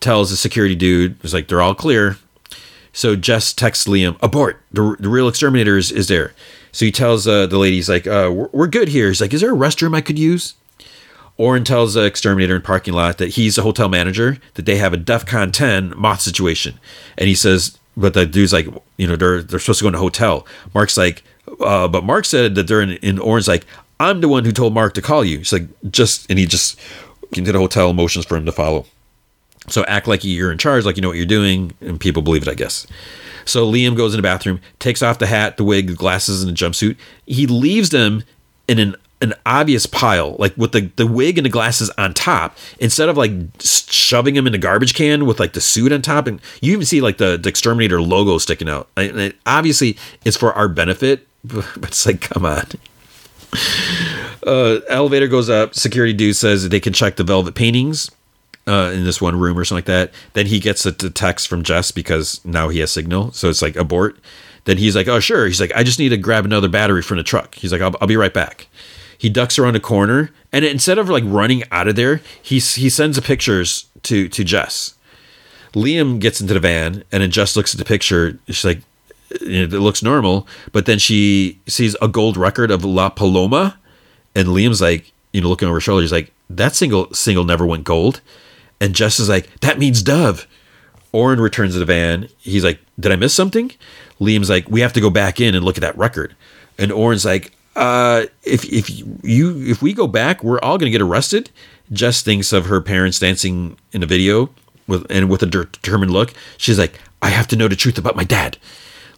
tells 0.00 0.28
the 0.28 0.36
security 0.36 0.74
dude, 0.74 1.16
he's 1.22 1.32
like, 1.32 1.48
they're 1.48 1.62
all 1.62 1.74
clear. 1.74 2.18
So 2.92 3.16
Jess 3.16 3.54
texts 3.54 3.86
Liam, 3.86 4.16
abort. 4.22 4.60
The, 4.70 4.96
the 5.00 5.08
real 5.08 5.28
exterminator 5.28 5.78
is, 5.78 5.90
is 5.90 6.08
there. 6.08 6.34
So 6.72 6.84
he 6.84 6.92
tells 6.92 7.26
uh, 7.26 7.46
the 7.46 7.58
lady, 7.58 7.76
he's 7.76 7.88
like, 7.88 8.06
uh, 8.06 8.30
we're, 8.34 8.48
we're, 8.52 8.66
good 8.66 8.88
here. 8.88 9.08
He's 9.08 9.20
like, 9.20 9.32
is 9.32 9.40
there 9.40 9.54
a 9.54 9.56
restroom 9.56 9.96
I 9.96 10.00
could 10.00 10.18
use? 10.18 10.54
Oren 11.36 11.64
tells 11.64 11.94
the 11.94 12.04
exterminator 12.04 12.54
in 12.56 12.62
parking 12.62 12.94
lot 12.94 13.18
that 13.18 13.30
he's 13.30 13.58
a 13.58 13.62
hotel 13.62 13.88
manager, 13.88 14.38
that 14.54 14.66
they 14.66 14.76
have 14.76 14.92
a 14.92 14.98
DEFCON 14.98 15.52
10 15.52 15.94
moth 15.96 16.20
situation. 16.20 16.78
And 17.18 17.28
he 17.28 17.34
says, 17.34 17.78
but 17.96 18.14
the 18.14 18.26
dude's 18.26 18.52
like, 18.52 18.66
you 18.96 19.06
know, 19.06 19.16
they're, 19.16 19.42
they're 19.42 19.58
supposed 19.58 19.80
to 19.80 19.84
go 19.84 19.88
in 19.88 19.94
a 19.94 19.98
hotel. 19.98 20.46
Mark's 20.74 20.96
like, 20.96 21.22
uh, 21.60 21.88
but 21.88 22.04
Mark 22.04 22.24
said 22.24 22.54
that 22.54 22.68
they're 22.68 22.80
in, 22.80 22.92
in 22.98 23.18
Oren's 23.18 23.48
like, 23.48 23.66
I'm 24.00 24.20
the 24.20 24.28
one 24.28 24.44
who 24.44 24.52
told 24.52 24.74
Mark 24.74 24.94
to 24.94 25.02
call 25.02 25.24
you. 25.24 25.38
He's 25.38 25.52
like, 25.52 25.66
just, 25.90 26.28
and 26.30 26.38
he 26.38 26.46
just 26.46 26.78
into 27.36 27.52
the 27.52 27.58
hotel, 27.58 27.92
motions 27.92 28.26
for 28.26 28.36
him 28.36 28.46
to 28.46 28.52
follow. 28.52 28.86
So 29.68 29.84
act 29.84 30.06
like 30.06 30.24
you're 30.24 30.52
in 30.52 30.58
charge, 30.58 30.84
like 30.84 30.96
you 30.96 31.02
know 31.02 31.08
what 31.08 31.16
you're 31.16 31.26
doing, 31.26 31.72
and 31.80 31.98
people 31.98 32.22
believe 32.22 32.42
it, 32.42 32.48
I 32.48 32.54
guess. 32.54 32.86
So 33.44 33.70
Liam 33.70 33.96
goes 33.96 34.14
in 34.14 34.18
the 34.18 34.22
bathroom, 34.22 34.60
takes 34.78 35.02
off 35.02 35.18
the 35.18 35.26
hat, 35.26 35.56
the 35.56 35.64
wig, 35.64 35.88
the 35.88 35.94
glasses, 35.94 36.42
and 36.42 36.54
the 36.54 36.56
jumpsuit. 36.56 36.96
He 37.26 37.46
leaves 37.46 37.90
them 37.90 38.24
in 38.68 38.78
an 38.78 38.96
an 39.24 39.34
obvious 39.44 39.86
pile, 39.86 40.36
like 40.38 40.56
with 40.56 40.72
the, 40.72 40.90
the 40.96 41.06
wig 41.06 41.38
and 41.38 41.44
the 41.44 41.50
glasses 41.50 41.90
on 41.98 42.14
top, 42.14 42.56
instead 42.78 43.08
of 43.08 43.16
like 43.16 43.32
shoving 43.60 44.34
them 44.34 44.46
in 44.46 44.54
a 44.54 44.58
garbage 44.58 44.94
can 44.94 45.26
with 45.26 45.40
like 45.40 45.54
the 45.54 45.60
suit 45.60 45.92
on 45.92 46.02
top. 46.02 46.26
And 46.26 46.40
you 46.60 46.72
even 46.72 46.86
see 46.86 47.00
like 47.00 47.18
the, 47.18 47.36
the 47.36 47.48
exterminator 47.48 48.00
logo 48.00 48.38
sticking 48.38 48.68
out. 48.68 48.88
And 48.96 49.18
it, 49.18 49.36
obviously, 49.46 49.96
it's 50.24 50.36
for 50.36 50.52
our 50.52 50.68
benefit, 50.68 51.26
but 51.44 51.66
it's 51.82 52.06
like, 52.06 52.20
come 52.20 52.44
on 52.44 52.64
uh, 54.46 54.80
elevator 54.88 55.28
goes 55.28 55.48
up. 55.48 55.74
Security 55.74 56.12
dude 56.12 56.36
says 56.36 56.68
they 56.68 56.80
can 56.80 56.92
check 56.92 57.16
the 57.16 57.24
velvet 57.24 57.54
paintings 57.54 58.10
uh, 58.66 58.90
in 58.94 59.04
this 59.04 59.20
one 59.20 59.38
room 59.38 59.58
or 59.58 59.64
something 59.64 59.78
like 59.78 59.86
that. 59.86 60.12
Then 60.32 60.46
he 60.46 60.60
gets 60.60 60.86
a, 60.86 60.90
a 60.90 61.10
text 61.10 61.48
from 61.48 61.62
Jess 61.62 61.90
because 61.90 62.44
now 62.44 62.68
he 62.68 62.80
has 62.80 62.90
signal. 62.90 63.32
So 63.32 63.48
it's 63.48 63.62
like 63.62 63.76
abort. 63.76 64.18
Then 64.64 64.78
he's 64.78 64.96
like, 64.96 65.08
oh, 65.08 65.20
sure. 65.20 65.46
He's 65.46 65.60
like, 65.60 65.72
I 65.74 65.82
just 65.82 65.98
need 65.98 66.08
to 66.10 66.16
grab 66.16 66.44
another 66.44 66.68
battery 66.68 67.02
from 67.02 67.18
the 67.18 67.22
truck. 67.22 67.54
He's 67.54 67.70
like, 67.70 67.82
I'll, 67.82 67.94
I'll 68.00 68.08
be 68.08 68.16
right 68.16 68.32
back. 68.32 68.66
He 69.16 69.28
ducks 69.28 69.58
around 69.58 69.76
a 69.76 69.80
corner 69.80 70.30
and 70.52 70.64
instead 70.64 70.98
of 70.98 71.08
like 71.08 71.24
running 71.26 71.64
out 71.70 71.88
of 71.88 71.96
there, 71.96 72.20
he, 72.40 72.56
he 72.56 72.88
sends 72.88 73.16
the 73.16 73.22
pictures 73.22 73.86
to, 74.04 74.28
to 74.28 74.44
Jess. 74.44 74.94
Liam 75.72 76.20
gets 76.20 76.40
into 76.40 76.54
the 76.54 76.60
van 76.60 77.04
and 77.10 77.22
then 77.22 77.30
Jess 77.30 77.56
looks 77.56 77.74
at 77.74 77.78
the 77.78 77.84
picture. 77.84 78.38
She's 78.46 78.64
like, 78.64 78.80
it 79.30 79.72
looks 79.72 80.02
normal, 80.02 80.46
but 80.72 80.86
then 80.86 80.98
she 80.98 81.58
sees 81.66 81.96
a 82.00 82.08
gold 82.08 82.36
record 82.36 82.70
of 82.70 82.84
La 82.84 83.08
Paloma 83.08 83.78
and 84.34 84.48
Liam's 84.48 84.80
like, 84.80 85.12
you 85.32 85.40
know, 85.40 85.48
looking 85.48 85.66
over 85.66 85.76
her 85.76 85.80
shoulder, 85.80 86.02
he's 86.02 86.12
like, 86.12 86.32
that 86.50 86.74
single 86.74 87.12
single 87.12 87.44
never 87.44 87.66
went 87.66 87.84
gold. 87.84 88.20
And 88.80 88.94
Jess 88.94 89.18
is 89.18 89.28
like, 89.28 89.60
that 89.60 89.78
means 89.78 90.02
Dove. 90.02 90.46
Oren 91.12 91.40
returns 91.40 91.74
to 91.74 91.78
the 91.78 91.84
van. 91.84 92.28
He's 92.38 92.64
like, 92.64 92.80
did 92.98 93.12
I 93.12 93.16
miss 93.16 93.34
something? 93.34 93.72
Liam's 94.20 94.50
like, 94.50 94.68
we 94.68 94.80
have 94.80 94.92
to 94.92 95.00
go 95.00 95.10
back 95.10 95.40
in 95.40 95.54
and 95.54 95.64
look 95.64 95.76
at 95.76 95.82
that 95.82 95.96
record. 95.96 96.34
And 96.78 96.92
Oren's 96.92 97.24
like, 97.24 97.52
uh, 97.76 98.26
if 98.42 98.64
if 98.64 98.90
you 99.22 99.60
if 99.62 99.82
we 99.82 99.92
go 99.92 100.06
back, 100.06 100.42
we're 100.44 100.60
all 100.60 100.78
gonna 100.78 100.90
get 100.90 101.02
arrested. 101.02 101.50
Jess 101.92 102.22
thinks 102.22 102.52
of 102.52 102.66
her 102.66 102.80
parents 102.80 103.18
dancing 103.18 103.76
in 103.92 104.02
a 104.02 104.06
video 104.06 104.50
with 104.86 105.06
and 105.10 105.28
with 105.28 105.42
a 105.42 105.46
determined 105.46 106.12
look. 106.12 106.32
She's 106.56 106.78
like, 106.78 106.98
I 107.22 107.30
have 107.30 107.48
to 107.48 107.56
know 107.56 107.68
the 107.68 107.76
truth 107.76 107.98
about 107.98 108.16
my 108.16 108.24
dad. 108.24 108.58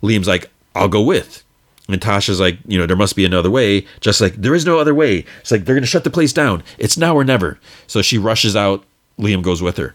Liam's 0.02 0.28
like, 0.28 0.50
I'll 0.74 0.88
go 0.88 1.02
with. 1.02 1.42
And 1.88 2.00
Tasha's 2.00 2.40
like, 2.40 2.58
you 2.66 2.78
know, 2.78 2.86
there 2.86 2.96
must 2.96 3.14
be 3.14 3.24
another 3.24 3.50
way. 3.50 3.86
Just 4.00 4.20
like, 4.20 4.34
there 4.34 4.54
is 4.54 4.66
no 4.66 4.78
other 4.78 4.94
way. 4.94 5.24
It's 5.40 5.52
like, 5.52 5.64
they're 5.64 5.74
going 5.74 5.84
to 5.84 5.88
shut 5.88 6.02
the 6.02 6.10
place 6.10 6.32
down. 6.32 6.64
It's 6.78 6.96
now 6.98 7.14
or 7.14 7.22
never. 7.22 7.60
So 7.86 8.02
she 8.02 8.18
rushes 8.18 8.56
out. 8.56 8.84
Liam 9.18 9.42
goes 9.42 9.62
with 9.62 9.76
her. 9.76 9.94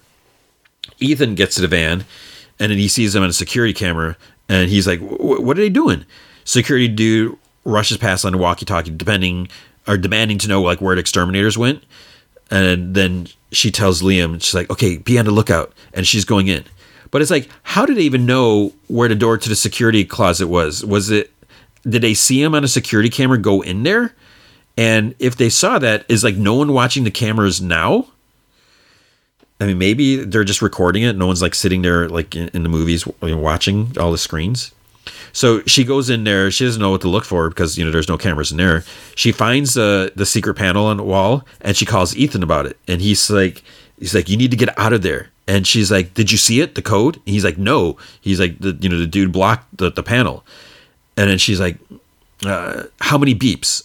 Ethan 0.99 1.35
gets 1.35 1.55
to 1.55 1.61
the 1.61 1.67
van 1.67 2.05
and 2.59 2.71
then 2.71 2.77
he 2.77 2.87
sees 2.87 3.13
them 3.13 3.23
on 3.23 3.29
a 3.29 3.33
security 3.33 3.73
camera 3.73 4.15
and 4.47 4.69
he's 4.69 4.87
like, 4.87 4.99
what 4.99 5.57
are 5.57 5.61
they 5.61 5.69
doing? 5.69 6.05
Security 6.43 6.87
dude 6.87 7.37
rushes 7.63 7.97
past 7.97 8.25
on 8.25 8.31
the 8.31 8.37
walkie 8.37 8.65
talkie, 8.65 8.91
depending 8.91 9.47
or 9.87 9.97
demanding 9.97 10.37
to 10.39 10.47
know 10.47 10.61
like 10.61 10.81
where 10.81 10.95
the 10.95 11.01
exterminators 11.01 11.57
went. 11.57 11.83
And 12.49 12.93
then 12.95 13.27
she 13.51 13.71
tells 13.71 14.01
Liam, 14.01 14.41
she's 14.41 14.53
like, 14.53 14.69
okay, 14.69 14.97
be 14.97 15.17
on 15.17 15.25
the 15.25 15.31
lookout. 15.31 15.73
And 15.93 16.05
she's 16.05 16.25
going 16.25 16.47
in. 16.47 16.63
But 17.11 17.21
it's 17.21 17.31
like, 17.31 17.49
how 17.63 17.85
did 17.85 17.97
they 17.97 18.03
even 18.03 18.25
know 18.25 18.73
where 18.87 19.09
the 19.09 19.15
door 19.15 19.37
to 19.37 19.49
the 19.49 19.55
security 19.55 20.05
closet 20.05 20.47
was? 20.47 20.85
Was 20.85 21.09
it 21.09 21.31
did 21.87 22.01
they 22.01 22.13
see 22.13 22.41
him 22.41 22.53
on 22.53 22.63
a 22.63 22.67
security 22.67 23.09
camera 23.09 23.37
go 23.37 23.61
in 23.61 23.83
there? 23.83 24.13
And 24.77 25.15
if 25.19 25.35
they 25.35 25.49
saw 25.49 25.79
that, 25.79 26.05
is 26.07 26.23
like 26.23 26.35
no 26.35 26.55
one 26.55 26.73
watching 26.73 27.03
the 27.03 27.11
cameras 27.11 27.61
now? 27.61 28.07
I 29.59 29.65
mean, 29.65 29.77
maybe 29.77 30.23
they're 30.23 30.43
just 30.43 30.61
recording 30.61 31.03
it. 31.03 31.15
No 31.15 31.27
one's 31.27 31.41
like 31.41 31.53
sitting 31.53 31.81
there 31.81 32.07
like 32.09 32.35
in, 32.35 32.47
in 32.49 32.63
the 32.63 32.69
movies 32.69 33.05
watching 33.21 33.95
all 33.99 34.11
the 34.11 34.17
screens. 34.17 34.71
So 35.33 35.61
she 35.63 35.83
goes 35.83 36.09
in 36.09 36.23
there. 36.23 36.51
She 36.51 36.65
doesn't 36.65 36.81
know 36.81 36.91
what 36.91 37.01
to 37.01 37.07
look 37.07 37.25
for 37.25 37.49
because 37.49 37.77
you 37.77 37.85
know 37.85 37.91
there's 37.91 38.09
no 38.09 38.17
cameras 38.17 38.51
in 38.51 38.57
there. 38.57 38.83
She 39.15 39.31
finds 39.31 39.73
the 39.73 40.11
the 40.15 40.25
secret 40.25 40.55
panel 40.55 40.85
on 40.85 40.97
the 40.97 41.03
wall 41.03 41.45
and 41.61 41.75
she 41.75 41.85
calls 41.85 42.15
Ethan 42.15 42.43
about 42.43 42.65
it. 42.65 42.77
And 42.87 43.01
he's 43.01 43.29
like, 43.29 43.63
he's 43.99 44.13
like, 44.13 44.29
you 44.29 44.37
need 44.37 44.51
to 44.51 44.57
get 44.57 44.77
out 44.77 44.93
of 44.93 45.01
there. 45.01 45.29
And 45.47 45.65
she's 45.65 45.91
like, 45.91 46.13
did 46.13 46.31
you 46.31 46.37
see 46.37 46.61
it? 46.61 46.75
The 46.75 46.81
code? 46.81 47.15
And 47.15 47.27
he's 47.27 47.43
like, 47.43 47.57
no. 47.57 47.97
He's 48.21 48.39
like, 48.39 48.59
the 48.59 48.77
you 48.79 48.89
know 48.89 48.97
the 48.97 49.07
dude 49.07 49.31
blocked 49.31 49.77
the, 49.77 49.91
the 49.91 50.03
panel. 50.03 50.45
And 51.17 51.29
then 51.29 51.37
she's 51.37 51.59
like, 51.59 51.77
uh, 52.45 52.83
how 52.99 53.17
many 53.17 53.35
beeps? 53.35 53.83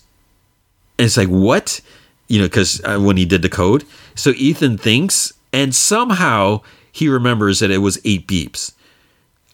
And 0.98 1.06
it's 1.06 1.16
like, 1.16 1.28
what? 1.28 1.80
You 2.28 2.40
know, 2.40 2.46
because 2.46 2.82
uh, 2.84 2.98
when 2.98 3.16
he 3.16 3.24
did 3.24 3.42
the 3.42 3.48
code. 3.48 3.84
So 4.14 4.30
Ethan 4.30 4.78
thinks, 4.78 5.32
and 5.52 5.74
somehow 5.74 6.62
he 6.90 7.08
remembers 7.08 7.60
that 7.60 7.70
it 7.70 7.78
was 7.78 7.98
eight 8.04 8.26
beeps. 8.26 8.72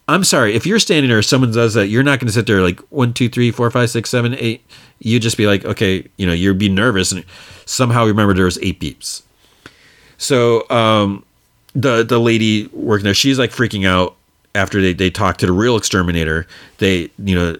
I'm 0.08 0.24
sorry, 0.24 0.54
if 0.54 0.66
you're 0.66 0.80
standing 0.80 1.10
there, 1.10 1.22
someone 1.22 1.52
does 1.52 1.74
that, 1.74 1.86
you're 1.86 2.02
not 2.02 2.18
going 2.18 2.26
to 2.26 2.32
sit 2.32 2.46
there 2.46 2.60
like 2.60 2.80
one, 2.90 3.12
two, 3.14 3.28
three, 3.28 3.50
four, 3.50 3.70
five, 3.70 3.88
six, 3.88 4.10
seven, 4.10 4.34
eight. 4.38 4.64
You 4.98 5.20
just 5.20 5.36
be 5.36 5.46
like, 5.46 5.64
okay, 5.64 6.06
you 6.16 6.26
know, 6.26 6.32
you'd 6.32 6.58
be 6.58 6.68
nervous, 6.68 7.12
and 7.12 7.24
somehow 7.66 8.04
remember 8.04 8.34
there 8.34 8.44
was 8.44 8.58
eight 8.62 8.80
beeps. 8.80 9.22
So 10.18 10.68
um, 10.70 11.24
the 11.74 12.02
the 12.02 12.20
lady 12.20 12.66
working 12.68 13.04
there, 13.04 13.14
she's 13.14 13.38
like 13.38 13.50
freaking 13.50 13.86
out 13.86 14.16
after 14.54 14.80
they, 14.80 14.92
they 14.92 15.10
talked 15.10 15.40
to 15.40 15.46
the 15.46 15.52
real 15.52 15.76
exterminator, 15.76 16.46
they, 16.78 17.10
you 17.18 17.34
know, 17.34 17.56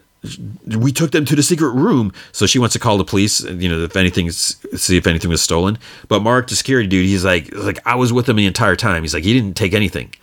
we 0.77 0.91
took 0.91 1.11
them 1.11 1.25
to 1.25 1.35
the 1.35 1.43
secret 1.43 1.71
room. 1.71 2.13
So 2.31 2.45
she 2.45 2.59
wants 2.59 2.73
to 2.73 2.79
call 2.79 2.97
the 2.97 3.03
police, 3.03 3.41
you 3.43 3.67
know, 3.67 3.79
if 3.79 3.95
anything, 3.97 4.29
see 4.31 4.95
if 4.95 5.07
anything 5.07 5.29
was 5.29 5.41
stolen. 5.41 5.77
But 6.07 6.21
Mark, 6.21 6.47
the 6.47 6.55
security 6.55 6.87
dude, 6.87 7.05
he's 7.05 7.25
like, 7.25 7.53
like 7.53 7.79
I 7.85 7.95
was 7.95 8.13
with 8.13 8.29
him 8.29 8.37
the 8.37 8.45
entire 8.45 8.75
time. 8.75 9.03
He's 9.03 9.13
like, 9.13 9.23
he 9.23 9.33
didn't 9.33 9.57
take 9.57 9.73
anything. 9.73 10.13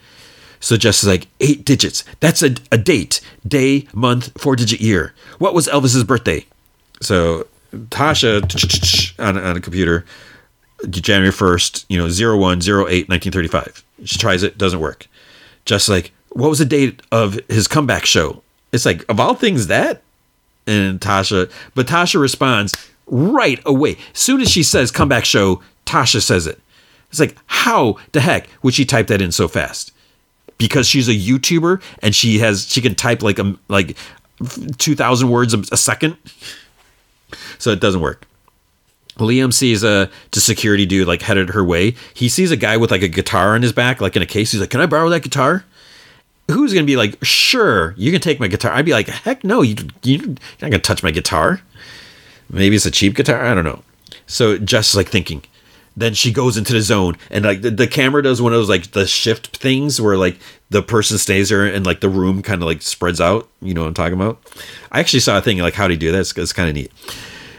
So 0.60 0.76
like, 1.04 1.26
eight 1.40 1.64
digits. 1.64 2.04
That's 2.20 2.42
a, 2.42 2.54
a 2.70 2.78
date, 2.78 3.20
day, 3.46 3.88
month, 3.92 4.38
four 4.40 4.56
digit 4.56 4.80
year. 4.80 5.14
What 5.38 5.54
was 5.54 5.66
Elvis's 5.66 6.04
birthday? 6.04 6.44
So 7.00 7.46
Tasha 7.72 9.18
on, 9.18 9.38
on 9.38 9.56
a 9.56 9.60
computer, 9.60 10.04
January 10.88 11.32
1st, 11.32 11.86
you 11.88 11.98
know, 11.98 12.04
0108 12.04 13.08
1935. 13.08 13.84
She 14.04 14.18
tries 14.18 14.42
it, 14.42 14.58
doesn't 14.58 14.80
work. 14.80 15.06
Just 15.64 15.88
like, 15.88 16.12
what 16.30 16.48
was 16.48 16.58
the 16.58 16.64
date 16.64 17.02
of 17.10 17.38
his 17.48 17.68
comeback 17.68 18.06
show? 18.06 18.42
It's 18.72 18.86
like, 18.86 19.04
of 19.08 19.18
all 19.18 19.34
things, 19.34 19.66
that. 19.66 20.02
And 20.66 21.00
Tasha, 21.00 21.50
but 21.74 21.86
Tasha 21.86 22.20
responds 22.20 22.74
right 23.06 23.60
away. 23.66 23.96
As 24.14 24.20
soon 24.20 24.40
as 24.40 24.50
she 24.50 24.62
says 24.62 24.90
comeback 24.90 25.24
show, 25.24 25.62
Tasha 25.86 26.22
says 26.22 26.46
it. 26.46 26.60
It's 27.10 27.18
like, 27.18 27.36
how 27.46 27.96
the 28.12 28.20
heck 28.20 28.48
would 28.62 28.74
she 28.74 28.84
type 28.84 29.08
that 29.08 29.20
in 29.20 29.32
so 29.32 29.48
fast? 29.48 29.92
Because 30.60 30.86
she's 30.86 31.08
a 31.08 31.12
YouTuber 31.12 31.82
and 32.02 32.14
she 32.14 32.38
has, 32.38 32.70
she 32.70 32.80
can 32.80 32.94
type 32.94 33.22
like 33.22 33.40
a, 33.40 33.56
like 33.68 33.96
2,000 34.78 35.28
words 35.28 35.54
a, 35.54 35.76
second. 35.76 36.16
So 37.58 37.70
it 37.70 37.80
doesn't 37.80 38.00
work. 38.00 38.26
Liam 39.16 39.52
sees 39.52 39.82
a 39.82 40.08
the 40.30 40.40
security 40.40 40.86
dude 40.86 41.08
like 41.08 41.22
headed 41.22 41.50
her 41.50 41.64
way. 41.64 41.94
He 42.14 42.28
sees 42.28 42.50
a 42.50 42.56
guy 42.56 42.76
with 42.76 42.90
like 42.90 43.02
a 43.02 43.08
guitar 43.08 43.54
on 43.54 43.62
his 43.62 43.72
back, 43.72 44.00
like 44.00 44.16
in 44.16 44.22
a 44.22 44.26
case. 44.26 44.52
He's 44.52 44.60
like, 44.60 44.70
"Can 44.70 44.80
I 44.80 44.86
borrow 44.86 45.10
that 45.10 45.22
guitar?" 45.22 45.64
who's 46.50 46.72
gonna 46.72 46.86
be 46.86 46.96
like, 46.96 47.22
sure, 47.24 47.94
you 47.96 48.12
can 48.12 48.20
take 48.20 48.40
my 48.40 48.48
guitar? 48.48 48.72
I'd 48.72 48.84
be 48.84 48.92
like, 48.92 49.08
heck 49.08 49.44
no, 49.44 49.62
you 49.62 49.76
you're 50.02 50.26
not 50.26 50.36
gonna 50.60 50.78
touch 50.78 51.02
my 51.02 51.10
guitar. 51.10 51.60
Maybe 52.50 52.76
it's 52.76 52.86
a 52.86 52.90
cheap 52.90 53.14
guitar. 53.14 53.44
I 53.44 53.54
don't 53.54 53.64
know. 53.64 53.82
So 54.26 54.58
Jess 54.58 54.90
is 54.90 54.96
like 54.96 55.08
thinking, 55.08 55.42
then 56.00 56.14
she 56.14 56.32
goes 56.32 56.56
into 56.56 56.72
the 56.72 56.80
zone. 56.80 57.16
And 57.30 57.44
like 57.44 57.62
the, 57.62 57.70
the 57.70 57.86
camera 57.86 58.22
does 58.22 58.40
one 58.40 58.52
of 58.52 58.58
those 58.58 58.68
like 58.68 58.92
the 58.92 59.06
shift 59.06 59.56
things 59.56 60.00
where 60.00 60.16
like 60.16 60.38
the 60.70 60.82
person 60.82 61.18
stays 61.18 61.48
there 61.48 61.64
and 61.64 61.84
like 61.84 62.00
the 62.00 62.08
room 62.08 62.42
kind 62.42 62.62
of 62.62 62.66
like 62.66 62.82
spreads 62.82 63.20
out. 63.20 63.48
You 63.60 63.74
know 63.74 63.82
what 63.82 63.88
i'm 63.88 63.94
talking 63.94 64.14
about? 64.14 64.40
I 64.92 65.00
actually 65.00 65.20
saw 65.20 65.38
a 65.38 65.42
thing 65.42 65.58
like 65.58 65.74
how 65.74 65.88
do 65.88 65.94
you 65.94 66.00
do 66.00 66.12
that 66.12 66.20
it's, 66.20 66.36
it's 66.36 66.52
kind 66.52 66.68
of 66.68 66.74
neat. 66.74 66.92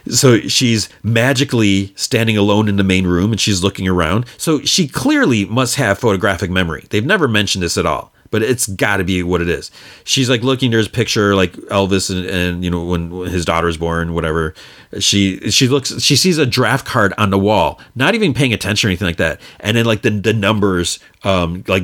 So 0.07 0.39
she's 0.39 0.89
magically 1.03 1.93
standing 1.95 2.35
alone 2.35 2.67
in 2.67 2.77
the 2.77 2.83
main 2.83 3.05
room 3.05 3.31
and 3.31 3.39
she's 3.39 3.63
looking 3.63 3.87
around. 3.87 4.25
So 4.37 4.61
she 4.61 4.87
clearly 4.87 5.45
must 5.45 5.75
have 5.75 5.99
photographic 5.99 6.49
memory. 6.49 6.85
They've 6.89 7.05
never 7.05 7.27
mentioned 7.27 7.63
this 7.63 7.77
at 7.77 7.85
all 7.85 8.11
but 8.31 8.41
it's 8.41 8.65
got 8.67 8.97
to 8.97 9.03
be 9.03 9.21
what 9.21 9.41
it 9.41 9.49
is. 9.49 9.69
She's 10.05 10.29
like 10.29 10.41
looking. 10.41 10.71
There's 10.71 10.87
a 10.87 10.91
picture 10.91 11.35
like 11.35 11.51
Elvis 11.53 12.09
and, 12.09 12.25
and 12.25 12.63
you 12.63 12.71
know 12.71 12.83
when, 12.83 13.11
his 13.27 13.45
daughter 13.45 13.71
born, 13.77 14.13
whatever. 14.13 14.55
She 14.99 15.51
she 15.51 15.67
looks. 15.67 16.01
She 16.01 16.15
sees 16.15 16.37
a 16.37 16.45
draft 16.45 16.85
card 16.85 17.13
on 17.17 17.29
the 17.29 17.37
wall, 17.37 17.79
not 17.95 18.15
even 18.15 18.33
paying 18.33 18.53
attention 18.53 18.87
or 18.87 18.89
anything 18.89 19.07
like 19.07 19.17
that. 19.17 19.39
And 19.59 19.77
then 19.77 19.85
like 19.85 20.01
the 20.01 20.09
the 20.09 20.33
numbers, 20.33 20.99
um, 21.23 21.63
like 21.67 21.83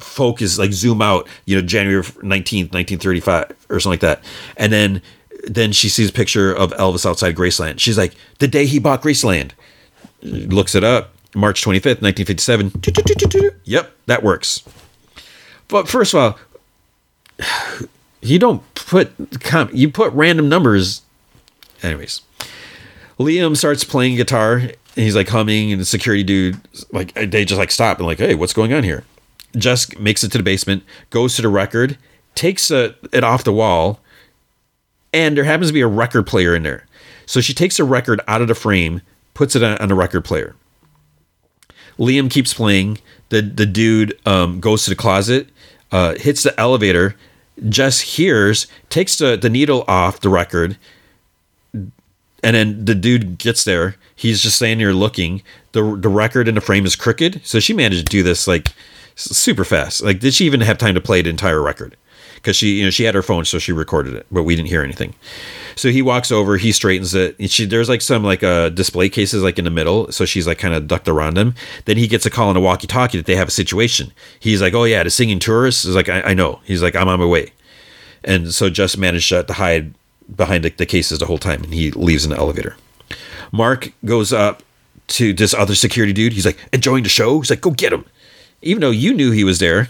focus, 0.00 0.58
like 0.58 0.72
zoom 0.72 1.00
out. 1.00 1.28
You 1.46 1.56
know, 1.56 1.62
January 1.62 2.04
nineteenth, 2.22 2.72
nineteen 2.72 2.98
thirty 2.98 3.20
five, 3.20 3.52
or 3.70 3.80
something 3.80 3.92
like 3.92 4.00
that. 4.00 4.22
And 4.56 4.72
then 4.72 5.02
then 5.46 5.72
she 5.72 5.88
sees 5.88 6.10
a 6.10 6.12
picture 6.12 6.52
of 6.52 6.72
Elvis 6.72 7.08
outside 7.08 7.36
Graceland. 7.36 7.78
She's 7.78 7.96
like, 7.96 8.14
the 8.40 8.48
day 8.48 8.66
he 8.66 8.78
bought 8.78 9.02
Graceland. 9.02 9.52
Looks 10.22 10.74
it 10.74 10.82
up. 10.82 11.12
March 11.36 11.62
25th, 11.62 12.02
1957. 12.02 12.70
Yep, 13.64 13.92
that 14.06 14.22
works. 14.22 14.62
But 15.68 15.88
first 15.88 16.14
of 16.14 16.38
all, 17.40 17.88
you 18.22 18.38
don't 18.38 18.62
put 18.74 19.12
you 19.72 19.90
put 19.90 20.12
random 20.12 20.48
numbers. 20.48 21.02
Anyways, 21.82 22.22
Liam 23.18 23.56
starts 23.56 23.84
playing 23.84 24.16
guitar 24.16 24.56
and 24.56 25.04
he's 25.04 25.14
like 25.14 25.28
humming, 25.28 25.72
and 25.72 25.80
the 25.80 25.84
security 25.84 26.22
dude 26.22 26.60
like 26.92 27.12
they 27.14 27.44
just 27.44 27.58
like 27.58 27.70
stop 27.70 27.98
and 27.98 28.06
like, 28.06 28.18
hey, 28.18 28.34
what's 28.34 28.52
going 28.52 28.72
on 28.72 28.82
here? 28.82 29.04
Jess 29.56 29.96
makes 29.98 30.24
it 30.24 30.32
to 30.32 30.38
the 30.38 30.44
basement, 30.44 30.82
goes 31.10 31.36
to 31.36 31.42
the 31.42 31.48
record, 31.48 31.98
takes 32.34 32.70
a, 32.70 32.94
it 33.12 33.24
off 33.24 33.44
the 33.44 33.52
wall, 33.52 34.00
and 35.12 35.36
there 35.36 35.44
happens 35.44 35.68
to 35.68 35.72
be 35.72 35.80
a 35.80 35.86
record 35.86 36.26
player 36.26 36.54
in 36.54 36.62
there. 36.62 36.86
So 37.26 37.40
she 37.40 37.54
takes 37.54 37.78
a 37.78 37.84
record 37.84 38.20
out 38.28 38.42
of 38.42 38.48
the 38.48 38.54
frame, 38.54 39.02
puts 39.34 39.56
it 39.56 39.62
on, 39.62 39.78
on 39.78 39.90
a 39.90 39.94
record 39.94 40.24
player. 40.24 40.54
Liam 41.98 42.30
keeps 42.30 42.54
playing. 42.54 42.98
The 43.28 43.42
the 43.42 43.66
dude 43.66 44.18
um, 44.26 44.60
goes 44.60 44.84
to 44.84 44.90
the 44.90 44.96
closet 44.96 45.48
uh, 45.92 46.14
hits 46.16 46.42
the 46.42 46.58
elevator, 46.60 47.16
Jess 47.68 48.00
hears, 48.00 48.66
takes 48.90 49.16
the, 49.16 49.36
the 49.36 49.48
needle 49.48 49.84
off 49.88 50.20
the 50.20 50.28
record, 50.28 50.76
and 51.72 51.92
then 52.42 52.84
the 52.84 52.94
dude 52.94 53.38
gets 53.38 53.64
there. 53.64 53.96
He's 54.14 54.42
just 54.42 54.56
standing 54.56 54.78
there 54.78 54.94
looking. 54.94 55.42
The 55.72 55.96
the 55.96 56.08
record 56.08 56.48
in 56.48 56.54
the 56.54 56.60
frame 56.60 56.86
is 56.86 56.96
crooked. 56.96 57.40
So 57.44 57.60
she 57.60 57.72
managed 57.72 58.06
to 58.06 58.10
do 58.10 58.22
this 58.22 58.46
like 58.46 58.72
super 59.14 59.64
fast. 59.64 60.02
Like, 60.02 60.20
did 60.20 60.34
she 60.34 60.44
even 60.44 60.60
have 60.60 60.78
time 60.78 60.94
to 60.94 61.00
play 61.00 61.22
the 61.22 61.30
entire 61.30 61.62
record? 61.62 61.96
Because 62.34 62.56
she, 62.56 62.78
you 62.78 62.84
know, 62.84 62.90
she 62.90 63.04
had 63.04 63.14
her 63.14 63.22
phone, 63.22 63.44
so 63.44 63.58
she 63.58 63.72
recorded 63.72 64.14
it, 64.14 64.26
but 64.30 64.44
we 64.44 64.54
didn't 64.54 64.68
hear 64.68 64.82
anything. 64.82 65.14
So 65.76 65.90
he 65.90 66.00
walks 66.02 66.32
over, 66.32 66.56
he 66.56 66.72
straightens 66.72 67.14
it. 67.14 67.36
she 67.50 67.66
there's 67.66 67.88
like 67.88 68.00
some 68.00 68.24
like 68.24 68.42
uh 68.42 68.70
display 68.70 69.08
cases 69.08 69.42
like 69.42 69.58
in 69.58 69.64
the 69.64 69.70
middle, 69.70 70.10
so 70.10 70.24
she's 70.24 70.46
like 70.46 70.58
kind 70.58 70.74
of 70.74 70.88
ducked 70.88 71.06
around 71.06 71.36
him. 71.36 71.54
Then 71.84 71.98
he 71.98 72.08
gets 72.08 72.26
a 72.26 72.30
call 72.30 72.48
on 72.48 72.56
a 72.56 72.60
walkie-talkie 72.60 73.18
that 73.18 73.26
they 73.26 73.36
have 73.36 73.48
a 73.48 73.52
situation. 73.52 74.12
He's 74.40 74.62
like, 74.62 74.74
"Oh 74.74 74.84
yeah, 74.84 75.02
the 75.02 75.10
singing 75.10 75.38
tourist 75.38 75.84
is 75.84 75.94
like, 75.94 76.08
I, 76.08 76.22
I 76.22 76.34
know." 76.34 76.60
He's 76.64 76.82
like, 76.82 76.96
"I'm 76.96 77.08
on 77.08 77.20
my 77.20 77.26
way," 77.26 77.52
and 78.24 78.52
so 78.52 78.70
just 78.70 78.96
managed 78.96 79.28
to 79.28 79.44
hide 79.52 79.94
behind 80.34 80.64
the, 80.64 80.70
the 80.70 80.86
cases 80.86 81.18
the 81.18 81.26
whole 81.26 81.38
time, 81.38 81.62
and 81.62 81.74
he 81.74 81.90
leaves 81.92 82.24
in 82.24 82.30
the 82.30 82.36
elevator. 82.38 82.76
Mark 83.52 83.92
goes 84.04 84.32
up 84.32 84.62
to 85.08 85.32
this 85.32 85.54
other 85.54 85.74
security 85.74 86.12
dude. 86.12 86.32
He's 86.32 86.46
like, 86.46 86.58
enjoying 86.72 87.02
the 87.04 87.08
show. 87.08 87.38
He's 87.38 87.50
like, 87.50 87.60
go 87.60 87.70
get 87.70 87.92
him, 87.92 88.04
even 88.62 88.80
though 88.80 88.90
you 88.90 89.14
knew 89.14 89.30
he 89.30 89.44
was 89.44 89.58
there. 89.58 89.88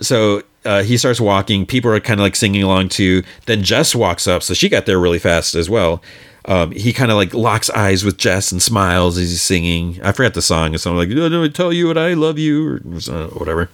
So 0.00 0.42
uh, 0.64 0.82
he 0.82 0.96
starts 0.96 1.20
walking. 1.20 1.66
People 1.66 1.90
are 1.90 2.00
kind 2.00 2.20
of 2.20 2.24
like 2.24 2.36
singing 2.36 2.62
along 2.62 2.90
too. 2.90 3.22
Then 3.46 3.62
Jess 3.62 3.94
walks 3.94 4.26
up, 4.26 4.42
so 4.42 4.54
she 4.54 4.68
got 4.68 4.86
there 4.86 4.98
really 4.98 5.18
fast 5.18 5.54
as 5.54 5.68
well. 5.68 6.02
Um, 6.44 6.72
he 6.72 6.92
kind 6.92 7.10
of 7.10 7.16
like 7.16 7.34
locks 7.34 7.70
eyes 7.70 8.04
with 8.04 8.18
Jess 8.18 8.50
and 8.50 8.60
smiles 8.60 9.16
as 9.16 9.30
he's 9.30 9.42
singing. 9.42 10.00
I 10.02 10.12
forgot 10.12 10.34
the 10.34 10.42
song. 10.42 10.76
So 10.78 10.90
I'm 10.90 10.96
like, 10.96 11.08
"No, 11.08 11.28
no, 11.28 11.44
I 11.44 11.48
tell 11.48 11.72
you 11.72 11.86
what 11.86 11.98
I 11.98 12.14
love 12.14 12.38
you," 12.38 12.68
or 12.68 12.80
uh, 13.10 13.28
whatever. 13.28 13.70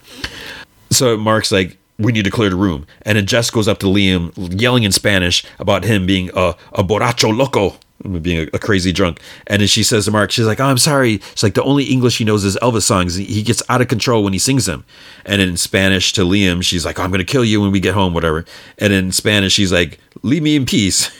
So 0.91 1.17
Mark's 1.17 1.51
like, 1.51 1.77
"We 1.97 2.11
need 2.11 2.25
to 2.25 2.31
clear 2.31 2.49
the 2.49 2.55
room," 2.55 2.85
and 3.03 3.17
then 3.17 3.25
Jess 3.25 3.49
goes 3.49 3.67
up 3.67 3.79
to 3.79 3.87
Liam, 3.87 4.31
yelling 4.59 4.83
in 4.83 4.91
Spanish 4.91 5.43
about 5.57 5.83
him 5.83 6.05
being 6.05 6.29
a, 6.35 6.55
a 6.73 6.83
borracho 6.83 7.35
loco 7.35 7.75
being 8.21 8.47
a, 8.47 8.55
a, 8.55 8.59
crazy 8.59 8.91
drunk. 8.91 9.19
And 9.47 9.61
then 9.61 9.67
she 9.67 9.83
says 9.83 10.05
to 10.05 10.11
Mark, 10.11 10.31
she's 10.31 10.45
like, 10.45 10.59
"Oh, 10.59 10.65
I'm 10.65 10.77
sorry." 10.77 11.19
She's 11.31 11.43
like, 11.43 11.53
"The 11.53 11.63
only 11.63 11.85
English 11.85 12.17
he 12.17 12.23
knows 12.23 12.45
is 12.45 12.57
Elvis 12.61 12.83
songs. 12.83 13.15
He 13.15 13.43
gets 13.43 13.61
out 13.69 13.81
of 13.81 13.87
control 13.87 14.23
when 14.23 14.33
he 14.33 14.39
sings 14.39 14.65
them." 14.65 14.85
And 15.25 15.41
in 15.41 15.57
Spanish 15.57 16.13
to 16.13 16.21
Liam, 16.21 16.63
she's 16.63 16.85
like, 16.85 16.99
oh, 16.99 17.03
"I'm 17.03 17.11
gonna 17.11 17.23
kill 17.23 17.43
you 17.43 17.61
when 17.61 17.71
we 17.71 17.79
get 17.79 17.93
home, 17.93 18.13
whatever." 18.13 18.45
And 18.77 18.93
in 18.93 19.11
Spanish, 19.11 19.53
she's 19.53 19.71
like, 19.71 19.99
"Leave 20.23 20.43
me 20.43 20.55
in 20.55 20.65
peace." 20.65 21.11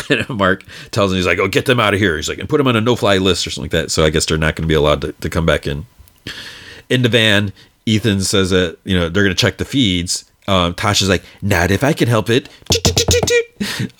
and 0.10 0.28
Mark 0.28 0.64
tells 0.90 1.12
him, 1.12 1.16
he's 1.16 1.26
like, 1.26 1.38
"Oh, 1.38 1.48
get 1.48 1.66
them 1.66 1.80
out 1.80 1.94
of 1.94 2.00
here." 2.00 2.16
He's 2.16 2.28
like, 2.28 2.38
"And 2.38 2.48
put 2.48 2.58
them 2.58 2.66
on 2.66 2.76
a 2.76 2.80
no-fly 2.80 3.18
list 3.18 3.46
or 3.46 3.50
something 3.50 3.70
like 3.70 3.82
that." 3.82 3.90
So 3.90 4.04
I 4.04 4.10
guess 4.10 4.26
they're 4.26 4.38
not 4.38 4.56
going 4.56 4.64
to 4.64 4.68
be 4.68 4.74
allowed 4.74 5.00
to, 5.02 5.12
to 5.12 5.30
come 5.30 5.46
back 5.46 5.66
in. 5.66 5.86
In 6.88 7.02
the 7.02 7.08
van, 7.08 7.52
Ethan 7.86 8.20
says 8.22 8.50
that 8.50 8.78
you 8.84 8.96
know 8.96 9.08
they're 9.08 9.24
going 9.24 9.34
to 9.34 9.40
check 9.40 9.56
the 9.56 9.64
feeds. 9.64 10.24
Um, 10.46 10.74
Tasha's 10.74 11.08
like, 11.08 11.24
"Not 11.42 11.70
if 11.70 11.82
I 11.82 11.92
can 11.92 12.08
help 12.08 12.30
it." 12.30 12.48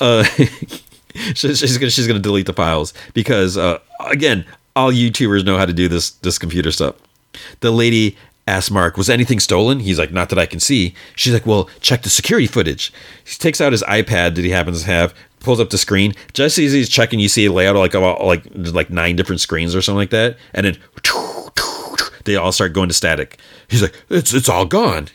Uh, 0.00 0.24
she's 1.34 1.78
gonna 1.78 1.90
she's 1.90 2.06
gonna 2.06 2.18
delete 2.18 2.46
the 2.46 2.52
files 2.52 2.92
because 3.12 3.56
uh, 3.56 3.78
again, 4.08 4.44
all 4.74 4.92
YouTubers 4.92 5.44
know 5.44 5.56
how 5.56 5.66
to 5.66 5.72
do 5.72 5.88
this 5.88 6.10
this 6.10 6.38
computer 6.38 6.72
stuff. 6.72 6.96
The 7.60 7.70
lady 7.70 8.16
asks 8.46 8.70
Mark, 8.70 8.96
"Was 8.96 9.08
anything 9.08 9.40
stolen?" 9.40 9.80
He's 9.80 9.98
like, 9.98 10.12
"Not 10.12 10.28
that 10.30 10.38
I 10.38 10.46
can 10.46 10.60
see." 10.60 10.94
She's 11.14 11.32
like, 11.32 11.46
"Well, 11.46 11.68
check 11.80 12.02
the 12.02 12.10
security 12.10 12.46
footage." 12.46 12.92
He 13.24 13.36
takes 13.36 13.60
out 13.60 13.72
his 13.72 13.82
iPad 13.84 14.34
that 14.34 14.44
he 14.44 14.50
happens 14.50 14.82
to 14.82 14.86
have, 14.86 15.14
pulls 15.40 15.60
up 15.60 15.70
the 15.70 15.78
screen. 15.78 16.14
Just 16.32 16.58
as 16.58 16.72
he's 16.72 16.88
checking, 16.88 17.20
you 17.20 17.28
see 17.28 17.46
a 17.46 17.52
layout 17.52 17.76
of 17.76 17.80
like 17.80 17.94
about 17.94 18.24
like 18.24 18.44
like 18.54 18.90
nine 18.90 19.14
different 19.14 19.40
screens 19.40 19.74
or 19.74 19.82
something 19.82 19.98
like 19.98 20.10
that, 20.10 20.36
and 20.52 20.66
then 20.66 20.78
they 22.24 22.36
all 22.36 22.52
start 22.52 22.72
going 22.72 22.88
to 22.88 22.94
static. 22.94 23.38
He's 23.68 23.82
like, 23.82 23.94
"It's 24.10 24.34
it's 24.34 24.48
all 24.48 24.64
gone." 24.64 25.08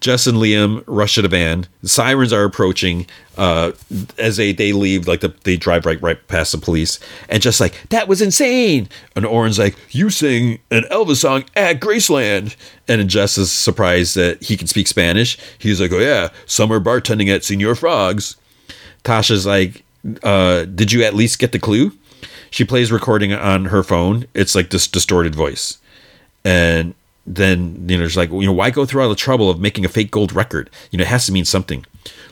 Jess 0.00 0.26
and 0.26 0.38
Liam 0.38 0.82
rush 0.86 1.14
to 1.16 1.22
the 1.22 1.28
van. 1.28 1.66
The 1.82 1.88
sirens 1.88 2.32
are 2.32 2.44
approaching 2.44 3.06
uh, 3.36 3.72
as 4.18 4.38
they, 4.38 4.52
they 4.52 4.72
leave. 4.72 5.06
Like 5.06 5.20
the, 5.20 5.34
they 5.44 5.56
drive 5.56 5.84
right 5.84 6.00
right 6.00 6.26
past 6.28 6.52
the 6.52 6.58
police, 6.58 6.98
and 7.28 7.42
just 7.42 7.60
like 7.60 7.74
that 7.90 8.08
was 8.08 8.22
insane. 8.22 8.88
And 9.14 9.26
Oren's 9.26 9.58
like, 9.58 9.76
"You 9.90 10.08
sing 10.10 10.58
an 10.70 10.84
Elvis 10.84 11.16
song 11.16 11.44
at 11.54 11.80
Graceland," 11.80 12.56
and 12.88 13.10
Jess 13.10 13.36
is 13.36 13.52
surprised 13.52 14.16
that 14.16 14.42
he 14.42 14.56
can 14.56 14.66
speak 14.66 14.88
Spanish. 14.88 15.36
He's 15.58 15.80
like, 15.80 15.92
"Oh 15.92 15.98
yeah, 15.98 16.30
summer 16.46 16.80
bartending 16.80 17.28
at 17.28 17.44
Senor 17.44 17.74
Frogs." 17.74 18.36
Tasha's 19.04 19.44
like, 19.46 19.84
uh, 20.22 20.64
"Did 20.64 20.92
you 20.92 21.04
at 21.04 21.14
least 21.14 21.38
get 21.38 21.52
the 21.52 21.58
clue?" 21.58 21.92
She 22.50 22.64
plays 22.64 22.90
recording 22.90 23.32
on 23.32 23.66
her 23.66 23.82
phone. 23.82 24.26
It's 24.34 24.54
like 24.54 24.70
this 24.70 24.86
distorted 24.88 25.34
voice, 25.34 25.78
and 26.44 26.94
then 27.36 27.88
you 27.88 27.96
know 27.96 28.04
it's 28.04 28.16
like 28.16 28.30
you 28.30 28.46
know 28.46 28.52
why 28.52 28.70
go 28.70 28.84
through 28.84 29.02
all 29.02 29.08
the 29.08 29.14
trouble 29.14 29.50
of 29.50 29.60
making 29.60 29.84
a 29.84 29.88
fake 29.88 30.10
gold 30.10 30.32
record? 30.32 30.70
You 30.90 30.98
know 30.98 31.02
it 31.02 31.08
has 31.08 31.26
to 31.26 31.32
mean 31.32 31.44
something. 31.44 31.86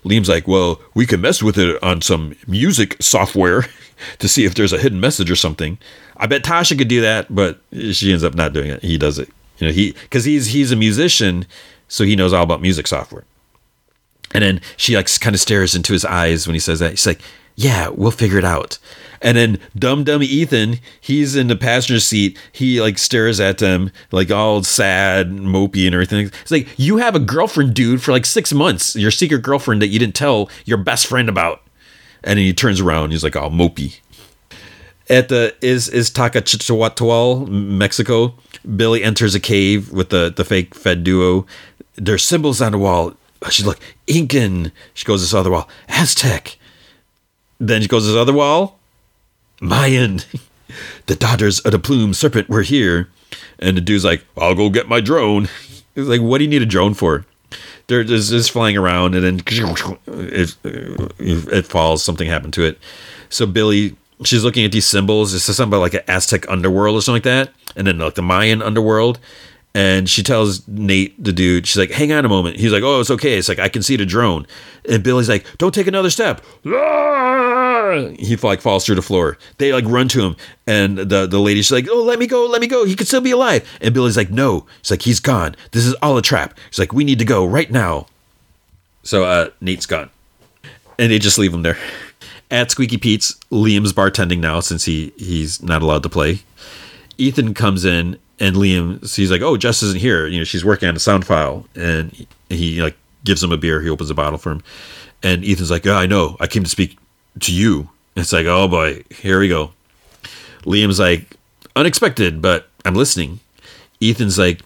Liam's 0.05 0.29
like 0.29 0.49
well 0.49 0.81
we 0.95 1.07
can 1.07 1.21
mess 1.21 1.43
with 1.43 1.59
it 1.59 1.83
on 1.83 2.03
some 2.03 2.35
music 2.47 2.97
software 3.01 3.67
to 4.19 4.29
see 4.29 4.45
if 4.45 4.55
there's 4.55 4.73
a 4.73 4.79
hidden 4.79 5.01
message 5.01 5.31
or 5.31 5.37
something. 5.37 5.79
I 6.17 6.27
bet 6.27 6.43
tasha 6.43 6.77
could 6.77 6.89
do 6.89 7.01
that 7.01 7.33
but 7.35 7.61
she 7.93 8.13
ends 8.13 8.25
up 8.25 8.35
not 8.35 8.53
doing 8.53 8.71
it. 8.71 8.83
He 8.83 8.99
does 8.99 9.19
it. 9.19 9.29
You 9.59 9.69
know 9.69 9.73
he 9.73 9.93
because 9.93 10.25
he's 10.25 10.49
he's 10.49 10.73
a 10.73 10.77
musician 10.77 11.47
so 11.89 12.05
he 12.05 12.17
knows 12.17 12.33
all 12.33 12.45
about 12.45 12.61
music 12.61 12.87
software. 12.87 13.25
And 14.35 14.43
then 14.43 14.61
she 14.77 14.95
like 14.95 15.09
kind 15.21 15.35
of 15.35 15.41
stares 15.41 15.75
into 15.75 15.93
his 15.93 16.05
eyes 16.05 16.47
when 16.47 16.55
he 16.55 16.61
says 16.61 16.81
that. 16.81 16.99
She's 16.99 17.07
like 17.07 17.21
yeah 17.57 17.89
we'll 17.89 18.11
figure 18.11 18.39
it 18.39 18.45
out 18.45 18.79
and 19.21 19.37
then 19.37 19.59
dumb 19.77 20.05
dumb 20.05 20.23
Ethan, 20.23 20.79
he's 21.01 21.37
in 21.37 21.49
the 21.49 21.57
passenger 21.57 22.01
seat. 22.01 22.39
He 22.53 22.81
like 22.81 22.99
stares 22.99 23.41
at 23.41 23.59
them 23.59 23.91
like 24.13 24.31
all 24.31 24.63
sad, 24.63 25.31
mopey, 25.31 25.87
and 25.87 25.95
everything. 25.95 26.31
It's 26.43 26.51
like 26.51 26.69
you 26.77 26.99
have 26.99 27.15
a 27.15 27.21
girlfriend, 27.21 27.75
dude, 27.75 28.03
for 28.03 28.13
like 28.13 28.27
six 28.27 28.53
months. 28.53 28.97
Your 28.97 29.11
secret 29.11 29.43
girlfriend 29.43 29.83
that 29.83 29.89
you 29.89 29.99
didn't 29.99 30.15
tell 30.15 30.51
your 30.65 30.79
best 30.79 31.07
friend 31.07 31.29
about. 31.29 31.63
And 32.25 32.39
then 32.39 32.45
he 32.47 32.53
turns 32.53 32.81
around. 32.81 33.13
He's 33.13 33.25
like 33.25 33.37
all 33.37 33.51
mopey. 33.51 34.01
At 35.11 35.29
the 35.29 35.55
is 35.63 35.89
is 35.89 36.11
Takachihuatl, 36.11 37.49
Mexico. 37.49 38.35
Billie 38.77 39.03
enters 39.03 39.35
a 39.35 39.41
cave 39.41 39.91
with 39.93 40.11
the 40.11 40.33
the 40.35 40.45
fake 40.45 40.75
Fed 40.75 41.03
duo. 41.03 41.47
There's 41.97 42.25
symbols 42.25 42.61
on 42.61 42.73
the 42.73 42.79
wall. 42.79 43.15
Oh, 43.43 43.49
she's 43.49 43.67
like 43.67 43.81
Incan. 44.07 44.73
She 44.95 45.05
goes 45.05 45.23
this 45.23 45.35
other 45.35 45.51
wall. 45.51 45.69
Aztec. 45.89 46.59
Then 47.59 47.83
she 47.83 47.89
goes 47.89 48.07
this 48.07 48.17
other 48.17 48.33
wall. 48.33 48.78
Mayan, 49.61 50.21
the 51.07 51.17
daughters 51.17 51.61
of 51.61 51.73
the 51.73 51.79
plume 51.79 52.15
serpent 52.15 52.49
were 52.49 52.63
here. 52.63 53.09
And 53.59 53.77
the 53.77 53.81
dude's 53.81 54.05
like, 54.05 54.25
I'll 54.37 54.55
go 54.55 54.71
get 54.71 54.89
my 54.89 55.01
drone. 55.01 55.49
He's 55.95 56.07
like, 56.07 56.21
what 56.21 56.39
do 56.39 56.45
you 56.45 56.51
need 56.51 56.63
a 56.63 56.67
drone 56.67 56.95
for? 56.95 57.27
They're 57.89 58.05
just, 58.05 58.51
flying 58.51 58.77
around 58.77 59.15
and 59.15 59.25
then 59.25 59.41
it, 60.07 60.57
it 61.19 61.67
falls. 61.67 62.05
Something 62.05 62.29
happened 62.29 62.53
to 62.55 62.65
it. 62.65 62.79
So 63.31 63.47
Billie 63.47 63.97
she's 64.25 64.45
looking 64.45 64.65
at 64.65 64.73
these 64.73 64.87
symbols. 64.87 65.33
It 65.33 65.41
says 65.41 65.57
something 65.57 65.71
about 65.71 65.81
like 65.81 65.95
an 65.95 66.03
Aztec 66.09 66.49
underworld 66.49 66.97
or 66.97 67.03
something 67.03 67.17
like 67.17 67.23
that, 67.25 67.51
and 67.77 67.87
then 67.87 67.99
like 67.99 68.15
the 68.15 68.23
Mayan 68.23 68.63
underworld. 68.63 69.19
And 69.79 70.11
she 70.11 70.25
tells 70.25 70.67
Nate, 70.67 71.23
the 71.23 71.33
dude, 71.33 71.69
she's 71.69 71.77
like, 71.77 71.93
hang 71.93 72.11
on 72.11 72.25
a 72.25 72.29
moment. 72.29 72.57
He's 72.57 72.73
like, 72.73 72.83
oh, 72.83 72.99
it's 72.99 73.13
okay. 73.13 73.39
It's 73.39 73.49
like, 73.49 73.61
I 73.61 73.69
can 73.69 73.81
see 73.81 73.95
the 73.95 74.05
drone. 74.05 74.45
And 74.89 75.05
Billie's 75.05 75.29
like, 75.29 75.47
don't 75.57 75.73
take 75.73 75.87
another 75.87 76.11
step. 76.11 76.45
He 78.19 78.37
like 78.37 78.61
falls 78.61 78.85
through 78.85 78.97
the 78.97 79.03
floor. 79.03 79.39
They 79.57 79.73
like 79.73 79.85
run 79.87 80.09
to 80.09 80.21
him. 80.21 80.37
And 80.67 80.99
the, 80.99 81.27
the 81.27 81.39
lady, 81.39 81.63
she's 81.63 81.71
like, 81.71 81.87
oh, 81.89 82.03
let 82.03 82.19
me 82.19 82.27
go, 82.27 82.45
let 82.45 82.61
me 82.61 82.67
go. 82.67 82.85
He 82.85 82.95
could 82.95 83.07
still 83.07 83.23
be 83.23 83.31
alive. 83.31 83.67
And 83.81 83.95
Billie's 83.95 84.17
like, 84.17 84.31
no. 84.31 84.67
He's 84.83 84.91
like, 84.91 85.03
he's 85.03 85.21
gone. 85.21 85.55
This 85.71 85.87
is 85.87 85.95
all 86.03 86.19
a 86.19 86.23
trap. 86.23 86.59
He's 86.69 86.79
like, 86.79 86.93
we 86.93 87.05
need 87.05 87.21
to 87.21 87.25
go 87.25 87.47
right 87.47 87.71
now. 87.71 88.09
So 89.05 89.25
uh, 89.25 89.51
Nate's 89.63 89.87
gone. 89.87 90.11
And 90.99 91.11
they 91.13 91.19
just 91.19 91.39
leave 91.39 91.55
him 91.55 91.63
there. 91.63 91.79
At 92.51 92.71
Squeaky 92.73 92.99
Pete's, 92.99 93.35
Liam's 93.51 93.93
bartending 93.93 94.41
now 94.41 94.61
since 94.61 94.85
he 94.85 95.13
he's 95.17 95.63
not 95.63 95.81
allowed 95.81 96.03
to 96.03 96.11
play. 96.11 96.41
Ethan 97.17 97.55
comes 97.55 97.85
in 97.87 98.19
and 98.41 98.57
Liam 98.57 99.07
sees 99.07 99.31
like, 99.31 99.43
oh, 99.43 99.57
Jess 99.57 99.83
isn't 99.83 100.01
here. 100.01 100.27
You 100.27 100.39
know, 100.39 100.45
she's 100.45 100.65
working 100.65 100.89
on 100.89 100.97
a 100.97 101.01
sound 101.01 101.27
file, 101.27 101.67
and 101.75 102.27
he, 102.49 102.83
like 102.83 102.97
gives 103.25 103.43
him 103.43 103.53
a 103.53 103.57
beer. 103.57 103.81
He 103.81 103.91
opens 103.91 104.11
a 104.11 104.15
bottle 104.15 104.39
for 104.39 104.53
him, 104.53 104.63
and 105.23 105.45
Ethan's 105.45 105.71
like, 105.71 105.85
yeah, 105.85 105.97
I 105.97 106.07
know. 106.07 106.37
I 106.41 106.47
came 106.47 106.65
to 106.65 106.71
speak 106.71 106.99
to 107.41 107.53
you. 107.53 107.89
And 108.15 108.23
it's 108.23 108.33
like, 108.33 108.47
oh 108.47 108.69
boy, 108.69 109.05
here 109.11 109.39
we 109.39 109.49
go. 109.49 109.73
Liam's 110.63 110.99
like, 110.99 111.37
unexpected, 111.77 112.43
but 112.43 112.69
I'm 112.85 112.95
listening. 112.95 113.41
Ethan's 114.03 114.39
like, 114.39 114.61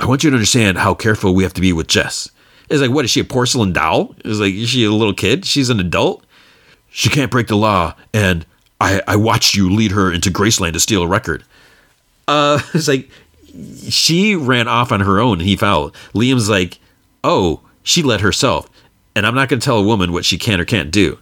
I 0.00 0.06
want 0.06 0.24
you 0.24 0.30
to 0.30 0.36
understand 0.36 0.78
how 0.78 0.94
careful 0.94 1.34
we 1.34 1.42
have 1.42 1.54
to 1.54 1.60
be 1.60 1.72
with 1.72 1.86
Jess. 1.86 2.30
It's 2.70 2.80
like, 2.80 2.90
what 2.90 3.04
is 3.04 3.10
she 3.10 3.20
a 3.20 3.24
porcelain 3.24 3.72
doll? 3.72 4.14
It's 4.24 4.38
like, 4.38 4.54
is 4.54 4.70
she 4.70 4.84
a 4.84 4.90
little 4.90 5.14
kid? 5.14 5.44
She's 5.44 5.70
an 5.70 5.80
adult. 5.80 6.24
She 6.90 7.08
can't 7.08 7.30
break 7.30 7.48
the 7.48 7.56
law, 7.56 7.94
and 8.12 8.46
I, 8.80 9.02
I 9.06 9.16
watched 9.16 9.54
you 9.54 9.70
lead 9.70 9.90
her 9.90 10.12
into 10.12 10.30
Graceland 10.30 10.72
to 10.74 10.80
steal 10.80 11.02
a 11.02 11.06
record. 11.06 11.44
Uh, 12.26 12.60
it's 12.74 12.88
like 12.88 13.10
she 13.88 14.34
ran 14.34 14.68
off 14.68 14.92
on 14.92 15.00
her 15.00 15.20
own 15.20 15.40
and 15.40 15.48
he 15.48 15.56
followed. 15.56 15.94
Liam's 16.14 16.48
like, 16.48 16.78
oh, 17.22 17.60
she 17.82 18.02
let 18.02 18.20
herself, 18.20 18.68
and 19.14 19.26
I'm 19.26 19.34
not 19.34 19.48
going 19.48 19.60
to 19.60 19.64
tell 19.64 19.78
a 19.78 19.82
woman 19.82 20.12
what 20.12 20.24
she 20.24 20.38
can 20.38 20.60
or 20.60 20.64
can't 20.64 20.90
do. 20.90 21.18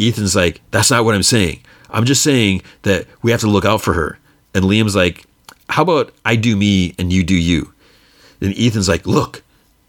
Ethan's 0.00 0.36
like, 0.36 0.60
that's 0.70 0.90
not 0.90 1.04
what 1.04 1.14
I'm 1.14 1.22
saying. 1.22 1.60
I'm 1.90 2.04
just 2.04 2.22
saying 2.22 2.62
that 2.82 3.06
we 3.22 3.30
have 3.30 3.40
to 3.40 3.48
look 3.48 3.64
out 3.64 3.82
for 3.82 3.94
her. 3.94 4.18
And 4.54 4.64
Liam's 4.64 4.94
like, 4.94 5.24
how 5.68 5.82
about 5.82 6.12
I 6.24 6.36
do 6.36 6.56
me 6.56 6.94
and 6.98 7.12
you 7.12 7.24
do 7.24 7.34
you? 7.34 7.72
And 8.40 8.54
Ethan's 8.56 8.88
like, 8.88 9.06
look, 9.06 9.42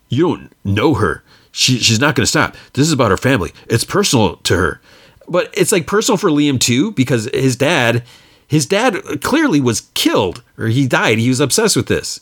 you 0.09 0.27
don't 0.27 0.51
know 0.63 0.95
her. 0.95 1.23
She, 1.51 1.77
she's 1.77 1.99
not 1.99 2.15
going 2.15 2.23
to 2.23 2.27
stop. 2.27 2.55
This 2.73 2.87
is 2.87 2.93
about 2.93 3.11
her 3.11 3.17
family. 3.17 3.53
It's 3.67 3.83
personal 3.83 4.37
to 4.37 4.55
her. 4.55 4.81
But 5.27 5.53
it's 5.53 5.71
like 5.71 5.85
personal 5.85 6.17
for 6.17 6.29
Liam 6.29 6.59
too, 6.59 6.91
because 6.93 7.29
his 7.33 7.55
dad 7.55 8.03
his 8.49 8.65
dad 8.65 9.21
clearly 9.21 9.61
was 9.61 9.81
killed 9.93 10.43
or 10.57 10.67
he 10.67 10.87
died. 10.87 11.19
He 11.19 11.29
was 11.29 11.39
obsessed 11.39 11.75
with 11.75 11.87
this. 11.87 12.19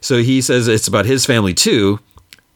So 0.00 0.18
he 0.18 0.40
says 0.40 0.68
it's 0.68 0.88
about 0.88 1.04
his 1.04 1.26
family 1.26 1.52
too. 1.52 1.98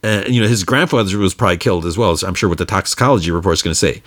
Uh, 0.03 0.23
you 0.27 0.41
know, 0.41 0.47
his 0.47 0.63
grandfather 0.63 1.17
was 1.17 1.33
probably 1.33 1.57
killed 1.57 1.85
as 1.85 1.97
well. 1.97 2.15
So 2.15 2.27
I'm 2.27 2.33
sure 2.33 2.49
what 2.49 2.57
the 2.57 2.65
toxicology 2.65 3.29
report 3.29 3.53
is 3.53 3.61
going 3.61 3.73
to 3.73 3.75
say. 3.75 4.01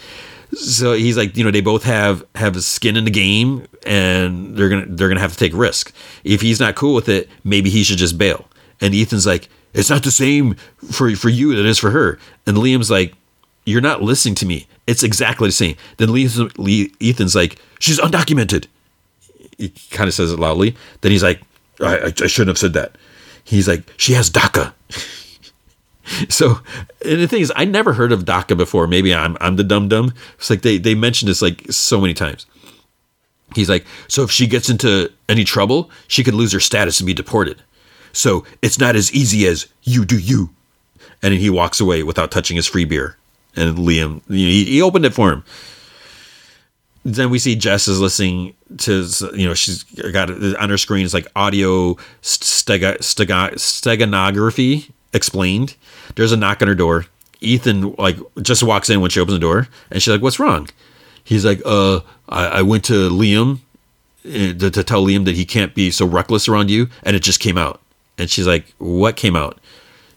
So 0.52 0.94
he's 0.94 1.16
like, 1.16 1.36
you 1.36 1.44
know, 1.44 1.50
they 1.50 1.60
both 1.60 1.84
have 1.84 2.25
have 2.34 2.62
skin 2.62 2.97
in 2.97 3.05
the 3.05 3.10
game, 3.10 3.66
and 3.84 4.57
they're 4.57 4.68
gonna 4.68 4.86
they're 4.86 5.08
gonna 5.08 5.20
have 5.20 5.33
to 5.33 5.39
take 5.39 5.52
risk. 5.52 5.92
If 6.23 6.41
he's 6.41 6.60
not 6.60 6.76
cool 6.76 6.94
with 6.94 7.08
it, 7.08 7.28
maybe 7.42 7.68
he 7.68 7.83
should 7.83 7.99
just 7.99 8.16
bail. 8.16 8.49
And 8.81 8.94
Ethan's 8.94 9.26
like, 9.26 9.49
it's 9.75 9.91
not 9.91 10.05
the 10.05 10.12
same 10.12 10.55
for 10.91 11.15
for 11.16 11.28
you 11.28 11.55
that 11.55 11.60
it 11.60 11.66
is 11.66 11.81
for 11.81 11.91
her. 11.91 12.18
And 12.47 12.57
Liam's 12.57 12.91
like, 12.91 13.15
you're 13.65 13.81
not 13.81 14.02
listening 14.02 14.36
to 14.36 14.47
me. 14.47 14.68
It's 14.86 15.02
exactly 15.02 15.49
the 15.49 15.52
same. 15.52 15.76
Then 15.97 16.10
Ethan's 16.10 17.34
like, 17.34 17.60
she's 17.81 17.99
undocumented 17.99 18.68
he 19.59 19.70
kind 19.91 20.09
of 20.09 20.15
says 20.15 20.33
it 20.33 20.39
loudly. 20.39 20.76
Then 21.01 21.12
he's 21.12 21.23
like, 21.23 21.41
I, 21.81 22.12
I, 22.23 22.26
shouldn't 22.26 22.49
have 22.49 22.59
said 22.59 22.73
that. 22.75 22.97
He's 23.44 23.68
like, 23.68 23.93
she 23.97 24.12
has 24.15 24.31
DACA. 24.31 24.73
so 26.28 26.60
and 27.05 27.20
the 27.20 27.28
thing 27.28 27.43
is, 27.43 27.52
I 27.57 27.65
never 27.65 27.93
heard 27.93 28.12
of 28.12 28.25
DACA 28.25 28.57
before. 28.57 28.86
Maybe 28.86 29.15
I'm 29.15 29.36
I'm 29.41 29.57
the 29.57 29.65
dumb 29.65 29.89
dumb. 29.89 30.12
It's 30.39 30.51
like 30.51 30.62
they 30.62 30.78
they 30.78 30.94
mentioned 30.94 31.28
this 31.28 31.43
like 31.43 31.70
so 31.70 32.01
many 32.01 32.15
times. 32.15 32.47
He's 33.55 33.70
like, 33.70 33.86
so 34.09 34.23
if 34.23 34.31
she 34.31 34.47
gets 34.47 34.68
into 34.68 35.10
any 35.28 35.44
trouble, 35.44 35.91
she 36.09 36.25
could 36.25 36.35
lose 36.35 36.52
her 36.52 36.60
status 36.60 37.01
and 37.01 37.07
be 37.07 37.15
deported. 37.15 37.62
So 38.12 38.44
it's 38.60 38.78
not 38.78 38.97
as 38.97 39.12
easy 39.12 39.47
as 39.47 39.67
you 39.83 40.05
do 40.05 40.18
you. 40.18 40.51
And 41.23 41.33
he 41.33 41.49
walks 41.49 41.81
away 41.81 42.02
without 42.02 42.31
touching 42.31 42.57
his 42.57 42.67
free 42.67 42.85
beer. 42.85 43.17
And 43.55 43.78
Liam, 43.78 44.20
he, 44.28 44.65
he 44.65 44.83
opened 44.83 45.07
it 45.07 45.15
for 45.15 45.33
him 45.33 45.44
then 47.07 47.31
we 47.31 47.39
see 47.39 47.55
Jess 47.55 47.86
is 47.86 48.01
listening 48.01 48.55
to 48.78 49.07
you 49.35 49.47
know 49.47 49.55
she's 49.55 49.85
got 49.85 50.28
on 50.28 50.70
her 50.70 50.76
screen 50.76 51.05
it's 51.05 51.15
like 51.15 51.28
audio 51.36 51.94
stega, 52.20 52.99
stega, 52.99 53.55
steganography 53.55 54.91
explained. 55.12 55.76
There's 56.17 56.33
a 56.33 56.36
knock 56.36 56.62
on 56.62 56.68
her 56.68 56.75
door. 56.75 57.07
Ethan 57.41 57.94
like 57.97 58.17
just 58.43 58.65
walks 58.65 58.91
in 58.91 59.01
when 59.01 59.10
she 59.10 59.20
opens 59.20 59.36
the 59.36 59.41
door, 59.41 59.68
and 59.91 60.02
she's 60.02 60.10
like, 60.10 60.23
"What's 60.23 60.41
wrong?" 60.41 60.68
He's 61.23 61.44
like, 61.44 61.62
"Uh, 61.65 62.01
I, 62.28 62.47
I 62.47 62.62
went 62.62 62.85
to 62.86 63.09
Liam 63.09 63.60
eh, 64.25 64.52
to, 64.55 64.70
to 64.70 64.83
tell 64.83 65.05
Liam 65.05 65.26
that 65.26 65.36
he 65.36 65.44
can't 65.44 65.75
be 65.75 65.93
so 65.93 66.07
reckless 66.07 66.49
around 66.49 66.70
you, 66.70 66.89
and 67.05 67.15
it 67.15 67.23
just 67.23 67.39
came 67.39 67.57
out." 67.57 67.81
And 68.18 68.28
she's 68.28 68.49
like, 68.49 68.75
"What 68.78 69.17
came 69.17 69.36
out?" 69.36 69.60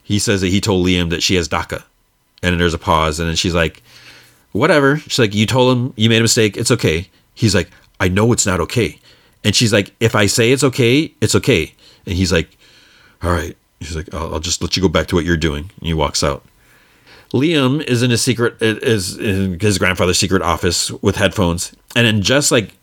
He 0.02 0.18
says 0.18 0.42
that 0.42 0.48
he 0.48 0.60
told 0.60 0.88
Liam 0.88 1.12
that 1.12 1.22
she 1.22 1.36
has 1.36 1.48
DACA, 1.48 1.84
and 2.42 2.54
then 2.54 2.58
there's 2.58 2.74
a 2.74 2.80
pause, 2.80 3.20
and 3.20 3.30
then 3.30 3.36
she's 3.36 3.54
like 3.54 3.84
whatever. 4.52 4.98
She's 4.98 5.20
like, 5.20 5.34
you 5.34 5.46
told 5.46 5.78
him 5.78 5.94
you 5.96 6.10
made 6.10 6.20
a 6.20 6.24
mistake. 6.24 6.58
It's 6.58 6.72
okay. 6.72 7.10
He's 7.34 7.56
like, 7.56 7.70
I 8.00 8.08
know 8.08 8.32
it's 8.32 8.46
not 8.46 8.60
okay. 8.62 9.00
And 9.44 9.56
she's 9.56 9.72
like, 9.72 9.96
if 10.00 10.16
I 10.16 10.26
say 10.26 10.52
it's 10.52 10.64
okay, 10.64 11.14
it's 11.22 11.36
okay. 11.36 11.74
And 12.06 12.16
he's 12.16 12.32
like, 12.32 12.58
all 13.22 13.32
right. 13.32 13.56
He's 13.80 13.96
like, 13.96 14.14
I'll, 14.14 14.34
I'll 14.34 14.40
just 14.40 14.62
let 14.62 14.76
you 14.76 14.82
go 14.82 14.90
back 14.90 15.08
to 15.08 15.16
what 15.16 15.26
you're 15.26 15.38
doing. 15.38 15.72
And 15.78 15.88
he 15.88 15.94
walks 15.94 16.24
out. 16.24 16.44
Liam 17.32 17.82
is 17.84 18.02
in 18.04 18.10
his 18.10 18.22
secret, 18.22 18.56
is 18.60 19.18
in 19.18 19.60
his 19.60 19.78
grandfather's 19.78 20.18
secret 20.18 20.42
office 20.42 20.92
with 20.92 21.16
headphones. 21.16 21.74
And 21.96 22.06
then 22.06 22.22
just 22.22 22.52
like 22.52 22.76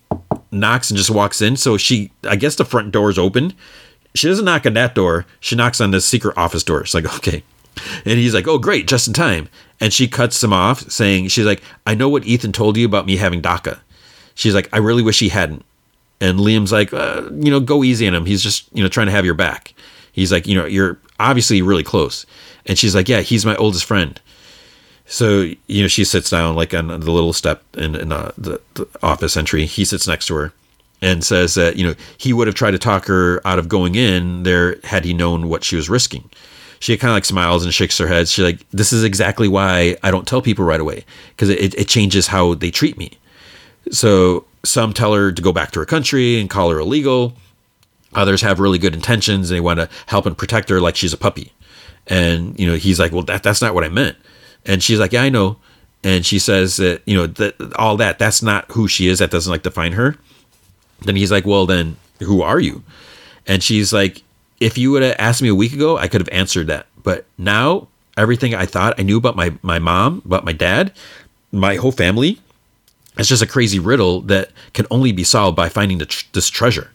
knocks 0.51 0.91
and 0.91 0.97
just 0.97 1.11
walks 1.11 1.43
in. 1.43 1.57
So 1.57 1.77
she, 1.77 2.13
I 2.25 2.37
guess 2.37 2.55
the 2.55 2.65
front 2.65 2.93
door 2.93 3.11
is 3.11 3.19
open. 3.19 3.53
She 4.15 4.29
doesn't 4.29 4.45
knock 4.45 4.65
on 4.65 4.75
that 4.75 4.95
door. 4.95 5.27
She 5.41 5.57
knocks 5.57 5.81
on 5.81 5.91
the 5.91 6.01
secret 6.01 6.39
office 6.39 6.63
door. 6.63 6.81
It's 6.81 6.95
like, 6.95 7.05
okay. 7.17 7.43
And 8.05 8.19
he's 8.19 8.35
like, 8.35 8.49
oh, 8.49 8.59
great, 8.59 8.87
just 8.87 9.07
in 9.09 9.15
time. 9.15 9.49
And 9.81 9.93
she 9.93 10.09
cuts 10.09 10.43
him 10.43 10.53
off, 10.53 10.91
saying, 10.91 11.29
She's 11.29 11.45
like, 11.45 11.63
I 11.87 11.95
know 11.95 12.09
what 12.09 12.25
Ethan 12.25 12.53
told 12.53 12.77
you 12.77 12.87
about 12.87 13.07
me 13.07 13.17
having 13.17 13.43
DACA. 13.43 13.79
She's 14.35 14.55
like, 14.55 14.69
I 14.73 14.79
really 14.79 15.03
wish 15.03 15.19
he 15.19 15.29
hadn't. 15.29 15.65
And 16.21 16.39
Liam's 16.39 16.73
like, 16.73 16.93
uh, 16.93 17.29
You 17.33 17.51
know, 17.51 17.61
go 17.61 17.85
easy 17.85 18.07
on 18.09 18.15
him. 18.15 18.27
He's 18.27 18.43
just, 18.43 18.69
you 18.73 18.83
know, 18.83 18.89
trying 18.89 19.07
to 19.07 19.13
have 19.13 19.25
your 19.25 19.35
back. 19.35 19.75
He's 20.13 20.33
like, 20.33 20.47
You 20.47 20.55
know, 20.55 20.65
you're 20.65 20.99
obviously 21.21 21.61
really 21.63 21.83
close. 21.83 22.25
And 22.65 22.79
she's 22.79 22.95
like, 22.95 23.09
Yeah, 23.09 23.21
he's 23.21 23.45
my 23.45 23.57
oldest 23.57 23.85
friend. 23.85 24.19
So, 25.09 25.53
you 25.69 25.83
know, 25.83 25.89
she 25.89 26.05
sits 26.05 26.31
down 26.31 26.57
like 26.57 26.75
on 26.75 26.89
the 26.89 27.13
little 27.13 27.33
step 27.33 27.63
in, 27.77 27.95
in 27.95 28.11
uh, 28.11 28.33
the, 28.37 28.61
the 28.75 28.89
office 29.03 29.37
entry. 29.37 29.67
He 29.67 29.85
sits 29.85 30.09
next 30.09 30.27
to 30.27 30.35
her 30.35 30.53
and 31.01 31.23
says 31.23 31.55
that, 31.55 31.77
you 31.77 31.87
know, 31.87 31.95
he 32.19 32.33
would 32.33 32.49
have 32.49 32.57
tried 32.57 32.73
to 32.73 32.79
talk 32.79 33.07
her 33.07 33.47
out 33.47 33.61
of 33.61 33.69
going 33.69 33.95
in 33.95 34.43
there 34.43 34.79
had 34.83 35.05
he 35.05 35.13
known 35.13 35.49
what 35.49 35.63
she 35.63 35.77
was 35.77 35.89
risking 35.89 36.29
she 36.81 36.97
kind 36.97 37.11
of 37.11 37.17
like 37.17 37.25
smiles 37.25 37.65
and 37.65 37.73
shakes 37.73 37.99
her 37.99 38.07
head. 38.07 38.29
She's 38.29 38.45
like, 38.45 38.67
"This 38.71 38.93
is 38.93 39.05
exactly 39.05 39.49
why 39.49 39.97
I 40.03 40.11
don't 40.11 40.27
tell 40.27 40.43
people 40.43 40.65
right 40.65 40.81
away 40.81 41.05
because 41.31 41.49
it, 41.49 41.75
it 41.75 41.89
changes 41.89 42.29
how 42.29 42.55
they 42.55 42.71
treat 42.71 42.97
me." 42.99 43.13
So 43.91 44.45
some 44.65 44.93
tell 44.93 45.15
her 45.15 45.33
to 45.33 45.43
go 45.43 45.53
back 45.53 45.71
to 45.73 45.81
her 45.81 45.87
country 45.87 46.41
and 46.41 46.51
call 46.51 46.71
her 46.71 46.79
illegal. 46.79 47.35
Others 48.15 48.43
have 48.43 48.61
really 48.61 48.79
good 48.79 48.95
intentions. 48.95 49.49
They 49.49 49.61
want 49.61 49.79
to 49.81 49.89
help 50.07 50.27
and 50.27 50.37
protect 50.37 50.69
her 50.69 50.81
like 50.81 50.97
she's 50.97 51.13
a 51.13 51.19
puppy. 51.19 51.53
And 52.07 52.59
you 52.59 52.67
know, 52.67 52.77
he's 52.77 53.01
like, 53.01 53.13
"Well, 53.13 53.23
that 53.25 53.43
that's 53.43 53.63
not 53.63 53.75
what 53.75 53.85
I 53.85 53.89
meant." 53.89 54.17
And 54.65 54.83
she's 54.83 54.99
like, 54.99 55.13
"Yeah, 55.13 55.23
I 55.23 55.29
know." 55.29 55.57
And 56.05 56.25
she 56.25 56.39
says 56.39 56.77
that 56.77 57.03
you 57.07 57.17
know 57.17 57.27
that 57.27 57.55
all 57.77 57.97
that 57.97 58.19
that's 58.19 58.43
not 58.43 58.71
who 58.73 58.89
she 58.89 59.09
is. 59.09 59.19
That 59.19 59.31
doesn't 59.31 59.51
like 59.51 59.63
define 59.63 59.93
her. 59.93 60.17
Then 61.03 61.17
he's 61.17 61.33
like, 61.33 61.47
"Well, 61.47 61.67
then 61.67 61.97
who 62.21 62.43
are 62.43 62.61
you?" 62.61 62.83
And 63.47 63.63
she's 63.63 63.93
like, 63.93 64.23
if 64.61 64.79
you 64.79 64.91
would 64.93 65.03
have 65.03 65.17
asked 65.19 65.43
me 65.43 65.49
a 65.49 65.55
week 65.55 65.73
ago, 65.73 65.99
I 65.99 66.09
could 66.09 66.21
have 66.21 66.29
answered 66.31 66.67
that. 66.69 66.87
But 67.03 67.27
now, 67.39 67.89
everything 68.17 68.55
I 68.55 68.67
thought 68.67 68.99
I 68.99 69.03
knew 69.03 69.19
about 69.19 69.37
my, 69.37 69.55
my 69.63 69.79
mom, 69.79 70.23
about 70.25 70.45
my 70.45 70.53
dad, 70.53 70.93
my 71.53 71.77
whole 71.77 71.93
family, 71.93 72.41
it's 73.19 73.29
just 73.29 73.43
a 73.43 73.47
crazy 73.47 73.79
riddle 73.79 74.21
that 74.23 74.51
can 74.75 74.87
only 74.91 75.13
be 75.13 75.25
solved 75.25 75.57
by 75.57 75.69
finding 75.69 75.99
tr- 75.99 76.27
this 76.33 76.51
treasure. 76.51 76.91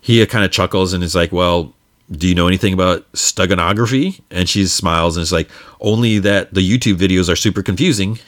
He 0.00 0.24
kind 0.26 0.44
of 0.44 0.50
chuckles 0.50 0.92
and 0.92 1.04
is 1.04 1.14
like, 1.14 1.30
Well, 1.30 1.72
do 2.10 2.26
you 2.26 2.34
know 2.34 2.48
anything 2.48 2.72
about 2.72 3.10
steganography? 3.12 4.20
And 4.30 4.48
she 4.48 4.66
smiles 4.66 5.16
and 5.16 5.22
is 5.22 5.32
like, 5.32 5.50
Only 5.80 6.18
that 6.20 6.54
the 6.54 6.60
YouTube 6.60 6.96
videos 6.96 7.30
are 7.30 7.36
super 7.36 7.62
confusing. 7.62 8.18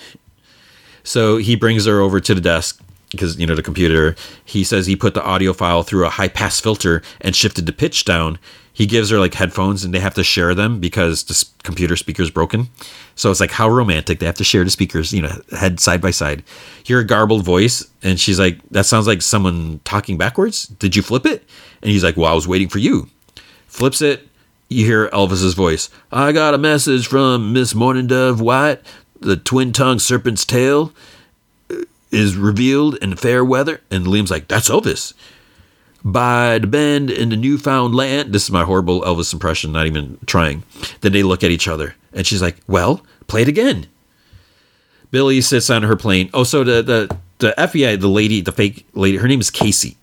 So 1.03 1.39
he 1.39 1.57
brings 1.57 1.87
her 1.87 2.01
over 2.01 2.21
to 2.21 2.35
the 2.35 2.41
desk 2.41 2.83
because 3.15 3.39
you 3.39 3.47
know 3.47 3.55
the 3.55 3.63
computer 3.63 4.15
he 4.45 4.65
says 4.65 4.87
he 4.87 4.97
put 4.97 5.15
the 5.15 5.25
audio 5.25 5.53
file 5.53 5.83
through 5.83 6.07
a 6.07 6.11
high 6.11 6.29
pass 6.29 6.61
filter 6.61 7.03
and 7.21 7.35
shifted 7.35 7.67
the 7.67 7.73
pitch 7.73 8.05
down 8.05 8.39
he 8.75 8.87
gives 8.87 9.09
her 9.11 9.21
like 9.21 9.35
headphones 9.35 9.85
and 9.85 9.95
they 9.95 10.01
have 10.01 10.15
to 10.15 10.25
share 10.25 10.53
them 10.53 10.81
because 10.81 11.23
the 11.25 11.45
computer 11.63 11.95
speaker's 11.97 12.31
broken. 12.31 12.69
So 13.15 13.31
it's 13.31 13.39
like 13.39 13.53
how 13.53 13.71
romantic. 13.71 14.19
They 14.19 14.27
have 14.27 14.35
to 14.35 14.45
share 14.45 14.65
the 14.65 14.71
speakers, 14.71 15.13
you 15.13 15.23
know, 15.23 15.41
head 15.53 15.79
side 15.79 16.01
by 16.01 16.11
side. 16.11 16.43
Hear 16.83 16.99
a 16.99 17.05
garbled 17.05 17.45
voice 17.45 17.89
and 18.03 18.19
she's 18.19 18.41
like, 18.41 18.59
that 18.73 18.85
sounds 18.85 19.07
like 19.07 19.23
someone 19.23 19.81
talking 19.85 20.19
backwards. 20.19 20.67
Did 20.67 20.97
you 20.97 21.03
flip 21.03 21.25
it? 21.25 21.45
And 21.83 21.93
he's 21.93 22.03
like, 22.03 22.17
well, 22.17 22.33
I 22.33 22.35
was 22.35 22.49
waiting 22.49 22.69
for 22.69 22.79
you. 22.79 23.09
Flips 23.69 24.03
it. 24.03 24.29
You 24.69 24.85
hear 24.85 25.09
Elvis's 25.11 25.55
voice. 25.55 25.89
I 26.11 26.33
got 26.33 26.55
a 26.55 26.59
message 26.59 27.07
from 27.07 27.53
Miss 27.53 27.77
Morning 27.77 28.09
Dove 28.09 28.41
White. 28.41 28.81
The 29.21 29.37
twin 29.37 29.73
tongued 29.73 30.03
serpent's 30.03 30.45
tail 30.45 30.93
is 32.15 32.37
revealed 32.37 32.97
in 32.97 33.17
fair 33.17 33.45
weather. 33.45 33.81
And 33.91 34.07
Liam's 34.07 34.31
like, 34.31 34.49
that's 34.49 34.71
Elvis 34.71 35.13
by 36.05 36.59
the 36.59 36.67
bend 36.67 37.11
in 37.11 37.31
the 37.31 37.37
newfound 37.37 37.95
land. 37.95 38.33
This 38.33 38.45
is 38.45 38.51
my 38.51 38.65
horrible 38.65 39.01
Elvis 39.03 39.33
impression, 39.33 39.73
not 39.73 39.87
even 39.87 40.19
trying. 40.27 40.63
Then 41.01 41.13
they 41.13 41.23
look 41.23 41.43
at 41.43 41.51
each 41.51 41.67
other, 41.67 41.95
and 42.13 42.27
she's 42.27 42.43
like, 42.43 42.57
"Well, 42.67 43.05
play 43.27 43.43
it 43.43 43.49
again." 43.49 43.87
Billie 45.11 45.41
sits 45.41 45.71
on 45.71 45.83
her 45.85 45.97
plane. 45.97 46.29
Oh, 46.35 46.45
so 46.45 46.63
the 46.63 46.83
the 46.83 47.17
the 47.39 47.55
FBI, 47.57 48.01
the 48.01 48.09
lady, 48.09 48.41
the 48.41 48.53
fake 48.53 48.87
lady, 48.95 49.17
her 49.17 49.29
name 49.29 49.41
is 49.41 49.51
Casey. 49.51 49.97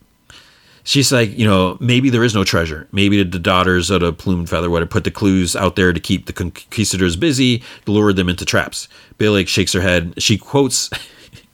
She's 0.84 1.12
like, 1.12 1.38
you 1.38 1.46
know, 1.46 1.78
maybe 1.80 2.10
there 2.10 2.24
is 2.24 2.34
no 2.34 2.44
treasure. 2.44 2.88
Maybe 2.92 3.22
the 3.24 3.38
daughters 3.38 3.92
of 3.92 4.02
the 4.02 4.12
plumed 4.12 4.50
feather 4.50 4.68
would 4.68 4.82
have 4.82 4.90
put 4.90 5.04
the 5.04 5.12
clues 5.12 5.56
out 5.56 5.76
there 5.76 5.94
to 5.94 6.00
keep 6.00 6.26
the 6.26 6.34
conquistadors 6.34 7.16
busy, 7.16 7.62
lure 7.86 8.14
them 8.14 8.28
into 8.28 8.46
traps. 8.46 8.88
Billie 9.20 9.46
shakes 9.46 9.74
her 9.74 9.82
head. 9.82 10.16
She 10.18 10.40
quotes 10.40 10.90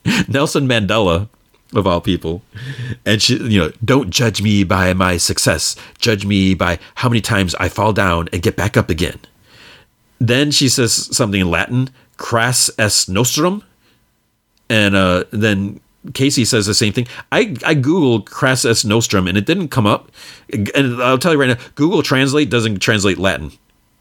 Nelson 0.28 0.68
Mandela 0.68 1.30
of 1.74 1.86
all 1.86 2.02
people. 2.02 2.42
And 3.06 3.22
she, 3.22 3.38
you 3.38 3.60
know, 3.60 3.72
don't 3.84 4.10
judge 4.10 4.42
me 4.42 4.64
by 4.64 4.94
my 4.94 5.18
success. 5.18 5.76
Judge 6.00 6.26
me 6.26 6.54
by 6.54 6.80
how 6.96 7.10
many 7.10 7.22
times 7.22 7.56
I 7.56 7.70
fall 7.70 7.94
down 7.94 8.30
and 8.32 8.42
get 8.42 8.56
back 8.56 8.78
up 8.78 8.90
again. 8.90 9.20
Then 10.20 10.52
she 10.52 10.70
says 10.70 10.94
something 11.16 11.42
in 11.42 11.52
Latin, 11.52 11.90
crass 12.18 12.70
est 12.80 13.10
nostrum. 13.10 13.64
And 14.70 14.96
uh, 14.96 15.26
then 15.32 15.80
Casey 16.14 16.46
says 16.46 16.66
the 16.66 16.74
same 16.74 16.94
thing. 16.94 17.08
I, 17.32 17.56
I 17.66 17.76
Googled 17.76 18.26
crass 18.26 18.66
est 18.66 18.88
nostrum 18.88 19.28
and 19.28 19.38
it 19.38 19.46
didn't 19.46 19.70
come 19.70 19.86
up. 19.86 20.12
And 20.74 21.02
I'll 21.02 21.18
tell 21.18 21.34
you 21.34 21.40
right 21.40 21.50
now, 21.50 21.64
Google 21.76 22.02
Translate 22.02 22.50
doesn't 22.50 22.80
translate 22.80 23.18
Latin. 23.18 23.52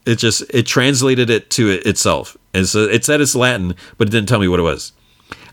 It 0.05 0.15
just, 0.15 0.43
it 0.53 0.65
translated 0.65 1.29
it 1.29 1.49
to 1.51 1.69
itself. 1.69 2.37
And 2.53 2.65
so 2.65 2.85
it 2.85 3.03
said 3.03 3.19
it's 3.19 3.35
Latin, 3.35 3.75
but 3.97 4.07
it 4.07 4.11
didn't 4.11 4.29
tell 4.29 4.39
me 4.39 4.47
what 4.47 4.59
it 4.59 4.63
was. 4.63 4.93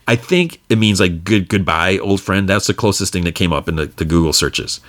I 0.07 0.17
think 0.17 0.61
it 0.69 0.79
means 0.79 1.01
like 1.01 1.25
good 1.25 1.49
goodbye, 1.49 1.99
old 1.99 2.21
friend. 2.21 2.49
That's 2.49 2.67
the 2.67 2.75
closest 2.75 3.13
thing 3.13 3.25
that 3.25 3.35
came 3.35 3.53
up 3.53 3.69
in 3.69 3.77
the, 3.77 3.87
the 3.87 4.05
Google 4.05 4.33
searches. 4.33 4.81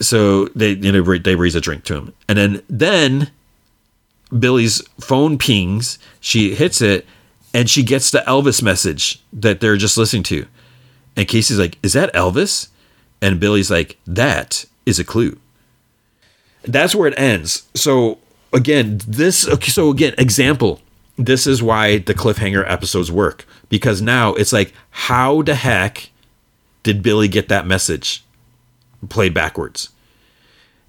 So 0.00 0.46
they 0.46 0.72
you 0.72 0.92
know 0.92 1.18
they 1.18 1.34
raise 1.34 1.54
a 1.54 1.60
drink 1.60 1.84
to 1.84 1.96
him, 1.96 2.14
and 2.28 2.38
then 2.38 2.62
then 2.68 3.30
Billie's 4.36 4.82
phone 5.00 5.38
pings. 5.38 5.98
She 6.20 6.54
hits 6.54 6.80
it, 6.80 7.06
and 7.52 7.68
she 7.68 7.82
gets 7.82 8.10
the 8.10 8.24
Elvis 8.26 8.62
message 8.62 9.22
that 9.32 9.60
they're 9.60 9.76
just 9.76 9.96
listening 9.96 10.22
to. 10.24 10.46
And 11.16 11.28
Casey's 11.28 11.58
like, 11.58 11.78
"Is 11.82 11.92
that 11.92 12.12
Elvis?" 12.14 12.68
And 13.20 13.38
Billie's 13.38 13.70
like, 13.70 13.98
"That 14.06 14.64
is 14.86 14.98
a 14.98 15.04
clue." 15.04 15.38
That's 16.62 16.94
where 16.94 17.08
it 17.08 17.18
ends. 17.18 17.68
So 17.74 18.18
again, 18.52 19.00
this. 19.06 19.46
Okay, 19.46 19.70
so 19.70 19.90
again, 19.90 20.14
example. 20.18 20.80
This 21.20 21.46
is 21.46 21.62
why 21.62 21.98
the 21.98 22.14
cliffhanger 22.14 22.64
episodes 22.66 23.12
work 23.12 23.46
because 23.68 24.00
now 24.00 24.32
it's 24.34 24.54
like, 24.54 24.72
how 24.90 25.42
the 25.42 25.54
heck 25.54 26.10
did 26.82 27.02
Billie 27.02 27.28
get 27.28 27.48
that 27.48 27.66
message 27.66 28.24
played 29.10 29.34
backwards? 29.34 29.90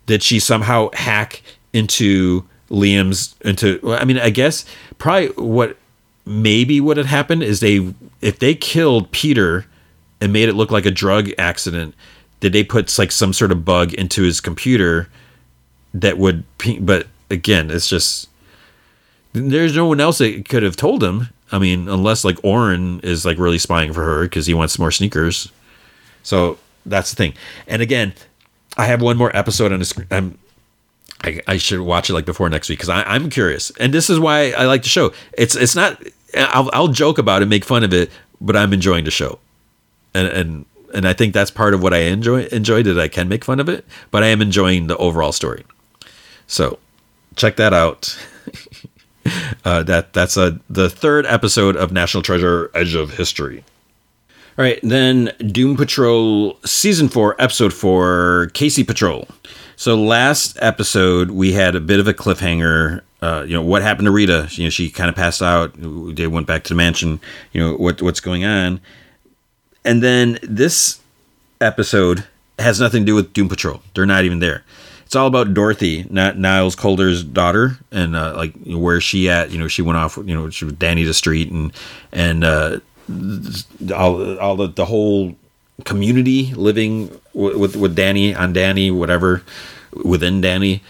Did 0.06 0.24
she 0.24 0.40
somehow 0.40 0.90
hack 0.94 1.42
into 1.74 2.48
Liam's 2.70 3.36
into? 3.42 3.80
I 3.94 4.06
mean, 4.06 4.18
I 4.18 4.30
guess 4.30 4.66
probably 4.98 5.28
what 5.30 5.78
maybe 6.26 6.80
what 6.80 6.96
had 6.96 7.08
happened 7.08 7.44
is 7.44 7.60
they 7.60 7.94
if 8.22 8.40
they 8.40 8.56
killed 8.56 9.12
Peter 9.12 9.66
and 10.22 10.32
made 10.32 10.48
it 10.48 10.54
look 10.54 10.72
like 10.72 10.86
a 10.86 10.92
drug 10.92 11.32
accident, 11.38 11.94
did 12.40 12.54
they 12.54 12.64
put 12.64 12.98
like 12.98 13.12
some 13.12 13.34
sort 13.34 13.52
of 13.52 13.66
bug 13.66 13.94
into 13.94 14.24
his 14.24 14.40
computer 14.40 15.10
that 15.94 16.18
would? 16.18 16.46
But 16.80 17.08
again, 17.30 17.70
it's 17.70 17.90
just 17.90 18.30
there's 19.34 19.76
no 19.76 19.86
one 19.86 20.00
else 20.00 20.18
that 20.20 20.48
could 20.48 20.64
have 20.64 20.76
told 20.76 21.04
him 21.04 21.30
I 21.52 21.60
mean, 21.60 21.90
unless 21.90 22.24
like 22.24 22.40
Oren 22.44 23.02
is 23.02 23.26
like 23.26 23.38
really 23.38 23.58
spying 23.58 23.92
for 23.94 24.04
her 24.04 24.24
because 24.24 24.46
he 24.46 24.54
wants 24.54 24.80
more 24.80 24.92
sneakers. 24.92 25.52
So 26.24 26.58
that's 26.86 27.10
the 27.10 27.16
thing. 27.16 27.34
And 27.68 27.82
again, 27.82 28.14
I 28.78 28.86
have 28.86 29.02
one 29.02 29.18
more 29.18 29.36
episode 29.36 29.74
on 29.74 29.80
the 29.80 29.86
screen. 29.86 30.08
I'm, 30.12 30.38
I, 31.24 31.42
I 31.48 31.58
should 31.58 31.82
watch 31.82 32.10
it 32.10 32.14
like 32.14 32.26
before 32.26 32.50
next 32.50 32.70
week 32.70 32.80
because 32.80 32.90
I'm 32.90 33.30
curious. 33.30 33.70
And 33.80 33.94
this 33.94 34.10
is 34.10 34.20
why 34.20 34.52
I 34.52 34.66
like 34.66 34.84
the 34.84 34.90
show. 34.90 35.14
It's 35.34 35.56
it's 35.56 35.76
not. 35.76 36.02
I'll, 36.36 36.70
I'll 36.74 36.88
joke 36.88 37.18
about 37.18 37.42
it, 37.42 37.48
make 37.48 37.66
fun 37.66 37.84
of 37.84 37.94
it, 37.94 38.10
but 38.40 38.56
I'm 38.56 38.74
enjoying 38.74 39.04
the 39.04 39.12
show. 39.12 39.38
And 40.14 40.28
and 40.28 40.66
and 40.94 41.08
I 41.08 41.14
think 41.14 41.34
that's 41.34 41.52
part 41.52 41.74
of 41.74 41.84
what 41.84 41.94
I 41.94 42.00
enjoy 42.04 42.46
enjoyed 42.46 42.86
that 42.86 43.00
I 43.00 43.08
can 43.08 43.28
make 43.28 43.44
fun 43.46 43.60
of 43.60 43.70
it, 43.70 43.86
but 44.10 44.24
I 44.24 44.28
am 44.28 44.42
enjoying 44.42 44.88
the 44.88 44.98
overall 44.98 45.32
story. 45.32 45.64
So 46.48 46.80
check 47.36 47.58
that 47.58 47.74
out. 47.74 48.18
Uh, 49.64 49.84
that 49.84 50.12
that's 50.14 50.38
a 50.38 50.60
the 50.72 50.90
third 50.90 51.24
episode 51.28 51.76
of 51.76 51.92
National 51.92 52.24
Treasure: 52.24 52.72
Edge 52.74 52.96
of 52.96 53.12
History. 53.12 53.64
All 54.58 54.66
right, 54.66 54.80
then 54.82 55.32
Doom 55.38 55.78
Patrol 55.78 56.58
season 56.66 57.10
four, 57.10 57.36
episode 57.40 57.72
four, 57.72 58.50
Casey 58.56 58.84
Patrol. 58.84 59.28
So 59.76 59.96
last 59.96 60.58
episode 60.62 61.32
we 61.32 61.54
had 61.54 61.76
a 61.76 61.80
bit 61.80 62.00
of 62.00 62.08
a 62.08 62.14
cliffhanger. 62.14 63.02
Uh, 63.22 63.46
you 63.48 63.54
know 63.54 63.62
what 63.62 63.84
happened 63.84 64.08
to 64.08 64.12
Rita? 64.12 64.48
You 64.52 64.64
know 64.64 64.70
she 64.72 64.90
kind 64.90 65.10
of 65.10 65.16
passed 65.16 65.44
out. 65.44 65.74
They 65.78 66.26
went 66.26 66.48
back 66.48 66.64
to 66.64 66.70
the 66.70 66.76
mansion. 66.76 67.20
You 67.52 67.62
know 67.62 67.76
what 67.76 68.02
what's 68.02 68.20
going 68.20 68.44
on, 68.44 68.82
and 69.86 70.02
then 70.02 70.40
this 70.42 71.02
episode 71.60 72.26
has 72.58 72.80
nothing 72.80 73.04
to 73.04 73.06
do 73.06 73.16
with 73.16 73.32
Doom 73.34 73.48
Patrol. 73.48 73.82
They're 73.94 74.08
not 74.08 74.26
even 74.26 74.40
there 74.40 74.64
it's 75.12 75.16
all 75.18 75.28
about 75.28 75.54
Dorothy, 75.54 76.06
not 76.10 76.38
Niles 76.38 76.74
Caulder's 76.74 77.22
daughter, 77.22 77.78
and 77.92 78.16
uh, 78.16 78.34
like 78.34 78.54
where 78.66 79.02
she 79.02 79.30
at. 79.30 79.52
You 79.52 79.60
know, 79.60 79.68
she 79.68 79.82
went 79.82 79.98
off. 79.98 80.16
You 80.16 80.34
know, 80.34 80.50
she 80.50 80.64
was 80.64 80.74
Danny 80.76 81.04
the 81.04 81.14
street, 81.14 81.52
and 81.52 81.74
and 82.14 82.46
uh, 82.46 82.80
all 83.94 84.40
all 84.40 84.56
the, 84.56 84.68
the 84.68 84.86
whole 84.86 85.36
community 85.84 86.54
living 86.54 87.10
with, 87.34 87.58
with 87.58 87.76
with 87.76 87.94
Danny 87.94 88.34
on 88.34 88.54
Danny, 88.54 88.90
whatever 88.90 89.44
within 89.92 90.40
Danny. 90.40 90.82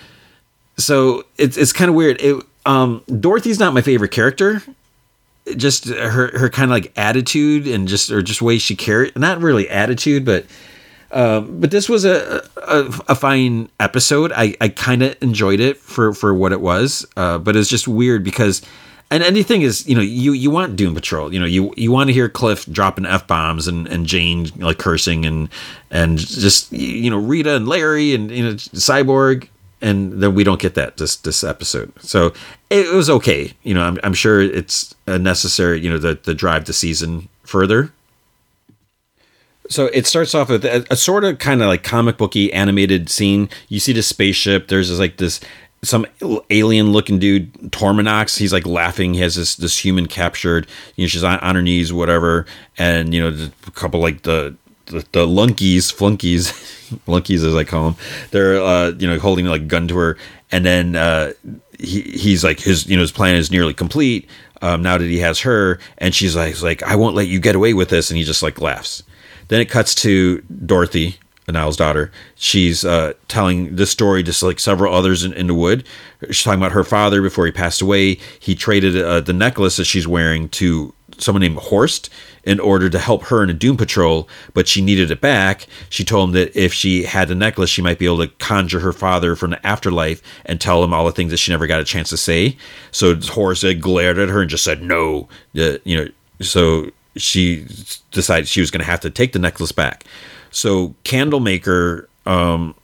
So 0.77 1.25
it's 1.39 1.57
it's 1.57 1.73
kind 1.73 1.89
of 1.89 1.95
weird. 1.95 2.21
It, 2.21 2.45
um, 2.67 3.03
Dorothy's 3.19 3.57
not 3.57 3.73
my 3.73 3.81
favorite 3.81 4.11
character. 4.11 4.61
Just 5.57 5.87
her 5.87 6.37
her 6.37 6.47
kind 6.47 6.65
of 6.65 6.75
like 6.75 6.93
attitude 6.95 7.65
and 7.65 7.87
just 7.87 8.11
or 8.11 8.21
just 8.21 8.39
way 8.39 8.59
she 8.59 8.75
carried. 8.75 9.15
Not 9.15 9.41
really 9.41 9.67
attitude, 9.67 10.25
but 10.25 10.45
um, 11.11 11.59
but 11.59 11.71
this 11.71 11.89
was 11.89 12.05
a, 12.05 12.43
a, 12.57 12.85
a 13.09 13.15
fine 13.15 13.69
episode. 13.79 14.31
I, 14.33 14.55
I 14.61 14.69
kind 14.69 15.03
of 15.03 15.21
enjoyed 15.21 15.59
it 15.59 15.77
for, 15.77 16.13
for 16.13 16.33
what 16.33 16.51
it 16.51 16.61
was, 16.61 17.05
uh, 17.17 17.37
but 17.37 17.55
it's 17.55 17.69
just 17.69 17.87
weird 17.87 18.23
because, 18.23 18.61
and 19.09 19.21
anything 19.21 19.61
is, 19.61 19.85
you 19.87 19.95
know, 19.95 20.01
you, 20.01 20.31
you 20.31 20.49
want 20.49 20.77
Doom 20.77 20.95
Patrol, 20.95 21.33
you 21.33 21.39
know, 21.39 21.45
you 21.45 21.73
you 21.75 21.91
want 21.91 22.07
to 22.07 22.13
hear 22.13 22.29
Cliff 22.29 22.65
dropping 22.67 23.05
f 23.05 23.27
bombs 23.27 23.67
and, 23.67 23.85
and 23.89 24.05
Jane 24.05 24.47
like 24.55 24.77
cursing 24.77 25.25
and 25.25 25.49
and 25.89 26.17
just 26.17 26.71
you 26.71 27.09
know 27.09 27.17
Rita 27.17 27.57
and 27.57 27.67
Larry 27.67 28.15
and 28.15 28.31
you 28.31 28.41
know 28.41 28.53
Cyborg, 28.53 29.49
and 29.81 30.23
then 30.23 30.33
we 30.33 30.45
don't 30.45 30.61
get 30.61 30.75
that 30.75 30.95
this 30.95 31.17
this 31.17 31.43
episode. 31.43 31.91
So 31.99 32.31
it, 32.69 32.93
was 32.95 33.09
okay. 33.09 33.51
You 33.63 33.73
know, 33.73 33.83
I'm 33.83 33.99
I'm 34.01 34.13
sure 34.13 34.39
it's 34.39 34.95
a 35.07 35.19
necessary. 35.19 35.81
You 35.81 35.89
know, 35.89 35.97
the 35.97 36.17
the 36.23 36.33
drive 36.33 36.63
the 36.63 36.73
season 36.73 37.27
further 37.43 37.91
so 39.71 39.85
it 39.87 40.05
starts 40.05 40.35
off 40.35 40.49
with 40.49 40.65
a, 40.65 40.85
a 40.91 40.95
sort 40.95 41.23
of 41.23 41.39
kind 41.39 41.61
of 41.61 41.67
like 41.67 41.83
comic 41.83 42.17
booky 42.17 42.51
animated 42.51 43.09
scene. 43.09 43.49
You 43.69 43.79
see 43.79 43.93
the 43.93 44.03
spaceship. 44.03 44.67
There's 44.67 44.89
this, 44.89 44.99
like 44.99 45.17
this 45.17 45.39
some 45.83 46.05
alien 46.49 46.91
looking 46.91 47.19
dude, 47.19 47.53
Torminox. 47.71 48.37
He's 48.37 48.53
like 48.53 48.65
laughing. 48.65 49.13
He 49.13 49.21
has 49.21 49.35
this 49.35 49.55
this 49.55 49.83
human 49.83 50.07
captured. 50.07 50.67
You 50.95 51.05
know, 51.05 51.07
she's 51.07 51.23
on, 51.23 51.39
on 51.39 51.55
her 51.55 51.61
knees, 51.61 51.91
whatever. 51.91 52.45
And 52.77 53.13
you 53.13 53.21
know, 53.21 53.49
a 53.67 53.71
couple 53.71 53.99
like 53.99 54.23
the 54.23 54.55
the, 54.87 55.05
the 55.11 55.25
lunkies, 55.25 55.91
flunkies, 55.91 56.51
lunkies 57.07 57.45
as 57.45 57.55
I 57.55 57.63
call 57.63 57.91
them. 57.91 58.01
They're 58.31 58.61
uh, 58.61 58.89
you 58.91 59.07
know 59.07 59.19
holding 59.19 59.45
like 59.45 59.67
gun 59.67 59.87
to 59.87 59.97
her, 59.97 60.17
and 60.51 60.65
then 60.65 60.95
uh, 60.95 61.33
he 61.79 62.01
he's 62.01 62.43
like 62.43 62.59
his 62.59 62.87
you 62.87 62.95
know 62.95 63.01
his 63.01 63.11
plan 63.11 63.35
is 63.35 63.51
nearly 63.51 63.73
complete. 63.73 64.29
Um, 64.63 64.83
now 64.83 64.99
that 64.99 65.05
he 65.05 65.17
has 65.19 65.39
her, 65.39 65.79
and 65.97 66.13
she's 66.13 66.35
like, 66.35 66.61
like 66.61 66.83
I 66.83 66.95
won't 66.95 67.15
let 67.15 67.27
you 67.27 67.39
get 67.39 67.55
away 67.55 67.73
with 67.73 67.89
this, 67.89 68.11
and 68.11 68.17
he 68.17 68.23
just 68.23 68.43
like 68.43 68.61
laughs. 68.61 69.01
Then 69.51 69.59
it 69.59 69.69
cuts 69.69 69.93
to 69.95 70.41
Dorothy, 70.65 71.17
Niles' 71.49 71.75
daughter. 71.75 72.09
She's 72.35 72.85
uh, 72.85 73.11
telling 73.27 73.75
this 73.75 73.91
story 73.91 74.23
just 74.23 74.41
like 74.41 74.61
several 74.61 74.93
others 74.93 75.25
in, 75.25 75.33
in, 75.33 75.47
the 75.47 75.53
wood. 75.53 75.85
She's 76.27 76.43
talking 76.43 76.61
about 76.61 76.71
her 76.71 76.85
father 76.85 77.21
before 77.21 77.45
he 77.45 77.51
passed 77.51 77.81
away. 77.81 78.17
He 78.39 78.55
traded 78.55 78.95
uh, 78.95 79.19
the 79.19 79.33
necklace 79.33 79.75
that 79.75 79.83
she's 79.83 80.07
wearing 80.07 80.47
to 80.49 80.93
someone 81.17 81.41
named 81.41 81.57
Horst 81.57 82.09
in 82.45 82.61
order 82.61 82.89
to 82.91 82.97
help 82.97 83.23
her 83.23 83.43
in 83.43 83.49
a 83.49 83.53
Doom 83.53 83.75
Patrol, 83.75 84.29
but 84.53 84.69
she 84.69 84.81
needed 84.81 85.11
it 85.11 85.19
back. 85.19 85.67
She 85.89 86.05
told 86.05 86.29
him 86.29 86.33
that 86.35 86.55
if 86.55 86.73
she 86.73 87.03
had 87.03 87.27
the 87.27 87.35
necklace, 87.35 87.69
she 87.69 87.81
might 87.81 87.99
be 87.99 88.05
able 88.05 88.19
to 88.19 88.29
conjure 88.29 88.79
her 88.79 88.93
father 88.93 89.35
from 89.35 89.49
the 89.49 89.67
afterlife 89.67 90.21
and 90.45 90.61
tell 90.61 90.81
him 90.81 90.93
all 90.93 91.03
the 91.03 91.11
things 91.11 91.31
that 91.31 91.37
she 91.39 91.51
never 91.51 91.67
got 91.67 91.81
a 91.81 91.83
chance 91.83 92.09
to 92.11 92.17
say. 92.17 92.55
So 92.91 93.15
Horst 93.15 93.63
had 93.63 93.81
glared 93.81 94.17
at 94.17 94.29
her 94.29 94.39
and 94.39 94.49
just 94.49 94.63
said 94.63 94.81
no. 94.81 95.27
Uh, 95.57 95.79
you 95.83 95.97
know, 95.97 96.07
so 96.39 96.89
she 97.15 97.65
decided 98.11 98.47
she 98.47 98.61
was 98.61 98.71
going 98.71 98.83
to 98.83 98.89
have 98.89 99.01
to 99.01 99.09
take 99.09 99.33
the 99.33 99.39
necklace 99.39 99.71
back. 99.71 100.05
So 100.51 100.95
Candlemaker 101.03 102.07
um, 102.25 102.75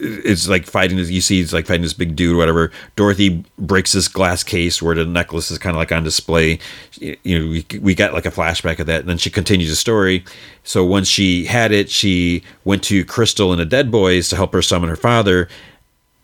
is 0.00 0.48
like 0.48 0.66
fighting 0.66 0.96
this. 0.96 1.10
You 1.10 1.20
see, 1.20 1.40
he's 1.40 1.52
like 1.52 1.66
fighting 1.66 1.82
this 1.82 1.92
big 1.92 2.16
dude, 2.16 2.36
whatever. 2.36 2.70
Dorothy 2.96 3.44
breaks 3.58 3.92
this 3.92 4.08
glass 4.08 4.42
case 4.42 4.80
where 4.80 4.94
the 4.94 5.04
necklace 5.04 5.50
is 5.50 5.58
kind 5.58 5.74
of 5.74 5.78
like 5.78 5.92
on 5.92 6.04
display. 6.04 6.58
You 6.98 7.38
know, 7.38 7.48
we, 7.48 7.66
we 7.80 7.94
got 7.94 8.14
like 8.14 8.26
a 8.26 8.30
flashback 8.30 8.78
of 8.78 8.86
that. 8.86 9.00
And 9.00 9.08
then 9.08 9.18
she 9.18 9.30
continues 9.30 9.70
the 9.70 9.76
story. 9.76 10.24
So 10.64 10.84
once 10.84 11.08
she 11.08 11.44
had 11.44 11.72
it, 11.72 11.90
she 11.90 12.42
went 12.64 12.82
to 12.84 13.04
Crystal 13.04 13.52
and 13.52 13.60
the 13.60 13.66
Dead 13.66 13.90
Boys 13.90 14.28
to 14.30 14.36
help 14.36 14.52
her 14.52 14.62
summon 14.62 14.88
her 14.88 14.96
father, 14.96 15.48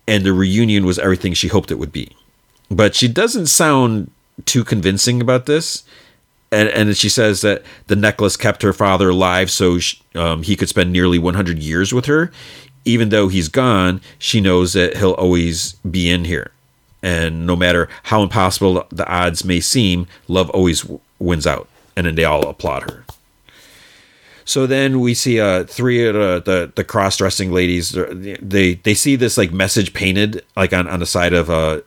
and 0.07 0.25
the 0.25 0.33
reunion 0.33 0.85
was 0.85 0.99
everything 0.99 1.33
she 1.35 1.49
hoped 1.49 1.70
it 1.70 1.78
would 1.78 1.93
be. 1.93 2.15
But 2.70 2.94
she 2.94 3.09
doesn't 3.09 3.47
sound 3.47 4.11
too 4.47 4.65
convincing 4.65 5.20
about 5.20 5.47
this 5.47 5.85
and, 6.55 6.68
and 6.68 6.97
she 6.97 7.08
says 7.08 7.41
that 7.41 7.62
the 7.89 7.97
necklace 7.97 8.36
kept 8.36 8.62
her 8.62 8.73
father 8.73 9.10
alive 9.10 9.50
so 9.50 9.78
she, 9.78 10.00
um, 10.15 10.42
he 10.42 10.57
could 10.57 10.68
spend 10.68 10.92
nearly 10.92 11.18
100 11.18 11.58
years 11.58 11.92
with 11.92 12.07
her. 12.07 12.31
Even 12.84 13.08
though 13.08 13.28
he's 13.28 13.49
gone, 13.49 14.00
she 14.18 14.41
knows 14.41 14.74
that 14.74 14.97
he'll 14.97 15.12
always 15.12 15.74
be 15.91 16.10
in 16.10 16.24
here. 16.24 16.50
And 17.02 17.47
no 17.47 17.57
matter 17.57 17.89
how 18.05 18.23
impossible 18.23 18.86
the 18.91 19.07
odds 19.07 19.44
may 19.44 19.60
seem, 19.60 20.07
love 20.28 20.49
always 20.50 20.83
w- 20.83 21.00
wins 21.18 21.47
out. 21.47 21.68
And 21.97 22.07
then 22.07 22.15
they 22.15 22.24
all 22.24 22.47
applaud 22.47 22.91
her. 22.91 23.05
So 24.44 24.66
then 24.66 25.00
we 25.00 25.15
see 25.15 25.41
uh, 25.41 25.65
three 25.65 26.07
of 26.07 26.15
the, 26.15 26.42
the, 26.44 26.73
the 26.74 26.84
cross 26.84 27.16
dressing 27.16 27.50
ladies. 27.50 27.92
They 27.92 28.74
they 28.74 28.94
see 28.94 29.16
this 29.16 29.39
like 29.39 29.52
message 29.52 29.94
painted 29.94 30.44
like 30.55 30.73
on, 30.73 30.86
on 30.86 31.00
the 31.00 31.07
side 31.07 31.33
of 31.33 31.49
uh, 31.49 31.81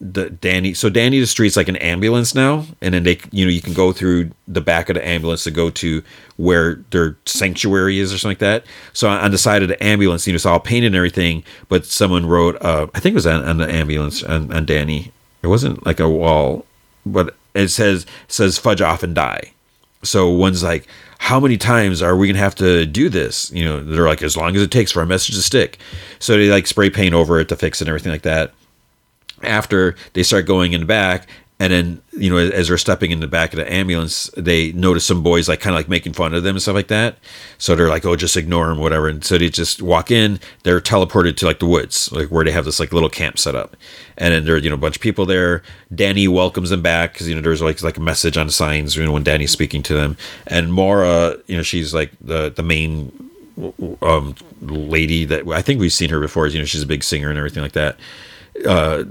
the 0.00 0.30
Danny 0.30 0.74
so 0.74 0.88
Danny 0.88 1.20
the 1.20 1.26
street's 1.26 1.56
like 1.56 1.68
an 1.68 1.76
ambulance 1.76 2.34
now 2.34 2.66
and 2.80 2.94
then 2.94 3.02
they 3.02 3.18
you 3.30 3.44
know 3.44 3.50
you 3.50 3.60
can 3.60 3.72
go 3.72 3.92
through 3.92 4.30
the 4.46 4.60
back 4.60 4.88
of 4.88 4.94
the 4.94 5.06
ambulance 5.06 5.44
to 5.44 5.50
go 5.50 5.70
to 5.70 6.02
where 6.36 6.76
their 6.90 7.16
sanctuary 7.24 7.98
is 7.98 8.12
or 8.12 8.18
something 8.18 8.32
like 8.32 8.38
that. 8.38 8.64
So 8.92 9.08
on 9.08 9.30
the 9.30 9.38
side 9.38 9.62
of 9.62 9.68
the 9.68 9.82
ambulance 9.82 10.26
you 10.26 10.32
know 10.32 10.36
it's 10.36 10.46
all 10.46 10.60
painted 10.60 10.88
and 10.88 10.96
everything 10.96 11.44
but 11.68 11.84
someone 11.86 12.26
wrote 12.26 12.60
uh 12.62 12.86
I 12.94 13.00
think 13.00 13.12
it 13.12 13.16
was 13.16 13.26
on, 13.26 13.44
on 13.44 13.58
the 13.58 13.72
ambulance 13.72 14.22
on, 14.22 14.52
on 14.52 14.66
Danny. 14.66 15.12
It 15.42 15.48
wasn't 15.48 15.84
like 15.84 16.00
a 16.00 16.08
wall 16.08 16.64
but 17.04 17.34
it 17.54 17.68
says 17.68 18.06
says 18.28 18.58
fudge 18.58 18.80
off 18.80 19.02
and 19.02 19.14
die. 19.14 19.52
So 20.04 20.28
one's 20.30 20.62
like 20.62 20.86
how 21.18 21.38
many 21.38 21.56
times 21.56 22.02
are 22.02 22.16
we 22.16 22.26
gonna 22.26 22.38
have 22.38 22.56
to 22.56 22.86
do 22.86 23.08
this? 23.08 23.50
You 23.52 23.64
know 23.64 23.82
they're 23.82 24.06
like 24.06 24.22
as 24.22 24.36
long 24.36 24.54
as 24.54 24.62
it 24.62 24.70
takes 24.70 24.92
for 24.92 25.00
our 25.00 25.06
message 25.06 25.34
to 25.34 25.42
stick. 25.42 25.78
So 26.18 26.36
they 26.36 26.50
like 26.50 26.66
spray 26.66 26.90
paint 26.90 27.14
over 27.14 27.40
it 27.40 27.48
to 27.48 27.56
fix 27.56 27.80
it 27.80 27.84
and 27.84 27.88
everything 27.88 28.12
like 28.12 28.22
that 28.22 28.52
after 29.44 29.94
they 30.12 30.22
start 30.22 30.46
going 30.46 30.72
in 30.72 30.86
back 30.86 31.26
and 31.62 31.72
then 31.72 32.02
you 32.12 32.28
know 32.28 32.38
as 32.38 32.66
they're 32.66 32.76
stepping 32.76 33.12
in 33.12 33.20
the 33.20 33.28
back 33.28 33.52
of 33.52 33.56
the 33.56 33.72
ambulance 33.72 34.28
they 34.36 34.72
notice 34.72 35.06
some 35.06 35.22
boys 35.22 35.48
like 35.48 35.60
kind 35.60 35.76
of 35.76 35.78
like 35.78 35.88
making 35.88 36.12
fun 36.12 36.34
of 36.34 36.42
them 36.42 36.56
and 36.56 36.62
stuff 36.62 36.74
like 36.74 36.88
that. 36.88 37.18
So 37.58 37.76
they're 37.76 37.88
like 37.88 38.04
oh 38.04 38.16
just 38.16 38.36
ignore 38.36 38.66
them 38.66 38.78
whatever. 38.78 39.08
And 39.08 39.24
so 39.24 39.38
they 39.38 39.48
just 39.48 39.80
walk 39.80 40.10
in 40.10 40.40
they're 40.64 40.80
teleported 40.80 41.36
to 41.36 41.46
like 41.46 41.60
the 41.60 41.66
woods 41.66 42.10
like 42.10 42.28
where 42.28 42.44
they 42.44 42.50
have 42.50 42.64
this 42.64 42.80
like 42.80 42.92
little 42.92 43.08
camp 43.08 43.38
set 43.38 43.54
up. 43.54 43.76
And 44.18 44.34
then 44.34 44.44
there 44.44 44.56
are 44.56 44.58
you 44.58 44.70
know 44.70 44.74
a 44.74 44.78
bunch 44.78 44.96
of 44.96 45.02
people 45.02 45.24
there. 45.24 45.62
Danny 45.94 46.26
welcomes 46.26 46.70
them 46.70 46.82
back 46.82 47.12
because 47.12 47.28
you 47.28 47.34
know 47.36 47.40
there's 47.40 47.62
like 47.62 47.80
like 47.80 47.96
a 47.96 48.00
message 48.00 48.36
on 48.36 48.50
signs 48.50 48.96
you 48.96 49.04
know 49.04 49.12
when 49.12 49.22
danny's 49.22 49.52
speaking 49.52 49.84
to 49.84 49.94
them. 49.94 50.16
And 50.48 50.72
maura 50.72 51.36
you 51.46 51.56
know 51.56 51.62
she's 51.62 51.94
like 51.94 52.10
the 52.20 52.50
the 52.50 52.64
main 52.64 53.30
um 54.00 54.34
lady 54.62 55.26
that 55.26 55.46
i 55.48 55.60
think 55.60 55.78
we've 55.78 55.92
seen 55.92 56.08
her 56.08 56.18
before 56.18 56.46
you 56.46 56.58
know 56.58 56.64
she's 56.64 56.82
a 56.82 56.86
big 56.86 57.04
singer 57.04 57.28
and 57.28 57.38
everything 57.38 57.62
like 57.62 57.72
that 57.72 57.98
uh, 58.66 59.04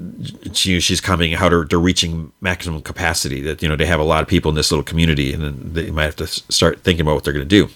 she, 0.53 0.80
she's 0.80 1.02
coming 1.02 1.34
how 1.34 1.50
to, 1.50 1.66
they're 1.66 1.80
reaching 1.80 2.32
maximum 2.42 2.82
capacity 2.82 3.42
that 3.42 3.61
you 3.61 3.68
know 3.68 3.76
they 3.76 3.86
have 3.86 4.00
a 4.00 4.03
lot 4.03 4.22
of 4.22 4.28
people 4.28 4.50
in 4.50 4.56
this 4.56 4.72
little 4.72 4.84
community 4.84 5.34
and 5.34 5.44
then 5.44 5.74
they 5.74 5.92
might 5.92 6.06
have 6.06 6.16
to 6.16 6.28
start 6.28 6.82
thinking 6.84 7.02
about 7.02 7.16
what 7.16 7.24
they're 7.24 7.34
going 7.34 7.48
to 7.48 7.68
do. 7.68 7.72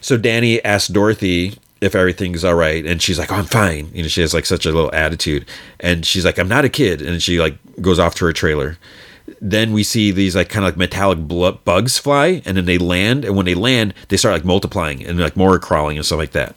So 0.00 0.16
danny 0.16 0.62
asks 0.64 0.88
dorothy 0.88 1.58
if 1.80 1.94
everything's 1.94 2.44
all 2.44 2.54
right 2.54 2.84
and 2.84 3.00
she's 3.00 3.18
like 3.18 3.30
oh 3.30 3.36
i'm 3.36 3.44
fine. 3.44 3.90
You 3.94 4.02
know 4.02 4.08
she 4.08 4.20
has 4.22 4.34
like 4.34 4.46
such 4.46 4.66
a 4.66 4.72
little 4.72 4.92
attitude 4.94 5.46
and 5.80 6.04
she's 6.04 6.24
like 6.24 6.38
i'm 6.38 6.48
not 6.48 6.64
a 6.64 6.68
kid. 6.68 7.00
And 7.00 7.22
she 7.22 7.38
like 7.38 7.56
goes 7.80 7.98
off 7.98 8.16
to 8.16 8.24
her 8.26 8.32
trailer. 8.32 8.76
Then 9.40 9.72
we 9.72 9.84
see 9.84 10.10
these 10.10 10.34
like 10.34 10.48
kind 10.48 10.64
of 10.64 10.72
like 10.72 10.78
metallic 10.78 11.64
bugs 11.64 11.96
fly 11.96 12.42
and 12.44 12.56
then 12.56 12.64
they 12.64 12.78
land 12.78 13.24
and 13.24 13.36
when 13.36 13.46
they 13.46 13.54
land 13.54 13.94
they 14.08 14.16
start 14.16 14.34
like 14.34 14.44
multiplying 14.44 15.04
and 15.06 15.18
like 15.20 15.36
more 15.36 15.58
crawling 15.60 15.96
and 15.96 16.04
stuff 16.04 16.18
like 16.18 16.32
that. 16.32 16.56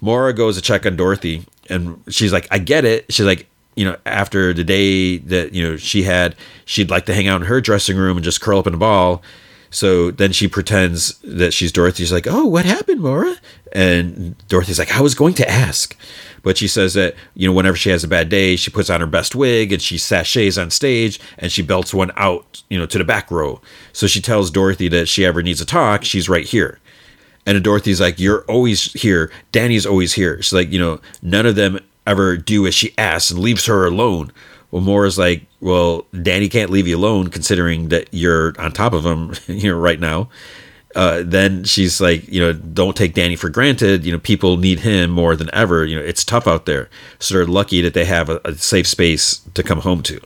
Maura 0.00 0.32
goes 0.32 0.56
to 0.56 0.62
check 0.62 0.86
on 0.86 0.96
Dorothy 0.96 1.44
and 1.70 2.02
she's 2.08 2.32
like, 2.32 2.46
I 2.50 2.58
get 2.58 2.84
it. 2.84 3.12
She's 3.12 3.26
like, 3.26 3.46
you 3.74 3.84
know, 3.84 3.96
after 4.06 4.52
the 4.52 4.64
day 4.64 5.18
that, 5.18 5.52
you 5.52 5.62
know, 5.62 5.76
she 5.76 6.02
had, 6.02 6.34
she'd 6.64 6.90
like 6.90 7.06
to 7.06 7.14
hang 7.14 7.28
out 7.28 7.40
in 7.40 7.46
her 7.46 7.60
dressing 7.60 7.96
room 7.96 8.16
and 8.16 8.24
just 8.24 8.40
curl 8.40 8.58
up 8.58 8.66
in 8.66 8.74
a 8.74 8.78
ball. 8.78 9.22
So 9.70 10.10
then 10.10 10.32
she 10.32 10.48
pretends 10.48 11.18
that 11.18 11.52
she's 11.52 11.72
Dorothy. 11.72 12.04
She's 12.04 12.12
like, 12.12 12.26
Oh, 12.26 12.46
what 12.46 12.64
happened, 12.64 13.02
Maura? 13.02 13.36
And 13.72 14.38
Dorothy's 14.48 14.78
like, 14.78 14.94
I 14.94 15.00
was 15.02 15.14
going 15.14 15.34
to 15.34 15.48
ask. 15.50 15.96
But 16.42 16.56
she 16.56 16.68
says 16.68 16.94
that, 16.94 17.14
you 17.34 17.46
know, 17.48 17.52
whenever 17.52 17.76
she 17.76 17.90
has 17.90 18.04
a 18.04 18.08
bad 18.08 18.28
day, 18.28 18.56
she 18.56 18.70
puts 18.70 18.88
on 18.88 19.00
her 19.00 19.06
best 19.06 19.34
wig 19.34 19.72
and 19.72 19.82
she 19.82 19.98
sachets 19.98 20.56
on 20.56 20.70
stage 20.70 21.20
and 21.36 21.50
she 21.50 21.60
belts 21.60 21.92
one 21.92 22.12
out, 22.16 22.62
you 22.70 22.78
know, 22.78 22.86
to 22.86 22.98
the 22.98 23.04
back 23.04 23.30
row. 23.30 23.60
So 23.92 24.06
she 24.06 24.20
tells 24.20 24.50
Dorothy 24.50 24.88
that 24.88 25.02
if 25.02 25.08
she 25.08 25.26
ever 25.26 25.42
needs 25.42 25.58
to 25.58 25.66
talk, 25.66 26.04
she's 26.04 26.28
right 26.28 26.46
here. 26.46 26.78
And 27.46 27.62
Dorothy's 27.62 28.00
like, 28.00 28.18
You're 28.18 28.42
always 28.42 28.92
here. 28.92 29.30
Danny's 29.52 29.86
always 29.86 30.12
here. 30.12 30.42
She's 30.42 30.52
like, 30.52 30.70
You 30.70 30.78
know, 30.78 31.00
none 31.22 31.46
of 31.46 31.54
them 31.54 31.78
ever 32.06 32.36
do 32.36 32.66
as 32.66 32.74
she 32.74 32.92
asks 32.98 33.30
and 33.30 33.40
leaves 33.40 33.66
her 33.66 33.86
alone. 33.86 34.32
Well, 34.70 34.82
Maura's 34.82 35.16
like, 35.16 35.46
Well, 35.60 36.06
Danny 36.22 36.48
can't 36.48 36.70
leave 36.70 36.88
you 36.88 36.96
alone 36.96 37.28
considering 37.28 37.88
that 37.88 38.08
you're 38.10 38.60
on 38.60 38.72
top 38.72 38.92
of 38.92 39.06
him, 39.06 39.32
you 39.46 39.70
know, 39.70 39.78
right 39.78 40.00
now. 40.00 40.28
Uh, 40.96 41.22
then 41.26 41.62
she's 41.62 42.00
like, 42.00 42.26
you 42.26 42.40
know, 42.40 42.54
don't 42.54 42.96
take 42.96 43.12
Danny 43.12 43.36
for 43.36 43.50
granted. 43.50 44.06
You 44.06 44.12
know, 44.12 44.18
people 44.18 44.56
need 44.56 44.80
him 44.80 45.10
more 45.10 45.36
than 45.36 45.50
ever. 45.52 45.84
You 45.84 45.96
know, 45.96 46.02
it's 46.02 46.24
tough 46.24 46.46
out 46.46 46.64
there. 46.64 46.88
So 47.18 47.34
they're 47.34 47.44
lucky 47.44 47.82
that 47.82 47.92
they 47.92 48.06
have 48.06 48.30
a, 48.30 48.40
a 48.46 48.54
safe 48.54 48.86
space 48.86 49.42
to 49.52 49.62
come 49.62 49.80
home 49.80 50.02
to. 50.04 50.18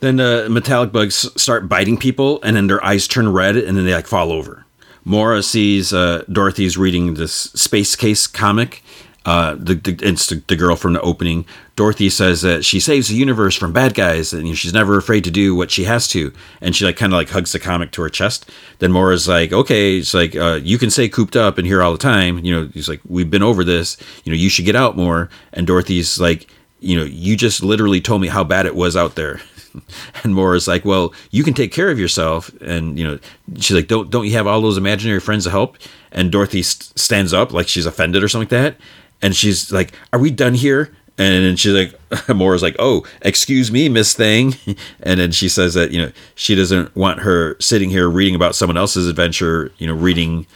Then 0.00 0.16
the 0.16 0.46
uh, 0.46 0.48
metallic 0.48 0.92
bugs 0.92 1.30
start 1.40 1.68
biting 1.68 1.96
people, 1.98 2.42
and 2.42 2.56
then 2.56 2.66
their 2.66 2.84
eyes 2.84 3.06
turn 3.06 3.32
red, 3.32 3.56
and 3.56 3.76
then 3.76 3.84
they 3.84 3.94
like 3.94 4.08
fall 4.08 4.32
over. 4.32 4.61
Maura 5.04 5.42
sees 5.42 5.92
uh, 5.92 6.24
Dorothy's 6.30 6.78
reading 6.78 7.14
this 7.14 7.32
Space 7.32 7.96
Case 7.96 8.26
comic. 8.26 8.82
Uh, 9.24 9.54
the, 9.54 9.74
the, 9.74 9.98
it's 10.02 10.26
the, 10.26 10.42
the, 10.48 10.56
girl 10.56 10.74
from 10.74 10.94
the 10.94 11.00
opening. 11.00 11.44
Dorothy 11.76 12.10
says 12.10 12.42
that 12.42 12.64
she 12.64 12.80
saves 12.80 13.06
the 13.06 13.14
universe 13.14 13.54
from 13.54 13.72
bad 13.72 13.94
guys, 13.94 14.32
and 14.32 14.42
you 14.42 14.48
know, 14.48 14.54
she's 14.56 14.72
never 14.72 14.98
afraid 14.98 15.22
to 15.24 15.30
do 15.30 15.54
what 15.54 15.70
she 15.70 15.84
has 15.84 16.08
to. 16.08 16.32
And 16.60 16.74
she 16.74 16.84
like 16.84 16.96
kind 16.96 17.12
of 17.12 17.18
like 17.18 17.28
hugs 17.28 17.52
the 17.52 17.60
comic 17.60 17.92
to 17.92 18.02
her 18.02 18.08
chest. 18.08 18.50
Then 18.80 18.90
Maura's 18.90 19.28
like, 19.28 19.52
"Okay, 19.52 19.98
it's 19.98 20.12
like 20.12 20.34
uh, 20.34 20.58
you 20.62 20.76
can 20.76 20.90
say 20.90 21.08
cooped 21.08 21.36
up 21.36 21.56
and 21.56 21.66
here 21.66 21.82
all 21.82 21.92
the 21.92 21.98
time. 21.98 22.44
You 22.44 22.52
know, 22.52 22.70
he's 22.74 22.88
like, 22.88 23.00
we've 23.06 23.30
been 23.30 23.44
over 23.44 23.62
this. 23.62 23.96
You 24.24 24.32
know, 24.32 24.36
you 24.36 24.48
should 24.48 24.64
get 24.64 24.74
out 24.74 24.96
more." 24.96 25.30
And 25.52 25.68
Dorothy's 25.68 26.18
like, 26.18 26.48
"You 26.80 26.96
know, 26.96 27.04
you 27.04 27.36
just 27.36 27.62
literally 27.62 28.00
told 28.00 28.22
me 28.22 28.28
how 28.28 28.42
bad 28.42 28.66
it 28.66 28.74
was 28.74 28.96
out 28.96 29.14
there." 29.14 29.40
and 30.24 30.34
Maura's 30.34 30.68
like, 30.68 30.84
well, 30.84 31.12
you 31.30 31.44
can 31.44 31.54
take 31.54 31.72
care 31.72 31.90
of 31.90 31.98
yourself. 31.98 32.52
And, 32.60 32.98
you 32.98 33.04
know, 33.04 33.18
she's 33.56 33.76
like, 33.76 33.88
don't, 33.88 34.10
don't 34.10 34.26
you 34.26 34.32
have 34.32 34.46
all 34.46 34.60
those 34.60 34.78
imaginary 34.78 35.20
friends 35.20 35.44
to 35.44 35.50
help? 35.50 35.76
And 36.10 36.30
Dorothy 36.30 36.62
st- 36.62 36.98
stands 36.98 37.32
up 37.32 37.52
like 37.52 37.68
she's 37.68 37.86
offended 37.86 38.22
or 38.22 38.28
something 38.28 38.56
like 38.56 38.76
that. 38.76 38.76
And 39.20 39.36
she's 39.36 39.72
like, 39.72 39.92
are 40.12 40.18
we 40.18 40.30
done 40.30 40.54
here? 40.54 40.94
And 41.18 41.58
she's 41.58 41.74
like, 41.74 42.28
Maura's 42.34 42.62
like, 42.62 42.76
oh, 42.78 43.06
excuse 43.20 43.70
me, 43.70 43.88
Miss 43.88 44.14
Thing. 44.14 44.54
And 45.04 45.20
then 45.20 45.32
she 45.32 45.48
says 45.48 45.74
that, 45.74 45.90
you 45.90 46.00
know, 46.00 46.12
she 46.36 46.54
doesn't 46.54 46.94
want 46.96 47.20
her 47.20 47.56
sitting 47.60 47.90
here 47.90 48.08
reading 48.08 48.34
about 48.34 48.54
someone 48.54 48.76
else's 48.76 49.08
adventure, 49.08 49.72
you 49.78 49.86
know, 49.86 49.94
reading, 49.94 50.46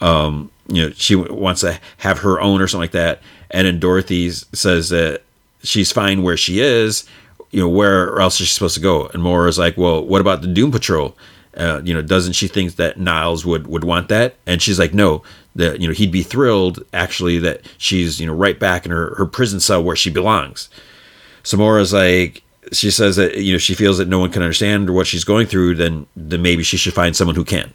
um, 0.00 0.50
you 0.68 0.82
know, 0.82 0.90
she 0.94 1.16
wants 1.16 1.62
to 1.62 1.80
have 1.98 2.18
her 2.18 2.40
own 2.40 2.60
or 2.60 2.68
something 2.68 2.82
like 2.82 2.92
that. 2.92 3.20
And 3.50 3.66
then 3.66 3.80
Dorothy 3.80 4.30
says 4.30 4.90
that 4.90 5.22
she's 5.62 5.90
fine 5.90 6.22
where 6.22 6.36
she 6.36 6.60
is 6.60 7.08
you 7.54 7.60
know, 7.60 7.68
where 7.68 8.18
else 8.18 8.40
is 8.40 8.48
she 8.48 8.54
supposed 8.54 8.74
to 8.74 8.80
go? 8.80 9.06
And 9.06 9.22
Maura's 9.22 9.60
like, 9.60 9.76
well, 9.76 10.04
what 10.04 10.20
about 10.20 10.42
the 10.42 10.48
Doom 10.48 10.72
Patrol? 10.72 11.16
Uh, 11.56 11.80
you 11.84 11.94
know, 11.94 12.02
doesn't 12.02 12.32
she 12.32 12.48
think 12.48 12.74
that 12.74 12.98
Niles 12.98 13.46
would 13.46 13.68
would 13.68 13.84
want 13.84 14.08
that? 14.08 14.34
And 14.44 14.60
she's 14.60 14.80
like, 14.80 14.92
no, 14.92 15.22
that 15.54 15.80
you 15.80 15.86
know 15.86 15.94
he'd 15.94 16.10
be 16.10 16.24
thrilled 16.24 16.84
actually 16.92 17.38
that 17.38 17.60
she's 17.78 18.18
you 18.18 18.26
know 18.26 18.34
right 18.34 18.58
back 18.58 18.84
in 18.84 18.90
her 18.90 19.14
her 19.14 19.24
prison 19.24 19.60
cell 19.60 19.84
where 19.84 19.94
she 19.94 20.10
belongs. 20.10 20.68
So 21.44 21.56
Maura's 21.56 21.92
like, 21.92 22.42
she 22.72 22.90
says 22.90 23.14
that 23.16 23.36
you 23.36 23.52
know 23.52 23.58
she 23.58 23.74
feels 23.74 23.98
that 23.98 24.08
no 24.08 24.18
one 24.18 24.32
can 24.32 24.42
understand 24.42 24.92
what 24.92 25.06
she's 25.06 25.22
going 25.22 25.46
through. 25.46 25.76
Then 25.76 26.06
then 26.16 26.42
maybe 26.42 26.64
she 26.64 26.76
should 26.76 26.92
find 26.92 27.14
someone 27.14 27.36
who 27.36 27.44
can. 27.44 27.72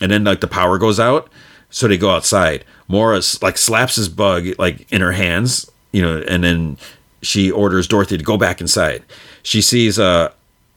And 0.00 0.10
then 0.10 0.24
like 0.24 0.40
the 0.40 0.48
power 0.48 0.76
goes 0.76 0.98
out, 0.98 1.30
so 1.70 1.86
they 1.86 1.96
go 1.96 2.10
outside. 2.10 2.64
Maura 2.88 3.22
like 3.40 3.58
slaps 3.58 3.94
his 3.94 4.08
bug 4.08 4.48
like 4.58 4.90
in 4.90 5.00
her 5.00 5.12
hands, 5.12 5.70
you 5.92 6.02
know, 6.02 6.20
and 6.26 6.42
then 6.42 6.78
she 7.24 7.50
orders 7.50 7.88
Dorothy 7.88 8.18
to 8.18 8.24
go 8.24 8.36
back 8.36 8.60
inside. 8.60 9.02
She 9.42 9.60
sees 9.60 9.98
a 9.98 10.32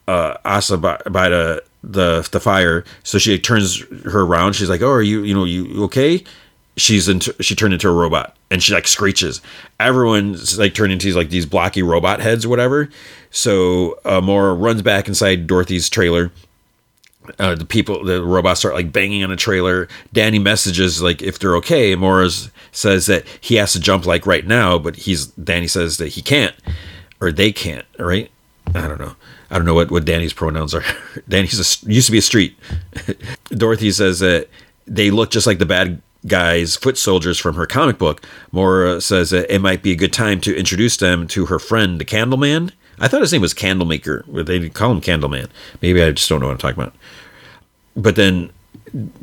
uh, 0.08 0.38
Asa 0.46 0.78
by, 0.78 1.02
by 1.10 1.30
the 1.30 1.64
the 1.84 2.28
the 2.32 2.40
fire. 2.40 2.84
So 3.04 3.18
she 3.18 3.38
turns 3.40 3.80
her 4.06 4.22
around. 4.22 4.54
She's 4.54 4.70
like, 4.70 4.82
"Oh, 4.82 4.92
are 4.92 5.02
you 5.02 5.24
you 5.24 5.34
know 5.34 5.46
you 5.46 5.84
okay?" 5.86 6.24
She's 6.78 7.10
into 7.10 7.36
she 7.42 7.56
turned 7.56 7.74
into 7.74 7.90
a 7.90 7.94
robot 7.94 8.36
and 8.52 8.62
she 8.62 8.74
like 8.74 8.88
screeches. 8.88 9.42
Everyone's 9.80 10.58
like 10.60 10.74
turned 10.74 10.94
into 10.94 11.12
like 11.14 11.30
these 11.30 11.46
blocky 11.46 11.82
robot 11.82 12.20
heads 12.20 12.46
or 12.46 12.50
whatever. 12.50 12.90
So 13.32 14.00
uh, 14.06 14.22
Maura 14.22 14.54
runs 14.54 14.82
back 14.82 15.08
inside 15.08 15.48
Dorothy's 15.48 15.90
trailer. 15.90 16.32
Uh, 17.40 17.56
the 17.56 17.66
people, 17.66 18.04
the 18.04 18.24
robots 18.24 18.60
start 18.60 18.76
like 18.76 18.92
banging 18.92 19.24
on 19.24 19.32
a 19.32 19.36
trailer. 19.36 19.88
Danny 20.14 20.40
messages 20.40 21.02
like 21.02 21.22
if 21.22 21.40
they're 21.40 21.56
okay. 21.58 21.96
Maura's 21.96 22.50
says 22.72 23.06
that 23.08 23.26
he 23.42 23.56
has 23.56 23.74
to 23.74 23.80
jump 23.80 24.06
like 24.06 24.26
right 24.26 24.46
now, 24.46 24.78
but 24.78 24.96
he's 24.96 25.28
Danny 25.28 25.68
says 25.68 25.98
that 25.98 26.10
he 26.10 26.22
can't 26.22 26.56
or 27.20 27.32
they 27.32 27.52
can't. 27.52 27.86
Right? 28.00 28.32
I 28.76 28.88
don't 28.88 29.00
know. 29.00 29.16
I 29.50 29.56
don't 29.56 29.66
know 29.66 29.74
what, 29.74 29.92
what 29.92 30.06
Danny's 30.06 30.34
pronouns 30.34 30.76
are. 30.76 30.84
Danny's 31.30 31.60
a, 31.60 31.90
used 31.90 32.08
to 32.08 32.12
be 32.12 32.18
a 32.18 32.22
street. 32.22 32.58
Dorothy 33.50 33.92
says 33.92 34.20
that 34.20 34.50
they 34.86 35.10
look 35.10 35.32
just 35.32 35.48
like 35.48 35.60
the 35.60 35.66
bad 35.66 36.02
guys, 36.26 36.76
foot 36.76 36.98
soldiers 36.98 37.40
from 37.40 37.56
her 37.56 37.66
comic 37.66 37.98
book. 37.98 38.22
Maura 38.52 39.00
says 39.00 39.30
that 39.30 39.54
it 39.54 39.60
might 39.60 39.82
be 39.82 39.92
a 39.92 39.96
good 39.96 40.14
time 40.14 40.42
to 40.42 40.58
introduce 40.58 40.98
them 40.98 41.28
to 41.28 41.46
her 41.46 41.60
friend, 41.60 42.00
the 42.00 42.06
Candleman. 42.06 42.72
I 43.00 43.08
thought 43.08 43.22
his 43.22 43.32
name 43.32 43.42
was 43.42 43.54
Candlemaker. 43.54 44.26
They 44.28 44.70
call 44.70 44.92
him 44.92 45.02
Candleman. 45.02 45.50
Maybe 45.82 46.02
I 46.02 46.12
just 46.12 46.28
don't 46.30 46.40
know 46.40 46.48
what 46.48 46.54
I'm 46.54 46.58
talking 46.58 46.82
about. 46.82 46.96
But 47.96 48.16
then 48.16 48.52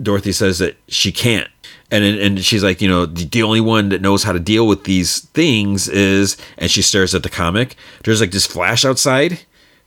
Dorothy 0.03 0.33
says 0.33 0.59
that 0.59 0.77
she 0.89 1.13
can't. 1.13 1.49
And 1.91 2.05
and 2.05 2.45
she's 2.45 2.65
like, 2.65 2.81
you 2.81 2.89
know, 2.89 3.07
the, 3.07 3.25
the 3.25 3.43
only 3.43 3.61
one 3.61 3.91
that 3.91 4.01
knows 4.01 4.25
how 4.25 4.33
to 4.33 4.41
deal 4.41 4.67
with 4.67 4.85
these 4.85 5.21
things 5.27 5.89
is, 5.89 6.37
and 6.59 6.71
she 6.71 6.83
stares 6.83 7.15
at 7.15 7.23
the 7.23 7.29
comic. 7.29 7.77
There's 8.03 8.21
like 8.21 8.33
this 8.33 8.47
flash 8.47 8.85
outside, 8.85 9.41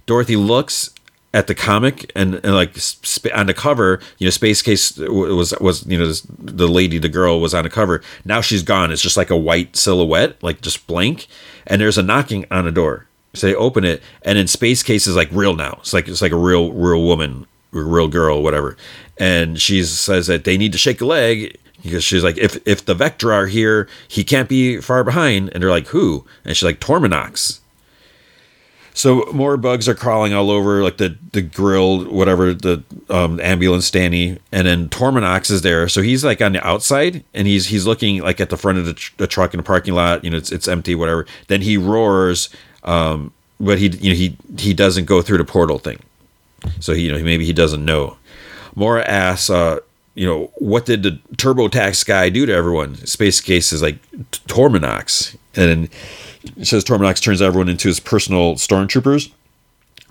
Dorothy 0.08 0.38
looks 0.38 0.90
at 1.34 1.46
the 1.46 1.54
comic 1.54 2.12
and, 2.16 2.36
and 2.36 2.56
like 2.56 2.76
sp- 2.80 3.30
on 3.36 3.46
the 3.46 3.54
cover, 3.54 4.00
you 4.18 4.26
know, 4.26 4.32
Space 4.32 4.62
Case 4.64 4.98
was 4.98 5.54
was 5.60 5.86
you 5.86 6.00
know 6.00 6.12
the 6.40 6.68
lady, 6.68 6.98
the 6.98 7.10
girl 7.10 7.40
was 7.40 7.54
on 7.54 7.64
the 7.64 7.70
cover. 7.70 8.02
Now 8.26 8.42
she's 8.42 8.64
gone. 8.64 8.92
It's 8.92 9.02
just 9.02 9.18
like 9.18 9.30
a 9.30 9.38
white 9.38 9.76
silhouette, 9.76 10.42
like 10.42 10.62
just 10.62 10.88
blank. 10.88 11.28
And 11.68 11.80
there's 11.82 11.98
a 11.98 12.04
knocking 12.04 12.46
on 12.50 12.66
a 12.66 12.72
door. 12.72 13.07
So 13.34 13.48
they 13.48 13.56
open 13.56 13.84
it, 13.84 14.02
and 14.24 14.38
then 14.38 14.48
Space 14.48 14.84
Case 14.84 15.06
is 15.06 15.16
like 15.16 15.30
real 15.32 15.56
now. 15.56 15.78
It's 15.82 15.94
like 15.94 16.08
it's 16.08 16.22
like 16.22 16.32
a 16.32 16.38
real 16.38 16.72
real 16.74 17.04
woman, 17.04 17.46
real 17.72 18.08
girl, 18.08 18.42
whatever. 18.42 18.78
And 19.18 19.60
she 19.60 19.84
says 19.84 20.28
that 20.28 20.44
they 20.44 20.58
need 20.58 20.72
to 20.72 20.78
shake 20.78 21.02
a 21.02 21.06
leg 21.06 21.58
because 21.84 22.04
she's 22.04 22.24
like, 22.24 22.38
if 22.38 22.58
if 22.68 22.86
the 22.86 22.96
Vector 22.96 23.32
are 23.32 23.48
here, 23.48 23.88
he 24.08 24.24
can't 24.24 24.50
be 24.50 24.82
far 24.82 25.04
behind. 25.04 25.50
And 25.54 25.62
they're 25.62 25.70
like, 25.70 25.88
who? 25.88 26.26
And 26.46 26.56
she's 26.56 26.66
like, 26.66 26.80
Torminox. 26.80 27.60
So 28.98 29.30
more 29.32 29.58
bugs 29.58 29.88
are 29.88 29.94
crawling 29.94 30.34
all 30.34 30.50
over, 30.50 30.82
like 30.82 30.98
the 30.98 31.16
the 31.32 31.44
grill, 31.44 32.06
whatever 32.06 32.52
the 32.56 32.84
um, 33.12 33.40
ambulance 33.42 33.92
Danny, 33.92 34.40
and 34.52 34.66
then 34.66 34.90
Torminox 34.90 35.52
is 35.52 35.62
there. 35.62 35.88
So 35.88 36.02
he's 36.02 36.26
like 36.26 36.42
on 36.42 36.54
the 36.54 36.68
outside, 36.68 37.24
and 37.36 37.46
he's 37.46 37.68
he's 37.68 37.86
looking 37.86 38.24
like 38.24 38.42
at 38.42 38.50
the 38.50 38.58
front 38.58 38.80
of 38.80 38.86
the, 38.86 38.96
tr- 38.96 39.14
the 39.18 39.28
truck 39.28 39.54
in 39.54 39.60
the 39.60 39.64
parking 39.64 39.94
lot. 39.94 40.24
You 40.24 40.32
know, 40.32 40.38
it's 40.38 40.52
it's 40.52 40.68
empty, 40.68 40.96
whatever. 40.96 41.28
Then 41.48 41.62
he 41.62 41.78
roars, 41.78 42.50
um, 42.84 43.32
but 43.60 43.78
he 43.78 43.88
you 43.88 44.10
know 44.12 44.16
he 44.16 44.38
he 44.58 44.74
doesn't 44.74 45.06
go 45.06 45.22
through 45.22 45.38
the 45.38 45.46
portal 45.46 45.80
thing. 45.80 46.00
So 46.80 46.94
he, 46.94 47.04
you 47.04 47.12
know 47.12 47.24
maybe 47.24 47.46
he 47.46 47.54
doesn't 47.54 47.84
know. 47.84 48.18
Maura 48.76 49.04
asks, 49.08 49.50
uh, 49.50 49.80
you 50.14 50.28
know, 50.28 50.52
what 50.58 50.86
did 50.86 51.02
the 51.02 51.20
TurboTax 51.36 52.06
guy 52.06 52.30
do 52.30 52.46
to 52.46 52.54
everyone? 52.54 52.96
Space 53.08 53.42
Case 53.42 53.74
is 53.74 53.82
like 53.82 53.98
Torminox, 54.48 55.36
and. 55.56 55.70
Then, 55.70 55.90
says 56.64 56.84
Torminox 56.84 57.22
turns 57.22 57.42
everyone 57.42 57.70
into 57.70 57.88
his 57.88 58.00
personal 58.00 58.56
stormtroopers. 58.56 59.32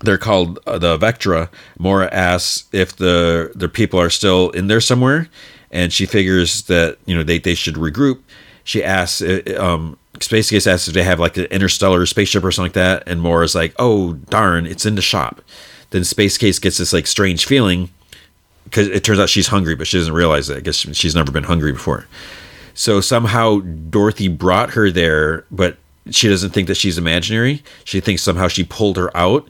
They're 0.01 0.17
called 0.17 0.59
uh, 0.67 0.77
the 0.77 0.97
Vectra. 0.97 1.49
Maura 1.79 2.09
asks 2.13 2.67
if 2.71 2.95
the 2.95 3.51
the 3.55 3.67
people 3.67 3.99
are 3.99 4.09
still 4.09 4.51
in 4.51 4.67
there 4.67 4.81
somewhere, 4.81 5.27
and 5.71 5.91
she 5.91 6.05
figures 6.05 6.63
that 6.63 6.97
you 7.05 7.15
know 7.15 7.23
they, 7.23 7.39
they 7.39 7.55
should 7.55 7.75
regroup. 7.75 8.19
She 8.63 8.83
asks, 8.83 9.21
uh, 9.21 9.41
um, 9.57 9.97
Space 10.21 10.49
Case 10.49 10.67
asks 10.67 10.87
if 10.87 10.93
they 10.93 11.03
have 11.03 11.19
like 11.19 11.37
an 11.37 11.45
interstellar 11.45 12.05
spaceship 12.05 12.43
or 12.43 12.51
something 12.51 12.67
like 12.67 12.73
that, 12.73 13.03
and 13.07 13.21
Maura's 13.21 13.55
like, 13.55 13.73
"Oh 13.79 14.13
darn, 14.13 14.65
it's 14.65 14.85
in 14.85 14.95
the 14.95 15.01
shop." 15.01 15.41
Then 15.91 16.03
Space 16.03 16.37
Case 16.37 16.59
gets 16.59 16.77
this 16.77 16.93
like 16.93 17.07
strange 17.07 17.45
feeling 17.45 17.89
because 18.65 18.87
it 18.87 19.03
turns 19.03 19.19
out 19.19 19.29
she's 19.29 19.47
hungry, 19.47 19.75
but 19.75 19.87
she 19.87 19.97
doesn't 19.97 20.13
realize 20.13 20.49
it. 20.49 20.57
I 20.57 20.59
guess 20.59 20.75
she's 20.75 21.15
never 21.15 21.31
been 21.31 21.45
hungry 21.45 21.71
before. 21.71 22.05
So 22.73 23.01
somehow 23.01 23.59
Dorothy 23.59 24.27
brought 24.27 24.71
her 24.71 24.91
there, 24.91 25.45
but 25.49 25.77
she 26.11 26.27
doesn't 26.27 26.51
think 26.51 26.67
that 26.67 26.77
she's 26.77 26.97
imaginary. 26.97 27.63
She 27.85 27.99
thinks 27.99 28.21
somehow 28.21 28.47
she 28.49 28.63
pulled 28.63 28.97
her 28.97 29.15
out, 29.15 29.49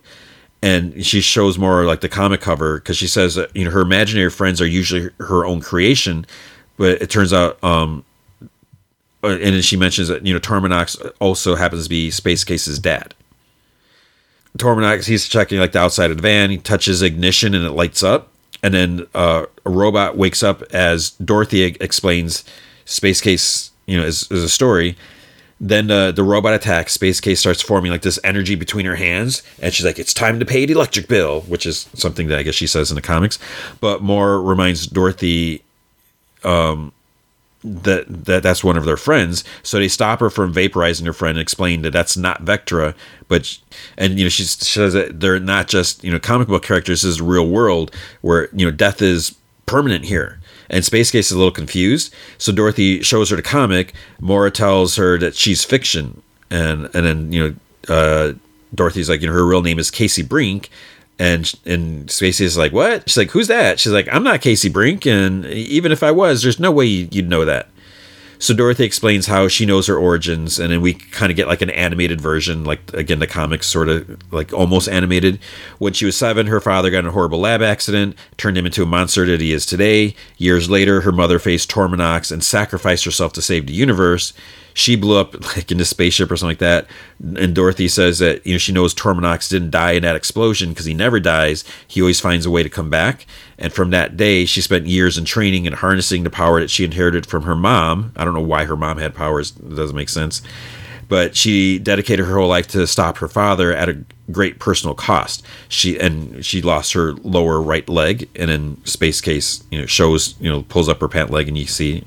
and 0.62 1.06
she 1.06 1.22
shows 1.22 1.58
more 1.58 1.86
like 1.86 2.02
the 2.02 2.10
comic 2.10 2.42
cover 2.42 2.80
because 2.80 2.98
she 2.98 3.08
says 3.08 3.36
that 3.36 3.56
you 3.56 3.66
know 3.66 3.72
her 3.72 3.82
imaginary 3.82 4.30
friends 4.30 4.62
are 4.62 4.68
usually 4.68 5.10
her 5.20 5.46
own 5.46 5.62
creation, 5.62 6.26
but 6.78 7.02
it 7.02 7.10
turns 7.10 7.34
out, 7.34 7.62
um, 7.64 8.04
uh, 9.24 9.30
and 9.30 9.56
then 9.56 9.62
she 9.62 9.78
mentions 9.78 10.08
that 10.08 10.26
you 10.26 10.34
know 10.34 10.40
Torminox 10.40 11.12
also 11.20 11.56
happens 11.56 11.84
to 11.84 11.90
be 11.90 12.12
Space 12.12 12.44
Case's 12.44 12.80
dad. 12.80 13.14
Torminox, 14.58 15.06
he's 15.06 15.28
checking 15.28 15.60
like 15.60 15.72
the 15.72 15.80
outside 15.80 16.10
of 16.10 16.18
the 16.18 16.24
van. 16.24 16.50
He 16.50 16.58
touches 16.58 17.02
ignition 17.02 17.54
and 17.54 17.66
it 17.66 17.72
lights 17.72 18.04
up, 18.04 18.30
and 18.64 18.74
then 18.74 19.08
uh, 19.14 19.46
a 19.66 19.70
robot 19.70 20.18
wakes 20.18 20.44
up 20.44 20.64
as 20.74 21.12
Dorothy 21.12 21.64
explains 21.64 22.44
Space 22.86 23.22
Case, 23.22 23.72
you 23.86 23.98
know, 23.98 24.06
is, 24.06 24.30
is 24.32 24.44
a 24.44 24.50
story 24.50 24.98
then 25.60 25.90
uh, 25.90 26.12
the 26.12 26.24
robot 26.24 26.54
attacks. 26.54 26.94
Space 26.94 27.20
Case 27.20 27.40
starts 27.40 27.62
forming 27.62 27.92
like 27.92 28.04
this 28.04 28.20
energy 28.24 28.56
between 28.56 28.86
her 28.86 28.96
hands, 28.96 29.42
and 29.60 29.74
she's 29.74 29.86
like, 29.86 29.98
"It's 29.98 30.14
time 30.14 30.40
to 30.40 30.46
pay 30.46 30.66
the 30.66 30.74
electric 30.74 31.08
bill," 31.08 31.42
which 31.42 31.66
is 31.66 31.90
something 31.94 32.28
that 32.28 32.38
I 32.38 32.44
guess 32.44 32.56
she 32.56 32.68
says 32.68 32.92
in 32.92 32.96
the 32.96 33.02
comics. 33.02 33.40
But 33.82 34.04
Maura 34.04 34.40
reminds 34.40 34.86
Dorothy, 34.86 35.64
um, 36.44 36.92
that 37.84 38.26
that 38.26 38.44
that's 38.44 38.64
one 38.64 38.78
of 38.78 38.86
their 38.86 38.98
friends. 38.98 39.44
So 39.64 39.80
they 39.80 39.88
stop 39.88 40.20
her 40.20 40.30
from 40.30 40.54
vaporizing 40.54 41.06
her 41.06 41.14
friend 41.14 41.38
and 41.38 41.42
explain 41.42 41.82
that 41.84 41.92
that's 41.92 42.18
not 42.18 42.46
Vectra, 42.46 42.96
but 43.28 43.58
and 43.98 44.18
you 44.18 44.26
know 44.26 44.30
she 44.30 44.44
says 44.44 44.94
that 44.94 45.20
they're 45.20 45.40
not 45.40 45.68
just 45.68 46.04
you 46.04 46.12
know 46.12 46.20
comic 46.20 46.48
book 46.48 46.64
characters. 46.64 47.02
This 47.02 47.12
is 47.12 47.22
real 47.22 47.48
world 47.48 47.94
where 48.22 48.50
you 48.54 48.66
know 48.66 48.72
death 48.72 49.02
is 49.02 49.36
permanent 49.66 50.06
here 50.06 50.40
and 50.70 50.84
Space 50.84 51.12
Case 51.12 51.28
is 51.28 51.34
a 51.34 51.38
little 51.38 51.52
confused. 51.52 52.14
So 52.38 52.52
Dorothy 52.52 53.02
shows 53.02 53.30
her 53.30 53.36
the 53.36 53.42
comic. 53.42 53.94
Maura 54.20 54.52
tells 54.52 54.96
her 54.96 55.18
that 55.18 55.36
she's 55.36 55.64
fiction, 55.64 56.22
and 56.50 56.90
and 56.94 57.06
then 57.06 57.32
you 57.32 57.44
know 57.44 57.56
uh, 57.94 58.34
Dorothy's 58.76 59.10
like, 59.10 59.22
you 59.22 59.28
know, 59.28 59.34
her 59.34 59.46
real 59.46 59.62
name 59.62 59.80
is 59.80 59.92
Casey 59.92 60.24
Brink, 60.24 60.70
and 61.20 61.52
and 61.66 62.10
is 62.22 62.58
like, 62.58 62.74
what? 62.74 63.10
She's 63.10 63.18
like, 63.18 63.32
who's 63.32 63.48
that? 63.48 63.80
She's 63.80 63.94
like, 63.94 64.08
I'm 64.12 64.24
not 64.24 64.42
Casey 64.42 64.70
Brink, 64.70 65.06
and 65.06 65.46
even 65.46 65.92
if 65.92 66.04
I 66.04 66.12
was, 66.12 66.44
there's 66.44 66.60
no 66.60 66.72
way 66.72 66.86
you'd 66.86 67.30
know 67.30 67.46
that. 67.46 67.70
So 68.40 68.54
Dorothy 68.54 68.84
explains 68.84 69.26
how 69.26 69.48
she 69.48 69.66
knows 69.66 69.88
her 69.88 69.98
origins, 69.98 70.60
and 70.60 70.72
then 70.72 70.82
we 70.82 70.94
kind 70.94 71.32
of 71.32 71.36
get 71.36 71.48
like 71.48 71.64
an 71.64 71.72
animated 71.72 72.22
version, 72.22 72.64
like 72.64 72.94
again 72.94 73.18
the 73.18 73.26
comics 73.26 73.66
sort 73.66 73.90
of 73.90 74.32
like 74.32 74.54
almost 74.54 74.88
animated. 74.88 75.40
When 75.80 75.94
she 75.94 76.06
was 76.06 76.16
seven, 76.16 76.48
her 76.48 76.60
father 76.60 76.92
got 76.92 77.00
in 77.00 77.08
a 77.08 77.12
horrible 77.12 77.40
lab 77.40 77.64
accident, 77.64 78.16
turned 78.38 78.58
him 78.58 78.68
into 78.68 78.84
a 78.84 78.88
monster 78.88 79.26
that 79.26 79.42
he 79.42 79.54
is 79.54 79.66
today. 79.66 80.16
Years 80.38 80.70
later, 80.70 81.02
her 81.02 81.12
mother 81.12 81.40
faced 81.40 81.72
Torminox 81.72 82.32
and 82.32 82.44
sacrificed 82.44 83.06
herself 83.06 83.34
to 83.34 83.42
save 83.42 83.66
the 83.66 83.74
universe 83.74 84.34
she 84.78 84.96
blew 84.96 85.18
up 85.18 85.34
like 85.58 85.72
in 85.72 85.80
a 85.80 85.86
spaceship 85.86 86.30
or 86.30 86.38
something 86.38 86.52
like 86.52 86.60
that. 86.60 86.88
And 87.36 87.56
Dorothy 87.56 87.88
says 87.88 88.20
that 88.20 88.46
you 88.46 88.54
know 88.54 88.58
she 88.60 88.72
knows 88.72 88.94
Torminox 88.94 89.50
didn't 89.50 89.72
die 89.72 89.94
in 89.94 90.04
that 90.04 90.16
explosion 90.16 90.70
because 90.70 90.86
he 90.86 90.94
never 90.94 91.20
dies. 91.20 91.64
He 91.88 92.00
always 92.00 92.20
finds 92.20 92.46
a 92.46 92.52
way 92.52 92.62
to 92.62 92.70
come 92.70 92.92
back. 92.92 93.26
And 93.58 93.74
from 93.74 93.90
that 93.90 94.18
day, 94.18 94.46
she 94.46 94.62
spent 94.62 94.86
years 94.86 95.18
in 95.18 95.26
training 95.26 95.66
and 95.66 95.76
harnessing 95.76 96.24
the 96.24 96.30
power 96.30 96.60
that 96.60 96.70
she 96.70 96.86
inherited 96.86 97.26
from 97.26 97.44
her 97.44 97.56
mom. 97.56 98.12
I 98.16 98.24
don't 98.24 98.36
know 98.36 98.42
why 98.42 98.66
her 98.66 98.78
mom 98.78 99.00
had 99.00 99.16
powers. 99.16 99.52
It 99.58 99.76
doesn't 99.76 99.96
make 99.96 100.10
sense. 100.10 100.44
But 101.10 101.36
she 101.36 101.80
dedicated 101.80 102.28
her 102.28 102.36
whole 102.36 102.50
life 102.50 102.68
to 102.68 102.86
stop 102.86 103.18
her 103.18 103.28
father 103.28 103.74
at 103.74 103.90
a 103.90 104.04
great 104.32 104.60
personal 104.60 104.94
cost. 104.94 105.44
She 105.70 105.98
and 106.00 106.46
she 106.46 106.62
lost 106.62 106.94
her 106.94 107.14
lower 107.14 107.60
right 107.62 107.88
leg, 107.90 108.30
and 108.36 108.52
in 108.52 108.86
Space 108.86 109.22
Case, 109.22 109.64
you 109.72 109.80
know, 109.80 109.88
shows 109.88 110.36
you 110.40 110.52
know 110.52 110.64
pulls 110.64 110.88
up 110.88 111.00
her 111.00 111.08
pant 111.08 111.32
leg, 111.32 111.48
and 111.48 111.58
you 111.58 111.66
see 111.66 112.04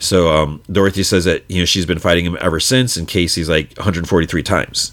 so 0.00 0.28
um, 0.28 0.62
Dorothy 0.72 1.02
says 1.02 1.26
that 1.26 1.44
you 1.48 1.60
know 1.60 1.66
she's 1.66 1.86
been 1.86 1.98
fighting 1.98 2.24
him 2.24 2.36
ever 2.40 2.58
since, 2.58 2.96
and 2.96 3.06
Casey's 3.06 3.48
like 3.48 3.76
143 3.76 4.42
times. 4.42 4.92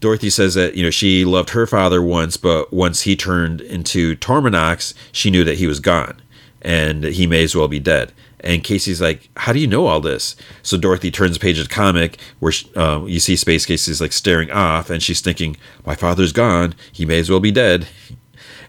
Dorothy 0.00 0.30
says 0.30 0.54
that 0.54 0.74
you 0.74 0.82
know 0.82 0.90
she 0.90 1.24
loved 1.24 1.50
her 1.50 1.66
father 1.66 2.02
once, 2.02 2.36
but 2.36 2.72
once 2.72 3.02
he 3.02 3.16
turned 3.16 3.60
into 3.60 4.16
Torminox, 4.16 4.92
she 5.12 5.30
knew 5.30 5.44
that 5.44 5.58
he 5.58 5.66
was 5.66 5.80
gone, 5.80 6.20
and 6.60 7.04
he 7.04 7.26
may 7.26 7.44
as 7.44 7.54
well 7.54 7.68
be 7.68 7.80
dead. 7.80 8.12
And 8.40 8.62
Casey's 8.62 9.00
like, 9.00 9.30
"How 9.36 9.52
do 9.52 9.60
you 9.60 9.66
know 9.66 9.86
all 9.86 10.00
this?" 10.00 10.36
So 10.62 10.76
Dorothy 10.76 11.10
turns 11.10 11.36
a 11.36 11.40
page 11.40 11.58
of 11.58 11.68
the 11.68 11.74
comic 11.74 12.18
where 12.40 12.52
she, 12.52 12.72
um, 12.74 13.08
you 13.08 13.20
see 13.20 13.36
Space 13.36 13.64
Casey's 13.64 14.00
like 14.00 14.12
staring 14.12 14.50
off, 14.50 14.90
and 14.90 15.02
she's 15.02 15.20
thinking, 15.20 15.56
"My 15.86 15.94
father's 15.94 16.32
gone. 16.32 16.74
He 16.92 17.06
may 17.06 17.20
as 17.20 17.30
well 17.30 17.40
be 17.40 17.52
dead." 17.52 17.86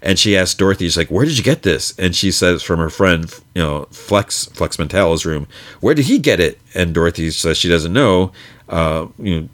And 0.01 0.19
she 0.19 0.37
asks 0.37 0.55
Dorothy, 0.55 0.85
she's 0.85 0.97
like, 0.97 1.09
"Where 1.09 1.25
did 1.25 1.37
you 1.37 1.43
get 1.43 1.63
this?" 1.63 1.97
And 1.97 2.15
she 2.15 2.31
says, 2.31 2.63
"From 2.63 2.79
her 2.79 2.89
friend, 2.89 3.33
you 3.55 3.61
know, 3.61 3.87
Flex 3.91 4.45
Flex 4.45 4.77
Mentallo's 4.77 5.25
room." 5.25 5.47
Where 5.79 5.95
did 5.95 6.05
he 6.05 6.19
get 6.19 6.39
it? 6.39 6.59
And 6.73 6.93
Dorothy 6.93 7.31
says 7.31 7.57
she 7.57 7.69
doesn't 7.69 7.93
know. 7.93 8.31
Uh, 8.69 9.07
you 9.17 9.41
know, 9.41 9.49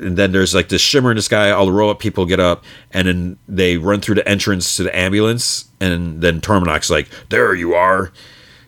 and 0.00 0.16
then 0.16 0.32
there's 0.32 0.54
like 0.54 0.68
this 0.68 0.80
shimmer 0.80 1.10
in 1.10 1.16
the 1.16 1.22
sky. 1.22 1.50
All 1.50 1.66
the 1.66 1.72
robot 1.72 1.98
people 1.98 2.26
get 2.26 2.40
up, 2.40 2.64
and 2.92 3.06
then 3.06 3.38
they 3.46 3.76
run 3.76 4.00
through 4.00 4.16
the 4.16 4.28
entrance 4.28 4.76
to 4.76 4.82
the 4.84 4.96
ambulance, 4.96 5.68
and 5.80 6.20
then 6.20 6.40
Torminox's 6.40 6.90
like, 6.90 7.08
"There 7.28 7.54
you 7.54 7.74
are." 7.74 8.12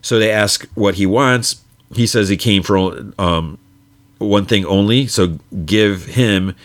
So 0.01 0.19
they 0.19 0.31
ask 0.31 0.67
what 0.75 0.95
he 0.95 1.05
wants. 1.05 1.61
He 1.93 2.07
says 2.07 2.29
he 2.29 2.37
came 2.37 2.63
for 2.63 3.13
um, 3.17 3.57
one 4.19 4.45
thing 4.45 4.65
only. 4.65 5.07
So 5.07 5.39
give 5.65 6.05
him 6.05 6.55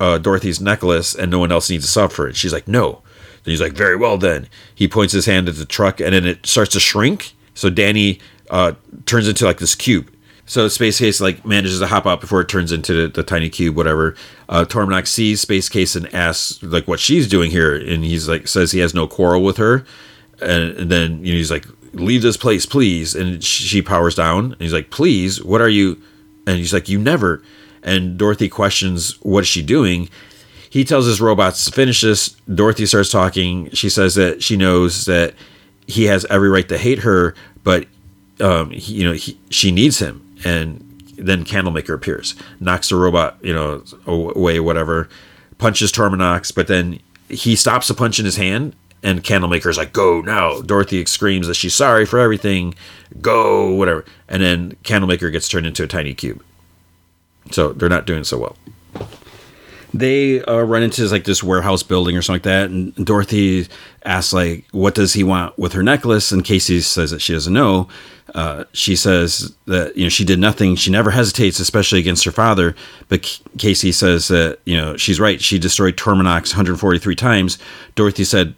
uh, 0.00 0.18
Dorothy's 0.18 0.60
necklace, 0.60 1.14
and 1.14 1.30
no 1.30 1.38
one 1.38 1.52
else 1.52 1.70
needs 1.70 1.86
to 1.86 1.90
suffer 1.90 2.28
it. 2.28 2.36
She's 2.36 2.52
like, 2.52 2.68
"No." 2.68 3.00
Then 3.44 3.52
he's 3.52 3.60
like, 3.60 3.72
"Very 3.72 3.96
well 3.96 4.18
then." 4.18 4.48
He 4.74 4.88
points 4.88 5.12
his 5.12 5.26
hand 5.26 5.48
at 5.48 5.56
the 5.56 5.64
truck, 5.64 6.00
and 6.00 6.14
then 6.14 6.26
it 6.26 6.46
starts 6.46 6.72
to 6.72 6.80
shrink. 6.80 7.34
So 7.54 7.70
Danny 7.70 8.18
uh, 8.50 8.72
turns 9.06 9.28
into 9.28 9.44
like 9.44 9.58
this 9.58 9.74
cube. 9.74 10.10
So 10.46 10.68
Space 10.68 10.98
Case 10.98 11.20
like 11.20 11.44
manages 11.44 11.78
to 11.80 11.86
hop 11.86 12.06
out 12.06 12.20
before 12.20 12.42
it 12.42 12.48
turns 12.48 12.70
into 12.70 12.92
the, 12.92 13.08
the 13.08 13.22
tiny 13.22 13.48
cube, 13.48 13.76
whatever. 13.76 14.14
Uh, 14.48 14.64
sees 15.04 15.40
Space 15.40 15.68
Case 15.68 15.96
and 15.96 16.12
asks 16.14 16.62
like 16.62 16.86
what 16.86 17.00
she's 17.00 17.28
doing 17.28 17.50
here, 17.50 17.74
and 17.74 18.04
he's 18.04 18.28
like 18.28 18.46
says 18.46 18.72
he 18.72 18.80
has 18.80 18.94
no 18.94 19.06
quarrel 19.06 19.42
with 19.42 19.56
her, 19.56 19.86
and, 20.40 20.76
and 20.76 20.90
then 20.90 21.24
you 21.24 21.32
know, 21.32 21.38
he's 21.38 21.50
like, 21.50 21.66
"Leave 21.92 22.22
this 22.22 22.36
place, 22.36 22.66
please." 22.66 23.14
And 23.14 23.42
she 23.42 23.80
powers 23.80 24.14
down, 24.14 24.52
and 24.52 24.60
he's 24.60 24.72
like, 24.72 24.90
"Please, 24.90 25.42
what 25.42 25.62
are 25.62 25.68
you?" 25.68 26.00
And 26.46 26.58
he's 26.58 26.74
like, 26.74 26.88
"You 26.88 26.98
never." 26.98 27.42
And 27.82 28.18
Dorothy 28.18 28.48
questions 28.48 29.20
what 29.22 29.40
is 29.40 29.48
she 29.48 29.62
doing. 29.62 30.08
He 30.74 30.82
tells 30.82 31.06
his 31.06 31.20
robots 31.20 31.66
to 31.66 31.70
finish 31.70 32.00
this. 32.00 32.30
Dorothy 32.52 32.84
starts 32.86 33.08
talking. 33.08 33.70
She 33.70 33.88
says 33.88 34.16
that 34.16 34.42
she 34.42 34.56
knows 34.56 35.04
that 35.04 35.34
he 35.86 36.06
has 36.06 36.24
every 36.24 36.48
right 36.48 36.68
to 36.68 36.76
hate 36.76 36.98
her, 36.98 37.36
but 37.62 37.86
um, 38.40 38.70
he, 38.70 38.94
you 38.94 39.04
know 39.04 39.12
he, 39.12 39.38
she 39.50 39.70
needs 39.70 40.00
him 40.00 40.36
and 40.44 40.80
then 41.16 41.44
Candlemaker 41.44 41.94
appears, 41.94 42.34
knocks 42.58 42.88
the 42.88 42.96
robot, 42.96 43.38
you 43.40 43.54
know, 43.54 43.84
away, 44.04 44.58
whatever, 44.58 45.08
punches 45.58 45.92
Torminox, 45.92 46.52
but 46.52 46.66
then 46.66 46.98
he 47.28 47.54
stops 47.54 47.86
the 47.86 47.94
punch 47.94 48.18
in 48.18 48.24
his 48.24 48.34
hand, 48.34 48.74
and 49.04 49.22
Candlemaker's 49.22 49.78
like, 49.78 49.92
"Go 49.92 50.22
now!" 50.22 50.60
Dorothy 50.60 51.04
screams 51.06 51.46
that 51.46 51.54
she's 51.54 51.76
sorry 51.76 52.04
for 52.04 52.18
everything, 52.18 52.74
go, 53.20 53.72
whatever, 53.72 54.04
and 54.28 54.42
then 54.42 54.76
Candlemaker 54.82 55.30
gets 55.30 55.48
turned 55.48 55.66
into 55.66 55.84
a 55.84 55.86
tiny 55.86 56.14
cube. 56.14 56.42
So 57.52 57.72
they're 57.72 57.88
not 57.88 58.06
doing 58.06 58.24
so 58.24 58.38
well 58.38 58.56
they 59.94 60.42
uh, 60.42 60.60
run 60.60 60.82
into 60.82 61.06
like 61.06 61.24
this 61.24 61.42
warehouse 61.42 61.84
building 61.84 62.16
or 62.16 62.22
something 62.22 62.40
like 62.40 62.42
that, 62.42 62.70
and 62.70 62.94
Dorothy 63.06 63.68
asks 64.04 64.32
like, 64.32 64.66
"What 64.72 64.96
does 64.96 65.12
he 65.12 65.22
want 65.22 65.56
with 65.56 65.72
her 65.72 65.84
necklace?" 65.84 66.32
And 66.32 66.44
Casey 66.44 66.80
says 66.80 67.12
that 67.12 67.22
she 67.22 67.32
doesn't 67.32 67.52
know. 67.52 67.88
Uh, 68.34 68.64
she 68.72 68.96
says 68.96 69.54
that 69.66 69.96
you 69.96 70.02
know 70.02 70.08
she 70.08 70.24
did 70.24 70.40
nothing. 70.40 70.74
She 70.74 70.90
never 70.90 71.12
hesitates, 71.12 71.60
especially 71.60 72.00
against 72.00 72.24
her 72.24 72.32
father. 72.32 72.74
But 73.08 73.40
Casey 73.56 73.92
says 73.92 74.26
that 74.28 74.58
you 74.64 74.76
know 74.76 74.96
she's 74.96 75.20
right. 75.20 75.40
She 75.40 75.60
destroyed 75.60 75.96
Torminox 75.96 76.52
143 76.52 77.14
times. 77.14 77.58
Dorothy 77.94 78.24
said, 78.24 78.54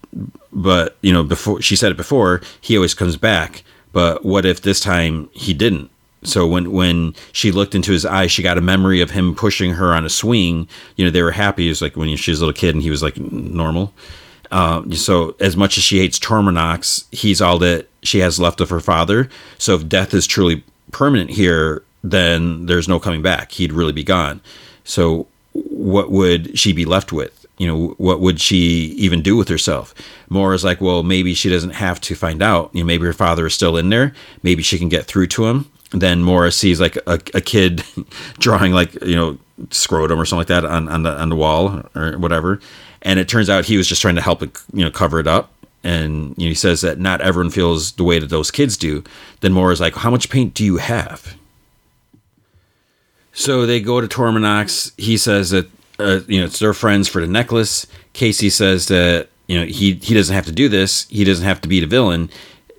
but 0.53 0.97
you 1.03 1.13
know 1.13 1.23
before 1.23 1.61
she 1.61 1.77
said 1.77 1.93
it 1.93 1.99
before, 1.99 2.41
he 2.63 2.77
always 2.77 2.95
comes 2.95 3.19
back. 3.19 3.63
But 3.93 4.25
what 4.25 4.47
if 4.47 4.63
this 4.63 4.81
time 4.81 5.29
he 5.35 5.53
didn't? 5.53 5.91
So 6.23 6.47
when 6.47 6.73
when 6.73 7.15
she 7.33 7.53
looked 7.53 7.75
into 7.75 7.93
his 7.93 8.05
eyes, 8.05 8.33
she 8.33 8.43
got 8.43 8.59
a 8.59 8.63
memory 8.63 9.01
of 9.01 9.11
him 9.11 9.35
pushing 9.35 9.73
her 9.75 9.95
on 9.95 10.05
a 10.05 10.11
swing. 10.11 10.69
You 10.97 11.05
know, 11.05 11.11
they 11.11 11.23
were 11.23 11.31
happy. 11.31 11.67
It 11.67 11.71
was 11.71 11.83
like 11.83 11.97
when 11.97 12.15
she 12.17 12.31
was 12.31 12.41
a 12.41 12.47
little 12.47 12.59
kid 12.59 12.75
and 12.75 12.83
he 12.83 12.91
was 12.91 13.03
like 13.03 13.17
normal. 13.19 13.93
Uh, 14.51 14.89
so 14.93 15.35
as 15.41 15.57
much 15.57 15.77
as 15.77 15.85
she 15.85 15.99
hates 15.99 16.19
Torminox, 16.19 17.07
he's 17.13 17.41
all 17.41 17.59
that 17.59 17.89
she 18.03 18.21
has 18.21 18.39
left 18.39 18.61
of 18.61 18.71
her 18.71 18.81
father. 18.81 19.29
So 19.59 19.75
if 19.75 19.89
death 19.89 20.15
is 20.15 20.27
truly 20.27 20.63
permanent 20.93 21.31
here, 21.31 21.83
then 22.03 22.67
there's 22.67 22.89
no 22.89 23.01
coming 23.01 23.23
back. 23.23 23.53
He'd 23.53 23.73
really 23.73 23.93
be 23.93 24.05
gone. 24.05 24.41
So 24.85 25.27
what 25.53 26.11
would 26.11 26.59
she 26.59 26.73
be 26.73 26.85
left 26.85 27.13
with? 27.13 27.45
You 27.59 27.67
know, 27.67 27.89
what 27.99 28.21
would 28.21 28.41
she 28.41 28.95
even 28.97 29.23
do 29.23 29.37
with 29.37 29.49
herself? 29.49 29.95
More 30.29 30.55
is 30.55 30.63
like, 30.63 30.81
well, 30.81 31.03
maybe 31.03 31.35
she 31.35 31.49
doesn't 31.49 31.71
have 31.71 32.01
to 32.03 32.15
find 32.15 32.43
out. 32.43 32.71
You 32.73 32.81
know, 32.81 32.87
maybe 32.87 33.07
her 33.07 33.13
father 33.13 33.47
is 33.47 33.55
still 33.55 33.77
in 33.77 33.89
there. 33.89 34.13
Maybe 34.43 34.63
she 34.63 34.79
can 34.79 34.89
get 34.89 35.07
through 35.07 35.29
to 35.29 35.47
him 35.47 35.71
then 35.91 36.23
Morris 36.23 36.57
sees 36.57 36.81
like 36.81 36.97
a, 37.07 37.21
a 37.35 37.41
kid 37.41 37.85
drawing 38.39 38.73
like 38.73 38.95
you 39.03 39.17
know 39.17 39.39
scrotum 39.71 40.21
or 40.21 40.25
something 40.25 40.41
like 40.41 40.49
that 40.49 40.65
on, 40.65 40.89
on 40.89 41.03
the 41.03 41.13
on 41.13 41.29
the 41.29 41.37
wall 41.37 41.83
or 41.95 42.19
whatever, 42.19 42.61
and 43.03 43.19
it 43.19 43.29
turns 43.29 43.49
out 43.49 43.65
he 43.65 43.77
was 43.77 43.89
just 43.89 44.03
trying 44.03 44.17
to 44.17 44.23
help 44.23 44.43
it 44.43 44.51
you 44.73 44.85
know 44.85 44.91
cover 44.91 45.21
it 45.21 45.27
up. 45.27 45.53
And 45.85 46.35
you 46.37 46.47
know, 46.47 46.49
he 46.49 46.55
says 46.55 46.81
that 46.81 46.99
not 46.99 47.21
everyone 47.21 47.53
feels 47.53 47.93
the 47.93 48.03
way 48.03 48.19
that 48.19 48.29
those 48.29 48.51
kids 48.51 48.77
do. 48.77 49.05
Then 49.41 49.53
Morris 49.53 49.81
like, 49.81 49.95
"How 49.95 50.11
much 50.11 50.31
paint 50.31 50.55
do 50.55 50.65
you 50.65 50.79
have?" 50.79 51.37
So 53.33 53.67
they 53.67 53.81
go 53.81 54.01
to 54.01 54.09
Torminox's. 54.09 54.93
He 54.97 55.17
says 55.17 55.51
that 55.51 55.71
uh, 55.99 56.21
you 56.27 56.41
know 56.41 56.47
it's 56.47 56.59
their 56.59 56.75
friends 56.75 57.07
for 57.07 57.21
the 57.21 57.27
necklace. 57.27 57.87
Casey 58.15 58.51
says 58.51 58.89
that 58.89 59.29
you 59.47 59.61
know 59.61 59.67
he 59.67 59.95
he 59.95 60.15
doesn't 60.15 60.35
have 60.35 60.47
to 60.47 60.53
do 60.53 60.69
this. 60.69 61.07
He 61.09 61.23
doesn't 61.23 61.45
have 61.45 61.61
to 61.61 61.69
be 61.69 61.79
the 61.79 61.87
villain 61.87 62.31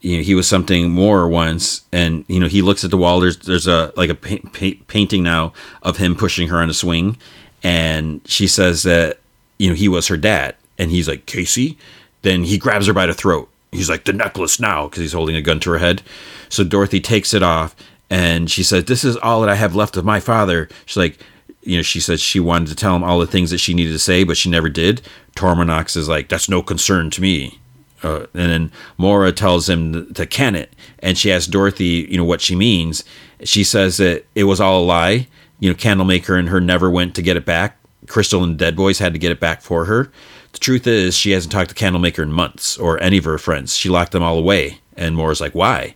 you 0.08 0.16
know, 0.16 0.24
he 0.24 0.36
was 0.36 0.48
something 0.48 0.90
more 0.90 1.28
once, 1.28 1.82
and 1.92 2.24
you 2.30 2.40
know, 2.40 2.48
he 2.48 2.62
looks 2.62 2.86
at 2.86 2.92
the 2.92 2.98
wall. 2.98 3.20
There's 3.20 3.36
there's 3.40 3.68
a 3.68 3.92
like 3.98 4.10
a 4.10 4.16
pa- 4.16 4.50
pa- 4.54 4.82
painting 4.88 5.22
now 5.22 5.52
of 5.84 5.98
him 5.98 6.16
pushing 6.16 6.48
her 6.48 6.62
on 6.62 6.70
a 6.70 6.74
swing, 6.74 7.18
and 7.62 8.22
she 8.24 8.48
says 8.48 8.84
that 8.84 9.20
you 9.60 9.68
know 9.68 9.76
he 9.76 9.90
was 9.90 10.08
her 10.08 10.16
dad, 10.16 10.56
and 10.78 10.92
he's 10.92 11.10
like 11.10 11.26
Casey. 11.26 11.78
Then 12.22 12.46
he 12.46 12.58
grabs 12.58 12.88
her 12.88 12.94
by 12.94 13.06
the 13.06 13.14
throat. 13.14 13.50
He's 13.74 13.90
like 13.90 14.06
the 14.06 14.14
necklace 14.14 14.62
now 14.62 14.86
because 14.86 15.02
he's 15.02 15.12
holding 15.12 15.36
a 15.36 15.42
gun 15.42 15.60
to 15.60 15.72
her 15.72 15.78
head. 15.78 16.02
So 16.48 16.64
Dorothy 16.64 17.02
takes 17.02 17.34
it 17.34 17.44
off, 17.44 17.76
and 18.10 18.50
she 18.50 18.64
says, 18.64 18.86
"This 18.86 19.04
is 19.04 19.18
all 19.18 19.42
that 19.42 19.50
I 19.50 19.56
have 19.56 19.76
left 19.76 19.98
of 19.98 20.06
my 20.06 20.22
father." 20.22 20.70
She's 20.86 20.96
like, 20.96 21.20
you 21.64 21.76
know, 21.76 21.84
she 21.84 22.00
says 22.00 22.22
she 22.22 22.40
wanted 22.40 22.70
to 22.70 22.76
tell 22.76 22.96
him 22.96 23.04
all 23.04 23.20
the 23.20 23.28
things 23.28 23.52
that 23.52 23.58
she 23.58 23.74
needed 23.74 23.92
to 23.92 24.00
say, 24.00 24.24
but 24.24 24.38
she 24.38 24.50
never 24.50 24.70
did. 24.70 25.02
Torminox 25.36 25.98
is 25.98 26.08
like, 26.08 26.30
"That's 26.30 26.48
no 26.48 26.64
concern 26.64 27.10
to 27.10 27.22
me." 27.22 27.60
Uh, 28.04 28.28
and 28.34 28.52
then 28.52 28.72
Maura 28.98 29.32
tells 29.32 29.68
him 29.70 30.14
to 30.14 30.26
can 30.26 30.56
it, 30.56 30.74
and 31.00 31.18
she 31.18 31.32
asks 31.32 31.48
Dorothy, 31.48 32.08
you 32.10 32.18
know, 32.18 32.24
what 32.24 32.42
she 32.42 32.56
means. 32.56 33.04
She 33.44 33.64
says 33.64 33.98
that 33.98 34.26
it 34.36 34.44
was 34.44 34.62
all 34.62 34.84
a 34.84 34.86
lie. 34.86 35.28
You 35.60 35.70
know, 35.70 35.76
Candlemaker 35.76 36.36
and 36.38 36.50
her 36.50 36.62
never 36.62 36.90
went 36.90 37.16
to 37.16 37.22
get 37.24 37.38
it 37.38 37.46
back. 37.46 37.78
Crystal 38.08 38.44
and 38.44 38.58
Dead 38.58 38.76
Boys 38.76 39.00
had 39.00 39.14
to 39.14 39.20
get 39.20 39.32
it 39.32 39.40
back 39.40 39.62
for 39.62 39.86
her. 39.86 40.12
The 40.54 40.60
truth 40.60 40.88
is, 40.88 41.16
she 41.16 41.32
hasn't 41.32 41.52
talked 41.52 41.70
to 41.70 41.76
Candlemaker 41.76 42.24
in 42.24 42.32
months 42.32 42.78
or 42.78 43.02
any 43.02 43.18
of 43.18 43.26
her 43.26 43.38
friends. 43.38 43.76
She 43.76 43.90
locked 43.90 44.12
them 44.12 44.24
all 44.24 44.38
away. 44.38 44.80
And 44.96 45.16
Maura's 45.16 45.42
like, 45.42 45.54
why? 45.54 45.96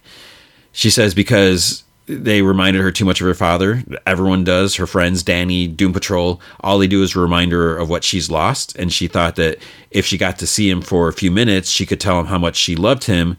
She 0.72 0.90
says 0.90 1.14
because 1.14 1.84
they 2.18 2.42
reminded 2.42 2.82
her 2.82 2.92
too 2.92 3.06
much 3.06 3.22
of 3.22 3.28
her 3.28 3.34
father. 3.34 3.84
Everyone 4.06 4.44
does. 4.44 4.76
Her 4.76 4.88
friends, 4.88 5.24
Danny, 5.24 5.68
Doom 5.68 5.94
Patrol, 5.94 6.42
all 6.60 6.78
they 6.78 6.88
do 6.88 7.04
is 7.04 7.16
remind 7.16 7.52
her 7.52 7.78
of 7.78 7.90
what 7.90 8.04
she's 8.04 8.30
lost. 8.30 8.76
And 8.78 8.92
she 8.92 9.08
thought 9.08 9.36
that 9.38 9.58
if 9.90 10.06
she 10.06 10.18
got 10.18 10.40
to 10.40 10.48
see 10.48 10.70
him 10.70 10.82
for 10.82 11.08
a 11.08 11.14
few 11.14 11.32
minutes, 11.32 11.70
she 11.70 11.86
could 11.86 12.00
tell 12.00 12.20
him 12.20 12.26
how 12.26 12.38
much 12.38 12.56
she 12.56 12.76
loved 12.76 13.06
him. 13.06 13.38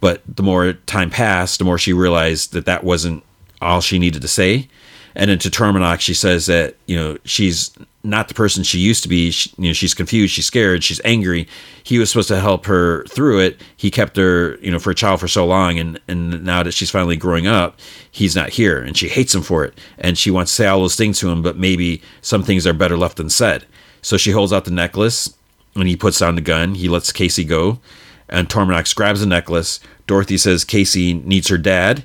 But 0.00 0.22
the 0.26 0.42
more 0.42 0.72
time 0.72 1.10
passed, 1.10 1.58
the 1.58 1.64
more 1.64 1.78
she 1.78 1.92
realized 1.92 2.52
that 2.52 2.66
that 2.66 2.84
wasn't 2.84 3.22
all 3.60 3.80
she 3.80 3.98
needed 3.98 4.22
to 4.22 4.28
say. 4.28 4.68
And 5.14 5.30
then 5.30 5.38
to 5.40 5.50
Torminox, 5.50 6.00
she 6.00 6.14
says 6.14 6.46
that 6.46 6.76
you 6.86 6.96
know 6.96 7.18
she's 7.24 7.72
not 8.02 8.28
the 8.28 8.34
person 8.34 8.62
she 8.62 8.78
used 8.78 9.02
to 9.02 9.08
be. 9.08 9.30
She, 9.30 9.52
you 9.58 9.68
know, 9.68 9.72
she's 9.72 9.94
confused, 9.94 10.32
she's 10.32 10.46
scared, 10.46 10.82
she's 10.82 11.00
angry. 11.04 11.46
He 11.82 11.98
was 11.98 12.10
supposed 12.10 12.28
to 12.28 12.40
help 12.40 12.66
her 12.66 13.04
through 13.04 13.40
it. 13.40 13.60
He 13.76 13.90
kept 13.90 14.16
her, 14.16 14.56
you 14.60 14.70
know, 14.70 14.78
for 14.78 14.90
a 14.90 14.94
child 14.94 15.20
for 15.20 15.28
so 15.28 15.46
long, 15.46 15.78
and 15.78 16.00
and 16.08 16.42
now 16.44 16.62
that 16.62 16.72
she's 16.72 16.90
finally 16.90 17.16
growing 17.16 17.46
up, 17.46 17.78
he's 18.10 18.34
not 18.34 18.50
here, 18.50 18.80
and 18.80 18.96
she 18.96 19.08
hates 19.08 19.34
him 19.34 19.42
for 19.42 19.64
it. 19.64 19.78
And 19.98 20.16
she 20.16 20.30
wants 20.30 20.52
to 20.52 20.56
say 20.56 20.66
all 20.66 20.80
those 20.80 20.96
things 20.96 21.18
to 21.20 21.30
him, 21.30 21.42
but 21.42 21.56
maybe 21.56 22.02
some 22.22 22.42
things 22.42 22.66
are 22.66 22.72
better 22.72 22.96
left 22.96 23.20
unsaid. 23.20 23.66
So 24.02 24.16
she 24.16 24.30
holds 24.30 24.52
out 24.52 24.64
the 24.64 24.70
necklace, 24.70 25.34
and 25.74 25.86
he 25.86 25.96
puts 25.96 26.18
down 26.18 26.36
the 26.36 26.40
gun. 26.40 26.74
He 26.76 26.88
lets 26.88 27.12
Casey 27.12 27.44
go, 27.44 27.80
and 28.28 28.48
Torminox 28.48 28.94
grabs 28.94 29.20
the 29.20 29.26
necklace. 29.26 29.80
Dorothy 30.06 30.38
says 30.38 30.64
Casey 30.64 31.14
needs 31.14 31.48
her 31.48 31.58
dad, 31.58 32.04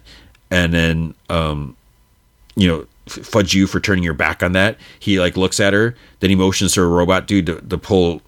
and 0.51 0.73
then, 0.73 1.15
um, 1.29 1.77
you 2.57 2.67
know 2.67 2.85
fudge 3.07 3.53
you 3.53 3.67
for 3.67 3.79
turning 3.79 4.03
your 4.03 4.13
back 4.13 4.41
on 4.41 4.53
that. 4.53 4.77
He 4.99 5.19
like 5.19 5.37
looks 5.37 5.59
at 5.59 5.73
her, 5.73 5.95
then 6.19 6.29
he 6.29 6.35
motions 6.35 6.73
to 6.73 6.81
a 6.81 6.87
robot 6.87 7.27
dude 7.27 7.45
to, 7.47 7.61
to 7.61 7.77
pull, 7.77 8.21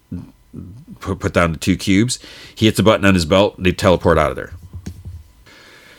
put, 0.99 1.33
down 1.33 1.51
the 1.51 1.57
two 1.57 1.75
cubes. 1.75 2.19
He 2.55 2.65
hits 2.65 2.79
a 2.79 2.83
button 2.83 3.05
on 3.05 3.13
his 3.13 3.25
belt. 3.25 3.55
They 3.61 3.71
teleport 3.71 4.17
out 4.17 4.31
of 4.31 4.35
there. 4.35 4.53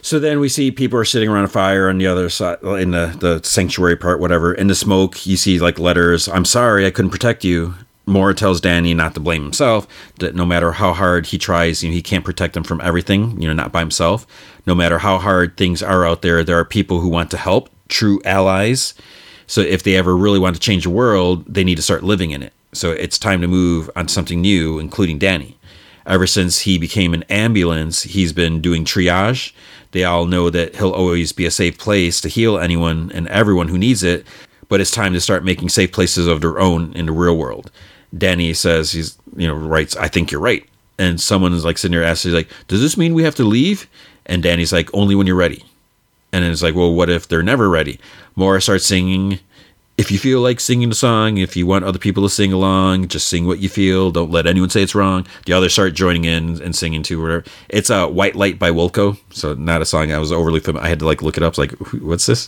So 0.00 0.18
then 0.18 0.40
we 0.40 0.48
see 0.48 0.70
people 0.70 0.98
are 0.98 1.04
sitting 1.04 1.28
around 1.28 1.44
a 1.44 1.48
fire 1.48 1.88
on 1.88 1.98
the 1.98 2.06
other 2.06 2.30
side, 2.30 2.62
in 2.62 2.92
the, 2.92 3.14
the 3.18 3.46
sanctuary 3.46 3.96
part, 3.96 4.20
whatever. 4.20 4.54
In 4.54 4.68
the 4.68 4.74
smoke, 4.74 5.26
you 5.26 5.36
see 5.36 5.58
like 5.58 5.78
letters. 5.78 6.28
I'm 6.28 6.44
sorry, 6.44 6.86
I 6.86 6.90
couldn't 6.90 7.10
protect 7.10 7.44
you. 7.44 7.74
Maura 8.06 8.34
tells 8.34 8.60
Danny 8.62 8.94
not 8.94 9.12
to 9.14 9.20
blame 9.20 9.42
himself. 9.42 9.86
That 10.20 10.34
no 10.34 10.46
matter 10.46 10.72
how 10.72 10.94
hard 10.94 11.26
he 11.26 11.36
tries, 11.36 11.82
you 11.82 11.90
know, 11.90 11.94
he 11.94 12.00
can't 12.00 12.24
protect 12.24 12.54
them 12.54 12.64
from 12.64 12.80
everything. 12.80 13.38
You 13.40 13.48
know, 13.48 13.54
not 13.54 13.72
by 13.72 13.80
himself. 13.80 14.26
No 14.64 14.74
matter 14.74 14.98
how 14.98 15.18
hard 15.18 15.56
things 15.56 15.82
are 15.82 16.06
out 16.06 16.22
there, 16.22 16.42
there 16.42 16.58
are 16.58 16.64
people 16.64 17.00
who 17.00 17.08
want 17.08 17.30
to 17.32 17.36
help 17.36 17.68
true 17.88 18.20
allies. 18.24 18.94
So 19.46 19.60
if 19.60 19.82
they 19.82 19.96
ever 19.96 20.16
really 20.16 20.38
want 20.38 20.56
to 20.56 20.60
change 20.60 20.84
the 20.84 20.90
world, 20.90 21.44
they 21.46 21.64
need 21.64 21.76
to 21.76 21.82
start 21.82 22.02
living 22.02 22.30
in 22.30 22.42
it. 22.42 22.52
So 22.72 22.90
it's 22.90 23.18
time 23.18 23.40
to 23.40 23.48
move 23.48 23.90
on 23.96 24.08
something 24.08 24.40
new, 24.40 24.78
including 24.78 25.18
Danny. 25.18 25.56
Ever 26.06 26.26
since 26.26 26.60
he 26.60 26.78
became 26.78 27.14
an 27.14 27.22
ambulance, 27.24 28.02
he's 28.02 28.32
been 28.32 28.60
doing 28.60 28.84
triage. 28.84 29.52
They 29.92 30.04
all 30.04 30.26
know 30.26 30.50
that 30.50 30.76
he'll 30.76 30.90
always 30.90 31.32
be 31.32 31.46
a 31.46 31.50
safe 31.50 31.78
place 31.78 32.20
to 32.20 32.28
heal 32.28 32.58
anyone 32.58 33.10
and 33.14 33.26
everyone 33.28 33.68
who 33.68 33.78
needs 33.78 34.02
it. 34.02 34.26
but 34.68 34.80
it's 34.80 34.90
time 34.90 35.14
to 35.14 35.20
start 35.20 35.44
making 35.44 35.70
safe 35.70 35.92
places 35.92 36.26
of 36.26 36.40
their 36.40 36.58
own 36.60 36.92
in 36.92 37.06
the 37.06 37.12
real 37.12 37.36
world. 37.36 37.70
Danny 38.16 38.54
says 38.54 38.92
he's 38.92 39.18
you 39.36 39.46
know 39.46 39.54
writes 39.54 39.96
I 39.96 40.08
think 40.08 40.30
you're 40.30 40.40
right, 40.40 40.64
and 40.98 41.20
someone 41.20 41.52
is 41.52 41.64
like 41.64 41.78
sitting 41.78 41.96
there 41.96 42.04
asking 42.06 42.32
like, 42.32 42.50
does 42.68 42.80
this 42.80 42.96
mean 42.96 43.14
we 43.14 43.22
have 43.22 43.34
to 43.36 43.44
leave? 43.44 43.88
And 44.26 44.42
Danny's 44.42 44.72
like, 44.72 44.90
only 44.92 45.14
when 45.14 45.26
you're 45.26 45.36
ready. 45.36 45.64
And 46.32 46.44
it's 46.44 46.62
like, 46.62 46.74
well, 46.74 46.94
what 46.94 47.10
if 47.10 47.28
they're 47.28 47.42
never 47.42 47.68
ready? 47.68 47.98
Maura 48.36 48.60
starts 48.60 48.86
singing. 48.86 49.40
If 49.96 50.12
you 50.12 50.18
feel 50.18 50.40
like 50.40 50.60
singing 50.60 50.90
the 50.90 50.94
song, 50.94 51.38
if 51.38 51.56
you 51.56 51.66
want 51.66 51.84
other 51.84 51.98
people 51.98 52.22
to 52.22 52.28
sing 52.28 52.52
along, 52.52 53.08
just 53.08 53.26
sing 53.26 53.46
what 53.46 53.58
you 53.58 53.68
feel. 53.68 54.12
Don't 54.12 54.30
let 54.30 54.46
anyone 54.46 54.70
say 54.70 54.82
it's 54.82 54.94
wrong. 54.94 55.26
The 55.46 55.54
others 55.54 55.72
start 55.72 55.94
joining 55.94 56.24
in 56.24 56.62
and 56.62 56.76
singing 56.76 57.02
too. 57.02 57.20
Whatever. 57.20 57.44
It's 57.68 57.90
a 57.90 58.04
uh, 58.04 58.08
"What 58.08 58.36
Light" 58.36 58.60
by 58.60 58.70
Wilco, 58.70 59.18
so 59.30 59.54
not 59.54 59.82
a 59.82 59.84
song 59.84 60.12
I 60.12 60.18
was 60.18 60.30
overly 60.30 60.60
familiar. 60.60 60.86
I 60.86 60.88
had 60.88 61.00
to 61.00 61.06
like 61.06 61.22
look 61.22 61.36
it 61.36 61.42
up. 61.42 61.58
Like, 61.58 61.72
what's 62.00 62.26
this? 62.26 62.46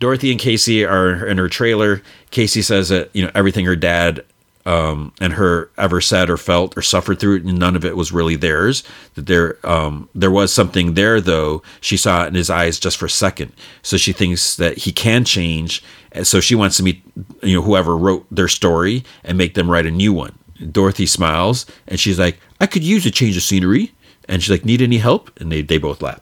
Dorothy 0.00 0.30
and 0.30 0.40
Casey 0.40 0.84
are 0.84 1.26
in 1.26 1.38
her 1.38 1.48
trailer. 1.48 2.02
Casey 2.30 2.62
says 2.62 2.88
that 2.88 3.10
you 3.14 3.24
know 3.24 3.30
everything 3.34 3.64
her 3.64 3.76
dad 3.76 4.24
um, 4.68 5.14
and 5.18 5.32
her 5.32 5.70
ever 5.78 5.98
said 6.02 6.28
or 6.28 6.36
felt 6.36 6.76
or 6.76 6.82
suffered 6.82 7.18
through 7.18 7.36
it, 7.36 7.44
and 7.44 7.58
none 7.58 7.74
of 7.74 7.86
it 7.86 7.96
was 7.96 8.12
really 8.12 8.36
theirs. 8.36 8.84
That 9.14 9.24
there, 9.24 9.58
um, 9.66 10.10
there 10.14 10.30
was 10.30 10.52
something 10.52 10.92
there, 10.92 11.22
though. 11.22 11.62
She 11.80 11.96
saw 11.96 12.24
it 12.24 12.28
in 12.28 12.34
his 12.34 12.50
eyes 12.50 12.78
just 12.78 12.98
for 12.98 13.06
a 13.06 13.10
second, 13.10 13.54
so 13.80 13.96
she 13.96 14.12
thinks 14.12 14.56
that 14.56 14.76
he 14.76 14.92
can 14.92 15.24
change. 15.24 15.82
So 16.22 16.40
she 16.40 16.54
wants 16.54 16.76
to 16.76 16.82
meet, 16.82 17.02
you 17.42 17.54
know, 17.54 17.62
whoever 17.62 17.96
wrote 17.96 18.26
their 18.30 18.48
story 18.48 19.04
and 19.24 19.38
make 19.38 19.54
them 19.54 19.70
write 19.70 19.86
a 19.86 19.90
new 19.90 20.12
one. 20.12 20.38
Dorothy 20.70 21.06
smiles 21.06 21.64
and 21.86 21.98
she's 21.98 22.18
like, 22.18 22.38
"I 22.60 22.66
could 22.66 22.82
use 22.82 23.06
a 23.06 23.10
change 23.10 23.36
of 23.38 23.44
scenery." 23.44 23.92
And 24.28 24.42
she's 24.42 24.50
like, 24.50 24.66
"Need 24.66 24.82
any 24.82 24.98
help?" 24.98 25.30
And 25.40 25.50
they 25.50 25.62
they 25.62 25.78
both 25.78 26.02
laugh. 26.02 26.20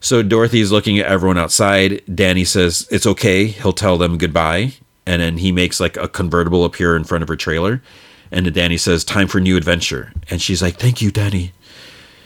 So 0.00 0.22
Dorothy's 0.22 0.72
looking 0.72 0.98
at 0.98 1.06
everyone 1.06 1.38
outside. 1.38 2.02
Danny 2.12 2.44
says 2.44 2.86
it's 2.90 3.06
okay. 3.06 3.46
He'll 3.46 3.72
tell 3.72 3.96
them 3.96 4.18
goodbye 4.18 4.74
and 5.06 5.20
then 5.20 5.38
he 5.38 5.52
makes 5.52 5.80
like 5.80 5.96
a 5.96 6.08
convertible 6.08 6.64
appear 6.64 6.96
in 6.96 7.04
front 7.04 7.22
of 7.22 7.28
her 7.28 7.36
trailer 7.36 7.82
and 8.30 8.52
danny 8.52 8.76
says 8.76 9.04
time 9.04 9.28
for 9.28 9.40
new 9.40 9.56
adventure. 9.56 10.12
And 10.28 10.42
she's 10.42 10.60
like 10.60 10.76
thank 10.76 11.00
you 11.00 11.10
danny. 11.10 11.52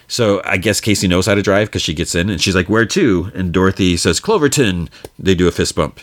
So 0.07 0.41
i 0.45 0.57
guess 0.57 0.81
casey 0.81 1.07
knows 1.07 1.27
how 1.27 1.35
to 1.35 1.43
drive 1.43 1.69
because 1.69 1.83
she 1.83 1.95
gets 1.95 2.15
in 2.15 2.31
and 2.31 2.41
she's 2.41 2.55
like 2.55 2.69
where 2.69 2.87
to? 2.87 3.31
And 3.35 3.53
dorothy 3.53 3.97
says 3.97 4.21
cloverton. 4.21 4.89
They 5.19 5.35
do 5.35 5.49
a 5.49 5.53
fist 5.53 5.75
bump. 5.75 6.01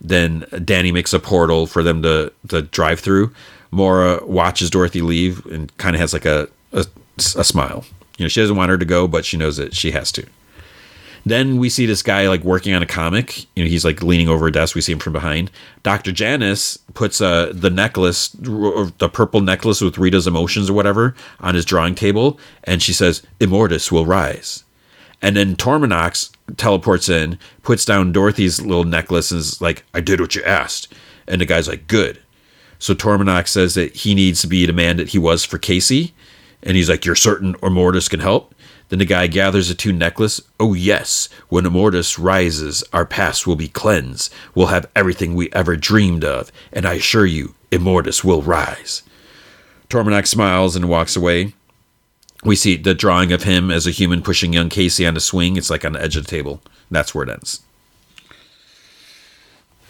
Then 0.00 0.46
danny 0.64 0.92
makes 0.92 1.12
a 1.12 1.20
portal 1.20 1.66
for 1.66 1.82
them 1.82 2.02
to, 2.02 2.32
to 2.48 2.62
drive 2.62 3.00
through. 3.00 3.32
Maura 3.70 4.24
watches 4.24 4.70
dorothy 4.70 5.02
leave 5.02 5.44
and 5.46 5.76
kind 5.78 5.96
of 5.96 6.00
has 6.00 6.12
like 6.12 6.24
a, 6.24 6.48
a, 6.72 6.86
a 7.36 7.44
smile. 7.44 7.84
You 8.18 8.24
know 8.24 8.28
she 8.28 8.40
doesn't 8.40 8.56
want 8.56 8.70
her 8.70 8.78
to 8.78 8.84
go 8.84 9.06
but 9.06 9.24
she 9.24 9.36
knows 9.36 9.56
that 9.58 9.74
she 9.74 9.90
has 9.90 10.10
to 10.12 10.26
then 11.26 11.56
we 11.56 11.70
see 11.70 11.86
this 11.86 12.02
guy 12.02 12.28
like 12.28 12.42
working 12.44 12.74
on 12.74 12.82
a 12.82 12.86
comic. 12.86 13.44
You 13.56 13.64
know, 13.64 13.70
he's 13.70 13.84
like 13.84 14.02
leaning 14.02 14.28
over 14.28 14.46
a 14.46 14.52
desk. 14.52 14.74
We 14.74 14.80
see 14.82 14.92
him 14.92 14.98
from 14.98 15.14
behind. 15.14 15.50
Dr. 15.82 16.12
Janus 16.12 16.76
puts 16.92 17.20
uh, 17.20 17.50
the 17.54 17.70
necklace, 17.70 18.28
the 18.28 19.10
purple 19.12 19.40
necklace 19.40 19.80
with 19.80 19.98
Rita's 19.98 20.26
emotions 20.26 20.68
or 20.68 20.74
whatever, 20.74 21.14
on 21.40 21.54
his 21.54 21.64
drawing 21.64 21.94
table, 21.94 22.38
and 22.64 22.82
she 22.82 22.92
says, 22.92 23.22
"Immortus 23.40 23.90
will 23.90 24.04
rise." 24.04 24.64
And 25.22 25.36
then 25.36 25.56
Torminox 25.56 26.30
teleports 26.58 27.08
in, 27.08 27.38
puts 27.62 27.86
down 27.86 28.12
Dorothy's 28.12 28.60
little 28.60 28.84
necklace, 28.84 29.30
and 29.30 29.40
is 29.40 29.60
like, 29.62 29.84
"I 29.94 30.00
did 30.00 30.20
what 30.20 30.34
you 30.34 30.42
asked." 30.42 30.92
And 31.26 31.40
the 31.40 31.46
guy's 31.46 31.68
like, 31.68 31.86
"Good." 31.86 32.18
So 32.78 32.94
Torminox 32.94 33.48
says 33.48 33.74
that 33.74 33.96
he 33.96 34.14
needs 34.14 34.42
to 34.42 34.46
be 34.46 34.66
the 34.66 34.74
man 34.74 34.98
that 34.98 35.08
he 35.08 35.18
was 35.18 35.42
for 35.42 35.56
Casey, 35.56 36.12
and 36.62 36.76
he's 36.76 36.90
like, 36.90 37.06
"You're 37.06 37.14
certain 37.14 37.54
Immortus 37.54 38.10
can 38.10 38.20
help?" 38.20 38.53
Then 38.88 38.98
the 38.98 39.04
guy 39.04 39.26
gathers 39.26 39.70
a 39.70 39.74
two 39.74 39.92
necklace. 39.92 40.40
Oh 40.60 40.74
yes, 40.74 41.28
when 41.48 41.64
Immortus 41.64 42.22
rises, 42.22 42.84
our 42.92 43.06
past 43.06 43.46
will 43.46 43.56
be 43.56 43.68
cleansed. 43.68 44.32
We'll 44.54 44.68
have 44.68 44.90
everything 44.94 45.34
we 45.34 45.50
ever 45.52 45.76
dreamed 45.76 46.24
of, 46.24 46.52
and 46.72 46.86
I 46.86 46.94
assure 46.94 47.26
you, 47.26 47.54
Immortus 47.70 48.22
will 48.22 48.42
rise. 48.42 49.02
Torminox 49.88 50.28
smiles 50.28 50.76
and 50.76 50.88
walks 50.88 51.16
away. 51.16 51.54
We 52.44 52.56
see 52.56 52.76
the 52.76 52.94
drawing 52.94 53.32
of 53.32 53.44
him 53.44 53.70
as 53.70 53.86
a 53.86 53.90
human 53.90 54.22
pushing 54.22 54.52
young 54.52 54.68
Casey 54.68 55.06
on 55.06 55.16
a 55.16 55.20
swing. 55.20 55.56
It's 55.56 55.70
like 55.70 55.84
on 55.84 55.92
the 55.92 56.02
edge 56.02 56.16
of 56.16 56.24
the 56.24 56.30
table. 56.30 56.60
That's 56.90 57.14
where 57.14 57.24
it 57.24 57.30
ends. 57.30 57.62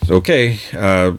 Okay, 0.09 0.59
uh, 0.73 1.13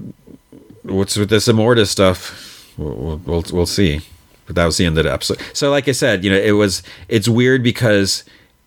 what's 0.84 1.18
with 1.18 1.30
this 1.30 1.48
Immortus 1.48 1.88
stuff? 1.88 2.74
We'll, 2.78 3.18
we'll, 3.26 3.44
we'll 3.52 3.66
see. 3.66 4.02
But 4.46 4.56
that 4.56 4.66
was 4.66 4.78
the 4.78 4.86
end 4.86 4.98
of 4.98 5.06
the 5.06 5.14
episode. 5.14 5.40
So, 5.54 5.72
like 5.72 5.88
I 5.88 5.92
said, 5.92 6.24
you 6.24 6.30
know, 6.30 6.38
it 6.38 6.52
was 6.52 6.84
it's 7.08 7.28
weird 7.28 7.64
because 7.64 8.24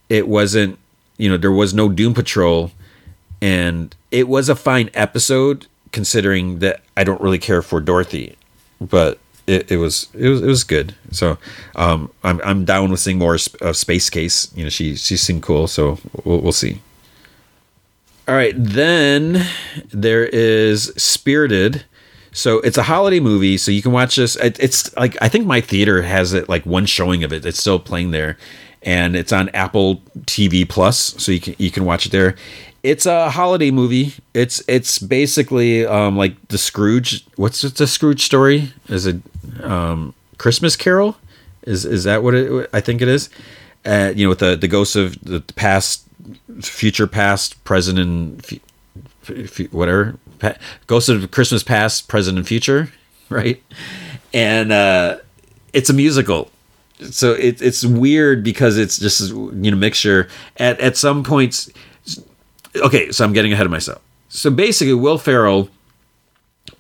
it 0.09 0.27
wasn't, 0.27 0.79
you 1.17 1.29
know, 1.29 1.37
there 1.37 1.53
was 1.53 1.73
no 1.73 1.89
Doom 1.89 2.15
Patrol, 2.15 2.73
and 3.41 3.95
it 4.11 4.29
was 4.29 4.49
a 4.49 4.57
fine 4.57 4.91
episode 4.95 5.67
considering 5.93 6.59
that 6.59 6.83
I 6.97 7.05
don't 7.05 7.21
really 7.21 7.39
care 7.39 7.63
for 7.63 7.81
Dorothy, 7.81 8.37
but 8.81 9.19
it, 9.47 9.71
it 9.71 9.77
was 9.77 10.09
it 10.15 10.29
was 10.29 10.43
it 10.43 10.47
was 10.47 10.65
good. 10.65 10.95
So, 11.13 11.39
um, 11.77 12.11
I'm 12.25 12.41
I'm 12.45 12.65
down 12.65 12.91
with 12.91 13.01
seeing 13.01 13.19
more 13.19 13.39
of 13.61 13.77
Space 13.77 14.11
Case. 14.11 14.53
You 14.57 14.65
know, 14.65 14.71
she 14.71 14.97
she 14.97 15.17
seemed 15.17 15.43
cool. 15.43 15.69
So 15.69 15.99
we'll 16.25 16.41
we'll 16.41 16.53
see. 16.53 16.81
All 18.29 18.35
right, 18.35 18.55
then 18.57 19.47
there 19.91 20.27
is 20.27 20.93
Spirited 20.99 21.87
so 22.39 22.61
it's 22.61 22.79
a 22.79 22.85
holiday 22.85 23.19
movie, 23.19 23.57
so 23.59 23.73
you 23.73 23.83
can 23.83 23.91
watch 23.91 24.15
this. 24.15 24.37
It, 24.37 24.59
it's 24.61 24.95
like 24.97 25.17
I 25.21 25.29
think 25.29 25.45
my 25.45 25.61
theater 25.61 26.03
has 26.03 26.33
it 26.33 26.49
like 26.49 26.65
one 26.65 26.87
showing 26.87 27.25
of 27.25 27.33
it. 27.33 27.45
It's 27.45 27.59
still 27.59 27.81
playing 27.81 28.13
there, 28.13 28.39
and 28.81 29.17
it's 29.17 29.33
on 29.33 29.49
Apple 29.51 29.97
TV 30.21 30.67
Plus, 30.67 31.15
so 31.19 31.33
you 31.33 31.41
can 31.41 31.57
you 31.59 31.73
can 31.73 31.85
watch 31.85 32.07
it 32.07 32.13
there. 32.13 32.37
It's 32.85 33.07
a 33.07 33.31
holiday 33.31 33.73
movie. 33.73 34.15
It's 34.35 34.63
it's 34.69 35.01
basically 35.01 35.85
um, 35.85 36.17
like 36.17 36.37
the 36.47 36.59
Scrooge. 36.59 37.27
What's 37.35 37.63
the 37.63 37.87
Scrooge 37.89 38.23
story? 38.23 38.73
Is 38.89 39.05
it 39.05 39.17
um, 39.61 40.15
Christmas 40.39 40.77
Carol? 40.77 41.17
Is 41.63 41.85
is 41.85 42.05
that 42.05 42.23
what 42.23 42.35
it, 42.35 42.71
I 42.73 42.81
think 42.81 43.03
it 43.03 43.09
is? 43.09 43.31
Uh, 43.85 44.13
you 44.15 44.27
know, 44.27 44.31
with 44.31 44.39
the 44.39 44.55
the 44.55 44.69
ghosts 44.69 44.95
of 44.95 45.21
the 45.25 45.41
past, 45.57 46.05
future, 46.61 47.09
past, 47.09 47.63
present, 47.65 47.99
and 47.99 48.61
whatever 49.73 50.17
Ghost 50.87 51.09
of 51.09 51.31
Christmas 51.31 51.63
Past, 51.63 52.09
Present, 52.09 52.39
and 52.39 52.47
Future, 52.47 52.93
right? 53.29 53.63
And 54.33 54.73
uh, 54.73 55.19
it's 55.73 55.91
a 55.91 55.95
musical, 55.95 56.51
so 57.11 57.33
it, 57.33 57.63
it's 57.63 57.85
weird 57.85 58.43
because 58.43 58.77
it's 58.77 58.99
just 58.99 59.31
you 59.31 59.71
know 59.71 59.77
mixture. 59.77 60.29
At 60.57 60.81
at 60.81 60.97
some 60.97 61.23
points, 61.23 61.71
okay, 62.77 63.11
so 63.13 63.25
I'm 63.25 63.33
getting 63.33 63.53
ahead 63.53 63.67
of 63.67 63.73
myself. 63.73 64.03
So 64.29 64.51
basically, 64.51 64.95
Will 64.95 65.19
Ferrell 65.19 65.71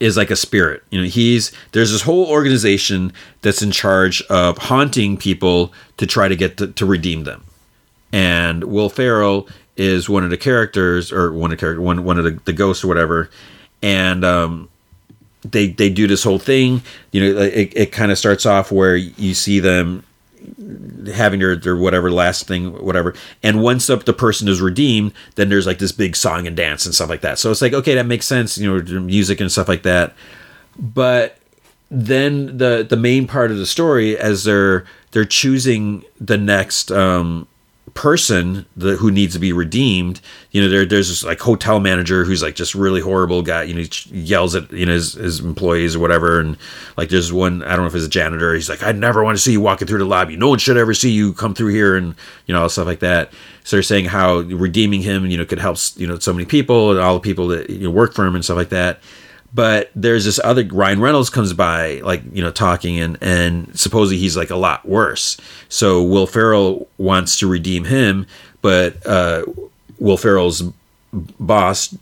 is 0.01 0.17
like 0.17 0.31
a 0.31 0.37
spirit. 0.37 0.83
You 0.91 1.01
know, 1.01 1.07
he's 1.07 1.53
there's 1.73 1.93
this 1.93 2.03
whole 2.03 2.27
organization 2.27 3.13
that's 3.43 3.63
in 3.63 3.71
charge 3.71 4.23
of 4.23 4.59
haunting 4.59 5.17
people 5.17 5.73
to 5.97 6.07
try 6.07 6.29
to 6.29 6.37
get 6.37 6.57
to, 6.59 6.69
to 6.69 6.87
redeem 6.87 7.25
them. 7.25 7.45
And 8.13 8.65
Will 8.65 8.89
Ferrell 8.89 9.49
is 9.79 10.09
one 10.09 10.25
of 10.25 10.31
the 10.31 10.37
characters 10.37 11.13
or 11.13 11.33
one 11.33 11.53
of 11.53 11.57
the 11.57 11.61
character 11.61 11.81
one 11.81 12.05
one 12.05 12.19
of 12.19 12.25
the, 12.25 12.33
the 12.45 12.53
ghosts 12.53 12.85
or 12.85 12.89
whatever. 12.89 13.31
And 13.81 14.25
um, 14.25 14.69
they 15.43 15.69
they 15.69 15.89
do 15.89 16.07
this 16.07 16.25
whole 16.25 16.39
thing 16.39 16.83
you 17.13 17.21
know 17.21 17.41
it, 17.41 17.73
it 17.75 17.93
kind 17.93 18.11
of 18.11 18.19
starts 18.19 18.45
off 18.45 18.73
where 18.73 18.97
you 18.97 19.35
see 19.35 19.61
them 19.61 20.05
having 21.13 21.41
their, 21.41 21.57
their 21.57 21.77
whatever 21.77 22.11
last 22.11 22.47
thing 22.47 22.73
whatever. 22.85 23.15
And 23.43 23.63
once 23.63 23.89
up 23.89 24.05
the 24.05 24.13
person 24.13 24.49
is 24.49 24.61
redeemed 24.61 25.13
then 25.37 25.49
there's 25.49 25.67
like 25.67 25.79
this 25.79 25.93
big 25.93 26.17
song 26.17 26.47
and 26.47 26.57
dance 26.57 26.85
and 26.87 26.95
stuff 26.95 27.09
like 27.09 27.21
that. 27.21 27.39
So 27.39 27.51
it's 27.51 27.63
like 27.63 27.73
okay 27.73 27.95
that 27.95 28.07
makes 28.07 28.27
sense 28.27 28.59
you 28.59 28.83
know 28.83 29.01
music 29.01 29.41
and 29.41 29.51
stuff 29.51 29.69
like 29.69 29.83
that. 29.85 30.15
But 30.77 31.39
then 31.91 32.59
the 32.59 32.87
the 32.89 32.97
main 32.97 33.27
part 33.27 33.51
of 33.51 33.59
the 33.59 33.67
story 33.67 34.19
as 34.19 34.45
they're 34.45 34.85
they're 35.13 35.25
choosing 35.25 36.05
the 36.21 36.37
next 36.37 36.91
um 36.91 37.47
person 37.99 38.65
that 38.77 38.97
who 38.99 39.11
needs 39.11 39.35
to 39.35 39.41
be 39.41 39.53
redeemed 39.53 40.21
you 40.53 40.63
know 40.63 40.69
there, 40.69 40.87
there's 40.87 41.09
this 41.09 41.25
like 41.25 41.41
hotel 41.41 41.81
manager 41.81 42.23
who's 42.23 42.45
like 42.45 42.55
just 42.55 42.73
really 42.75 43.01
horrible 43.01 43.43
guy 43.43 43.65
you 43.65 43.75
know 43.75 43.81
he 43.83 43.91
yells 44.17 44.55
at 44.55 44.71
you 44.71 44.87
know 44.87 44.93
his, 44.93 45.15
his 45.15 45.41
employees 45.41 45.97
or 45.97 45.99
whatever 45.99 46.39
and 46.39 46.57
like 46.97 47.09
there's 47.09 47.33
one 47.33 47.61
i 47.65 47.71
don't 47.71 47.81
know 47.81 47.87
if 47.87 47.95
it's 47.97 48.05
a 48.05 48.09
janitor 48.09 48.55
he's 48.55 48.69
like 48.69 48.85
i 48.85 48.93
never 48.93 49.25
want 49.25 49.37
to 49.37 49.43
see 49.43 49.51
you 49.51 49.61
walking 49.61 49.89
through 49.89 49.99
the 49.99 50.05
lobby. 50.05 50.37
No 50.37 50.49
one 50.49 50.59
should 50.59 50.77
ever 50.77 50.95
see 50.95 51.11
you 51.11 51.33
come 51.33 51.55
through 51.55 51.73
here 51.73 51.97
and 51.97 52.15
you 52.47 52.55
know 52.55 52.69
stuff 52.69 52.87
like 52.87 53.01
that. 53.01 53.33
So 53.65 53.77
they're 53.77 53.83
saying 53.83 54.07
how 54.07 54.39
redeeming 54.39 55.03
him 55.03 55.27
you 55.27 55.37
know 55.37 55.45
could 55.45 55.59
help 55.59 55.79
you 55.97 56.07
know 56.07 56.19
so 56.19 56.33
many 56.33 56.47
people 56.47 56.93
and 56.93 57.01
all 57.01 57.15
the 57.15 57.21
people 57.21 57.49
that 57.49 57.69
you 57.71 57.85
know 57.85 57.91
work 57.91 58.15
for 58.15 58.25
him 58.25 58.35
and 58.35 58.45
stuff 58.45 58.57
like 58.57 58.71
that 58.71 59.01
but 59.55 59.91
there's 59.95 60.25
this 60.25 60.39
other 60.45 60.65
Ryan 60.65 61.01
Reynolds 61.01 61.31
comes 61.31 61.53
by 61.53 62.01
like 62.01 62.23
you 62.33 62.43
know 62.43 62.51
talking 62.51 62.99
and 63.01 63.19
and 63.21 63.79
supposedly 63.79 64.19
he's 64.19 64.37
like 64.37 64.51
a 64.51 64.57
lot 64.57 64.87
worse. 64.87 65.37
So 65.69 66.03
Will 66.03 66.27
Ferrell 66.27 66.89
wants 66.99 67.39
to 67.39 67.47
redeem 67.47 67.85
him 67.85 68.27
but 68.63 69.05
uh, 69.07 69.45
Will 69.99 70.17
Ferrell's 70.17 70.63
boss 71.13 71.97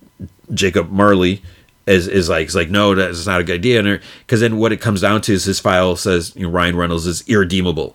Jacob 0.52 0.91
Marley 0.91 1.42
is 1.86 2.08
is 2.08 2.28
like 2.28 2.49
is 2.49 2.55
like 2.55 2.70
no 2.70 2.94
that's 2.94 3.26
not 3.26 3.41
a 3.41 3.44
good 3.44 3.57
idea. 3.57 4.00
Because 4.20 4.41
then 4.41 4.58
what 4.58 4.73
it 4.73 4.81
comes 4.81 5.00
down 5.00 5.20
to 5.23 5.33
is 5.33 5.44
his 5.44 5.60
file 5.60 5.97
says 5.97 6.34
you 6.36 6.42
know, 6.42 6.50
Ryan 6.50 6.76
Reynolds 6.76 7.07
is 7.07 7.26
irredeemable 7.28 7.94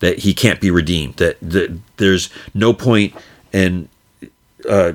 that 0.00 0.18
he 0.18 0.34
can't 0.34 0.60
be 0.60 0.70
redeemed 0.70 1.14
that, 1.16 1.36
that 1.40 1.78
there's 1.96 2.28
no 2.54 2.72
point 2.72 3.14
in 3.52 3.88
uh, 4.68 4.92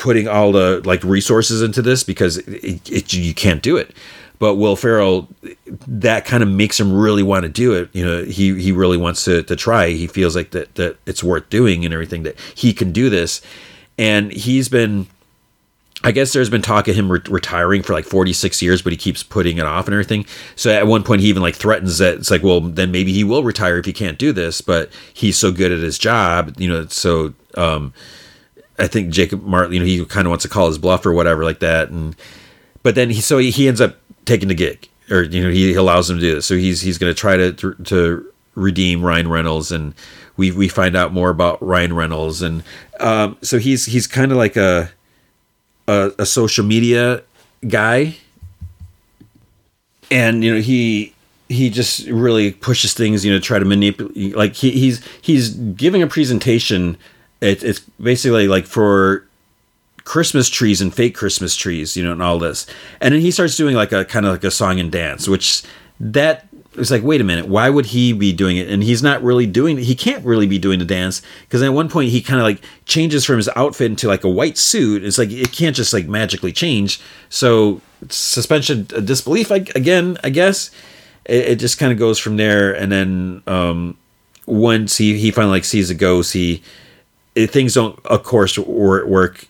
putting 0.00 0.26
all 0.26 0.50
the 0.50 0.80
like 0.86 1.04
resources 1.04 1.60
into 1.60 1.82
this 1.82 2.02
because 2.02 2.38
it, 2.38 2.90
it, 2.90 3.12
you 3.12 3.34
can't 3.34 3.62
do 3.62 3.76
it. 3.76 3.94
But 4.38 4.54
Will 4.54 4.74
Ferrell, 4.74 5.28
that 5.86 6.24
kind 6.24 6.42
of 6.42 6.48
makes 6.48 6.80
him 6.80 6.90
really 6.90 7.22
want 7.22 7.42
to 7.42 7.50
do 7.50 7.74
it. 7.74 7.90
You 7.92 8.06
know, 8.06 8.24
he 8.24 8.58
he 8.58 8.72
really 8.72 8.96
wants 8.96 9.26
to 9.26 9.42
to 9.42 9.54
try. 9.54 9.90
He 9.90 10.06
feels 10.06 10.34
like 10.34 10.52
that 10.52 10.74
that 10.76 10.96
it's 11.04 11.22
worth 11.22 11.50
doing 11.50 11.84
and 11.84 11.92
everything 11.92 12.22
that 12.22 12.40
he 12.54 12.72
can 12.72 12.92
do 12.92 13.10
this, 13.10 13.42
and 13.98 14.32
he's 14.32 14.68
been. 14.68 15.06
I 16.02 16.12
guess 16.12 16.32
there's 16.32 16.48
been 16.48 16.62
talk 16.62 16.88
of 16.88 16.96
him 16.96 17.12
re- 17.12 17.20
retiring 17.28 17.82
for 17.82 17.92
like 17.92 18.06
46 18.06 18.62
years, 18.62 18.80
but 18.80 18.90
he 18.90 18.96
keeps 18.96 19.22
putting 19.22 19.58
it 19.58 19.66
off 19.66 19.84
and 19.84 19.92
everything. 19.92 20.24
So 20.56 20.70
at 20.70 20.86
one 20.86 21.02
point, 21.02 21.20
he 21.20 21.28
even 21.28 21.42
like 21.42 21.54
threatens 21.54 21.98
that 21.98 22.14
it's 22.14 22.30
like, 22.30 22.42
well, 22.42 22.62
then 22.62 22.90
maybe 22.90 23.12
he 23.12 23.22
will 23.22 23.42
retire 23.42 23.76
if 23.76 23.84
he 23.84 23.92
can't 23.92 24.18
do 24.18 24.32
this. 24.32 24.62
But 24.62 24.90
he's 25.12 25.36
so 25.36 25.52
good 25.52 25.70
at 25.70 25.80
his 25.80 25.98
job, 25.98 26.54
you 26.58 26.70
know. 26.70 26.86
So 26.86 27.34
um, 27.54 27.92
I 28.80 28.86
think 28.86 29.10
Jacob 29.10 29.42
Marley, 29.42 29.76
you 29.76 29.80
know, 29.80 29.86
he 29.86 30.04
kind 30.04 30.26
of 30.26 30.30
wants 30.30 30.42
to 30.42 30.48
call 30.48 30.66
his 30.68 30.78
bluff 30.78 31.04
or 31.04 31.12
whatever 31.12 31.44
like 31.44 31.60
that. 31.60 31.90
And 31.90 32.16
but 32.82 32.94
then 32.94 33.10
he 33.10 33.20
so 33.20 33.38
he, 33.38 33.50
he 33.50 33.68
ends 33.68 33.80
up 33.80 33.96
taking 34.24 34.48
the 34.48 34.54
gig, 34.54 34.88
or 35.10 35.22
you 35.22 35.42
know, 35.42 35.50
he 35.50 35.74
allows 35.74 36.08
him 36.08 36.16
to 36.16 36.20
do 36.20 36.34
this. 36.34 36.46
So 36.46 36.56
he's 36.56 36.80
he's 36.80 36.98
going 36.98 37.12
to 37.12 37.18
try 37.18 37.36
to 37.36 37.52
to 37.52 38.32
redeem 38.54 39.04
Ryan 39.04 39.28
Reynolds, 39.28 39.70
and 39.70 39.94
we 40.36 40.50
we 40.50 40.68
find 40.68 40.96
out 40.96 41.12
more 41.12 41.30
about 41.30 41.62
Ryan 41.62 41.94
Reynolds, 41.94 42.42
and 42.42 42.62
um, 42.98 43.36
so 43.42 43.58
he's 43.58 43.86
he's 43.86 44.06
kind 44.06 44.32
of 44.32 44.38
like 44.38 44.56
a, 44.56 44.90
a 45.86 46.12
a 46.20 46.26
social 46.26 46.64
media 46.64 47.22
guy, 47.68 48.16
and 50.10 50.42
you 50.42 50.54
know 50.54 50.60
he 50.60 51.14
he 51.48 51.68
just 51.68 52.06
really 52.06 52.52
pushes 52.52 52.94
things, 52.94 53.24
you 53.24 53.32
know, 53.32 53.40
try 53.40 53.58
to 53.58 53.64
manipulate. 53.64 54.36
Like 54.36 54.54
he, 54.54 54.70
he's 54.70 55.04
he's 55.20 55.50
giving 55.50 56.02
a 56.02 56.06
presentation 56.06 56.96
it, 57.40 57.62
it's 57.62 57.80
basically 57.80 58.48
like 58.48 58.66
for 58.66 59.26
Christmas 60.04 60.48
trees 60.48 60.80
and 60.80 60.94
fake 60.94 61.14
Christmas 61.14 61.54
trees, 61.54 61.96
you 61.96 62.04
know, 62.04 62.12
and 62.12 62.22
all 62.22 62.38
this. 62.38 62.66
And 63.00 63.14
then 63.14 63.20
he 63.20 63.30
starts 63.30 63.56
doing 63.56 63.76
like 63.76 63.92
a 63.92 64.04
kind 64.04 64.26
of 64.26 64.32
like 64.32 64.44
a 64.44 64.50
song 64.50 64.80
and 64.80 64.90
dance, 64.90 65.28
which 65.28 65.62
that 65.98 66.46
was 66.76 66.90
like, 66.90 67.02
wait 67.02 67.20
a 67.20 67.24
minute, 67.24 67.46
why 67.46 67.68
would 67.68 67.86
he 67.86 68.12
be 68.12 68.32
doing 68.32 68.56
it? 68.56 68.68
And 68.68 68.82
he's 68.82 69.02
not 69.02 69.22
really 69.22 69.46
doing 69.46 69.78
he 69.78 69.94
can't 69.94 70.24
really 70.24 70.46
be 70.46 70.58
doing 70.58 70.78
the 70.78 70.84
dance 70.84 71.22
because 71.42 71.62
at 71.62 71.72
one 71.72 71.88
point 71.88 72.10
he 72.10 72.22
kind 72.22 72.40
of 72.40 72.44
like 72.44 72.62
changes 72.86 73.24
from 73.24 73.36
his 73.36 73.48
outfit 73.56 73.90
into 73.90 74.08
like 74.08 74.24
a 74.24 74.28
white 74.28 74.56
suit. 74.56 75.04
It's 75.04 75.18
like 75.18 75.30
it 75.30 75.52
can't 75.52 75.76
just 75.76 75.92
like 75.92 76.06
magically 76.08 76.52
change. 76.52 77.00
So 77.28 77.80
suspension 78.08 78.84
disbelief 78.84 79.50
again, 79.50 80.16
I 80.24 80.30
guess. 80.30 80.70
It, 81.24 81.46
it 81.46 81.56
just 81.56 81.78
kind 81.78 81.92
of 81.92 81.98
goes 81.98 82.18
from 82.18 82.36
there, 82.36 82.72
and 82.72 82.90
then 82.90 83.42
um, 83.46 83.96
once 84.46 84.96
he 84.96 85.18
he 85.18 85.30
finally 85.30 85.58
like 85.58 85.64
sees 85.64 85.90
a 85.90 85.94
ghost, 85.94 86.32
he 86.32 86.62
things 87.34 87.74
don't, 87.74 87.98
of 88.06 88.22
course, 88.22 88.58
work 88.58 89.46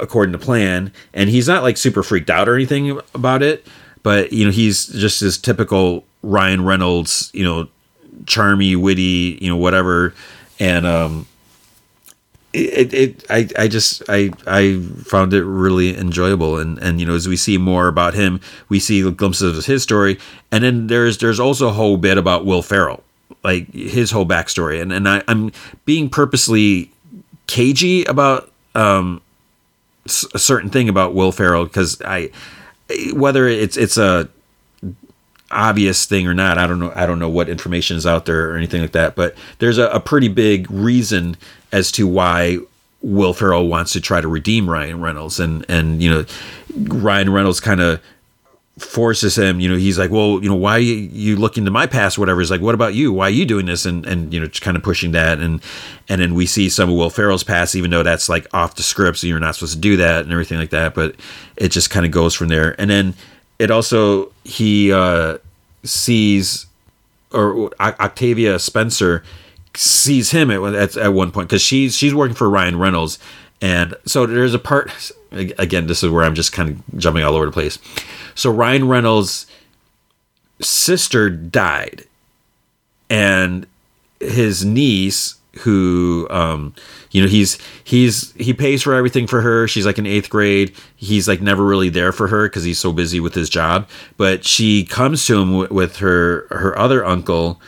according 0.00 0.32
to 0.32 0.38
plan. 0.38 0.92
And 1.12 1.30
he's 1.30 1.48
not 1.48 1.62
like 1.62 1.76
super 1.76 2.02
freaked 2.02 2.30
out 2.30 2.48
or 2.48 2.54
anything 2.54 3.00
about 3.14 3.42
it, 3.42 3.66
but 4.02 4.32
you 4.32 4.44
know, 4.44 4.50
he's 4.50 4.86
just 4.86 5.20
this 5.20 5.38
typical 5.38 6.04
Ryan 6.22 6.64
Reynolds, 6.64 7.30
you 7.32 7.44
know, 7.44 7.68
charmy, 8.24 8.76
witty, 8.76 9.38
you 9.40 9.48
know, 9.48 9.56
whatever. 9.56 10.14
And 10.58 10.86
um, 10.86 11.26
it, 12.52 12.94
it, 12.94 13.24
I, 13.28 13.48
I 13.58 13.68
just, 13.68 14.02
I, 14.08 14.30
I 14.46 14.80
found 15.04 15.34
it 15.34 15.44
really 15.44 15.96
enjoyable. 15.96 16.58
And, 16.58 16.78
and 16.78 17.00
you 17.00 17.06
know, 17.06 17.14
as 17.14 17.28
we 17.28 17.36
see 17.36 17.58
more 17.58 17.88
about 17.88 18.14
him, 18.14 18.40
we 18.68 18.78
see 18.78 19.08
glimpses 19.10 19.58
of 19.58 19.66
his 19.66 19.82
story, 19.82 20.18
and 20.52 20.62
then 20.62 20.86
there's, 20.86 21.18
there's 21.18 21.40
also 21.40 21.68
a 21.68 21.72
whole 21.72 21.96
bit 21.96 22.16
about 22.16 22.46
Will 22.46 22.62
Ferrell, 22.62 23.02
like 23.42 23.72
his 23.72 24.12
whole 24.12 24.26
backstory. 24.26 24.80
And, 24.80 24.92
and 24.92 25.08
I, 25.08 25.22
I'm 25.26 25.50
being 25.84 26.08
purposely 26.08 26.92
cagey 27.54 28.04
about 28.06 28.50
um, 28.74 29.22
a 30.34 30.38
certain 30.40 30.70
thing 30.70 30.88
about 30.88 31.14
Will 31.14 31.30
Ferrell 31.30 31.64
because 31.64 32.02
I 32.02 32.30
whether 33.12 33.46
it's 33.46 33.76
it's 33.76 33.96
a 33.96 34.28
obvious 35.52 36.04
thing 36.04 36.26
or 36.26 36.34
not, 36.34 36.58
I 36.58 36.66
don't 36.66 36.80
know. 36.80 36.92
I 36.96 37.06
don't 37.06 37.20
know 37.20 37.28
what 37.28 37.48
information 37.48 37.96
is 37.96 38.06
out 38.06 38.26
there 38.26 38.50
or 38.50 38.56
anything 38.56 38.82
like 38.82 38.90
that. 38.92 39.14
But 39.14 39.36
there's 39.60 39.78
a, 39.78 39.86
a 39.90 40.00
pretty 40.00 40.26
big 40.26 40.68
reason 40.68 41.36
as 41.70 41.92
to 41.92 42.08
why 42.08 42.58
Will 43.02 43.34
Ferrell 43.34 43.68
wants 43.68 43.92
to 43.92 44.00
try 44.00 44.20
to 44.20 44.26
redeem 44.26 44.68
Ryan 44.68 45.00
Reynolds, 45.00 45.38
and 45.38 45.64
and 45.68 46.02
you 46.02 46.10
know 46.10 46.24
Ryan 46.76 47.32
Reynolds 47.32 47.60
kind 47.60 47.80
of 47.80 48.02
forces 48.78 49.38
him 49.38 49.60
you 49.60 49.68
know 49.68 49.76
he's 49.76 50.00
like 50.00 50.10
well 50.10 50.42
you 50.42 50.48
know 50.48 50.56
why 50.56 50.78
you, 50.78 50.94
you 50.94 51.36
look 51.36 51.56
into 51.56 51.70
my 51.70 51.86
past 51.86 52.18
whatever. 52.18 52.40
He's 52.40 52.50
like 52.50 52.60
what 52.60 52.74
about 52.74 52.94
you? 52.94 53.12
Why 53.12 53.26
are 53.26 53.30
you 53.30 53.46
doing 53.46 53.66
this? 53.66 53.86
And 53.86 54.04
and 54.04 54.34
you 54.34 54.40
know 54.40 54.46
just 54.46 54.62
kind 54.62 54.76
of 54.76 54.82
pushing 54.82 55.12
that. 55.12 55.38
And 55.38 55.62
and 56.08 56.20
then 56.20 56.34
we 56.34 56.44
see 56.46 56.68
some 56.68 56.90
of 56.90 56.96
will 56.96 57.10
ferrell's 57.10 57.44
past 57.44 57.76
even 57.76 57.90
though 57.90 58.02
that's 58.02 58.28
like 58.28 58.52
off 58.52 58.74
the 58.74 58.82
script 58.82 59.18
so 59.18 59.28
you're 59.28 59.38
not 59.38 59.54
supposed 59.54 59.74
to 59.74 59.80
do 59.80 59.96
that 59.98 60.24
and 60.24 60.32
everything 60.32 60.58
like 60.58 60.70
that 60.70 60.94
but 60.94 61.14
it 61.56 61.68
just 61.68 61.90
kind 61.90 62.04
of 62.04 62.10
goes 62.10 62.34
from 62.34 62.48
there. 62.48 62.78
And 62.80 62.90
then 62.90 63.14
it 63.60 63.70
also 63.70 64.32
he 64.42 64.92
uh 64.92 65.38
sees 65.84 66.66
or 67.32 67.70
octavia 67.80 68.58
spencer 68.58 69.22
sees 69.76 70.30
him 70.30 70.50
at, 70.50 70.74
at, 70.74 70.96
at 70.96 71.12
one 71.12 71.30
point 71.30 71.48
because 71.48 71.62
she's 71.62 71.96
she's 71.96 72.14
working 72.14 72.34
for 72.34 72.48
ryan 72.48 72.78
reynolds 72.78 73.18
and 73.64 73.94
so 74.04 74.26
there's 74.26 74.54
a 74.54 74.58
part 74.58 74.90
again 75.32 75.86
this 75.86 76.02
is 76.04 76.10
where 76.10 76.24
i'm 76.24 76.34
just 76.34 76.52
kind 76.52 76.70
of 76.70 76.98
jumping 76.98 77.24
all 77.24 77.34
over 77.34 77.46
the 77.46 77.52
place 77.52 77.78
so 78.34 78.50
Ryan 78.50 78.88
Reynolds' 78.88 79.46
sister 80.60 81.30
died, 81.30 82.04
and 83.08 83.66
his 84.20 84.64
niece, 84.64 85.36
who 85.60 86.26
um, 86.30 86.74
you 87.10 87.22
know, 87.22 87.28
he's 87.28 87.58
he's 87.84 88.32
he 88.32 88.52
pays 88.52 88.82
for 88.82 88.94
everything 88.94 89.26
for 89.26 89.40
her. 89.40 89.68
She's 89.68 89.86
like 89.86 89.98
in 89.98 90.06
eighth 90.06 90.30
grade. 90.30 90.74
He's 90.96 91.28
like 91.28 91.40
never 91.40 91.64
really 91.64 91.88
there 91.88 92.12
for 92.12 92.28
her 92.28 92.48
because 92.48 92.64
he's 92.64 92.78
so 92.78 92.92
busy 92.92 93.20
with 93.20 93.34
his 93.34 93.48
job. 93.48 93.88
But 94.16 94.44
she 94.44 94.84
comes 94.84 95.24
to 95.26 95.40
him 95.40 95.52
w- 95.52 95.72
with 95.72 95.98
her 95.98 96.46
her 96.50 96.76
other 96.76 97.04
uncle, 97.04 97.60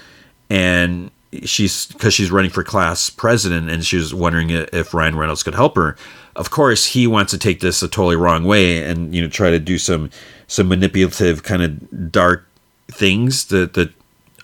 and 0.51 1.11
she's 1.45 1.87
because 1.87 2.15
she's 2.15 2.31
running 2.31 2.51
for 2.51 2.63
class 2.65 3.11
president, 3.11 3.71
and 3.71 3.85
she 3.85 3.97
was 3.97 4.15
wondering 4.15 4.51
if 4.51 4.95
Ryan 4.95 5.17
Reynolds 5.17 5.43
could 5.43 5.55
help 5.55 5.77
her. 5.77 5.97
Of 6.35 6.51
course, 6.51 6.87
he 6.87 7.07
wants 7.07 7.33
to 7.33 7.39
take 7.39 7.61
this 7.61 7.83
a 7.83 7.89
totally 7.89 8.17
wrong 8.17 8.45
way, 8.45 8.83
and 8.85 9.15
you 9.15 9.23
know, 9.23 9.29
try 9.29 9.51
to 9.51 9.59
do 9.59 9.79
some 9.79 10.11
some 10.47 10.69
manipulative 10.69 11.43
kind 11.43 11.63
of 11.63 12.13
dark 12.13 12.47
things 12.89 13.47
that 13.47 13.75
that 13.75 13.93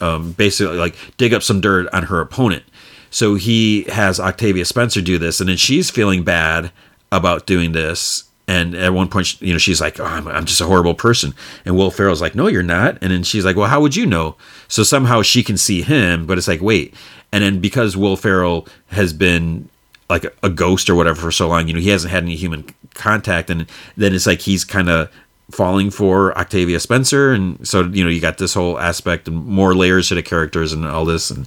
um, 0.00 0.32
basically 0.32 0.76
like 0.76 0.96
dig 1.16 1.32
up 1.32 1.42
some 1.42 1.60
dirt 1.60 1.88
on 1.92 2.04
her 2.04 2.20
opponent. 2.20 2.64
So 3.10 3.34
he 3.34 3.84
has 3.84 4.18
Octavia 4.18 4.64
Spencer 4.64 5.02
do 5.02 5.18
this, 5.18 5.40
and 5.40 5.48
then 5.48 5.56
she's 5.56 5.90
feeling 5.90 6.24
bad 6.24 6.72
about 7.10 7.46
doing 7.46 7.72
this. 7.72 8.24
And 8.48 8.74
at 8.74 8.92
one 8.92 9.08
point, 9.08 9.40
you 9.40 9.52
know, 9.52 9.58
she's 9.58 9.80
like, 9.80 10.00
oh, 10.00 10.04
I'm, 10.04 10.26
I'm 10.26 10.44
just 10.44 10.60
a 10.60 10.66
horrible 10.66 10.94
person. 10.94 11.34
And 11.64 11.76
Will 11.76 11.90
Ferrell's 11.90 12.20
like, 12.20 12.34
no, 12.34 12.48
you're 12.48 12.62
not. 12.62 12.98
And 13.00 13.12
then 13.12 13.22
she's 13.22 13.44
like, 13.44 13.56
well, 13.56 13.68
how 13.68 13.80
would 13.80 13.94
you 13.94 14.04
know? 14.04 14.36
So 14.68 14.82
somehow 14.82 15.22
she 15.22 15.42
can 15.42 15.56
see 15.56 15.82
him, 15.82 16.26
but 16.26 16.38
it's 16.38 16.48
like, 16.48 16.60
wait. 16.60 16.94
And 17.30 17.44
then 17.44 17.60
because 17.60 17.96
Will 17.96 18.16
Ferrell 18.16 18.66
has 18.88 19.12
been 19.12 19.68
like 20.10 20.24
a, 20.24 20.32
a 20.42 20.50
ghost 20.50 20.90
or 20.90 20.94
whatever 20.94 21.20
for 21.20 21.32
so 21.32 21.48
long, 21.48 21.68
you 21.68 21.74
know, 21.74 21.80
he 21.80 21.88
hasn't 21.88 22.10
had 22.10 22.24
any 22.24 22.36
human 22.36 22.66
contact. 22.94 23.48
And 23.48 23.66
then 23.96 24.12
it's 24.12 24.26
like 24.26 24.40
he's 24.40 24.64
kind 24.64 24.90
of 24.90 25.10
falling 25.52 25.90
for 25.90 26.36
Octavia 26.38 26.80
Spencer, 26.80 27.32
and 27.32 27.66
so 27.66 27.82
you 27.84 28.02
know 28.02 28.10
you 28.10 28.20
got 28.20 28.38
this 28.38 28.54
whole 28.54 28.78
aspect 28.78 29.28
and 29.28 29.44
more 29.46 29.74
layers 29.74 30.08
to 30.08 30.14
the 30.14 30.22
characters 30.22 30.72
and 30.72 30.86
all 30.86 31.04
this. 31.04 31.30
And 31.30 31.46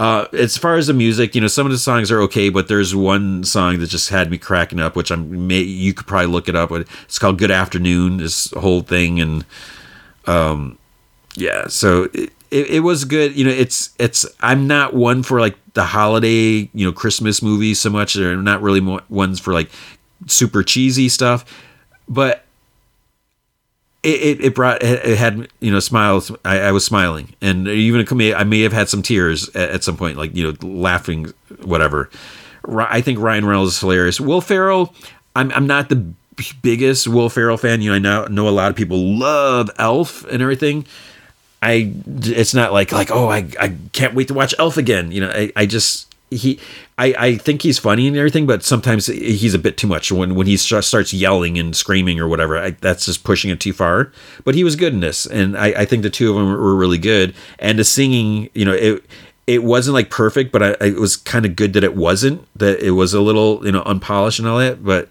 uh, 0.00 0.26
as 0.32 0.56
far 0.56 0.76
as 0.76 0.86
the 0.86 0.94
music, 0.94 1.34
you 1.34 1.42
know, 1.42 1.46
some 1.46 1.66
of 1.66 1.72
the 1.72 1.78
songs 1.78 2.10
are 2.10 2.22
okay, 2.22 2.48
but 2.48 2.68
there's 2.68 2.96
one 2.96 3.44
song 3.44 3.80
that 3.80 3.88
just 3.88 4.08
had 4.08 4.30
me 4.30 4.38
cracking 4.38 4.80
up, 4.80 4.96
which 4.96 5.10
I'm 5.10 5.46
may, 5.46 5.60
you 5.60 5.92
could 5.92 6.06
probably 6.06 6.28
look 6.28 6.48
it 6.48 6.56
up. 6.56 6.72
It's 6.72 7.18
called 7.18 7.38
"Good 7.38 7.50
Afternoon." 7.50 8.16
This 8.16 8.50
whole 8.52 8.80
thing, 8.80 9.20
and 9.20 9.44
um, 10.26 10.78
yeah, 11.36 11.66
so. 11.68 12.08
It, 12.14 12.32
it, 12.50 12.66
it 12.66 12.80
was 12.80 13.04
good. 13.04 13.36
You 13.36 13.44
know, 13.44 13.52
it's 13.52 13.90
it's. 14.00 14.26
I'm 14.40 14.66
not 14.66 14.92
one 14.92 15.22
for 15.22 15.38
like 15.38 15.56
the 15.74 15.84
holiday, 15.84 16.68
you 16.74 16.84
know, 16.84 16.90
Christmas 16.90 17.42
movies 17.42 17.78
so 17.78 17.90
much. 17.90 18.14
They're 18.14 18.34
not 18.36 18.60
really 18.60 18.80
ones 19.08 19.38
for 19.38 19.52
like 19.52 19.70
super 20.26 20.64
cheesy 20.64 21.08
stuff. 21.08 21.44
But 22.08 22.44
it, 24.02 24.40
it, 24.40 24.54
brought 24.54 24.82
it 24.82 25.18
had 25.18 25.48
you 25.60 25.70
know 25.70 25.80
smiles. 25.80 26.32
I, 26.44 26.60
I 26.60 26.72
was 26.72 26.84
smiling. 26.84 27.34
And 27.40 27.68
even 27.68 28.06
I 28.34 28.44
may 28.44 28.60
have 28.62 28.72
had 28.72 28.88
some 28.88 29.02
tears 29.02 29.48
at, 29.50 29.70
at, 29.70 29.84
some 29.84 29.96
point 29.96 30.16
like 30.16 30.34
you 30.34 30.44
know 30.44 30.66
laughing 30.66 31.32
whatever. 31.62 32.10
I 32.68 33.00
think 33.00 33.18
Ryan 33.18 33.44
Reynolds 33.44 33.74
is 33.74 33.80
hilarious. 33.80 34.20
Will 34.20 34.40
Ferrell 34.40 34.94
I'm 35.36 35.50
I'm 35.52 35.66
not 35.66 35.88
the 35.88 36.04
biggest 36.62 37.08
Will 37.08 37.28
Ferrell 37.28 37.56
fan. 37.56 37.82
You 37.82 37.90
know 37.90 37.96
I 37.96 37.98
know, 37.98 38.26
know 38.26 38.48
a 38.48 38.50
lot 38.50 38.70
of 38.70 38.76
people 38.76 38.98
love 39.18 39.70
Elf 39.78 40.24
and 40.24 40.42
everything. 40.42 40.86
I 41.62 41.92
it's 42.06 42.54
not 42.54 42.72
like 42.72 42.92
like 42.92 43.10
oh 43.10 43.28
I 43.28 43.50
I 43.60 43.76
can't 43.92 44.14
wait 44.14 44.28
to 44.28 44.34
watch 44.34 44.54
Elf 44.58 44.76
again. 44.76 45.12
You 45.12 45.22
know 45.22 45.30
I, 45.30 45.52
I 45.56 45.66
just 45.66 46.12
he 46.30 46.60
I, 46.96 47.14
I 47.18 47.36
think 47.36 47.62
he's 47.62 47.78
funny 47.78 48.06
and 48.06 48.16
everything, 48.16 48.46
but 48.46 48.62
sometimes 48.62 49.06
he's 49.06 49.54
a 49.54 49.58
bit 49.58 49.76
too 49.76 49.86
much 49.86 50.12
when 50.12 50.34
when 50.34 50.46
he 50.46 50.56
starts 50.56 51.12
yelling 51.12 51.58
and 51.58 51.74
screaming 51.74 52.20
or 52.20 52.28
whatever. 52.28 52.58
I, 52.58 52.70
that's 52.70 53.06
just 53.06 53.24
pushing 53.24 53.50
it 53.50 53.60
too 53.60 53.72
far. 53.72 54.12
But 54.44 54.54
he 54.54 54.64
was 54.64 54.76
good 54.76 54.92
in 54.92 55.00
this, 55.00 55.26
and 55.26 55.56
I, 55.56 55.68
I 55.68 55.84
think 55.84 56.02
the 56.02 56.10
two 56.10 56.30
of 56.30 56.36
them 56.36 56.48
were 56.48 56.74
really 56.74 56.98
good. 56.98 57.34
And 57.58 57.78
the 57.78 57.84
singing, 57.84 58.50
you 58.54 58.64
know, 58.64 58.72
it 58.72 59.04
it 59.46 59.64
wasn't 59.64 59.94
like 59.94 60.10
perfect, 60.10 60.52
but 60.52 60.62
I, 60.62 60.86
it 60.86 61.00
was 61.00 61.16
kind 61.16 61.44
of 61.44 61.56
good 61.56 61.72
that 61.72 61.82
it 61.82 61.96
wasn't. 61.96 62.46
That 62.56 62.80
it 62.80 62.92
was 62.92 63.14
a 63.14 63.20
little 63.20 63.64
you 63.64 63.72
know 63.72 63.82
unpolished 63.84 64.38
and 64.38 64.46
all 64.46 64.58
that. 64.58 64.84
But 64.84 65.08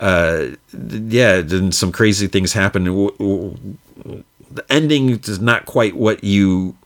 uh, 0.00 0.48
yeah, 0.72 1.40
then 1.40 1.72
some 1.72 1.92
crazy 1.92 2.26
things 2.26 2.52
happen. 2.52 2.84
The 2.84 4.64
ending 4.70 5.10
is 5.10 5.40
not 5.40 5.66
quite 5.66 5.96
what 5.96 6.22
you, 6.24 6.76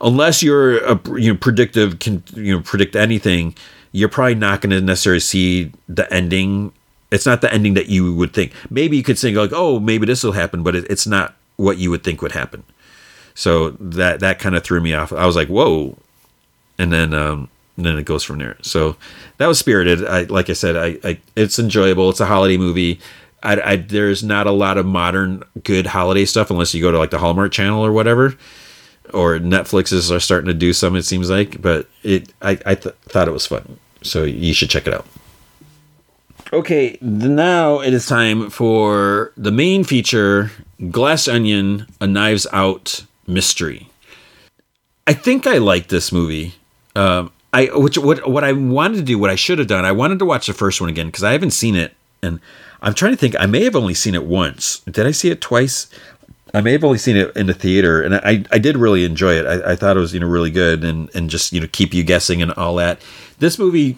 unless 0.00 0.42
you're 0.42 0.78
a 0.84 1.00
you 1.18 1.32
know 1.32 1.38
predictive, 1.38 1.98
can 1.98 2.22
you 2.34 2.56
know 2.56 2.62
predict 2.62 2.96
anything. 2.96 3.54
You're 3.92 4.08
probably 4.08 4.34
not 4.34 4.60
going 4.60 4.70
to 4.70 4.80
necessarily 4.80 5.20
see 5.20 5.72
the 5.88 6.12
ending. 6.12 6.72
It's 7.10 7.24
not 7.24 7.40
the 7.40 7.52
ending 7.52 7.74
that 7.74 7.88
you 7.88 8.14
would 8.14 8.34
think. 8.34 8.52
Maybe 8.70 8.96
you 8.96 9.02
could 9.02 9.18
think 9.18 9.36
like, 9.36 9.52
oh, 9.52 9.80
maybe 9.80 10.06
this 10.06 10.22
will 10.22 10.32
happen, 10.32 10.62
but 10.62 10.76
it, 10.76 10.86
it's 10.90 11.06
not 11.06 11.34
what 11.56 11.78
you 11.78 11.90
would 11.90 12.04
think 12.04 12.20
would 12.20 12.32
happen. 12.32 12.64
So 13.34 13.70
that 13.70 14.20
that 14.20 14.38
kind 14.38 14.56
of 14.56 14.64
threw 14.64 14.80
me 14.80 14.94
off. 14.94 15.12
I 15.12 15.24
was 15.26 15.36
like, 15.36 15.48
whoa, 15.48 15.96
and 16.78 16.92
then 16.92 17.14
um, 17.14 17.48
and 17.76 17.86
then 17.86 17.96
it 17.96 18.04
goes 18.04 18.24
from 18.24 18.38
there. 18.38 18.56
So 18.60 18.96
that 19.38 19.46
was 19.46 19.58
Spirited. 19.58 20.04
I 20.04 20.22
like 20.24 20.50
I 20.50 20.54
said, 20.54 20.76
I, 20.76 20.98
I 21.08 21.20
it's 21.36 21.58
enjoyable. 21.58 22.10
It's 22.10 22.20
a 22.20 22.26
holiday 22.26 22.56
movie. 22.56 23.00
I, 23.42 23.60
I, 23.60 23.76
there's 23.76 24.24
not 24.24 24.48
a 24.48 24.50
lot 24.50 24.78
of 24.78 24.84
modern 24.86 25.44
good 25.62 25.86
holiday 25.86 26.24
stuff 26.24 26.50
unless 26.50 26.74
you 26.74 26.82
go 26.82 26.90
to 26.90 26.98
like 26.98 27.10
the 27.10 27.18
Hallmark 27.18 27.52
Channel 27.52 27.84
or 27.84 27.92
whatever, 27.92 28.36
or 29.12 29.38
Netflixes 29.38 30.10
are 30.14 30.20
starting 30.20 30.48
to 30.48 30.54
do 30.54 30.72
some. 30.72 30.96
It 30.96 31.04
seems 31.04 31.30
like, 31.30 31.60
but 31.60 31.88
it 32.02 32.32
I 32.42 32.58
I 32.66 32.74
th- 32.74 32.94
thought 33.02 33.28
it 33.28 33.32
was 33.32 33.46
fun, 33.46 33.78
so 34.02 34.24
you 34.24 34.52
should 34.54 34.70
check 34.70 34.86
it 34.86 34.94
out. 34.94 35.06
Okay, 36.52 36.96
now 37.02 37.80
it 37.80 37.92
is 37.92 38.06
time 38.06 38.50
for 38.50 39.32
the 39.36 39.52
main 39.52 39.84
feature: 39.84 40.50
Glass 40.90 41.28
Onion, 41.28 41.86
a 42.00 42.06
Knives 42.06 42.46
Out 42.52 43.04
mystery. 43.26 43.90
I 45.06 45.14
think 45.14 45.46
I 45.46 45.58
like 45.58 45.88
this 45.88 46.12
movie. 46.12 46.54
Um, 46.96 47.30
I 47.52 47.66
which 47.74 47.98
what 47.98 48.28
what 48.28 48.44
I 48.44 48.52
wanted 48.52 48.96
to 48.96 49.02
do, 49.02 49.18
what 49.18 49.30
I 49.30 49.36
should 49.36 49.58
have 49.58 49.68
done, 49.68 49.84
I 49.84 49.92
wanted 49.92 50.18
to 50.18 50.24
watch 50.24 50.46
the 50.46 50.54
first 50.54 50.80
one 50.80 50.90
again 50.90 51.06
because 51.06 51.24
I 51.24 51.32
haven't 51.32 51.52
seen 51.52 51.76
it, 51.76 51.94
and 52.22 52.40
I'm 52.82 52.94
trying 52.94 53.12
to 53.12 53.16
think. 53.16 53.34
I 53.38 53.46
may 53.46 53.64
have 53.64 53.76
only 53.76 53.94
seen 53.94 54.14
it 54.14 54.24
once. 54.24 54.80
Did 54.80 55.06
I 55.06 55.10
see 55.12 55.30
it 55.30 55.40
twice? 55.40 55.88
I 56.54 56.60
may 56.60 56.72
have 56.72 56.84
only 56.84 56.98
seen 56.98 57.16
it 57.16 57.36
in 57.36 57.46
the 57.46 57.54
theater, 57.54 58.02
and 58.02 58.14
I 58.16 58.44
I 58.50 58.58
did 58.58 58.76
really 58.76 59.04
enjoy 59.04 59.34
it. 59.34 59.46
I, 59.46 59.72
I 59.72 59.76
thought 59.76 59.96
it 59.96 60.00
was 60.00 60.14
you 60.14 60.20
know 60.20 60.26
really 60.26 60.50
good 60.50 60.84
and 60.84 61.10
and 61.14 61.28
just 61.28 61.52
you 61.52 61.60
know 61.60 61.68
keep 61.72 61.92
you 61.94 62.02
guessing 62.02 62.42
and 62.42 62.52
all 62.52 62.74
that. 62.76 63.00
This 63.38 63.58
movie 63.58 63.96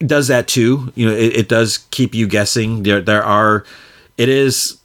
does 0.00 0.28
that 0.28 0.48
too. 0.48 0.92
You 0.94 1.06
know, 1.06 1.14
it, 1.14 1.36
it 1.36 1.48
does 1.48 1.78
keep 1.90 2.14
you 2.14 2.26
guessing. 2.26 2.82
There 2.82 3.00
there 3.00 3.22
are, 3.22 3.64
it 4.16 4.28
is 4.28 4.78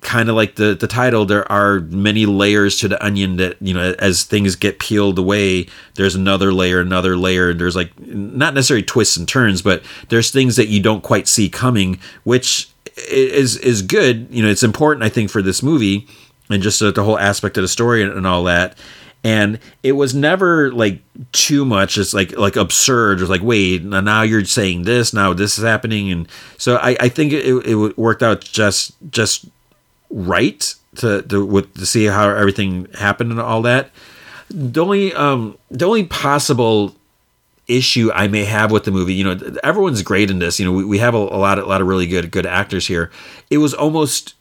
kind 0.00 0.28
of 0.28 0.36
like 0.36 0.54
the 0.56 0.74
the 0.74 0.86
title 0.86 1.24
there 1.24 1.50
are 1.50 1.80
many 1.80 2.24
layers 2.26 2.78
to 2.78 2.88
the 2.88 3.04
onion 3.04 3.36
that 3.36 3.56
you 3.60 3.74
know 3.74 3.94
as 3.98 4.22
things 4.22 4.54
get 4.54 4.78
peeled 4.78 5.18
away 5.18 5.66
there's 5.94 6.14
another 6.14 6.52
layer 6.52 6.80
another 6.80 7.16
layer 7.16 7.50
and 7.50 7.60
there's 7.60 7.74
like 7.74 7.98
not 7.98 8.54
necessarily 8.54 8.82
twists 8.82 9.16
and 9.16 9.26
turns 9.26 9.60
but 9.60 9.82
there's 10.08 10.30
things 10.30 10.56
that 10.56 10.68
you 10.68 10.80
don't 10.80 11.02
quite 11.02 11.26
see 11.26 11.48
coming 11.48 11.98
which 12.24 12.70
is 13.10 13.56
is 13.56 13.82
good. 13.82 14.28
You 14.30 14.42
know 14.42 14.48
it's 14.48 14.62
important 14.62 15.04
i 15.04 15.08
think 15.08 15.30
for 15.30 15.42
this 15.42 15.62
movie 15.62 16.06
and 16.50 16.62
just 16.62 16.80
the 16.80 17.04
whole 17.04 17.18
aspect 17.18 17.56
of 17.56 17.62
the 17.62 17.68
story 17.68 18.02
and, 18.02 18.12
and 18.12 18.26
all 18.26 18.44
that. 18.44 18.76
And 19.24 19.58
it 19.82 19.92
was 19.92 20.14
never 20.14 20.72
like 20.72 21.00
too 21.32 21.64
much 21.64 21.98
it's 21.98 22.14
like 22.14 22.36
like 22.36 22.56
absurd. 22.56 23.20
It's 23.20 23.30
like 23.30 23.42
wait 23.42 23.82
now 23.82 24.22
you're 24.22 24.44
saying 24.44 24.82
this 24.82 25.12
now 25.12 25.32
this 25.32 25.58
is 25.58 25.64
happening. 25.64 26.10
And 26.10 26.28
so 26.56 26.76
i 26.76 26.96
i 27.00 27.08
think 27.08 27.32
it, 27.32 27.44
it 27.44 27.98
worked 27.98 28.22
out 28.22 28.40
just 28.40 28.92
just 29.10 29.46
right 30.10 30.74
to 30.96 31.22
to 31.22 31.44
with 31.44 31.74
to 31.74 31.86
see 31.86 32.06
how 32.06 32.28
everything 32.28 32.86
happened 32.94 33.30
and 33.30 33.40
all 33.40 33.62
that. 33.62 33.90
The 34.50 34.82
only 34.82 35.12
um 35.14 35.58
the 35.70 35.86
only 35.86 36.04
possible 36.04 36.94
issue 37.68 38.10
I 38.12 38.28
may 38.28 38.44
have 38.44 38.70
with 38.72 38.84
the 38.84 38.90
movie, 38.90 39.14
you 39.14 39.24
know, 39.24 39.38
everyone's 39.62 40.02
great 40.02 40.30
in 40.30 40.38
this. 40.38 40.58
You 40.58 40.66
know, 40.66 40.72
we, 40.72 40.84
we 40.84 40.98
have 40.98 41.14
a, 41.14 41.18
a 41.18 41.38
lot 41.38 41.58
a 41.58 41.66
lot 41.66 41.80
of 41.80 41.86
really 41.86 42.06
good 42.06 42.30
good 42.30 42.46
actors 42.46 42.86
here. 42.86 43.10
It 43.50 43.58
was 43.58 43.74
almost 43.74 44.34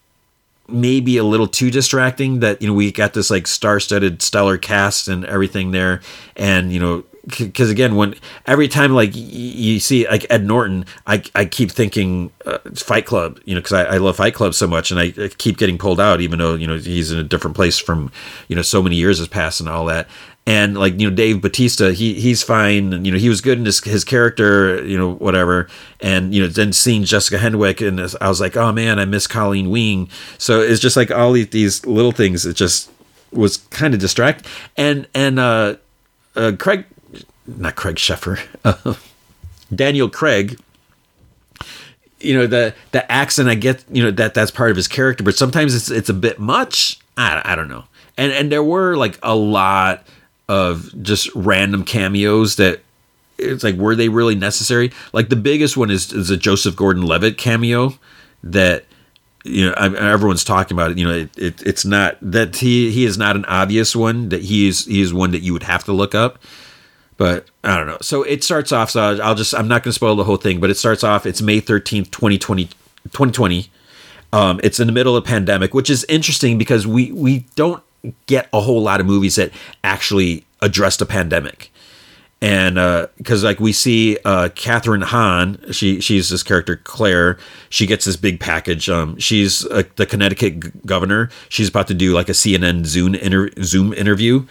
maybe 0.69 1.17
a 1.17 1.23
little 1.23 1.47
too 1.47 1.71
distracting 1.71 2.39
that 2.41 2.61
you 2.61 2.67
know 2.67 2.73
we 2.73 2.91
got 2.91 3.13
this 3.13 3.29
like 3.29 3.47
star-studded 3.47 4.21
stellar 4.21 4.57
cast 4.57 5.07
and 5.07 5.23
everything 5.23 5.71
there 5.71 6.01
and 6.35 6.73
you 6.73 6.79
know 6.79 7.05
because 7.27 7.69
again, 7.69 7.95
when 7.95 8.15
every 8.45 8.67
time 8.67 8.93
like 8.93 9.11
you 9.13 9.79
see 9.79 10.07
like 10.07 10.25
Ed 10.29 10.45
Norton, 10.45 10.85
I, 11.05 11.21
I 11.35 11.45
keep 11.45 11.71
thinking 11.71 12.31
uh, 12.45 12.59
Fight 12.75 13.05
Club, 13.05 13.39
you 13.43 13.53
know, 13.53 13.59
because 13.59 13.73
I, 13.73 13.95
I 13.95 13.97
love 13.97 14.15
Fight 14.15 14.33
Club 14.33 14.53
so 14.53 14.65
much, 14.65 14.91
and 14.91 14.99
I, 14.99 15.13
I, 15.17 15.27
keep 15.37 15.57
getting 15.57 15.77
pulled 15.77 15.99
out, 15.99 16.21
even 16.21 16.39
though 16.39 16.55
you 16.55 16.67
know 16.67 16.77
he's 16.77 17.11
in 17.11 17.19
a 17.19 17.23
different 17.23 17.55
place 17.55 17.77
from 17.77 18.11
you 18.47 18.55
know 18.55 18.61
so 18.61 18.81
many 18.81 18.95
years 18.95 19.19
has 19.19 19.27
passed 19.27 19.59
and 19.59 19.67
all 19.67 19.85
that. 19.85 20.07
And 20.47 20.77
like 20.77 20.97
you 20.97 21.09
know 21.09 21.15
Dave 21.15 21.41
Batista, 21.41 21.89
he 21.89 22.13
he's 22.13 22.41
fine. 22.41 23.03
You 23.03 23.11
know 23.11 23.17
he 23.17 23.27
was 23.27 23.41
good 23.41 23.59
in 23.59 23.65
his 23.65 23.83
his 23.83 24.05
character, 24.05 24.81
you 24.85 24.97
know 24.97 25.15
whatever. 25.15 25.67
And 25.99 26.33
you 26.33 26.41
know 26.41 26.47
then 26.47 26.71
seeing 26.71 27.03
Jessica 27.03 27.37
Henwick, 27.37 27.85
and 27.85 27.99
I 28.21 28.29
was 28.29 28.39
like, 28.39 28.55
oh 28.55 28.71
man, 28.71 28.97
I 28.97 29.03
miss 29.03 29.27
Colleen 29.27 29.69
Wing. 29.69 30.09
So 30.37 30.61
it's 30.61 30.79
just 30.79 30.95
like 30.95 31.11
all 31.11 31.33
these 31.33 31.85
little 31.85 32.13
things. 32.13 32.45
It 32.45 32.55
just 32.55 32.89
was 33.33 33.57
kind 33.57 33.93
of 33.93 33.99
distract. 33.99 34.47
And 34.77 35.05
and 35.13 35.37
uh, 35.37 35.75
uh 36.37 36.53
Craig 36.57 36.85
not 37.45 37.75
Craig 37.75 37.97
Sheffer, 37.97 38.39
Daniel 39.75 40.09
Craig. 40.09 40.57
You 42.21 42.37
know 42.37 42.47
the 42.47 42.73
the 42.93 43.11
accent. 43.11 43.49
I 43.49 43.55
get 43.55 43.83
you 43.91 44.01
know 44.01 44.11
that 44.11 44.33
that's 44.33 44.51
part 44.51 44.71
of 44.71 44.77
his 44.77 44.87
character, 44.87 45.25
but 45.25 45.35
sometimes 45.35 45.75
it's 45.75 45.91
it's 45.91 46.07
a 46.07 46.13
bit 46.13 46.39
much. 46.39 47.01
I, 47.17 47.41
I 47.43 47.55
don't 47.55 47.67
know. 47.67 47.83
And 48.15 48.31
and 48.31 48.49
there 48.49 48.63
were 48.63 48.95
like 48.95 49.19
a 49.21 49.35
lot 49.35 50.07
of 50.49 50.91
just 51.01 51.33
random 51.35 51.83
cameos 51.83 52.55
that 52.55 52.81
it's 53.37 53.63
like 53.63 53.75
were 53.75 53.95
they 53.95 54.09
really 54.09 54.35
necessary? 54.35 54.91
Like 55.13 55.29
the 55.29 55.35
biggest 55.35 55.77
one 55.77 55.91
is 55.91 56.11
is 56.11 56.29
a 56.29 56.37
Joseph 56.37 56.75
Gordon-Levitt 56.75 57.37
cameo 57.37 57.93
that 58.43 58.85
you 59.43 59.65
know 59.65 59.73
everyone's 59.73 60.43
talking 60.43 60.75
about 60.75 60.91
it. 60.91 60.97
You 60.97 61.07
know 61.07 61.13
it, 61.13 61.37
it, 61.37 61.61
it's 61.63 61.85
not 61.85 62.17
that 62.21 62.57
he 62.57 62.91
he 62.91 63.05
is 63.05 63.17
not 63.17 63.35
an 63.35 63.45
obvious 63.45 63.95
one 63.95 64.29
that 64.29 64.43
he 64.43 64.67
is 64.67 64.85
he 64.85 65.01
is 65.01 65.13
one 65.13 65.31
that 65.31 65.41
you 65.41 65.53
would 65.53 65.63
have 65.63 65.83
to 65.85 65.93
look 65.93 66.15
up 66.15 66.39
but 67.17 67.47
I 67.63 67.75
don't 67.75 67.87
know. 67.87 67.97
So 68.01 68.23
it 68.23 68.43
starts 68.43 68.71
off. 68.71 68.91
So 68.91 69.01
I'll 69.01 69.35
just 69.35 69.53
I'm 69.53 69.67
not 69.67 69.83
going 69.83 69.89
to 69.89 69.93
spoil 69.93 70.15
the 70.15 70.23
whole 70.23 70.37
thing, 70.37 70.59
but 70.59 70.69
it 70.69 70.77
starts 70.77 71.03
off. 71.03 71.25
It's 71.25 71.41
May 71.41 71.59
thirteenth, 71.59 72.11
2020, 72.11 72.65
2020. 72.65 73.69
Um, 74.33 74.59
it's 74.63 74.79
in 74.79 74.87
the 74.87 74.93
middle 74.93 75.15
of 75.15 75.25
pandemic, 75.25 75.73
which 75.73 75.89
is 75.89 76.05
interesting 76.05 76.57
because 76.57 76.85
we 76.85 77.11
we 77.11 77.39
don't 77.55 77.83
get 78.25 78.49
a 78.53 78.61
whole 78.61 78.81
lot 78.81 78.99
of 78.99 79.05
movies 79.05 79.35
that 79.35 79.51
actually 79.83 80.45
address 80.61 80.99
a 81.01 81.05
pandemic. 81.05 81.71
And 82.39 82.75
because 83.17 83.43
uh, 83.43 83.47
like 83.47 83.59
we 83.59 83.73
see 83.73 84.17
uh, 84.23 84.49
Kathryn 84.49 85.03
Hahn, 85.03 85.59
she 85.71 85.99
she's 86.01 86.29
this 86.29 86.43
character 86.43 86.75
Claire. 86.83 87.39
She 87.69 87.87
gets 87.87 88.05
this 88.05 88.15
big 88.15 88.39
package. 88.39 88.89
Um, 88.89 89.17
she's 89.17 89.65
uh, 89.65 89.83
the 89.95 90.05
Connecticut 90.05 90.85
governor. 90.85 91.31
She's 91.49 91.69
about 91.69 91.87
to 91.87 91.95
do 91.95 92.13
like 92.13 92.29
a 92.29 92.33
CNN 92.33 92.85
Zoom 92.85 93.15
inter- 93.15 93.49
Zoom 93.63 93.91
interview, 93.91 94.45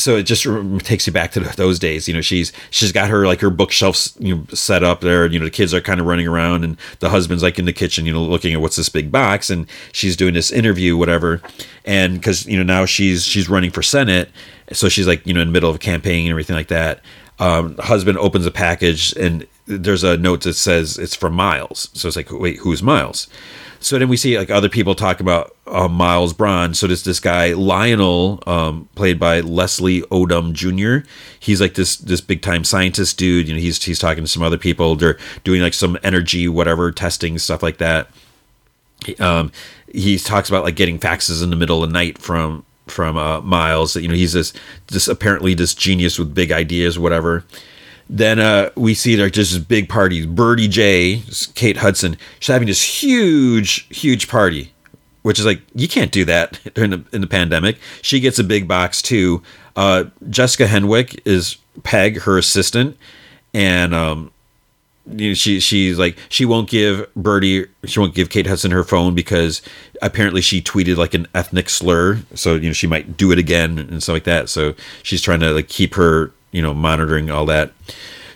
so 0.00 0.16
it 0.16 0.22
just 0.22 0.46
takes 0.84 1.06
you 1.06 1.12
back 1.12 1.32
to 1.32 1.40
those 1.40 1.78
days. 1.78 2.08
You 2.08 2.14
know, 2.14 2.20
she's 2.20 2.52
she's 2.70 2.92
got 2.92 3.10
her 3.10 3.26
like 3.26 3.40
her 3.40 3.50
bookshelves 3.50 4.16
you 4.18 4.36
know 4.36 4.44
set 4.54 4.82
up 4.82 5.00
there. 5.02 5.26
You 5.26 5.38
know, 5.38 5.44
the 5.44 5.50
kids 5.50 5.74
are 5.74 5.80
kind 5.80 6.00
of 6.00 6.06
running 6.06 6.26
around, 6.26 6.64
and 6.64 6.76
the 7.00 7.10
husband's 7.10 7.42
like 7.42 7.58
in 7.58 7.66
the 7.66 7.72
kitchen, 7.72 8.06
you 8.06 8.12
know, 8.12 8.22
looking 8.22 8.54
at 8.54 8.60
what's 8.60 8.76
this 8.76 8.88
big 8.88 9.12
box, 9.12 9.50
and 9.50 9.66
she's 9.92 10.16
doing 10.16 10.34
this 10.34 10.50
interview, 10.50 10.96
whatever. 10.96 11.42
And 11.84 12.14
because 12.14 12.46
you 12.46 12.56
know 12.56 12.62
now 12.62 12.86
she's 12.86 13.24
she's 13.24 13.48
running 13.48 13.70
for 13.70 13.82
senate, 13.82 14.30
so 14.72 14.88
she's 14.88 15.06
like 15.06 15.26
you 15.26 15.34
know 15.34 15.40
in 15.40 15.48
the 15.48 15.52
middle 15.52 15.70
of 15.70 15.76
a 15.76 15.80
campaign 15.80 16.24
and 16.24 16.30
everything 16.30 16.56
like 16.56 16.68
that. 16.68 17.02
Um, 17.38 17.76
husband 17.78 18.18
opens 18.18 18.46
a 18.46 18.50
package, 18.50 19.12
and 19.14 19.46
there's 19.66 20.04
a 20.04 20.16
note 20.16 20.42
that 20.42 20.54
says 20.54 20.98
it's 20.98 21.14
from 21.14 21.32
Miles. 21.34 21.88
So 21.94 22.08
it's 22.08 22.16
like, 22.16 22.30
wait, 22.30 22.58
who's 22.58 22.82
Miles? 22.82 23.28
So 23.82 23.98
then 23.98 24.08
we 24.08 24.18
see 24.18 24.38
like 24.38 24.50
other 24.50 24.68
people 24.68 24.94
talk 24.94 25.20
about 25.20 25.56
uh, 25.66 25.88
Miles 25.88 26.34
Bron. 26.34 26.74
So 26.74 26.86
there's 26.86 27.02
this 27.02 27.18
guy 27.18 27.54
Lionel, 27.54 28.42
um, 28.46 28.88
played 28.94 29.18
by 29.18 29.40
Leslie 29.40 30.02
Odom 30.02 30.52
Jr. 30.52 31.08
He's 31.40 31.62
like 31.62 31.74
this 31.74 31.96
this 31.96 32.20
big 32.20 32.42
time 32.42 32.62
scientist 32.62 33.16
dude. 33.16 33.48
You 33.48 33.54
know, 33.54 33.60
he's 33.60 33.82
he's 33.82 33.98
talking 33.98 34.22
to 34.22 34.28
some 34.28 34.42
other 34.42 34.58
people. 34.58 34.96
They're 34.96 35.18
doing 35.44 35.62
like 35.62 35.74
some 35.74 35.98
energy 36.02 36.46
whatever 36.46 36.92
testing 36.92 37.38
stuff 37.38 37.62
like 37.62 37.78
that. 37.78 38.10
Um, 39.18 39.50
he 39.92 40.18
talks 40.18 40.50
about 40.50 40.62
like 40.62 40.76
getting 40.76 40.98
faxes 40.98 41.42
in 41.42 41.48
the 41.48 41.56
middle 41.56 41.82
of 41.82 41.88
the 41.88 41.92
night 41.94 42.18
from 42.18 42.66
from 42.86 43.16
uh, 43.16 43.40
Miles. 43.40 43.96
You 43.96 44.08
know, 44.08 44.14
he's 44.14 44.34
this 44.34 44.52
this 44.88 45.08
apparently 45.08 45.54
this 45.54 45.74
genius 45.74 46.18
with 46.18 46.34
big 46.34 46.52
ideas, 46.52 46.98
whatever. 46.98 47.44
Then 48.12 48.40
uh, 48.40 48.70
we 48.74 48.94
see 48.94 49.16
like 49.16 49.32
just 49.32 49.52
this 49.52 49.62
big 49.62 49.88
party. 49.88 50.26
Birdie 50.26 50.66
Jay, 50.66 51.22
Kate 51.54 51.76
Hudson, 51.76 52.16
she's 52.40 52.52
having 52.52 52.66
this 52.66 52.82
huge, 52.82 53.86
huge 53.88 54.26
party, 54.28 54.72
which 55.22 55.38
is 55.38 55.46
like 55.46 55.62
you 55.76 55.86
can't 55.86 56.10
do 56.10 56.24
that 56.24 56.58
in 56.76 56.90
the, 56.90 57.04
in 57.12 57.20
the 57.20 57.28
pandemic. 57.28 57.78
She 58.02 58.18
gets 58.18 58.40
a 58.40 58.44
big 58.44 58.66
box 58.66 59.00
too. 59.00 59.44
Uh, 59.76 60.06
Jessica 60.28 60.66
Henwick 60.66 61.20
is 61.24 61.56
Peg, 61.84 62.22
her 62.22 62.36
assistant, 62.36 62.96
and 63.54 63.94
um, 63.94 64.32
you 65.06 65.28
know, 65.28 65.34
she 65.34 65.60
she's 65.60 65.96
like 65.96 66.18
she 66.30 66.44
won't 66.44 66.68
give 66.68 67.08
Birdie, 67.14 67.66
she 67.84 68.00
won't 68.00 68.16
give 68.16 68.28
Kate 68.28 68.48
Hudson 68.48 68.72
her 68.72 68.82
phone 68.82 69.14
because 69.14 69.62
apparently 70.02 70.40
she 70.40 70.60
tweeted 70.60 70.96
like 70.96 71.14
an 71.14 71.28
ethnic 71.32 71.70
slur, 71.70 72.18
so 72.34 72.56
you 72.56 72.70
know 72.70 72.72
she 72.72 72.88
might 72.88 73.16
do 73.16 73.30
it 73.30 73.38
again 73.38 73.78
and 73.78 74.02
stuff 74.02 74.14
like 74.14 74.24
that. 74.24 74.48
So 74.48 74.74
she's 75.04 75.22
trying 75.22 75.40
to 75.40 75.52
like 75.52 75.68
keep 75.68 75.94
her 75.94 76.32
you 76.52 76.62
know 76.62 76.74
monitoring 76.74 77.30
all 77.30 77.46
that 77.46 77.72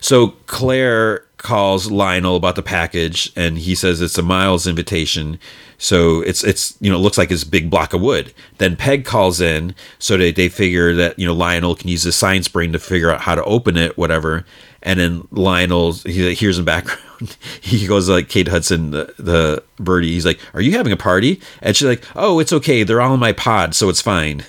So 0.00 0.34
Claire 0.46 1.24
calls 1.44 1.90
Lionel 1.90 2.36
about 2.36 2.56
the 2.56 2.62
package, 2.62 3.30
and 3.36 3.58
he 3.58 3.74
says 3.74 4.00
it's 4.00 4.18
a 4.18 4.22
Miles 4.22 4.66
invitation. 4.66 5.38
So 5.78 6.22
it's 6.22 6.42
it's 6.42 6.76
you 6.80 6.90
know 6.90 6.96
it 6.96 7.00
looks 7.00 7.18
like 7.18 7.30
it's 7.30 7.42
a 7.42 7.48
big 7.48 7.70
block 7.70 7.92
of 7.92 8.00
wood. 8.00 8.32
Then 8.58 8.76
Peg 8.76 9.04
calls 9.04 9.40
in, 9.40 9.74
so 9.98 10.16
they 10.16 10.32
they 10.32 10.48
figure 10.48 10.94
that 10.94 11.18
you 11.18 11.26
know 11.26 11.34
Lionel 11.34 11.76
can 11.76 11.88
use 11.88 12.02
his 12.02 12.16
science 12.16 12.48
brain 12.48 12.72
to 12.72 12.78
figure 12.78 13.10
out 13.10 13.20
how 13.20 13.34
to 13.34 13.44
open 13.44 13.76
it, 13.76 13.96
whatever. 13.96 14.44
And 14.82 14.98
then 14.98 15.28
Lionel 15.30 15.92
he 15.92 16.34
hears 16.34 16.58
in 16.58 16.64
background, 16.64 17.36
he 17.60 17.86
goes 17.86 18.08
like 18.08 18.28
Kate 18.28 18.48
Hudson, 18.48 18.90
the, 18.90 19.14
the 19.18 19.62
birdie. 19.76 20.12
He's 20.12 20.26
like, 20.26 20.40
"Are 20.54 20.60
you 20.62 20.72
having 20.72 20.92
a 20.92 20.96
party?" 20.96 21.40
And 21.60 21.76
she's 21.76 21.88
like, 21.88 22.04
"Oh, 22.16 22.40
it's 22.40 22.52
okay. 22.52 22.82
They're 22.82 23.00
all 23.02 23.14
in 23.14 23.20
my 23.20 23.32
pod, 23.32 23.74
so 23.74 23.88
it's 23.88 24.02
fine." 24.02 24.44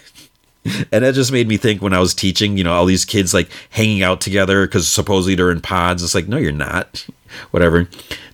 And 0.92 1.04
that 1.04 1.14
just 1.14 1.32
made 1.32 1.48
me 1.48 1.58
think 1.58 1.82
when 1.82 1.94
I 1.94 2.00
was 2.00 2.14
teaching, 2.14 2.58
you 2.58 2.64
know, 2.64 2.74
all 2.74 2.86
these 2.86 3.06
kids 3.06 3.34
like 3.34 3.50
hanging 3.70 4.02
out 4.02 4.20
together 4.20 4.66
because 4.66 4.88
supposedly 4.88 5.36
they're 5.36 5.52
in 5.52 5.62
pods. 5.62 6.02
It's 6.02 6.16
like, 6.16 6.28
no, 6.28 6.38
you're 6.38 6.52
not. 6.52 7.06
Whatever. 7.52 7.88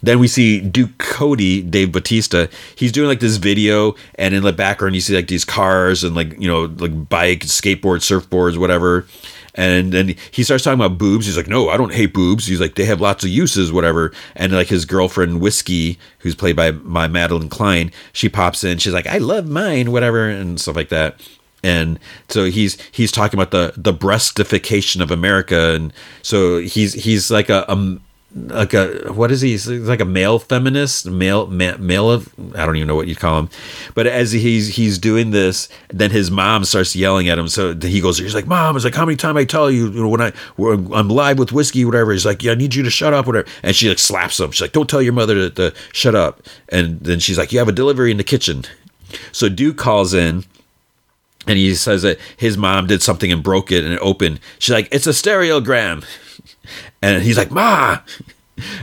Then 0.04 0.20
we 0.20 0.28
see 0.28 0.62
Duke 0.62 0.98
Cody, 0.98 1.62
Dave 1.62 1.92
Batista. 1.92 2.48
He's 2.76 2.92
doing 2.92 3.08
like 3.08 3.20
this 3.20 3.38
video, 3.38 3.96
and 4.16 4.36
in 4.36 4.44
the 4.44 4.54
background, 4.54 4.96
you 4.96 5.02
see 5.02 5.16
like 5.16 5.28
these 5.28 5.44
cars 5.44 6.04
and 6.04 6.16
like, 6.16 6.40
you 6.40 6.48
know, 6.48 6.66
like 6.78 7.10
bike, 7.10 7.40
skateboard, 7.42 8.00
surfboards, 8.00 8.58
whatever. 8.58 9.08
And 9.56 9.92
then 9.92 10.16
he 10.30 10.44
starts 10.44 10.64
talking 10.64 10.80
about 10.80 10.98
boobs. 10.98 11.26
He's 11.26 11.36
like, 11.36 11.48
no, 11.48 11.70
I 11.70 11.78
don't 11.78 11.94
hate 11.94 12.14
boobs. 12.14 12.46
He's 12.46 12.62
like, 12.62 12.76
they 12.76 12.86
have 12.86 13.02
lots 13.02 13.24
of 13.26 13.32
uses, 13.32 13.72
whatever. 13.72 14.14
And 14.36 14.54
like 14.54 14.68
his 14.68 14.86
girlfriend, 14.86 15.42
Whiskey, 15.42 16.00
who's 16.20 16.36
played 16.36 16.56
by 16.56 16.72
my 16.72 17.08
Madelyn 17.08 17.50
Cline, 17.50 17.92
she 18.14 18.30
pops 18.30 18.64
in. 18.64 18.78
She's 18.78 18.94
like, 18.94 19.08
I 19.08 19.18
love 19.18 19.48
mine, 19.48 19.92
whatever, 19.92 20.30
and 20.30 20.62
stuff 20.62 20.78
like 20.78 20.90
that 20.90 21.20
and 21.64 22.00
so 22.30 22.46
he's 22.46 22.82
he's 22.92 23.12
talking 23.12 23.40
about 23.40 23.52
the 23.52 23.74
the 23.78 23.94
breastification 23.94 25.02
of 25.02 25.12
America, 25.12 25.76
and 25.76 25.94
so 26.22 26.60
he's 26.60 26.94
he's 26.94 27.30
like 27.30 27.50
a, 27.50 27.66
a 27.68 28.00
like 28.34 28.74
a 28.74 29.12
what 29.12 29.32
is 29.32 29.42
he? 29.42 29.50
He's 29.52 29.68
like 29.68 30.00
a 30.00 30.06
male 30.06 30.40
feminist, 30.40 31.06
male 31.06 31.48
ma- 31.48 31.78
male 31.78 32.10
of 32.10 32.34
I 32.56 32.66
don't 32.66 32.78
even 32.78 32.88
know 32.88 32.96
what 32.96 33.08
you'd 33.08 33.20
call 33.20 33.40
him. 33.40 33.50
But 33.94 34.08
as 34.08 34.32
he's 34.32 34.76
he's 34.76 34.98
doing 34.98 35.32
this, 35.32 35.68
then 35.90 36.12
his 36.12 36.32
mom 36.32 36.64
starts 36.64 36.96
yelling 36.96 37.28
at 37.28 37.38
him. 37.38 37.50
So 37.50 37.76
he 37.76 38.00
goes, 38.00 38.18
he's 38.18 38.34
like, 38.34 38.48
"Mom, 38.48 38.76
it's 38.76 38.86
like 38.86 38.96
how 38.96 39.06
many 39.06 39.18
times 39.18 39.38
I 39.38 39.46
tell 39.46 39.70
you, 39.70 39.90
you 39.92 40.02
know, 40.02 40.08
when 40.08 40.22
I 40.22 40.32
when 40.56 40.94
I'm 40.94 41.10
live 41.10 41.40
with 41.40 41.52
whiskey, 41.52 41.84
whatever." 41.84 42.14
He's 42.14 42.26
like, 42.26 42.42
"Yeah, 42.42 42.54
I 42.54 42.56
need 42.56 42.74
you 42.74 42.84
to 42.84 42.90
shut 42.90 43.14
up, 43.14 43.28
whatever." 43.28 43.48
And 43.64 43.76
she 43.76 43.90
like 43.90 44.00
slaps 44.00 44.40
him. 44.40 44.52
She's 44.52 44.62
like, 44.62 44.72
"Don't 44.72 44.90
tell 44.90 45.02
your 45.02 45.14
mother 45.14 45.50
to, 45.50 45.50
to 45.50 45.78
shut 45.92 46.16
up." 46.16 46.42
And 46.70 47.00
then 47.02 47.20
she's 47.20 47.38
like, 47.38 47.52
"You 47.52 47.60
have 47.60 47.70
a 47.70 47.74
delivery 47.74 48.12
in 48.12 48.18
the 48.18 48.24
kitchen." 48.24 48.64
So 49.34 49.50
Duke 49.50 49.76
calls 49.76 50.14
in 50.14 50.46
and 51.48 51.58
he 51.58 51.74
says 51.76 52.04
that 52.04 52.20
his 52.38 52.58
mom 52.58 52.88
did 52.88 53.02
something 53.02 53.32
and 53.32 53.44
broke 53.44 53.72
it 53.72 53.84
and 53.84 53.94
it 53.94 54.00
opened. 54.00 54.40
She's 54.60 54.74
like, 54.74 54.88
"It's 54.92 55.08
a 55.08 55.12
stereogram," 55.12 56.06
and 57.02 57.24
he's 57.24 57.38
like, 57.38 57.52
"Ma." 57.52 58.00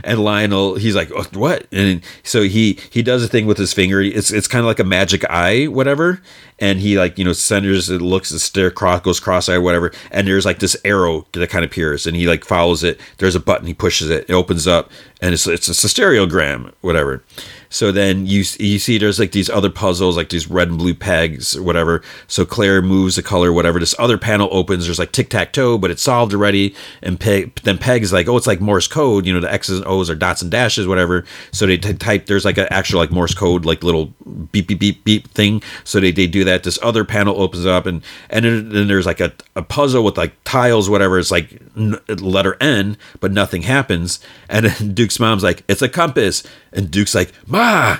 And 0.03 0.19
Lionel, 0.19 0.75
he's 0.75 0.95
like, 0.95 1.09
"What?" 1.33 1.65
And 1.71 2.01
so 2.23 2.41
he 2.41 2.77
he 2.89 3.01
does 3.01 3.23
a 3.23 3.29
thing 3.29 3.45
with 3.45 3.57
his 3.57 3.71
finger. 3.71 4.01
It's 4.01 4.29
it's 4.29 4.47
kind 4.47 4.59
of 4.59 4.65
like 4.65 4.79
a 4.79 4.83
magic 4.83 5.23
eye, 5.29 5.67
whatever. 5.67 6.21
And 6.57 6.79
he 6.79 6.97
like 6.97 7.17
you 7.17 7.23
know 7.23 7.31
centers 7.31 7.89
it, 7.89 8.01
looks, 8.01 8.29
the 8.29 8.39
stare 8.39 8.71
cross 8.71 9.01
goes 9.01 9.21
cross-eyed, 9.21 9.59
whatever. 9.59 9.93
And 10.11 10.27
there's 10.27 10.45
like 10.45 10.59
this 10.59 10.75
arrow 10.83 11.25
that 11.31 11.49
kind 11.49 11.63
of 11.63 11.71
appears, 11.71 12.05
and 12.05 12.17
he 12.17 12.27
like 12.27 12.43
follows 12.43 12.83
it. 12.83 12.99
There's 13.19 13.35
a 13.35 13.39
button, 13.39 13.67
he 13.67 13.73
pushes 13.73 14.09
it, 14.09 14.25
it 14.29 14.33
opens 14.33 14.67
up, 14.67 14.91
and 15.21 15.33
it's, 15.33 15.47
it's 15.47 15.69
a 15.69 15.87
stereogram, 15.87 16.73
whatever. 16.81 17.23
So 17.69 17.91
then 17.91 18.25
you 18.25 18.43
you 18.59 18.79
see 18.79 18.97
there's 18.97 19.19
like 19.19 19.31
these 19.31 19.49
other 19.49 19.69
puzzles, 19.69 20.17
like 20.17 20.29
these 20.29 20.49
red 20.49 20.69
and 20.69 20.77
blue 20.77 20.95
pegs 20.95 21.55
or 21.55 21.61
whatever. 21.61 22.01
So 22.27 22.45
Claire 22.45 22.81
moves 22.81 23.15
the 23.15 23.23
color, 23.23 23.53
whatever. 23.53 23.79
This 23.79 23.95
other 23.99 24.17
panel 24.17 24.49
opens. 24.51 24.85
There's 24.85 24.99
like 24.99 25.11
tic 25.11 25.29
tac 25.29 25.53
toe, 25.53 25.77
but 25.77 25.91
it's 25.91 26.01
solved 26.01 26.33
already. 26.33 26.75
And 27.03 27.19
Peg, 27.19 27.55
then 27.63 27.77
Peg 27.77 28.01
is 28.01 28.11
like, 28.11 28.27
oh, 28.27 28.37
it's 28.37 28.47
like 28.47 28.59
Morse 28.59 28.87
code. 28.87 29.27
You 29.27 29.33
know, 29.33 29.39
the 29.39 29.51
X's 29.51 29.79
and 29.79 29.87
O's 29.87 30.09
are 30.09 30.15
dots 30.15 30.41
and 30.41 30.49
dashes, 30.49 30.87
whatever. 30.87 31.25
So 31.51 31.67
they 31.67 31.77
t- 31.77 31.93
type. 31.93 32.25
There's 32.25 32.45
like 32.45 32.57
an 32.57 32.67
actual 32.71 32.99
like 32.99 33.11
Morse 33.11 33.35
code, 33.35 33.65
like 33.65 33.83
little 33.83 34.07
beep 34.51 34.67
beep 34.67 34.79
beep 34.79 35.03
beep 35.03 35.29
thing. 35.29 35.61
So 35.83 35.99
they, 35.99 36.11
they 36.11 36.27
do 36.27 36.43
that. 36.45 36.63
This 36.63 36.79
other 36.81 37.05
panel 37.05 37.39
opens 37.39 37.67
up, 37.67 37.85
and 37.85 38.03
and 38.31 38.45
then, 38.45 38.69
then 38.69 38.87
there's 38.87 39.05
like 39.05 39.19
a, 39.19 39.31
a 39.55 39.61
puzzle 39.61 40.03
with 40.03 40.17
like 40.17 40.33
tiles, 40.43 40.89
whatever. 40.89 41.19
It's 41.19 41.31
like 41.31 41.61
letter 41.79 42.57
N, 42.61 42.97
but 43.19 43.31
nothing 43.31 43.63
happens. 43.63 44.19
And 44.49 44.95
Duke's 44.95 45.19
mom's 45.19 45.43
like, 45.43 45.63
it's 45.67 45.81
a 45.81 45.89
compass, 45.89 46.43
and 46.71 46.91
Duke's 46.91 47.15
like, 47.15 47.31
Ma! 47.47 47.97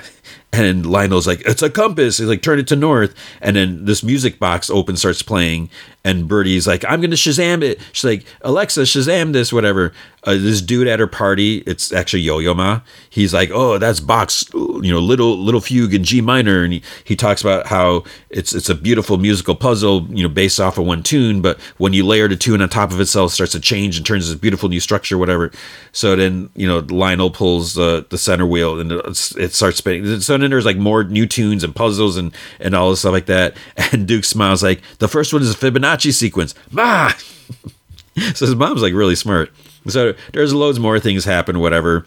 And 0.52 0.84
Lionel's 0.84 1.28
like, 1.28 1.42
it's 1.46 1.62
a 1.62 1.70
compass. 1.70 2.18
He's 2.18 2.26
like, 2.26 2.42
turn 2.42 2.58
it 2.58 2.66
to 2.68 2.76
north. 2.76 3.14
And 3.40 3.54
then 3.54 3.84
this 3.84 4.02
music 4.02 4.40
box 4.40 4.68
open 4.68 4.96
starts 4.96 5.22
playing. 5.22 5.70
And 6.02 6.26
Birdie's 6.26 6.66
like, 6.66 6.84
I'm 6.86 7.00
going 7.00 7.10
to 7.10 7.16
Shazam 7.16 7.62
it. 7.62 7.78
She's 7.92 8.04
like, 8.04 8.24
Alexa, 8.40 8.82
Shazam 8.82 9.32
this, 9.32 9.52
whatever. 9.52 9.92
Uh, 10.24 10.32
this 10.32 10.60
dude 10.60 10.86
at 10.86 10.98
her 10.98 11.06
party, 11.06 11.58
it's 11.66 11.92
actually 11.92 12.20
Yo 12.20 12.38
Yo 12.38 12.52
Ma. 12.52 12.80
He's 13.08 13.32
like, 13.32 13.50
oh, 13.50 13.78
that's 13.78 14.00
Bach's, 14.00 14.44
you 14.52 14.90
know, 14.90 14.98
little 14.98 15.38
little 15.38 15.62
fugue 15.62 15.94
in 15.94 16.04
G 16.04 16.20
minor. 16.20 16.62
And 16.62 16.74
he, 16.74 16.82
he 17.04 17.16
talks 17.16 17.40
about 17.40 17.66
how 17.66 18.04
it's 18.28 18.54
it's 18.54 18.68
a 18.68 18.74
beautiful 18.74 19.16
musical 19.16 19.54
puzzle, 19.54 20.06
you 20.10 20.22
know, 20.22 20.28
based 20.28 20.60
off 20.60 20.76
of 20.76 20.84
one 20.84 21.02
tune. 21.02 21.40
But 21.40 21.58
when 21.78 21.94
you 21.94 22.04
layer 22.04 22.28
the 22.28 22.36
tune 22.36 22.60
on 22.60 22.68
top 22.68 22.92
of 22.92 23.00
itself, 23.00 23.30
it 23.30 23.34
starts 23.34 23.52
to 23.52 23.60
change 23.60 23.96
and 23.96 24.04
turns 24.04 24.26
into 24.26 24.34
this 24.34 24.40
beautiful 24.40 24.68
new 24.68 24.80
structure, 24.80 25.16
whatever. 25.16 25.52
So 25.92 26.16
then, 26.16 26.50
you 26.54 26.66
know, 26.66 26.80
Lionel 26.80 27.30
pulls 27.30 27.78
uh, 27.78 28.04
the 28.10 28.18
center 28.18 28.46
wheel 28.46 28.78
and 28.78 28.92
it 28.92 29.54
starts 29.54 29.78
spinning. 29.78 30.20
So 30.20 30.36
then 30.36 30.50
there's 30.50 30.66
like 30.66 30.76
more 30.76 31.02
new 31.02 31.26
tunes 31.26 31.64
and 31.64 31.74
puzzles 31.74 32.18
and, 32.18 32.34
and 32.58 32.74
all 32.74 32.90
this 32.90 33.00
stuff 33.00 33.12
like 33.12 33.26
that. 33.26 33.56
And 33.92 34.06
Duke 34.06 34.22
smiles 34.22 34.62
like, 34.62 34.82
the 34.98 35.08
first 35.08 35.32
one 35.32 35.42
is 35.42 35.52
a 35.52 35.56
Fibonacci 35.58 35.89
Fibonacci 35.90 36.12
sequence. 36.12 36.54
Bah! 36.72 37.12
so 38.34 38.46
his 38.46 38.54
mom's 38.54 38.82
like 38.82 38.94
really 38.94 39.16
smart. 39.16 39.50
So 39.88 40.14
there's 40.32 40.52
loads 40.52 40.78
more 40.78 41.00
things 41.00 41.24
happen, 41.24 41.58
whatever. 41.58 42.04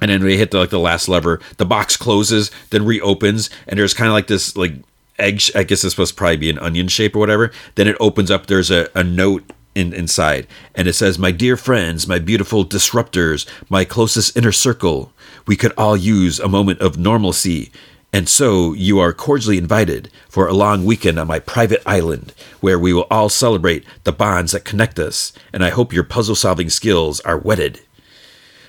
And 0.00 0.10
then 0.10 0.22
we 0.22 0.36
hit 0.36 0.50
the, 0.50 0.58
like 0.58 0.70
the 0.70 0.78
last 0.78 1.08
lever. 1.08 1.40
The 1.56 1.64
box 1.64 1.96
closes, 1.96 2.50
then 2.70 2.84
reopens, 2.84 3.48
and 3.66 3.78
there's 3.78 3.94
kind 3.94 4.08
of 4.08 4.12
like 4.12 4.26
this 4.26 4.56
like 4.56 4.74
egg. 5.18 5.42
I 5.54 5.62
guess 5.62 5.84
it's 5.84 5.94
supposed 5.94 6.14
to 6.14 6.18
probably 6.18 6.36
be 6.36 6.50
an 6.50 6.58
onion 6.58 6.88
shape 6.88 7.16
or 7.16 7.20
whatever. 7.20 7.52
Then 7.76 7.88
it 7.88 7.96
opens 8.00 8.30
up. 8.30 8.46
There's 8.46 8.70
a, 8.70 8.88
a 8.94 9.04
note 9.04 9.44
in, 9.74 9.92
inside, 9.94 10.46
and 10.74 10.88
it 10.88 10.94
says, 10.94 11.18
"My 11.18 11.30
dear 11.30 11.56
friends, 11.56 12.06
my 12.06 12.18
beautiful 12.18 12.64
disruptors, 12.64 13.46
my 13.70 13.84
closest 13.84 14.36
inner 14.36 14.52
circle, 14.52 15.12
we 15.46 15.56
could 15.56 15.72
all 15.78 15.96
use 15.96 16.38
a 16.38 16.48
moment 16.48 16.80
of 16.80 16.98
normalcy." 16.98 17.70
And 18.14 18.28
so 18.28 18.74
you 18.74 19.00
are 19.00 19.12
cordially 19.12 19.58
invited 19.58 20.08
for 20.28 20.46
a 20.46 20.52
long 20.52 20.84
weekend 20.84 21.18
on 21.18 21.26
my 21.26 21.40
private 21.40 21.82
island 21.84 22.32
where 22.60 22.78
we 22.78 22.92
will 22.92 23.08
all 23.10 23.28
celebrate 23.28 23.84
the 24.04 24.12
bonds 24.12 24.52
that 24.52 24.64
connect 24.64 25.00
us. 25.00 25.32
And 25.52 25.64
I 25.64 25.70
hope 25.70 25.92
your 25.92 26.04
puzzle 26.04 26.36
solving 26.36 26.70
skills 26.70 27.18
are 27.22 27.36
wedded. 27.36 27.80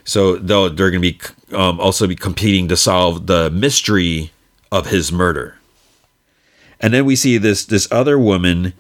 So 0.04 0.38
they'll, 0.38 0.72
they're 0.72 0.90
going 0.90 1.04
to 1.04 1.12
be 1.12 1.56
um, 1.56 1.80
also 1.80 2.08
be 2.08 2.16
competing 2.16 2.68
to 2.70 2.76
solve 2.76 3.28
the 3.28 3.52
mystery 3.52 4.32
of 4.72 4.88
his 4.88 5.12
murder. 5.12 5.60
And 6.80 6.92
then 6.92 7.06
we 7.06 7.16
see 7.16 7.38
this 7.38 7.66
this 7.66 7.88
other 7.92 8.18
woman. 8.18 8.74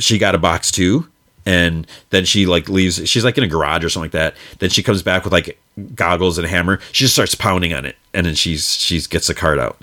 She 0.00 0.18
got 0.18 0.34
a 0.34 0.38
box 0.38 0.72
too, 0.72 1.08
and 1.46 1.86
then 2.10 2.24
she 2.24 2.46
like 2.46 2.68
leaves. 2.68 3.06
She's 3.08 3.24
like 3.24 3.38
in 3.38 3.44
a 3.44 3.48
garage 3.48 3.84
or 3.84 3.88
something 3.88 4.06
like 4.06 4.12
that. 4.12 4.34
Then 4.58 4.70
she 4.70 4.82
comes 4.82 5.02
back 5.02 5.24
with 5.24 5.32
like 5.32 5.58
goggles 5.94 6.38
and 6.38 6.46
a 6.46 6.48
hammer. 6.48 6.80
She 6.92 7.04
just 7.04 7.14
starts 7.14 7.34
pounding 7.34 7.72
on 7.74 7.84
it, 7.84 7.96
and 8.12 8.26
then 8.26 8.34
she's 8.34 8.74
she 8.74 9.00
gets 9.02 9.26
the 9.26 9.34
card 9.34 9.58
out. 9.58 9.80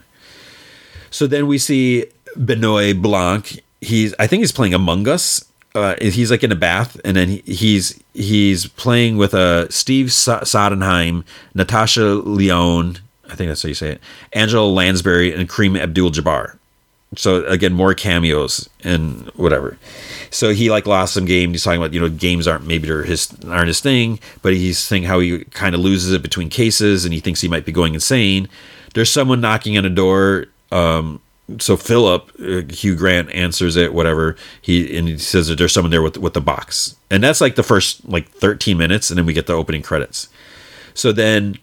So 1.09 1.27
then 1.27 1.47
we 1.47 1.57
see 1.57 2.05
Benoit 2.35 3.01
Blanc. 3.01 3.59
He's 3.81 4.13
I 4.19 4.27
think 4.27 4.41
he's 4.41 4.51
playing 4.51 4.73
Among 4.73 5.07
Us. 5.07 5.45
Uh, 5.73 5.95
he's 6.01 6.29
like 6.29 6.43
in 6.43 6.51
a 6.51 6.55
bath, 6.55 6.99
and 7.05 7.15
then 7.15 7.29
he, 7.29 7.41
he's 7.45 8.01
he's 8.13 8.67
playing 8.67 9.17
with 9.17 9.33
a 9.33 9.39
uh, 9.39 9.67
Steve 9.69 10.11
Sondheim, 10.11 11.23
Natasha 11.53 12.15
Lyonne. 12.15 12.99
I 13.29 13.35
think 13.35 13.49
that's 13.49 13.63
how 13.63 13.69
you 13.69 13.75
say 13.75 13.91
it. 13.93 14.01
Angela 14.33 14.67
Lansbury 14.67 15.33
and 15.33 15.47
Kareem 15.47 15.79
Abdul-Jabbar. 15.79 16.57
So 17.17 17.45
again, 17.45 17.73
more 17.73 17.93
cameos 17.93 18.69
and 18.83 19.27
whatever. 19.35 19.77
So 20.29 20.51
he 20.51 20.69
like 20.69 20.87
lost 20.87 21.13
some 21.13 21.25
game. 21.25 21.51
He's 21.51 21.63
talking 21.63 21.81
about 21.81 21.93
you 21.93 21.99
know 21.99 22.09
games 22.09 22.47
aren't 22.47 22.65
maybe 22.65 22.87
his 22.87 23.35
aren't 23.45 23.67
his 23.67 23.81
thing, 23.81 24.19
but 24.41 24.53
he's 24.53 24.79
saying 24.79 25.03
how 25.03 25.19
he 25.19 25.43
kind 25.45 25.75
of 25.75 25.81
loses 25.81 26.13
it 26.13 26.21
between 26.21 26.49
cases 26.49 27.03
and 27.03 27.13
he 27.13 27.19
thinks 27.19 27.41
he 27.41 27.49
might 27.49 27.65
be 27.65 27.71
going 27.73 27.93
insane. 27.93 28.47
There's 28.93 29.11
someone 29.11 29.41
knocking 29.41 29.77
on 29.77 29.85
a 29.85 29.89
door. 29.89 30.45
Um, 30.71 31.21
so 31.59 31.75
Philip 31.75 32.31
uh, 32.39 32.61
Hugh 32.73 32.95
Grant 32.95 33.29
answers 33.31 33.75
it, 33.75 33.93
whatever 33.93 34.37
he 34.61 34.97
and 34.97 35.09
he 35.09 35.17
says 35.17 35.49
that 35.49 35.57
there's 35.57 35.73
someone 35.73 35.91
there 35.91 36.01
with 36.01 36.17
with 36.17 36.33
the 36.33 36.41
box, 36.41 36.95
and 37.09 37.21
that's 37.21 37.41
like 37.41 37.55
the 37.55 37.63
first 37.63 38.07
like 38.07 38.29
13 38.29 38.77
minutes, 38.77 39.09
and 39.09 39.17
then 39.17 39.25
we 39.25 39.33
get 39.33 39.47
the 39.47 39.53
opening 39.53 39.81
credits. 39.81 40.29
So 40.93 41.11
then 41.11 41.57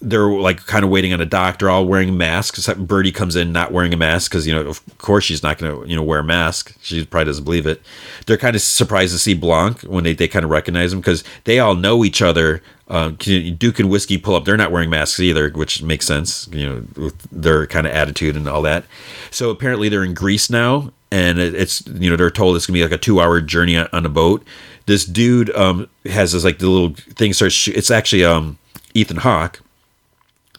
they're 0.00 0.28
like 0.28 0.66
kind 0.66 0.84
of 0.84 0.90
waiting 0.90 1.12
on 1.12 1.20
a 1.20 1.26
doctor, 1.26 1.68
all 1.68 1.84
wearing 1.86 2.16
masks. 2.16 2.66
Birdie 2.74 3.12
comes 3.12 3.36
in 3.36 3.52
not 3.52 3.72
wearing 3.72 3.92
a 3.92 3.96
mask 3.96 4.30
because 4.30 4.46
you 4.46 4.54
know, 4.54 4.62
of 4.62 4.82
course, 4.98 5.24
she's 5.24 5.42
not 5.42 5.58
going 5.58 5.82
to 5.82 5.88
you 5.88 5.96
know 5.96 6.02
wear 6.02 6.20
a 6.20 6.24
mask. 6.24 6.74
She 6.80 7.04
probably 7.04 7.26
doesn't 7.26 7.44
believe 7.44 7.66
it. 7.66 7.82
They're 8.26 8.36
kind 8.38 8.56
of 8.56 8.62
surprised 8.62 9.12
to 9.12 9.18
see 9.18 9.34
Blanc 9.34 9.82
when 9.82 10.04
they, 10.04 10.14
they 10.14 10.28
kind 10.28 10.44
of 10.44 10.50
recognize 10.50 10.92
him 10.92 11.00
because 11.00 11.22
they 11.44 11.58
all 11.58 11.74
know 11.74 12.04
each 12.04 12.22
other. 12.22 12.62
Uh, 12.88 13.10
Duke 13.10 13.78
and 13.78 13.90
Whiskey 13.90 14.18
pull 14.18 14.34
up; 14.34 14.44
they're 14.44 14.56
not 14.56 14.72
wearing 14.72 14.90
masks 14.90 15.20
either, 15.20 15.50
which 15.50 15.82
makes 15.82 16.06
sense. 16.06 16.48
You 16.50 16.68
know, 16.68 16.84
with 16.96 17.20
their 17.30 17.66
kind 17.66 17.86
of 17.86 17.92
attitude 17.92 18.36
and 18.36 18.48
all 18.48 18.62
that. 18.62 18.84
So 19.30 19.50
apparently, 19.50 19.88
they're 19.88 20.02
in 20.02 20.14
Greece 20.14 20.50
now, 20.50 20.92
and 21.12 21.38
it's 21.38 21.86
you 21.86 22.08
know 22.08 22.16
they're 22.16 22.30
told 22.30 22.56
it's 22.56 22.66
gonna 22.66 22.78
be 22.78 22.82
like 22.82 22.92
a 22.92 22.98
two-hour 22.98 23.42
journey 23.42 23.76
on 23.76 24.06
a 24.06 24.08
boat 24.08 24.44
this 24.86 25.04
dude 25.04 25.54
um 25.54 25.88
has 26.06 26.32
this 26.32 26.42
like 26.42 26.58
the 26.58 26.68
little 26.68 26.94
thing 27.14 27.32
starts. 27.32 27.68
It's 27.68 27.90
actually 27.92 28.24
um 28.24 28.58
Ethan 28.94 29.18
Hawke 29.18 29.60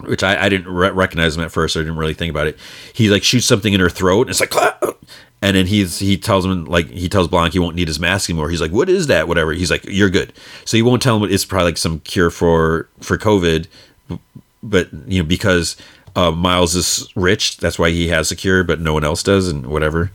which 0.01 0.23
I, 0.23 0.45
I 0.45 0.49
didn't 0.49 0.73
re- 0.73 0.91
recognize 0.91 1.35
him 1.35 1.43
at 1.43 1.51
first. 1.51 1.75
I 1.75 1.81
didn't 1.81 1.97
really 1.97 2.13
think 2.13 2.29
about 2.29 2.47
it. 2.47 2.57
He 2.93 3.09
like 3.09 3.23
shoots 3.23 3.45
something 3.45 3.73
in 3.73 3.79
her 3.79 3.89
throat, 3.89 4.21
and 4.21 4.29
it's 4.29 4.39
like, 4.39 4.53
and 5.41 5.55
then 5.55 5.65
he's 5.67 5.99
he 5.99 6.17
tells 6.17 6.45
him 6.45 6.65
like 6.65 6.89
he 6.89 7.09
tells 7.09 7.27
Blanc 7.27 7.53
he 7.53 7.59
won't 7.59 7.75
need 7.75 7.87
his 7.87 7.99
mask 7.99 8.29
anymore. 8.29 8.49
He's 8.49 8.61
like, 8.61 8.71
what 8.71 8.89
is 8.89 9.07
that? 9.07 9.27
Whatever. 9.27 9.53
He's 9.53 9.71
like, 9.71 9.85
you're 9.85 10.09
good. 10.09 10.33
So 10.65 10.77
he 10.77 10.83
won't 10.83 11.01
tell 11.01 11.17
him 11.17 11.31
it's 11.31 11.45
probably 11.45 11.65
like 11.65 11.77
some 11.77 11.99
cure 12.01 12.29
for 12.29 12.87
for 12.99 13.17
COVID, 13.17 13.67
but 14.61 14.89
you 15.07 15.21
know 15.21 15.27
because 15.27 15.75
uh, 16.15 16.31
Miles 16.31 16.75
is 16.75 17.09
rich, 17.15 17.57
that's 17.57 17.79
why 17.79 17.89
he 17.89 18.09
has 18.09 18.31
a 18.31 18.35
cure, 18.35 18.63
but 18.63 18.79
no 18.79 18.93
one 18.93 19.03
else 19.03 19.23
does, 19.23 19.47
and 19.47 19.67
whatever. 19.67 20.11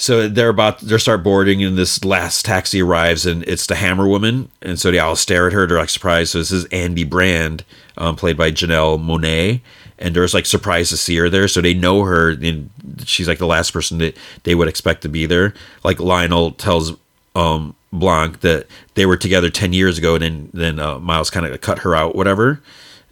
So 0.00 0.28
they're 0.28 0.48
about 0.48 0.78
they 0.78 0.96
start 0.98 1.24
boarding, 1.24 1.62
and 1.62 1.76
this 1.76 2.04
last 2.04 2.44
taxi 2.44 2.80
arrives, 2.80 3.26
and 3.26 3.42
it's 3.48 3.66
the 3.66 3.74
Hammer 3.74 4.06
Woman, 4.06 4.48
and 4.62 4.78
so 4.78 4.92
they 4.92 5.00
all 5.00 5.16
stare 5.16 5.48
at 5.48 5.52
her. 5.52 5.66
They're 5.66 5.76
like 5.76 5.88
surprised. 5.90 6.30
So 6.30 6.38
this 6.38 6.52
is 6.52 6.66
Andi 6.66 7.08
Brand, 7.08 7.64
um, 7.96 8.14
played 8.14 8.36
by 8.36 8.52
Janelle 8.52 8.96
Monáe, 9.04 9.60
and 9.98 10.14
they're 10.14 10.28
like 10.28 10.46
surprised 10.46 10.90
to 10.90 10.96
see 10.96 11.16
her 11.16 11.28
there. 11.28 11.48
So 11.48 11.60
they 11.60 11.74
know 11.74 12.04
her, 12.04 12.30
and 12.30 12.70
she's 13.04 13.26
like 13.26 13.38
the 13.38 13.46
last 13.46 13.72
person 13.72 13.98
that 13.98 14.16
they 14.44 14.54
would 14.54 14.68
expect 14.68 15.02
to 15.02 15.08
be 15.08 15.26
there. 15.26 15.52
Like 15.82 15.98
Lionel 15.98 16.52
tells 16.52 16.92
um, 17.34 17.74
Blanc 17.92 18.38
that 18.40 18.68
they 18.94 19.04
were 19.04 19.16
together 19.16 19.50
ten 19.50 19.72
years 19.72 19.98
ago, 19.98 20.14
and 20.14 20.22
then 20.22 20.50
then 20.54 20.78
uh, 20.78 21.00
Miles 21.00 21.28
kind 21.28 21.44
of 21.44 21.60
cut 21.60 21.80
her 21.80 21.96
out, 21.96 22.14
whatever, 22.14 22.62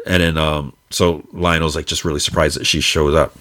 and 0.07 0.23
then 0.23 0.39
um, 0.39 0.73
so 0.91 1.27
Lionel's 1.33 1.75
like 1.75 1.87
just 1.87 2.05
really 2.05 2.21
surprised 2.21 2.57
that 2.57 2.65
she 2.65 2.81
shows 2.81 3.17
up. 3.17 3.37